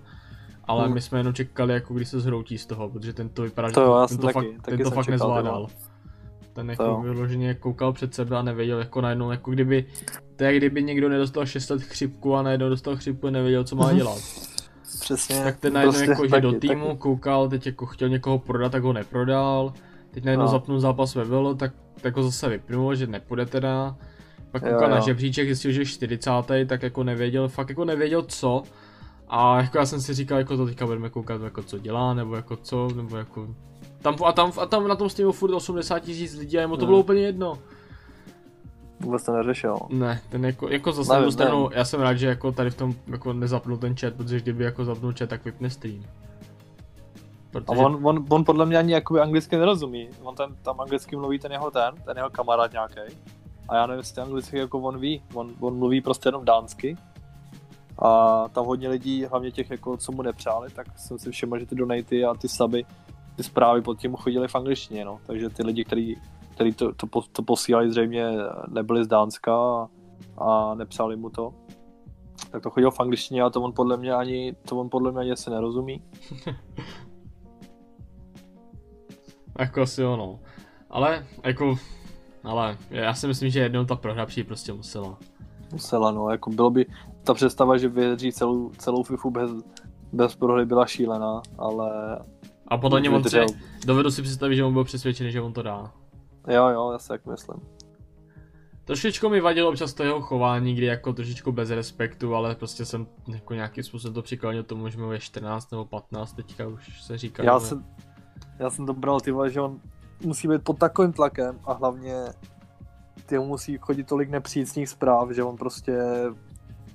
Ale 0.64 0.84
hmm. 0.84 0.94
my 0.94 1.00
jsme 1.00 1.18
jenom 1.18 1.34
čekali, 1.34 1.74
jako 1.74 1.94
když 1.94 2.08
se 2.08 2.20
zhroutí 2.20 2.58
z 2.58 2.66
toho, 2.66 2.88
protože 2.88 3.12
ten 3.12 3.28
to 3.28 3.42
vypadá, 3.42 3.70
to 3.70 3.80
jo, 3.80 4.06
že 4.10 4.16
ten 4.16 4.26
to, 4.26 4.32
fakt, 4.32 4.46
taky 4.62 4.76
ten 4.76 4.84
to 4.84 4.90
fakt 4.90 5.08
nezvládal. 5.08 5.66
Ten 6.56 6.70
jako 6.70 6.84
to. 6.84 7.00
vyloženě 7.00 7.54
koukal 7.54 7.92
před 7.92 8.14
sebe 8.14 8.36
a 8.36 8.42
nevěděl 8.42 8.78
jako 8.78 9.00
najednou, 9.00 9.30
jako 9.30 9.50
kdyby, 9.50 9.84
to 10.36 10.44
je 10.44 10.56
kdyby 10.56 10.82
někdo 10.82 11.08
nedostal 11.08 11.46
6 11.46 11.70
let 11.70 11.82
chřipku 11.82 12.36
a 12.36 12.42
najednou 12.42 12.68
dostal 12.68 12.96
chřipku 12.96 13.26
a 13.26 13.30
nevěděl, 13.30 13.64
co 13.64 13.76
má 13.76 13.92
dělat. 13.92 14.18
Přesně. 15.00 15.44
Tak 15.44 15.56
ten 15.60 15.72
najednou 15.72 15.92
prostě 15.92 16.10
jako, 16.10 16.28
že 16.28 16.40
do 16.40 16.52
týmu 16.52 16.86
taky. 16.86 16.98
koukal, 16.98 17.48
teď 17.48 17.66
jako 17.66 17.86
chtěl 17.86 18.08
někoho 18.08 18.38
prodat, 18.38 18.72
tak 18.72 18.82
ho 18.82 18.92
neprodal. 18.92 19.72
Teď 20.10 20.24
najednou 20.24 20.44
no. 20.44 20.50
zapnul 20.50 20.80
zápas 20.80 21.14
ve 21.14 21.24
Velo, 21.24 21.54
tak, 21.54 21.72
tak 22.00 22.16
ho 22.16 22.22
zase 22.22 22.48
vypnul, 22.48 22.94
že 22.94 23.06
nepůjde 23.06 23.46
teda. 23.46 23.96
Pak 24.50 24.62
koukal 24.62 24.80
jo, 24.80 24.88
jo. 24.88 24.94
na 24.94 25.00
žebříček, 25.00 25.46
zjistil, 25.46 25.72
že 25.72 25.80
je 25.80 25.86
40. 25.86 26.30
tak 26.66 26.82
jako 26.82 27.04
nevěděl, 27.04 27.48
fakt 27.48 27.68
jako 27.68 27.84
nevěděl 27.84 28.22
co. 28.22 28.62
A 29.28 29.60
jako 29.60 29.78
já 29.78 29.86
jsem 29.86 30.00
si 30.00 30.14
říkal, 30.14 30.38
jako 30.38 30.56
to 30.56 30.66
teďka 30.66 30.86
budeme 30.86 31.10
koukat, 31.10 31.42
jako 31.42 31.62
co 31.62 31.78
dělá, 31.78 32.14
nebo 32.14 32.36
jako 32.36 32.56
co, 32.56 32.88
nebo 32.96 33.16
jako 33.16 33.48
tam, 34.06 34.16
a, 34.24 34.32
tam, 34.32 34.52
a 34.60 34.66
tam 34.66 34.88
na 34.88 34.96
tom 34.96 35.10
streamu 35.10 35.32
furt 35.32 35.54
80 35.54 35.98
tisíc 35.98 36.34
lidí 36.34 36.58
a 36.58 36.60
jemu 36.60 36.76
to 36.76 36.80
hmm. 36.80 36.86
bylo 36.86 36.98
úplně 36.98 37.22
jedno. 37.22 37.58
Vůbec 39.00 39.24
to 39.24 39.32
neřešil. 39.32 39.76
Ne, 39.88 40.20
ten 40.28 40.44
jako, 40.44 40.68
jako 40.68 40.92
zase 40.92 41.20
na 41.20 41.30
stranu, 41.30 41.70
já 41.72 41.84
jsem 41.84 42.00
rád, 42.00 42.14
že 42.14 42.26
jako 42.26 42.52
tady 42.52 42.70
v 42.70 42.74
tom 42.74 42.94
jako 43.06 43.32
nezapnul 43.32 43.76
ten 43.76 43.96
chat, 43.96 44.14
protože 44.14 44.40
kdyby 44.40 44.64
jako 44.64 44.84
zapnul 44.84 45.12
chat, 45.18 45.28
tak 45.28 45.44
vypne 45.44 45.70
stream. 45.70 46.04
Protože... 47.50 47.80
A 47.80 47.84
on, 47.84 48.06
on, 48.06 48.24
on, 48.28 48.44
podle 48.44 48.66
mě 48.66 48.78
ani 48.78 48.92
jakoby 48.92 49.20
anglicky 49.20 49.56
nerozumí. 49.56 50.08
On 50.22 50.34
ten, 50.34 50.56
tam 50.62 50.80
anglicky 50.80 51.16
mluví 51.16 51.38
ten 51.38 51.52
jeho 51.52 51.70
ten, 51.70 51.94
ten 52.04 52.16
jeho 52.16 52.30
kamarád 52.30 52.72
nějaký. 52.72 53.00
A 53.68 53.76
já 53.76 53.86
nevím, 53.86 53.98
jestli 53.98 54.22
anglicky 54.22 54.58
jako 54.58 54.78
on 54.78 54.98
ví. 54.98 55.22
On, 55.34 55.52
on 55.60 55.78
mluví 55.78 56.00
prostě 56.00 56.28
jenom 56.28 56.44
dánsky. 56.44 56.96
A 57.98 58.44
tam 58.48 58.66
hodně 58.66 58.88
lidí, 58.88 59.24
hlavně 59.24 59.50
těch, 59.50 59.70
jako, 59.70 59.96
co 59.96 60.12
mu 60.12 60.22
nepřáli, 60.22 60.70
tak 60.70 60.86
jsem 60.98 61.18
si 61.18 61.30
všiml, 61.30 61.58
že 61.58 61.66
ty 61.66 61.74
donaty 61.74 62.24
a 62.24 62.34
ty 62.34 62.48
suby 62.48 62.84
ty 63.36 63.42
zprávy 63.42 63.82
pod 63.82 63.98
tím 63.98 64.16
chodily 64.16 64.48
v 64.48 64.54
angličtině, 64.54 65.04
no. 65.04 65.20
Takže 65.26 65.48
ty 65.48 65.66
lidi, 65.66 65.84
kteří 65.84 66.16
který 66.56 66.72
to, 66.74 66.92
to, 66.94 67.06
to 67.32 67.42
posílali 67.42 67.90
zřejmě 67.90 68.32
nebyli 68.68 69.04
z 69.04 69.08
Dánska 69.08 69.54
a, 69.54 69.88
a 70.38 70.74
nepsali 70.74 71.16
mu 71.16 71.30
to. 71.30 71.54
Tak 72.50 72.62
to 72.62 72.70
chodilo 72.70 72.90
v 72.90 73.00
angličtině 73.00 73.42
a 73.42 73.50
to 73.50 73.62
on 73.62 73.72
podle 73.72 73.96
mě 73.96 74.12
ani, 74.12 74.56
to 74.68 74.76
on 74.76 74.88
podle 74.90 75.12
mě 75.12 75.20
ani 75.20 75.36
se 75.36 75.50
nerozumí. 75.50 76.02
jako 79.58 79.82
asi 79.82 80.04
ono. 80.04 80.40
Ale, 80.90 81.26
jako, 81.44 81.74
ale 82.44 82.78
já 82.90 83.14
si 83.14 83.26
myslím, 83.26 83.50
že 83.50 83.60
jednou 83.60 83.84
ta 83.84 83.96
prohra 83.96 84.26
přijít 84.26 84.46
prostě 84.46 84.72
musela. 84.72 85.18
Musela, 85.72 86.10
no, 86.10 86.30
jako 86.30 86.50
bylo 86.50 86.70
by, 86.70 86.86
ta 87.22 87.34
představa, 87.34 87.76
že 87.76 87.88
vyhří 87.88 88.32
celou, 88.32 88.70
celou 88.70 89.02
FIFU 89.02 89.30
bez, 89.30 89.50
bez 90.12 90.36
prohry 90.36 90.66
byla 90.66 90.86
šílená, 90.86 91.42
ale 91.58 92.18
a 92.68 92.78
podle 92.78 93.00
něj 93.00 93.14
on 93.14 93.24
si, 93.24 93.40
dovedu 93.86 94.10
si 94.10 94.22
představit, 94.22 94.56
že 94.56 94.64
on 94.64 94.72
byl 94.72 94.84
přesvědčený, 94.84 95.32
že 95.32 95.40
on 95.40 95.52
to 95.52 95.62
dá. 95.62 95.92
Jo, 96.48 96.68
jo, 96.68 96.90
já 96.92 96.98
si 96.98 97.08
tak 97.08 97.26
myslím. 97.26 97.60
Trošičku 98.84 99.28
mi 99.28 99.40
vadilo 99.40 99.68
občas 99.68 99.94
to 99.94 100.02
jeho 100.02 100.20
chování, 100.20 100.74
kdy 100.74 100.86
jako 100.86 101.12
trošičku 101.12 101.52
bez 101.52 101.70
respektu, 101.70 102.34
ale 102.34 102.54
prostě 102.54 102.84
jsem 102.84 103.06
jako 103.28 103.54
nějakým 103.54 103.84
způsobem 103.84 104.14
to 104.14 104.22
přiklonil 104.22 104.62
tomu, 104.62 104.88
že 104.88 104.98
mu 104.98 105.12
je 105.12 105.18
14 105.18 105.70
nebo 105.70 105.84
15, 105.84 106.32
teďka 106.32 106.66
už 106.66 107.02
se 107.02 107.18
říká. 107.18 107.42
Já, 107.42 107.58
že... 107.58 107.66
se, 107.66 107.84
já 108.58 108.70
jsem 108.70 108.86
to 108.86 108.94
bral, 108.94 109.20
ty 109.20 109.32
že 109.48 109.60
on 109.60 109.80
musí 110.24 110.48
být 110.48 110.64
pod 110.64 110.78
takovým 110.78 111.12
tlakem 111.12 111.60
a 111.64 111.72
hlavně 111.72 112.24
ty 113.26 113.38
musí 113.38 113.78
chodit 113.78 114.04
tolik 114.04 114.30
nepřícných 114.30 114.88
zpráv, 114.88 115.30
že 115.30 115.42
on 115.42 115.56
prostě 115.56 116.02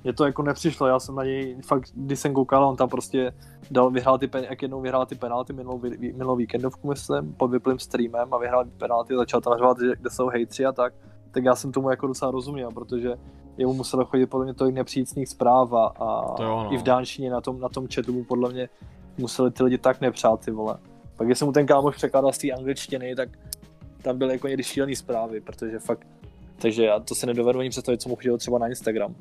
mě 0.04 0.14
to 0.14 0.26
jako 0.26 0.44
nepřišlo, 0.44 0.88
já 0.88 1.00
jsem 1.00 1.16
na 1.16 1.24
něj 1.24 1.58
fakt, 1.66 1.90
když 1.94 2.20
jsem 2.20 2.34
koukal, 2.34 2.66
on 2.66 2.76
tam 2.76 2.90
prostě 2.90 3.34
dal, 3.72 3.92
vyhrál 3.92 4.18
ty, 4.18 4.28
pen, 4.28 4.46
jak 4.50 4.62
jednou 4.62 4.82
vyhrál 4.82 5.06
ty 5.06 5.16
penalty 5.16 5.54
minulou, 5.54 5.82
minulou 6.00 6.36
víkendovku, 6.36 6.88
myslím, 6.88 7.34
pod 7.34 7.48
vyplým 7.48 7.80
streamem 7.80 8.34
a 8.34 8.38
vyhrál 8.38 8.66
ty 8.66 8.72
penalty, 8.78 9.16
začal 9.16 9.42
tam 9.42 9.58
řvát, 9.58 9.78
kde 9.78 10.10
jsou 10.10 10.28
hejtři 10.28 10.66
a 10.66 10.72
tak, 10.72 10.94
tak 11.32 11.44
já 11.44 11.56
jsem 11.56 11.72
tomu 11.72 11.90
jako 11.90 12.08
docela 12.08 12.32
rozuměl, 12.32 12.72
protože 12.72 13.14
jemu 13.58 13.74
muselo 13.74 14.06
chodit 14.06 14.26
podle 14.26 14.46
mě 14.46 14.54
tolik 14.54 14.76
nepřícných 14.76 15.30
zpráv 15.30 15.74
a, 15.74 15.86
a 15.86 16.36
To 16.36 16.44
jo, 16.44 16.64
no. 16.64 16.74
i 16.74 16.78
v 16.78 16.84
dánštině 16.84 17.30
na 17.30 17.42
tom, 17.42 17.60
na 17.60 17.70
tom 17.70 17.88
chatu 17.96 18.14
mu 18.14 18.24
podle 18.24 18.50
mě 18.50 18.70
museli 19.18 19.52
ty 19.52 19.64
lidi 19.64 19.78
tak 19.78 20.02
nepřát, 20.02 20.46
ty 20.46 20.52
vole. 20.52 20.78
Pak 21.16 21.28
když 21.28 21.38
jsem 21.40 21.46
mu 21.46 21.52
ten 21.52 21.66
kámoš 21.66 21.96
překládal 21.96 22.34
z 22.34 22.38
té 22.38 22.52
angličtiny, 22.52 23.16
tak 23.16 23.30
tam 24.02 24.18
byly 24.18 24.34
jako 24.34 24.48
někdy 24.48 24.64
šílený 24.64 24.96
zprávy, 24.96 25.42
protože 25.42 25.80
fakt, 25.80 26.08
takže 26.62 26.86
já 26.86 27.00
to 27.00 27.16
si 27.16 27.26
nedovedu 27.26 27.60
ani 27.60 27.70
představit, 27.70 28.02
co 28.02 28.10
mu 28.10 28.16
chodilo 28.16 28.38
třeba 28.38 28.58
na 28.58 28.68
Instagram. 28.68 29.16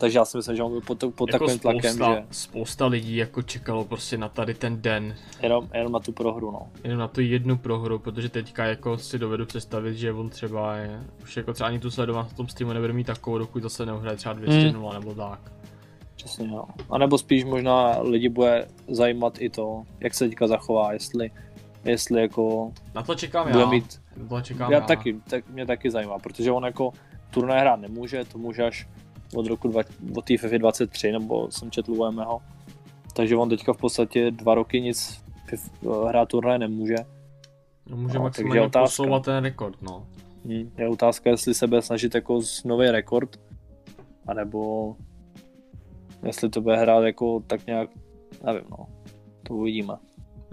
Takže 0.00 0.18
já 0.18 0.24
si 0.24 0.36
myslím, 0.36 0.56
že 0.56 0.62
on 0.62 0.70
byl 0.70 0.80
pod, 0.80 0.98
pod 0.98 1.32
jako 1.32 1.46
takovým 1.46 1.58
tlakem, 1.58 1.92
spousta, 1.92 2.14
že 2.14 2.26
spousta 2.30 2.86
lidí 2.86 3.16
jako 3.16 3.42
čekalo 3.42 3.84
prostě 3.84 4.18
na 4.18 4.28
tady 4.28 4.54
ten 4.54 4.82
den, 4.82 5.16
jenom, 5.42 5.68
jenom 5.74 5.92
na 5.92 5.98
tu 6.00 6.12
prohru, 6.12 6.50
no. 6.50 6.68
jenom 6.84 6.98
na 6.98 7.08
tu 7.08 7.20
jednu 7.20 7.58
prohru, 7.58 7.98
protože 7.98 8.28
teďka 8.28 8.64
jako 8.64 8.98
si 8.98 9.18
dovedu 9.18 9.46
představit, 9.46 9.94
že 9.94 10.12
on 10.12 10.28
třeba 10.30 10.76
je, 10.76 11.00
už 11.22 11.36
jako 11.36 11.52
třeba 11.52 11.68
ani 11.68 11.78
tu 11.78 11.90
sledovanost 11.90 12.32
na 12.32 12.36
tom 12.36 12.48
streamu 12.48 12.72
nebude 12.72 12.92
mít 12.92 13.06
takovou, 13.06 13.38
dokud 13.38 13.62
zase 13.62 13.86
neuhraje 13.86 14.16
třeba 14.16 14.34
200 14.34 14.68
Hmm. 14.68 14.92
nebo 14.92 15.14
tak. 15.14 15.52
Přesně, 16.16 16.48
no. 16.48 16.64
A 16.90 16.98
nebo 16.98 17.18
spíš 17.18 17.44
možná 17.44 17.98
lidi 18.00 18.28
bude 18.28 18.68
zajímat 18.88 19.34
i 19.38 19.50
to, 19.50 19.82
jak 20.00 20.14
se 20.14 20.28
teďka 20.28 20.46
zachová, 20.46 20.92
jestli, 20.92 21.30
jestli 21.84 22.20
jako 22.20 22.72
Na 22.94 23.02
to 23.02 23.14
čekám 23.14 23.48
bude 23.48 23.60
já, 23.60 23.70
mít 23.70 24.00
na 24.16 24.28
to 24.28 24.40
čekám 24.40 24.72
já, 24.72 24.78
já. 24.78 24.86
taky, 24.86 25.16
tak 25.30 25.48
mě 25.48 25.66
taky 25.66 25.90
zajímá, 25.90 26.18
protože 26.18 26.52
on 26.52 26.64
jako 26.64 26.92
turnaj 27.30 27.60
hrát 27.60 27.80
nemůže, 27.80 28.24
to 28.24 28.38
může 28.38 28.62
až 28.62 28.88
od 29.34 29.46
roku 29.46 29.68
dva, 29.68 29.82
od 30.16 30.24
té 30.24 30.38
FIFA 30.38 30.58
23, 30.58 31.12
nebo 31.12 31.50
jsem 31.50 31.70
četl 31.70 31.92
u 31.92 32.10
mého. 32.12 32.40
Takže 33.16 33.36
on 33.36 33.48
teďka 33.48 33.72
v 33.72 33.76
podstatě 33.76 34.30
dva 34.30 34.54
roky 34.54 34.80
nic 34.80 35.24
FIF, 35.46 35.70
hrát 36.08 36.28
turnaj 36.28 36.58
nemůže. 36.58 36.94
No, 37.86 37.96
může 37.96 38.14
No, 38.18 38.22
maximálně 38.22 38.60
otázka. 38.60 38.80
posouvat 39.02 39.24
ten 39.24 39.44
rekord, 39.44 39.82
no. 39.82 40.06
Hm, 40.44 40.70
Je 40.78 40.88
otázka, 40.88 41.30
jestli 41.30 41.54
se 41.54 41.66
bude 41.66 41.82
snažit 41.82 42.14
jako 42.14 42.40
z 42.42 42.64
nový 42.64 42.90
rekord, 42.90 43.36
anebo 44.26 44.96
jestli 46.26 46.48
to 46.50 46.60
bude 46.60 46.76
hrát 46.76 47.00
jako 47.04 47.40
tak 47.46 47.66
nějak, 47.66 47.90
nevím 48.44 48.62
no, 48.70 48.86
to 49.48 49.54
uvidíme. 49.54 49.94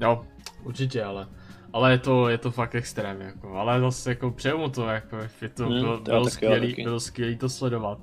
Jo, 0.01 0.25
určitě, 0.63 1.03
ale. 1.03 1.27
Ale 1.73 1.91
je 1.91 1.97
to, 1.97 2.29
je 2.29 2.37
to 2.37 2.51
fakt 2.51 2.75
extrém, 2.75 3.21
jako. 3.21 3.53
Ale 3.53 3.79
zase 3.79 4.09
jako 4.09 4.31
přeju 4.31 4.57
mu 4.57 4.69
to, 4.69 4.85
jako, 4.85 5.17
je 5.41 5.49
to, 5.49 5.65
Hmm, 5.65 5.79
bylo, 5.81 5.99
bylo, 5.99 6.29
skvělý, 6.29 6.75
bylo 6.83 6.99
skvělý 6.99 7.37
to 7.37 7.49
sledovat. 7.49 7.99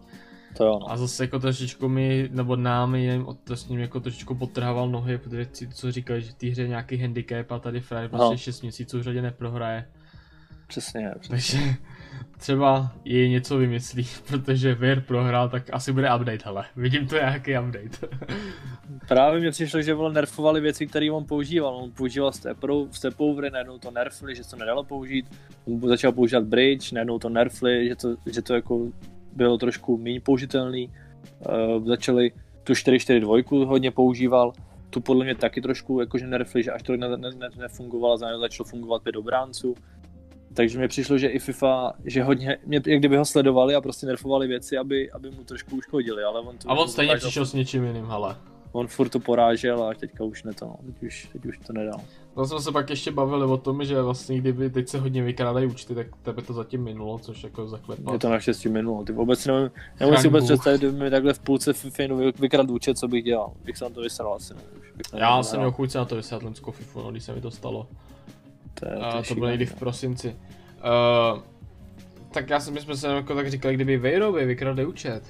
To 0.57 0.65
jo 0.65 0.79
no. 0.81 0.91
A 0.93 0.97
zase 0.97 1.25
jako 1.25 1.39
trošičku 1.39 1.89
mi, 1.89 2.29
nebo 2.33 2.57
nám 2.57 2.95
jen 2.95 3.27
to 3.45 3.57
s 3.57 3.69
ním 3.69 3.81
jako 3.81 4.01
trošičku 4.01 4.35
potrhával 4.35 4.89
nohy, 4.89 5.19
protože 5.19 5.49
si 5.53 5.69
co 5.69 5.93
říkali, 5.93 6.23
že 6.23 6.31
v 6.31 6.35
té 6.35 6.47
hře 6.47 6.63
je 6.63 6.69
nějaký 6.69 6.97
handicap 6.97 7.53
a 7.53 7.59
tady 7.59 7.81
Frajer 7.81 8.11
prostě 8.11 8.31
No. 8.31 8.37
6 8.37 8.63
měsíců 8.63 8.99
v 8.99 9.03
řadě 9.03 9.23
neprohraje. 9.23 9.85
Přesně, 10.67 11.11
přesně. 11.21 11.59
Takže 11.59 11.75
třeba 12.39 12.93
jej 13.05 13.29
něco 13.29 13.57
vymyslí, 13.57 14.07
protože 14.29 14.75
Vir 14.75 15.01
prohrál, 15.01 15.49
tak 15.49 15.63
asi 15.73 15.93
bude 15.93 16.15
update, 16.15 16.45
hele. 16.45 16.65
Vidím 16.77 17.07
to 17.07 17.15
nějaký 17.15 17.59
update. 17.59 18.17
Právě 19.09 19.41
mě 19.41 19.51
přišlo, 19.51 19.83
že 19.83 19.95
vole 19.95 20.13
nerfovali 20.13 20.61
věci, 20.61 20.87
které 20.87 21.11
on 21.13 21.25
používal. 21.25 21.77
On 21.77 21.91
používal 21.91 22.33
stepou, 22.33 22.89
stepovery, 22.93 23.51
najednou 23.51 23.79
to 23.79 23.91
nerfli, 23.91 24.37
že 24.37 24.45
se 24.45 24.51
to 24.51 24.57
nedalo 24.57 24.85
použít. 24.85 25.27
On 25.65 25.89
začal 25.89 26.13
používat 26.13 26.45
bridge, 26.45 26.93
najednou 26.93 27.19
to 27.19 27.29
nerfli, 27.29 27.89
že 27.89 27.97
to, 27.97 28.17
že 28.27 28.43
to 28.43 28.55
jako 28.55 28.89
bylo 29.37 29.59
trošku 29.59 29.99
méně 29.99 30.21
použitelný. 30.21 30.91
Uh, 31.79 31.87
začali 31.87 32.33
tu 32.65 32.73
4-4-2 32.73 33.67
hodně 33.67 33.91
používal. 33.91 34.53
Tu 34.91 35.01
podle 35.01 35.25
mě 35.25 35.35
taky 35.35 35.61
trošku 35.61 36.01
jakože 36.01 36.27
nerfli, 36.27 36.63
že 36.63 36.71
až 36.71 36.83
to 36.83 36.97
ne, 36.97 37.09
ne, 37.09 37.31
ne, 37.39 37.49
nefungovalo, 37.59 38.17
za 38.17 38.39
začalo 38.39 38.69
fungovat 38.69 39.03
pět 39.03 39.17
obránců. 39.17 39.75
Takže 40.55 40.79
mi 40.79 40.89
přišlo, 40.89 41.19
že 41.19 41.29
i 41.29 41.39
FIFA, 41.39 41.93
že 42.05 42.23
hodně, 42.23 42.59
mě, 42.67 42.81
jak 42.87 42.99
kdyby 42.99 43.17
ho 43.17 43.25
sledovali 43.25 43.75
a 43.75 43.81
prostě 43.81 44.07
nerfovali 44.07 44.47
věci, 44.47 44.79
aby, 44.79 45.11
aby 45.11 45.31
mu 45.31 45.45
trošku 45.45 45.77
uškodili, 45.77 46.23
ale 46.23 46.41
on 46.41 46.59
to 46.59 46.71
A 46.71 46.75
on 46.75 46.89
stejně 46.89 47.17
přišel 47.17 47.47
s 47.47 47.53
něčím 47.53 47.85
jiným, 47.85 48.07
hele. 48.07 48.37
on 48.73 48.87
furt 48.87 49.09
to 49.09 49.21
porážel 49.21 49.83
a 49.85 49.95
teďka 49.95 50.25
už 50.25 50.43
ne 50.43 50.53
to, 50.53 50.67
no. 50.67 50.77
teď, 50.87 51.03
už, 51.03 51.29
teď 51.33 51.47
už 51.47 51.59
to 51.59 51.73
nedal. 51.73 52.01
No 52.37 52.47
jsme 52.47 52.61
se 52.61 52.73
pak 52.73 52.91
ještě 52.91 53.11
bavili 53.13 53.45
o 53.45 53.57
tom, 53.57 53.85
že 53.85 54.03
vlastně 54.03 54.39
kdyby 54.39 54.71
teď 54.71 54.89
se 54.89 54.99
hodně 54.99 55.23
vykrádají 55.23 55.67
účty, 55.67 55.95
tak 55.95 56.07
tebe 56.23 56.43
to 56.43 56.53
zatím 56.53 56.83
minulo, 56.85 57.19
což 57.19 57.45
jako 57.45 57.69
zaklepat. 57.69 58.13
Je 58.13 58.19
to 58.19 58.29
naštěstí 58.29 58.69
minulo. 58.69 59.05
Ty 59.05 59.13
vůbec 59.13 59.47
nevím, 59.47 59.71
nevím 60.01 60.17
si 60.17 60.29
vůbec 60.29 60.45
představit, 60.45 60.79
kdyby 60.79 60.93
mi 60.99 61.11
takhle 61.11 61.33
v 61.33 61.39
půlce 61.39 61.73
FIFA 61.73 62.03
vykrat 62.41 62.71
účet, 62.71 62.99
co 62.99 63.09
bych 63.09 63.25
dělal. 63.25 63.53
Bych 63.65 63.77
se 63.77 63.85
na 63.85 63.91
to 63.91 64.01
vysral 64.01 64.35
asi. 64.35 64.55
Já 65.17 65.37
to 65.37 65.43
jsem 65.45 65.59
měl 65.61 65.73
chuť 65.73 65.91
se 65.91 65.99
na 65.99 66.05
to 66.05 66.17
vysvětlit 66.17 66.45
Lemskou 66.45 66.71
FIFU, 66.71 67.03
no, 67.03 67.11
když 67.11 67.25
se 67.25 67.35
mi 67.35 67.41
to 67.41 67.51
stalo. 67.51 67.87
To, 68.75 68.89
je, 68.89 68.95
A 68.95 69.17
je 69.17 69.23
to 69.23 69.35
bylo 69.35 69.47
někdy 69.49 69.67
v 69.67 69.75
prosinci. 69.75 70.29
Uh, 71.35 71.41
tak 72.33 72.51
já 72.51 72.61
jsem, 72.61 72.75
my 72.75 72.81
jsme 72.81 72.97
se 72.97 73.09
jako 73.09 73.35
tak 73.35 73.51
říkali, 73.51 73.75
kdyby 73.75 73.97
Vejrovi 73.97 74.47
vykradli 74.47 74.87
účet, 74.87 75.23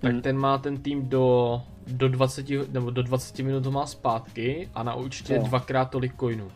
tak 0.00 0.12
Mhm. 0.12 0.22
ten 0.22 0.38
má 0.38 0.58
ten 0.58 0.76
tým 0.76 1.08
do, 1.08 1.62
do 1.90 2.08
20, 2.08 2.46
nebo 2.72 2.90
do 2.90 3.02
20 3.02 3.38
minut 3.38 3.64
ho 3.66 3.70
má 3.72 3.86
zpátky 3.86 4.68
a 4.74 4.82
na 4.82 4.94
účtě 4.94 5.34
Jo. 5.34 5.42
dvakrát 5.42 5.84
tolik 5.90 6.20
coinů. 6.20 6.50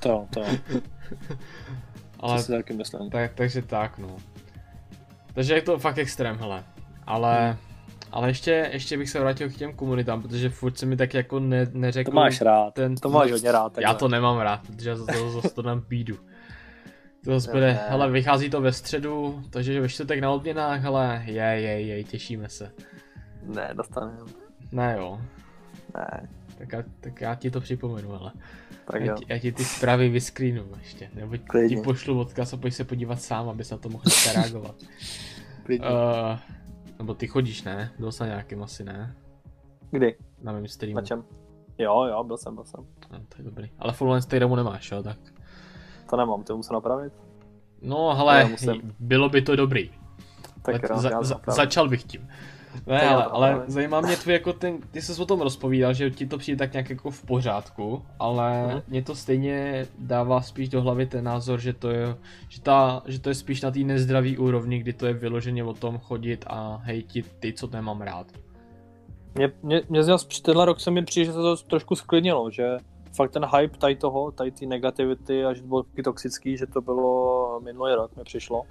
To, 0.00 0.26
to, 0.34 0.42
Ale 2.20 2.36
to 2.36 2.42
si 2.42 2.52
taky 2.52 2.72
myslím. 2.72 3.10
tak, 3.10 3.34
takže 3.34 3.62
tak 3.62 3.98
no. 3.98 4.16
Takže 5.34 5.54
je 5.54 5.62
to 5.62 5.78
fakt 5.78 5.98
extrém, 5.98 6.36
hele. 6.38 6.64
Ale, 7.06 7.48
Hmm. 7.48 7.56
ale 8.12 8.28
ještě, 8.30 8.70
ještě 8.72 8.98
bych 8.98 9.10
se 9.10 9.20
vrátil 9.20 9.50
k 9.50 9.54
těm 9.56 9.72
komunitám, 9.72 10.22
protože 10.22 10.48
furt 10.50 10.78
se 10.78 10.86
mi 10.86 10.96
tak 10.96 11.14
jako 11.14 11.40
ne, 11.40 11.66
neřekl 11.72 12.10
To 12.10 12.14
máš 12.14 12.40
rád. 12.40 12.74
ten, 12.74 12.94
To 12.94 13.08
máš 13.10 13.30
hodně 13.30 13.52
rád. 13.52 13.78
Já 13.78 13.88
takhle. 13.88 13.94
to 13.94 14.08
nemám 14.08 14.38
rád, 14.38 14.60
protože 14.66 14.88
já 14.90 14.96
za 14.96 15.06
to 15.06 15.30
zase 15.30 15.54
to 15.54 15.62
dám 15.62 15.82
bídu. 15.88 16.16
To 17.24 17.40
zase 17.40 17.50
bude, 17.52 17.78
hele, 17.88 18.10
vychází 18.10 18.50
to 18.50 18.60
ve 18.60 18.72
středu, 18.72 19.42
takže 19.50 19.80
ve 19.80 19.88
čtvrtek 19.88 20.20
na 20.20 20.30
odměnách, 20.30 20.80
hele, 20.80 21.22
jej, 21.26 21.62
jej, 21.62 21.86
jej, 21.86 22.04
těšíme 22.04 22.48
se. 22.48 22.72
Ne, 23.42 23.70
dostaneme. 23.74 24.16
Ne 24.72 24.94
jo, 24.98 25.20
Ne, 25.94 26.28
tak 26.58 26.72
já, 26.72 26.82
tak 27.00 27.20
já 27.20 27.34
ti 27.34 27.50
to 27.50 27.60
připomenu, 27.60 28.12
ale. 28.14 28.32
tak 28.92 29.00
Já 29.00 29.06
jo. 29.06 29.14
ti, 29.18 29.26
já 29.28 29.38
ti 29.38 29.52
ty 29.52 29.64
zprávy 29.64 30.08
vyscreenu 30.08 30.64
ještě, 30.78 31.10
nebo 31.14 31.36
ti 31.36 31.42
Klidně. 31.42 31.82
pošlu 31.82 32.20
odkaz 32.20 32.52
a 32.52 32.56
pojď 32.56 32.74
se 32.74 32.84
podívat 32.84 33.22
sám, 33.22 33.48
abys 33.48 33.70
na 33.70 33.76
to 33.78 33.88
mohl 33.88 34.04
reagovat. 34.34 34.74
Klidně. 35.64 35.88
uh, 35.88 36.38
nebo 36.98 37.14
ty 37.14 37.26
chodíš, 37.26 37.62
ne? 37.62 37.92
Byl 37.98 38.10
na 38.20 38.26
nějakým 38.26 38.62
asi, 38.62 38.84
ne? 38.84 39.14
Kdy? 39.90 40.16
Na 40.42 40.52
mém 40.52 40.68
streamu. 40.68 40.96
Na 40.96 41.02
čem? 41.02 41.24
Jo, 41.78 42.04
jo, 42.04 42.24
byl 42.24 42.36
jsem, 42.36 42.54
byl 42.54 42.64
jsem. 42.64 42.80
No, 43.12 43.18
to 43.18 43.34
je 43.38 43.44
dobrý. 43.44 43.70
Ale 43.78 43.94
na 44.08 44.16
Instagramu 44.16 44.56
nemáš, 44.56 44.90
jo, 44.90 45.02
tak. 45.02 45.18
To 46.10 46.16
nemám, 46.16 46.42
to 46.42 46.56
musím 46.56 46.74
napravit. 46.74 47.12
No, 47.82 48.14
hele, 48.14 48.44
musím. 48.44 48.94
bylo 48.98 49.28
by 49.28 49.42
to 49.42 49.56
dobrý. 49.56 49.90
Tak 50.62 50.82
jo, 50.90 50.98
za, 50.98 51.22
za, 51.22 51.40
začal 51.46 51.88
bych 51.88 52.04
tím. 52.04 52.28
Ne, 52.86 53.00
ale, 53.08 53.22
to 53.24 53.34
ale 53.34 53.62
zajímá 53.66 54.00
mě 54.00 54.16
tvůj 54.16 54.32
jako 54.34 54.52
ten, 54.52 54.78
ty 54.90 55.02
jsi 55.02 55.22
o 55.22 55.26
tom 55.26 55.40
rozpovídal, 55.40 55.94
že 55.94 56.10
ti 56.10 56.26
to 56.26 56.38
přijde 56.38 56.58
tak 56.58 56.72
nějak 56.72 56.90
jako 56.90 57.10
v 57.10 57.22
pořádku, 57.22 58.02
ale 58.18 58.66
Mhm. 58.66 58.82
mě 58.88 59.02
to 59.02 59.14
stejně 59.14 59.86
dává 59.98 60.42
spíš 60.42 60.68
do 60.68 60.82
hlavy 60.82 61.06
ten 61.06 61.24
názor, 61.24 61.60
že 61.60 61.72
to 61.72 61.90
je, 61.90 62.16
že, 62.48 62.60
ta, 62.60 63.02
že 63.06 63.20
to 63.20 63.28
je 63.28 63.34
spíš 63.34 63.62
na 63.62 63.70
té 63.70 63.78
nezdravý 63.78 64.38
úrovni, 64.38 64.78
kdy 64.78 64.92
to 64.92 65.06
je 65.06 65.12
vyloženě 65.12 65.64
o 65.64 65.74
tom 65.74 65.98
chodit 65.98 66.44
a 66.46 66.80
hejtit 66.82 67.32
ty, 67.40 67.52
co 67.52 67.66
nemám 67.72 68.00
rád. 68.00 68.26
Mě, 69.34 69.52
mě, 69.62 69.82
mě 69.88 70.02
zase 70.02 70.28
při 70.28 70.42
tenhle 70.42 70.64
rok 70.64 70.80
se 70.80 70.90
mi 70.90 71.04
přijde, 71.04 71.24
že 71.24 71.32
se 71.32 71.38
to 71.38 71.56
trošku 71.56 71.94
sklidnilo, 71.94 72.50
že 72.50 72.76
fakt 73.16 73.30
ten 73.30 73.46
hype 73.56 73.78
tady 73.78 73.96
toho, 73.96 74.30
tady 74.32 74.50
ty 74.50 74.66
negativity 74.66 75.44
a 75.44 75.54
že 75.54 75.60
to 75.62 75.68
bylo 75.68 75.82
taky 75.82 76.02
toxický, 76.02 76.56
že 76.56 76.66
to 76.66 76.80
bylo 76.80 77.60
minulý 77.64 77.94
rok 77.94 78.16
mi 78.16 78.24
přišlo. 78.24 78.62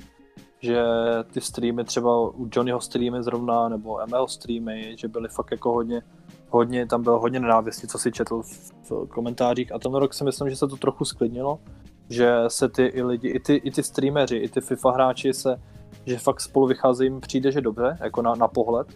Že 0.59 0.83
ty 1.31 1.41
streamy 1.41 1.83
třeba 1.83 2.29
u 2.29 2.49
Johnnyho 2.55 2.81
streamy 2.81 3.23
zrovna, 3.23 3.69
nebo 3.69 3.99
ML 4.11 4.27
streamy, 4.27 4.95
že 4.97 5.07
byly 5.07 5.29
fakt 5.29 5.51
jako 5.51 5.73
hodně, 5.73 6.01
hodně, 6.49 6.85
tam 6.87 7.03
bylo 7.03 7.19
hodně 7.19 7.39
nenávistí, 7.39 7.87
co 7.87 7.97
si 7.97 8.11
četl 8.11 8.41
v, 8.41 8.71
v 8.89 9.05
komentářích 9.09 9.71
a 9.71 9.79
ten 9.79 9.93
rok 9.93 10.13
si 10.13 10.23
myslím, 10.23 10.49
že 10.49 10.55
se 10.55 10.67
to 10.67 10.77
trochu 10.77 11.05
sklidnilo, 11.05 11.59
že 12.09 12.35
se 12.47 12.69
ty 12.69 12.85
i 12.85 13.03
lidi, 13.03 13.27
i 13.27 13.39
ty, 13.39 13.55
i 13.55 13.71
ty 13.71 13.83
streameři, 13.83 14.35
i 14.35 14.49
ty 14.49 14.61
FIFA 14.61 14.91
hráči 14.91 15.33
se, 15.33 15.61
že 16.05 16.17
fakt 16.17 16.41
spolu 16.41 16.67
vycházejí, 16.67 17.19
přijde, 17.19 17.51
že 17.51 17.61
dobře, 17.61 17.97
jako 18.01 18.21
na, 18.21 18.35
na 18.35 18.47
pohled, 18.47 18.87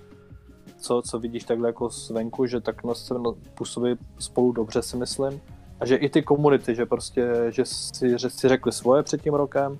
co, 0.77 1.01
co 1.01 1.19
vidíš 1.19 1.43
takhle 1.43 1.69
jako 1.69 1.89
zvenku, 1.89 2.45
že 2.45 2.61
takhle 2.61 2.95
se 2.95 3.15
působí 3.55 3.95
spolu 4.19 4.51
dobře, 4.51 4.81
si 4.81 4.97
myslím. 4.97 5.41
A 5.79 5.85
že 5.85 5.95
i 5.95 6.09
ty 6.09 6.21
komunity, 6.21 6.75
že 6.75 6.85
prostě, 6.85 7.33
že 7.49 7.65
si, 7.65 8.19
že 8.19 8.29
si 8.29 8.47
řekli 8.47 8.71
svoje 8.71 9.03
před 9.03 9.21
tím 9.21 9.33
rokem, 9.33 9.79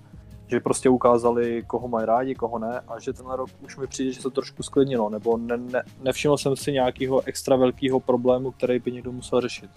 že 0.51 0.59
prostě 0.59 0.89
ukázali, 0.89 1.63
koho 1.67 1.87
mají 1.87 2.05
rádi, 2.05 2.35
koho 2.35 2.59
ne, 2.59 2.79
a 2.87 2.99
že 2.99 3.13
tenhle 3.13 3.35
rok 3.35 3.49
už 3.63 3.77
mi 3.77 3.87
přijde, 3.87 4.11
že 4.11 4.17
se 4.17 4.23
to 4.23 4.31
trošku 4.31 4.63
sklidnilo, 4.63 5.09
nebo 5.09 5.37
ne, 5.37 5.57
ne, 5.57 5.83
nevšiml 6.01 6.37
jsem 6.37 6.55
si 6.55 6.71
nějakého 6.71 7.21
extra 7.25 7.55
velkého 7.55 7.99
problému, 7.99 8.51
který 8.51 8.79
by 8.79 8.91
někdo 8.91 9.11
musel 9.11 9.41
řešit. 9.41 9.69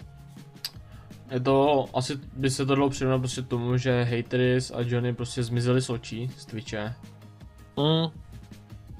Je 1.31 1.39
to, 1.39 1.85
asi 1.93 2.19
by 2.33 2.49
se 2.49 2.65
to 2.65 2.75
dalo 2.75 2.89
přirovnat 2.89 3.21
prostě 3.21 3.41
tomu, 3.41 3.77
že 3.77 4.03
Hateris 4.03 4.71
a 4.71 4.77
Johnny 4.81 5.13
prostě 5.13 5.43
zmizeli 5.43 5.81
z 5.81 5.89
očí, 5.89 6.29
z 6.37 6.45
Twitche. 6.45 6.93
Mm, 7.77 8.07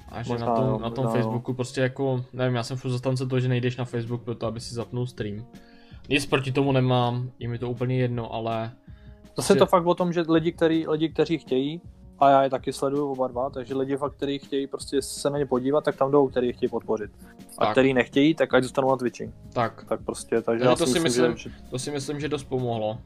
A 0.08 0.22
že 0.22 0.32
Možná 0.32 0.46
na 0.46 0.54
tom, 0.54 0.64
jo, 0.64 0.78
na 0.78 0.90
tom 0.90 1.04
možná 1.04 1.18
jo. 1.18 1.22
Facebooku 1.22 1.54
prostě 1.54 1.80
jako, 1.80 2.24
nevím, 2.32 2.54
já 2.54 2.62
jsem 2.62 2.76
furt 2.76 2.90
zastance 2.90 3.26
toho, 3.26 3.40
že 3.40 3.48
nejdeš 3.48 3.76
na 3.76 3.84
Facebook 3.84 4.22
proto, 4.22 4.46
aby 4.46 4.60
si 4.60 4.74
zapnul 4.74 5.06
stream. 5.06 5.46
Nic 6.08 6.26
proti 6.26 6.52
tomu 6.52 6.72
nemám, 6.72 7.30
je 7.38 7.48
mi 7.48 7.58
to 7.58 7.70
úplně 7.70 7.98
jedno, 7.98 8.32
ale... 8.32 8.72
Zase 9.36 9.52
je 9.52 9.56
to 9.56 9.66
fakt 9.66 9.86
o 9.86 9.94
tom, 9.94 10.12
že 10.12 10.20
lidi, 10.28 10.52
který, 10.52 10.88
lidi, 10.88 11.08
kteří 11.08 11.38
chtějí, 11.38 11.80
a 12.18 12.30
já 12.30 12.42
je 12.42 12.50
taky 12.50 12.72
sleduju 12.72 13.12
oba 13.12 13.28
dva, 13.28 13.50
takže 13.50 13.74
lidi 13.76 13.96
fakt, 13.96 14.12
kteří 14.16 14.38
chtějí 14.38 14.66
prostě 14.66 15.02
se 15.02 15.30
na 15.30 15.38
ně 15.38 15.46
podívat, 15.46 15.84
tak 15.84 15.96
tam 15.96 16.10
jdou, 16.10 16.28
který 16.28 16.52
chtějí 16.52 16.70
podpořit. 16.70 17.10
A 17.58 17.64
Tak. 17.64 17.72
který 17.72 17.94
nechtějí, 17.94 18.34
tak 18.34 18.54
ať 18.54 18.62
zůstanou 18.62 18.90
na 18.90 18.96
Twitchi. 18.96 19.32
Tak, 19.52 19.84
Tak 19.88 20.00
prostě, 20.04 20.30
takže 20.42 20.44
Takže 20.44 20.64
já 20.64 20.76
to 20.76 20.86
si 20.86 21.00
myslím, 21.00 21.30
myslím- 21.30 21.52
že... 21.52 21.58
to 21.70 21.78
si 21.78 21.90
myslím, 21.90 22.20
že 22.20 22.28
dost 22.28 22.44
pomohlo. 22.44 22.98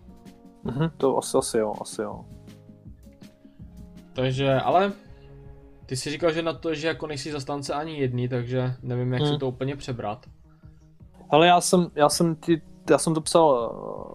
Mhm, 0.65 0.91
to 0.97 1.19
asi, 1.19 1.37
asi 1.39 1.59
jo, 1.59 1.75
asi 1.81 2.03
jo. 2.03 2.25
Takže, 4.13 4.55
ale... 4.55 4.93
Ty 5.87 5.97
jsi 5.97 6.11
říkal, 6.11 6.33
že 6.33 6.43
na 6.43 6.53
to, 6.53 6.75
že 6.75 6.87
jako 6.89 7.07
nejsi 7.07 7.33
zastánce 7.33 7.75
ani 7.75 7.99
jedný, 7.99 8.29
takže 8.29 8.75
nevím, 8.83 9.13
jak 9.13 9.23
si 9.23 9.29
Hmm. 9.29 9.39
to 9.39 9.49
úplně 9.49 9.77
přebrat. 9.77 10.27
Ale 11.31 11.47
já 11.47 11.61
jsem, 11.61 11.87
já 11.95 12.09
jsem, 12.09 12.37
ti, 12.37 12.63
já 12.91 12.99
jsem 12.99 13.15
to 13.15 13.21
psal 13.21 13.71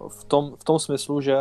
eh, 0.06 0.08
v 0.20 0.24
tom, 0.24 0.56
v 0.60 0.64
tom 0.64 0.78
smyslu, 0.78 1.20
že 1.20 1.36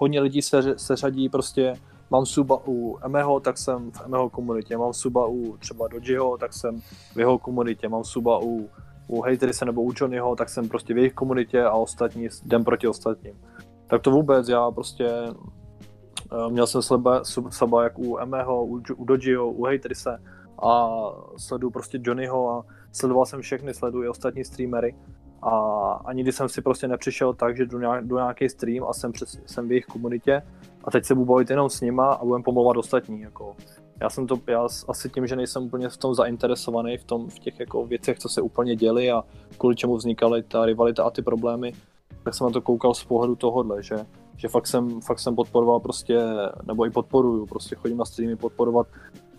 hodně 0.00 0.20
lidí 0.20 0.42
se, 0.42 0.78
se 0.78 0.96
řadí 0.96 1.28
prostě, 1.28 1.74
mám 2.10 2.26
suba 2.26 2.58
u 2.66 2.98
Emeho, 3.02 3.40
tak 3.40 3.58
jsem 3.58 3.90
v 3.90 4.00
Emeho 4.04 4.30
komunitě, 4.30 4.76
mám 4.76 4.92
suba 4.92 5.26
u 5.26 5.56
třeba 5.56 5.88
Dojiho, 5.88 6.38
tak 6.38 6.52
jsem 6.52 6.80
v 7.14 7.16
jeho 7.16 7.38
komunitě, 7.38 7.88
mám 7.88 8.04
suba 8.04 8.38
u, 8.42 8.70
u 9.08 9.22
Haterise 9.22 9.64
nebo 9.64 9.82
u 9.82 9.92
Johnnyho, 9.96 10.36
tak 10.36 10.48
jsem 10.48 10.68
prostě 10.68 10.94
v 10.94 10.98
jejich 10.98 11.14
komunitě 11.14 11.64
a 11.64 11.72
ostatní 11.72 12.28
jdem 12.44 12.64
proti 12.64 12.88
ostatním. 12.88 13.34
Tak 13.86 14.02
to 14.02 14.10
vůbec, 14.10 14.48
já 14.48 14.70
prostě 14.70 15.06
eh, 15.06 16.50
měl 16.50 16.66
jsem 16.66 16.82
sleba, 16.82 17.24
sub, 17.24 17.52
suba 17.52 17.84
jak 17.84 17.98
u 17.98 18.18
Emeho, 18.18 18.64
u, 18.64 18.82
u 18.96 19.04
Dojiho, 19.04 19.50
u 19.50 19.64
Haterise 19.64 20.18
a 20.62 20.88
sleduju 21.36 21.70
prostě 21.70 22.00
Johnnyho 22.02 22.50
a 22.50 22.64
sledoval 22.92 23.26
jsem 23.26 23.40
všechny, 23.40 23.74
sleduji 23.74 24.04
i 24.04 24.08
ostatní 24.08 24.44
streamery 24.44 24.94
a 25.42 25.50
ani 26.04 26.22
když 26.22 26.34
jsem 26.34 26.48
si 26.48 26.62
prostě 26.62 26.88
nepřišel 26.88 27.34
tak, 27.34 27.56
že 27.56 27.66
jdu, 27.66 27.78
nějak, 27.78 28.04
nějaký 28.04 28.48
stream 28.48 28.84
a 28.88 28.92
jsem, 28.92 29.12
přes, 29.12 29.38
jsem 29.46 29.68
v 29.68 29.70
jejich 29.70 29.86
komunitě 29.86 30.42
a 30.84 30.90
teď 30.90 31.04
se 31.04 31.14
budu 31.14 31.26
bavit 31.26 31.50
jenom 31.50 31.70
s 31.70 31.80
nima 31.80 32.12
a 32.12 32.24
budem 32.24 32.42
pomlouvat 32.42 32.76
ostatní. 32.76 33.20
Jako. 33.20 33.56
Já 34.00 34.10
jsem 34.10 34.26
to, 34.26 34.40
já 34.46 34.66
asi 34.88 35.10
tím, 35.10 35.26
že 35.26 35.36
nejsem 35.36 35.62
úplně 35.62 35.88
v 35.88 35.96
tom 35.96 36.14
zainteresovaný, 36.14 36.96
v, 36.96 37.04
tom, 37.04 37.30
v 37.30 37.38
těch 37.38 37.60
jako 37.60 37.86
věcech, 37.86 38.18
co 38.18 38.28
se 38.28 38.40
úplně 38.40 38.76
děli 38.76 39.10
a 39.10 39.24
kvůli 39.58 39.76
čemu 39.76 39.96
vznikaly 39.96 40.42
ta 40.42 40.66
rivalita 40.66 41.04
a 41.04 41.10
ty 41.10 41.22
problémy, 41.22 41.72
tak 42.22 42.34
jsem 42.34 42.44
na 42.44 42.50
to 42.50 42.60
koukal 42.60 42.94
z 42.94 43.04
pohledu 43.04 43.36
tohohle, 43.36 43.82
že, 43.82 43.96
že 44.40 44.48
fakt, 44.48 44.66
jsem, 44.66 45.00
fakt 45.00 45.18
jsem 45.18 45.34
podporoval 45.34 45.80
prostě, 45.80 46.18
nebo 46.66 46.86
i 46.86 46.90
podporuju, 46.90 47.46
prostě 47.46 47.74
chodím 47.74 47.98
na 47.98 48.04
streamy 48.04 48.36
podporovat 48.36 48.86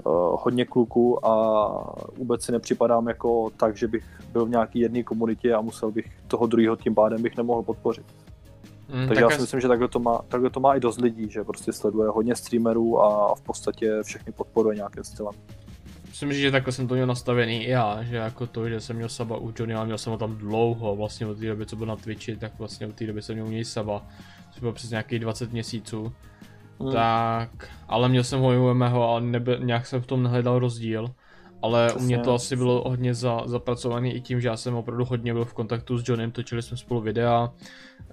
uh, 0.04 0.14
hodně 0.40 0.66
kluků 0.66 1.26
a 1.26 1.96
vůbec 2.18 2.44
si 2.44 2.52
nepřipadám 2.52 3.08
jako 3.08 3.50
tak, 3.58 3.78
že 3.78 3.88
bych 3.88 4.04
byl 4.32 4.46
v 4.46 4.50
nějaký 4.50 4.80
jedné 4.80 5.04
komunitě 5.04 5.54
a 5.54 5.62
musel 5.62 5.92
bych 5.92 6.06
toho 6.28 6.48
druhého 6.48 6.76
tím 6.76 6.96
pádem 6.96 7.22
bych 7.22 7.38
nemohl 7.38 7.64
podpořit. 7.64 8.06
Mm, 8.94 9.08
Takže 9.08 9.22
já 9.22 9.28
tak 9.28 9.36
si 9.36 9.42
myslím, 9.42 9.62
že 9.62 9.68
takhle 9.68 9.88
to, 9.88 10.00
má, 10.00 10.22
takhle 10.28 10.50
to 10.50 10.60
má 10.60 10.76
i 10.76 10.80
dost 10.80 11.02
lidí, 11.02 11.30
že 11.30 11.44
prostě 11.44 11.74
sleduje 11.74 12.10
hodně 12.10 12.36
streamerů 12.36 13.02
a 13.02 13.36
v 13.36 13.42
podstatě 13.42 14.00
všechny 14.04 14.32
podporuje 14.32 14.76
nějakým 14.76 15.04
stylem. 15.04 15.34
Myslím, 16.08 16.34
že 16.34 16.52
takhle 16.52 16.74
jsem 16.74 16.88
to 16.88 16.94
měl 16.94 17.08
nastavený 17.08 17.66
i 17.66 17.70
já, 17.70 18.04
že 18.04 18.16
jako 18.16 18.48
to, 18.48 18.70
že 18.70 18.80
jsem 18.80 18.96
měl 18.96 19.10
Saba 19.10 19.38
u 19.38 19.54
Johnny, 19.60 19.76
ale 19.76 19.86
měl 19.86 19.98
jsem 19.98 20.12
ho 20.12 20.18
tam 20.18 20.36
dlouho, 20.36 20.96
vlastně 20.96 21.28
od 21.28 21.40
té 21.40 21.48
doby, 21.48 21.66
co 21.66 21.76
byl 21.76 21.88
na 21.88 21.96
Twitchi, 21.96 22.36
tak 22.36 22.52
vlastně 22.60 22.88
od 22.88 22.96
té 22.96 23.08
doby 23.08 23.22
jsem 23.22 23.36
měl 23.36 23.48
u 23.48 23.50
něj 23.50 23.66
Saba, 23.66 24.06
bylo 24.60 24.74
přes 24.74 24.90
nějakých 24.90 25.20
20 25.20 25.52
měsíců. 25.54 26.14
Hmm. 26.80 26.92
Tak, 26.92 27.50
ale 27.88 28.10
měl 28.10 28.24
jsem 28.24 28.40
ho 28.40 28.54
i 28.54 28.58
u 28.58 28.74
mého 28.74 29.16
a 29.16 29.20
nebe, 29.20 29.58
nějak 29.62 29.88
jsem 29.88 30.02
v 30.02 30.06
tom 30.06 30.24
nehledal 30.24 30.60
rozdíl. 30.60 31.12
Ale 31.64 31.94
u 31.94 32.00
mě 32.00 32.18
Přesně, 32.18 32.18
to 32.20 32.34
asi 32.34 32.42
přesně. 32.46 32.58
bylo 32.58 32.90
hodně 32.90 33.14
za, 33.14 33.42
zapracované 33.46 34.10
i 34.12 34.22
tím, 34.22 34.42
že 34.42 34.48
já 34.48 34.58
jsem 34.58 34.76
opravdu 34.76 35.06
hodně 35.06 35.34
byl 35.34 35.46
v 35.46 35.54
kontaktu 35.54 35.98
s 35.98 36.10
Johnem, 36.10 36.32
točili 36.32 36.62
jsme 36.62 36.78
spolu 36.78 37.02
videa, 37.02 37.52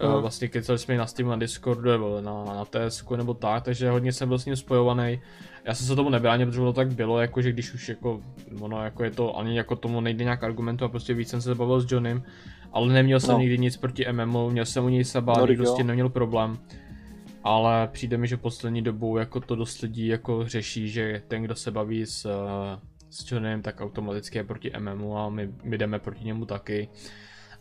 Mhm. 0.02 0.14
uh. 0.14 0.20
vlastně 0.20 0.48
kecali 0.48 0.78
jsme 0.78 0.94
i 0.94 0.98
na 0.98 1.06
Steam, 1.06 1.28
na 1.28 1.36
Discordu 1.36 1.90
nebo 1.90 2.20
na, 2.20 2.44
na 2.44 2.64
TSku 2.64 3.16
nebo 3.16 3.34
tak, 3.34 3.62
takže 3.64 3.90
hodně 3.90 4.12
jsem 4.12 4.28
byl 4.28 4.38
s 4.38 4.44
ním 4.44 4.56
spojovaný. 4.56 5.20
Já 5.64 5.74
jsem 5.74 5.86
se 5.86 5.96
tomu 5.96 6.10
nebránil, 6.10 6.46
protože 6.46 6.60
to 6.60 6.72
tak 6.72 6.92
bylo, 6.94 7.20
jako 7.20 7.42
že 7.42 7.52
když 7.52 7.74
už 7.74 7.88
jako, 7.88 8.20
ono 8.60 8.84
jako 8.84 9.04
je 9.04 9.10
to, 9.10 9.38
ani 9.38 9.56
jako 9.56 9.76
tomu 9.76 10.00
nejde 10.00 10.24
nějak 10.24 10.44
argumentu 10.44 10.84
a 10.84 10.88
prostě 10.88 11.14
víc 11.14 11.28
jsem 11.28 11.42
se 11.42 11.54
bavil 11.54 11.80
s 11.80 11.92
Johnem, 11.92 12.22
ale 12.72 12.92
neměl 12.92 13.20
jsem 13.20 13.32
No. 13.32 13.38
nikdy 13.40 13.58
nic 13.58 13.76
proti 13.76 14.06
MMO, 14.12 14.50
měl 14.50 14.64
jsem 14.64 14.84
u 14.84 14.88
něj 14.88 15.04
Saba, 15.04 15.34
No, 15.38 15.46
prostě 15.46 15.82
jo. 15.82 15.86
neměl 15.86 16.08
problém. 16.08 16.58
Ale 17.44 17.88
přijde 17.92 18.16
mi, 18.16 18.26
že 18.28 18.36
poslední 18.36 18.82
dobou 18.82 19.16
jako 19.16 19.40
to 19.40 19.56
dost 19.56 19.80
lidí 19.80 20.06
jako 20.06 20.48
řeší, 20.48 20.88
že 20.88 21.22
ten, 21.28 21.42
kdo 21.42 21.54
se 21.54 21.70
baví 21.70 22.06
s, 22.06 22.24
eh, 22.24 22.78
s 23.10 23.30
Johnem, 23.32 23.62
tak 23.62 23.80
automaticky 23.80 24.38
je 24.38 24.44
proti 24.44 24.72
MMO 24.78 25.18
a 25.18 25.28
my, 25.28 25.48
my 25.62 25.78
jdeme 25.78 25.98
proti 25.98 26.24
němu 26.24 26.44
taky. 26.44 26.88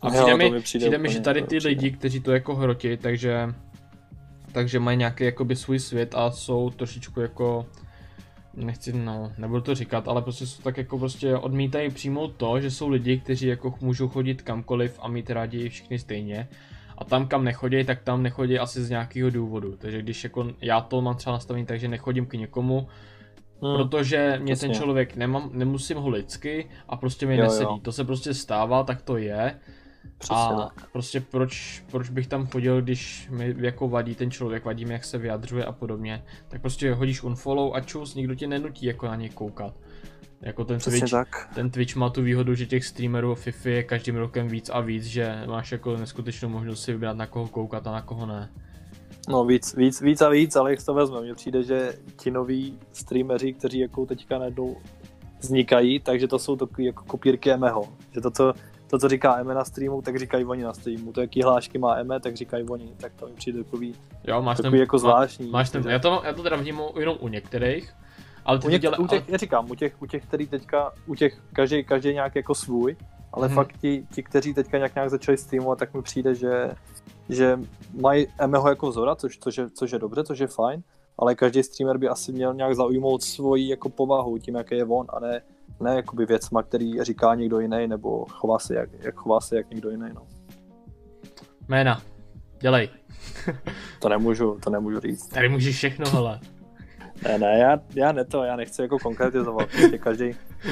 A 0.02 0.06
Jo, 0.06 0.12
přijde, 0.12 0.30
to 0.30 0.36
mi, 0.36 0.50
mi 0.50 0.60
přijde 0.60 0.84
přijde 0.84 0.98
mi, 0.98 1.08
že 1.12 1.20
tady 1.20 1.42
ty 1.42 1.56
lidi, 1.58 1.90
kteří 1.90 2.20
to 2.20 2.32
jako 2.32 2.54
hrotí, 2.54 2.96
takže, 2.96 3.54
takže 4.52 4.78
mají 4.80 4.98
nějaký 4.98 5.24
jakoby 5.24 5.56
svůj 5.56 5.78
svět 5.78 6.14
a 6.14 6.30
jsou 6.30 6.70
trošičku 6.70 7.20
jako 7.20 7.66
nechci, 8.64 8.92
no, 8.92 9.32
nebudu 9.38 9.60
to 9.60 9.74
říkat, 9.74 10.08
ale 10.08 10.22
prostě 10.22 10.46
jsou 10.46 10.62
tak 10.62 10.76
jako 10.76 10.98
prostě 10.98 11.36
odmítají 11.36 11.90
přijmout 11.90 12.34
to, 12.36 12.60
že 12.60 12.70
jsou 12.70 12.88
lidi, 12.88 13.18
kteří 13.18 13.46
jako 13.46 13.74
můžou 13.80 14.08
chodit 14.08 14.42
kamkoliv 14.42 14.98
a 15.02 15.08
mít 15.08 15.30
rádi 15.30 15.68
všichni 15.68 15.98
stejně. 15.98 16.48
A 16.98 17.04
tam, 17.04 17.26
kam 17.28 17.44
nechodí, 17.44 17.84
tak 17.84 18.02
tam 18.02 18.22
nechodí 18.22 18.58
asi 18.58 18.84
z 18.84 18.90
nějakého 18.90 19.30
důvodu. 19.30 19.76
Takže 19.78 20.02
když 20.02 20.24
jako 20.24 20.46
já 20.60 20.80
to 20.80 21.00
mám 21.02 21.16
třeba 21.16 21.32
nastavený 21.36 21.66
tak, 21.66 21.80
že 21.80 21.88
nechodím 21.88 22.26
k 22.26 22.32
někomu, 22.34 22.88
Hmm. 23.62 23.76
protože 23.76 24.38
mě 24.42 24.54
přesně. 24.54 24.68
ten 24.68 24.76
člověk 24.76 25.16
nemám, 25.16 25.50
nemusím 25.52 25.96
ho 25.96 26.08
lidsky 26.08 26.68
a 26.88 26.96
prostě 26.96 27.26
mi 27.26 27.36
Jo, 27.36 27.42
nesedí. 27.42 27.64
jo. 27.64 27.78
To 27.82 27.92
se 27.92 28.04
prostě 28.04 28.34
stává, 28.34 28.82
tak 28.84 29.02
to 29.02 29.16
je. 29.16 29.54
Přesně 30.18 30.36
A 30.36 30.56
tak. 30.56 30.90
prostě 30.90 31.20
proč, 31.20 31.84
proč 31.90 32.10
bych 32.10 32.26
tam 32.26 32.46
chodil, 32.46 32.82
když 32.82 33.28
mi 33.30 33.54
jako 33.58 33.88
vadí 33.88 34.14
ten 34.14 34.30
člověk, 34.30 34.64
vadí 34.64 34.84
mi, 34.84 34.92
jak 34.92 35.04
se 35.04 35.18
vyjadřuje 35.18 35.64
a 35.64 35.72
podobně. 35.72 36.24
Tak 36.48 36.60
prostě 36.60 36.94
hodíš 36.94 37.22
unfollow 37.22 37.74
a 37.74 37.80
čus, 37.80 38.14
nikdo 38.14 38.34
tě 38.34 38.46
nenutí 38.46 38.86
jako 38.86 39.06
na 39.06 39.16
něj 39.16 39.28
koukat. 39.28 39.74
Jako 40.40 40.64
ten 40.64 40.78
Přesně 40.78 41.00
Twitch, 41.00 41.10
tak. 41.10 41.48
ten 41.54 41.70
Twitch 41.70 41.96
má 41.96 42.10
tu 42.10 42.22
výhodu, 42.22 42.54
že 42.54 42.66
těch 42.66 42.84
streamerů 42.84 43.34
FIFA 43.34 43.68
je 43.68 43.82
každým 43.82 44.16
rokem 44.16 44.48
víc 44.48 44.70
a 44.72 44.80
víc, 44.80 45.04
že 45.04 45.42
máš 45.46 45.72
jako 45.72 45.96
neskutečnou 45.96 46.48
možnost 46.48 46.82
si 46.82 46.92
vybrat 46.92 47.16
na 47.16 47.26
koho 47.26 47.48
koukat 47.48 47.86
a 47.86 47.92
na 47.92 48.02
koho 48.02 48.26
ne. 48.26 48.50
No 49.28 49.44
víc, 49.44 49.74
víc, 49.76 50.00
víc 50.00 50.20
a 50.20 50.28
víc, 50.28 50.56
ale 50.56 50.70
jak 50.70 50.84
to 50.84 50.94
vezme, 50.94 51.20
mně 51.20 51.34
přijde, 51.34 51.62
že 51.62 51.92
ti 52.16 52.30
noví 52.30 52.78
streameři, 52.92 53.52
kteří 53.52 53.78
jako 53.78 54.06
teďka 54.06 54.38
najednou 54.38 54.76
vznikají, 55.40 56.00
takže 56.00 56.28
to 56.28 56.38
jsou 56.38 56.56
takový 56.56 56.86
jako 56.86 57.04
kopírky 57.04 57.50
Emeho. 57.50 57.88
Že 58.14 58.20
to, 58.20 58.30
co, 58.30 58.52
to, 58.90 58.98
co 58.98 59.08
říká 59.08 59.38
Eme 59.38 59.54
na 59.54 59.64
streamu, 59.64 60.02
tak 60.02 60.18
říkají 60.18 60.44
oni 60.44 60.62
na 60.62 60.72
streamu. 60.72 61.12
To, 61.12 61.20
jaký 61.20 61.42
hlášky 61.42 61.78
má 61.78 61.96
Eme, 61.96 62.20
tak 62.20 62.36
říkají 62.36 62.68
oni. 62.68 62.92
Tak 62.96 63.12
to 63.14 63.26
mi 63.26 63.32
přijde 63.32 63.64
takový, 63.64 63.94
Jo, 64.24 64.42
máš 64.42 64.56
takový 64.56 64.72
ten, 64.72 64.80
jako 64.80 64.96
má- 64.96 65.00
zvláštní. 65.00 65.50
Máš 65.50 65.70
ten, 65.70 65.88
já 65.88 65.98
to, 65.98 66.22
já 66.24 66.32
to 66.32 66.42
teda 66.42 66.56
vnímu 66.56 66.90
jenom 66.98 67.16
u 67.20 67.28
některých, 67.28 67.94
ale 68.44 68.58
ty 68.58 68.66
u, 68.66 68.70
něk, 68.70 68.82
děla, 68.82 68.98
u 68.98 69.06
těch, 69.06 69.28
já 69.28 69.38
říkám, 69.38 69.70
u 69.70 69.74
těch, 69.74 70.02
u 70.02 70.06
těch, 70.06 70.26
který 70.26 70.46
teďka, 70.46 70.92
u 71.06 71.14
těch, 71.14 71.40
každý, 71.52 71.84
každý 71.84 72.12
nějak 72.14 72.36
jako 72.36 72.54
svůj, 72.54 72.96
ale 73.32 73.48
mm-hmm. 73.48 73.54
fakt 73.54 73.78
ti, 73.80 74.06
ti, 74.14 74.22
kteří 74.22 74.54
teďka 74.54 74.76
nějak, 74.76 74.94
nějak 74.94 75.10
začali 75.10 75.38
streamovat, 75.38 75.78
tak 75.78 75.94
mi 75.94 76.02
přijde, 76.02 76.34
že, 76.34 76.70
že 77.28 77.58
mají 78.00 78.26
Emeho 78.38 78.68
jako 78.68 78.88
vzora, 78.88 79.14
což, 79.14 79.38
což, 79.38 79.58
je, 79.58 79.70
což 79.70 79.90
je 79.90 79.98
dobře, 79.98 80.24
což 80.24 80.38
je 80.38 80.46
fajn, 80.46 80.82
ale 81.18 81.34
každý 81.34 81.62
streamer 81.62 81.98
by 81.98 82.08
asi 82.08 82.32
měl 82.32 82.54
nějak 82.54 82.74
zaujmout 82.74 83.22
svoji 83.22 83.68
jako 83.68 83.88
povahu 83.88 84.38
tím, 84.38 84.54
jaký 84.54 84.76
je 84.76 84.84
on, 84.84 85.06
a 85.08 85.20
ne, 85.20 85.42
ne 85.80 85.96
jakoby 85.96 86.26
věcma, 86.26 86.62
který 86.62 87.02
říká 87.04 87.34
někdo 87.34 87.60
jiný, 87.60 87.86
nebo 87.86 88.24
chová 88.30 88.58
se 88.58 88.74
jak, 88.74 88.90
jak 89.00 89.14
chová 89.14 89.40
se 89.40 89.56
jak 89.56 89.70
někdo 89.70 89.90
jiný. 89.90 90.06
No. 90.14 90.22
jména, 91.68 92.02
dělej. 92.60 92.88
To 94.00 94.08
nemůžu, 94.08 94.58
to 94.64 94.70
nemůžu 94.70 95.00
říct. 95.00 95.28
Tady 95.28 95.48
můžeš 95.48 95.76
všechno, 95.76 96.10
hele. 96.10 96.40
Ne, 97.24 97.38
ne, 97.38 97.58
já, 97.58 97.80
já 97.94 98.12
ne 98.12 98.24
to, 98.24 98.44
já 98.44 98.56
nechci 98.56 98.82
jako 98.82 98.98
konkretizovat. 98.98 99.68
Prostě 99.70 99.98
každý, 99.98 100.30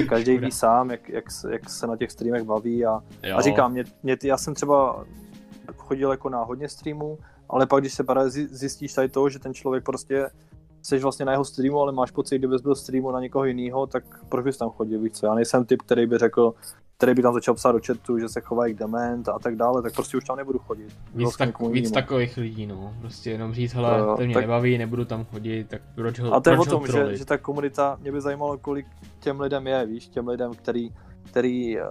každý 0.08 0.38
ví 0.38 0.50
sám, 0.50 0.90
jak, 0.90 1.08
jak, 1.08 1.30
se- 1.30 1.52
jak 1.52 1.70
se 1.70 1.86
na 1.86 1.96
těch 1.96 2.10
streamech 2.12 2.42
baví 2.42 2.86
a, 2.86 3.00
Jo. 3.22 3.36
a 3.36 3.40
říkám, 3.42 3.72
mě, 3.72 3.84
mě, 4.02 4.16
já 4.24 4.36
jsem 4.36 4.54
třeba 4.54 5.06
chodil 5.76 6.10
jako 6.10 6.28
na 6.28 6.42
hodně 6.44 6.68
streamů, 6.68 7.18
ale 7.48 7.66
pak 7.66 7.80
když 7.80 7.94
se 7.94 8.04
zjistíš 8.50 8.92
tady 8.92 9.08
to, 9.08 9.28
že 9.28 9.38
ten 9.38 9.54
člověk 9.54 9.84
prostě 9.84 10.28
jsi 10.86 10.98
vlastně 10.98 11.24
na 11.24 11.32
jeho 11.32 11.44
streamu, 11.44 11.80
ale 11.80 11.92
máš 11.92 12.10
pocit, 12.10 12.38
kdybys 12.38 12.60
byl 12.60 12.74
streamu 12.74 13.10
na 13.10 13.20
někoho 13.20 13.44
jiného, 13.44 13.86
tak 13.86 14.04
proč 14.28 14.44
bys 14.44 14.56
tam 14.56 14.70
chodil, 14.70 15.00
víš 15.00 15.12
co? 15.12 15.26
Já 15.26 15.34
nejsem 15.34 15.64
typ, 15.64 15.82
který 15.82 16.06
by 16.06 16.18
řekl, 16.18 16.54
který 16.96 17.14
by 17.14 17.22
tam 17.22 17.34
začal 17.34 17.54
psát 17.54 17.72
do 17.72 17.80
chatu, 17.86 18.18
že 18.18 18.28
se 18.28 18.40
chová 18.40 18.66
jak 18.66 18.76
dement 18.76 19.28
a 19.28 19.38
tak 19.38 19.56
dále, 19.56 19.82
tak 19.82 19.94
prostě 19.94 20.16
už 20.16 20.24
tam 20.24 20.36
nebudu 20.36 20.58
chodit. 20.58 20.88
Víc, 21.14 21.36
k 21.36 21.38
tak, 21.38 21.60
víc 21.60 21.90
takových 21.90 22.36
lidí, 22.36 22.66
no. 22.66 22.94
Prostě 23.00 23.30
jenom 23.30 23.54
říct, 23.54 23.72
hele, 23.72 23.98
Jo, 23.98 24.16
to 24.16 24.24
mě 24.24 24.34
tak- 24.34 24.44
nebaví, 24.44 24.78
nebudu 24.78 25.04
tam 25.04 25.24
chodit, 25.24 25.68
tak 25.68 25.80
proč 25.94 26.20
ho, 26.20 26.34
A 26.34 26.40
to 26.40 26.50
je 26.50 26.58
o 26.58 26.64
tom, 26.64 26.86
že, 26.86 27.16
že 27.16 27.24
ta 27.24 27.38
komunita, 27.38 27.98
mě 28.00 28.12
by 28.12 28.20
zajímalo, 28.20 28.58
kolik 28.58 28.86
těm 29.20 29.40
lidem 29.40 29.66
je, 29.66 29.86
víš, 29.86 30.08
těm 30.08 30.28
lidem, 30.28 30.54
který, 30.54 30.90
který 31.22 31.76
uh, 31.76 31.84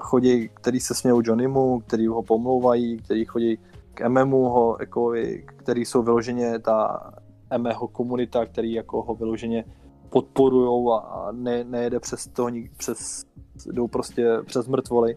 chodí, 0.00 0.50
který 0.54 0.80
se 0.80 0.94
smějou 0.94 1.22
Johnnymu, 1.24 1.80
který 1.80 2.06
ho 2.06 2.22
pomlouvají, 2.22 2.98
který 2.98 3.24
chodí 3.24 3.58
k 3.94 4.08
MMU, 4.08 4.48
ho, 4.48 4.76
jako, 4.80 5.14
který 5.46 5.84
jsou 5.84 6.02
vyloženě 6.02 6.58
ta 6.58 7.10
MMO 7.58 7.88
komunita, 7.88 8.46
který 8.46 8.72
jako 8.72 9.02
ho 9.02 9.14
vyloženě 9.14 9.64
podporujou 10.10 10.92
a 10.92 11.28
ne, 11.32 11.64
nejede 11.64 12.00
přes 12.00 12.26
to, 12.26 12.46
přes, 12.76 13.24
jdou 13.66 13.88
prostě 13.88 14.28
přes 14.46 14.68
mrtvoly, 14.68 15.16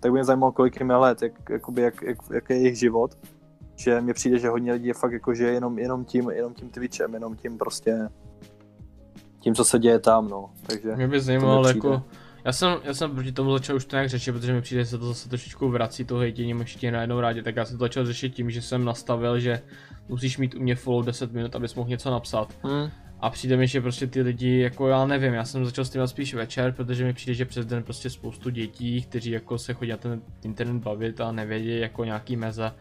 tak 0.00 0.12
by 0.12 0.18
mě 0.18 0.24
zajímalo, 0.24 0.52
kolik 0.52 0.80
jim 0.80 0.90
je 0.90 0.96
let, 0.96 1.22
jak, 1.22 1.32
jakoby, 1.50 1.82
jak, 1.82 2.02
jak, 2.02 2.18
jak, 2.34 2.50
je 2.50 2.56
jejich 2.56 2.78
život. 2.78 3.18
Že 3.76 4.00
mně 4.00 4.14
přijde, 4.14 4.38
že 4.38 4.48
hodně 4.48 4.72
lidí 4.72 4.86
je 4.86 4.94
fakt 4.94 5.12
jako, 5.12 5.34
že 5.34 5.44
jenom, 5.44 5.78
jenom 5.78 6.04
tím, 6.04 6.30
jenom 6.30 6.54
tím 6.54 6.70
Twitchem, 6.70 7.14
jenom 7.14 7.36
tím 7.36 7.58
prostě 7.58 8.08
tím, 9.40 9.54
co 9.54 9.64
se 9.64 9.78
děje 9.78 9.98
tam, 9.98 10.28
no. 10.28 10.50
Takže 10.66 10.96
mě 10.96 11.08
by 11.08 11.20
zajímalo, 11.20 11.68
jako, 11.68 12.02
já 12.44 12.52
jsem, 12.52 12.76
já 12.84 12.94
jsem 12.94 13.10
proti 13.10 13.32
tomu 13.32 13.52
začal 13.52 13.76
už 13.76 13.84
to 13.84 13.96
nějak 13.96 14.08
řešit, 14.08 14.32
protože 14.32 14.52
mi 14.52 14.60
přijde, 14.60 14.82
že 14.82 14.90
se 14.90 14.98
to 14.98 15.06
zase 15.06 15.28
trošičku 15.28 15.68
vrací 15.68 16.04
to 16.04 16.16
hejtěním 16.16 16.60
ještě 16.60 16.90
na 16.90 17.00
jednou 17.00 17.20
rádě, 17.20 17.42
tak 17.42 17.56
já 17.56 17.64
jsem 17.64 17.78
to 17.78 17.84
začal 17.84 18.06
řešit 18.06 18.34
tím, 18.34 18.50
že 18.50 18.62
jsem 18.62 18.84
nastavil, 18.84 19.38
že 19.38 19.60
musíš 20.08 20.38
mít 20.38 20.54
u 20.54 20.60
mě 20.60 20.74
follow 20.74 21.04
10 21.04 21.32
minut, 21.32 21.56
abys 21.56 21.74
mohl 21.74 21.88
něco 21.88 22.10
napsat. 22.10 22.58
Hmm. 22.62 22.90
A 23.20 23.30
přijde 23.30 23.56
mi, 23.56 23.66
že 23.66 23.80
prostě 23.80 24.06
ty 24.06 24.22
lidi, 24.22 24.58
jako 24.58 24.88
já 24.88 25.06
nevím, 25.06 25.34
já 25.34 25.44
jsem 25.44 25.64
začal 25.64 25.84
streamovat 25.84 26.10
spíš 26.10 26.34
večer, 26.34 26.72
protože 26.72 27.04
mi 27.04 27.12
přijde, 27.12 27.34
že 27.34 27.44
přes 27.44 27.66
den 27.66 27.82
prostě 27.82 28.10
spoustu 28.10 28.50
dětí, 28.50 29.02
kteří 29.02 29.30
jako 29.30 29.58
se 29.58 29.74
chodí 29.74 29.90
na 29.90 29.96
ten 29.96 30.22
internet 30.44 30.82
bavit 30.82 31.20
a 31.20 31.32
nevědí 31.32 31.78
jako 31.78 32.04
nějaký 32.04 32.36
meze. 32.36 32.72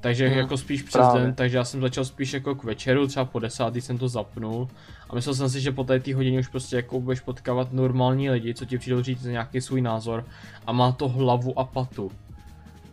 Takže 0.00 0.28
hmm, 0.28 0.38
jako 0.38 0.56
spíš 0.56 0.82
přes 0.82 0.92
právě. 0.92 1.22
den, 1.22 1.34
takže 1.34 1.56
já 1.56 1.64
jsem 1.64 1.80
začal 1.80 2.04
spíš 2.04 2.32
jako 2.32 2.54
k 2.54 2.64
večeru, 2.64 3.06
třeba 3.06 3.24
po 3.24 3.38
desátý 3.38 3.80
jsem 3.80 3.98
to 3.98 4.08
zapnul. 4.08 4.68
A 5.10 5.14
myslel 5.14 5.34
jsem 5.34 5.50
si, 5.50 5.60
že 5.60 5.72
po 5.72 5.84
té 5.84 6.14
hodině 6.14 6.40
už 6.40 6.48
prostě 6.48 6.76
jako 6.76 7.00
budeš 7.00 7.20
potkávat 7.20 7.72
normální 7.72 8.30
lidi, 8.30 8.54
co 8.54 8.64
ti 8.64 8.78
přijdou 8.78 9.02
říct 9.02 9.22
nějaký 9.22 9.60
svůj 9.60 9.80
názor. 9.80 10.24
A 10.66 10.72
má 10.72 10.92
to 10.92 11.08
hlavu 11.08 11.58
a 11.58 11.64
patu. 11.64 12.10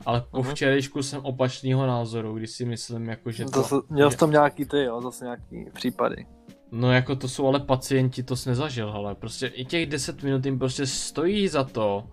Ale 0.06 0.24
po 0.32 0.38
uh-huh. 0.38 0.52
včerejšku 0.52 1.04
jsem 1.04 1.26
opačného 1.26 1.88
názoru, 1.88 2.34
když 2.36 2.52
si 2.52 2.66
myslím, 2.66 3.10
jako, 3.10 3.32
že 3.32 3.46
to... 3.46 3.64
to 3.64 3.82
měl 3.90 4.12
jsi 4.12 4.18
tam 4.18 4.32
nějaký 4.32 4.66
ty, 4.66 4.84
jo, 4.84 5.02
zase 5.02 5.26
nějaký 5.26 5.66
případy. 5.74 6.26
No 6.72 6.92
jako 6.92 7.16
to 7.16 7.28
jsou 7.28 7.48
ale 7.48 7.60
pacienti, 7.60 8.24
to 8.24 8.36
jsi 8.36 8.50
nezažil, 8.50 8.90
ale 8.90 9.16
prostě 9.16 9.48
i 9.48 9.66
těch 9.66 9.86
10 9.86 10.24
minut 10.24 10.46
jim 10.46 10.60
prostě 10.60 10.86
stojí 10.86 11.48
za 11.48 11.64
to 11.64 12.04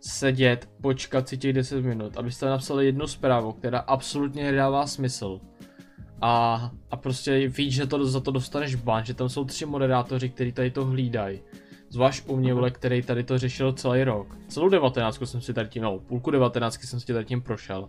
sedět, 0.00 0.68
počkat 0.80 1.28
si 1.28 1.38
těch 1.38 1.52
10 1.52 1.80
minut, 1.80 2.16
abyste 2.16 2.46
napsali 2.46 2.86
jednu 2.86 3.06
zprávu, 3.06 3.52
která 3.52 3.78
absolutně 3.78 4.44
nedává 4.44 4.86
smysl. 4.86 5.40
A, 6.20 6.70
a 6.90 6.96
prostě 6.96 7.48
víš, 7.48 7.74
že 7.74 7.86
to 7.86 8.06
za 8.06 8.20
to 8.20 8.30
dostaneš 8.30 8.74
ban, 8.74 9.04
že 9.04 9.14
tam 9.14 9.28
jsou 9.28 9.44
tři 9.44 9.66
moderátoři, 9.66 10.28
kteří 10.28 10.52
tady 10.52 10.70
to 10.70 10.84
hlídají. 10.84 11.40
Zvlášť 11.88 12.24
u 12.26 12.36
mě, 12.36 12.48
mhm. 12.48 12.56
vole, 12.56 12.70
který 12.70 13.02
tady 13.02 13.24
to 13.24 13.38
řešil 13.38 13.72
celý 13.72 14.04
rok. 14.04 14.36
Celou 14.48 14.68
devatenáctku 14.68 15.26
jsem 15.26 15.40
si 15.40 15.54
tady 15.54 15.68
tím, 15.68 15.82
no, 15.82 15.98
půlku 15.98 16.30
devatenáctky 16.30 16.86
jsem 16.86 17.00
si 17.00 17.12
tady 17.12 17.24
tím 17.24 17.42
prošel. 17.42 17.88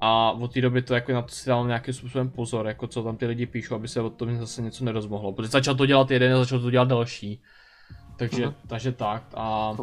A 0.00 0.30
od 0.30 0.52
té 0.52 0.60
doby 0.60 0.82
to 0.82 0.94
jako 0.94 1.12
na 1.12 1.22
to 1.22 1.28
si 1.28 1.48
dávám 1.48 1.66
nějakým 1.66 1.94
způsobem 1.94 2.30
pozor, 2.30 2.66
jako 2.66 2.86
co 2.86 3.02
tam 3.02 3.16
ty 3.16 3.26
lidi 3.26 3.46
píšou, 3.46 3.74
aby 3.74 3.88
se 3.88 4.00
o 4.00 4.10
tom 4.10 4.38
zase 4.38 4.62
něco 4.62 4.84
nerozmohlo. 4.84 5.32
Protože 5.32 5.48
začal 5.48 5.74
to 5.74 5.86
dělat 5.86 6.10
jeden 6.10 6.34
a 6.34 6.38
začal 6.38 6.60
to 6.60 6.70
dělat 6.70 6.88
další. 6.88 7.42
Takže, 8.16 8.46
uh-huh. 8.46 8.54
takže 8.66 8.92
tak. 8.92 9.24
A... 9.34 9.76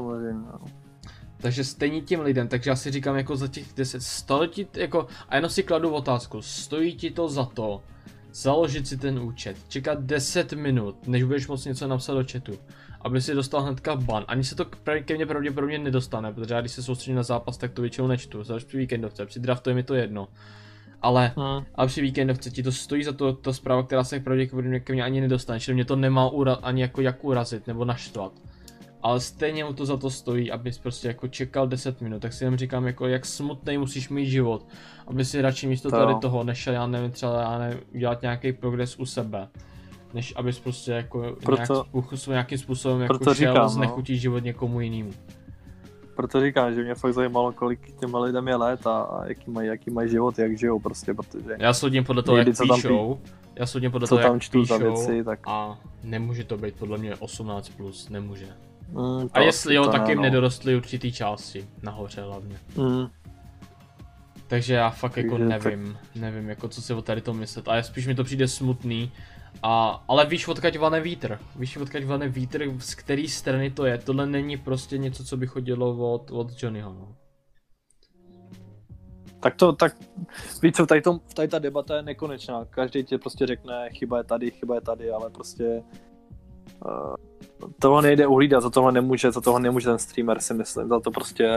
Takže 1.42 1.64
stejně 1.64 2.02
těm 2.02 2.22
lidem, 2.22 2.48
takže 2.48 2.70
já 2.70 2.76
si 2.76 2.92
říkám 2.92 3.16
jako 3.16 3.36
za 3.36 3.48
těch 3.48 3.74
10 3.76 4.04
století, 4.04 4.68
jako, 4.74 5.08
a 5.30 5.36
jenom 5.36 5.52
si 5.52 5.64
kladu 5.64 5.90
otázku, 5.90 6.42
stojí 6.42 6.96
ti 6.96 7.12
to 7.12 7.30
za 7.30 7.46
to, 7.46 7.82
založit 8.34 8.88
si 8.88 8.98
ten 8.98 9.20
účet, 9.20 9.58
čekat 9.68 10.04
10 10.04 10.54
minut, 10.54 11.08
než 11.08 11.24
budeš 11.24 11.48
moct 11.48 11.66
něco 11.66 11.88
napsat 11.88 12.14
do 12.14 12.24
chatu, 12.32 12.60
aby 13.02 13.22
si 13.22 13.36
dostal 13.36 13.62
hnedka 13.62 13.96
ban. 13.96 14.26
Ani 14.28 14.44
se 14.44 14.56
to 14.56 14.66
ke 15.06 15.16
mně 15.16 15.26
pravděpodobně 15.26 15.80
nedostane, 15.80 16.34
protože 16.34 16.54
já 16.54 16.62
když 16.62 16.72
se 16.72 16.84
soustředím 16.84 17.16
na 17.16 17.24
zápas, 17.24 17.58
tak 17.58 17.72
to 17.72 17.82
většinou 17.82 18.08
nečtu, 18.08 18.44
zvlášť 18.44 18.68
při 18.68 18.78
víkendovce, 18.78 19.26
při 19.26 19.40
draftu 19.40 19.70
je 19.70 19.76
mi 19.76 19.84
to 19.84 19.96
jedno. 19.96 20.28
Ale, 21.02 21.32
hmm. 21.38 21.66
ale 21.76 21.88
při 21.88 22.02
víkendovce 22.02 22.52
ti 22.52 22.64
to 22.64 22.72
stojí 22.72 23.04
za 23.04 23.14
to, 23.14 23.34
ta 23.34 23.54
zpráva, 23.54 23.84
která 23.84 24.04
se 24.04 24.20
pravděpodobně 24.20 24.80
ke 24.80 24.94
mně 24.94 25.04
ani 25.04 25.22
nedostane, 25.22 25.60
čili 25.60 25.76
mě 25.76 25.86
to 25.86 25.96
nemá 25.96 26.30
ura, 26.30 26.54
ani 26.54 26.82
jako 26.82 27.02
jak 27.02 27.24
urazit 27.24 27.68
nebo 27.68 27.86
naštvat. 27.86 28.32
Ale 29.02 29.20
stejně 29.20 29.64
mu 29.64 29.74
to 29.74 29.86
za 29.86 29.98
to 29.98 30.10
stojí, 30.10 30.52
abys 30.52 30.78
prostě 30.78 31.08
jako 31.08 31.28
čekal 31.28 31.68
10 31.68 32.02
minut, 32.02 32.22
tak 32.22 32.34
si 32.34 32.44
jen 32.44 32.58
říkám 32.58 32.88
jako 32.88 33.08
jak 33.08 33.26
smutný 33.26 33.78
musíš 33.78 34.10
mít 34.10 34.30
život, 34.30 34.66
aby 35.08 35.26
si 35.26 35.42
radši 35.42 35.68
místo 35.68 35.90
to. 35.90 35.98
tady 35.98 36.16
toho 36.22 36.44
nešel, 36.44 36.74
já 36.74 36.88
nevím, 36.88 37.12
třeba 37.12 37.42
já 37.42 37.58
nevím, 37.58 37.80
udělat 37.96 38.22
nějaký 38.22 38.54
progres 38.54 39.00
u 39.00 39.06
sebe 39.06 39.48
než 40.14 40.34
abys 40.36 40.60
prostě 40.60 40.92
jako 40.92 41.36
proto, 41.46 41.74
nějak 41.74 41.88
způsob, 41.88 42.32
nějakým 42.32 42.58
způsobem 42.58 43.02
jako 43.02 43.24
šel 43.24 43.34
říkám, 43.34 43.70
znechutit 43.70 44.16
no. 44.16 44.20
život 44.20 44.44
někomu 44.44 44.82
jinému. 44.82 45.12
Proto 46.16 46.42
říkám, 46.42 46.74
že 46.74 46.84
mě 46.84 46.96
fakt 46.96 47.14
zajímalo, 47.14 47.52
kolik 47.52 48.00
těm 48.00 48.16
lidem 48.16 48.48
je 48.48 48.56
let 48.56 48.88
a, 48.88 49.02
a 49.02 49.26
jaký 49.26 49.52
mají, 49.52 49.68
jaký 49.68 49.92
mají 49.92 50.10
život, 50.10 50.40
jak 50.40 50.58
žijou 50.58 50.80
prostě, 50.80 51.14
protože... 51.14 51.56
Já 51.60 51.74
soudím 51.74 52.04
podle 52.04 52.24
toho, 52.24 52.38
jak 52.38 52.48
píšou, 52.48 53.16
pí... 53.16 53.32
já 53.56 53.66
soudím 53.66 53.92
podle 53.92 54.08
toho, 54.08 54.22
jak 54.22 54.42
čtu 54.42 54.62
píšou 54.62 54.80
věci, 54.80 55.24
tak... 55.24 55.40
a 55.46 55.80
nemůže 56.04 56.44
to 56.44 56.58
být 56.58 56.76
podle 56.76 56.98
mě 56.98 57.14
18+, 57.14 57.76
plus, 57.78 58.10
nemůže. 58.10 58.48
Mm, 58.92 59.30
a 59.34 59.40
jestli 59.40 59.76
jo, 59.76 59.88
tak 59.88 60.08
jim 60.08 60.18
no. 60.18 60.24
nedorostly 60.24 60.76
určitý 60.76 61.12
části, 61.12 61.68
nahoře 61.82 62.22
hlavně. 62.22 62.60
Mm. 62.78 63.08
Takže 64.48 64.74
já 64.74 64.90
fakt 64.90 65.18
jako 65.18 65.38
nevím, 65.38 65.94
tak... 65.94 66.16
nevím 66.16 66.50
jako 66.50 66.68
co 66.68 66.82
si 66.82 66.94
o 66.94 67.02
tady 67.02 67.22
to 67.22 67.34
myslet, 67.34 67.68
a 67.68 67.84
spíš 67.84 68.08
mi 68.08 68.16
to 68.16 68.24
přijde 68.24 68.48
smutný, 68.48 69.12
a, 69.64 70.04
ale 70.08 70.26
víš, 70.26 70.48
odkaď 70.48 70.80
vane 70.80 71.02
vítr. 71.02 71.40
Víš, 71.56 71.78
odkaď 71.78 72.06
vane 72.06 72.28
vítr, 72.28 72.80
z 72.80 72.96
který 72.96 73.28
strany 73.28 73.72
to 73.72 73.86
je. 73.86 73.98
Tohle 73.98 74.26
není 74.26 74.58
prostě 74.58 74.98
něco, 74.98 75.24
co 75.24 75.38
by 75.38 75.48
chodilo 75.48 76.14
od, 76.14 76.32
od 76.32 76.64
Johnnyho. 76.64 76.94
No. 76.94 77.16
Tak 79.40 79.56
to, 79.56 79.74
tak 79.74 79.96
víš 80.62 80.74
co, 80.74 80.86
tady, 80.86 81.02
to, 81.02 81.20
tady 81.34 81.48
ta 81.48 81.60
debata 81.60 81.96
je 81.96 82.02
nekonečná. 82.02 82.66
Každý 82.66 83.04
ti 83.04 83.18
prostě 83.18 83.48
řekne, 83.48 83.90
chyba 83.90 84.18
je 84.18 84.24
tady, 84.24 84.52
chyba 84.52 84.76
je 84.76 84.82
tady, 84.82 85.12
ale 85.12 85.30
prostě 85.30 85.84
tohle 87.80 88.02
nejde 88.02 88.28
uhlídat, 88.28 88.64
za 88.64 88.70
tohle 88.70 88.92
nemůže, 88.92 89.32
za 89.32 89.42
tohle 89.42 89.60
nemůže 89.60 89.86
ten 89.86 90.00
streamer 90.00 90.40
si 90.40 90.54
myslím, 90.54 90.88
za 90.88 91.00
to 91.00 91.12
prostě... 91.12 91.50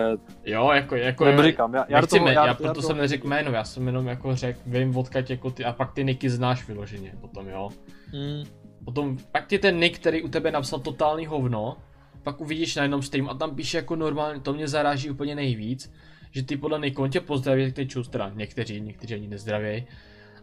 Jo, 0.45 0.71
jako, 0.75 0.97
jako... 0.97 1.25
Nebo 1.25 1.43
říkám, 1.43 1.75
já, 1.75 1.87
já, 1.89 2.01
nechci, 2.01 2.19
toho, 2.19 2.29
já, 2.29 2.47
já, 2.47 2.55
proto 2.55 2.81
já 2.81 2.87
jsem 2.87 2.97
neřekl 2.97 3.29
jméno, 3.29 3.53
já 3.53 3.65
jsem 3.65 3.87
jenom 3.87 4.07
jako 4.07 4.37
řekl, 4.37 4.61
vím 4.67 4.97
odkaď 4.97 5.31
jako 5.31 5.51
ty, 5.51 5.65
a 5.65 5.73
pak 5.73 5.93
ty 5.93 6.05
niky 6.05 6.31
znáš 6.31 6.69
vyloženě 6.69 7.15
potom, 7.21 7.49
jo. 7.49 7.71
Hmm. 8.13 8.45
Potom, 8.85 9.17
pak 9.33 9.47
ti 9.47 9.59
ten 9.59 9.81
nick, 9.81 9.99
který 9.99 10.23
u 10.23 10.29
tebe 10.29 10.51
napsal 10.51 10.81
totální 10.81 11.27
hovno, 11.27 11.77
pak 12.23 12.41
uvidíš 12.41 12.77
na 12.77 12.83
jednom 12.83 13.03
stream 13.03 13.29
a 13.29 13.35
tam 13.35 13.55
píše 13.55 13.77
jako 13.77 13.97
normálně, 13.97 14.41
to 14.41 14.53
mě 14.53 14.69
zaráží 14.69 15.11
úplně 15.11 15.35
nejvíc, 15.35 15.93
že 16.31 16.43
ty 16.43 16.57
podle 16.57 16.79
Nikon 16.79 17.11
tě 17.11 17.21
pozdraví, 17.21 17.63
jak 17.63 17.73
ty 17.73 17.87
čus, 17.87 18.09
teda 18.09 18.31
někteří, 18.35 18.81
někteří 18.81 19.15
ani 19.15 19.29
nezdravěj, 19.29 19.87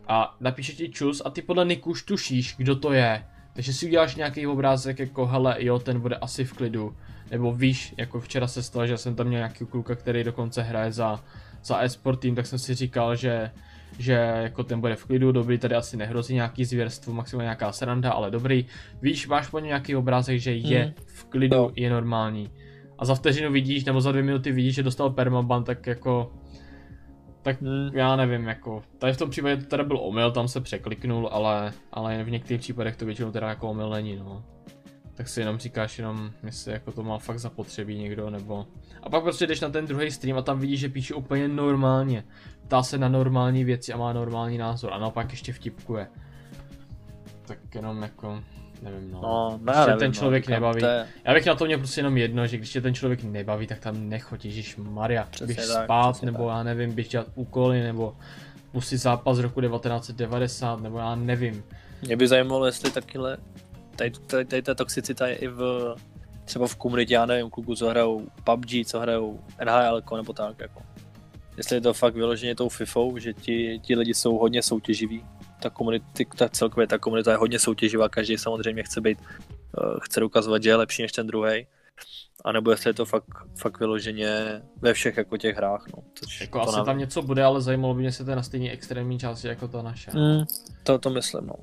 a 0.07 0.35
napíše 0.39 0.73
ti 0.73 0.89
čus 0.89 1.21
a 1.25 1.29
ty 1.29 1.41
podle 1.41 1.65
Niku 1.65 1.89
už 1.89 2.03
tušíš, 2.03 2.55
kdo 2.57 2.75
to 2.75 2.93
je. 2.93 3.25
Takže 3.59 3.73
si 3.73 3.85
uděláš 3.85 4.15
nějaký 4.15 4.47
obrázek 4.47 4.99
jako 4.99 5.25
hele 5.25 5.55
jo, 5.59 5.79
ten 5.79 5.99
bude 5.99 6.15
asi 6.15 6.45
v 6.45 6.53
klidu. 6.53 6.95
Nebo 7.31 7.53
víš, 7.53 7.93
jako 7.97 8.19
včera 8.19 8.47
se 8.47 8.63
stalo, 8.63 8.87
že 8.87 8.97
jsem 8.97 9.15
tam 9.15 9.27
měl 9.27 9.39
nějaký 9.39 9.65
kluka, 9.65 9.95
který 9.95 10.23
dokonce 10.23 10.61
hraje 10.61 10.91
za, 10.91 11.23
za 11.63 11.79
e-sport 11.83 12.19
tým, 12.19 12.35
tak 12.35 12.47
jsem 12.47 12.59
si 12.59 12.75
říkal, 12.75 13.15
že 13.15 13.51
že 13.97 14.13
jako 14.13 14.63
ten 14.63 14.79
bude 14.79 14.95
v 14.95 15.05
klidu, 15.05 15.31
dobrý, 15.31 15.57
tady 15.57 15.75
asi 15.75 15.97
nehrozí 15.97 16.33
nějaký 16.33 16.65
zvěrstvo, 16.65 17.13
maximálně 17.13 17.45
nějaká 17.45 17.71
sranda, 17.71 18.11
ale 18.11 18.31
dobrý. 18.31 18.65
Víš, 19.01 19.27
máš 19.27 19.47
po 19.47 19.59
něm 19.59 19.67
nějaký 19.67 19.95
obrázek, 19.95 20.39
že 20.39 20.53
je 20.53 20.85
mm. 20.85 20.93
v 21.05 21.23
klidu, 21.23 21.57
no. 21.57 21.71
je 21.75 21.89
normální. 21.89 22.49
A 22.99 23.05
za 23.05 23.15
vteřinu 23.15 23.51
vidíš, 23.51 23.85
nebo 23.85 24.01
za 24.01 24.11
dvě 24.11 24.23
minuty 24.23 24.51
vidíš, 24.51 24.75
že 24.75 24.83
dostal 24.83 25.09
permaban, 25.09 25.63
tak 25.63 25.87
jako 25.87 26.31
tak 27.41 27.61
hmm. 27.61 27.89
já 27.93 28.15
nevím, 28.15 28.47
jako, 28.47 28.83
tady 28.97 29.13
v 29.13 29.17
tom 29.17 29.29
případě 29.29 29.57
to 29.57 29.65
teda 29.65 29.83
byl 29.83 29.99
omyl, 29.99 30.31
tam 30.31 30.47
se 30.47 30.61
překliknul, 30.61 31.29
ale, 31.31 31.73
ale 31.91 32.23
v 32.23 32.31
některých 32.31 32.61
případech 32.61 32.95
to 32.95 33.05
většinou 33.05 33.31
teda 33.31 33.49
jako 33.49 33.69
omyl 33.69 33.89
není, 33.89 34.15
no. 34.15 34.43
Tak 35.13 35.29
si 35.29 35.39
jenom 35.39 35.57
říkáš 35.57 35.97
jenom, 35.97 36.31
jestli 36.43 36.71
jako 36.71 36.91
to 36.91 37.03
má 37.03 37.17
fakt 37.17 37.39
zapotřebí 37.39 37.97
někdo, 37.97 38.29
nebo... 38.29 38.65
A 39.03 39.09
pak 39.09 39.23
prostě 39.23 39.47
jdeš 39.47 39.61
na 39.61 39.69
ten 39.69 39.85
druhý 39.85 40.11
stream 40.11 40.37
a 40.37 40.41
tam 40.41 40.59
vidíš, 40.59 40.79
že 40.79 40.89
píše 40.89 41.13
úplně 41.13 41.47
normálně. 41.47 42.23
Ptá 42.63 42.83
se 42.83 42.97
na 42.97 43.09
normální 43.09 43.63
věci 43.63 43.93
a 43.93 43.97
má 43.97 44.13
normální 44.13 44.57
názor 44.57 44.93
a 44.93 44.99
naopak 44.99 45.31
ještě 45.31 45.53
vtipkuje. 45.53 46.07
Tak 47.45 47.75
jenom 47.75 48.01
jako, 48.01 48.43
nevím 48.81 49.11
no. 49.11 49.21
no 49.21 49.59
když 49.63 49.75
nevím, 49.75 49.99
ten 49.99 50.07
no, 50.07 50.13
člověk 50.13 50.47
no, 50.47 50.53
nebaví. 50.53 50.83
Je... 50.83 51.07
Já 51.23 51.33
bych 51.33 51.45
na 51.45 51.55
to 51.55 51.65
měl 51.65 51.77
prostě 51.77 51.99
jenom 51.99 52.17
jedno, 52.17 52.47
že 52.47 52.57
když 52.57 52.69
tě 52.69 52.81
ten 52.81 52.93
člověk 52.93 53.23
nebaví, 53.23 53.67
tak 53.67 53.79
tam 53.79 54.09
nechoď, 54.09 54.45
Ježíš 54.45 54.75
Maria, 54.75 55.27
běž 55.45 55.57
tak, 55.57 55.83
spát, 55.83 56.23
nebo 56.23 56.47
tak. 56.47 56.57
já 56.57 56.63
nevím, 56.63 56.91
běž 56.91 57.07
dělat 57.07 57.27
úkoly, 57.35 57.83
nebo 57.83 58.15
pustit 58.71 58.97
zápas 58.97 59.37
z 59.37 59.39
roku 59.39 59.61
1990, 59.61 60.81
nebo 60.81 60.97
já 60.97 61.15
nevím. 61.15 61.63
Mě 62.01 62.15
by 62.15 62.27
zajímalo, 62.27 62.65
jestli 62.65 62.91
takyhle, 62.91 63.37
tady, 63.95 64.11
tady, 64.27 64.45
tady 64.45 64.61
ta 64.61 64.75
toxicita 64.75 65.27
je 65.27 65.35
i 65.35 65.47
v 65.47 65.95
třeba 66.45 66.67
v 66.67 66.75
komunitě, 66.75 67.13
já 67.13 67.25
nevím, 67.25 67.49
kluku, 67.49 67.75
co 67.75 67.89
hrajou 67.89 68.27
PUBG, 68.43 68.69
co 68.85 68.99
hrajou 68.99 69.39
NHL, 69.65 70.01
nebo 70.15 70.33
tak, 70.33 70.59
jako. 70.59 70.81
Jestli 71.57 71.75
je 71.75 71.81
to 71.81 71.93
fakt 71.93 72.13
vyloženě 72.13 72.55
tou 72.55 72.69
FIFou, 72.69 73.17
že 73.17 73.33
ti, 73.33 73.79
ti 73.83 73.95
lidi 73.95 74.13
jsou 74.13 74.37
hodně 74.37 74.63
soutěživí, 74.63 75.23
ta 75.59 75.69
komunity, 75.69 76.25
ta 76.37 76.49
celkově 76.49 76.87
ta 76.87 76.97
komunita 76.97 77.31
je 77.31 77.37
hodně 77.37 77.59
soutěživá, 77.59 78.09
každý 78.09 78.37
samozřejmě 78.37 78.83
chce 78.83 79.01
být, 79.01 79.17
uh, 79.19 79.99
chce 80.03 80.23
ukazovat, 80.23 80.63
že 80.63 80.69
je 80.69 80.75
lepší 80.75 81.01
než 81.01 81.11
ten 81.11 81.27
druhý. 81.27 81.67
a 82.45 82.51
nebo 82.51 82.71
jestli 82.71 82.89
je 82.89 82.93
to 82.93 83.05
fakt, 83.05 83.25
fakt 83.55 83.79
vyloženě 83.79 84.61
ve 84.81 84.93
všech 84.93 85.17
jako 85.17 85.37
těch 85.37 85.55
hrách, 85.57 85.85
no. 85.95 86.03
Což 86.15 86.41
Jako 86.41 86.57
to 86.59 86.63
asi 86.63 86.71
nevím. 86.75 86.85
tam 86.85 86.97
něco 86.97 87.21
bude, 87.21 87.43
ale 87.43 87.61
zajímalo 87.61 87.93
by 87.93 87.97
mě, 87.99 88.07
jestli 88.07 88.25
to 88.25 88.31
je 88.31 88.35
na 88.35 88.43
stejné 88.43 88.71
extrémní 88.71 89.19
části 89.19 89.47
jako 89.47 89.67
ta 89.67 89.81
naše. 89.81 90.11
Mm, 90.13 90.43
to, 90.83 90.99
to 90.99 91.09
myslím, 91.09 91.47
no. 91.47 91.53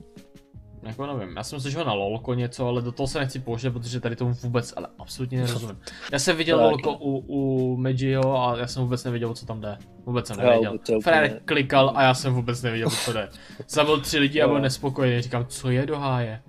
Jako 0.87 1.07
nevím, 1.07 1.37
já 1.37 1.43
jsem 1.43 1.61
slyšel 1.61 1.85
na 1.85 1.93
LOLko 1.93 2.35
něco, 2.35 2.69
ale 2.69 2.83
do 2.83 2.93
toho 2.93 3.07
se 3.07 3.19
nechci 3.19 3.39
pouštět, 3.39 3.71
protože 3.71 4.01
tady 4.01 4.17
tomu 4.17 4.33
vůbec, 4.33 4.75
ale 4.77 4.89
absolutně 4.99 5.41
nerozumím. 5.41 5.79
Já 6.13 6.19
jsem 6.19 6.37
viděl. 6.37 6.61
LOLko 6.61 6.93
u, 6.93 7.19
u 7.27 7.77
Magio 7.77 8.37
a 8.37 8.59
já 8.59 8.67
jsem 8.67 8.83
vůbec 8.83 9.05
nevěděl, 9.05 9.35
co 9.35 9.47
tam 9.47 9.61
jde. 9.61 9.79
Vůbec 10.07 10.27
jsem 10.27 10.37
nevěděl. 10.37 10.79
Frér 11.03 11.33
ne. 11.33 11.41
klikal 11.45 11.93
a 11.95 12.03
já 12.03 12.15
jsem 12.15 12.35
vůbec 12.35 12.63
nevěděl, 12.63 12.91
co 12.91 13.13
jde. 13.13 13.29
Zabil 13.69 14.01
tři 14.01 14.19
lidi 14.19 14.43
a 14.43 14.49
byl 14.49 14.61
nespokojený, 14.61 15.23
říkám, 15.23 15.47
co 15.47 15.71
je 15.71 15.87
do 15.87 15.99
háje. 15.99 16.43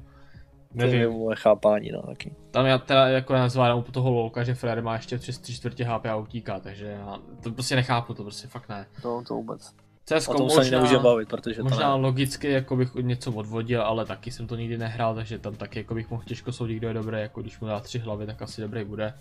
To 0.78 0.84
je 0.84 0.92
Nevím, 0.92 1.12
moje 1.12 1.36
chápání, 1.36 1.92
no, 1.92 2.02
taky. 2.02 2.36
tam 2.52 2.66
já 2.66 2.78
teda 2.78 3.08
jako 3.08 3.34
já 3.34 3.50
zvládám 3.50 3.80
u 3.80 3.92
toho 3.92 4.12
LOLka, 4.12 4.44
že 4.44 4.54
Frér 4.56 4.84
má 4.84 4.94
ještě 4.94 5.18
tři 5.18 5.42
tři 5.42 5.54
čtvrtě 5.54 5.84
HP 5.84 6.06
a 6.06 6.16
utíká, 6.16 6.60
takže 6.60 6.86
já 6.86 7.18
to 7.44 7.52
prostě 7.52 7.76
nechápu, 7.76 8.14
to 8.14 8.24
prostě 8.24 8.48
fakt 8.48 8.70
ne. 8.70 8.86
To, 9.02 9.24
to 9.28 9.34
vůbec. 9.34 9.74
CSko 10.10 10.34
A 10.34 10.38
tomu 10.38 10.50
se 10.50 10.62
ani 10.62 10.72
nemůže 10.72 10.94
možná, 10.94 11.04
bavit, 11.04 11.30
protože 11.30 11.64
možná 11.64 11.92
to 11.92 11.98
ne. 11.98 12.04
logicky 12.04 12.52
jako 12.52 12.76
bych 12.76 12.96
něco 12.96 13.32
odvodil, 13.32 13.82
ale 13.82 14.06
taky 14.06 14.32
jsem 14.32 14.48
to 14.48 14.56
nikdy 14.56 14.78
nehrál, 14.78 15.16
takže 15.16 15.40
tam 15.40 15.56
taky 15.56 15.80
jako 15.80 15.96
bych 15.96 16.10
mohl 16.10 16.24
těžko 16.24 16.52
soudit, 16.52 16.78
kdo 16.78 16.88
je 16.88 16.94
dobrý, 16.94 17.20
jako 17.20 17.42
když 17.42 17.60
mu 17.60 17.68
dá 17.68 17.80
tři 17.80 18.00
hlavy, 18.00 18.26
tak 18.26 18.42
asi 18.42 18.62
dobrý 18.62 18.84
bude. 18.84 19.14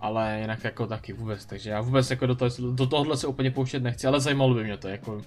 Ale 0.00 0.38
jinak 0.40 0.64
jako 0.64 0.86
taky 0.86 1.12
vůbec, 1.12 1.46
takže 1.46 1.70
já 1.70 1.80
vůbec 1.80 2.10
jako 2.10 2.26
do, 2.26 2.34
toho, 2.34 2.50
do 2.72 2.86
tohohle 2.86 3.16
se 3.16 3.26
úplně 3.26 3.50
pouštět 3.50 3.82
nechci, 3.82 4.06
ale 4.06 4.20
zajímalo 4.20 4.54
by 4.54 4.64
mě 4.64 4.76
to, 4.76 4.88
jako 4.88 5.20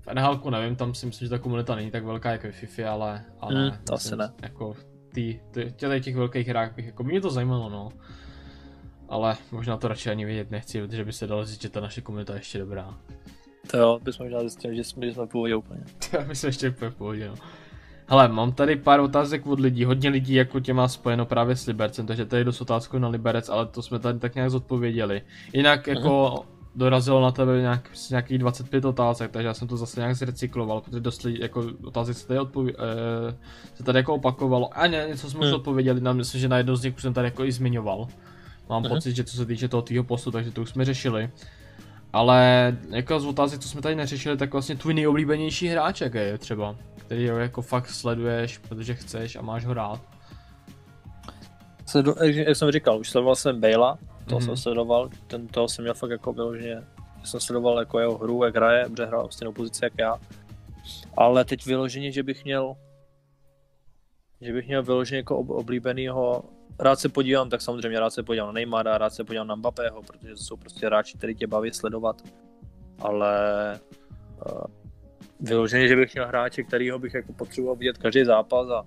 v 0.00 0.14
NHL 0.14 0.50
nevím, 0.50 0.76
tam 0.76 0.94
si 0.94 1.06
myslím, 1.06 1.26
že 1.26 1.30
ta 1.30 1.38
komunita 1.38 1.74
není 1.74 1.90
tak 1.90 2.04
velká 2.04 2.30
jako 2.32 2.48
v 2.48 2.52
FIFA, 2.52 2.90
ale, 2.92 3.24
ale 3.40 3.54
Hmm, 3.54 3.78
to 3.84 3.94
asi 3.94 4.16
ne. 4.16 4.32
jako 4.42 4.74
ty, 5.12 5.40
ty, 5.50 5.72
těch, 5.76 6.04
těch 6.04 6.16
velkých 6.16 6.48
hrách 6.48 6.74
bych, 6.74 6.86
jako 6.86 7.04
by 7.04 7.10
mě 7.10 7.20
to 7.20 7.30
zajímalo, 7.30 7.68
no. 7.70 7.88
Ale 9.08 9.36
možná 9.52 9.76
to 9.76 9.88
radši 9.88 10.10
ani 10.10 10.24
vědět 10.24 10.50
nechci, 10.50 10.80
protože 10.86 11.04
by 11.04 11.12
se 11.12 11.26
dalo 11.26 11.44
říct, 11.44 11.62
že 11.62 11.68
ta 11.68 11.80
naše 11.80 12.00
komunita 12.00 12.32
je 12.32 12.38
ještě 12.38 12.58
dobrá. 12.58 12.94
To 13.70 13.76
jo, 13.78 14.00
bychom 14.02 14.26
možná 14.26 14.40
zjistili, 14.40 14.76
že 14.76 14.84
jsme, 14.84 15.06
že 15.06 15.14
jsme 15.14 15.26
v 15.26 15.28
pohodě 15.28 15.56
úplně. 15.56 15.80
Já 16.12 16.24
myslím 16.24 16.48
ještě 16.48 16.70
úplně 16.70 16.90
v 16.90 16.94
pohodě, 16.94 17.28
no. 17.28 17.34
Hele, 18.06 18.28
mám 18.28 18.52
tady 18.52 18.76
pár 18.76 19.00
otázek 19.00 19.46
od 19.46 19.60
lidí, 19.60 19.84
hodně 19.84 20.10
lidí 20.10 20.34
jako 20.34 20.60
tě 20.60 20.74
má 20.74 20.88
spojeno 20.88 21.26
právě 21.26 21.56
s 21.56 21.66
Libercem, 21.66 22.06
takže 22.06 22.26
tady 22.26 22.44
dost 22.44 22.60
otázku 22.60 22.98
na 22.98 23.08
Liberec, 23.08 23.48
ale 23.48 23.66
to 23.66 23.82
jsme 23.82 23.98
tady 23.98 24.18
tak 24.18 24.34
nějak 24.34 24.50
zodpověděli. 24.50 25.22
Jinak 25.52 25.86
jako 25.86 26.44
dorazilo 26.76 27.20
na 27.22 27.30
tebe 27.30 27.60
nějak, 27.60 27.90
nějakých 28.10 28.38
25 28.38 28.84
otázek, 28.84 29.30
takže 29.30 29.46
já 29.46 29.54
jsem 29.54 29.68
to 29.68 29.76
zase 29.76 30.00
nějak 30.00 30.16
zrecykloval, 30.16 30.80
protože 30.80 31.00
dost 31.00 31.22
lidí, 31.22 31.38
jako 31.40 31.64
otázek 31.84 32.16
se 32.16 32.26
tady, 32.26 32.40
odpově- 32.40 32.74
eh, 33.30 33.36
se 33.74 33.82
tady 33.82 33.98
jako 33.98 34.14
opakovalo. 34.14 34.78
A 34.78 34.86
ne, 34.86 35.04
něco 35.08 35.30
jsme 35.30 35.40
už 35.40 35.46
Hmm. 35.46 35.54
odpověděli, 35.54 36.00
na, 36.00 36.12
myslím, 36.12 36.40
že 36.40 36.48
na 36.48 36.56
jedno 36.58 36.76
z 36.76 36.82
nich 36.84 36.96
už 36.96 37.02
jsem 37.02 37.14
tady 37.14 37.26
jako 37.26 37.44
i 37.44 37.52
zmiňoval. 37.52 38.06
Mám 38.68 38.82
Mhm. 38.82 38.90
pocit, 38.90 39.16
že 39.16 39.24
co 39.24 39.36
se 39.36 39.46
týče 39.46 39.68
toho 39.68 39.82
tvýho 39.82 40.04
postu, 40.04 40.30
takže 40.30 40.50
to 40.50 40.62
už 40.62 40.68
jsme 40.70 40.84
řešili. 40.84 41.30
Ale 42.14 42.76
jako 42.90 43.20
z 43.20 43.26
otázek, 43.26 43.60
co 43.60 43.68
jsme 43.68 43.82
tady 43.82 43.94
neřešili, 43.94 44.36
tak 44.36 44.52
vlastně 44.52 44.76
tvůj 44.76 44.94
nejoblíbenější 44.94 45.68
hráč, 45.68 46.00
jaký 46.00 46.18
je 46.18 46.38
třeba, 46.38 46.76
který 46.96 47.28
ho 47.28 47.38
jako 47.38 47.62
fakt 47.62 47.88
sleduješ, 47.88 48.58
protože 48.58 48.94
chceš 48.94 49.36
a 49.36 49.42
máš 49.42 49.64
ho 49.64 49.74
rád. 49.74 50.00
Sledu, 51.86 52.14
jak, 52.24 52.34
jak 52.34 52.56
jsem 52.56 52.70
říkal, 52.70 52.98
už 52.98 53.10
sledoval 53.10 53.36
jsem 53.36 53.60
Bejla, 53.60 53.98
to 54.28 54.34
Mhm. 54.34 54.44
jsem 54.44 54.56
sledoval, 54.56 55.10
ten 55.26 55.48
toho 55.48 55.68
jsem 55.68 55.82
měl 55.82 55.94
fakt 55.94 56.10
jako 56.10 56.32
vyloženě, 56.32 56.82
že 57.20 57.26
jsem 57.26 57.40
sledoval 57.40 57.78
jako 57.78 57.98
jeho 57.98 58.18
hru, 58.18 58.44
jak 58.44 58.56
hraje, 58.56 58.84
protože 58.88 59.04
hrál 59.06 59.28
stejnou 59.30 59.52
pozici 59.52 59.84
jak 59.84 59.92
já. 59.98 60.20
Ale 61.16 61.44
teď 61.44 61.66
vyloženě, 61.66 62.12
že 62.12 62.22
bych 62.22 62.44
měl, 62.44 62.76
že 64.40 64.52
bych 64.52 64.66
měl 64.66 64.82
vyloženě 64.82 65.16
jako 65.18 65.38
ob, 65.38 65.50
oblíbenýho, 65.50 66.42
rád 66.78 66.98
se 66.98 67.08
podívám, 67.08 67.50
tak 67.50 67.62
samozřejmě 67.62 68.00
rád 68.00 68.10
se 68.10 68.22
podívám 68.22 68.48
na 68.48 68.52
Neymara, 68.52 68.98
rád 68.98 69.14
se 69.14 69.24
podívám 69.24 69.46
na 69.46 69.54
Mbappého, 69.54 70.02
protože 70.02 70.34
to 70.34 70.36
jsou 70.36 70.56
prostě 70.56 70.86
hráči, 70.86 71.18
který 71.18 71.34
tě 71.34 71.46
baví 71.46 71.72
sledovat. 71.72 72.22
Ale 72.98 73.34
uh, 74.46 74.64
vyloženě, 75.40 75.88
že 75.88 75.96
bych 75.96 76.14
měl 76.14 76.26
hráče, 76.26 76.62
kterýho 76.62 76.98
bych 76.98 77.14
jako 77.14 77.32
potřeboval 77.32 77.76
vidět 77.76 77.98
každý 77.98 78.24
zápas 78.24 78.68
a 78.70 78.86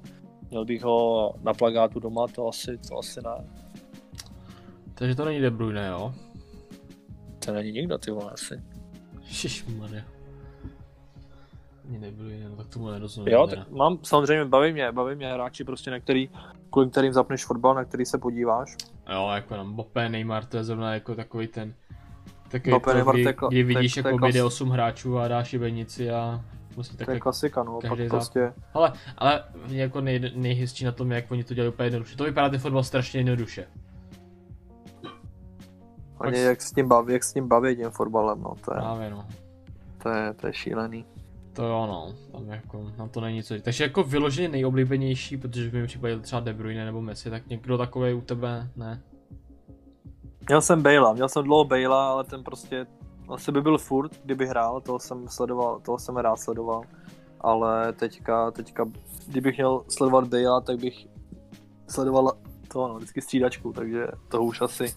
měl 0.49 0.65
bych 0.65 0.83
ho 0.83 1.33
na 1.41 1.53
plagátu 1.53 1.99
doma, 1.99 2.27
to 2.27 2.47
asi, 2.47 2.77
to 2.77 2.97
asi 2.97 3.19
ne. 3.21 3.47
Takže 4.93 5.15
to 5.15 5.25
není 5.25 5.39
De 5.39 5.51
Bruyne, 5.51 5.87
jo? 5.87 6.13
To 7.45 7.53
není 7.53 7.71
nikdo, 7.71 7.97
ty 7.97 8.11
vole, 8.11 8.31
asi. 8.31 8.61
Šišmarja. 9.23 10.16
Ani 11.87 12.11
Bruyne, 12.11 12.49
no 12.49 12.55
tak 12.55 12.67
tomu 12.67 12.91
nerozumím. 12.91 13.33
Jo, 13.33 13.47
tak 13.47 13.71
mám, 13.71 13.99
samozřejmě 14.03 14.45
baví 14.45 14.73
mě, 14.73 14.91
baví 14.91 15.15
mě 15.15 15.33
hráči 15.33 15.63
prostě, 15.63 15.91
na 15.91 15.99
který, 15.99 16.29
kvůli 16.69 16.89
kterým 16.89 17.13
zapneš 17.13 17.45
fotbal, 17.45 17.75
na 17.75 17.85
který 17.85 18.05
se 18.05 18.17
podíváš. 18.17 18.77
Jo, 19.13 19.29
jako 19.35 19.55
na 19.55 19.63
Mbappé, 19.63 20.09
Neymar, 20.09 20.45
to 20.45 20.57
je 20.57 20.63
zrovna 20.63 20.93
jako 20.93 21.15
takový 21.15 21.47
ten... 21.47 21.73
Takový 22.51 22.69
Mbappé, 22.69 22.91
to, 22.91 22.97
Neymar, 22.97 23.15
kdy, 23.15 23.33
kdy 23.49 23.63
vidíš, 23.63 23.93
to 23.93 23.99
je 23.99 24.05
jako 24.05 24.17
klas- 24.17 24.33
jde 24.33 24.43
8 24.43 24.69
hráčů 24.69 25.17
a 25.17 25.27
dáš 25.27 25.47
šibenici 25.47 26.11
a 26.11 26.41
musí 26.77 26.97
tak 26.97 27.05
To 27.05 27.11
je 27.11 27.19
klasika, 27.19 27.63
no, 27.63 27.79
pak 27.81 27.89
každý 27.89 28.09
prostě, 28.09 28.53
Ale, 28.73 28.93
ale 29.17 29.43
jako 29.67 30.01
nej, 30.01 30.31
nejhezčí 30.35 30.85
na 30.85 30.91
tom, 30.91 31.11
je, 31.11 31.15
jak 31.15 31.31
oni 31.31 31.43
to 31.43 31.53
dělají 31.53 31.73
úplně 31.73 31.85
jednoduše. 31.85 32.17
To 32.17 32.23
vypadá 32.23 32.49
ten 32.49 32.59
fotbal 32.59 32.83
strašně 32.83 33.19
jednoduše. 33.19 33.67
oni 36.17 36.39
jak 36.39 36.61
s 36.61 36.71
tím 36.71 36.87
baví, 36.87 37.13
jak 37.13 37.23
s 37.23 37.33
tím 37.33 37.47
baví 37.47 37.75
tím 37.75 37.89
fotbalem, 37.89 38.41
no, 38.41 38.53
to 38.65 38.73
je, 38.73 38.79
Právě 38.79 39.09
no. 39.09 39.25
to 40.03 40.09
je, 40.09 40.33
to 40.33 40.47
je 40.47 40.53
šílený. 40.53 41.05
To 41.57 41.65
jo 41.65 41.87
no, 41.87 42.13
tam 42.31 42.49
jako, 42.49 42.91
na 42.97 43.07
to 43.07 43.21
není 43.21 43.43
co. 43.43 43.59
Takže 43.61 43.83
jako 43.83 44.03
vyloženě 44.03 44.49
nejoblíbenější, 44.49 45.37
protože 45.37 45.69
v 45.69 45.73
mém 45.73 45.87
případě 45.87 46.19
třeba 46.19 46.39
De 46.39 46.53
Bruyne 46.53 46.85
nebo 46.85 47.01
Messi, 47.01 47.29
tak 47.29 47.47
někdo 47.47 47.77
takový 47.77 48.13
u 48.13 48.21
tebe 48.21 48.69
ne. 48.75 49.01
Měl 50.47 50.61
jsem 50.61 50.81
Bejla, 50.81 51.13
měl 51.13 51.29
jsem 51.29 51.43
dlouho 51.43 51.63
Bejla, 51.65 52.11
ale 52.11 52.23
ten 52.23 52.43
prostě 52.43 52.85
asi 53.29 53.51
by 53.51 53.61
byl 53.61 53.77
furt, 53.77 54.11
kdyby 54.23 54.47
hrál, 54.47 54.81
toho 54.81 54.99
jsem 54.99 55.27
sledoval, 55.27 55.79
toho 55.79 55.99
jsem 55.99 56.17
rád 56.17 56.35
sledoval. 56.35 56.81
Ale 57.41 57.93
teďka, 57.93 58.51
teďka, 58.51 58.85
kdybych 59.27 59.57
měl 59.57 59.83
sledovat 59.87 60.27
Bejla, 60.27 60.61
tak 60.61 60.79
bych 60.79 61.07
sledoval 61.87 62.37
to, 62.67 62.87
no, 62.87 62.95
vždycky 62.95 63.21
střídačku, 63.21 63.73
takže 63.73 64.07
toho 64.27 64.43
už 64.43 64.61
asi 64.61 64.95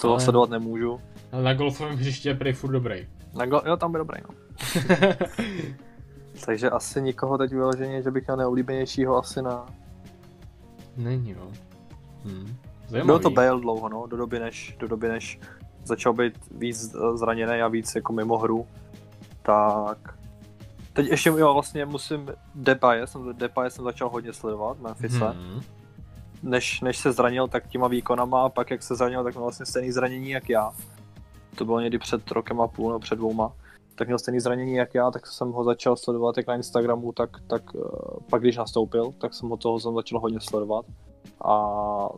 toho 0.00 0.14
Ale- 0.14 0.22
sledovat 0.22 0.50
nemůžu. 0.50 1.00
Ale 1.32 1.42
na 1.42 1.54
golfovém 1.54 1.96
hřišti 1.96 2.28
je 2.28 2.34
prý 2.34 2.52
furt 2.52 2.72
dobrý. 2.72 3.08
Na 3.34 3.46
go- 3.46 3.62
jo, 3.66 3.76
tam 3.76 3.92
by 3.92 3.98
dobrý, 3.98 4.20
no. 4.28 4.34
Takže 6.44 6.70
asi 6.70 7.02
nikoho 7.02 7.38
teď 7.38 7.50
vyloženě, 7.50 8.02
že 8.02 8.10
bych 8.10 8.26
měl 8.26 8.36
neoblíbenějšího 8.36 9.18
asi 9.18 9.42
na... 9.42 9.66
Není 10.96 11.30
jo. 11.30 11.50
Hm. 12.24 12.56
Zajímavý. 12.88 13.06
Byl 13.06 13.18
to 13.18 13.30
Bale 13.30 13.60
dlouho, 13.60 13.88
no, 13.88 14.06
do 14.06 14.16
doby 14.16 14.38
než, 14.38 14.76
do 14.78 14.88
doby 14.88 15.08
než 15.08 15.40
začal 15.84 16.12
být 16.12 16.34
víc 16.50 16.94
eh, 16.94 17.16
zraněný 17.16 17.62
a 17.62 17.68
víc 17.68 17.94
jako 17.94 18.12
mimo 18.12 18.38
hru. 18.38 18.66
Tak... 19.42 19.98
Teď 20.92 21.06
ještě 21.06 21.28
jo, 21.28 21.54
vlastně 21.54 21.86
musím 21.86 22.30
Depay, 22.54 23.06
jsem, 23.06 23.36
Depay 23.36 23.70
jsem 23.70 23.84
začal 23.84 24.08
hodně 24.08 24.32
sledovat, 24.32 24.80
Memphise. 24.80 25.24
Hmm. 25.28 25.52
Hmm. 25.52 25.62
Než, 26.42 26.80
než 26.80 26.98
se 26.98 27.12
zranil, 27.12 27.48
tak 27.48 27.68
těma 27.68 27.88
výkonama 27.88 28.42
a 28.42 28.48
pak 28.48 28.70
jak 28.70 28.82
se 28.82 28.94
zranil, 28.94 29.24
tak 29.24 29.34
měl 29.34 29.42
vlastně 29.42 29.66
stejný 29.66 29.92
zranění 29.92 30.30
jak 30.30 30.48
já. 30.48 30.72
To 31.54 31.64
bylo 31.64 31.80
někdy 31.80 31.98
před 31.98 32.30
rokem 32.30 32.60
a 32.60 32.68
půl 32.68 32.90
nebo 32.90 33.00
před 33.00 33.16
dvouma. 33.16 33.52
Tak 33.94 34.08
měl 34.08 34.18
stejný 34.18 34.40
zranění 34.40 34.74
jak 34.74 34.94
já, 34.94 35.10
tak 35.10 35.26
jsem 35.26 35.52
ho 35.52 35.64
začal 35.64 35.96
sledovat 35.96 36.36
jak 36.36 36.46
na 36.46 36.54
Instagramu, 36.54 37.12
tak, 37.12 37.30
tak 37.46 37.62
eh, 37.74 37.80
pak 38.30 38.42
když 38.42 38.56
nastoupil, 38.56 39.12
tak 39.18 39.34
jsem 39.34 39.48
ho 39.48 39.56
toho 39.56 39.80
jsem 39.80 39.94
začal 39.94 40.20
hodně 40.20 40.40
sledovat. 40.40 40.86
A 41.44 42.08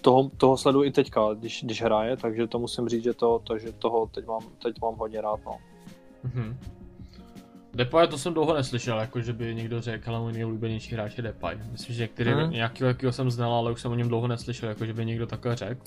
toho, 0.00 0.30
toho 0.36 0.56
sleduji 0.56 0.88
i 0.88 0.92
teďka, 0.92 1.34
když, 1.34 1.64
když 1.64 1.82
hraje, 1.82 2.16
takže 2.16 2.46
to 2.46 2.58
musím 2.58 2.88
říct, 2.88 3.04
že 3.04 3.14
to, 3.14 3.38
to 3.44 3.58
že 3.58 3.72
toho 3.72 4.06
teď 4.06 4.26
mám, 4.26 4.42
teď 4.62 4.80
mám 4.82 4.94
hodně 4.94 5.20
rád. 5.20 5.40
No. 5.46 5.58
Mhm. 6.24 6.58
Depay 7.74 8.08
to 8.08 8.18
jsem 8.18 8.34
dlouho 8.34 8.54
neslyšel, 8.54 9.00
jako 9.00 9.20
že 9.20 9.32
by 9.32 9.54
někdo 9.54 9.80
řekl, 9.80 10.10
ale 10.10 10.20
můj 10.20 10.32
nejoblíbenější 10.32 10.94
hráč 10.94 11.16
je 11.16 11.22
Depay. 11.22 11.58
Myslím, 11.72 11.96
že 11.96 12.02
některý, 12.02 12.30
hmm. 12.30 12.50
nějakého 12.50 12.88
jakýho 12.88 13.12
jsem 13.12 13.30
znal, 13.30 13.52
ale 13.52 13.72
už 13.72 13.80
jsem 13.80 13.92
o 13.92 13.94
něm 13.94 14.08
dlouho 14.08 14.26
neslyšel, 14.26 14.68
jako 14.68 14.86
že 14.86 14.92
by 14.92 15.06
někdo 15.06 15.26
takhle 15.26 15.56
řekl. 15.56 15.80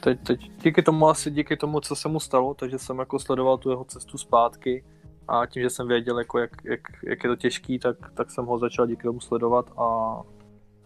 Teď, 0.00 0.20
teď, 0.26 0.50
díky 0.62 0.82
tomu 0.82 1.08
asi 1.08 1.30
díky 1.30 1.56
tomu, 1.56 1.80
co 1.80 1.96
se 1.96 2.08
mu 2.08 2.20
stalo, 2.20 2.54
takže 2.54 2.78
jsem 2.78 2.98
jako 2.98 3.18
sledoval 3.18 3.58
tu 3.58 3.70
jeho 3.70 3.84
cestu 3.84 4.18
zpátky 4.18 4.84
a 5.28 5.46
tím, 5.46 5.62
že 5.62 5.70
jsem 5.70 5.88
věděl, 5.88 6.18
jako 6.18 6.38
jak, 6.38 6.50
jak, 6.64 6.80
jak, 7.04 7.24
je 7.24 7.30
to 7.30 7.36
těžký, 7.36 7.78
tak, 7.78 7.96
tak 8.14 8.30
jsem 8.30 8.46
ho 8.46 8.58
začal 8.58 8.86
díky 8.86 9.02
tomu 9.02 9.20
sledovat 9.20 9.70
a, 9.78 10.20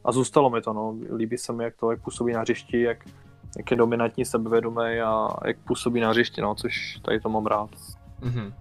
a 0.05 0.13
zůstalo 0.13 0.51
mi 0.51 0.61
to. 0.61 0.73
No. 0.73 0.97
Líbí 1.17 1.39
se 1.39 1.53
mi, 1.53 1.65
jak 1.65 1.77
to 1.77 1.91
jak 1.91 2.03
působí 2.03 2.33
na 2.33 2.41
hřišti, 2.41 2.83
jak, 2.83 2.99
jak 3.57 3.71
je 3.71 3.77
dominantní, 3.77 4.25
sebevědomý 4.25 5.01
a 5.01 5.29
jak 5.47 5.59
působí 5.59 6.01
na 6.01 6.11
hřišti, 6.11 6.41
no, 6.41 6.55
což 6.55 7.01
tady 7.03 7.21
to 7.21 7.29
mám 7.29 7.47
rád. 7.47 7.71
Mhm. 8.21 8.55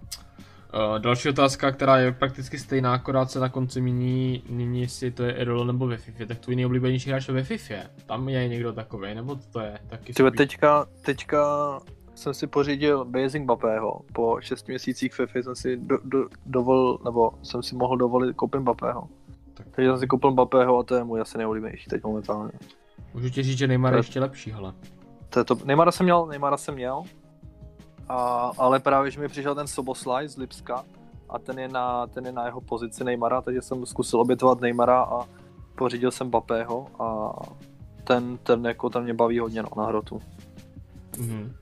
Uh, 0.74 0.98
další 0.98 1.28
otázka, 1.28 1.72
která 1.72 1.98
je 1.98 2.12
prakticky 2.12 2.58
stejná, 2.58 2.94
akorát 2.94 3.30
se 3.30 3.40
na 3.40 3.48
konci 3.48 3.80
mění, 3.80 4.42
mění 4.48 4.80
jestli 4.80 5.10
to 5.10 5.22
je 5.22 5.34
Erol 5.34 5.64
nebo 5.64 5.86
ve 5.86 5.96
FIFA. 5.96 6.26
Tak 6.26 6.38
tvůj 6.38 6.56
nejoblíbenější 6.56 7.10
hráč 7.10 7.28
ve 7.28 7.44
FIFA. 7.44 7.74
Tam 8.06 8.28
je 8.28 8.48
někdo 8.48 8.72
takový, 8.72 9.14
nebo 9.14 9.38
to 9.52 9.60
je 9.60 9.78
taky 9.86 10.12
spíš- 10.12 10.36
teďka, 10.36 10.86
teďka 11.04 11.44
jsem 12.14 12.34
si 12.34 12.46
pořídil 12.46 13.04
Basing 13.04 13.44
Mbappého. 13.44 14.00
Po 14.12 14.40
6 14.40 14.68
měsících 14.68 15.14
FIFA 15.14 15.42
jsem 15.42 15.56
si 15.56 15.76
do, 15.76 15.98
do, 16.04 16.28
dovolil, 16.46 16.98
nebo 17.04 17.30
jsem 17.42 17.62
si 17.62 17.74
mohl 17.74 17.96
dovolit 17.96 18.36
koupit 18.36 18.60
Mbappého. 18.60 19.08
Tak. 19.54 19.66
Takže 19.70 19.90
jsem 19.90 19.98
si 19.98 20.06
koupil 20.06 20.30
Mbappého 20.30 20.78
a 20.78 20.82
to 20.82 20.94
je 20.94 21.04
můj 21.04 21.20
asi 21.20 21.38
nejoblíbenější 21.38 21.90
teď 21.90 22.02
momentálně. 22.04 22.52
Můžu 23.14 23.30
ti 23.30 23.42
říct, 23.42 23.58
že 23.58 23.66
Neymar 23.66 23.92
je 23.92 23.98
ještě 23.98 24.20
lepší, 24.20 24.50
hele. 24.50 24.74
To 25.30 25.40
je 25.40 25.44
to, 25.44 25.56
Neymara 25.64 25.92
jsem 25.92 26.04
měl, 26.04 26.26
Neymara 26.26 26.56
jsem 26.56 26.74
měl, 26.74 27.02
a, 28.08 28.50
ale 28.58 28.80
právě, 28.80 29.10
že 29.10 29.20
mi 29.20 29.28
přišel 29.28 29.54
ten 29.54 29.66
Soboslaj 29.66 30.28
z 30.28 30.36
Lipska 30.36 30.84
a 31.28 31.38
ten 31.38 31.58
je 31.58 31.68
na, 31.68 32.06
ten 32.06 32.26
je 32.26 32.32
na 32.32 32.46
jeho 32.46 32.60
pozici 32.60 33.04
Neymara, 33.04 33.40
takže 33.40 33.62
jsem 33.62 33.86
zkusil 33.86 34.20
obětovat 34.20 34.60
Neymara 34.60 35.02
a 35.02 35.20
pořídil 35.74 36.10
jsem 36.10 36.30
Bapého 36.30 36.86
a 36.98 37.32
ten, 38.04 38.38
ten 38.38 38.66
jako 38.66 38.90
ten 38.90 39.02
mě 39.02 39.14
baví 39.14 39.38
hodně 39.38 39.62
no, 39.62 39.68
na 39.76 39.86
hrotu. 39.86 40.22
Mhm. 41.18 41.54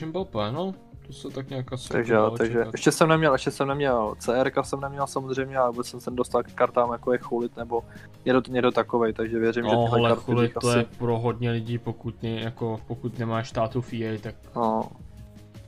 Jim 0.00 0.12
Bape, 0.12 0.52
no, 0.52 0.74
to 1.06 1.12
se 1.12 1.28
tak 1.28 1.50
nějak 1.50 1.72
asi 1.72 1.88
Takže, 1.88 2.16
takže 2.38 2.58
čekat. 2.58 2.74
ještě 2.74 2.92
jsem 2.92 3.08
neměl, 3.08 3.32
ještě 3.32 3.50
jsem 3.50 3.68
neměl 3.68 4.14
CR 4.18 4.50
jsem 4.62 4.80
neměl 4.80 5.06
samozřejmě, 5.06 5.56
ale 5.58 5.70
vůbec 5.70 5.86
jsem 5.86 6.00
se 6.00 6.10
dostal 6.10 6.42
k 6.42 6.52
kartám 6.52 6.92
jako 6.92 7.12
je 7.12 7.18
chulit 7.18 7.56
nebo 7.56 7.82
někdo, 8.24 8.42
někdo 8.48 8.70
takovej, 8.70 9.12
takže 9.12 9.38
věřím, 9.38 9.64
že 9.64 9.74
No, 9.74 9.84
tyhle 9.84 9.98
ale 9.98 10.08
karty 10.08 10.34
bych 10.34 10.52
to 10.52 10.68
asi, 10.68 10.78
je 10.78 10.84
pro 10.98 11.18
hodně 11.18 11.50
lidí, 11.50 11.78
pokud, 11.78 12.22
ne, 12.22 12.30
jako, 12.30 12.80
pokud 12.86 13.18
nemáš 13.18 13.48
státu 13.48 13.80
v 13.80 13.92
EA, 13.92 14.18
tak 14.22 14.34
no, 14.56 14.88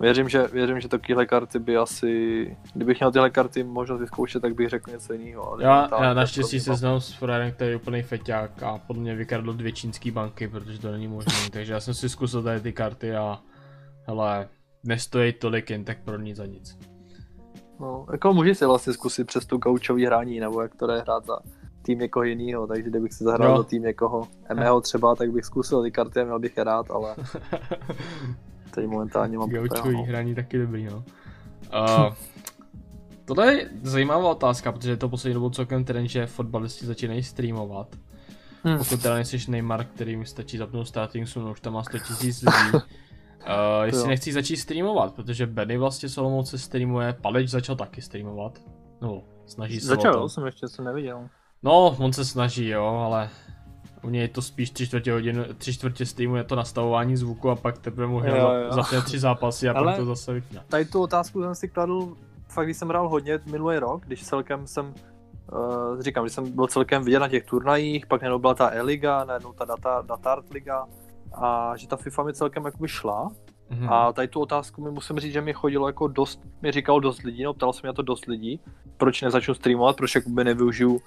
věřím, 0.01 0.29
že, 0.29 0.47
věřím, 0.47 0.81
že 0.81 0.89
takovéhle 0.89 1.27
karty 1.27 1.59
by 1.59 1.77
asi, 1.77 2.57
kdybych 2.75 3.01
měl 3.01 3.13
tyhle 3.13 3.31
karty 3.31 3.65
možnost 3.65 4.01
vyzkoušet, 4.01 4.41
tak 4.41 4.55
bych 4.55 4.69
řekl 4.69 4.91
něco 4.91 5.13
jiného. 5.13 5.57
já, 5.61 5.89
já 6.03 6.15
naštěstí 6.15 6.61
se 6.61 6.75
znám 6.75 7.01
s 7.01 7.13
Frérem, 7.13 7.53
který 7.53 7.71
je 7.71 7.77
úplný 7.77 8.03
feťák 8.03 8.63
a 8.63 8.79
podle 8.79 9.03
mě 9.03 9.15
vykradl 9.15 9.53
dvě 9.53 9.73
čínské 9.73 10.11
banky, 10.11 10.49
protože 10.49 10.79
to 10.79 10.93
není 10.93 11.09
možné, 11.09 11.33
takže 11.53 11.73
já 11.73 11.81
jsem 11.81 11.95
si 11.95 12.09
zkusil 12.09 12.43
tady 12.43 12.61
ty 12.61 12.73
karty 12.73 13.17
a 13.17 13.39
hele, 14.07 14.49
nestojí 14.85 15.33
tolik 15.33 15.71
jen 15.71 15.85
tak 15.85 15.99
pro 16.05 16.19
nic 16.19 16.37
za 16.37 16.47
nic. 16.47 16.79
No, 17.81 18.07
jako 18.13 18.33
můžeš 18.33 18.59
si 18.59 18.67
vlastně 18.67 18.93
zkusit 18.93 19.27
přes 19.27 19.47
tu 19.47 19.57
gaučový 19.59 20.07
hraní, 20.07 20.41
nebo 20.41 20.63
jak 20.63 20.75
to 20.75 20.87
jde 20.87 21.01
hrát 21.01 21.27
za 21.27 21.39
tým 21.83 21.99
někoho 21.99 22.25
jiného, 22.25 22.67
takže 22.67 22.83
kdybych 22.91 23.13
si 23.13 23.25
zahrál 23.25 23.51
Jo. 23.51 23.57
za 23.57 23.65
tým 23.65 23.83
někoho 23.83 24.29
mého 24.55 24.81
třeba, 24.81 25.15
tak 25.15 25.31
bych 25.31 25.45
zkusil 25.45 25.83
ty 25.83 25.91
karty 25.91 26.21
a 26.21 26.25
měl 26.25 26.39
bych 26.39 26.57
je 26.57 26.65
rád, 26.65 26.91
ale 26.91 27.15
teď 28.71 28.87
momentálně 28.87 29.39
mám 29.39 29.51
Gaučový 29.51 30.03
hraní 30.03 30.35
taky 30.35 30.59
dobrý, 30.59 30.85
no. 30.85 31.05
Uh, 31.75 32.15
tohle 33.25 33.55
je 33.55 33.71
zajímavá 33.83 34.31
otázka, 34.31 34.73
protože 34.73 34.91
je 34.91 34.97
to 34.97 35.09
poslední 35.09 35.35
dobou 35.35 35.51
celkem 35.51 35.85
trend, 35.85 36.09
že 36.09 36.27
fotbalisti 36.27 36.87
začínají 36.87 37.23
streamovat. 37.23 37.97
Hmm. 38.65 38.79
Pokud 38.79 39.03
teda 39.03 39.15
nejsi 39.15 39.51
Neymar, 39.51 39.85
který 39.85 40.17
mi 40.17 40.27
stačí 40.27 40.59
zapnout 40.59 40.89
starting 40.89 41.29
soon, 41.29 41.51
už 41.51 41.61
tam 41.61 41.73
má 41.73 41.83
100 41.83 41.97
000 41.97 42.05
lidí. 42.23 42.73
Uh, 42.73 42.81
jestli 43.85 44.01
jo. 44.01 44.07
nechci 44.07 44.33
začít 44.33 44.57
streamovat, 44.57 45.15
protože 45.15 45.47
Benny 45.47 45.79
vlastně 45.79 46.09
Solomouce 46.09 46.59
streamuje, 46.59 47.13
Palič 47.13 47.49
začal 47.49 47.77
taky 47.77 48.03
streamovat. 48.03 48.59
No, 49.01 49.23
snaží 49.47 49.81
se 49.81 49.87
Začal, 49.87 50.15
to. 50.15 50.29
jsem 50.29 50.47
ještě 50.47 50.69
jsem 50.69 50.85
neviděl. 50.85 51.29
No, 51.63 51.97
on 51.99 52.13
se 52.13 52.25
snaží, 52.25 52.69
jo, 52.69 52.85
ale 52.85 53.31
u 54.03 54.11
něj 54.11 54.23
je 54.23 54.29
to 54.29 54.43
spíš 54.43 54.71
tři 54.71 54.87
čtvrtě 54.87 55.13
hodin, 55.13 55.47
tři 55.59 55.73
čtvrtě 55.75 56.07
streamu 56.07 56.37
je 56.37 56.45
to 56.45 56.57
nastavování 56.57 57.17
zvuku 57.17 57.51
a 57.51 57.57
pak 57.57 57.79
teprve 57.79 58.07
mu 58.07 58.19
Jo, 58.25 58.35
za, 58.69 58.75
zapne 58.75 59.03
tři 59.03 59.19
zápasy 59.19 59.69
a 59.69 59.73
Ale- 59.73 59.87
pak 59.93 59.97
to 59.97 60.05
zase 60.05 60.33
vypne. 60.33 60.63
Tady 60.69 60.85
tu 60.85 61.03
otázku 61.03 61.43
jsem 61.43 61.55
si 61.55 61.69
kladl, 61.69 62.17
fakt 62.49 62.67
když 62.67 62.77
jsem 62.77 62.89
hrál 62.89 63.09
hodně 63.09 63.39
minulý 63.51 63.79
rok, 63.79 64.07
když 64.07 64.25
celkem 64.25 64.67
jsem, 64.67 64.95
uh, 65.53 66.01
říkám, 66.01 66.27
že 66.29 66.35
jsem 66.35 66.53
byl 66.53 66.67
celkem 66.67 67.05
vidět 67.05 67.19
na 67.19 67.29
těch 67.29 67.45
turnajích, 67.45 68.07
pak 68.07 68.21
najednou 68.23 68.39
byla 68.39 68.55
ta 68.55 68.71
E-liga, 68.75 69.25
najednou 69.25 69.53
ta 69.53 69.65
data, 69.65 70.03
Datart 70.09 70.51
liga, 70.51 70.87
a 71.35 71.73
že 71.77 71.89
ta 71.89 71.97
FIFA 71.97 72.23
mi 72.23 72.33
celkem 72.35 72.65
jakoby 72.65 72.89
šla, 72.89 73.31
Mhm. 73.73 73.93
A 73.93 74.13
tady 74.13 74.29
tu 74.29 74.41
otázku 74.41 74.83
mi 74.85 74.91
musím 74.91 75.19
říct, 75.19 75.33
že 75.33 75.41
mi 75.41 75.53
chodilo 75.53 75.87
jako 75.89 76.09
dost, 76.09 76.41
mi 76.63 76.73
říkal 76.73 77.01
dost 77.01 77.23
lidí, 77.23 77.43
no 77.45 77.55
ptal 77.55 77.73
se 77.73 77.81
mě 77.83 77.93
to 77.93 78.03
dost 78.03 78.27
lidí, 78.27 78.61
proč 78.97 79.23
nezačnu 79.23 79.55
streamovat, 79.55 79.97
proč 79.97 80.15
jakoby 80.15 80.45
nevyužiju 80.45 81.01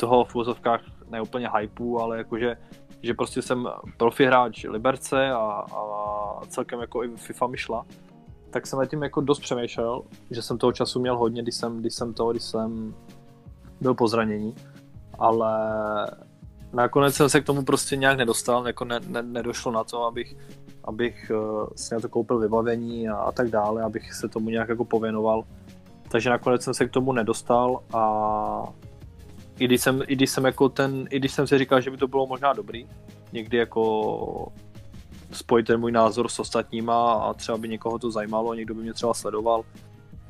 toho 0.00 0.24
v 0.24 0.34
úvozovkách 0.34 0.80
ne 1.10 1.22
úplně 1.22 1.48
hypeu, 1.56 1.98
ale 1.98 2.18
jakože 2.18 2.56
že 3.02 3.14
prostě 3.14 3.42
jsem 3.42 3.68
profi 3.96 4.26
hráč 4.26 4.64
Liberce 4.64 5.30
a, 5.30 5.64
a 5.72 6.40
celkem 6.48 6.80
jako 6.80 7.04
i 7.04 7.16
FIFA 7.16 7.46
mi 7.46 7.58
šla, 7.58 7.86
tak 8.50 8.66
jsem 8.66 8.78
nad 8.78 8.86
tím 8.86 9.02
jako 9.02 9.20
dost 9.20 9.40
přemýšlel, 9.40 10.02
že 10.30 10.42
jsem 10.42 10.58
toho 10.58 10.72
času 10.72 11.00
měl 11.00 11.18
hodně, 11.18 11.42
když 11.42 11.54
jsem, 11.54 11.80
když 11.80 11.94
jsem 11.94 12.14
to, 12.14 12.30
když 12.30 12.42
jsem 12.42 12.94
byl 13.80 13.94
po 13.94 14.08
zranění, 14.08 14.54
ale 15.18 15.52
nakonec 16.72 17.14
jsem 17.14 17.28
se 17.28 17.40
k 17.40 17.46
tomu 17.46 17.62
prostě 17.62 17.96
nějak 17.96 18.18
nedostal, 18.18 18.66
jako 18.66 18.84
ne, 18.84 19.00
ne, 19.06 19.22
nedošlo 19.22 19.72
na 19.72 19.84
to, 19.84 20.04
abych 20.04 20.36
abych 20.84 21.32
uh, 21.34 21.68
si 21.76 21.94
na 21.94 22.00
to 22.00 22.08
koupil 22.08 22.38
vybavení 22.38 23.08
a, 23.08 23.16
a 23.16 23.32
tak 23.32 23.48
dále, 23.48 23.82
abych 23.82 24.14
se 24.14 24.28
tomu 24.28 24.50
nějak 24.50 24.68
jako 24.68 24.84
pověnoval. 24.84 25.44
Takže 26.08 26.30
nakonec 26.30 26.62
jsem 26.62 26.74
se 26.74 26.86
k 26.86 26.90
tomu 26.90 27.12
nedostal 27.12 27.82
a 27.94 28.72
i 29.60 29.64
když 29.64 29.80
jsem, 29.80 30.02
i 30.06 30.16
když 30.16 30.30
jsem 30.30 30.44
jako 30.44 30.68
ten, 30.68 31.06
i 31.10 31.18
když 31.18 31.32
jsem 31.32 31.46
si 31.46 31.58
říkal, 31.58 31.80
že 31.80 31.90
by 31.90 31.96
to 31.96 32.08
bylo 32.08 32.26
možná 32.26 32.52
dobrý, 32.52 32.86
někdy 33.32 33.56
jako 33.56 34.52
spojit 35.32 35.66
ten 35.66 35.80
můj 35.80 35.92
názor 35.92 36.28
s 36.28 36.38
ostatníma 36.38 37.12
a 37.12 37.34
třeba 37.34 37.58
by 37.58 37.68
někoho 37.68 37.98
to 37.98 38.10
zajímalo, 38.10 38.54
někdo 38.54 38.74
by 38.74 38.82
mě 38.82 38.92
třeba 38.92 39.14
sledoval, 39.14 39.64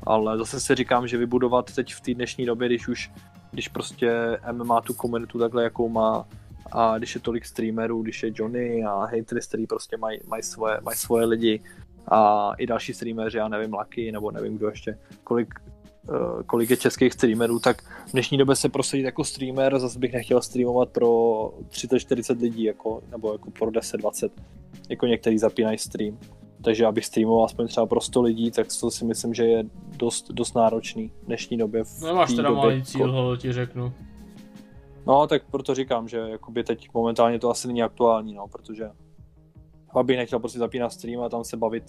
ale 0.03 0.37
zase 0.37 0.59
si 0.59 0.75
říkám, 0.75 1.07
že 1.07 1.17
vybudovat 1.17 1.75
teď 1.75 1.93
v 1.93 2.01
té 2.01 2.13
dnešní 2.13 2.45
době, 2.45 2.67
když 2.67 2.87
už, 2.87 3.11
když 3.51 3.67
prostě 3.67 4.39
MMA 4.51 4.81
tu 4.81 4.93
komunitu 4.93 5.39
takhle, 5.39 5.63
jakou 5.63 5.89
má, 5.89 6.27
a 6.71 6.97
když 6.97 7.15
je 7.15 7.21
tolik 7.21 7.45
streamerů, 7.45 8.01
když 8.01 8.23
je 8.23 8.31
Johnny 8.35 8.83
a 8.83 9.05
hatery, 9.05 9.41
který 9.47 9.67
prostě 9.67 9.97
mají 9.97 10.19
maj 10.27 10.43
svoje, 10.43 10.77
maj 10.83 10.95
svoje 10.95 11.25
lidi 11.25 11.63
a 12.07 12.51
i 12.57 12.67
další 12.67 12.93
streameři, 12.93 13.37
já 13.37 13.47
nevím, 13.47 13.73
Lucky 13.73 14.11
nebo 14.11 14.31
nevím 14.31 14.57
kdo 14.57 14.69
ještě, 14.69 14.97
kolik, 15.23 15.53
kolik 16.45 16.69
je 16.69 16.77
českých 16.77 17.13
streamerů, 17.13 17.59
tak 17.59 17.81
v 18.07 18.11
dnešní 18.11 18.37
době 18.37 18.55
se 18.55 18.69
prosadit 18.69 19.03
jako 19.03 19.23
streamer, 19.23 19.79
zase 19.79 19.99
bych 19.99 20.13
nechtěl 20.13 20.41
streamovat 20.41 20.89
pro 20.89 21.07
30-40 21.69 22.41
lidí, 22.41 22.63
jako, 22.63 23.01
nebo 23.11 23.31
jako 23.31 23.51
pro 23.51 23.71
10-20, 23.71 24.29
jako 24.89 25.05
některý 25.05 25.37
zapínají 25.37 25.77
stream. 25.77 26.17
Takže 26.63 26.85
abych 26.85 27.05
streamoval 27.05 27.45
aspoň 27.45 27.67
třeba 27.67 27.85
pro 27.85 28.01
100 28.01 28.21
lidí, 28.21 28.51
tak 28.51 28.67
to 28.79 28.91
si 28.91 29.05
myslím, 29.05 29.33
že 29.33 29.45
je 29.45 29.63
dost, 29.97 30.31
dost 30.31 30.55
náročný 30.55 31.11
v 31.23 31.25
dnešní 31.25 31.57
době. 31.57 31.83
V 31.83 32.01
No 32.01 32.15
máš 32.15 32.33
teda 32.33 32.49
době, 32.49 32.63
malý 32.63 32.83
cíl, 32.83 33.11
ho 33.11 33.37
ti 33.37 33.53
řeknu. 33.53 33.93
No, 35.07 35.27
tak 35.27 35.43
proto 35.51 35.75
říkám, 35.75 36.07
že 36.07 36.17
jakoby 36.17 36.63
teď 36.63 36.89
momentálně 36.93 37.39
to 37.39 37.49
asi 37.49 37.67
není 37.67 37.83
aktuální, 37.83 38.33
no, 38.33 38.47
protože 38.47 38.89
abych 39.95 40.17
nechtěl 40.17 40.39
prostě 40.39 40.59
zapínat 40.59 40.93
stream 40.93 41.23
a 41.23 41.29
tam 41.29 41.43
se 41.43 41.57
bavit 41.57 41.83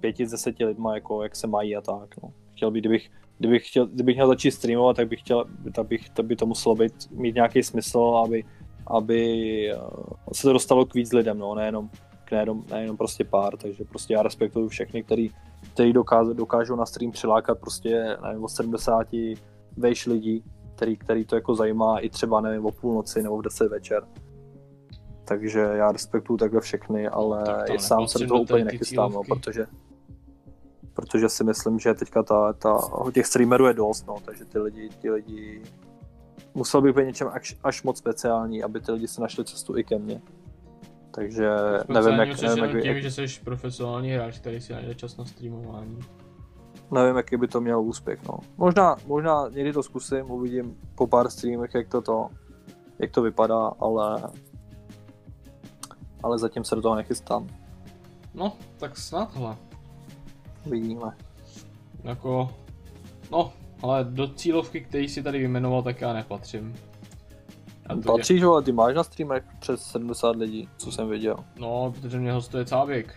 pěti 0.00 0.26
z 0.26 0.30
deseti 0.30 0.64
lidma, 0.64 0.94
jako 0.94 1.22
jak 1.22 1.36
se 1.36 1.46
mají 1.46 1.76
a 1.76 1.80
tak, 1.80 2.22
no. 2.22 2.32
Chtěl 2.52 2.70
bych, 2.70 2.82
kdybych, 2.82 3.10
kdybych, 3.38 3.68
chtěl, 3.68 3.86
kdybych 3.86 4.16
měl 4.16 4.28
začít 4.28 4.50
streamovat, 4.50 4.96
tak 4.96 5.08
bych 5.08 5.20
chtěl, 5.20 5.44
tak, 5.74 5.86
bych, 5.86 6.08
tak 6.08 6.26
by 6.26 6.36
to 6.36 6.46
muselo 6.46 6.74
být, 6.74 7.10
mít 7.10 7.34
nějaký 7.34 7.62
smysl, 7.62 8.00
aby, 8.24 8.44
aby 8.86 9.20
eh, 9.72 9.76
se 10.32 10.42
to 10.42 10.52
dostalo 10.52 10.86
k 10.86 10.94
víc 10.94 11.12
lidem, 11.12 11.38
no, 11.38 11.54
nejenom, 11.54 11.90
k 12.24 12.32
nejenom, 12.32 12.64
nejenom 12.70 12.96
prostě 12.96 13.24
pár, 13.24 13.56
takže 13.56 13.84
prostě 13.84 14.14
já 14.14 14.22
respektuju 14.22 14.68
všechny, 14.68 15.02
který, 15.02 15.30
který 15.74 15.92
dokážou, 15.92 16.32
dokážou 16.32 16.76
na 16.76 16.86
stream 16.86 17.12
přilákat 17.12 17.58
prostě, 17.58 18.16
nevím, 18.22 18.44
od 18.44 18.48
70 18.48 19.06
vejš 19.76 20.06
lidí, 20.06 20.44
který, 20.76 20.96
který 20.96 21.24
to 21.24 21.34
jako 21.34 21.54
zajímá 21.54 21.98
i 21.98 22.08
třeba, 22.08 22.40
nevím, 22.40 22.66
o 22.66 22.72
půlnoci 22.72 23.22
nebo 23.22 23.38
v 23.38 23.42
10 23.42 23.68
večer. 23.68 24.02
Takže 25.24 25.60
já 25.60 25.92
respektuju 25.92 26.36
takhle 26.36 26.60
všechny, 26.60 27.08
ale 27.08 27.44
Tak 27.44 27.66
to 27.66 27.78
sám 27.78 28.08
se 28.08 28.18
do 28.18 28.24
nepatřím 28.24 28.28
toho 28.28 28.38
do 28.38 28.42
úplně 28.42 28.64
nechystám, 28.64 29.12
no, 29.12 29.22
protože 29.28 29.66
protože 30.98 31.28
si 31.28 31.44
myslím, 31.44 31.78
že 31.78 31.94
teďka 31.94 32.22
ta, 32.22 32.52
ta, 32.52 32.78
těch 33.12 33.26
streamerů 33.26 33.66
je 33.66 33.74
dost, 33.74 34.06
no, 34.06 34.16
takže 34.24 34.44
ty 34.44 34.58
lidi, 34.58 34.88
ty 35.02 35.10
lidi 35.10 35.62
musel 36.54 36.82
bych 36.82 36.96
být 36.96 37.06
něčem 37.06 37.28
až, 37.32 37.56
až 37.64 37.82
moc 37.82 37.98
speciální, 37.98 38.62
aby 38.62 38.80
ty 38.80 38.92
lidi 38.92 39.08
se 39.08 39.20
našli 39.20 39.44
cestu 39.44 39.78
i 39.78 39.84
ke 39.84 39.98
mně. 39.98 40.20
Takže 41.10 41.50
nevím, 41.88 42.18
jak, 42.18 42.40
nevím, 42.42 42.64
jak, 42.64 42.70
tím, 42.70 42.92
jak, 42.92 43.02
že 43.02 43.10
jsi 43.10 43.40
profesionální 43.44 44.10
hráč, 44.10 44.38
který 44.38 44.60
si 44.60 44.72
najde 44.72 44.94
čas 44.94 45.16
na 45.16 45.24
streamování. 45.24 45.98
nevím, 46.90 47.16
jaký 47.16 47.36
by 47.36 47.48
to 47.48 47.60
mělo 47.60 47.82
úspěch. 47.82 48.20
No. 48.28 48.38
Možná, 48.56 48.96
možná 49.06 49.48
někdy 49.48 49.72
to 49.72 49.82
zkusím, 49.82 50.30
uvidím 50.30 50.76
po 50.94 51.06
pár 51.06 51.30
streamech, 51.30 51.74
jak 51.74 51.88
to, 51.88 52.02
to, 52.02 52.28
jak 52.98 53.10
to 53.10 53.22
vypadá, 53.22 53.72
ale 53.80 54.22
ale 56.22 56.38
zatím 56.38 56.64
se 56.64 56.74
do 56.74 56.82
toho 56.82 56.94
nechystám. 56.94 57.46
No, 58.34 58.52
tak 58.78 58.96
snad, 58.96 59.34
hele. 59.34 59.67
Uvidíme. 60.66 61.10
Jako, 62.04 62.50
no, 63.32 63.52
ale 63.82 64.04
do 64.04 64.28
cílovky, 64.28 64.80
který 64.80 65.08
si 65.08 65.22
tady 65.22 65.38
vyjmenoval, 65.38 65.82
tak 65.82 66.00
já 66.00 66.12
nepatřím. 66.12 66.74
Já 67.88 67.94
to 67.96 68.12
Patříš, 68.12 68.42
ale 68.42 68.62
ty 68.62 68.72
máš 68.72 68.94
na 68.94 69.02
streamech 69.04 69.44
přes 69.60 69.82
70 69.82 70.36
lidí, 70.36 70.68
co 70.76 70.92
jsem 70.92 71.08
viděl. 71.08 71.36
No, 71.58 71.92
protože 72.00 72.18
mě 72.18 72.32
hostuje 72.32 72.64
Cáběk. 72.64 73.14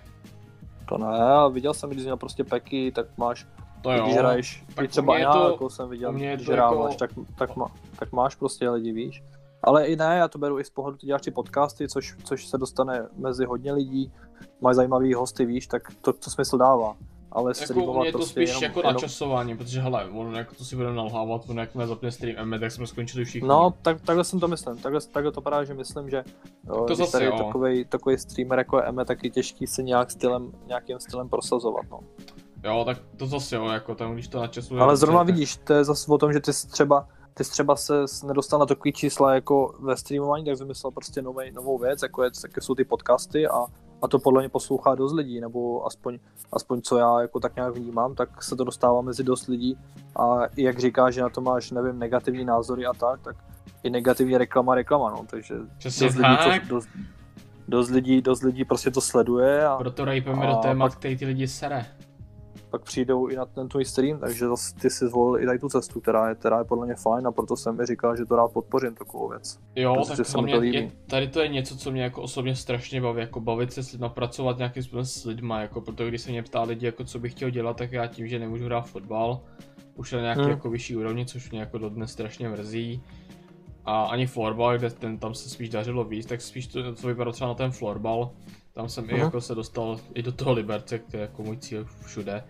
To 0.89 0.97
ne, 0.97 1.17
viděl 1.53 1.73
jsem, 1.73 1.89
když 1.89 2.01
jsi 2.01 2.05
měl 2.05 2.17
prostě 2.17 2.43
peky, 2.43 2.91
tak 2.91 3.17
máš, 3.17 3.47
To 3.81 3.91
jo. 3.91 4.03
když 4.03 4.17
hraješ, 4.17 4.63
tak 4.75 4.89
třeba 4.89 5.17
já, 5.17 5.33
to- 5.33 5.49
jako 5.51 5.69
jsem 5.69 5.89
viděl, 5.89 6.11
mě 6.11 6.33
když 6.35 6.45
to 6.45 6.51
jako- 6.53 6.75
hráváš, 6.75 6.95
tak, 6.95 7.11
tak, 7.35 7.55
má, 7.55 7.65
tak 7.99 8.11
máš 8.11 8.35
prostě 8.35 8.69
lidi, 8.69 8.91
víš. 8.91 9.23
Ale 9.63 9.85
i 9.85 9.95
ne, 9.95 10.17
já 10.17 10.27
to 10.27 10.39
beru 10.39 10.59
i 10.59 10.63
z 10.63 10.69
pohledu, 10.69 10.97
ty 10.97 11.05
děláš 11.07 11.21
ty 11.21 11.31
podcasty, 11.31 11.87
což, 11.87 12.15
což 12.23 12.47
se 12.47 12.57
dostane 12.57 13.07
mezi 13.17 13.45
hodně 13.45 13.73
lidí, 13.73 14.11
máš 14.61 14.75
zajímavý 14.75 15.13
hosty, 15.13 15.45
víš, 15.45 15.67
tak 15.67 15.81
to, 16.01 16.13
to 16.13 16.29
smysl 16.29 16.57
dává. 16.57 16.95
Ale 17.31 17.51
Jako 17.51 17.63
streamovat 17.63 17.99
mě 17.99 18.07
je 18.07 18.11
to 18.11 18.17
prostě 18.17 18.33
spíš 18.33 18.49
jenom, 18.49 18.63
jako 18.63 18.79
jenom... 18.79 18.93
načasování, 18.93 19.57
protože 19.57 19.81
hele, 19.81 20.05
on 20.09 20.35
jako 20.35 20.55
to 20.55 20.65
si 20.65 20.75
budeme 20.75 20.95
nalhávat, 20.95 21.41
on 21.49 21.57
jak 21.57 21.69
zapne 21.85 22.11
stream 22.11 22.53
M, 22.53 22.59
tak 22.59 22.71
jsme 22.71 22.87
skončili 22.87 23.25
všichni. 23.25 23.47
No, 23.47 23.73
tak, 23.81 24.01
takhle 24.01 24.23
jsem 24.23 24.39
to 24.39 24.47
myslím, 24.47 24.77
takhle, 24.77 25.01
takhle 25.01 25.31
to 25.31 25.41
právě, 25.41 25.65
že 25.65 25.73
myslím, 25.73 26.09
že 26.09 26.23
jo, 26.67 26.85
když 26.85 26.97
zase 26.97 27.11
tady 27.11 27.25
jo. 27.25 27.37
takový, 27.37 27.85
takový 27.85 28.17
streamer 28.17 28.57
jako 28.57 28.77
je 28.77 28.83
Eme, 28.83 29.05
tak 29.05 29.23
je 29.23 29.29
těžký 29.29 29.67
se 29.67 29.83
nějak 29.83 30.11
stylem, 30.11 30.51
nějakým 30.67 30.99
stylem 30.99 31.29
prosazovat, 31.29 31.85
no. 31.91 31.99
Jo, 32.63 32.83
tak 32.85 32.97
to 33.17 33.27
zase 33.27 33.55
jo, 33.55 33.65
jako 33.65 33.95
tam, 33.95 34.13
když 34.13 34.27
to 34.27 34.39
načasuje. 34.39 34.81
Ale 34.81 34.97
zrovna 34.97 35.19
tak- 35.19 35.27
vidíš, 35.27 35.57
to 35.57 35.73
je 35.73 35.83
zase 35.83 36.11
o 36.11 36.17
tom, 36.17 36.33
že 36.33 36.39
ty 36.39 36.53
jsi 36.53 36.67
třeba, 36.67 37.07
ty 37.33 37.43
jsi 37.43 37.51
třeba 37.51 37.75
se 37.75 37.93
nedostal 38.27 38.59
na 38.59 38.65
takový 38.65 38.93
čísla 38.93 39.33
jako 39.33 39.75
ve 39.79 39.97
streamování, 39.97 40.45
tak 40.45 40.59
vymyslel 40.59 40.91
prostě 40.91 41.21
novej, 41.21 41.51
novou 41.51 41.77
věc, 41.77 42.01
jako, 42.01 42.23
je, 42.23 42.31
jako 42.43 42.61
jsou 42.61 42.75
ty 42.75 42.83
podcasty 42.83 43.47
a, 43.47 43.65
a 44.01 44.07
to 44.07 44.19
podle 44.19 44.41
mě 44.41 44.49
poslouchá 44.49 44.95
dost 44.95 45.13
lidí, 45.13 45.41
nebo 45.41 45.85
aspoň, 45.85 46.19
aspoň 46.53 46.81
co 46.81 46.97
já 46.97 47.21
jako 47.21 47.39
tak 47.39 47.55
nějak 47.55 47.73
vnímám, 47.75 48.15
tak 48.15 48.43
se 48.43 48.55
to 48.55 48.63
dostává 48.63 49.01
mezi 49.01 49.23
dost 49.23 49.47
lidí 49.47 49.77
a 50.15 50.39
jak 50.57 50.79
říkáš, 50.79 51.13
že 51.13 51.21
na 51.21 51.29
to 51.29 51.41
máš, 51.41 51.71
nevím, 51.71 51.99
negativní 51.99 52.45
názory 52.45 52.85
a 52.85 52.93
tak, 52.93 53.21
tak 53.21 53.35
i 53.83 53.89
negativní 53.89 54.37
reklama 54.37 54.75
reklama, 54.75 55.09
no, 55.09 55.25
takže 55.29 55.55
Přesně 55.77 56.07
dost 56.07 56.15
lidí, 56.15 56.37
tak. 56.37 56.61
to, 56.61 56.75
dost, 56.75 56.89
dost, 57.67 57.89
lidí, 57.89 58.21
dost 58.21 58.41
lidí 58.43 58.65
prostě 58.65 58.91
to 58.91 59.01
sleduje 59.01 59.65
a 59.65 59.77
Proto 59.77 60.05
rejpeme 60.05 60.47
A 60.47 60.51
do 60.51 60.55
témat, 60.57 60.89
pak- 60.91 60.99
který 60.99 61.17
ty 61.17 61.25
lidi 61.25 61.47
sere. 61.47 61.85
Pak 62.71 62.81
přijdou 62.83 63.27
i 63.27 63.35
na 63.35 63.45
ten 63.45 63.69
tvůj 63.69 63.85
stream, 63.85 64.19
takže 64.19 64.47
zase 64.47 64.75
ty 64.75 64.89
si 64.89 65.07
zvolil 65.07 65.43
i 65.43 65.45
tady 65.45 65.59
tu 65.59 65.69
cestu, 65.69 65.99
která 66.01 66.29
je, 66.29 66.35
která 66.35 66.57
je 66.57 66.63
podle 66.63 66.85
mě 66.85 66.95
fajn 66.95 67.27
a 67.27 67.31
proto 67.31 67.55
jsem 67.57 67.77
mi 67.77 67.85
říkal, 67.85 68.17
že 68.17 68.25
to 68.25 68.35
rád 68.35 68.51
podpořím 68.51 68.95
takovou 68.95 69.29
věc. 69.29 69.59
Jo, 69.75 69.93
Prostě 69.93 70.17
tak 70.17 70.25
se 70.25 70.41
mi 70.41 70.51
to 70.51 70.59
líbí. 70.59 70.75
je, 70.77 70.91
tady 71.07 71.27
to 71.27 71.41
je 71.41 71.47
něco, 71.47 71.77
co 71.77 71.91
mě 71.91 72.03
jako 72.03 72.21
osobně 72.21 72.55
strašně 72.55 73.01
baví, 73.01 73.19
jako 73.21 73.39
bavit 73.41 73.73
se 73.73 73.83
s 73.83 73.91
lidma, 73.91 74.09
pracovat 74.09 74.57
nějakým 74.57 74.83
způsobem 74.83 75.05
s 75.05 75.25
lidma, 75.25 75.61
jako 75.61 75.81
proto 75.81 76.05
když 76.07 76.21
se 76.21 76.31
mě 76.31 76.43
ptá 76.43 76.61
lidi, 76.63 76.85
jako 76.85 77.03
co 77.03 77.19
bych 77.19 77.31
chtěl 77.31 77.49
dělat, 77.49 77.77
tak 77.77 77.91
já 77.91 78.07
tím, 78.07 78.27
že 78.27 78.39
nemůžu 78.39 78.65
hrát 78.65 78.81
fotbal, 78.89 79.41
už 79.95 80.11
na 80.11 80.19
nějaký 80.21 80.41
Hmm. 80.41 80.49
jako 80.49 80.69
vyšší 80.69 80.95
úrovni, 80.95 81.25
což 81.25 81.51
mě 81.51 81.59
jako 81.59 81.77
dodnes 81.77 82.11
strašně 82.11 82.49
mrzí. 82.49 83.01
A 83.85 84.03
ani 84.03 84.27
florbal, 84.27 84.77
kde 84.77 84.89
ten 84.89 85.17
tam 85.17 85.33
se 85.33 85.49
spíš 85.49 85.69
dařilo 85.69 86.03
víc, 86.03 86.25
tak 86.25 86.41
spíš 86.41 86.67
to, 86.67 86.95
to 86.95 87.07
vypadalo 87.07 87.31
třeba 87.33 87.47
na 87.47 87.53
ten 87.53 87.71
florbal. 87.71 88.31
Tam 88.73 88.89
jsem 88.89 89.03
i 89.09 89.13
Mhm. 89.13 89.21
jako 89.21 89.41
se 89.41 89.55
dostal 89.55 89.97
i 90.13 90.21
do 90.23 90.31
toho 90.31 90.51
Liberce, 90.53 90.99
který 90.99 91.17
je 91.17 91.21
jako 91.21 91.43
můj 91.43 91.57
cíl 91.57 91.85
všude. 92.05 92.43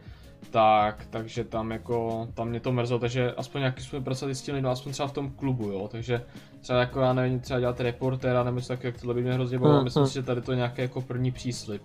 Tak, 0.50 1.06
takže 1.10 1.44
tam 1.44 1.72
jako, 1.72 2.28
tam 2.34 2.50
mě 2.50 2.60
to 2.60 2.72
mrzelo, 2.72 3.00
takže 3.00 3.32
aspoň 3.32 3.62
nějaký 3.62 3.84
způsob 3.84 4.04
pracovat 4.04 4.34
s 4.36 4.42
tím 4.42 4.56
lidmi, 4.56 4.70
aspoň 4.70 4.92
třeba 4.92 5.08
v 5.08 5.12
tom 5.12 5.30
klubu, 5.32 5.72
jo, 5.72 5.88
takže 5.92 6.26
třeba 6.62 6.80
jako 6.80 7.00
já 7.00 7.14
nevím, 7.14 7.40
třeba 7.40 7.60
dělat 7.60 7.80
reportéra 7.80 8.44
nebo 8.44 8.56
něco 8.58 8.68
tak, 8.68 8.84
jak 8.84 9.00
tohle 9.00 9.14
by 9.14 9.22
mě 9.22 9.34
hrozně 9.34 9.60
bavilo, 9.60 9.76
Hmm, 9.78 9.84
myslím 9.84 10.02
hmm. 10.02 10.08
si, 10.08 10.14
že 10.14 10.24
tady 10.24 10.42
to 10.42 10.52
je 10.52 10.56
nějaký 10.56 10.82
jako 10.82 11.02
první 11.02 11.32
příslip. 11.32 11.82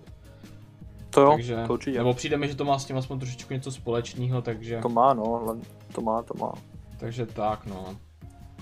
To 1.09 1.21
jo, 1.21 1.31
takže, 1.31 1.63
to 1.67 1.73
určitě. 1.73 1.97
nebo 1.97 2.13
přijde 2.13 2.37
mi, 2.37 2.47
že 2.47 2.55
to 2.55 2.65
má 2.65 2.79
s 2.79 2.85
tím 2.85 2.97
aspoň 2.97 3.19
trošičku 3.19 3.53
něco 3.53 3.71
společného, 3.71 4.41
takže, 4.41 4.79
To 4.81 4.89
má, 4.89 5.13
no, 5.13 5.23
ale 5.35 5.57
to 5.95 6.01
má, 6.01 6.21
to 6.23 6.33
má. 6.39 6.51
takže 6.99 7.25
tak, 7.25 7.65
no. 7.65 7.85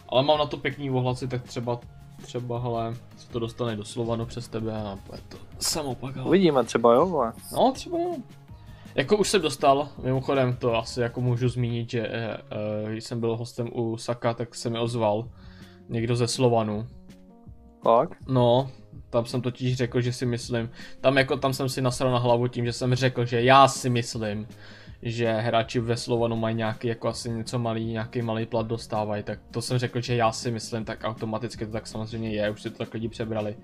Ale 0.09 0.23
mám 0.23 0.37
na 0.37 0.45
to 0.45 0.57
pěkný 0.57 0.91
ohlasy, 0.91 1.27
tak 1.27 1.43
třeba, 1.43 1.79
třeba, 2.21 2.59
hele, 2.59 2.95
se 3.17 3.29
to 3.29 3.39
dostane 3.39 3.75
do 3.75 3.85
Slovanu 3.85 4.25
přes 4.25 4.47
tebe 4.47 4.73
a 4.81 4.97
bude 5.05 5.19
to 5.29 5.37
samopak, 5.59 6.17
ale... 6.17 6.25
Uvidíme 6.25 6.63
třeba, 6.63 6.93
jo, 6.93 7.17
ale 7.19 7.33
No, 7.53 7.71
třeba 7.71 7.97
jo. 7.99 8.15
Jako 8.95 9.17
už 9.17 9.29
jsem 9.29 9.41
dostal, 9.41 9.89
mimochodem 10.03 10.55
to 10.55 10.75
asi 10.75 11.01
jako 11.01 11.21
můžu 11.21 11.49
zmínit, 11.49 11.89
že 11.89 12.07
eh, 12.07 12.91
když 12.91 13.03
jsem 13.03 13.19
byl 13.19 13.37
hostem 13.37 13.69
u 13.73 13.97
Saka, 13.97 14.33
tak 14.33 14.55
se 14.55 14.69
mi 14.69 14.79
ozval 14.79 15.29
někdo 15.89 16.15
ze 16.15 16.27
Slovanu. 16.27 16.87
tak. 17.83 18.09
No, 18.27 18.71
tam 19.09 19.25
jsem 19.25 19.41
totiž 19.41 19.75
řekl, 19.77 20.01
že 20.01 20.13
si 20.13 20.25
myslím, 20.25 20.69
tam 21.01 21.17
jako 21.17 21.37
tam 21.37 21.53
jsem 21.53 21.69
si 21.69 21.81
nasral 21.81 22.11
na 22.11 22.17
hlavu 22.17 22.47
tím, 22.47 22.65
že 22.65 22.73
jsem 22.73 22.95
řekl, 22.95 23.25
že 23.25 23.43
já 23.43 23.67
si 23.67 23.89
myslím, 23.89 24.47
že 25.01 25.31
hráči 25.31 25.79
ve 25.79 25.97
Slovanu 25.97 26.35
mají 26.35 26.55
nějaký 26.55 26.87
jako 26.87 27.07
asi 27.07 27.29
něco 27.29 27.59
malý, 27.59 27.85
nějaký 27.85 28.21
malý 28.21 28.45
plat 28.45 28.67
dostávají, 28.67 29.23
tak 29.23 29.39
to 29.51 29.61
jsem 29.61 29.77
řekl, 29.77 30.01
že 30.01 30.15
já 30.15 30.31
si 30.31 30.51
myslím, 30.51 30.85
tak 30.85 30.99
automaticky 31.03 31.65
to 31.65 31.71
tak 31.71 31.87
samozřejmě 31.87 32.29
je, 32.31 32.49
už 32.49 32.61
si 32.61 32.69
to 32.69 32.77
tak 32.77 32.93
lidi 32.93 33.09
přebrali. 33.09 33.55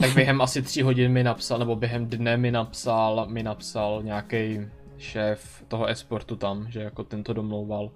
Tak 0.00 0.14
během 0.14 0.40
asi 0.40 0.62
tři 0.62 0.82
hodin 0.82 1.12
mi 1.12 1.24
napsal, 1.24 1.58
nebo 1.58 1.76
během 1.76 2.06
dne 2.06 2.36
mi 2.36 2.50
napsal, 2.50 3.26
mi 3.28 3.42
napsal 3.42 4.00
nějaký 4.02 4.60
šéf 4.98 5.64
toho 5.68 5.86
esportu 5.86 6.36
tam, 6.36 6.70
že 6.70 6.80
jako 6.82 7.04
tento 7.04 7.32
domlouval. 7.32 7.90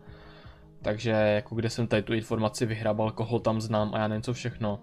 Takže 0.83 1.10
jako 1.10 1.55
kde 1.55 1.70
jsem 1.70 1.86
tady 1.86 2.02
tu 2.02 2.12
informaci 2.15 2.66
vyhrabal, 2.66 3.10
koho 3.10 3.39
tam 3.39 3.60
znám 3.60 3.91
a 3.94 3.99
já 3.99 4.08
nevím 4.08 4.23
co 4.23 4.33
všechno. 4.33 4.78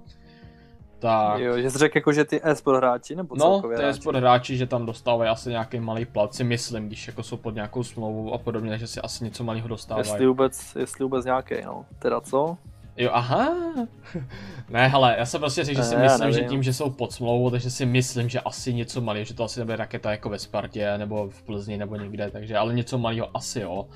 Tak. 1.00 1.40
Jo, 1.40 1.58
že 1.58 1.72
jsi 1.72 1.78
řekl 1.78 1.98
jako, 1.98 2.14
že 2.14 2.26
ty 2.26 2.42
e-sport 2.44 2.78
hráči, 2.78 3.16
nebo 3.16 3.36
No, 3.36 3.46
celkově 3.46 3.78
to 3.78 3.82
je 3.82 3.86
hráči? 3.88 4.02
sport 4.02 4.16
hráči, 4.16 4.58
že 4.58 4.68
tam 4.68 4.86
dostávají 4.86 5.30
asi 5.30 5.50
nějaký 5.50 5.80
malý 5.80 6.06
plat, 6.06 6.36
si 6.36 6.44
myslím, 6.44 6.88
když 6.88 7.08
jako 7.08 7.24
jsou 7.24 7.38
pod 7.38 7.56
nějakou 7.56 7.84
smlouvou 7.84 8.34
a 8.34 8.38
podobně, 8.38 8.78
že 8.78 8.88
si 8.88 9.02
asi 9.02 9.24
něco 9.24 9.44
malého 9.44 9.68
dostávají. 9.68 10.08
Jestli 10.08 10.28
vůbec, 10.28 10.76
jestli 10.80 11.04
vůbec 11.04 11.26
nějaký, 11.26 11.56
no. 11.66 11.86
Teda 12.00 12.22
co? 12.22 12.58
Jo, 12.98 13.10
aha. 13.14 13.56
ne, 14.70 14.88
hele, 14.88 15.16
já 15.18 15.26
jsem 15.26 15.42
prostě 15.42 15.64
řekl, 15.64 15.78
že 15.78 15.84
si 15.84 15.96
Ne, 15.96 16.04
myslím, 16.04 16.32
že 16.32 16.42
tím, 16.42 16.64
že 16.64 16.74
jsou 16.74 16.90
pod 16.90 17.12
smlouvou, 17.12 17.50
takže 17.50 17.70
si 17.70 17.86
myslím, 17.86 18.30
že 18.30 18.40
asi 18.40 18.74
něco 18.74 19.02
malého, 19.02 19.26
že 19.26 19.34
to 19.34 19.44
asi 19.44 19.60
nebude 19.60 19.76
raketa 19.76 20.12
jako 20.12 20.30
ve 20.30 20.40
Spartě, 20.40 20.98
nebo 20.98 21.30
v 21.30 21.44
Plzni, 21.44 21.78
nebo 21.78 21.96
někde, 21.96 22.32
takže, 22.32 22.58
ale 22.58 22.74
něco 22.74 22.98
malého 22.98 23.30
asi 23.34 23.60
jo. 23.60 23.88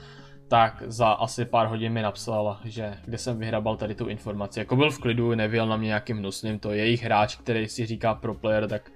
Tak 0.48 0.84
za 0.86 1.08
asi 1.08 1.46
pár 1.46 1.68
hodin 1.68 1.94
mi 1.94 2.02
napsal, 2.02 2.58
že 2.66 2.94
kde 3.06 3.18
jsem 3.18 3.40
vyhrabal 3.40 3.78
tady 3.78 3.96
tu 3.96 4.08
informaci. 4.08 4.60
Jako 4.60 4.76
byl 4.76 4.92
v 4.92 5.00
klidu, 5.00 5.36
nevěl 5.36 5.68
na 5.68 5.78
mě 5.78 5.88
nějakým 5.88 6.18
hnusným, 6.18 6.60
to 6.60 6.72
je 6.72 6.78
jejich 6.78 7.04
hráč, 7.04 7.36
který 7.36 7.68
si 7.68 7.86
říká 7.86 8.14
pro 8.14 8.34
player, 8.34 8.68
tak 8.68 8.92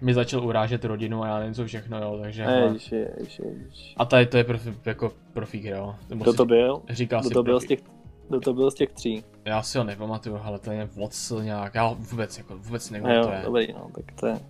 mi 0.00 0.14
začal 0.14 0.44
urážet 0.44 0.84
rodinu 0.84 1.22
a 1.22 1.26
já 1.26 1.38
nevím 1.38 1.54
co 1.54 1.66
všechno, 1.66 1.98
jo, 1.98 2.18
takže... 2.22 2.44
hele. 2.44 2.72
Ježiš, 2.72 2.92
ježiš, 2.92 3.40
ježiš. 3.44 3.94
A 3.96 4.04
tady 4.04 4.26
to 4.26 4.36
je 4.36 4.44
profi, 4.44 4.74
jako 4.84 5.12
profík, 5.32 5.64
jo. 5.64 5.94
Kdo 6.08 6.32
to 6.32 6.44
byl? 6.44 6.82
Říká 6.90 7.20
Kdo 7.20 7.28
si 7.28 7.34
to 7.34 7.42
byl 7.42 7.60
z 7.60 7.66
těch, 7.66 7.80
kdo 8.28 8.40
to 8.40 8.54
byl 8.54 8.70
z 8.70 8.74
těch 8.74 8.90
tří? 8.90 9.24
Já 9.44 9.62
si 9.62 9.78
ho 9.78 9.84
nepamatuju, 9.84 10.40
ale 10.42 10.58
to 10.58 10.70
je 10.72 10.88
Watson 11.00 11.44
nějak, 11.44 11.74
já 11.74 11.94
vůbec, 11.98 12.38
jako, 12.38 12.58
vůbec 12.58 12.90
nevím, 12.90 13.08
Jo, 13.10 13.22
to 13.26 13.32
je. 13.32 13.42
dobrý, 13.44 13.72
no, 13.72 13.86
tak 13.94 14.04
to 14.20 14.26
je. 14.26 14.40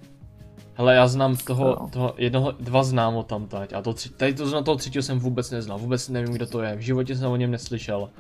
Hele, 0.75 0.95
já 0.95 1.07
znám 1.09 1.37
toho, 1.37 1.67
Jo. 1.67 1.89
toho 1.93 2.15
jednoho, 2.17 2.53
dva 2.61 2.83
znám 2.83 3.15
ho 3.15 3.23
tam 3.23 3.47
teď, 3.47 3.73
a 3.73 3.83
to 3.83 3.93
tři, 3.93 4.09
tady 4.09 4.35
to 4.35 4.47
znám 4.47 4.65
toho 4.65 4.77
třetího 4.77 5.03
jsem 5.03 5.19
vůbec 5.19 5.51
neznal, 5.51 5.79
vůbec 5.79 6.09
nevím, 6.09 6.35
kdo 6.35 6.47
to 6.47 6.63
je, 6.63 6.77
v 6.77 6.81
životě 6.81 7.17
jsem 7.17 7.31
o 7.31 7.37
něm 7.37 7.51
neslyšel, 7.51 8.11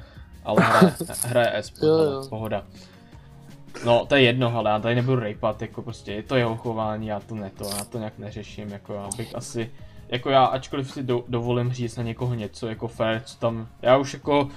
ale 0.44 0.62
hraje, 0.62 0.94
hraje 1.24 1.58
esport, 1.58 1.88
Jo, 1.88 1.96
jo. 1.98 2.26
pohoda. 2.28 2.64
No, 3.84 4.06
to 4.06 4.14
je 4.16 4.22
jedno, 4.22 4.56
ale 4.56 4.70
já 4.70 4.78
tady 4.78 4.94
nebudu 4.94 5.20
rejpat, 5.20 5.62
jako 5.62 5.82
prostě 5.82 6.12
je 6.12 6.22
to 6.22 6.36
jeho 6.36 6.56
chování, 6.56 7.06
já 7.06 7.20
to 7.20 7.34
ne 7.34 7.50
to, 7.58 7.64
já 7.64 7.84
to 7.84 7.98
nějak 7.98 8.18
neřeším, 8.18 8.68
jako 8.68 8.94
já 8.94 9.08
bych 9.16 9.36
asi, 9.36 9.70
jako 10.08 10.30
já, 10.30 10.44
ačkoliv 10.44 10.90
si 10.92 11.02
do, 11.02 11.24
dovolím 11.28 11.72
říct 11.72 11.96
na 11.96 12.02
někoho 12.02 12.34
něco, 12.34 12.68
jako 12.68 12.88
fair, 12.88 13.20
co 13.24 13.38
tam, 13.38 13.68
já 13.82 13.96
už 13.96 14.12
jako, 14.14 14.48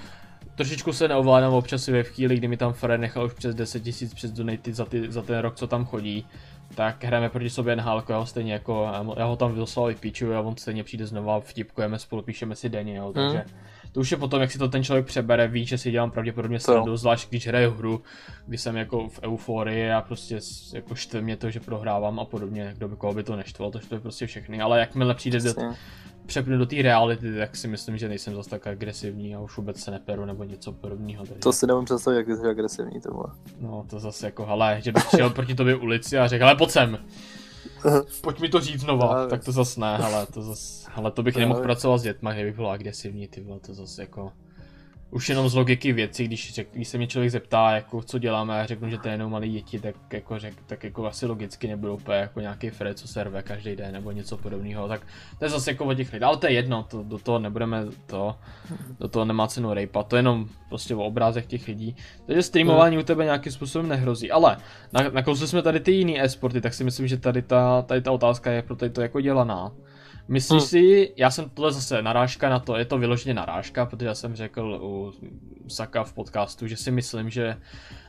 trošičku 0.56 0.92
se 0.92 1.08
neovládám 1.08 1.52
občas 1.52 1.88
i 1.88 1.92
ve 1.92 2.02
chvíli, 2.02 2.36
kdy 2.36 2.48
mi 2.48 2.56
tam 2.56 2.72
Fred 2.72 3.00
nechal 3.00 3.26
už 3.26 3.32
přes 3.32 3.54
10 3.54 3.86
000 3.86 3.96
přes 4.14 4.30
donaty 4.30 4.72
za, 4.72 4.84
ty, 4.84 5.12
za 5.12 5.22
ten 5.22 5.38
rok, 5.38 5.54
co 5.54 5.66
tam 5.66 5.84
chodí, 5.84 6.26
tak 6.74 7.04
hrajeme 7.04 7.28
proti 7.28 7.50
sobě 7.50 7.76
na 7.76 8.04
já 8.08 8.18
ho 8.18 8.26
stejně 8.26 8.52
jako, 8.52 8.90
já 9.16 9.24
ho 9.24 9.36
tam 9.36 9.54
vyslal 9.54 9.86
vypíčuju 9.86 10.34
a 10.34 10.40
on 10.40 10.56
stejně 10.56 10.84
přijde 10.84 11.06
znova, 11.06 11.40
vtipkujeme 11.40 11.98
spolu, 11.98 12.22
píšeme 12.22 12.56
si 12.56 12.68
denně, 12.68 12.96
jo, 12.96 13.12
takže 13.14 13.44
to 13.92 14.00
už 14.00 14.10
je 14.10 14.16
potom, 14.16 14.40
jak 14.40 14.52
si 14.52 14.58
to 14.58 14.68
ten 14.68 14.84
člověk 14.84 15.06
přebere, 15.06 15.48
ví, 15.48 15.66
že 15.66 15.78
si 15.78 15.90
dělám 15.90 16.10
pravděpodobně 16.10 16.60
srandu, 16.60 16.96
zvlášť 16.96 17.28
když 17.28 17.46
hraju 17.46 17.70
hru, 17.70 18.02
kdy 18.46 18.58
jsem 18.58 18.76
jako 18.76 19.08
v 19.08 19.20
euforii 19.22 19.90
a 19.90 20.00
prostě 20.00 20.38
jako 20.74 20.94
štve 20.94 21.20
mě 21.20 21.36
to, 21.36 21.50
že 21.50 21.60
prohrávám 21.60 22.20
a 22.20 22.24
podobně, 22.24 22.74
kdo 22.76 22.88
by 22.88 22.96
koho 22.96 23.14
by 23.14 23.22
to 23.22 23.36
neštvalo, 23.36 23.70
to 23.70 23.80
štve 23.80 24.00
prostě 24.00 24.26
všechny, 24.26 24.60
ale 24.60 24.80
jakmile 24.80 25.14
přijde 25.14 25.38
do, 25.38 25.50
Přesně. 25.50 25.76
Přepnu 26.26 26.58
do 26.58 26.66
té 26.66 26.82
reality, 26.82 27.34
tak 27.38 27.56
si 27.56 27.68
myslím, 27.68 27.98
že 27.98 28.08
nejsem 28.08 28.34
zase 28.34 28.50
tak 28.50 28.66
agresivní 28.66 29.34
a 29.34 29.40
už 29.40 29.56
vůbec 29.56 29.80
se 29.80 29.90
neperu 29.90 30.24
nebo 30.24 30.44
něco 30.44 30.72
podobného. 30.72 31.26
Takže, 31.26 31.40
To 31.40 31.52
si 31.52 31.66
nemůžu 31.66 31.84
představit, 31.84 32.16
jak 32.16 32.26
jsi 32.26 32.46
agresivní, 32.48 33.00
to 33.00 33.10
bylo. 33.10 33.26
No 33.60 33.86
to 33.90 34.00
zase 34.00 34.26
jako, 34.26 34.46
hele, 34.46 34.80
že 34.84 34.92
bych 34.92 35.10
šel 35.16 35.30
proti 35.30 35.54
tobě 35.54 35.76
ulici 35.76 36.18
a 36.18 36.28
řekl, 36.28 36.44
hele, 36.44 36.56
pojď 36.56 36.70
sem. 36.70 36.98
Pojď 38.20 38.40
mi 38.40 38.48
to 38.48 38.60
říct 38.60 38.80
znova, 38.80 39.20
Já 39.20 39.26
tak 39.26 39.44
to 39.44 39.52
zase 39.52 39.80
ne, 39.80 39.96
hele, 39.96 40.26
to 40.26 40.42
zase, 40.42 40.90
hele, 40.94 41.10
to 41.10 41.22
bych 41.22 41.34
Já 41.34 41.40
nemohl 41.40 41.60
pracovat 41.62 41.98
s 41.98 42.02
dětma, 42.02 42.32
kdybych 42.32 42.56
byl 42.56 42.70
agresivní, 42.70 43.28
ty 43.28 43.40
vole, 43.40 43.60
to 43.60 43.74
zase 43.74 44.02
jako, 44.02 44.32
už 45.10 45.28
jenom 45.28 45.48
z 45.48 45.54
logiky 45.54 45.92
věcí, 45.92 46.24
když, 46.24 46.54
řek, 46.54 46.68
když 46.72 46.88
se 46.88 46.98
mě 46.98 47.06
člověk 47.06 47.30
zeptá, 47.30 47.70
jako, 47.70 48.02
co 48.02 48.18
děláme, 48.18 48.54
a 48.54 48.56
já 48.56 48.66
řeknu, 48.66 48.90
že 48.90 48.98
to 48.98 49.08
je 49.08 49.14
jenom 49.14 49.32
malý 49.32 49.52
děti, 49.52 49.78
tak 49.80 49.94
jako, 50.12 50.38
řek, 50.38 50.54
tak 50.66 50.84
jako 50.84 51.06
asi 51.06 51.26
logicky 51.26 51.68
nebudu 51.68 51.94
úplně 51.94 52.18
jako 52.18 52.40
nějaký 52.40 52.70
Fred, 52.70 52.98
co 52.98 53.08
serve 53.08 53.42
každý 53.42 53.76
den, 53.76 53.92
nebo 53.92 54.12
něco 54.12 54.36
podobného, 54.36 54.88
tak 54.88 55.06
to 55.38 55.44
je 55.44 55.48
zase 55.48 55.70
jako 55.70 55.84
o 55.84 55.94
těch 55.94 56.12
lidí, 56.12 56.24
ale 56.24 56.36
to 56.36 56.46
je 56.46 56.52
jedno, 56.52 56.82
to, 56.82 57.02
do 57.02 57.18
toho 57.18 57.38
nebudeme 57.38 57.84
to, 58.06 58.36
do 59.00 59.08
toho 59.08 59.24
nemá 59.24 59.46
cenu 59.46 59.74
rejpat, 59.74 60.08
to 60.08 60.16
je 60.16 60.18
jenom 60.18 60.48
prostě 60.68 60.94
o 60.94 61.04
obrázek 61.04 61.46
těch 61.46 61.68
lidí, 61.68 61.96
takže 62.26 62.42
streamování 62.42 62.98
u 62.98 63.02
tebe 63.02 63.24
nějakým 63.24 63.52
způsobem 63.52 63.88
nehrozí, 63.88 64.30
ale 64.30 64.56
na, 64.92 65.08
nakousli 65.10 65.48
jsme 65.48 65.62
tady 65.62 65.80
ty 65.80 65.92
jiný 65.92 66.20
e-sporty, 66.20 66.60
tak 66.60 66.74
si 66.74 66.84
myslím, 66.84 67.08
že 67.08 67.16
tady 67.16 67.42
ta, 67.42 67.82
tady 67.82 68.02
ta 68.02 68.12
otázka 68.12 68.50
je 68.50 68.62
pro 68.62 68.76
tady 68.76 68.90
to 68.90 69.02
jako 69.02 69.20
dělaná. 69.20 69.72
Myslíš 70.28 70.60
hmm. 70.60 70.68
si, 70.68 71.12
já 71.16 71.30
jsem 71.30 71.50
tohle 71.50 71.72
zase 71.72 72.02
narážka 72.02 72.48
na 72.48 72.58
to, 72.58 72.76
je 72.76 72.84
to 72.84 72.98
vyloženě 72.98 73.34
narážka, 73.34 73.86
protože 73.86 74.06
já 74.06 74.14
jsem 74.14 74.34
řekl 74.34 74.78
u 74.82 75.12
Saka 75.68 76.04
v 76.04 76.12
podcastu, 76.12 76.66
že 76.66 76.76
si 76.76 76.90
myslím, 76.90 77.30
že 77.30 77.56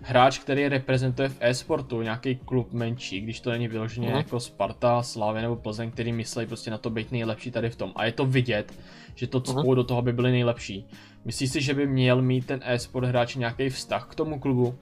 hráč, 0.01 0.39
který 0.39 0.67
reprezentuje 0.67 1.29
v 1.29 1.37
e-sportu 1.39 2.01
nějaký 2.01 2.35
klub 2.35 2.73
menší, 2.73 3.21
když 3.21 3.39
to 3.39 3.51
není 3.51 3.67
vyloženě 3.67 4.07
hmm. 4.07 4.17
jako 4.17 4.39
Sparta, 4.39 5.03
Slávy 5.03 5.41
nebo 5.41 5.55
Plzeň, 5.55 5.91
který 5.91 6.13
myslí 6.13 6.45
prostě 6.45 6.71
na 6.71 6.77
to 6.77 6.89
být 6.89 7.11
nejlepší 7.11 7.51
tady 7.51 7.69
v 7.69 7.75
tom. 7.75 7.91
A 7.95 8.05
je 8.05 8.11
to 8.11 8.25
vidět, 8.25 8.73
že 9.15 9.27
to 9.27 9.41
cpou 9.41 9.61
hmm. 9.61 9.75
do 9.75 9.83
toho, 9.83 9.99
aby 9.99 10.13
byli 10.13 10.31
nejlepší. 10.31 10.87
Myslíš 11.25 11.51
si, 11.51 11.61
že 11.61 11.73
by 11.73 11.87
měl 11.87 12.21
mít 12.21 12.45
ten 12.45 12.59
e-sport 12.63 13.07
hráč 13.07 13.35
nějaký 13.35 13.69
vztah 13.69 14.07
k 14.09 14.15
tomu 14.15 14.39
klubu? 14.39 14.75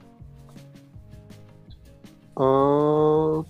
Uh, 2.40 3.44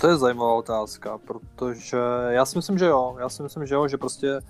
to 0.00 0.08
je 0.08 0.16
zajímavá 0.16 0.54
otázka, 0.54 1.18
protože 1.18 1.96
já 2.28 2.44
si 2.44 2.58
myslím, 2.58 2.78
že 2.78 2.86
jo. 2.86 3.16
Já 3.20 3.28
si 3.28 3.42
myslím, 3.42 3.66
že 3.66 3.74
jo, 3.74 3.88
že 3.88 3.98
prostě 3.98 4.40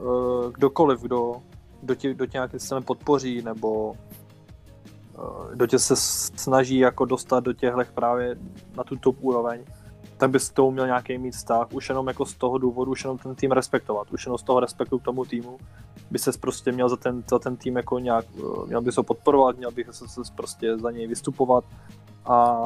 uh, 0.00 0.52
kdokoliv, 0.52 1.00
kdo, 1.00 1.34
kdo, 1.82 1.94
tě, 1.94 2.14
kdo 2.14 2.26
tě 2.26 2.36
nějakým 2.36 2.60
systémem 2.60 2.82
podpoří, 2.82 3.42
nebo 3.42 3.90
uh, 3.90 5.50
kdo 5.52 5.66
tě 5.66 5.78
se 5.78 5.96
snaží 5.96 6.78
jako 6.78 7.04
dostat 7.04 7.44
do 7.44 7.52
těchto 7.52 7.80
právě 7.94 8.36
na 8.76 8.84
tu 8.84 8.96
top 8.96 9.16
úroveň, 9.20 9.64
tak 10.16 10.30
bys 10.30 10.50
tomu 10.50 10.70
měl 10.70 10.86
nějaký 10.86 11.18
mít 11.18 11.34
vztah, 11.34 11.66
už 11.72 11.88
jenom 11.88 12.08
jako 12.08 12.26
z 12.26 12.34
toho 12.34 12.58
důvodu, 12.58 12.90
už 12.90 13.04
jenom 13.04 13.18
ten 13.18 13.34
tým 13.34 13.52
respektovat, 13.52 14.12
už 14.12 14.26
jenom 14.26 14.38
z 14.38 14.42
toho 14.42 14.60
respektu 14.60 14.98
k 14.98 15.02
tomu 15.02 15.24
týmu, 15.24 15.58
by 16.10 16.18
ses 16.18 16.36
prostě 16.36 16.72
měl 16.72 16.88
za 16.88 16.96
ten, 16.96 17.22
za 17.30 17.38
ten 17.38 17.56
tým 17.56 17.76
jako 17.76 17.98
nějak, 17.98 18.24
měl 18.66 18.80
bys 18.80 18.96
ho 18.96 19.02
podporovat, 19.02 19.56
měl 19.56 19.70
bych 19.70 19.88
se 19.92 20.04
prostě 20.36 20.78
za 20.78 20.90
něj 20.90 21.06
vystupovat. 21.06 21.64
A 22.24 22.56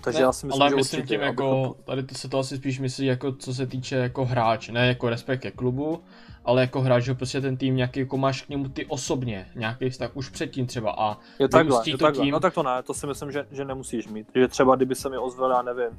takže 0.00 0.18
ne, 0.18 0.24
já 0.24 0.32
si 0.32 0.46
myslím, 0.46 0.62
ale 0.62 0.70
že 0.70 0.76
myslím 0.76 1.00
určitě, 1.00 1.14
tím 1.14 1.20
jako, 1.20 1.76
tady 1.84 2.04
se 2.12 2.28
to 2.28 2.38
asi 2.38 2.56
spíš 2.56 2.80
myslí 2.80 3.06
jako 3.06 3.32
co 3.32 3.54
se 3.54 3.66
týče 3.66 3.96
jako 3.96 4.24
hráč, 4.24 4.68
ne 4.68 4.86
jako 4.86 5.08
respekt 5.08 5.40
ke 5.40 5.50
klubu, 5.50 6.00
ale 6.44 6.60
jako 6.60 6.80
hráč, 6.80 7.04
že 7.04 7.14
prostě 7.14 7.40
ten 7.40 7.56
tým 7.56 7.76
nějaký, 7.76 8.00
jako 8.00 8.16
máš 8.16 8.42
k 8.42 8.48
němu 8.48 8.68
ty 8.68 8.86
osobně, 8.86 9.46
nějaký 9.56 9.90
vztah 9.90 10.10
už 10.14 10.28
předtím 10.28 10.66
třeba 10.66 10.94
a 10.98 11.18
je 11.38 11.48
takhle, 11.48 11.82
je 11.86 11.98
takhle. 11.98 12.24
Tím... 12.24 12.32
no 12.32 12.40
tak 12.40 12.54
to 12.54 12.62
ne, 12.62 12.82
to 12.82 12.94
si 12.94 13.06
myslím, 13.06 13.32
že, 13.32 13.46
že 13.50 13.64
nemusíš 13.64 14.08
mít, 14.08 14.26
že 14.34 14.48
třeba 14.48 14.76
kdyby 14.76 14.94
se 14.94 15.08
mi 15.08 15.18
ozval, 15.18 15.50
já 15.50 15.62
nevím, 15.62 15.98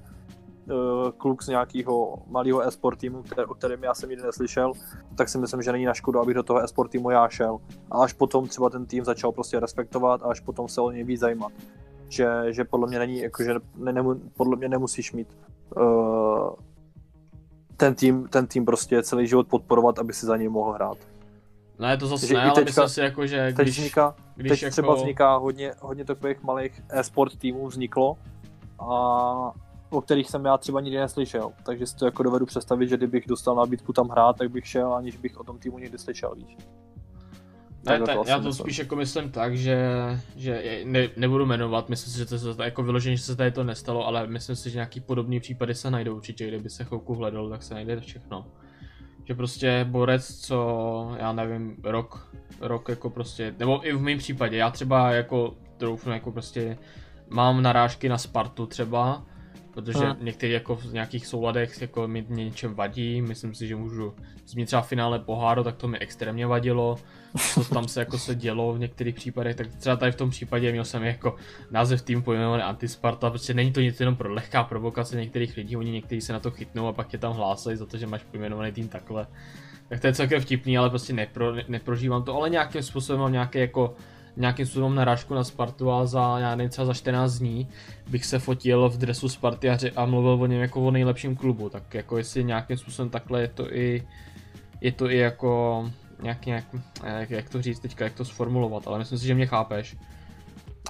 uh, 0.72 1.12
kluk 1.18 1.44
z 1.44 1.48
nějakého 1.48 2.18
malého 2.28 2.62
e-sport 2.62 3.00
týmu, 3.00 3.24
který, 3.24 3.48
o 3.48 3.54
kterém 3.54 3.84
já 3.84 3.94
jsem 3.94 4.10
nikdy 4.10 4.26
neslyšel, 4.26 4.74
tak 5.16 5.30
si 5.30 5.38
myslím, 5.38 5.62
že 5.62 5.72
není 5.72 5.86
na 5.86 5.94
škodu, 5.94 6.20
abych 6.20 6.36
do 6.36 6.44
toho 6.44 6.64
e-sport 6.64 6.92
týmu 6.92 7.10
já 7.10 7.30
šel. 7.30 7.58
A 7.92 8.04
až 8.04 8.14
potom 8.14 8.48
třeba 8.48 8.70
ten 8.70 8.86
tým 8.86 9.06
začal 9.06 9.32
prostě 9.32 9.60
respektovat 9.60 10.24
a 10.24 10.26
až 10.26 10.40
potom 10.40 10.68
se 10.68 10.82
o 10.82 10.92
něj 10.92 11.04
víc 11.04 11.20
zajímat 11.20 11.52
že, 12.12 12.28
že 12.50 12.64
podle 12.64 12.88
mě 12.88 13.00
není, 13.00 13.20
jako, 13.20 13.44
že 13.44 13.54
ne, 13.76 13.94
ne, 13.94 14.04
podle 14.38 14.58
mě 14.58 14.70
nemusíš 14.70 15.14
mít 15.14 15.38
uh, 15.78 16.50
ten 17.78 17.96
tým, 17.96 18.28
ten 18.28 18.48
tým 18.48 18.66
prostě 18.66 19.04
celý 19.04 19.28
život 19.28 19.48
podporovat, 19.48 20.00
aby 20.00 20.14
si 20.14 20.26
za 20.26 20.38
něj 20.38 20.50
mohl 20.50 20.72
hrát. 20.72 20.98
Ne, 21.80 21.98
to 21.98 22.08
zase 22.08 22.28
že 22.28 22.34
ne, 22.34 22.42
ale 22.42 22.64
myslím 22.64 22.90
si 22.90 23.00
jako, 23.00 23.28
že 23.28 23.52
když, 23.52 23.56
teď, 23.56 23.68
vzniká, 23.68 24.16
když 24.36 24.50
teď 24.50 24.62
jako... 24.62 24.72
třeba 24.72 24.96
vzniká 24.96 25.36
hodně, 25.36 25.74
hodně 25.80 26.06
takových 26.06 26.44
malých 26.44 26.82
e-sport 26.90 27.36
týmů 27.36 27.68
vzniklo 27.68 28.18
a 28.80 29.52
o 29.90 30.02
kterých 30.02 30.30
jsem 30.30 30.46
já 30.46 30.58
třeba 30.58 30.82
nikdy 30.82 31.00
neslyšel, 31.00 31.52
takže 31.66 31.88
si 31.88 31.96
to 31.96 32.06
jako 32.06 32.24
dovedu 32.24 32.46
představit, 32.46 32.88
že 32.88 32.98
kdybych 32.98 33.28
dostal 33.28 33.56
nabídku 33.56 33.94
tam 33.94 34.10
hrát, 34.10 34.38
tak 34.38 34.52
bych 34.52 34.68
šel, 34.68 34.94
aniž 34.94 35.18
bych 35.18 35.40
o 35.40 35.44
tom 35.44 35.60
týmu 35.60 35.78
nikdy 35.78 35.98
slyšel, 35.98 36.36
víš. 36.36 36.58
Ne, 37.86 38.00
to 38.00 38.24
já 38.28 38.40
to 38.40 38.54
spíš 38.54 38.80
jako 38.80 38.96
myslím 38.96 39.32
tak, 39.32 39.58
že, 39.58 39.78
že 40.36 40.82
ne, 40.86 41.10
nebudu 41.18 41.46
jmenovat, 41.46 41.90
myslím 41.90 42.14
si, 42.14 42.18
že 42.18 42.26
to 42.26 42.38
se 42.38 42.64
jako 42.64 42.84
vyložení, 42.84 43.18
že 43.18 43.24
se 43.24 43.36
tady 43.36 43.52
to 43.52 43.64
nestalo, 43.64 44.08
ale 44.08 44.28
myslím 44.28 44.56
si, 44.56 44.70
že 44.70 44.76
nějaký 44.76 45.00
podobný 45.00 45.40
případy 45.40 45.76
se 45.76 45.92
najdou 45.92 46.16
určitě, 46.16 46.48
kdyby 46.48 46.70
se 46.70 46.84
chvilku 46.84 47.16
hledal, 47.16 47.50
tak 47.50 47.64
se 47.64 47.74
najde 47.74 48.00
všechno. 48.00 48.46
Že 49.26 49.36
prostě 49.36 49.86
borec, 49.90 50.36
co, 50.40 51.12
já 51.20 51.34
nevím, 51.34 51.76
rok, 51.84 52.36
rok 52.60 52.90
jako 52.90 53.10
prostě, 53.10 53.56
nebo 53.60 53.88
i 53.88 53.94
v 53.94 54.02
mém 54.02 54.18
případě, 54.18 54.58
já 54.58 54.70
třeba 54.70 55.12
jako 55.12 55.56
troufnu 55.78 56.14
jako 56.14 56.32
prostě, 56.32 56.78
mám 57.30 57.62
narážky 57.62 58.10
na 58.10 58.18
Spartu 58.18 58.66
třeba, 58.66 59.26
protože 59.74 60.00
hmm. 60.00 60.16
některý 60.22 60.54
jako 60.54 60.76
v 60.76 60.94
nějakých 60.94 61.28
souladech 61.28 61.82
jako 61.82 62.08
mi 62.08 62.26
něčem 62.30 62.76
vadí, 62.76 63.22
myslím 63.22 63.56
si, 63.56 63.68
že 63.68 63.76
můžu 63.76 64.14
zmínit 64.46 64.66
třeba 64.66 64.82
finále 64.82 65.20
poháru, 65.20 65.64
tak 65.64 65.76
to 65.76 65.88
mi 65.88 66.00
extrémně 66.00 66.48
vadilo, 66.48 66.98
co 67.54 67.64
tam 67.64 67.88
se 67.88 68.00
jako 68.00 68.18
se 68.18 68.36
dělo 68.36 68.74
v 68.74 68.80
některých 68.80 69.16
případech, 69.16 69.56
tak 69.56 69.68
třeba 69.76 69.96
tady 69.96 70.12
v 70.12 70.16
tom 70.16 70.30
případě 70.30 70.72
měl 70.72 70.86
jsem 70.86 71.04
jako 71.04 71.36
název 71.72 72.02
tým 72.02 72.24
pojmenovaný 72.24 72.64
Antisparta, 72.64 73.30
prostě 73.30 73.54
není 73.54 73.72
to 73.72 73.82
nic 73.82 74.00
jenom 74.00 74.16
pro 74.16 74.34
lehká 74.34 74.64
provokace 74.64 75.16
některých 75.16 75.58
lidí, 75.58 75.78
oni 75.78 75.92
někteří 75.92 76.22
se 76.22 76.34
na 76.34 76.40
to 76.40 76.52
chytnou 76.52 76.88
a 76.88 76.94
pak 76.94 77.08
tě 77.08 77.18
tam 77.18 77.34
hlásají 77.34 77.78
za 77.78 77.86
to, 77.86 77.98
že 77.98 78.08
máš 78.08 78.24
pojmenovaný 78.24 78.72
tým 78.72 78.88
takhle. 78.88 79.28
Tak 79.90 80.00
to 80.00 80.08
je 80.08 80.14
celkem 80.14 80.42
vtipný, 80.42 80.78
ale 80.78 80.90
prostě 80.90 81.14
nepro, 81.14 81.56
ne, 81.56 81.64
neprožívám 81.68 82.24
to, 82.24 82.36
ale 82.36 82.50
nějakým 82.50 82.84
způsobem 82.84 83.22
mám 83.22 83.32
nějaké 83.32 83.60
jako 83.60 83.96
nějakým 84.38 84.66
způsobem 84.66 84.96
narážku 84.96 85.34
na 85.34 85.44
Spartu 85.44 85.92
a 85.92 86.06
za, 86.06 86.40
já 86.40 86.56
nevím, 86.56 86.70
třeba 86.70 86.86
za 86.86 86.94
14 86.94 87.34
dní 87.34 87.68
bych 88.10 88.26
se 88.26 88.40
fotil 88.40 88.90
v 88.90 88.98
dresu 88.98 89.30
Sparty 89.30 89.70
a, 89.70 89.78
a 89.96 90.06
mluvil 90.06 90.32
o 90.32 90.46
něm 90.46 90.62
jako 90.62 90.82
o 90.82 90.92
nejlepším 90.92 91.36
klubu, 91.36 91.70
tak 91.70 91.94
jako 91.94 92.18
jestli 92.18 92.44
nějakým 92.44 92.78
způsobem 92.78 93.10
takhle 93.10 93.42
je 93.42 93.48
to 93.48 93.76
i, 93.76 94.04
je 94.82 94.92
to 94.92 95.10
i 95.10 95.18
jako 95.18 95.86
nějak, 96.22 96.46
nějak, 96.46 96.66
jak, 97.04 97.30
jak 97.30 97.50
to 97.50 97.62
říct 97.62 97.80
teďka, 97.80 98.04
jak 98.04 98.14
to 98.14 98.26
sformulovat, 98.26 98.88
ale 98.88 99.00
myslím 99.00 99.20
si, 99.20 99.28
že 99.28 99.36
mě 99.36 99.48
chápeš. 99.48 99.98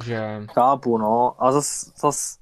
Že... 0.04 0.42
Chápu, 0.54 0.98
no, 0.98 1.36
a 1.40 1.52
zas, 1.52 1.94
zas 2.02 2.42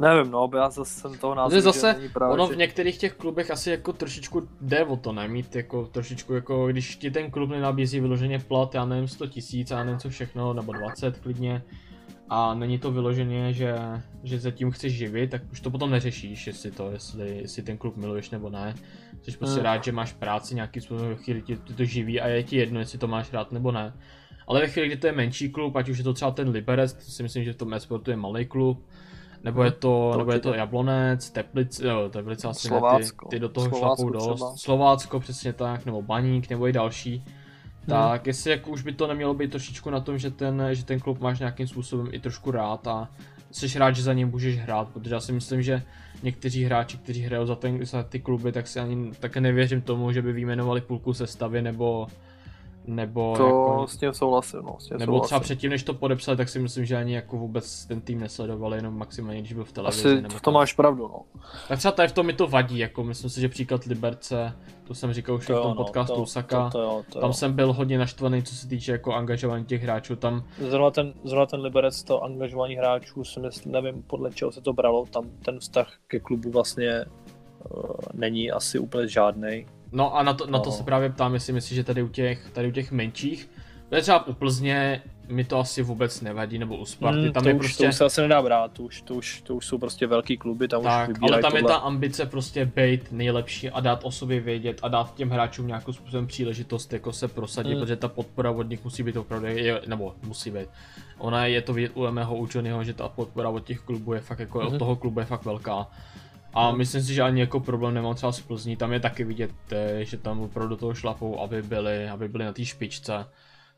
Nevím, 0.00 0.32
no, 0.32 0.50
já 0.56 0.70
zase 0.70 1.00
jsem 1.00 1.18
toho 1.18 1.34
názoru, 1.34 1.60
zase, 1.60 1.96
že 2.02 2.08
právě, 2.08 2.34
ono 2.34 2.46
v 2.46 2.56
některých 2.56 2.98
těch 2.98 3.14
klubech 3.14 3.50
asi 3.50 3.70
jako 3.70 3.92
trošičku 3.92 4.48
jde 4.60 4.84
o 4.84 4.96
to, 4.96 5.12
nemít 5.12 5.56
jako 5.56 5.86
trošičku 5.86 6.34
jako, 6.34 6.66
když 6.66 6.96
ti 6.96 7.10
ten 7.10 7.30
klub 7.30 7.50
nenabízí 7.50 8.00
vyloženě 8.00 8.38
plat, 8.38 8.74
já 8.74 8.84
nevím, 8.84 9.08
100 9.08 9.26
tisíc, 9.26 9.70
já 9.70 9.84
nevím 9.84 9.98
co 10.00 10.10
všechno, 10.10 10.52
nebo 10.52 10.72
20 10.72 11.18
klidně, 11.18 11.62
a 12.28 12.54
není 12.54 12.78
to 12.78 12.92
vyloženě, 12.92 13.52
že, 13.52 13.74
že 14.22 14.40
se 14.40 14.52
tím 14.52 14.70
chceš 14.70 14.92
živit, 14.92 15.30
tak 15.30 15.42
už 15.52 15.60
to 15.60 15.70
potom 15.70 15.90
neřešíš, 15.90 16.46
jestli 16.46 16.70
to, 16.70 16.90
jestli, 16.90 17.38
jestli 17.38 17.62
ten 17.62 17.78
klub 17.78 17.96
miluješ 17.96 18.30
nebo 18.30 18.50
ne. 18.50 18.74
Jsi 19.22 19.36
prostě 19.36 19.54
hmm. 19.54 19.64
rád, 19.64 19.84
že 19.84 19.92
máš 19.92 20.12
práci 20.12 20.54
nějaký 20.54 20.80
způsobem, 20.80 21.16
chvíli 21.16 21.42
ti 21.42 21.56
to 21.56 21.84
živí 21.84 22.20
a 22.20 22.28
je 22.28 22.42
ti 22.42 22.56
jedno, 22.56 22.80
jestli 22.80 22.98
to 22.98 23.06
máš 23.06 23.32
rád 23.32 23.52
nebo 23.52 23.72
ne. 23.72 23.92
Ale 24.46 24.60
ve 24.60 24.68
chvíli, 24.68 24.88
kdy 24.88 24.96
to 24.96 25.06
je 25.06 25.12
menší 25.12 25.50
klub, 25.50 25.76
ať 25.76 25.88
už 25.88 25.98
je 25.98 26.04
to 26.04 26.14
třeba 26.14 26.30
ten 26.30 26.48
Liberec, 26.48 26.92
to 26.92 27.00
si 27.00 27.22
myslím, 27.22 27.44
že 27.44 27.52
v 27.52 27.56
tom 27.56 27.74
esportu 27.74 28.10
je 28.10 28.16
malý 28.16 28.46
klub, 28.46 28.86
nebo 29.44 29.64
je 29.64 29.70
to, 29.70 30.10
to 30.12 30.18
nebo 30.18 30.32
je 30.32 30.38
to 30.38 30.54
Jablonec, 30.54 31.30
Teplice, 31.30 31.86
jo, 31.86 32.08
Teplice 32.08 32.48
asi 32.48 32.68
Slovácko. 32.68 33.26
ne, 33.26 33.30
ty, 33.30 33.36
ty 33.36 33.40
do 33.40 33.48
toho 33.48 33.68
Slovácko 33.68 33.96
šlapou 33.96 34.10
dost. 34.10 34.34
Třeba. 34.34 34.56
Slovácko 34.56 35.20
přesně 35.20 35.52
tak, 35.52 35.86
nebo 35.86 36.02
Baník, 36.02 36.50
nebo 36.50 36.68
i 36.68 36.72
další. 36.72 37.16
Hmm. 37.16 37.86
Tak 37.86 38.26
jestli 38.26 38.50
jako 38.50 38.70
už 38.70 38.82
by 38.82 38.92
to 38.92 39.06
nemělo 39.06 39.34
být 39.34 39.50
trošičku 39.50 39.90
na 39.90 40.00
tom, 40.00 40.18
že 40.18 40.30
ten, 40.30 40.62
že 40.72 40.84
ten 40.84 41.00
klub 41.00 41.20
máš 41.20 41.38
nějakým 41.38 41.66
způsobem 41.66 42.08
i 42.12 42.20
trošku 42.20 42.50
rád 42.50 42.86
a 42.86 43.08
jsi 43.50 43.78
rád, 43.78 43.90
že 43.90 44.02
za 44.02 44.12
ním 44.12 44.28
můžeš 44.28 44.58
hrát, 44.58 44.88
protože 44.88 45.14
já 45.14 45.20
si 45.20 45.32
myslím, 45.32 45.62
že 45.62 45.82
někteří 46.22 46.64
hráči, 46.64 46.96
kteří 46.96 47.22
hrajou 47.22 47.46
za, 47.46 47.54
ten, 47.54 47.86
za 47.86 48.02
ty 48.02 48.20
kluby, 48.20 48.52
tak 48.52 48.68
si 48.68 48.80
ani 48.80 49.12
tak 49.20 49.36
nevěřím 49.36 49.80
tomu, 49.80 50.12
že 50.12 50.22
by 50.22 50.32
vyjmenovali 50.32 50.80
půlku 50.80 51.14
sestavy 51.14 51.62
nebo 51.62 52.06
nebo 52.88 53.34
to 53.36 53.46
jako, 53.46 53.86
s 53.88 53.96
tím 53.96 54.12
souhlasím, 54.12 54.60
no, 54.62 54.76
s 54.78 54.84
tím 54.88 54.98
Nebo 54.98 55.12
souhlasím. 55.12 55.26
třeba 55.26 55.40
předtím, 55.40 55.70
než 55.70 55.82
to 55.82 55.94
podepsali, 55.94 56.36
tak 56.36 56.48
si 56.48 56.58
myslím, 56.58 56.84
že 56.84 56.96
ani 56.96 57.14
jako 57.14 57.36
vůbec 57.36 57.86
ten 57.86 58.00
tým 58.00 58.20
nesledovali, 58.20 58.78
jenom 58.78 58.98
maximálně, 58.98 59.40
když 59.40 59.52
byl 59.52 59.64
v 59.64 59.72
televizi. 59.72 60.08
Asi 60.08 60.22
nebo 60.22 60.34
to 60.40 60.50
máš 60.50 60.72
pravdu, 60.72 61.08
no. 61.08 61.40
Tak 61.68 61.78
třeba 61.78 61.92
tady 61.92 62.08
v 62.08 62.12
tom 62.12 62.26
mi 62.26 62.32
to 62.32 62.46
vadí, 62.46 62.78
jako 62.78 63.04
myslím 63.04 63.30
si, 63.30 63.40
že 63.40 63.48
příklad 63.48 63.84
Liberce, 63.84 64.56
to 64.84 64.94
jsem 64.94 65.12
říkal 65.12 65.34
už 65.34 65.46
to 65.46 65.52
v 65.52 65.62
tom 65.62 65.70
no, 65.70 65.84
podcastu 65.84 66.14
to, 66.14 66.26
Saka, 66.26 66.64
to, 66.64 66.78
to, 66.78 66.82
jo, 66.82 67.02
to 67.12 67.20
tam 67.20 67.28
jo. 67.28 67.34
jsem 67.34 67.52
byl 67.52 67.72
hodně 67.72 67.98
naštvaný, 67.98 68.42
co 68.42 68.54
se 68.54 68.68
týče 68.68 68.92
jako 68.92 69.14
angažování 69.14 69.64
těch 69.64 69.82
hráčů, 69.82 70.16
tam... 70.16 70.44
Zrovna 70.58 70.90
ten, 70.90 71.14
zrovna 71.24 71.46
ten 71.46 71.60
Liberec, 71.60 72.02
to 72.02 72.24
angažování 72.24 72.76
hráčů, 72.76 73.24
si 73.24 73.40
myslím, 73.40 73.72
nevím 73.72 74.02
podle 74.02 74.32
čeho 74.32 74.52
se 74.52 74.60
to 74.60 74.72
bralo, 74.72 75.06
tam 75.06 75.30
ten 75.44 75.58
vztah 75.58 75.92
ke 76.06 76.20
klubu 76.20 76.50
vlastně 76.50 77.04
uh, 77.70 77.90
není 78.14 78.50
asi 78.50 78.78
úplně 78.78 79.08
žádný 79.08 79.66
No 79.92 80.16
a 80.16 80.22
na 80.22 80.34
to, 80.34 80.46
na 80.46 80.58
to 80.58 80.70
no. 80.70 80.76
se 80.76 80.82
právě 80.82 81.10
ptám, 81.10 81.34
jestli 81.34 81.52
myslíš, 81.52 81.76
že 81.76 81.84
tady 81.84 82.02
u 82.02 82.08
těch, 82.08 82.50
tady 82.50 82.68
u 82.68 82.70
těch 82.70 82.92
menších, 82.92 83.50
to 83.88 84.00
třeba 84.00 84.26
u 84.26 84.32
Plzně 84.32 85.02
mi 85.28 85.44
to 85.44 85.58
asi 85.58 85.82
vůbec 85.82 86.20
nevadí, 86.20 86.58
nebo 86.58 86.76
u 86.76 86.84
Sparty, 86.84 87.20
hmm, 87.20 87.32
tam 87.32 87.42
to 87.42 87.48
je 87.48 87.54
už, 87.54 87.58
prostě... 87.58 87.84
To 87.84 87.88
už 87.88 87.96
se 87.96 88.04
asi 88.04 88.20
nedá 88.20 88.42
brát, 88.42 88.72
to 88.72 88.82
už, 88.82 89.02
to 89.02 89.14
už, 89.14 89.40
to 89.40 89.54
už 89.54 89.66
jsou 89.66 89.78
prostě 89.78 90.06
velký 90.06 90.36
kluby, 90.36 90.68
tam 90.68 90.82
tak, 90.82 91.10
už 91.10 91.16
ale 91.22 91.42
tam 91.42 91.52
tohle. 91.52 91.60
je 91.60 91.64
ta 91.64 91.74
ambice 91.74 92.26
prostě 92.26 92.64
být 92.76 93.12
nejlepší 93.12 93.70
a 93.70 93.80
dát 93.80 94.00
o 94.02 94.10
sobě 94.10 94.40
vědět 94.40 94.80
a 94.82 94.88
dát 94.88 95.14
těm 95.14 95.30
hráčům 95.30 95.66
nějakou 95.66 95.92
způsobem 95.92 96.26
příležitost 96.26 96.92
jako 96.92 97.12
se 97.12 97.28
prosadit, 97.28 97.72
hmm. 97.72 97.80
protože 97.80 97.96
ta 97.96 98.08
podpora 98.08 98.50
od 98.50 98.70
nich 98.70 98.84
musí 98.84 99.02
být 99.02 99.16
opravdu, 99.16 99.46
je, 99.46 99.82
nebo 99.86 100.14
musí 100.22 100.50
být. 100.50 100.68
Ona 101.18 101.46
je 101.46 101.62
to 101.62 101.72
vidět 101.72 101.92
u 101.94 102.10
mého 102.10 102.36
učeného, 102.36 102.84
že 102.84 102.94
ta 102.94 103.08
podpora 103.08 103.48
od 103.48 103.64
těch 103.64 103.80
klubů 103.80 104.12
je 104.12 104.20
fakt 104.20 104.38
jako, 104.38 104.58
hmm. 104.58 104.68
od 104.68 104.78
toho 104.78 104.96
klubu 104.96 105.20
je 105.20 105.26
fakt 105.26 105.44
velká. 105.44 105.86
A 106.58 106.72
myslím 106.72 107.02
si, 107.02 107.14
že 107.14 107.22
ani 107.22 107.40
jako 107.40 107.60
problém 107.60 107.94
nemám 107.94 108.14
třeba 108.14 108.32
s 108.32 108.40
Plzní, 108.40 108.76
tam 108.76 108.92
je 108.92 109.00
taky 109.00 109.24
vidět, 109.24 109.50
eh, 109.72 110.04
že 110.04 110.16
tam 110.16 110.40
opravdu 110.40 110.68
do 110.68 110.76
toho 110.76 110.94
šlapou, 110.94 111.40
aby 111.40 111.62
byli, 111.62 112.08
aby 112.08 112.28
byli 112.28 112.44
na 112.44 112.52
té 112.52 112.64
špičce. 112.64 113.26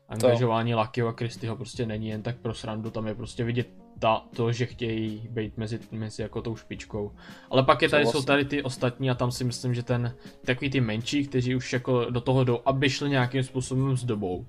Angažování 0.09 0.75
Lakyho 0.75 1.07
a 1.07 1.13
Kristyho 1.13 1.55
prostě 1.55 1.85
není 1.85 2.07
jen 2.07 2.21
tak 2.21 2.37
pro 2.37 2.53
srandu, 2.53 2.89
tam 2.89 3.07
je 3.07 3.15
prostě 3.15 3.43
vidět 3.43 3.67
ta, 3.99 4.25
to, 4.35 4.51
že 4.51 4.65
chtějí 4.65 5.27
být 5.31 5.57
mezi, 5.57 5.79
mezi 5.91 6.21
jako 6.21 6.41
tou 6.41 6.55
špičkou. 6.55 7.11
Ale 7.49 7.63
pak 7.63 7.81
je 7.81 7.89
tady, 7.89 8.05
jsou 8.05 8.21
tady 8.21 8.45
ty 8.45 8.63
ostatní 8.63 9.09
a 9.09 9.15
tam 9.15 9.31
si 9.31 9.43
myslím, 9.43 9.73
že 9.73 9.83
ten, 9.83 10.15
takový 10.45 10.69
ty 10.69 10.81
menší, 10.81 11.27
kteří 11.27 11.55
už 11.55 11.73
jako 11.73 12.05
do 12.09 12.21
toho 12.21 12.43
jdou, 12.43 12.59
aby 12.65 12.89
šli 12.89 13.09
nějakým 13.09 13.43
způsobem 13.43 13.97
s 13.97 14.03
dobou. 14.03 14.45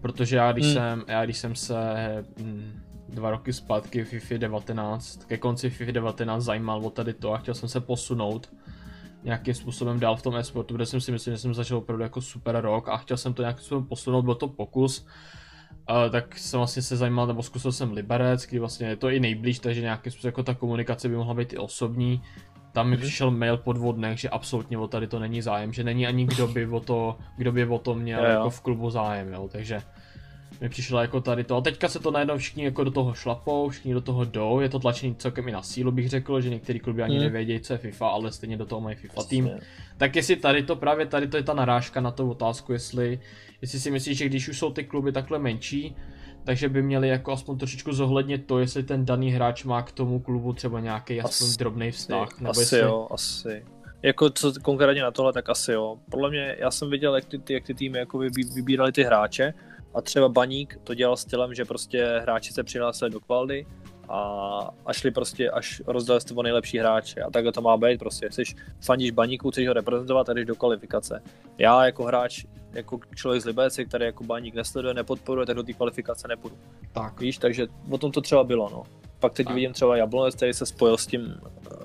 Protože 0.00 0.36
já 0.36 0.52
když, 0.52 0.64
hmm. 0.64 0.74
jsem, 0.74 1.04
já 1.08 1.24
když 1.24 1.38
jsem 1.38 1.54
se 1.54 1.76
hm, 2.38 2.80
dva 3.12 3.30
roky 3.30 3.52
zpátky 3.52 4.04
v 4.04 4.08
FIFA 4.08 4.36
19, 4.36 5.24
ke 5.24 5.38
konci 5.38 5.70
FIFA 5.70 5.92
19 5.92 6.44
zajímal 6.44 6.86
o 6.86 6.90
tady 6.90 7.14
to 7.14 7.32
a 7.32 7.38
chtěl 7.38 7.54
jsem 7.54 7.68
se 7.68 7.80
posunout 7.80 8.52
nějakým 9.24 9.54
způsobem 9.54 10.00
dál 10.00 10.16
v 10.16 10.22
tom 10.22 10.36
esportu, 10.36 10.74
kde 10.74 10.86
jsem 10.86 11.00
si 11.00 11.12
myslím, 11.12 11.34
že 11.34 11.38
jsem 11.38 11.54
začal 11.54 11.78
opravdu 11.78 12.02
jako 12.02 12.20
super 12.20 12.60
rok 12.60 12.88
a 12.88 12.96
chtěl 12.96 13.16
jsem 13.16 13.34
to 13.34 13.42
nějakým 13.42 13.60
způsobem 13.60 13.86
posunout, 13.86 14.22
byl 14.22 14.34
to 14.34 14.48
pokus. 14.48 15.06
Uh, 15.90 16.10
tak 16.10 16.38
jsem 16.38 16.58
vlastně 16.58 16.82
se 16.82 16.96
zajímal, 16.96 17.26
nebo 17.26 17.42
zkusil 17.42 17.72
jsem 17.72 17.92
Liberec, 17.92 18.46
kdy 18.46 18.58
vlastně 18.58 18.86
je 18.86 18.96
to 18.96 19.10
i 19.10 19.20
nejblíž, 19.20 19.58
takže 19.58 19.80
nějakým 19.80 20.12
způsobem 20.12 20.28
jako 20.28 20.42
ta 20.42 20.54
komunikace 20.54 21.08
by 21.08 21.16
mohla 21.16 21.34
být 21.34 21.52
i 21.52 21.58
osobní. 21.58 22.22
Tam 22.72 22.88
mi 22.88 22.96
mm-hmm. 22.96 23.00
přišel 23.00 23.30
mail 23.30 23.56
po 23.56 23.72
dvou 23.72 23.92
dnech, 23.92 24.18
že 24.18 24.28
absolutně 24.28 24.78
o 24.78 24.88
tady 24.88 25.06
to 25.06 25.18
není 25.18 25.42
zájem, 25.42 25.72
že 25.72 25.84
není 25.84 26.06
ani 26.06 26.24
kdo 26.24 26.48
by 26.48 26.66
o 26.66 26.80
to, 26.80 27.18
kdo 27.36 27.52
by 27.52 27.66
o 27.66 27.78
to 27.78 27.94
měl 27.94 28.20
jo, 28.20 28.26
jo. 28.26 28.30
jako 28.30 28.50
v 28.50 28.60
klubu 28.60 28.90
zájem, 28.90 29.32
jo, 29.32 29.48
takže 29.52 29.82
mi 30.62 30.68
přišlo 30.68 31.00
jako 31.00 31.20
tady 31.20 31.44
to. 31.44 31.56
A 31.56 31.60
teďka 31.60 31.88
se 31.88 31.98
to 31.98 32.10
najednou 32.10 32.38
všichni 32.38 32.64
jako 32.64 32.84
do 32.84 32.90
toho 32.90 33.14
šlapou, 33.14 33.68
všichni 33.68 33.94
do 33.94 34.00
toho 34.00 34.24
jdou, 34.24 34.60
je 34.60 34.68
to 34.68 34.78
tlačení 34.78 35.14
celkem 35.14 35.48
i 35.48 35.52
na 35.52 35.62
sílu 35.62 35.92
bych 35.92 36.08
řekl, 36.08 36.40
že 36.40 36.50
některý 36.50 36.80
kluby 36.80 37.02
ani 37.02 37.14
hmm. 37.14 37.24
nevědějí, 37.24 37.60
co 37.60 37.72
je 37.72 37.78
FIFA, 37.78 38.08
ale 38.08 38.32
stejně 38.32 38.56
do 38.56 38.66
toho 38.66 38.80
mají 38.80 38.96
FIFA 38.96 39.22
tým. 39.22 39.50
Tak 39.96 40.16
jestli 40.16 40.36
tady 40.36 40.62
to 40.62 40.76
právě 40.76 41.06
tady 41.06 41.26
to 41.26 41.36
je 41.36 41.42
ta 41.42 41.54
narážka 41.54 42.00
na 42.00 42.10
tu 42.10 42.30
otázku, 42.30 42.72
jestli, 42.72 43.20
jestli 43.62 43.80
si 43.80 43.90
myslíš, 43.90 44.18
že 44.18 44.26
když 44.26 44.48
už 44.48 44.58
jsou 44.58 44.72
ty 44.72 44.84
kluby 44.84 45.12
takhle 45.12 45.38
menší, 45.38 45.96
takže 46.44 46.68
by 46.68 46.82
měli 46.82 47.08
jako 47.08 47.32
aspoň 47.32 47.58
trošičku 47.58 47.92
zohlednit 47.92 48.46
to, 48.46 48.58
jestli 48.58 48.82
ten 48.82 49.04
daný 49.04 49.30
hráč 49.30 49.64
má 49.64 49.82
k 49.82 49.92
tomu 49.92 50.20
klubu 50.20 50.52
třeba 50.52 50.80
nějaký 50.80 51.20
aspoň 51.20 51.48
asi, 51.48 51.58
drobný 51.58 51.90
vztah. 51.90 52.40
Nebo 52.40 52.50
asi 52.50 52.60
jestli... 52.60 52.78
jo, 52.78 53.08
asi. 53.10 53.64
Jako 54.02 54.30
co 54.30 54.52
konkrétně 54.62 55.02
na 55.02 55.10
tohle, 55.10 55.32
tak 55.32 55.48
asi 55.48 55.72
jo. 55.72 55.98
Podle 56.10 56.30
mě, 56.30 56.56
já 56.58 56.70
jsem 56.70 56.90
viděl, 56.90 57.14
jak 57.14 57.24
ty, 57.24 57.54
jak 57.54 57.64
ty 57.64 57.74
týmy 57.74 57.98
jako 57.98 58.18
vybírali 58.54 58.92
ty 58.92 59.02
hráče 59.02 59.54
a 59.94 60.00
třeba 60.00 60.28
Baník 60.28 60.78
to 60.84 60.94
dělal 60.94 61.16
stylem, 61.16 61.54
že 61.54 61.64
prostě 61.64 62.18
hráči 62.22 62.52
se 62.52 62.62
přihlásili 62.62 63.10
do 63.10 63.20
kvaldy 63.20 63.66
a, 64.08 64.70
a 64.86 64.92
šli 64.92 65.10
prostě 65.10 65.50
až 65.50 65.82
rozdali 65.86 66.20
o 66.34 66.42
nejlepší 66.42 66.78
hráče 66.78 67.20
a 67.20 67.30
takhle 67.30 67.52
to 67.52 67.60
má 67.60 67.76
být 67.76 67.98
prostě, 67.98 68.28
jsi 68.30 68.42
fandíš 68.84 69.10
Baníku, 69.10 69.50
chceš 69.50 69.68
ho 69.68 69.74
reprezentovat 69.74 70.28
a 70.28 70.32
jdeš 70.32 70.46
do 70.46 70.56
kvalifikace. 70.56 71.22
Já 71.58 71.84
jako 71.84 72.04
hráč, 72.04 72.44
jako 72.72 73.00
člověk 73.14 73.42
z 73.42 73.44
Libeci, 73.44 73.86
který 73.86 74.04
jako 74.04 74.24
Baník 74.24 74.54
nesleduje, 74.54 74.94
nepodporuje, 74.94 75.46
tak 75.46 75.56
do 75.56 75.62
té 75.62 75.72
kvalifikace 75.72 76.28
nepůjdu. 76.28 76.56
Tak. 76.92 77.20
Víš, 77.20 77.38
takže 77.38 77.66
o 77.90 77.98
tom 77.98 78.12
to 78.12 78.20
třeba 78.20 78.44
bylo, 78.44 78.68
no. 78.70 78.82
Pak 79.20 79.32
teď 79.32 79.46
tak. 79.46 79.54
vidím 79.54 79.72
třeba 79.72 79.96
Jablonec, 79.96 80.34
který 80.34 80.54
se 80.54 80.66
spojil 80.66 80.98
s 80.98 81.06
tím 81.06 81.34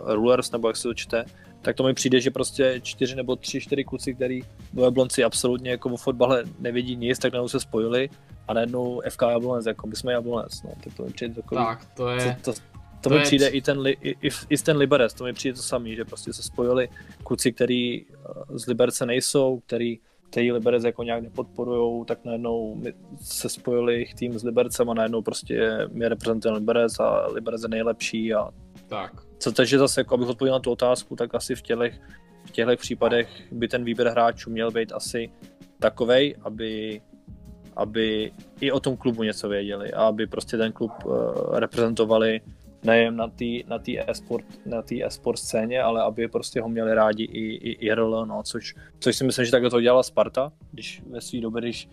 Rulers, 0.06 0.52
nebo 0.52 0.68
jak 0.68 0.78
se 0.78 0.84
to 0.84 0.94
čte, 0.94 1.26
tak 1.62 1.76
to 1.76 1.84
mi 1.84 1.94
přijde, 1.94 2.22
že 2.22 2.32
prostě 2.32 2.80
čtyři 2.84 3.16
nebo 3.16 3.36
tři, 3.36 3.62
čtyři 3.62 3.84
kluci, 3.84 4.14
který 4.14 4.42
do 4.74 4.84
Jablonci 4.84 5.24
absolutně 5.24 5.72
jako 5.72 5.90
o 5.90 5.98
fotbale 5.98 6.44
nevidí 6.60 6.96
nic, 6.96 7.20
tak 7.20 7.34
najednou 7.34 7.48
se 7.48 7.60
spojili 7.60 8.10
a 8.48 8.54
najednou 8.54 9.02
FK 9.10 9.22
Jablonec, 9.22 9.66
jako 9.66 9.88
my 9.88 9.96
jsme 9.96 10.14
Jablonec, 10.14 10.64
no, 10.64 10.72
tak 10.84 10.94
to 10.94 11.04
mi 11.04 11.12
přijde 11.12 11.34
takový, 11.34 11.66
tak, 11.66 11.86
to 11.96 12.10
je... 12.10 12.38
To, 12.42 12.54
to, 12.54 12.60
to, 13.02 13.10
to 13.10 13.10
mi 13.10 13.22
přijde 13.22 13.48
i 13.48 13.62
ten, 13.62 13.88
i, 13.88 14.16
i, 14.28 14.30
i 14.50 14.58
ten 14.58 14.78
Liberec, 14.78 15.14
to 15.14 15.24
mi 15.24 15.34
přijde 15.34 15.56
to 15.56 15.62
samý, 15.62 15.96
že 15.96 16.06
prostě 16.06 16.34
se 16.34 16.44
spojili 16.44 16.90
kluci, 17.24 17.52
který 17.52 18.02
eh, 18.02 18.14
z 18.50 18.68
Liberce 18.68 19.06
nejsou, 19.06 19.62
který 19.66 20.00
který 20.30 20.52
Liberec 20.52 20.84
jako 20.84 21.04
nějak 21.04 21.24
nepodporujou, 21.24 22.06
tak 22.06 22.26
najednou 22.26 22.82
se 23.22 23.50
spojili 23.50 23.94
jejich 23.94 24.14
tým 24.14 24.40
s 24.40 24.44
Libercem 24.44 24.90
a 24.90 24.94
najednou 24.94 25.22
prostě 25.22 25.88
mě 25.92 26.10
reprezentuje 26.10 26.54
Liberec 26.54 27.00
a 27.00 27.28
Liberec 27.28 27.62
je 27.64 27.70
nejlepší 27.70 28.34
a 28.34 28.50
tak. 28.88 29.27
Co, 29.40 29.52
takže 29.52 29.80
zase, 29.80 30.02
jako 30.02 30.14
abych 30.14 30.28
odpověděl 30.28 30.56
na 30.56 30.60
tu 30.60 30.72
otázku, 30.72 31.16
tak 31.16 31.36
asi 31.36 31.56
v 31.56 31.62
těchto 31.62 31.84
v 32.48 32.52
těchto 32.52 32.76
případech 32.76 33.30
by 33.52 33.68
ten 33.68 33.84
výběr 33.84 34.08
hráčů 34.08 34.50
měl 34.50 34.72
být 34.72 34.92
asi 34.92 35.30
takovej, 35.80 36.36
aby, 36.42 37.02
aby 37.76 38.32
i 38.62 38.72
o 38.72 38.80
tom 38.80 38.98
klubu 38.98 39.24
něco 39.24 39.50
věděli 39.50 39.94
a 39.94 40.04
aby 40.04 40.28
prostě 40.28 40.58
ten 40.58 40.72
klub 40.72 40.92
uh, 41.06 41.14
reprezentovali 41.60 42.42
nejen 42.84 43.16
na 43.16 43.28
té 43.28 43.46
na 43.68 43.80
e-sport, 44.08 44.46
na 44.66 44.84
e-sport 45.06 45.40
scéně, 45.40 45.82
ale 45.82 46.02
aby 46.02 46.28
prostě 46.28 46.62
ho 46.62 46.70
měli 46.70 46.94
rádi 46.94 47.24
i, 47.24 47.56
i 47.56 47.72
IRL, 47.72 48.26
no, 48.26 48.44
což, 48.44 48.76
což 49.00 49.16
si 49.16 49.24
myslím, 49.24 49.46
že 49.46 49.52
takhle 49.52 49.70
to 49.70 49.82
dělala 49.82 50.04
Sparta, 50.04 50.52
když 50.72 51.02
ve 51.10 51.22
své 51.22 51.40
době, 51.40 51.62
když 51.62 51.90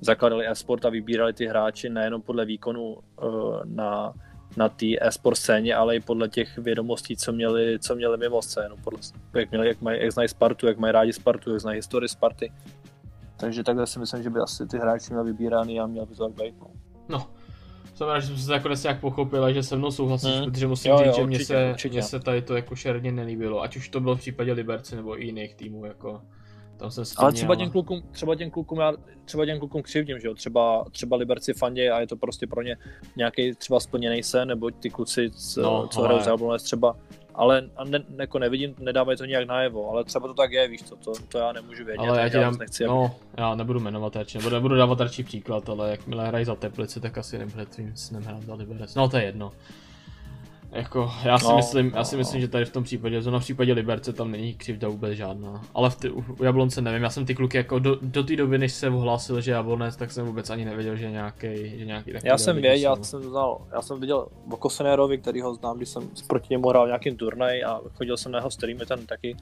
zakladali 0.00 0.48
e-sport 0.48 0.84
a 0.84 0.88
vybírali 0.88 1.32
ty 1.32 1.46
hráči 1.46 1.88
nejenom 1.88 2.22
podle 2.22 2.44
výkonu 2.44 2.96
uh, 2.96 3.60
na 3.64 4.14
na 4.56 4.68
té 4.68 4.86
e-sport 5.00 5.36
scéně, 5.36 5.74
ale 5.74 5.96
i 5.96 6.00
podle 6.00 6.28
těch 6.28 6.58
vědomostí, 6.58 7.16
co 7.16 7.32
měli, 7.32 7.78
co 7.78 7.94
měli 7.94 8.16
mimo 8.16 8.42
scénu, 8.42 8.76
podle, 8.84 9.00
jak, 9.34 9.50
měli, 9.50 9.68
jak, 9.68 9.80
mají, 9.80 10.02
jak 10.02 10.12
znají 10.12 10.28
Spartu, 10.28 10.66
jak 10.66 10.78
mají 10.78 10.92
rádi 10.92 11.12
Spartu, 11.12 11.50
jak 11.50 11.60
znají 11.60 11.76
historii 11.76 12.08
Sparty. 12.08 12.52
Takže 13.36 13.64
takhle 13.64 13.86
si 13.86 13.98
myslím, 13.98 14.22
že 14.22 14.30
by 14.30 14.40
asi 14.40 14.66
ty 14.66 14.78
hráči 14.78 15.12
měli 15.12 15.32
vybírány 15.32 15.80
a 15.80 15.86
měl 15.86 16.06
by 16.06 16.14
to 16.14 16.28
tak 16.28 16.42
být. 16.44 16.54
No. 16.60 16.70
no. 17.08 17.30
Znamená, 17.96 18.20
že 18.20 18.26
jsem 18.26 18.38
se 18.38 18.50
nakonec 18.50 18.82
nějak 18.82 19.00
pochopil, 19.00 19.52
že 19.52 19.62
se 19.62 19.76
mnou 19.76 19.90
souhlasíš, 19.90 20.34
hmm. 20.34 20.50
protože 20.50 20.66
musím 20.66 20.90
jo, 20.90 20.98
říct, 20.98 21.06
jo, 21.06 21.12
že 21.16 21.26
mě 21.26 21.44
se, 21.44 21.74
mě 21.90 22.02
se 22.02 22.20
tady 22.20 22.42
to 22.42 22.56
jako 22.56 22.76
šerně 22.76 23.12
nelíbilo, 23.12 23.62
ať 23.62 23.76
už 23.76 23.88
to 23.88 24.00
bylo 24.00 24.16
v 24.16 24.18
případě 24.18 24.52
Liberce 24.52 24.96
nebo 24.96 25.22
i 25.22 25.26
jiných 25.26 25.54
týmů, 25.54 25.84
jako 25.84 26.22
tam 26.78 26.90
jsem 26.90 27.04
Ale 27.16 27.32
třeba 27.32 27.54
těm, 27.54 27.70
klukům, 27.70 28.02
třeba 28.12 28.34
těm 28.34 28.50
klukům, 28.50 28.78
já, 28.78 28.92
třeba 29.24 29.46
těm 29.46 29.58
klukům 29.58 29.82
křivdím, 29.82 30.20
že 30.20 30.28
jo? 30.28 30.34
Třeba, 30.34 30.84
třeba 30.92 31.16
Liberci 31.16 31.54
fandě 31.54 31.90
a 31.90 32.00
je 32.00 32.06
to 32.06 32.16
prostě 32.16 32.46
pro 32.46 32.62
ně 32.62 32.76
nějaký 33.16 33.54
třeba 33.54 33.80
splněný 33.80 34.22
sen, 34.22 34.48
nebo 34.48 34.70
ty 34.70 34.90
kluci, 34.90 35.30
co, 35.30 35.62
no, 35.62 35.88
co 35.88 36.02
hrajou 36.02 36.20
za 36.20 36.58
třeba, 36.58 36.96
ale 37.34 37.70
ne, 37.84 38.04
jako 38.18 38.38
nevidím, 38.38 38.74
nedávají 38.78 39.18
to 39.18 39.24
nějak 39.24 39.46
najevo, 39.46 39.90
ale 39.90 40.04
třeba 40.04 40.28
to 40.28 40.34
tak 40.34 40.52
je, 40.52 40.68
víš 40.68 40.82
to, 40.82 40.96
to, 40.96 41.12
to 41.28 41.38
já 41.38 41.52
nemůžu 41.52 41.84
vědět. 41.84 42.00
Ale 42.00 42.20
já, 42.20 42.28
ti 42.28 42.36
dám, 42.36 42.58
nechci, 42.58 42.84
no, 42.84 43.14
já 43.36 43.54
nebudu 43.54 43.80
jmenovat 43.80 44.16
radši, 44.16 44.38
nebo 44.38 44.50
nebudu 44.50 44.76
dávat 44.76 45.00
radši 45.00 45.24
příklad, 45.24 45.68
ale 45.68 45.90
jakmile 45.90 46.28
hrají 46.28 46.44
za 46.44 46.54
Teplice, 46.54 47.00
tak 47.00 47.18
asi 47.18 47.38
nebude 47.38 47.66
tvým 47.66 47.96
snem 47.96 48.22
hrát 48.22 48.42
za 48.42 48.54
Liberec. 48.54 48.94
No 48.94 49.08
to 49.08 49.16
je 49.16 49.24
jedno. 49.24 49.52
Jako, 50.72 51.10
já 51.24 51.38
si, 51.38 51.44
no, 51.44 51.56
myslím, 51.56 51.90
no, 51.90 51.96
já 51.96 52.04
si 52.04 52.14
no. 52.14 52.18
myslím, 52.18 52.40
že 52.40 52.48
tady 52.48 52.64
v 52.64 52.72
tom 52.72 52.84
případě, 52.84 53.22
zrovna 53.22 53.38
v 53.38 53.42
případě 53.42 53.72
Liberce 53.72 54.12
tam 54.12 54.30
není 54.30 54.54
křivda 54.54 54.88
vůbec 54.88 55.12
žádná. 55.12 55.62
Ale 55.74 55.90
v 55.90 55.96
ty, 55.96 56.10
u 56.10 56.44
Jablonce 56.44 56.82
nevím, 56.82 57.02
já 57.02 57.10
jsem 57.10 57.26
ty 57.26 57.34
kluky 57.34 57.56
jako 57.56 57.78
do, 57.78 57.98
do 58.02 58.24
té 58.24 58.36
doby, 58.36 58.58
než 58.58 58.72
se 58.72 58.90
ohlásil, 58.90 59.40
že 59.40 59.52
Jablonec, 59.52 59.96
tak 59.96 60.10
jsem 60.10 60.26
vůbec 60.26 60.50
ani 60.50 60.64
nevěděl, 60.64 60.96
že 60.96 61.10
nějaký, 61.10 61.78
že 61.78 61.84
nějaký 61.84 62.12
takový 62.12 62.28
Já 62.28 62.38
jsem 62.38 62.56
věděl, 62.56 62.90
já 62.90 63.04
jsem 63.04 63.22
znal, 63.22 63.60
já 63.72 63.82
jsem 63.82 64.00
viděl 64.00 64.28
o 64.50 64.56
Kosenérovi, 64.56 65.18
který 65.18 65.40
ho 65.40 65.54
znám, 65.54 65.76
když 65.76 65.88
jsem 65.88 66.10
proti 66.26 66.46
němu 66.50 66.68
hrál 66.68 66.86
nějakým 66.86 67.16
turnaj 67.16 67.64
a 67.64 67.80
chodil 67.94 68.16
jsem 68.16 68.32
na 68.32 68.38
jeho 68.38 68.50
streamy, 68.50 68.86
ten 68.86 69.06
taky, 69.06 69.36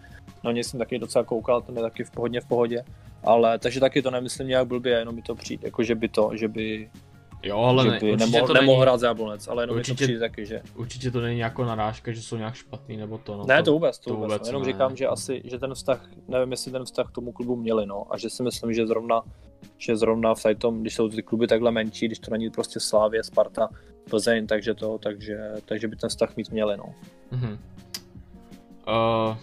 no 0.44 0.50
něj 0.50 0.64
jsem 0.64 0.78
taky 0.78 0.98
docela 0.98 1.24
koukal, 1.24 1.62
ten 1.62 1.76
je 1.76 1.82
taky 1.82 2.04
v 2.04 2.10
pohodě 2.10 2.40
v 2.40 2.46
pohodě. 2.46 2.84
Ale 3.24 3.58
takže 3.58 3.80
taky 3.80 4.02
to 4.02 4.10
nemyslím 4.10 4.48
nějak 4.48 4.66
blbě, 4.66 4.98
jenom 4.98 5.14
mi 5.14 5.22
to 5.22 5.34
přijde, 5.34 5.68
jako 5.68 5.82
že 5.82 5.94
by 5.94 6.08
to, 6.08 6.30
že 6.34 6.48
by 6.48 6.90
Jo, 7.46 7.58
ale 7.58 7.84
že 7.84 7.90
by 7.90 8.10
ne, 8.10 8.16
nemohl, 8.16 8.46
to 8.46 8.54
nemohl 8.54 8.72
není, 8.72 8.82
hrát 8.82 9.00
za 9.00 9.06
Jablonec, 9.06 9.48
ale 9.48 9.62
jenom 9.62 9.76
určitě, 9.76 9.98
to 9.98 10.04
přijde 10.04 10.20
taky, 10.20 10.46
že... 10.46 10.62
Určitě 10.76 11.10
to 11.10 11.20
není 11.20 11.38
jako 11.38 11.64
narážka, 11.64 12.12
že 12.12 12.22
jsou 12.22 12.36
nějak 12.36 12.54
špatný 12.54 12.96
nebo 12.96 13.18
to. 13.18 13.36
No, 13.36 13.46
ne, 13.46 13.62
to 13.62 13.72
vůbec, 13.72 13.98
to, 13.98 14.10
to 14.10 14.16
vůbec, 14.16 14.32
vůbec 14.32 14.46
jenom 14.46 14.62
ne. 14.62 14.72
říkám, 14.72 14.96
že 14.96 15.06
asi, 15.06 15.42
že 15.44 15.58
ten 15.58 15.74
vztah, 15.74 16.08
nevím, 16.28 16.50
jestli 16.50 16.72
ten 16.72 16.84
vztah 16.84 17.08
k 17.08 17.14
tomu 17.14 17.32
klubu 17.32 17.56
měli, 17.56 17.86
no, 17.86 18.04
a 18.10 18.18
že 18.18 18.30
si 18.30 18.42
myslím, 18.42 18.72
že 18.72 18.86
zrovna, 18.86 19.22
že 19.78 19.96
zrovna 19.96 20.34
v 20.34 20.42
tom, 20.58 20.80
když 20.80 20.94
jsou 20.94 21.08
ty 21.08 21.22
kluby 21.22 21.46
takhle 21.46 21.70
menší, 21.70 22.06
když 22.06 22.18
to 22.18 22.30
není 22.30 22.50
prostě 22.50 22.80
Slávě, 22.80 23.24
Sparta, 23.24 23.68
Plzeň, 24.10 24.46
takže 24.46 24.74
to, 24.74 24.98
takže, 24.98 25.38
takže 25.64 25.88
by 25.88 25.96
ten 25.96 26.10
vztah 26.10 26.36
mít 26.36 26.50
měli, 26.50 26.76
no. 26.76 26.94
Mm-hmm. 27.32 27.58
Uh, 28.88 29.36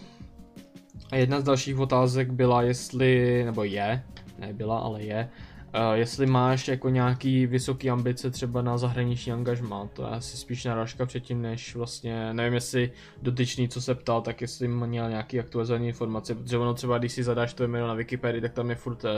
a 1.11 1.15
jedna 1.15 1.39
z 1.39 1.43
dalších 1.43 1.79
otázek 1.79 2.31
byla, 2.31 2.61
jestli, 2.61 3.41
nebo 3.45 3.63
je, 3.63 4.03
nebyla, 4.39 4.79
ale 4.79 5.03
je, 5.03 5.29
Uh, 5.29 5.52
jestli 5.93 6.25
máš 6.25 6.67
jako 6.67 6.89
nějaký 6.89 7.47
vysoký 7.47 7.89
ambice 7.89 8.31
třeba 8.31 8.61
na 8.61 8.77
zahraniční 8.77 9.31
angažmá, 9.31 9.89
to 9.93 10.01
je 10.01 10.09
asi 10.09 10.37
spíš 10.37 10.65
narážka 10.65 11.05
předtím, 11.05 11.41
než 11.41 11.75
vlastně, 11.75 12.33
nevím 12.33 12.53
jestli 12.53 12.91
dotyčný, 13.21 13.69
co 13.69 13.81
se 13.81 13.95
ptal, 13.95 14.21
tak 14.21 14.41
jestli 14.41 14.67
měl 14.67 15.09
nějaký 15.09 15.39
aktualizovaný 15.39 15.87
informace, 15.87 16.35
protože 16.35 16.57
ono 16.57 16.73
třeba, 16.73 16.97
když 16.97 17.11
si 17.11 17.23
zadáš 17.23 17.53
to 17.53 17.63
jméno 17.63 17.87
na 17.87 17.93
Wikipedii, 17.93 18.41
tak 18.41 18.53
tam 18.53 18.69
je 18.69 18.75
furt, 18.75 19.03
uh, 19.03 19.09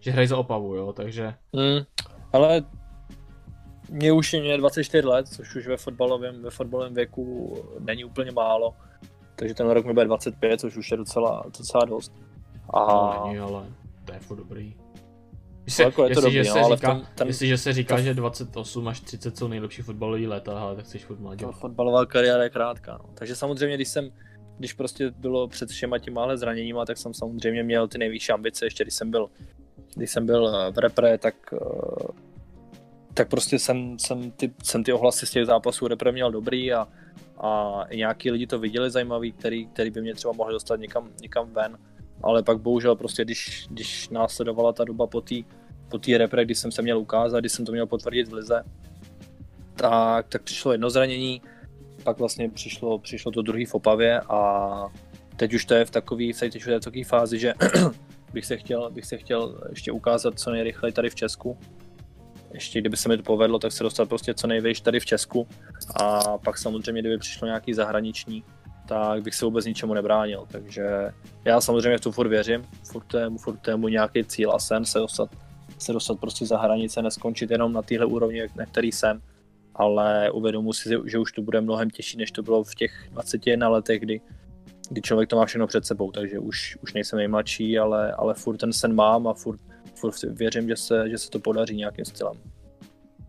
že 0.00 0.10
hrají 0.10 0.28
za 0.28 0.36
Opavu, 0.36 0.74
jo, 0.74 0.92
takže... 0.92 1.34
Mm, 1.52 2.06
ale 2.32 2.62
mě 3.90 4.12
už 4.12 4.32
je 4.32 4.56
24 4.56 5.08
let, 5.08 5.28
což 5.28 5.56
už 5.56 5.66
ve 5.66 5.76
fotbalovém, 5.76 6.42
ve 6.42 6.50
fotbalovém 6.50 6.94
věku 6.94 7.56
není 7.78 8.04
úplně 8.04 8.30
málo, 8.30 8.74
takže 9.36 9.54
ten 9.54 9.70
rok 9.70 9.86
mi 9.86 9.92
bude 9.92 10.06
25, 10.06 10.60
což 10.60 10.76
už 10.76 10.90
je 10.90 10.96
docela, 10.96 11.42
docela 11.58 11.84
dost. 11.84 12.12
A... 12.74 12.80
No, 12.80 13.26
není, 13.26 13.38
ale 13.38 13.66
to 14.04 14.12
je 14.12 14.18
furt 14.18 14.36
dobrý. 14.36 14.83
Jestli, 15.66 15.84
jako 15.84 16.04
je 16.04 16.14
to 16.14 16.20
dobrý, 16.20 16.44
se 16.44 16.60
no, 16.60 16.76
říká, 16.76 16.90
ale 16.90 17.02
jestliže 17.26 17.58
se 17.58 17.72
říká, 17.72 17.96
to... 17.96 18.02
že 18.02 18.14
28 18.14 18.88
až 18.88 19.00
30 19.00 19.36
jsou 19.36 19.48
nejlepší 19.48 19.82
fotbalový 19.82 20.26
léta, 20.26 20.60
ale 20.60 20.76
tak 20.76 20.84
chceš 20.84 21.04
furt 21.04 21.20
mladě. 21.20 21.46
Fotbalová 21.52 22.06
kariéra 22.06 22.42
je 22.42 22.50
krátká, 22.50 22.98
no. 23.02 23.10
Takže 23.14 23.36
samozřejmě, 23.36 23.76
když 23.76 23.88
jsem, 23.88 24.10
když 24.58 24.72
prostě 24.72 25.10
bylo 25.10 25.48
před 25.48 25.68
všema 25.68 25.98
těma 25.98 26.36
zraněníma, 26.36 26.84
tak 26.84 26.98
jsem 26.98 27.14
samozřejmě 27.14 27.62
měl 27.62 27.88
ty 27.88 27.98
nejvyšší 27.98 28.32
ambice, 28.32 28.66
ještě 28.66 28.84
když 28.84 28.94
jsem 28.94 29.10
byl, 29.10 29.30
když 29.94 30.10
jsem 30.10 30.26
byl 30.26 30.56
eh, 30.56 30.72
v 30.72 30.78
repre, 30.78 31.18
tak, 31.18 31.34
eh, 31.52 32.12
tak 33.14 33.28
prostě 33.28 33.58
jsem, 33.58 33.98
jsem, 33.98 34.30
ty, 34.30 34.52
jsem 34.62 34.84
ty 34.84 34.92
ohlasy 34.92 35.26
z 35.26 35.30
těch 35.30 35.46
zápasů 35.46 35.88
repre 35.88 36.12
měl 36.12 36.32
dobrý 36.32 36.72
a, 36.72 36.88
a 37.36 37.82
i 37.88 37.96
nějaký 37.96 38.30
lidi 38.30 38.46
to 38.46 38.58
viděli 38.58 38.90
zajímavý, 38.90 39.32
který, 39.32 39.66
který 39.66 39.90
by 39.90 40.00
mě 40.00 40.14
třeba 40.14 40.32
mohli 40.32 40.52
dostat 40.52 40.76
někam, 40.76 41.10
někam 41.22 41.50
ven. 41.50 41.78
Ale 42.22 42.42
pak 42.42 42.60
bohužel 42.60 42.96
prostě, 42.96 43.24
když, 43.24 43.66
když 43.70 44.08
následovala 44.08 44.72
ta 44.72 44.84
doba 44.84 45.06
po 45.06 45.20
té 45.20 45.34
po 45.88 45.98
tý 45.98 46.16
repre, 46.16 46.44
kdy 46.44 46.54
jsem 46.54 46.72
se 46.72 46.82
měl 46.82 46.98
ukázat, 46.98 47.40
když 47.40 47.52
jsem 47.52 47.64
to 47.64 47.72
měl 47.72 47.86
potvrdit 47.86 48.28
v 48.28 48.32
lize, 48.32 48.62
tak, 49.74 50.28
tak 50.28 50.42
přišlo 50.42 50.72
jedno 50.72 50.90
zranění, 50.90 51.42
pak 52.02 52.18
vlastně 52.18 52.50
přišlo, 52.50 52.98
přišlo 52.98 53.32
to 53.32 53.42
druhý 53.42 53.64
v 53.64 53.74
Opavě 53.74 54.20
a 54.20 54.92
teď 55.36 55.54
už 55.54 55.64
to 55.64 55.74
je 55.74 55.84
v 55.84 55.90
takový, 55.90 56.32
teď 56.32 56.66
v 56.66 56.80
takové 56.80 57.04
fázi, 57.04 57.38
že 57.38 57.54
bych 58.32 58.46
se, 58.46 58.56
chtěl, 58.56 58.90
bych 58.90 59.06
se 59.06 59.16
chtěl 59.16 59.60
ještě 59.70 59.92
ukázat 59.92 60.38
co 60.38 60.50
nejrychleji 60.50 60.92
tady 60.92 61.10
v 61.10 61.14
Česku. 61.14 61.58
Ještě 62.52 62.80
kdyby 62.80 62.96
se 62.96 63.08
mi 63.08 63.16
to 63.16 63.22
povedlo, 63.22 63.58
tak 63.58 63.72
se 63.72 63.82
dostat 63.84 64.08
prostě 64.08 64.34
co 64.34 64.46
nejvíš 64.46 64.80
tady 64.80 65.00
v 65.00 65.06
Česku 65.06 65.48
a 65.96 66.38
pak 66.38 66.58
samozřejmě, 66.58 67.02
kdyby 67.02 67.18
přišlo 67.18 67.46
nějaký 67.46 67.74
zahraniční, 67.74 68.44
tak 68.88 69.22
bych 69.22 69.34
se 69.34 69.44
vůbec 69.44 69.64
ničemu 69.64 69.94
nebránil. 69.94 70.46
Takže 70.50 71.12
já 71.44 71.60
samozřejmě 71.60 71.98
v 71.98 72.00
tu 72.00 72.12
furt 72.12 72.28
věřím, 72.28 72.64
furt 72.84 73.04
tému, 73.04 73.38
furt 73.38 73.56
tému 73.56 73.88
nějaký 73.88 74.24
cíl 74.24 74.52
a 74.52 74.58
sen 74.58 74.84
se 74.84 74.98
dostat, 74.98 75.30
se 75.78 75.92
dostat 75.92 76.20
prostě 76.20 76.46
za 76.46 76.58
hranice, 76.58 77.02
neskončit 77.02 77.50
jenom 77.50 77.72
na 77.72 77.82
téhle 77.82 78.06
úrovni, 78.06 78.42
na 78.56 78.66
který 78.66 78.92
jsem, 78.92 79.20
ale 79.74 80.30
uvědomu 80.30 80.72
si, 80.72 80.90
že 81.04 81.18
už 81.18 81.32
to 81.32 81.42
bude 81.42 81.60
mnohem 81.60 81.90
těžší, 81.90 82.16
než 82.16 82.30
to 82.30 82.42
bylo 82.42 82.64
v 82.64 82.74
těch 82.74 83.08
21 83.10 83.68
letech, 83.68 84.00
kdy, 84.00 84.20
kdy 84.90 85.00
člověk 85.00 85.30
to 85.30 85.36
má 85.36 85.46
všechno 85.46 85.66
před 85.66 85.86
sebou, 85.86 86.10
takže 86.10 86.38
už, 86.38 86.78
už 86.82 86.92
nejsem 86.92 87.16
nejmladší, 87.16 87.78
ale, 87.78 88.12
ale 88.12 88.34
furt 88.34 88.56
ten 88.56 88.72
sen 88.72 88.94
mám 88.94 89.26
a 89.26 89.34
furt, 89.34 89.60
furt 89.94 90.22
věřím, 90.22 90.68
že 90.68 90.76
se, 90.76 91.10
že 91.10 91.18
se 91.18 91.30
to 91.30 91.38
podaří 91.38 91.76
nějakým 91.76 92.04
stylem. 92.04 92.36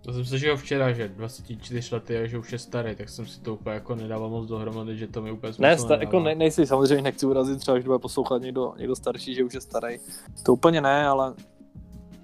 To 0.05 0.13
jsem 0.13 0.25
se 0.25 0.37
žil 0.37 0.57
včera, 0.57 0.91
že 0.91 1.07
24 1.07 1.95
lety 1.95 2.17
a 2.17 2.27
že 2.27 2.37
už 2.37 2.51
je 2.51 2.59
starý, 2.59 2.95
tak 2.95 3.09
jsem 3.09 3.25
si 3.25 3.41
to 3.41 3.53
úplně 3.53 3.73
jako 3.73 3.95
nedával 3.95 4.29
moc 4.29 4.47
dohromady, 4.47 4.97
že 4.97 5.07
to 5.07 5.21
mi 5.21 5.31
úplně 5.31 5.53
Ne, 5.59 5.77
sta- 5.77 5.97
jako 5.97 6.19
ne, 6.19 6.35
nejsi, 6.35 6.67
samozřejmě 6.67 7.01
nechci 7.01 7.25
urazit 7.25 7.59
třeba, 7.59 7.77
když 7.77 7.85
bude 7.85 7.99
poslouchat 7.99 8.41
někdo, 8.41 8.73
někdo 8.77 8.95
starší, 8.95 9.35
že 9.35 9.43
už 9.43 9.53
je 9.53 9.61
starý. 9.61 9.97
To 10.43 10.53
úplně 10.53 10.81
ne, 10.81 11.07
ale, 11.07 11.33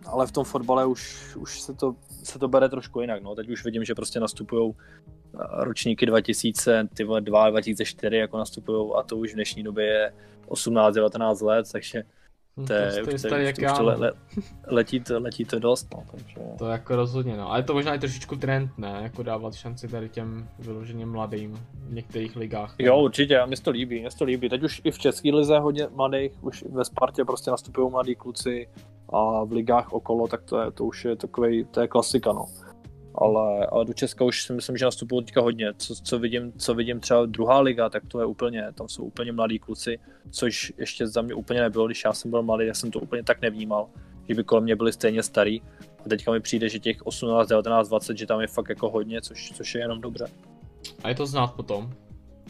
ale 0.06 0.28
v 0.28 0.32
tom 0.32 0.44
fotbale 0.44 0.86
už, 0.86 1.36
už 1.36 1.62
se, 1.62 1.74
to, 1.74 1.96
se 2.24 2.40
to 2.40 2.48
bere 2.48 2.70
trošku 2.70 3.02
jinak. 3.02 3.24
No. 3.24 3.36
Teď 3.36 3.50
už 3.50 3.66
vidím, 3.66 3.86
že 3.86 3.96
prostě 3.96 4.20
nastupují 4.20 4.74
ročníky 5.58 6.06
2000, 6.06 6.88
ty 6.94 7.04
2, 7.20 7.50
2004 7.50 8.18
jako 8.18 8.38
nastupují 8.38 8.92
a 8.98 9.04
to 9.04 9.18
už 9.18 9.32
v 9.32 9.36
dnešní 9.36 9.64
době 9.64 9.86
je 9.86 10.14
18-19 10.48 11.46
let, 11.46 11.72
takže 11.72 12.04
to, 12.68 12.74
je, 12.74 13.04
to, 13.06 13.30
to, 13.30 13.36
jak 13.36 13.60
já, 13.60 13.78
to 13.78 13.84
le, 13.84 13.96
le, 13.96 14.12
letí, 14.68 15.00
to, 15.00 15.20
letí 15.20 15.46
to 15.46 15.60
dost, 15.60 15.88
no, 15.94 16.04
takže... 16.12 16.36
To 16.58 16.68
jako 16.68 16.96
rozhodně, 16.96 17.38
no. 17.38 17.52
Ale 17.52 17.64
to 17.64 17.74
možná 17.74 17.94
je 17.94 18.00
trošičku 18.00 18.36
trend, 18.36 18.72
ne? 18.78 19.00
Jako 19.04 19.24
dávat 19.24 19.54
šanci 19.54 19.88
tady 19.88 20.10
těm 20.10 20.50
vyloženě 20.60 21.06
mladým 21.06 21.60
v 21.74 21.94
některých 21.94 22.36
ligách. 22.36 22.76
Ne? 22.80 22.86
Jo, 22.86 23.02
určitě, 23.02 23.40
a 23.40 23.46
mě 23.46 23.58
to 23.58 23.72
líbí, 23.72 24.00
mě 24.00 24.10
to 24.18 24.26
líbí. 24.26 24.50
Teď 24.50 24.64
už 24.64 24.82
i 24.84 24.92
v 24.92 25.00
české 25.00 25.32
lize 25.32 25.60
hodně 25.60 25.88
mladých, 25.96 26.44
už 26.44 26.66
ve 26.70 26.86
Spartě 26.86 27.26
prostě 27.26 27.52
nastupují 27.52 27.92
mladí 27.92 28.16
kluci 28.16 28.68
a 29.10 29.44
v 29.44 29.52
ligách 29.52 29.94
okolo, 29.94 30.28
tak 30.28 30.44
to, 30.44 30.62
je, 30.62 30.72
to 30.72 30.86
už 30.86 31.06
je 31.06 31.16
takový, 31.16 31.66
to 31.66 31.82
je 31.82 31.88
klasika, 31.88 32.34
no 32.34 32.46
ale, 33.16 33.66
ale 33.66 33.86
do 33.86 33.94
Česka 33.94 34.26
už 34.26 34.44
si 34.44 34.54
myslím, 34.54 34.78
že 34.78 34.86
nastupují 34.86 35.26
teďka 35.26 35.42
hodně. 35.42 35.74
Co, 35.78 35.96
co, 35.96 36.20
vidím, 36.20 36.54
co 36.58 36.74
vidím 36.74 37.00
třeba 37.00 37.26
druhá 37.26 37.60
liga, 37.60 37.90
tak 37.90 38.04
to 38.08 38.20
je 38.20 38.26
úplně, 38.26 38.68
tam 38.74 38.90
jsou 38.90 39.04
úplně 39.04 39.32
mladí 39.32 39.60
kluci, 39.60 40.00
což 40.30 40.74
ještě 40.78 41.08
za 41.08 41.22
mě 41.22 41.34
úplně 41.34 41.62
nebylo, 41.62 41.86
když 41.86 42.04
já 42.04 42.14
jsem 42.14 42.32
byl 42.32 42.44
mladý, 42.44 42.66
tak 42.66 42.76
jsem 42.76 42.92
to 42.92 43.00
úplně 43.00 43.24
tak 43.24 43.42
nevnímal, 43.42 43.90
že 44.30 44.36
by 44.36 44.44
kolem 44.44 44.64
mě 44.64 44.76
byli 44.76 44.94
stejně 44.94 45.24
starý. 45.24 45.62
A 46.06 46.10
teďka 46.10 46.32
mi 46.32 46.40
přijde, 46.40 46.70
že 46.70 46.80
těch 46.80 47.02
18, 47.06 47.48
19, 47.48 47.90
20, 47.90 48.18
že 48.18 48.26
tam 48.26 48.42
je 48.42 48.48
fakt 48.48 48.70
jako 48.70 48.90
hodně, 48.90 49.22
což, 49.22 49.52
což 49.52 49.76
je 49.76 49.82
jenom 49.82 50.02
dobře. 50.02 50.26
A 51.04 51.10
je 51.10 51.16
to 51.16 51.26
znát 51.26 51.48
potom? 51.48 51.94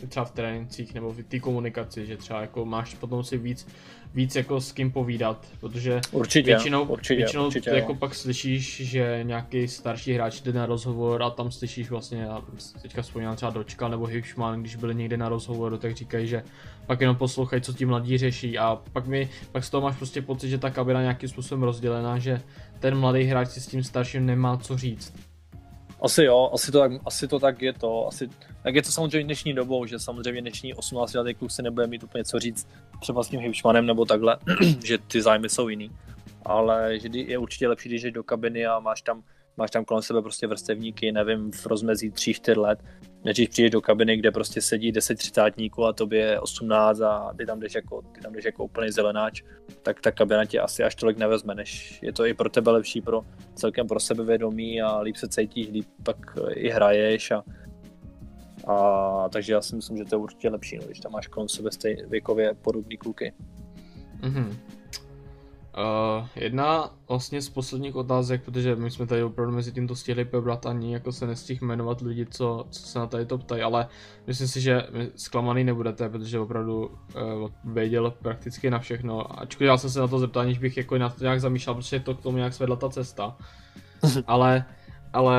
třeba 0.07 0.25
v 0.25 0.31
trénincích 0.31 0.93
nebo 0.93 1.13
v 1.13 1.23
té 1.23 1.39
komunikaci, 1.39 2.05
že 2.05 2.17
třeba 2.17 2.41
jako 2.41 2.65
máš 2.65 2.93
potom 2.93 3.23
si 3.23 3.37
víc, 3.37 3.67
víc 4.13 4.35
jako 4.35 4.61
s 4.61 4.71
kým 4.71 4.91
povídat, 4.91 5.47
protože 5.59 6.01
určitě, 6.11 6.45
většinou, 6.45 6.83
určitě, 6.83 7.15
většinou 7.15 7.45
určitě, 7.45 7.69
jako 7.69 7.91
jo. 7.91 7.97
pak 7.99 8.15
slyšíš, 8.15 8.81
že 8.81 9.19
nějaký 9.23 9.67
starší 9.67 10.13
hráč 10.13 10.41
jde 10.41 10.53
na 10.53 10.65
rozhovor 10.65 11.23
a 11.23 11.29
tam 11.29 11.51
slyšíš 11.51 11.89
vlastně, 11.89 12.21
já 12.21 12.41
teďka 12.81 13.01
vzpomínám 13.01 13.35
třeba 13.35 13.51
Dočka 13.51 13.87
nebo 13.87 14.05
Hipšman, 14.05 14.61
když 14.61 14.75
byli 14.75 14.95
někde 14.95 15.17
na 15.17 15.29
rozhovoru, 15.29 15.77
tak 15.77 15.95
říkají, 15.95 16.27
že 16.27 16.43
pak 16.85 17.01
jenom 17.01 17.15
poslouchají, 17.15 17.61
co 17.61 17.73
ti 17.73 17.85
mladí 17.85 18.17
řeší 18.17 18.57
a 18.57 18.81
pak 18.93 19.07
mi, 19.07 19.29
pak 19.51 19.63
z 19.63 19.69
toho 19.69 19.81
máš 19.81 19.97
prostě 19.97 20.21
pocit, 20.21 20.49
že 20.49 20.57
ta 20.57 20.69
kabina 20.69 21.01
nějakým 21.01 21.29
způsobem 21.29 21.63
rozdělená, 21.63 22.19
že 22.19 22.41
ten 22.79 22.99
mladý 22.99 23.23
hráč 23.23 23.49
si 23.49 23.61
s 23.61 23.67
tím 23.67 23.83
starším 23.83 24.25
nemá 24.25 24.57
co 24.57 24.77
říct. 24.77 25.13
Asi 26.01 26.23
jo, 26.23 26.49
asi 26.53 26.71
to, 26.71 26.79
tak, 26.79 26.91
asi 27.05 27.27
to 27.27 27.39
tak 27.39 27.61
je 27.61 27.73
to. 27.73 28.07
Asi, 28.07 28.29
tak 28.63 28.75
je 28.75 28.81
to 28.81 28.91
samozřejmě 28.91 29.23
dnešní 29.23 29.53
dobou, 29.53 29.85
že 29.85 29.99
samozřejmě 29.99 30.41
dnešní 30.41 30.73
18 30.73 31.13
letý 31.13 31.33
kluk 31.33 31.51
si 31.51 31.61
nebude 31.61 31.87
mít 31.87 32.03
úplně 32.03 32.23
co 32.23 32.39
říct 32.39 32.67
třeba 33.01 33.23
s 33.23 33.29
tím 33.29 33.39
Hipšmanem 33.39 33.85
nebo 33.85 34.05
takhle, 34.05 34.37
že 34.83 34.97
ty 34.97 35.21
zájmy 35.21 35.49
jsou 35.49 35.69
jiný. 35.69 35.91
Ale 36.45 36.99
že 36.99 37.09
je 37.13 37.37
určitě 37.37 37.67
lepší, 37.67 37.89
když 37.89 38.01
jdeš 38.01 38.13
do 38.13 38.23
kabiny 38.23 38.65
a 38.65 38.79
máš 38.79 39.01
tam, 39.01 39.23
máš 39.57 39.71
tam 39.71 39.85
kolem 39.85 40.03
sebe 40.03 40.21
prostě 40.21 40.47
vrstevníky, 40.47 41.11
nevím, 41.11 41.51
v 41.51 41.65
rozmezí 41.65 42.11
3-4 42.11 42.61
let, 42.61 42.79
než 43.23 43.35
když 43.35 43.47
přijdeš 43.47 43.71
do 43.71 43.81
kabiny, 43.81 44.17
kde 44.17 44.31
prostě 44.31 44.61
sedí 44.61 44.91
10 44.91 45.15
třicátníků 45.15 45.85
a 45.85 45.93
tobě 45.93 46.19
je 46.19 46.39
18 46.39 47.01
a 47.01 47.33
ty 47.37 47.45
tam 47.45 47.59
jdeš 47.59 47.75
jako, 47.75 48.01
ty 48.01 48.21
tam 48.21 48.33
jdeš 48.33 48.45
jako 48.45 48.63
úplný 48.63 48.91
zelenáč, 48.91 49.43
tak 49.81 50.01
ta 50.01 50.11
kabina 50.11 50.45
tě 50.45 50.59
asi 50.59 50.83
až 50.83 50.95
tolik 50.95 51.17
nevezme, 51.17 51.55
než 51.55 51.99
je 52.01 52.13
to 52.13 52.25
i 52.25 52.33
pro 52.33 52.49
tebe 52.49 52.71
lepší, 52.71 53.01
pro 53.01 53.21
celkem 53.55 53.87
pro 53.87 53.99
sebevědomí 53.99 54.81
a 54.81 54.99
líp 54.99 55.15
se 55.15 55.27
cítíš, 55.27 55.67
líp 55.69 55.85
pak 56.03 56.17
i 56.53 56.69
hraješ 56.69 57.31
a, 57.31 57.43
a 58.67 59.29
takže 59.29 59.53
já 59.53 59.61
si 59.61 59.75
myslím, 59.75 59.97
že 59.97 60.05
to 60.05 60.15
je 60.15 60.19
určitě 60.19 60.49
lepší, 60.49 60.77
no, 60.77 60.83
když 60.85 60.99
tam 60.99 61.11
máš 61.11 61.27
kolem 61.27 61.49
sebe 61.49 61.71
stej, 61.71 62.05
věkově 62.09 62.53
podobný 62.61 62.97
kluky. 62.97 63.33
Mm-hmm. 64.21 64.55
Uh, 65.77 66.27
jedna 66.35 66.91
vlastně 67.07 67.41
z 67.41 67.49
posledních 67.49 67.95
otázek, 67.95 68.43
protože 68.43 68.75
my 68.75 68.91
jsme 68.91 69.07
tady 69.07 69.23
opravdu 69.23 69.55
mezi 69.55 69.71
tím 69.71 69.87
to 69.87 69.95
stihli 69.95 70.25
probrat 70.25 70.65
ani 70.65 70.93
jako 70.93 71.11
se 71.11 71.27
nestih 71.27 71.61
jmenovat 71.61 72.01
lidi, 72.01 72.25
co, 72.25 72.65
co 72.69 72.79
se 72.79 72.99
na 72.99 73.07
tady 73.07 73.25
to 73.25 73.37
ptají, 73.37 73.61
ale 73.61 73.87
myslím 74.27 74.47
si, 74.47 74.61
že 74.61 74.83
zklamaný 75.15 75.63
nebudete, 75.63 76.09
protože 76.09 76.39
opravdu 76.39 76.85
uh, 76.85 77.49
věděl 77.63 78.13
prakticky 78.21 78.69
na 78.69 78.79
všechno, 78.79 79.41
ačkoliv 79.41 79.67
já 79.67 79.77
jsem 79.77 79.89
se 79.89 79.99
na 79.99 80.07
to 80.07 80.19
zeptal, 80.19 80.41
aniž 80.41 80.59
bych 80.59 80.77
jako 80.77 80.97
na 80.97 81.09
to 81.09 81.23
nějak 81.23 81.41
zamýšlel, 81.41 81.75
protože 81.75 81.99
to 81.99 82.15
k 82.15 82.21
tomu 82.21 82.37
nějak 82.37 82.53
svedla 82.53 82.75
ta 82.75 82.89
cesta, 82.89 83.37
ale 84.27 84.65
ale 85.13 85.35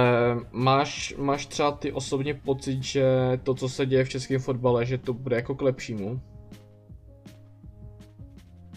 máš, 0.52 1.15
máš 1.18 1.47
třeba 1.47 1.73
ty 1.73 1.92
osobně 1.92 2.34
pocit, 2.34 2.83
že 2.83 3.05
to, 3.42 3.55
co 3.55 3.68
se 3.68 3.86
děje 3.86 4.05
v 4.05 4.09
českém 4.09 4.41
fotbale, 4.41 4.86
že 4.86 4.99
to 4.99 5.12
bude 5.12 5.36
jako 5.36 5.55
k 5.55 5.62
lepšímu? 5.62 6.20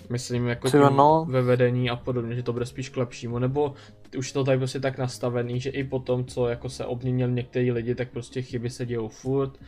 Myslím 0.10 0.48
jako 0.48 0.70
tím 0.70 0.80
no. 0.80 1.26
ve 1.30 1.42
vedení 1.42 1.90
a 1.90 1.96
podobně, 1.96 2.36
že 2.36 2.44
to 2.44 2.54
bude 2.54 2.66
spíš 2.66 2.90
k 2.90 2.98
lepšímu, 2.98 3.40
nebo 3.40 3.74
už 4.18 4.32
to 4.32 4.44
tady 4.44 4.58
prostě 4.58 4.80
tak 4.80 4.98
nastavený, 4.98 5.60
že 5.60 5.70
i 5.70 5.84
po 5.84 6.00
tom, 6.00 6.26
co 6.26 6.48
jako 6.48 6.70
se 6.70 6.86
obměnil 6.86 7.32
některý 7.32 7.72
lidi, 7.72 7.96
tak 7.96 8.10
prostě 8.12 8.42
chyby 8.42 8.70
se 8.70 8.86
dějou 8.86 9.08
furt. 9.08 9.60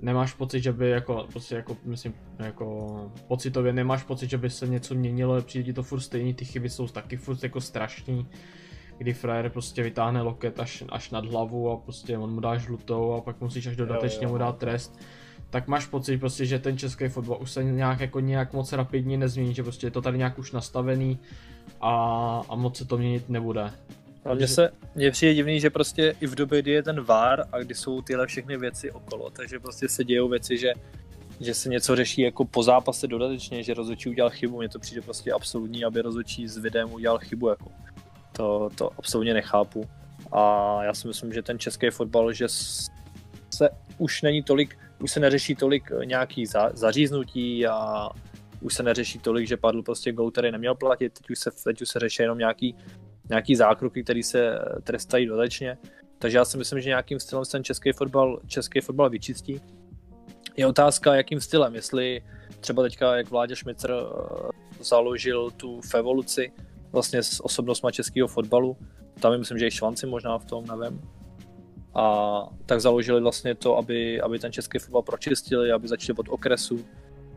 Nemáš 0.00 0.34
pocit, 0.34 0.60
že 0.60 0.72
by 0.72 0.90
jako, 0.90 1.26
prostě 1.32 1.54
jako, 1.54 1.76
myslím, 1.84 2.14
jako 2.38 3.12
pocitově 3.28 3.72
nemáš 3.72 4.02
pocit, 4.02 4.30
že 4.30 4.38
by 4.38 4.50
se 4.50 4.68
něco 4.68 4.94
měnilo, 4.94 5.42
přijde 5.42 5.64
ti 5.64 5.72
to 5.72 5.82
furt 5.82 6.00
stejný, 6.00 6.34
ty 6.34 6.44
chyby 6.44 6.68
jsou 6.68 6.88
taky 6.88 7.16
furt 7.16 7.42
jako 7.42 7.60
strašný 7.60 8.26
kdy 9.00 9.12
frajer 9.12 9.50
prostě 9.50 9.82
vytáhne 9.82 10.22
loket 10.22 10.60
až, 10.60 10.84
až 10.88 11.10
nad 11.10 11.26
hlavu 11.26 11.70
a 11.70 11.76
prostě 11.76 12.18
on 12.18 12.34
mu 12.34 12.40
dá 12.40 12.56
žlutou 12.56 13.12
a 13.12 13.20
pak 13.20 13.40
musíš 13.40 13.66
až 13.66 13.76
dodatečně 13.76 14.26
mu 14.26 14.38
dát 14.38 14.58
trest 14.58 14.98
tak 15.50 15.68
máš 15.68 15.86
pocit 15.86 16.18
prostě, 16.18 16.46
že 16.46 16.58
ten 16.58 16.78
český 16.78 17.08
fotbal 17.08 17.38
už 17.40 17.50
se 17.50 17.64
nějak 17.64 18.00
jako 18.00 18.20
nějak 18.20 18.52
moc 18.52 18.72
rapidně 18.72 19.18
nezmění, 19.18 19.54
že 19.54 19.62
prostě 19.62 19.86
je 19.86 19.90
to 19.90 20.02
tady 20.02 20.18
nějak 20.18 20.38
už 20.38 20.52
nastavený 20.52 21.18
a, 21.80 21.94
a 22.48 22.54
moc 22.54 22.76
se 22.78 22.84
to 22.84 22.98
měnit 22.98 23.28
nebude. 23.28 23.72
A 24.24 24.34
mně 24.34 24.48
se, 24.48 24.70
mně 24.94 25.10
přijde 25.10 25.34
divný, 25.34 25.60
že 25.60 25.70
prostě 25.70 26.14
i 26.20 26.26
v 26.26 26.34
době, 26.34 26.62
kdy 26.62 26.70
je 26.70 26.82
ten 26.82 27.00
VAR 27.00 27.44
a 27.52 27.58
kdy 27.58 27.74
jsou 27.74 28.02
tyhle 28.02 28.26
všechny 28.26 28.56
věci 28.56 28.90
okolo, 28.90 29.30
takže 29.30 29.58
prostě 29.58 29.88
se 29.88 30.04
dějou 30.04 30.28
věci, 30.28 30.58
že, 30.58 30.72
že 31.40 31.54
se 31.54 31.68
něco 31.68 31.96
řeší 31.96 32.22
jako 32.22 32.44
po 32.44 32.62
zápase 32.62 33.06
dodatečně, 33.06 33.62
že 33.62 33.74
rozhodčí 33.74 34.08
udělal 34.08 34.30
chybu, 34.30 34.58
mně 34.58 34.68
to 34.68 34.78
přijde 34.78 35.00
prostě 35.00 35.32
absolutní, 35.32 35.84
aby 35.84 36.02
rozhodčí 36.02 36.48
s 36.48 36.56
videem 36.56 36.92
udělal 36.92 37.18
chybu, 37.18 37.48
jako. 37.48 37.72
To, 38.40 38.68
to 38.74 38.90
absolutně 38.98 39.34
nechápu. 39.34 39.84
A 40.32 40.78
já 40.84 40.94
si 40.94 41.08
myslím, 41.08 41.32
že 41.32 41.42
ten 41.42 41.58
český 41.58 41.90
fotbal, 41.90 42.32
že 42.32 42.48
se 42.48 43.68
už 43.98 44.22
není 44.22 44.42
tolik 44.42 44.78
už 45.00 45.12
se 45.12 45.20
neřeší 45.20 45.54
tolik 45.54 45.90
nějaký 46.04 46.46
za, 46.46 46.70
zaříznutí 46.74 47.66
a 47.66 48.08
už 48.60 48.74
se 48.74 48.82
neřeší 48.82 49.18
tolik, 49.18 49.48
že 49.48 49.56
padl 49.56 49.82
prostě 49.82 50.12
gol, 50.12 50.30
který 50.30 50.52
neměl 50.52 50.74
platit, 50.74 51.12
teď 51.12 51.30
už 51.30 51.38
se, 51.38 51.50
teď 51.64 51.82
už 51.82 51.88
se 51.88 51.98
řeší 51.98 52.22
jenom 52.22 52.38
nějaký, 52.38 52.76
nějaký 53.28 53.56
zákroky, 53.56 54.04
které 54.04 54.22
se 54.22 54.58
trestají 54.82 55.26
dodatečně. 55.26 55.78
Takže 56.18 56.38
já 56.38 56.44
si 56.44 56.58
myslím, 56.58 56.80
že 56.80 56.88
nějakým 56.88 57.20
stylem 57.20 57.44
ten 57.44 57.64
český 57.64 57.92
fotbal, 57.92 58.40
český 58.46 58.80
fotbal 58.80 59.10
vyčistí. 59.10 59.60
Je 60.56 60.66
otázka, 60.66 61.14
jakým 61.14 61.40
stylem, 61.40 61.74
jestli 61.74 62.22
třeba 62.60 62.82
teďka, 62.82 63.16
jak 63.16 63.30
Vládě 63.30 63.56
Šmicer 63.56 63.90
eh, 63.90 64.84
založil 64.84 65.50
tu 65.50 65.80
Fevoluci 65.80 66.52
vlastně 66.92 67.22
s 67.22 67.44
osobnostma 67.44 67.90
českého 67.90 68.28
fotbalu, 68.28 68.76
tam 69.20 69.38
myslím, 69.38 69.58
že 69.58 69.66
i 69.66 69.70
švanci 69.70 70.06
možná 70.06 70.38
v 70.38 70.44
tom, 70.44 70.64
nevím. 70.66 71.00
A 71.94 72.46
tak 72.66 72.80
založili 72.80 73.20
vlastně 73.20 73.54
to, 73.54 73.76
aby, 73.76 74.20
aby 74.20 74.38
ten 74.38 74.52
český 74.52 74.78
fotbal 74.78 75.02
pročistili, 75.02 75.72
aby 75.72 75.88
začali 75.88 76.18
od 76.18 76.28
okresu. 76.28 76.84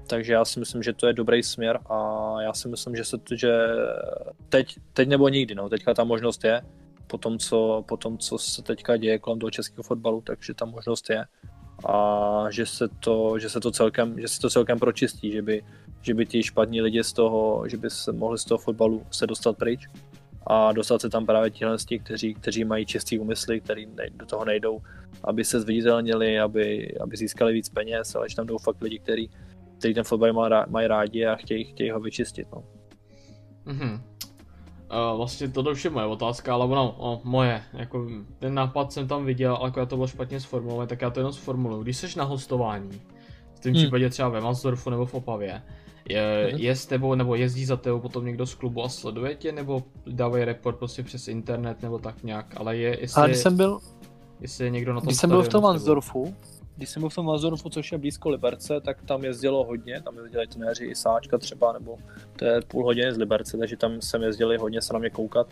Takže 0.08 0.34
já 0.34 0.46
si 0.46 0.60
myslím, 0.60 0.84
že 0.84 0.94
to 0.94 1.08
je 1.08 1.14
dobrý 1.14 1.44
směr 1.44 1.80
a 1.90 2.36
já 2.42 2.54
si 2.54 2.68
myslím, 2.68 2.96
že 2.96 3.04
se 3.04 3.18
to, 3.18 3.36
že 3.36 3.68
teď, 4.50 4.76
teď 4.94 5.10
nebo 5.10 5.30
nikdy, 5.30 5.56
no, 5.56 5.70
teďka 5.70 5.94
ta 5.94 6.04
možnost 6.04 6.44
je, 6.44 6.62
po 7.08 7.18
tom, 7.18 7.40
co, 7.40 7.84
po 7.88 7.98
tom, 7.98 8.18
co 8.18 8.38
se 8.38 8.62
teďka 8.62 8.98
děje 8.98 9.20
kolem 9.20 9.40
toho 9.40 9.52
českého 9.52 9.84
fotbalu, 9.84 10.22
takže 10.22 10.54
ta 10.54 10.66
možnost 10.66 11.10
je 11.10 11.26
a 11.86 12.46
že 12.50 12.66
se 12.66 12.88
to, 13.00 13.40
že 13.40 13.50
se 13.50 13.60
to 13.60 13.72
celkem, 13.72 14.20
že 14.20 14.28
se 14.28 14.40
to 14.40 14.50
celkem 14.50 14.80
pročistí, 14.80 15.32
že 15.32 15.42
by, 15.42 15.64
že 16.04 16.14
by 16.14 16.26
ti 16.26 16.44
špatní 16.44 16.82
lidi 16.82 17.04
z 17.04 17.14
toho, 17.14 17.64
že 17.68 17.78
by 17.78 17.90
se 17.90 18.12
mohli 18.12 18.38
z 18.38 18.46
toho 18.46 18.58
fotbalu 18.58 19.06
se 19.12 19.28
dostat 19.28 19.58
pryč 19.58 19.88
a 20.48 20.72
dostat 20.72 21.02
se 21.02 21.10
tam 21.10 21.26
právě 21.26 21.52
tihle 21.52 21.78
kteří, 22.04 22.34
kteří 22.34 22.64
mají 22.64 22.86
čistý 22.86 23.20
úmysly, 23.20 23.62
kteří 23.62 23.88
do 24.16 24.26
toho 24.26 24.46
nejdou, 24.46 24.82
aby 25.24 25.46
se 25.46 25.62
zviditelnili, 25.62 26.40
aby, 26.40 26.96
aby 27.02 27.18
získali 27.18 27.54
víc 27.54 27.70
peněz, 27.70 28.16
ale 28.16 28.30
že 28.30 28.36
tam 28.36 28.48
jdou 28.48 28.58
fakt 28.58 28.82
lidi, 28.82 29.00
kteří, 29.00 29.30
kteří 29.78 29.94
ten 29.94 30.04
fotbal 30.04 30.66
mají 30.70 30.88
rádi 30.88 31.26
a 31.26 31.36
chtějí, 31.36 31.64
chtějí 31.64 31.92
ho 31.92 32.00
vyčistit. 32.00 32.48
No. 32.52 32.64
Mm-hmm. 33.66 34.02
Uh, 34.94 35.18
vlastně 35.18 35.48
to 35.48 35.62
už 35.62 35.86
je 35.86 35.92
moje 35.92 36.06
otázka, 36.06 36.54
ale 36.54 36.66
ono, 36.66 36.96
o, 36.98 37.22
moje, 37.24 37.64
jako 37.74 38.08
ten 38.40 38.54
nápad 38.54 38.94
jsem 38.94 39.08
tam 39.08 39.26
viděl, 39.26 39.56
ale 39.56 39.68
jako 39.68 39.80
já 39.80 39.86
to 39.86 39.96
bylo 39.96 40.08
špatně 40.08 40.40
sformulovat, 40.40 40.90
tak 40.90 41.02
já 41.02 41.10
to 41.10 41.20
jenom 41.20 41.34
sformuluju. 41.34 41.84
Když 41.84 41.98
jsi 41.98 42.20
na 42.20 42.24
hostování, 42.24 43.02
v 43.54 43.60
tom 43.60 43.72
hmm. 43.72 43.82
případě 43.82 44.10
třeba 44.10 44.30
ve 44.30 44.42
Mansdorfu 44.42 44.90
nebo 44.90 45.06
v 45.06 45.14
Opavě, 45.14 45.62
je, 46.10 46.48
hmm. 46.52 46.60
je 46.60 46.76
s 46.76 46.86
tebou, 46.86 47.16
nebo 47.16 47.36
jezdí 47.36 47.66
za 47.66 47.78
tebou 47.78 48.00
potom 48.00 48.26
někdo 48.26 48.46
z 48.46 48.56
klubu 48.56 48.84
a 48.84 48.90
sleduje 48.90 49.36
tě, 49.36 49.52
nebo 49.52 49.84
dávají 50.08 50.44
report 50.46 50.78
prostě 50.78 51.04
přes 51.04 51.28
internet, 51.28 51.82
nebo 51.82 52.00
tak 52.00 52.24
nějak, 52.24 52.46
ale 52.58 52.78
je, 52.78 52.98
jestli, 53.02 53.20
ale 53.20 53.30
když 53.30 53.40
jsem 53.40 53.58
byl, 53.58 53.80
jestli 54.40 54.66
je 54.66 54.70
někdo 54.70 54.94
na 54.94 55.00
tom 55.00 55.08
Když 55.08 55.18
jsem 55.18 55.30
byl 55.30 55.44
v 55.44 55.50
tom 55.50 55.64
Mansdorfu, 55.64 56.36
když 56.76 56.90
jsem 56.90 57.02
byl 57.02 57.10
v 57.10 57.16
tom 57.16 57.26
Mazorfu, 57.26 57.70
což 57.70 57.92
je 57.92 57.98
blízko 57.98 58.30
Liberce, 58.30 58.82
tak 58.82 59.04
tam 59.04 59.24
jezdilo 59.24 59.64
hodně, 59.64 60.02
tam 60.02 60.18
jezdili 60.18 60.48
trenéři 60.48 60.86
i 60.86 60.96
Sáčka 60.96 61.38
třeba, 61.38 61.74
nebo 61.74 61.98
to 62.36 62.46
je 62.46 62.62
půl 62.62 62.84
hodiny 62.84 63.14
z 63.14 63.18
Liberce, 63.18 63.58
takže 63.58 63.78
tam 63.78 64.02
jsem 64.02 64.22
jezdili 64.22 64.58
hodně 64.58 64.82
se 64.82 64.94
na 64.94 65.00
mě 65.00 65.10
koukat. 65.10 65.48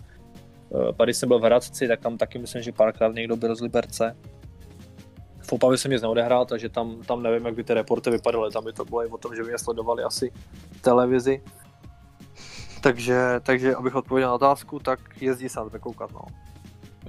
Eh, 0.90 0.94
Pak 0.94 1.06
když 1.06 1.18
jsem 1.18 1.30
byl 1.30 1.40
v 1.40 1.44
Hradci, 1.44 1.88
tak 1.88 2.00
tam 2.00 2.18
taky 2.18 2.40
myslím, 2.40 2.62
že 2.62 2.72
párkrát 2.72 3.16
někdo 3.16 3.36
byl 3.36 3.56
z 3.56 3.62
Liberce. 3.62 4.16
V 5.42 5.54
Opavě 5.54 5.78
jsem 5.78 5.92
nic 5.92 6.02
neodehrál, 6.02 6.46
takže 6.46 6.70
tam, 6.70 7.02
tam 7.02 7.24
nevím, 7.24 7.46
jak 7.46 7.56
by 7.56 7.64
ty 7.64 7.74
reporty 7.74 8.10
vypadaly, 8.10 8.52
tam 8.52 8.64
by 8.64 8.74
to 8.74 8.86
bylo 8.86 9.06
i 9.06 9.08
o 9.08 9.18
tom, 9.18 9.36
že 9.36 9.42
by 9.42 9.48
mě 9.48 9.58
sledovali 9.58 10.04
asi 10.04 10.32
televizi. 10.82 11.44
Takže, 12.82 13.40
takže 13.44 13.76
abych 13.76 13.96
odpověděl 13.96 14.30
na 14.30 14.36
otázku, 14.36 14.80
tak 14.80 15.00
jezdí 15.22 15.50
se 15.50 15.60
na 15.60 15.80
koukat, 15.80 16.12
no. 16.12 16.22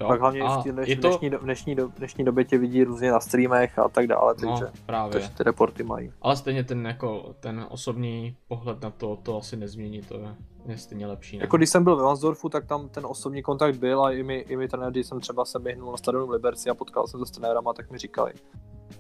Jo. 0.03 0.09
Pak 0.09 0.21
hlavně 0.21 0.43
a 0.43 0.61
v 0.61 0.65
dneš, 0.65 0.97
to... 0.97 1.09
dnešní, 1.09 1.31
do, 1.31 1.39
dnešní, 1.39 1.75
do, 1.75 1.89
dnešní 1.89 2.25
době 2.25 2.45
tě 2.45 2.59
vidí 2.59 2.85
různě 2.85 3.11
na 3.11 3.21
streamech 3.21 3.79
a 3.79 3.89
tak 3.89 4.07
dále, 4.07 4.35
no, 4.43 4.51
takže, 4.51 4.65
no, 4.65 4.71
právě. 4.87 5.13
takže 5.13 5.29
ty 5.29 5.43
reporty 5.43 5.83
mají. 5.83 6.13
Ale 6.23 6.37
stejně 6.37 6.65
ten, 6.65 6.87
jako, 6.87 7.35
ten 7.41 7.67
osobní 7.69 8.37
pohled 8.49 8.83
na 8.83 8.91
to, 8.91 9.19
to 9.23 9.39
asi 9.39 9.57
nezmění, 9.57 10.03
to 10.03 10.19
je, 10.19 10.35
je 10.67 10.79
stejně 10.79 11.07
lepší. 11.07 11.39
Ne? 11.39 11.43
Jako 11.43 11.57
když 11.57 11.71
jsem 11.71 11.85
byl 11.85 11.97
ve 11.97 12.03
Vansdorfu, 12.03 12.49
tak 12.49 12.67
tam 12.67 12.89
ten 12.89 13.07
osobní 13.07 13.43
kontakt 13.43 13.77
byl 13.77 14.05
a 14.05 14.13
i 14.13 14.23
mi, 14.23 14.39
i 14.39 14.57
mi 14.57 14.69
trenér, 14.69 14.91
když 14.91 15.07
jsem 15.07 15.21
třeba 15.21 15.45
se 15.45 15.59
vyhnul 15.59 15.91
na 15.91 15.97
stadionu 15.97 16.27
v 16.27 16.31
Liberci 16.31 16.71
a 16.71 16.75
potkal 16.75 17.07
jsem 17.07 17.21
se 17.21 17.27
s 17.27 17.31
trenérama, 17.31 17.73
tak 17.73 17.91
mi 17.91 17.99
říkali 17.99 18.33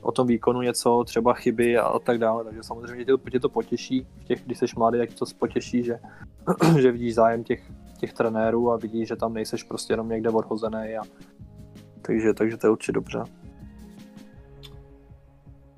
o 0.00 0.12
tom 0.12 0.26
výkonu 0.26 0.62
něco, 0.62 1.04
třeba 1.06 1.34
chyby 1.34 1.78
a, 1.78 1.82
a 1.82 1.98
tak 1.98 2.18
dále, 2.18 2.44
takže 2.44 2.62
samozřejmě 2.62 3.04
tě 3.04 3.16
to, 3.16 3.30
tě 3.30 3.40
to 3.40 3.48
potěší, 3.48 4.06
v 4.20 4.24
těch, 4.24 4.44
když 4.44 4.58
jsi 4.58 4.66
mladý, 4.76 4.98
tak 4.98 5.14
to 5.14 5.24
potěší, 5.38 5.82
že, 5.82 5.98
že 6.80 6.92
vidíš 6.92 7.14
zájem 7.14 7.44
těch, 7.44 7.72
těch 8.02 8.12
trenérů 8.12 8.70
a 8.70 8.76
vidíš, 8.76 9.08
že 9.08 9.16
tam 9.16 9.34
nejseš 9.34 9.62
prostě 9.62 9.92
jenom 9.92 10.08
někde 10.08 10.30
odhozený 10.30 10.96
a 10.96 11.02
takže, 12.02 12.34
takže 12.34 12.56
to 12.56 12.66
je 12.66 12.70
určitě 12.70 12.92
dobře. 12.92 13.24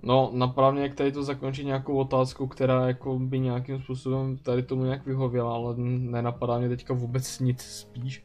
No, 0.02 0.30
napravně 0.32 0.82
jak 0.82 0.94
tady 0.94 1.12
to 1.12 1.22
zakončit 1.22 1.64
nějakou 1.64 1.96
otázku, 1.96 2.46
která 2.46 2.88
jako 2.88 3.18
by 3.18 3.38
nějakým 3.38 3.82
způsobem 3.82 4.36
tady 4.36 4.62
tomu 4.62 4.84
nějak 4.84 5.06
vyhověla, 5.06 5.54
ale 5.54 5.74
nenapadá 5.76 6.58
mě 6.58 6.68
teďka 6.68 6.94
vůbec 6.94 7.40
nic 7.40 7.62
spíš, 7.62 8.24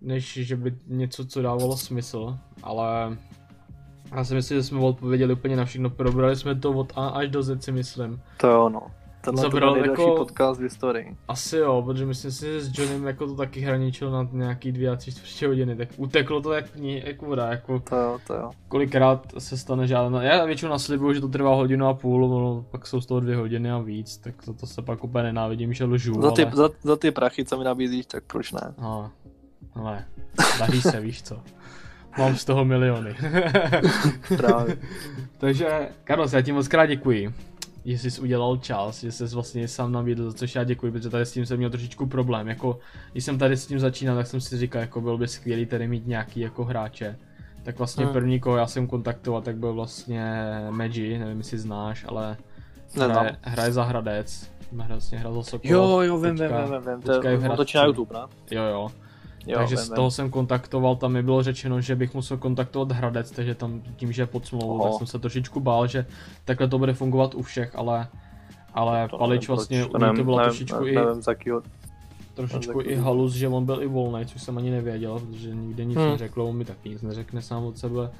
než 0.00 0.32
že 0.32 0.56
by 0.56 0.76
něco, 0.86 1.26
co 1.26 1.42
dávalo 1.42 1.76
smysl, 1.76 2.38
ale 2.62 3.18
já 4.14 4.24
si 4.24 4.34
myslím, 4.34 4.58
že 4.58 4.62
jsme 4.62 4.80
odpověděli 4.80 5.32
úplně 5.32 5.56
na 5.56 5.64
všechno, 5.64 5.90
probrali 5.90 6.36
jsme 6.36 6.54
to 6.54 6.72
od 6.72 6.92
A 6.96 7.08
až 7.08 7.28
do 7.28 7.42
Z 7.42 7.64
si 7.64 7.72
myslím. 7.72 8.20
To 8.36 8.46
je 8.46 8.56
ono. 8.56 8.82
Tenhle 9.20 9.42
Zabral 9.42 9.74
to 9.74 9.90
jako... 9.90 10.14
podcast 10.16 10.60
v 10.60 10.62
historii. 10.62 11.16
Asi 11.28 11.56
jo, 11.56 11.82
protože 11.86 12.06
myslím 12.06 12.30
si, 12.32 12.46
že 12.46 12.60
s 12.60 12.78
Johnem 12.78 13.06
jako 13.06 13.26
to 13.26 13.34
taky 13.34 13.60
hraničilo 13.60 14.10
na 14.10 14.28
nějaký 14.32 14.72
dvě 14.72 14.90
a 14.90 14.96
tři 14.96 15.12
čtvrtě 15.12 15.46
hodiny, 15.46 15.76
tak 15.76 15.88
uteklo 15.96 16.40
to 16.40 16.52
jak, 16.52 16.64
jak 16.76 17.22
voda, 17.22 17.46
jako 17.46 17.80
to 17.80 17.96
jo, 17.96 18.18
to 18.26 18.34
jo. 18.34 18.50
kolikrát 18.68 19.26
se 19.38 19.58
stane 19.58 19.86
žádná, 19.86 20.22
já 20.22 20.44
většinou 20.44 20.70
naslibuju, 20.70 21.12
že 21.12 21.20
to 21.20 21.28
trvá 21.28 21.54
hodinu 21.54 21.86
a 21.86 21.94
půl, 21.94 22.28
no, 22.28 22.64
pak 22.70 22.86
jsou 22.86 23.00
z 23.00 23.06
toho 23.06 23.20
dvě 23.20 23.36
hodiny 23.36 23.70
a 23.70 23.78
víc, 23.78 24.16
tak 24.16 24.34
to, 24.44 24.54
to 24.54 24.66
se 24.66 24.82
pak 24.82 25.04
úplně 25.04 25.24
nenávidím, 25.24 25.72
že 25.72 25.84
lžu, 25.84 26.22
za 26.22 26.30
ty, 26.30 26.44
ale... 26.44 26.56
za, 26.56 26.68
za, 26.82 26.96
ty 26.96 27.10
prachy, 27.10 27.44
co 27.44 27.58
mi 27.58 27.64
nabízíš, 27.64 28.06
tak 28.06 28.24
proč 28.24 28.52
ne? 28.52 28.74
No, 28.78 29.10
ale 29.74 30.04
daří 30.58 30.82
se, 30.82 31.00
víš 31.00 31.22
co. 31.22 31.40
Mám 32.18 32.36
z 32.36 32.44
toho 32.44 32.64
miliony. 32.64 33.14
Právě. 34.36 34.78
Takže, 35.38 35.88
Karlos, 36.04 36.32
já 36.32 36.42
ti 36.42 36.52
moc 36.52 36.68
krát 36.68 36.86
děkuji 36.86 37.32
že 37.96 38.10
jsi 38.10 38.20
udělal 38.20 38.56
čas, 38.56 39.00
že 39.00 39.12
jsi 39.12 39.24
vlastně 39.24 39.68
sám 39.68 39.92
nabídl, 39.92 40.30
za 40.30 40.38
což 40.38 40.54
já 40.54 40.64
děkuji, 40.64 40.92
protože 40.92 41.10
tady 41.10 41.26
s 41.26 41.32
tím 41.32 41.46
jsem 41.46 41.56
měl 41.56 41.70
trošičku 41.70 42.06
problém. 42.06 42.48
Jako, 42.48 42.78
když 43.12 43.24
jsem 43.24 43.38
tady 43.38 43.56
s 43.56 43.66
tím 43.66 43.78
začínal, 43.78 44.16
tak 44.16 44.26
jsem 44.26 44.40
si 44.40 44.58
říkal, 44.58 44.80
jako 44.80 45.00
bylo 45.00 45.18
by 45.18 45.28
skvělý 45.28 45.66
tady 45.66 45.88
mít 45.88 46.06
nějaký 46.06 46.40
jako 46.40 46.64
hráče. 46.64 47.18
Tak 47.62 47.78
vlastně 47.78 48.04
hmm. 48.04 48.12
první, 48.12 48.40
koho 48.40 48.56
já 48.56 48.66
jsem 48.66 48.86
kontaktoval, 48.86 49.42
tak 49.42 49.56
byl 49.56 49.72
vlastně 49.72 50.32
Meji, 50.70 51.18
nevím, 51.18 51.38
jestli 51.38 51.58
znáš, 51.58 52.04
ale 52.08 52.36
hraje, 52.94 53.36
hraje 53.42 53.72
za 53.72 53.84
Hradec. 53.84 54.50
Vlastně 54.72 55.18
hrál 55.18 55.34
za 55.34 55.42
Sokol. 55.42 55.70
Jo, 55.70 56.00
jo, 56.00 56.18
vím, 56.18 56.34
vím, 56.34 56.46
vím, 56.46 56.92
vím, 56.92 57.02
to 57.02 57.28
je, 57.28 57.56
točí 57.56 57.76
na 57.76 57.84
YouTube, 57.84 58.14
ne? 58.14 58.20
Jo, 58.50 58.62
jo. 58.64 58.90
Jo, 59.48 59.58
takže 59.58 59.76
vím, 59.76 59.84
z 59.84 59.88
toho 59.88 60.10
jsem 60.10 60.30
kontaktoval, 60.30 60.96
tam 60.96 61.12
mi 61.12 61.22
bylo 61.22 61.42
řečeno, 61.42 61.80
že 61.80 61.96
bych 61.96 62.14
musel 62.14 62.36
kontaktovat 62.36 62.92
Hradec, 62.92 63.30
takže 63.30 63.54
tam 63.54 63.82
tím, 63.96 64.12
že 64.12 64.22
je 64.22 64.26
pod 64.26 64.46
smlouvou, 64.46 64.82
tak 64.82 64.92
jsem 64.98 65.06
se 65.06 65.18
trošičku 65.18 65.60
bál, 65.60 65.86
že 65.86 66.06
takhle 66.44 66.68
to 66.68 66.78
bude 66.78 66.94
fungovat 66.94 67.34
u 67.34 67.42
všech, 67.42 67.76
ale 67.76 68.08
ale 68.74 69.08
to 69.08 69.18
Palič 69.18 69.48
nevím, 69.48 69.56
vlastně, 69.56 69.84
u 69.84 69.88
to 69.88 69.98
bylo 69.98 70.38
nevím, 70.38 70.50
trošičku 70.50 70.84
nevím, 70.84 70.98
i... 70.98 71.06
Nevím, 71.06 71.22
jakýho, 71.28 71.62
trošičku 72.34 72.80
i 72.80 72.96
halus, 72.96 73.32
že 73.32 73.48
on 73.48 73.64
byl 73.64 73.82
i 73.82 73.86
volný, 73.86 74.26
což 74.26 74.42
jsem 74.42 74.58
ani 74.58 74.70
nevěděl, 74.70 75.18
protože 75.18 75.54
nikde 75.54 75.84
nic 75.84 75.98
hmm. 75.98 76.10
neřekl, 76.10 76.42
on 76.42 76.56
mi 76.56 76.64
taky 76.64 76.88
nic 76.88 77.02
neřekne 77.02 77.42
sám 77.42 77.64
od 77.64 77.78
sebe. 77.78 78.10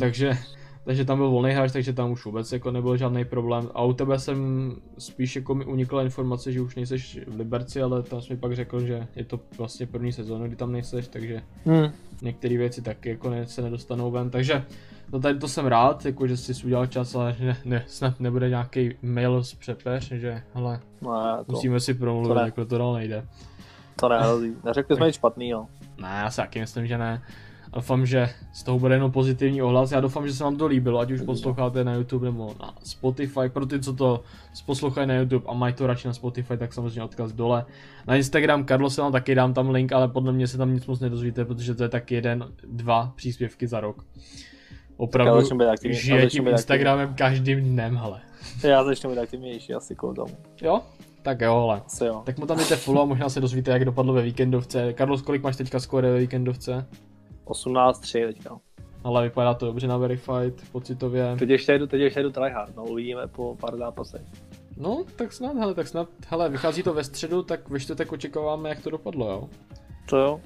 Takže 0.00 0.38
takže 0.86 1.04
tam 1.04 1.18
byl 1.18 1.30
volný 1.30 1.50
hráč, 1.50 1.72
takže 1.72 1.92
tam 1.92 2.10
už 2.10 2.24
vůbec 2.24 2.52
jako 2.52 2.70
nebyl 2.70 2.96
žádný 2.96 3.24
problém. 3.24 3.70
A 3.74 3.82
u 3.82 3.92
tebe 3.92 4.18
jsem 4.18 4.72
spíš 4.98 5.36
jako 5.36 5.54
mi 5.54 5.64
unikla 5.64 6.02
informace, 6.02 6.52
že 6.52 6.60
už 6.60 6.76
nejseš 6.76 7.18
v 7.26 7.36
Liberci, 7.36 7.82
ale 7.82 8.02
tam 8.02 8.20
jsi 8.20 8.32
mi 8.32 8.38
pak 8.38 8.54
řekl, 8.54 8.80
že 8.80 9.06
je 9.16 9.24
to 9.24 9.40
vlastně 9.58 9.86
první 9.86 10.12
sezóna, 10.12 10.46
kdy 10.46 10.56
tam 10.56 10.72
nejseš, 10.72 11.08
takže 11.08 11.42
hmm. 11.64 11.90
některé 12.22 12.56
věci 12.56 12.82
taky 12.82 13.08
jako 13.08 13.30
ne, 13.30 13.46
se 13.46 13.62
nedostanou 13.62 14.10
ven. 14.10 14.30
Takže 14.30 14.64
no 15.12 15.20
tady 15.20 15.38
to 15.38 15.48
jsem 15.48 15.66
rád, 15.66 16.06
jako 16.06 16.26
že 16.26 16.36
jsi 16.36 16.66
udělal 16.66 16.86
čas, 16.86 17.14
ale 17.14 17.36
ne, 17.40 17.56
ne, 17.64 17.84
snad 17.86 18.20
nebude 18.20 18.48
nějaký 18.48 18.94
mail 19.02 19.42
z 19.42 19.54
přepeř, 19.54 20.12
že 20.12 20.42
hele, 20.54 20.80
ne, 21.02 21.44
to, 21.46 21.52
musíme 21.52 21.80
si 21.80 21.94
promluvit, 21.94 22.34
to 22.34 22.40
jako 22.40 22.64
to 22.64 22.78
dál 22.78 22.92
nejde. 22.92 23.26
To 24.00 24.08
ne, 24.08 24.20
neřekli 24.64 24.96
jsme 24.96 25.06
nic 25.06 25.14
špatného. 25.14 25.68
Ne, 26.00 26.18
já 26.22 26.30
si 26.30 26.36
taky 26.36 26.60
myslím, 26.60 26.86
že 26.86 26.98
ne. 26.98 27.22
Doufám, 27.76 28.06
že 28.06 28.28
z 28.52 28.62
toho 28.62 28.78
bude 28.78 28.94
jenom 28.94 29.12
pozitivní 29.12 29.62
ohlas. 29.62 29.92
Já 29.92 30.00
doufám, 30.00 30.26
že 30.26 30.34
se 30.34 30.44
vám 30.44 30.56
to 30.56 30.66
líbilo, 30.66 30.98
ať 30.98 31.10
už 31.10 31.20
posloucháte 31.20 31.84
na 31.84 31.94
YouTube 31.94 32.26
nebo 32.26 32.54
na 32.60 32.74
Spotify. 32.84 33.48
Pro 33.48 33.66
ty, 33.66 33.80
co 33.80 33.92
to 33.92 34.22
poslouchají 34.66 35.06
na 35.06 35.14
YouTube 35.14 35.46
a 35.48 35.54
mají 35.54 35.74
to 35.74 35.86
radši 35.86 36.06
na 36.06 36.14
Spotify, 36.14 36.56
tak 36.56 36.72
samozřejmě 36.72 37.02
odkaz 37.02 37.32
dole. 37.32 37.64
Na 38.06 38.16
Instagram 38.16 38.64
Karlo 38.64 38.90
se 38.90 39.00
vám 39.00 39.12
taky 39.12 39.34
dám 39.34 39.54
tam 39.54 39.70
link, 39.70 39.92
ale 39.92 40.08
podle 40.08 40.32
mě 40.32 40.46
se 40.46 40.58
tam 40.58 40.74
nic 40.74 40.86
moc 40.86 41.00
nedozvíte, 41.00 41.44
protože 41.44 41.74
to 41.74 41.82
je 41.82 41.88
tak 41.88 42.10
jeden, 42.10 42.44
dva 42.66 43.12
příspěvky 43.16 43.66
za 43.66 43.80
rok. 43.80 44.04
Opravdu 44.96 45.48
žije 45.90 46.26
tím 46.26 46.48
Instagramem 46.48 47.14
každým 47.14 47.60
dnem, 47.60 47.96
hele. 47.96 48.20
Já 48.64 48.84
začnu 48.84 49.10
být 49.10 49.18
aktivnější 49.18 49.74
asi 49.74 49.94
kvůli 49.94 50.14
tomu. 50.14 50.36
Jo? 50.62 50.80
Tak 51.22 51.40
jo. 51.40 51.80
Asi 51.86 52.04
jo. 52.04 52.22
Tak 52.26 52.38
mu 52.38 52.46
tam 52.46 52.58
jdete 52.58 52.76
follow 52.76 53.02
a 53.02 53.04
možná 53.04 53.28
se 53.28 53.40
dozvíte, 53.40 53.70
jak 53.70 53.84
dopadlo 53.84 54.12
ve 54.12 54.22
víkendovce. 54.22 54.92
Karlos, 54.92 55.22
kolik 55.22 55.42
máš 55.42 55.56
teďka 55.56 55.80
skóre 55.80 56.10
ve 56.10 56.18
víkendovce? 56.18 56.86
18-3 57.46 58.26
teďka. 58.26 58.58
Ale 59.04 59.22
vypadá 59.22 59.54
to 59.54 59.66
dobře 59.66 59.86
na 59.86 59.96
Verified, 59.96 60.70
pocitově. 60.72 61.36
Teď 61.38 61.48
ještě 61.48 61.72
jedu, 61.72 61.86
teď 61.86 62.00
ještě 62.00 62.20
jedu 62.20 62.30
tryhard, 62.30 62.76
no 62.76 62.84
uvidíme 62.84 63.26
po 63.26 63.56
pár 63.60 63.76
zápasech. 63.76 64.22
No, 64.76 65.04
tak 65.16 65.32
snad, 65.32 65.56
hele, 65.56 65.74
tak 65.74 65.88
snad, 65.88 66.08
hele, 66.28 66.48
vychází 66.48 66.82
to 66.82 66.94
ve 66.94 67.04
středu, 67.04 67.42
tak 67.42 67.68
ve 67.68 67.80
čtvrtek 67.80 68.12
očekáváme, 68.12 68.68
jak 68.68 68.82
to 68.82 68.90
dopadlo, 68.90 69.30
jo? 69.30 69.48
To 70.08 70.16
jo. 70.16 70.40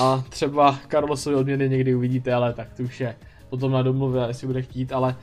A 0.00 0.24
třeba 0.28 0.78
Carlosovy 0.90 1.36
odměny 1.36 1.68
někdy 1.68 1.94
uvidíte, 1.94 2.34
ale 2.34 2.52
tak 2.52 2.74
to 2.76 2.82
už 2.82 3.00
je 3.00 3.16
potom 3.50 3.72
na 3.72 3.82
domluvě, 3.82 4.22
jestli 4.26 4.46
bude 4.46 4.62
chtít, 4.62 4.92
ale 4.92 5.16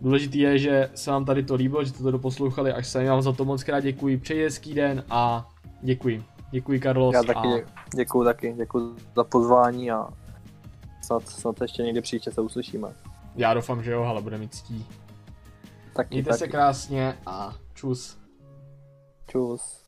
důležitý 0.00 0.38
je, 0.38 0.58
že 0.58 0.90
se 0.94 1.10
vám 1.10 1.24
tady 1.24 1.42
to 1.42 1.54
líbilo, 1.54 1.84
že 1.84 1.90
jste 1.90 2.02
to 2.02 2.10
doposlouchali 2.10 2.72
až 2.72 2.86
sem, 2.86 3.04
já 3.04 3.12
vám 3.12 3.22
za 3.22 3.32
to 3.32 3.44
moc 3.44 3.64
krát 3.64 3.80
děkuji, 3.80 4.16
přeji 4.16 4.42
hezký 4.42 4.74
den 4.74 5.04
a 5.10 5.48
děkuji. 5.82 6.24
Děkuji 6.50 6.80
Carlos. 6.80 7.14
Já 7.14 7.22
taky 7.22 7.48
a... 7.48 7.50
dě- 7.50 7.64
děkuju 7.94 8.24
taky, 8.24 8.54
děkuju 8.56 8.96
za 9.16 9.24
pozvání 9.24 9.90
a 9.90 10.08
snad, 11.02 11.28
snad 11.28 11.60
ještě 11.60 11.82
někdy 11.82 12.00
příště 12.00 12.30
se 12.32 12.40
uslyšíme. 12.40 12.88
Já 13.36 13.54
doufám, 13.54 13.82
že 13.82 13.90
jo, 13.92 14.02
ale 14.02 14.22
bude 14.22 14.38
mít 14.38 14.54
ctí. 14.54 14.86
Taky, 15.96 16.14
Mějte 16.14 16.28
taky. 16.30 16.38
se 16.38 16.48
krásně 16.48 17.18
a 17.26 17.54
čus. 17.74 18.18
Čus. 19.28 19.82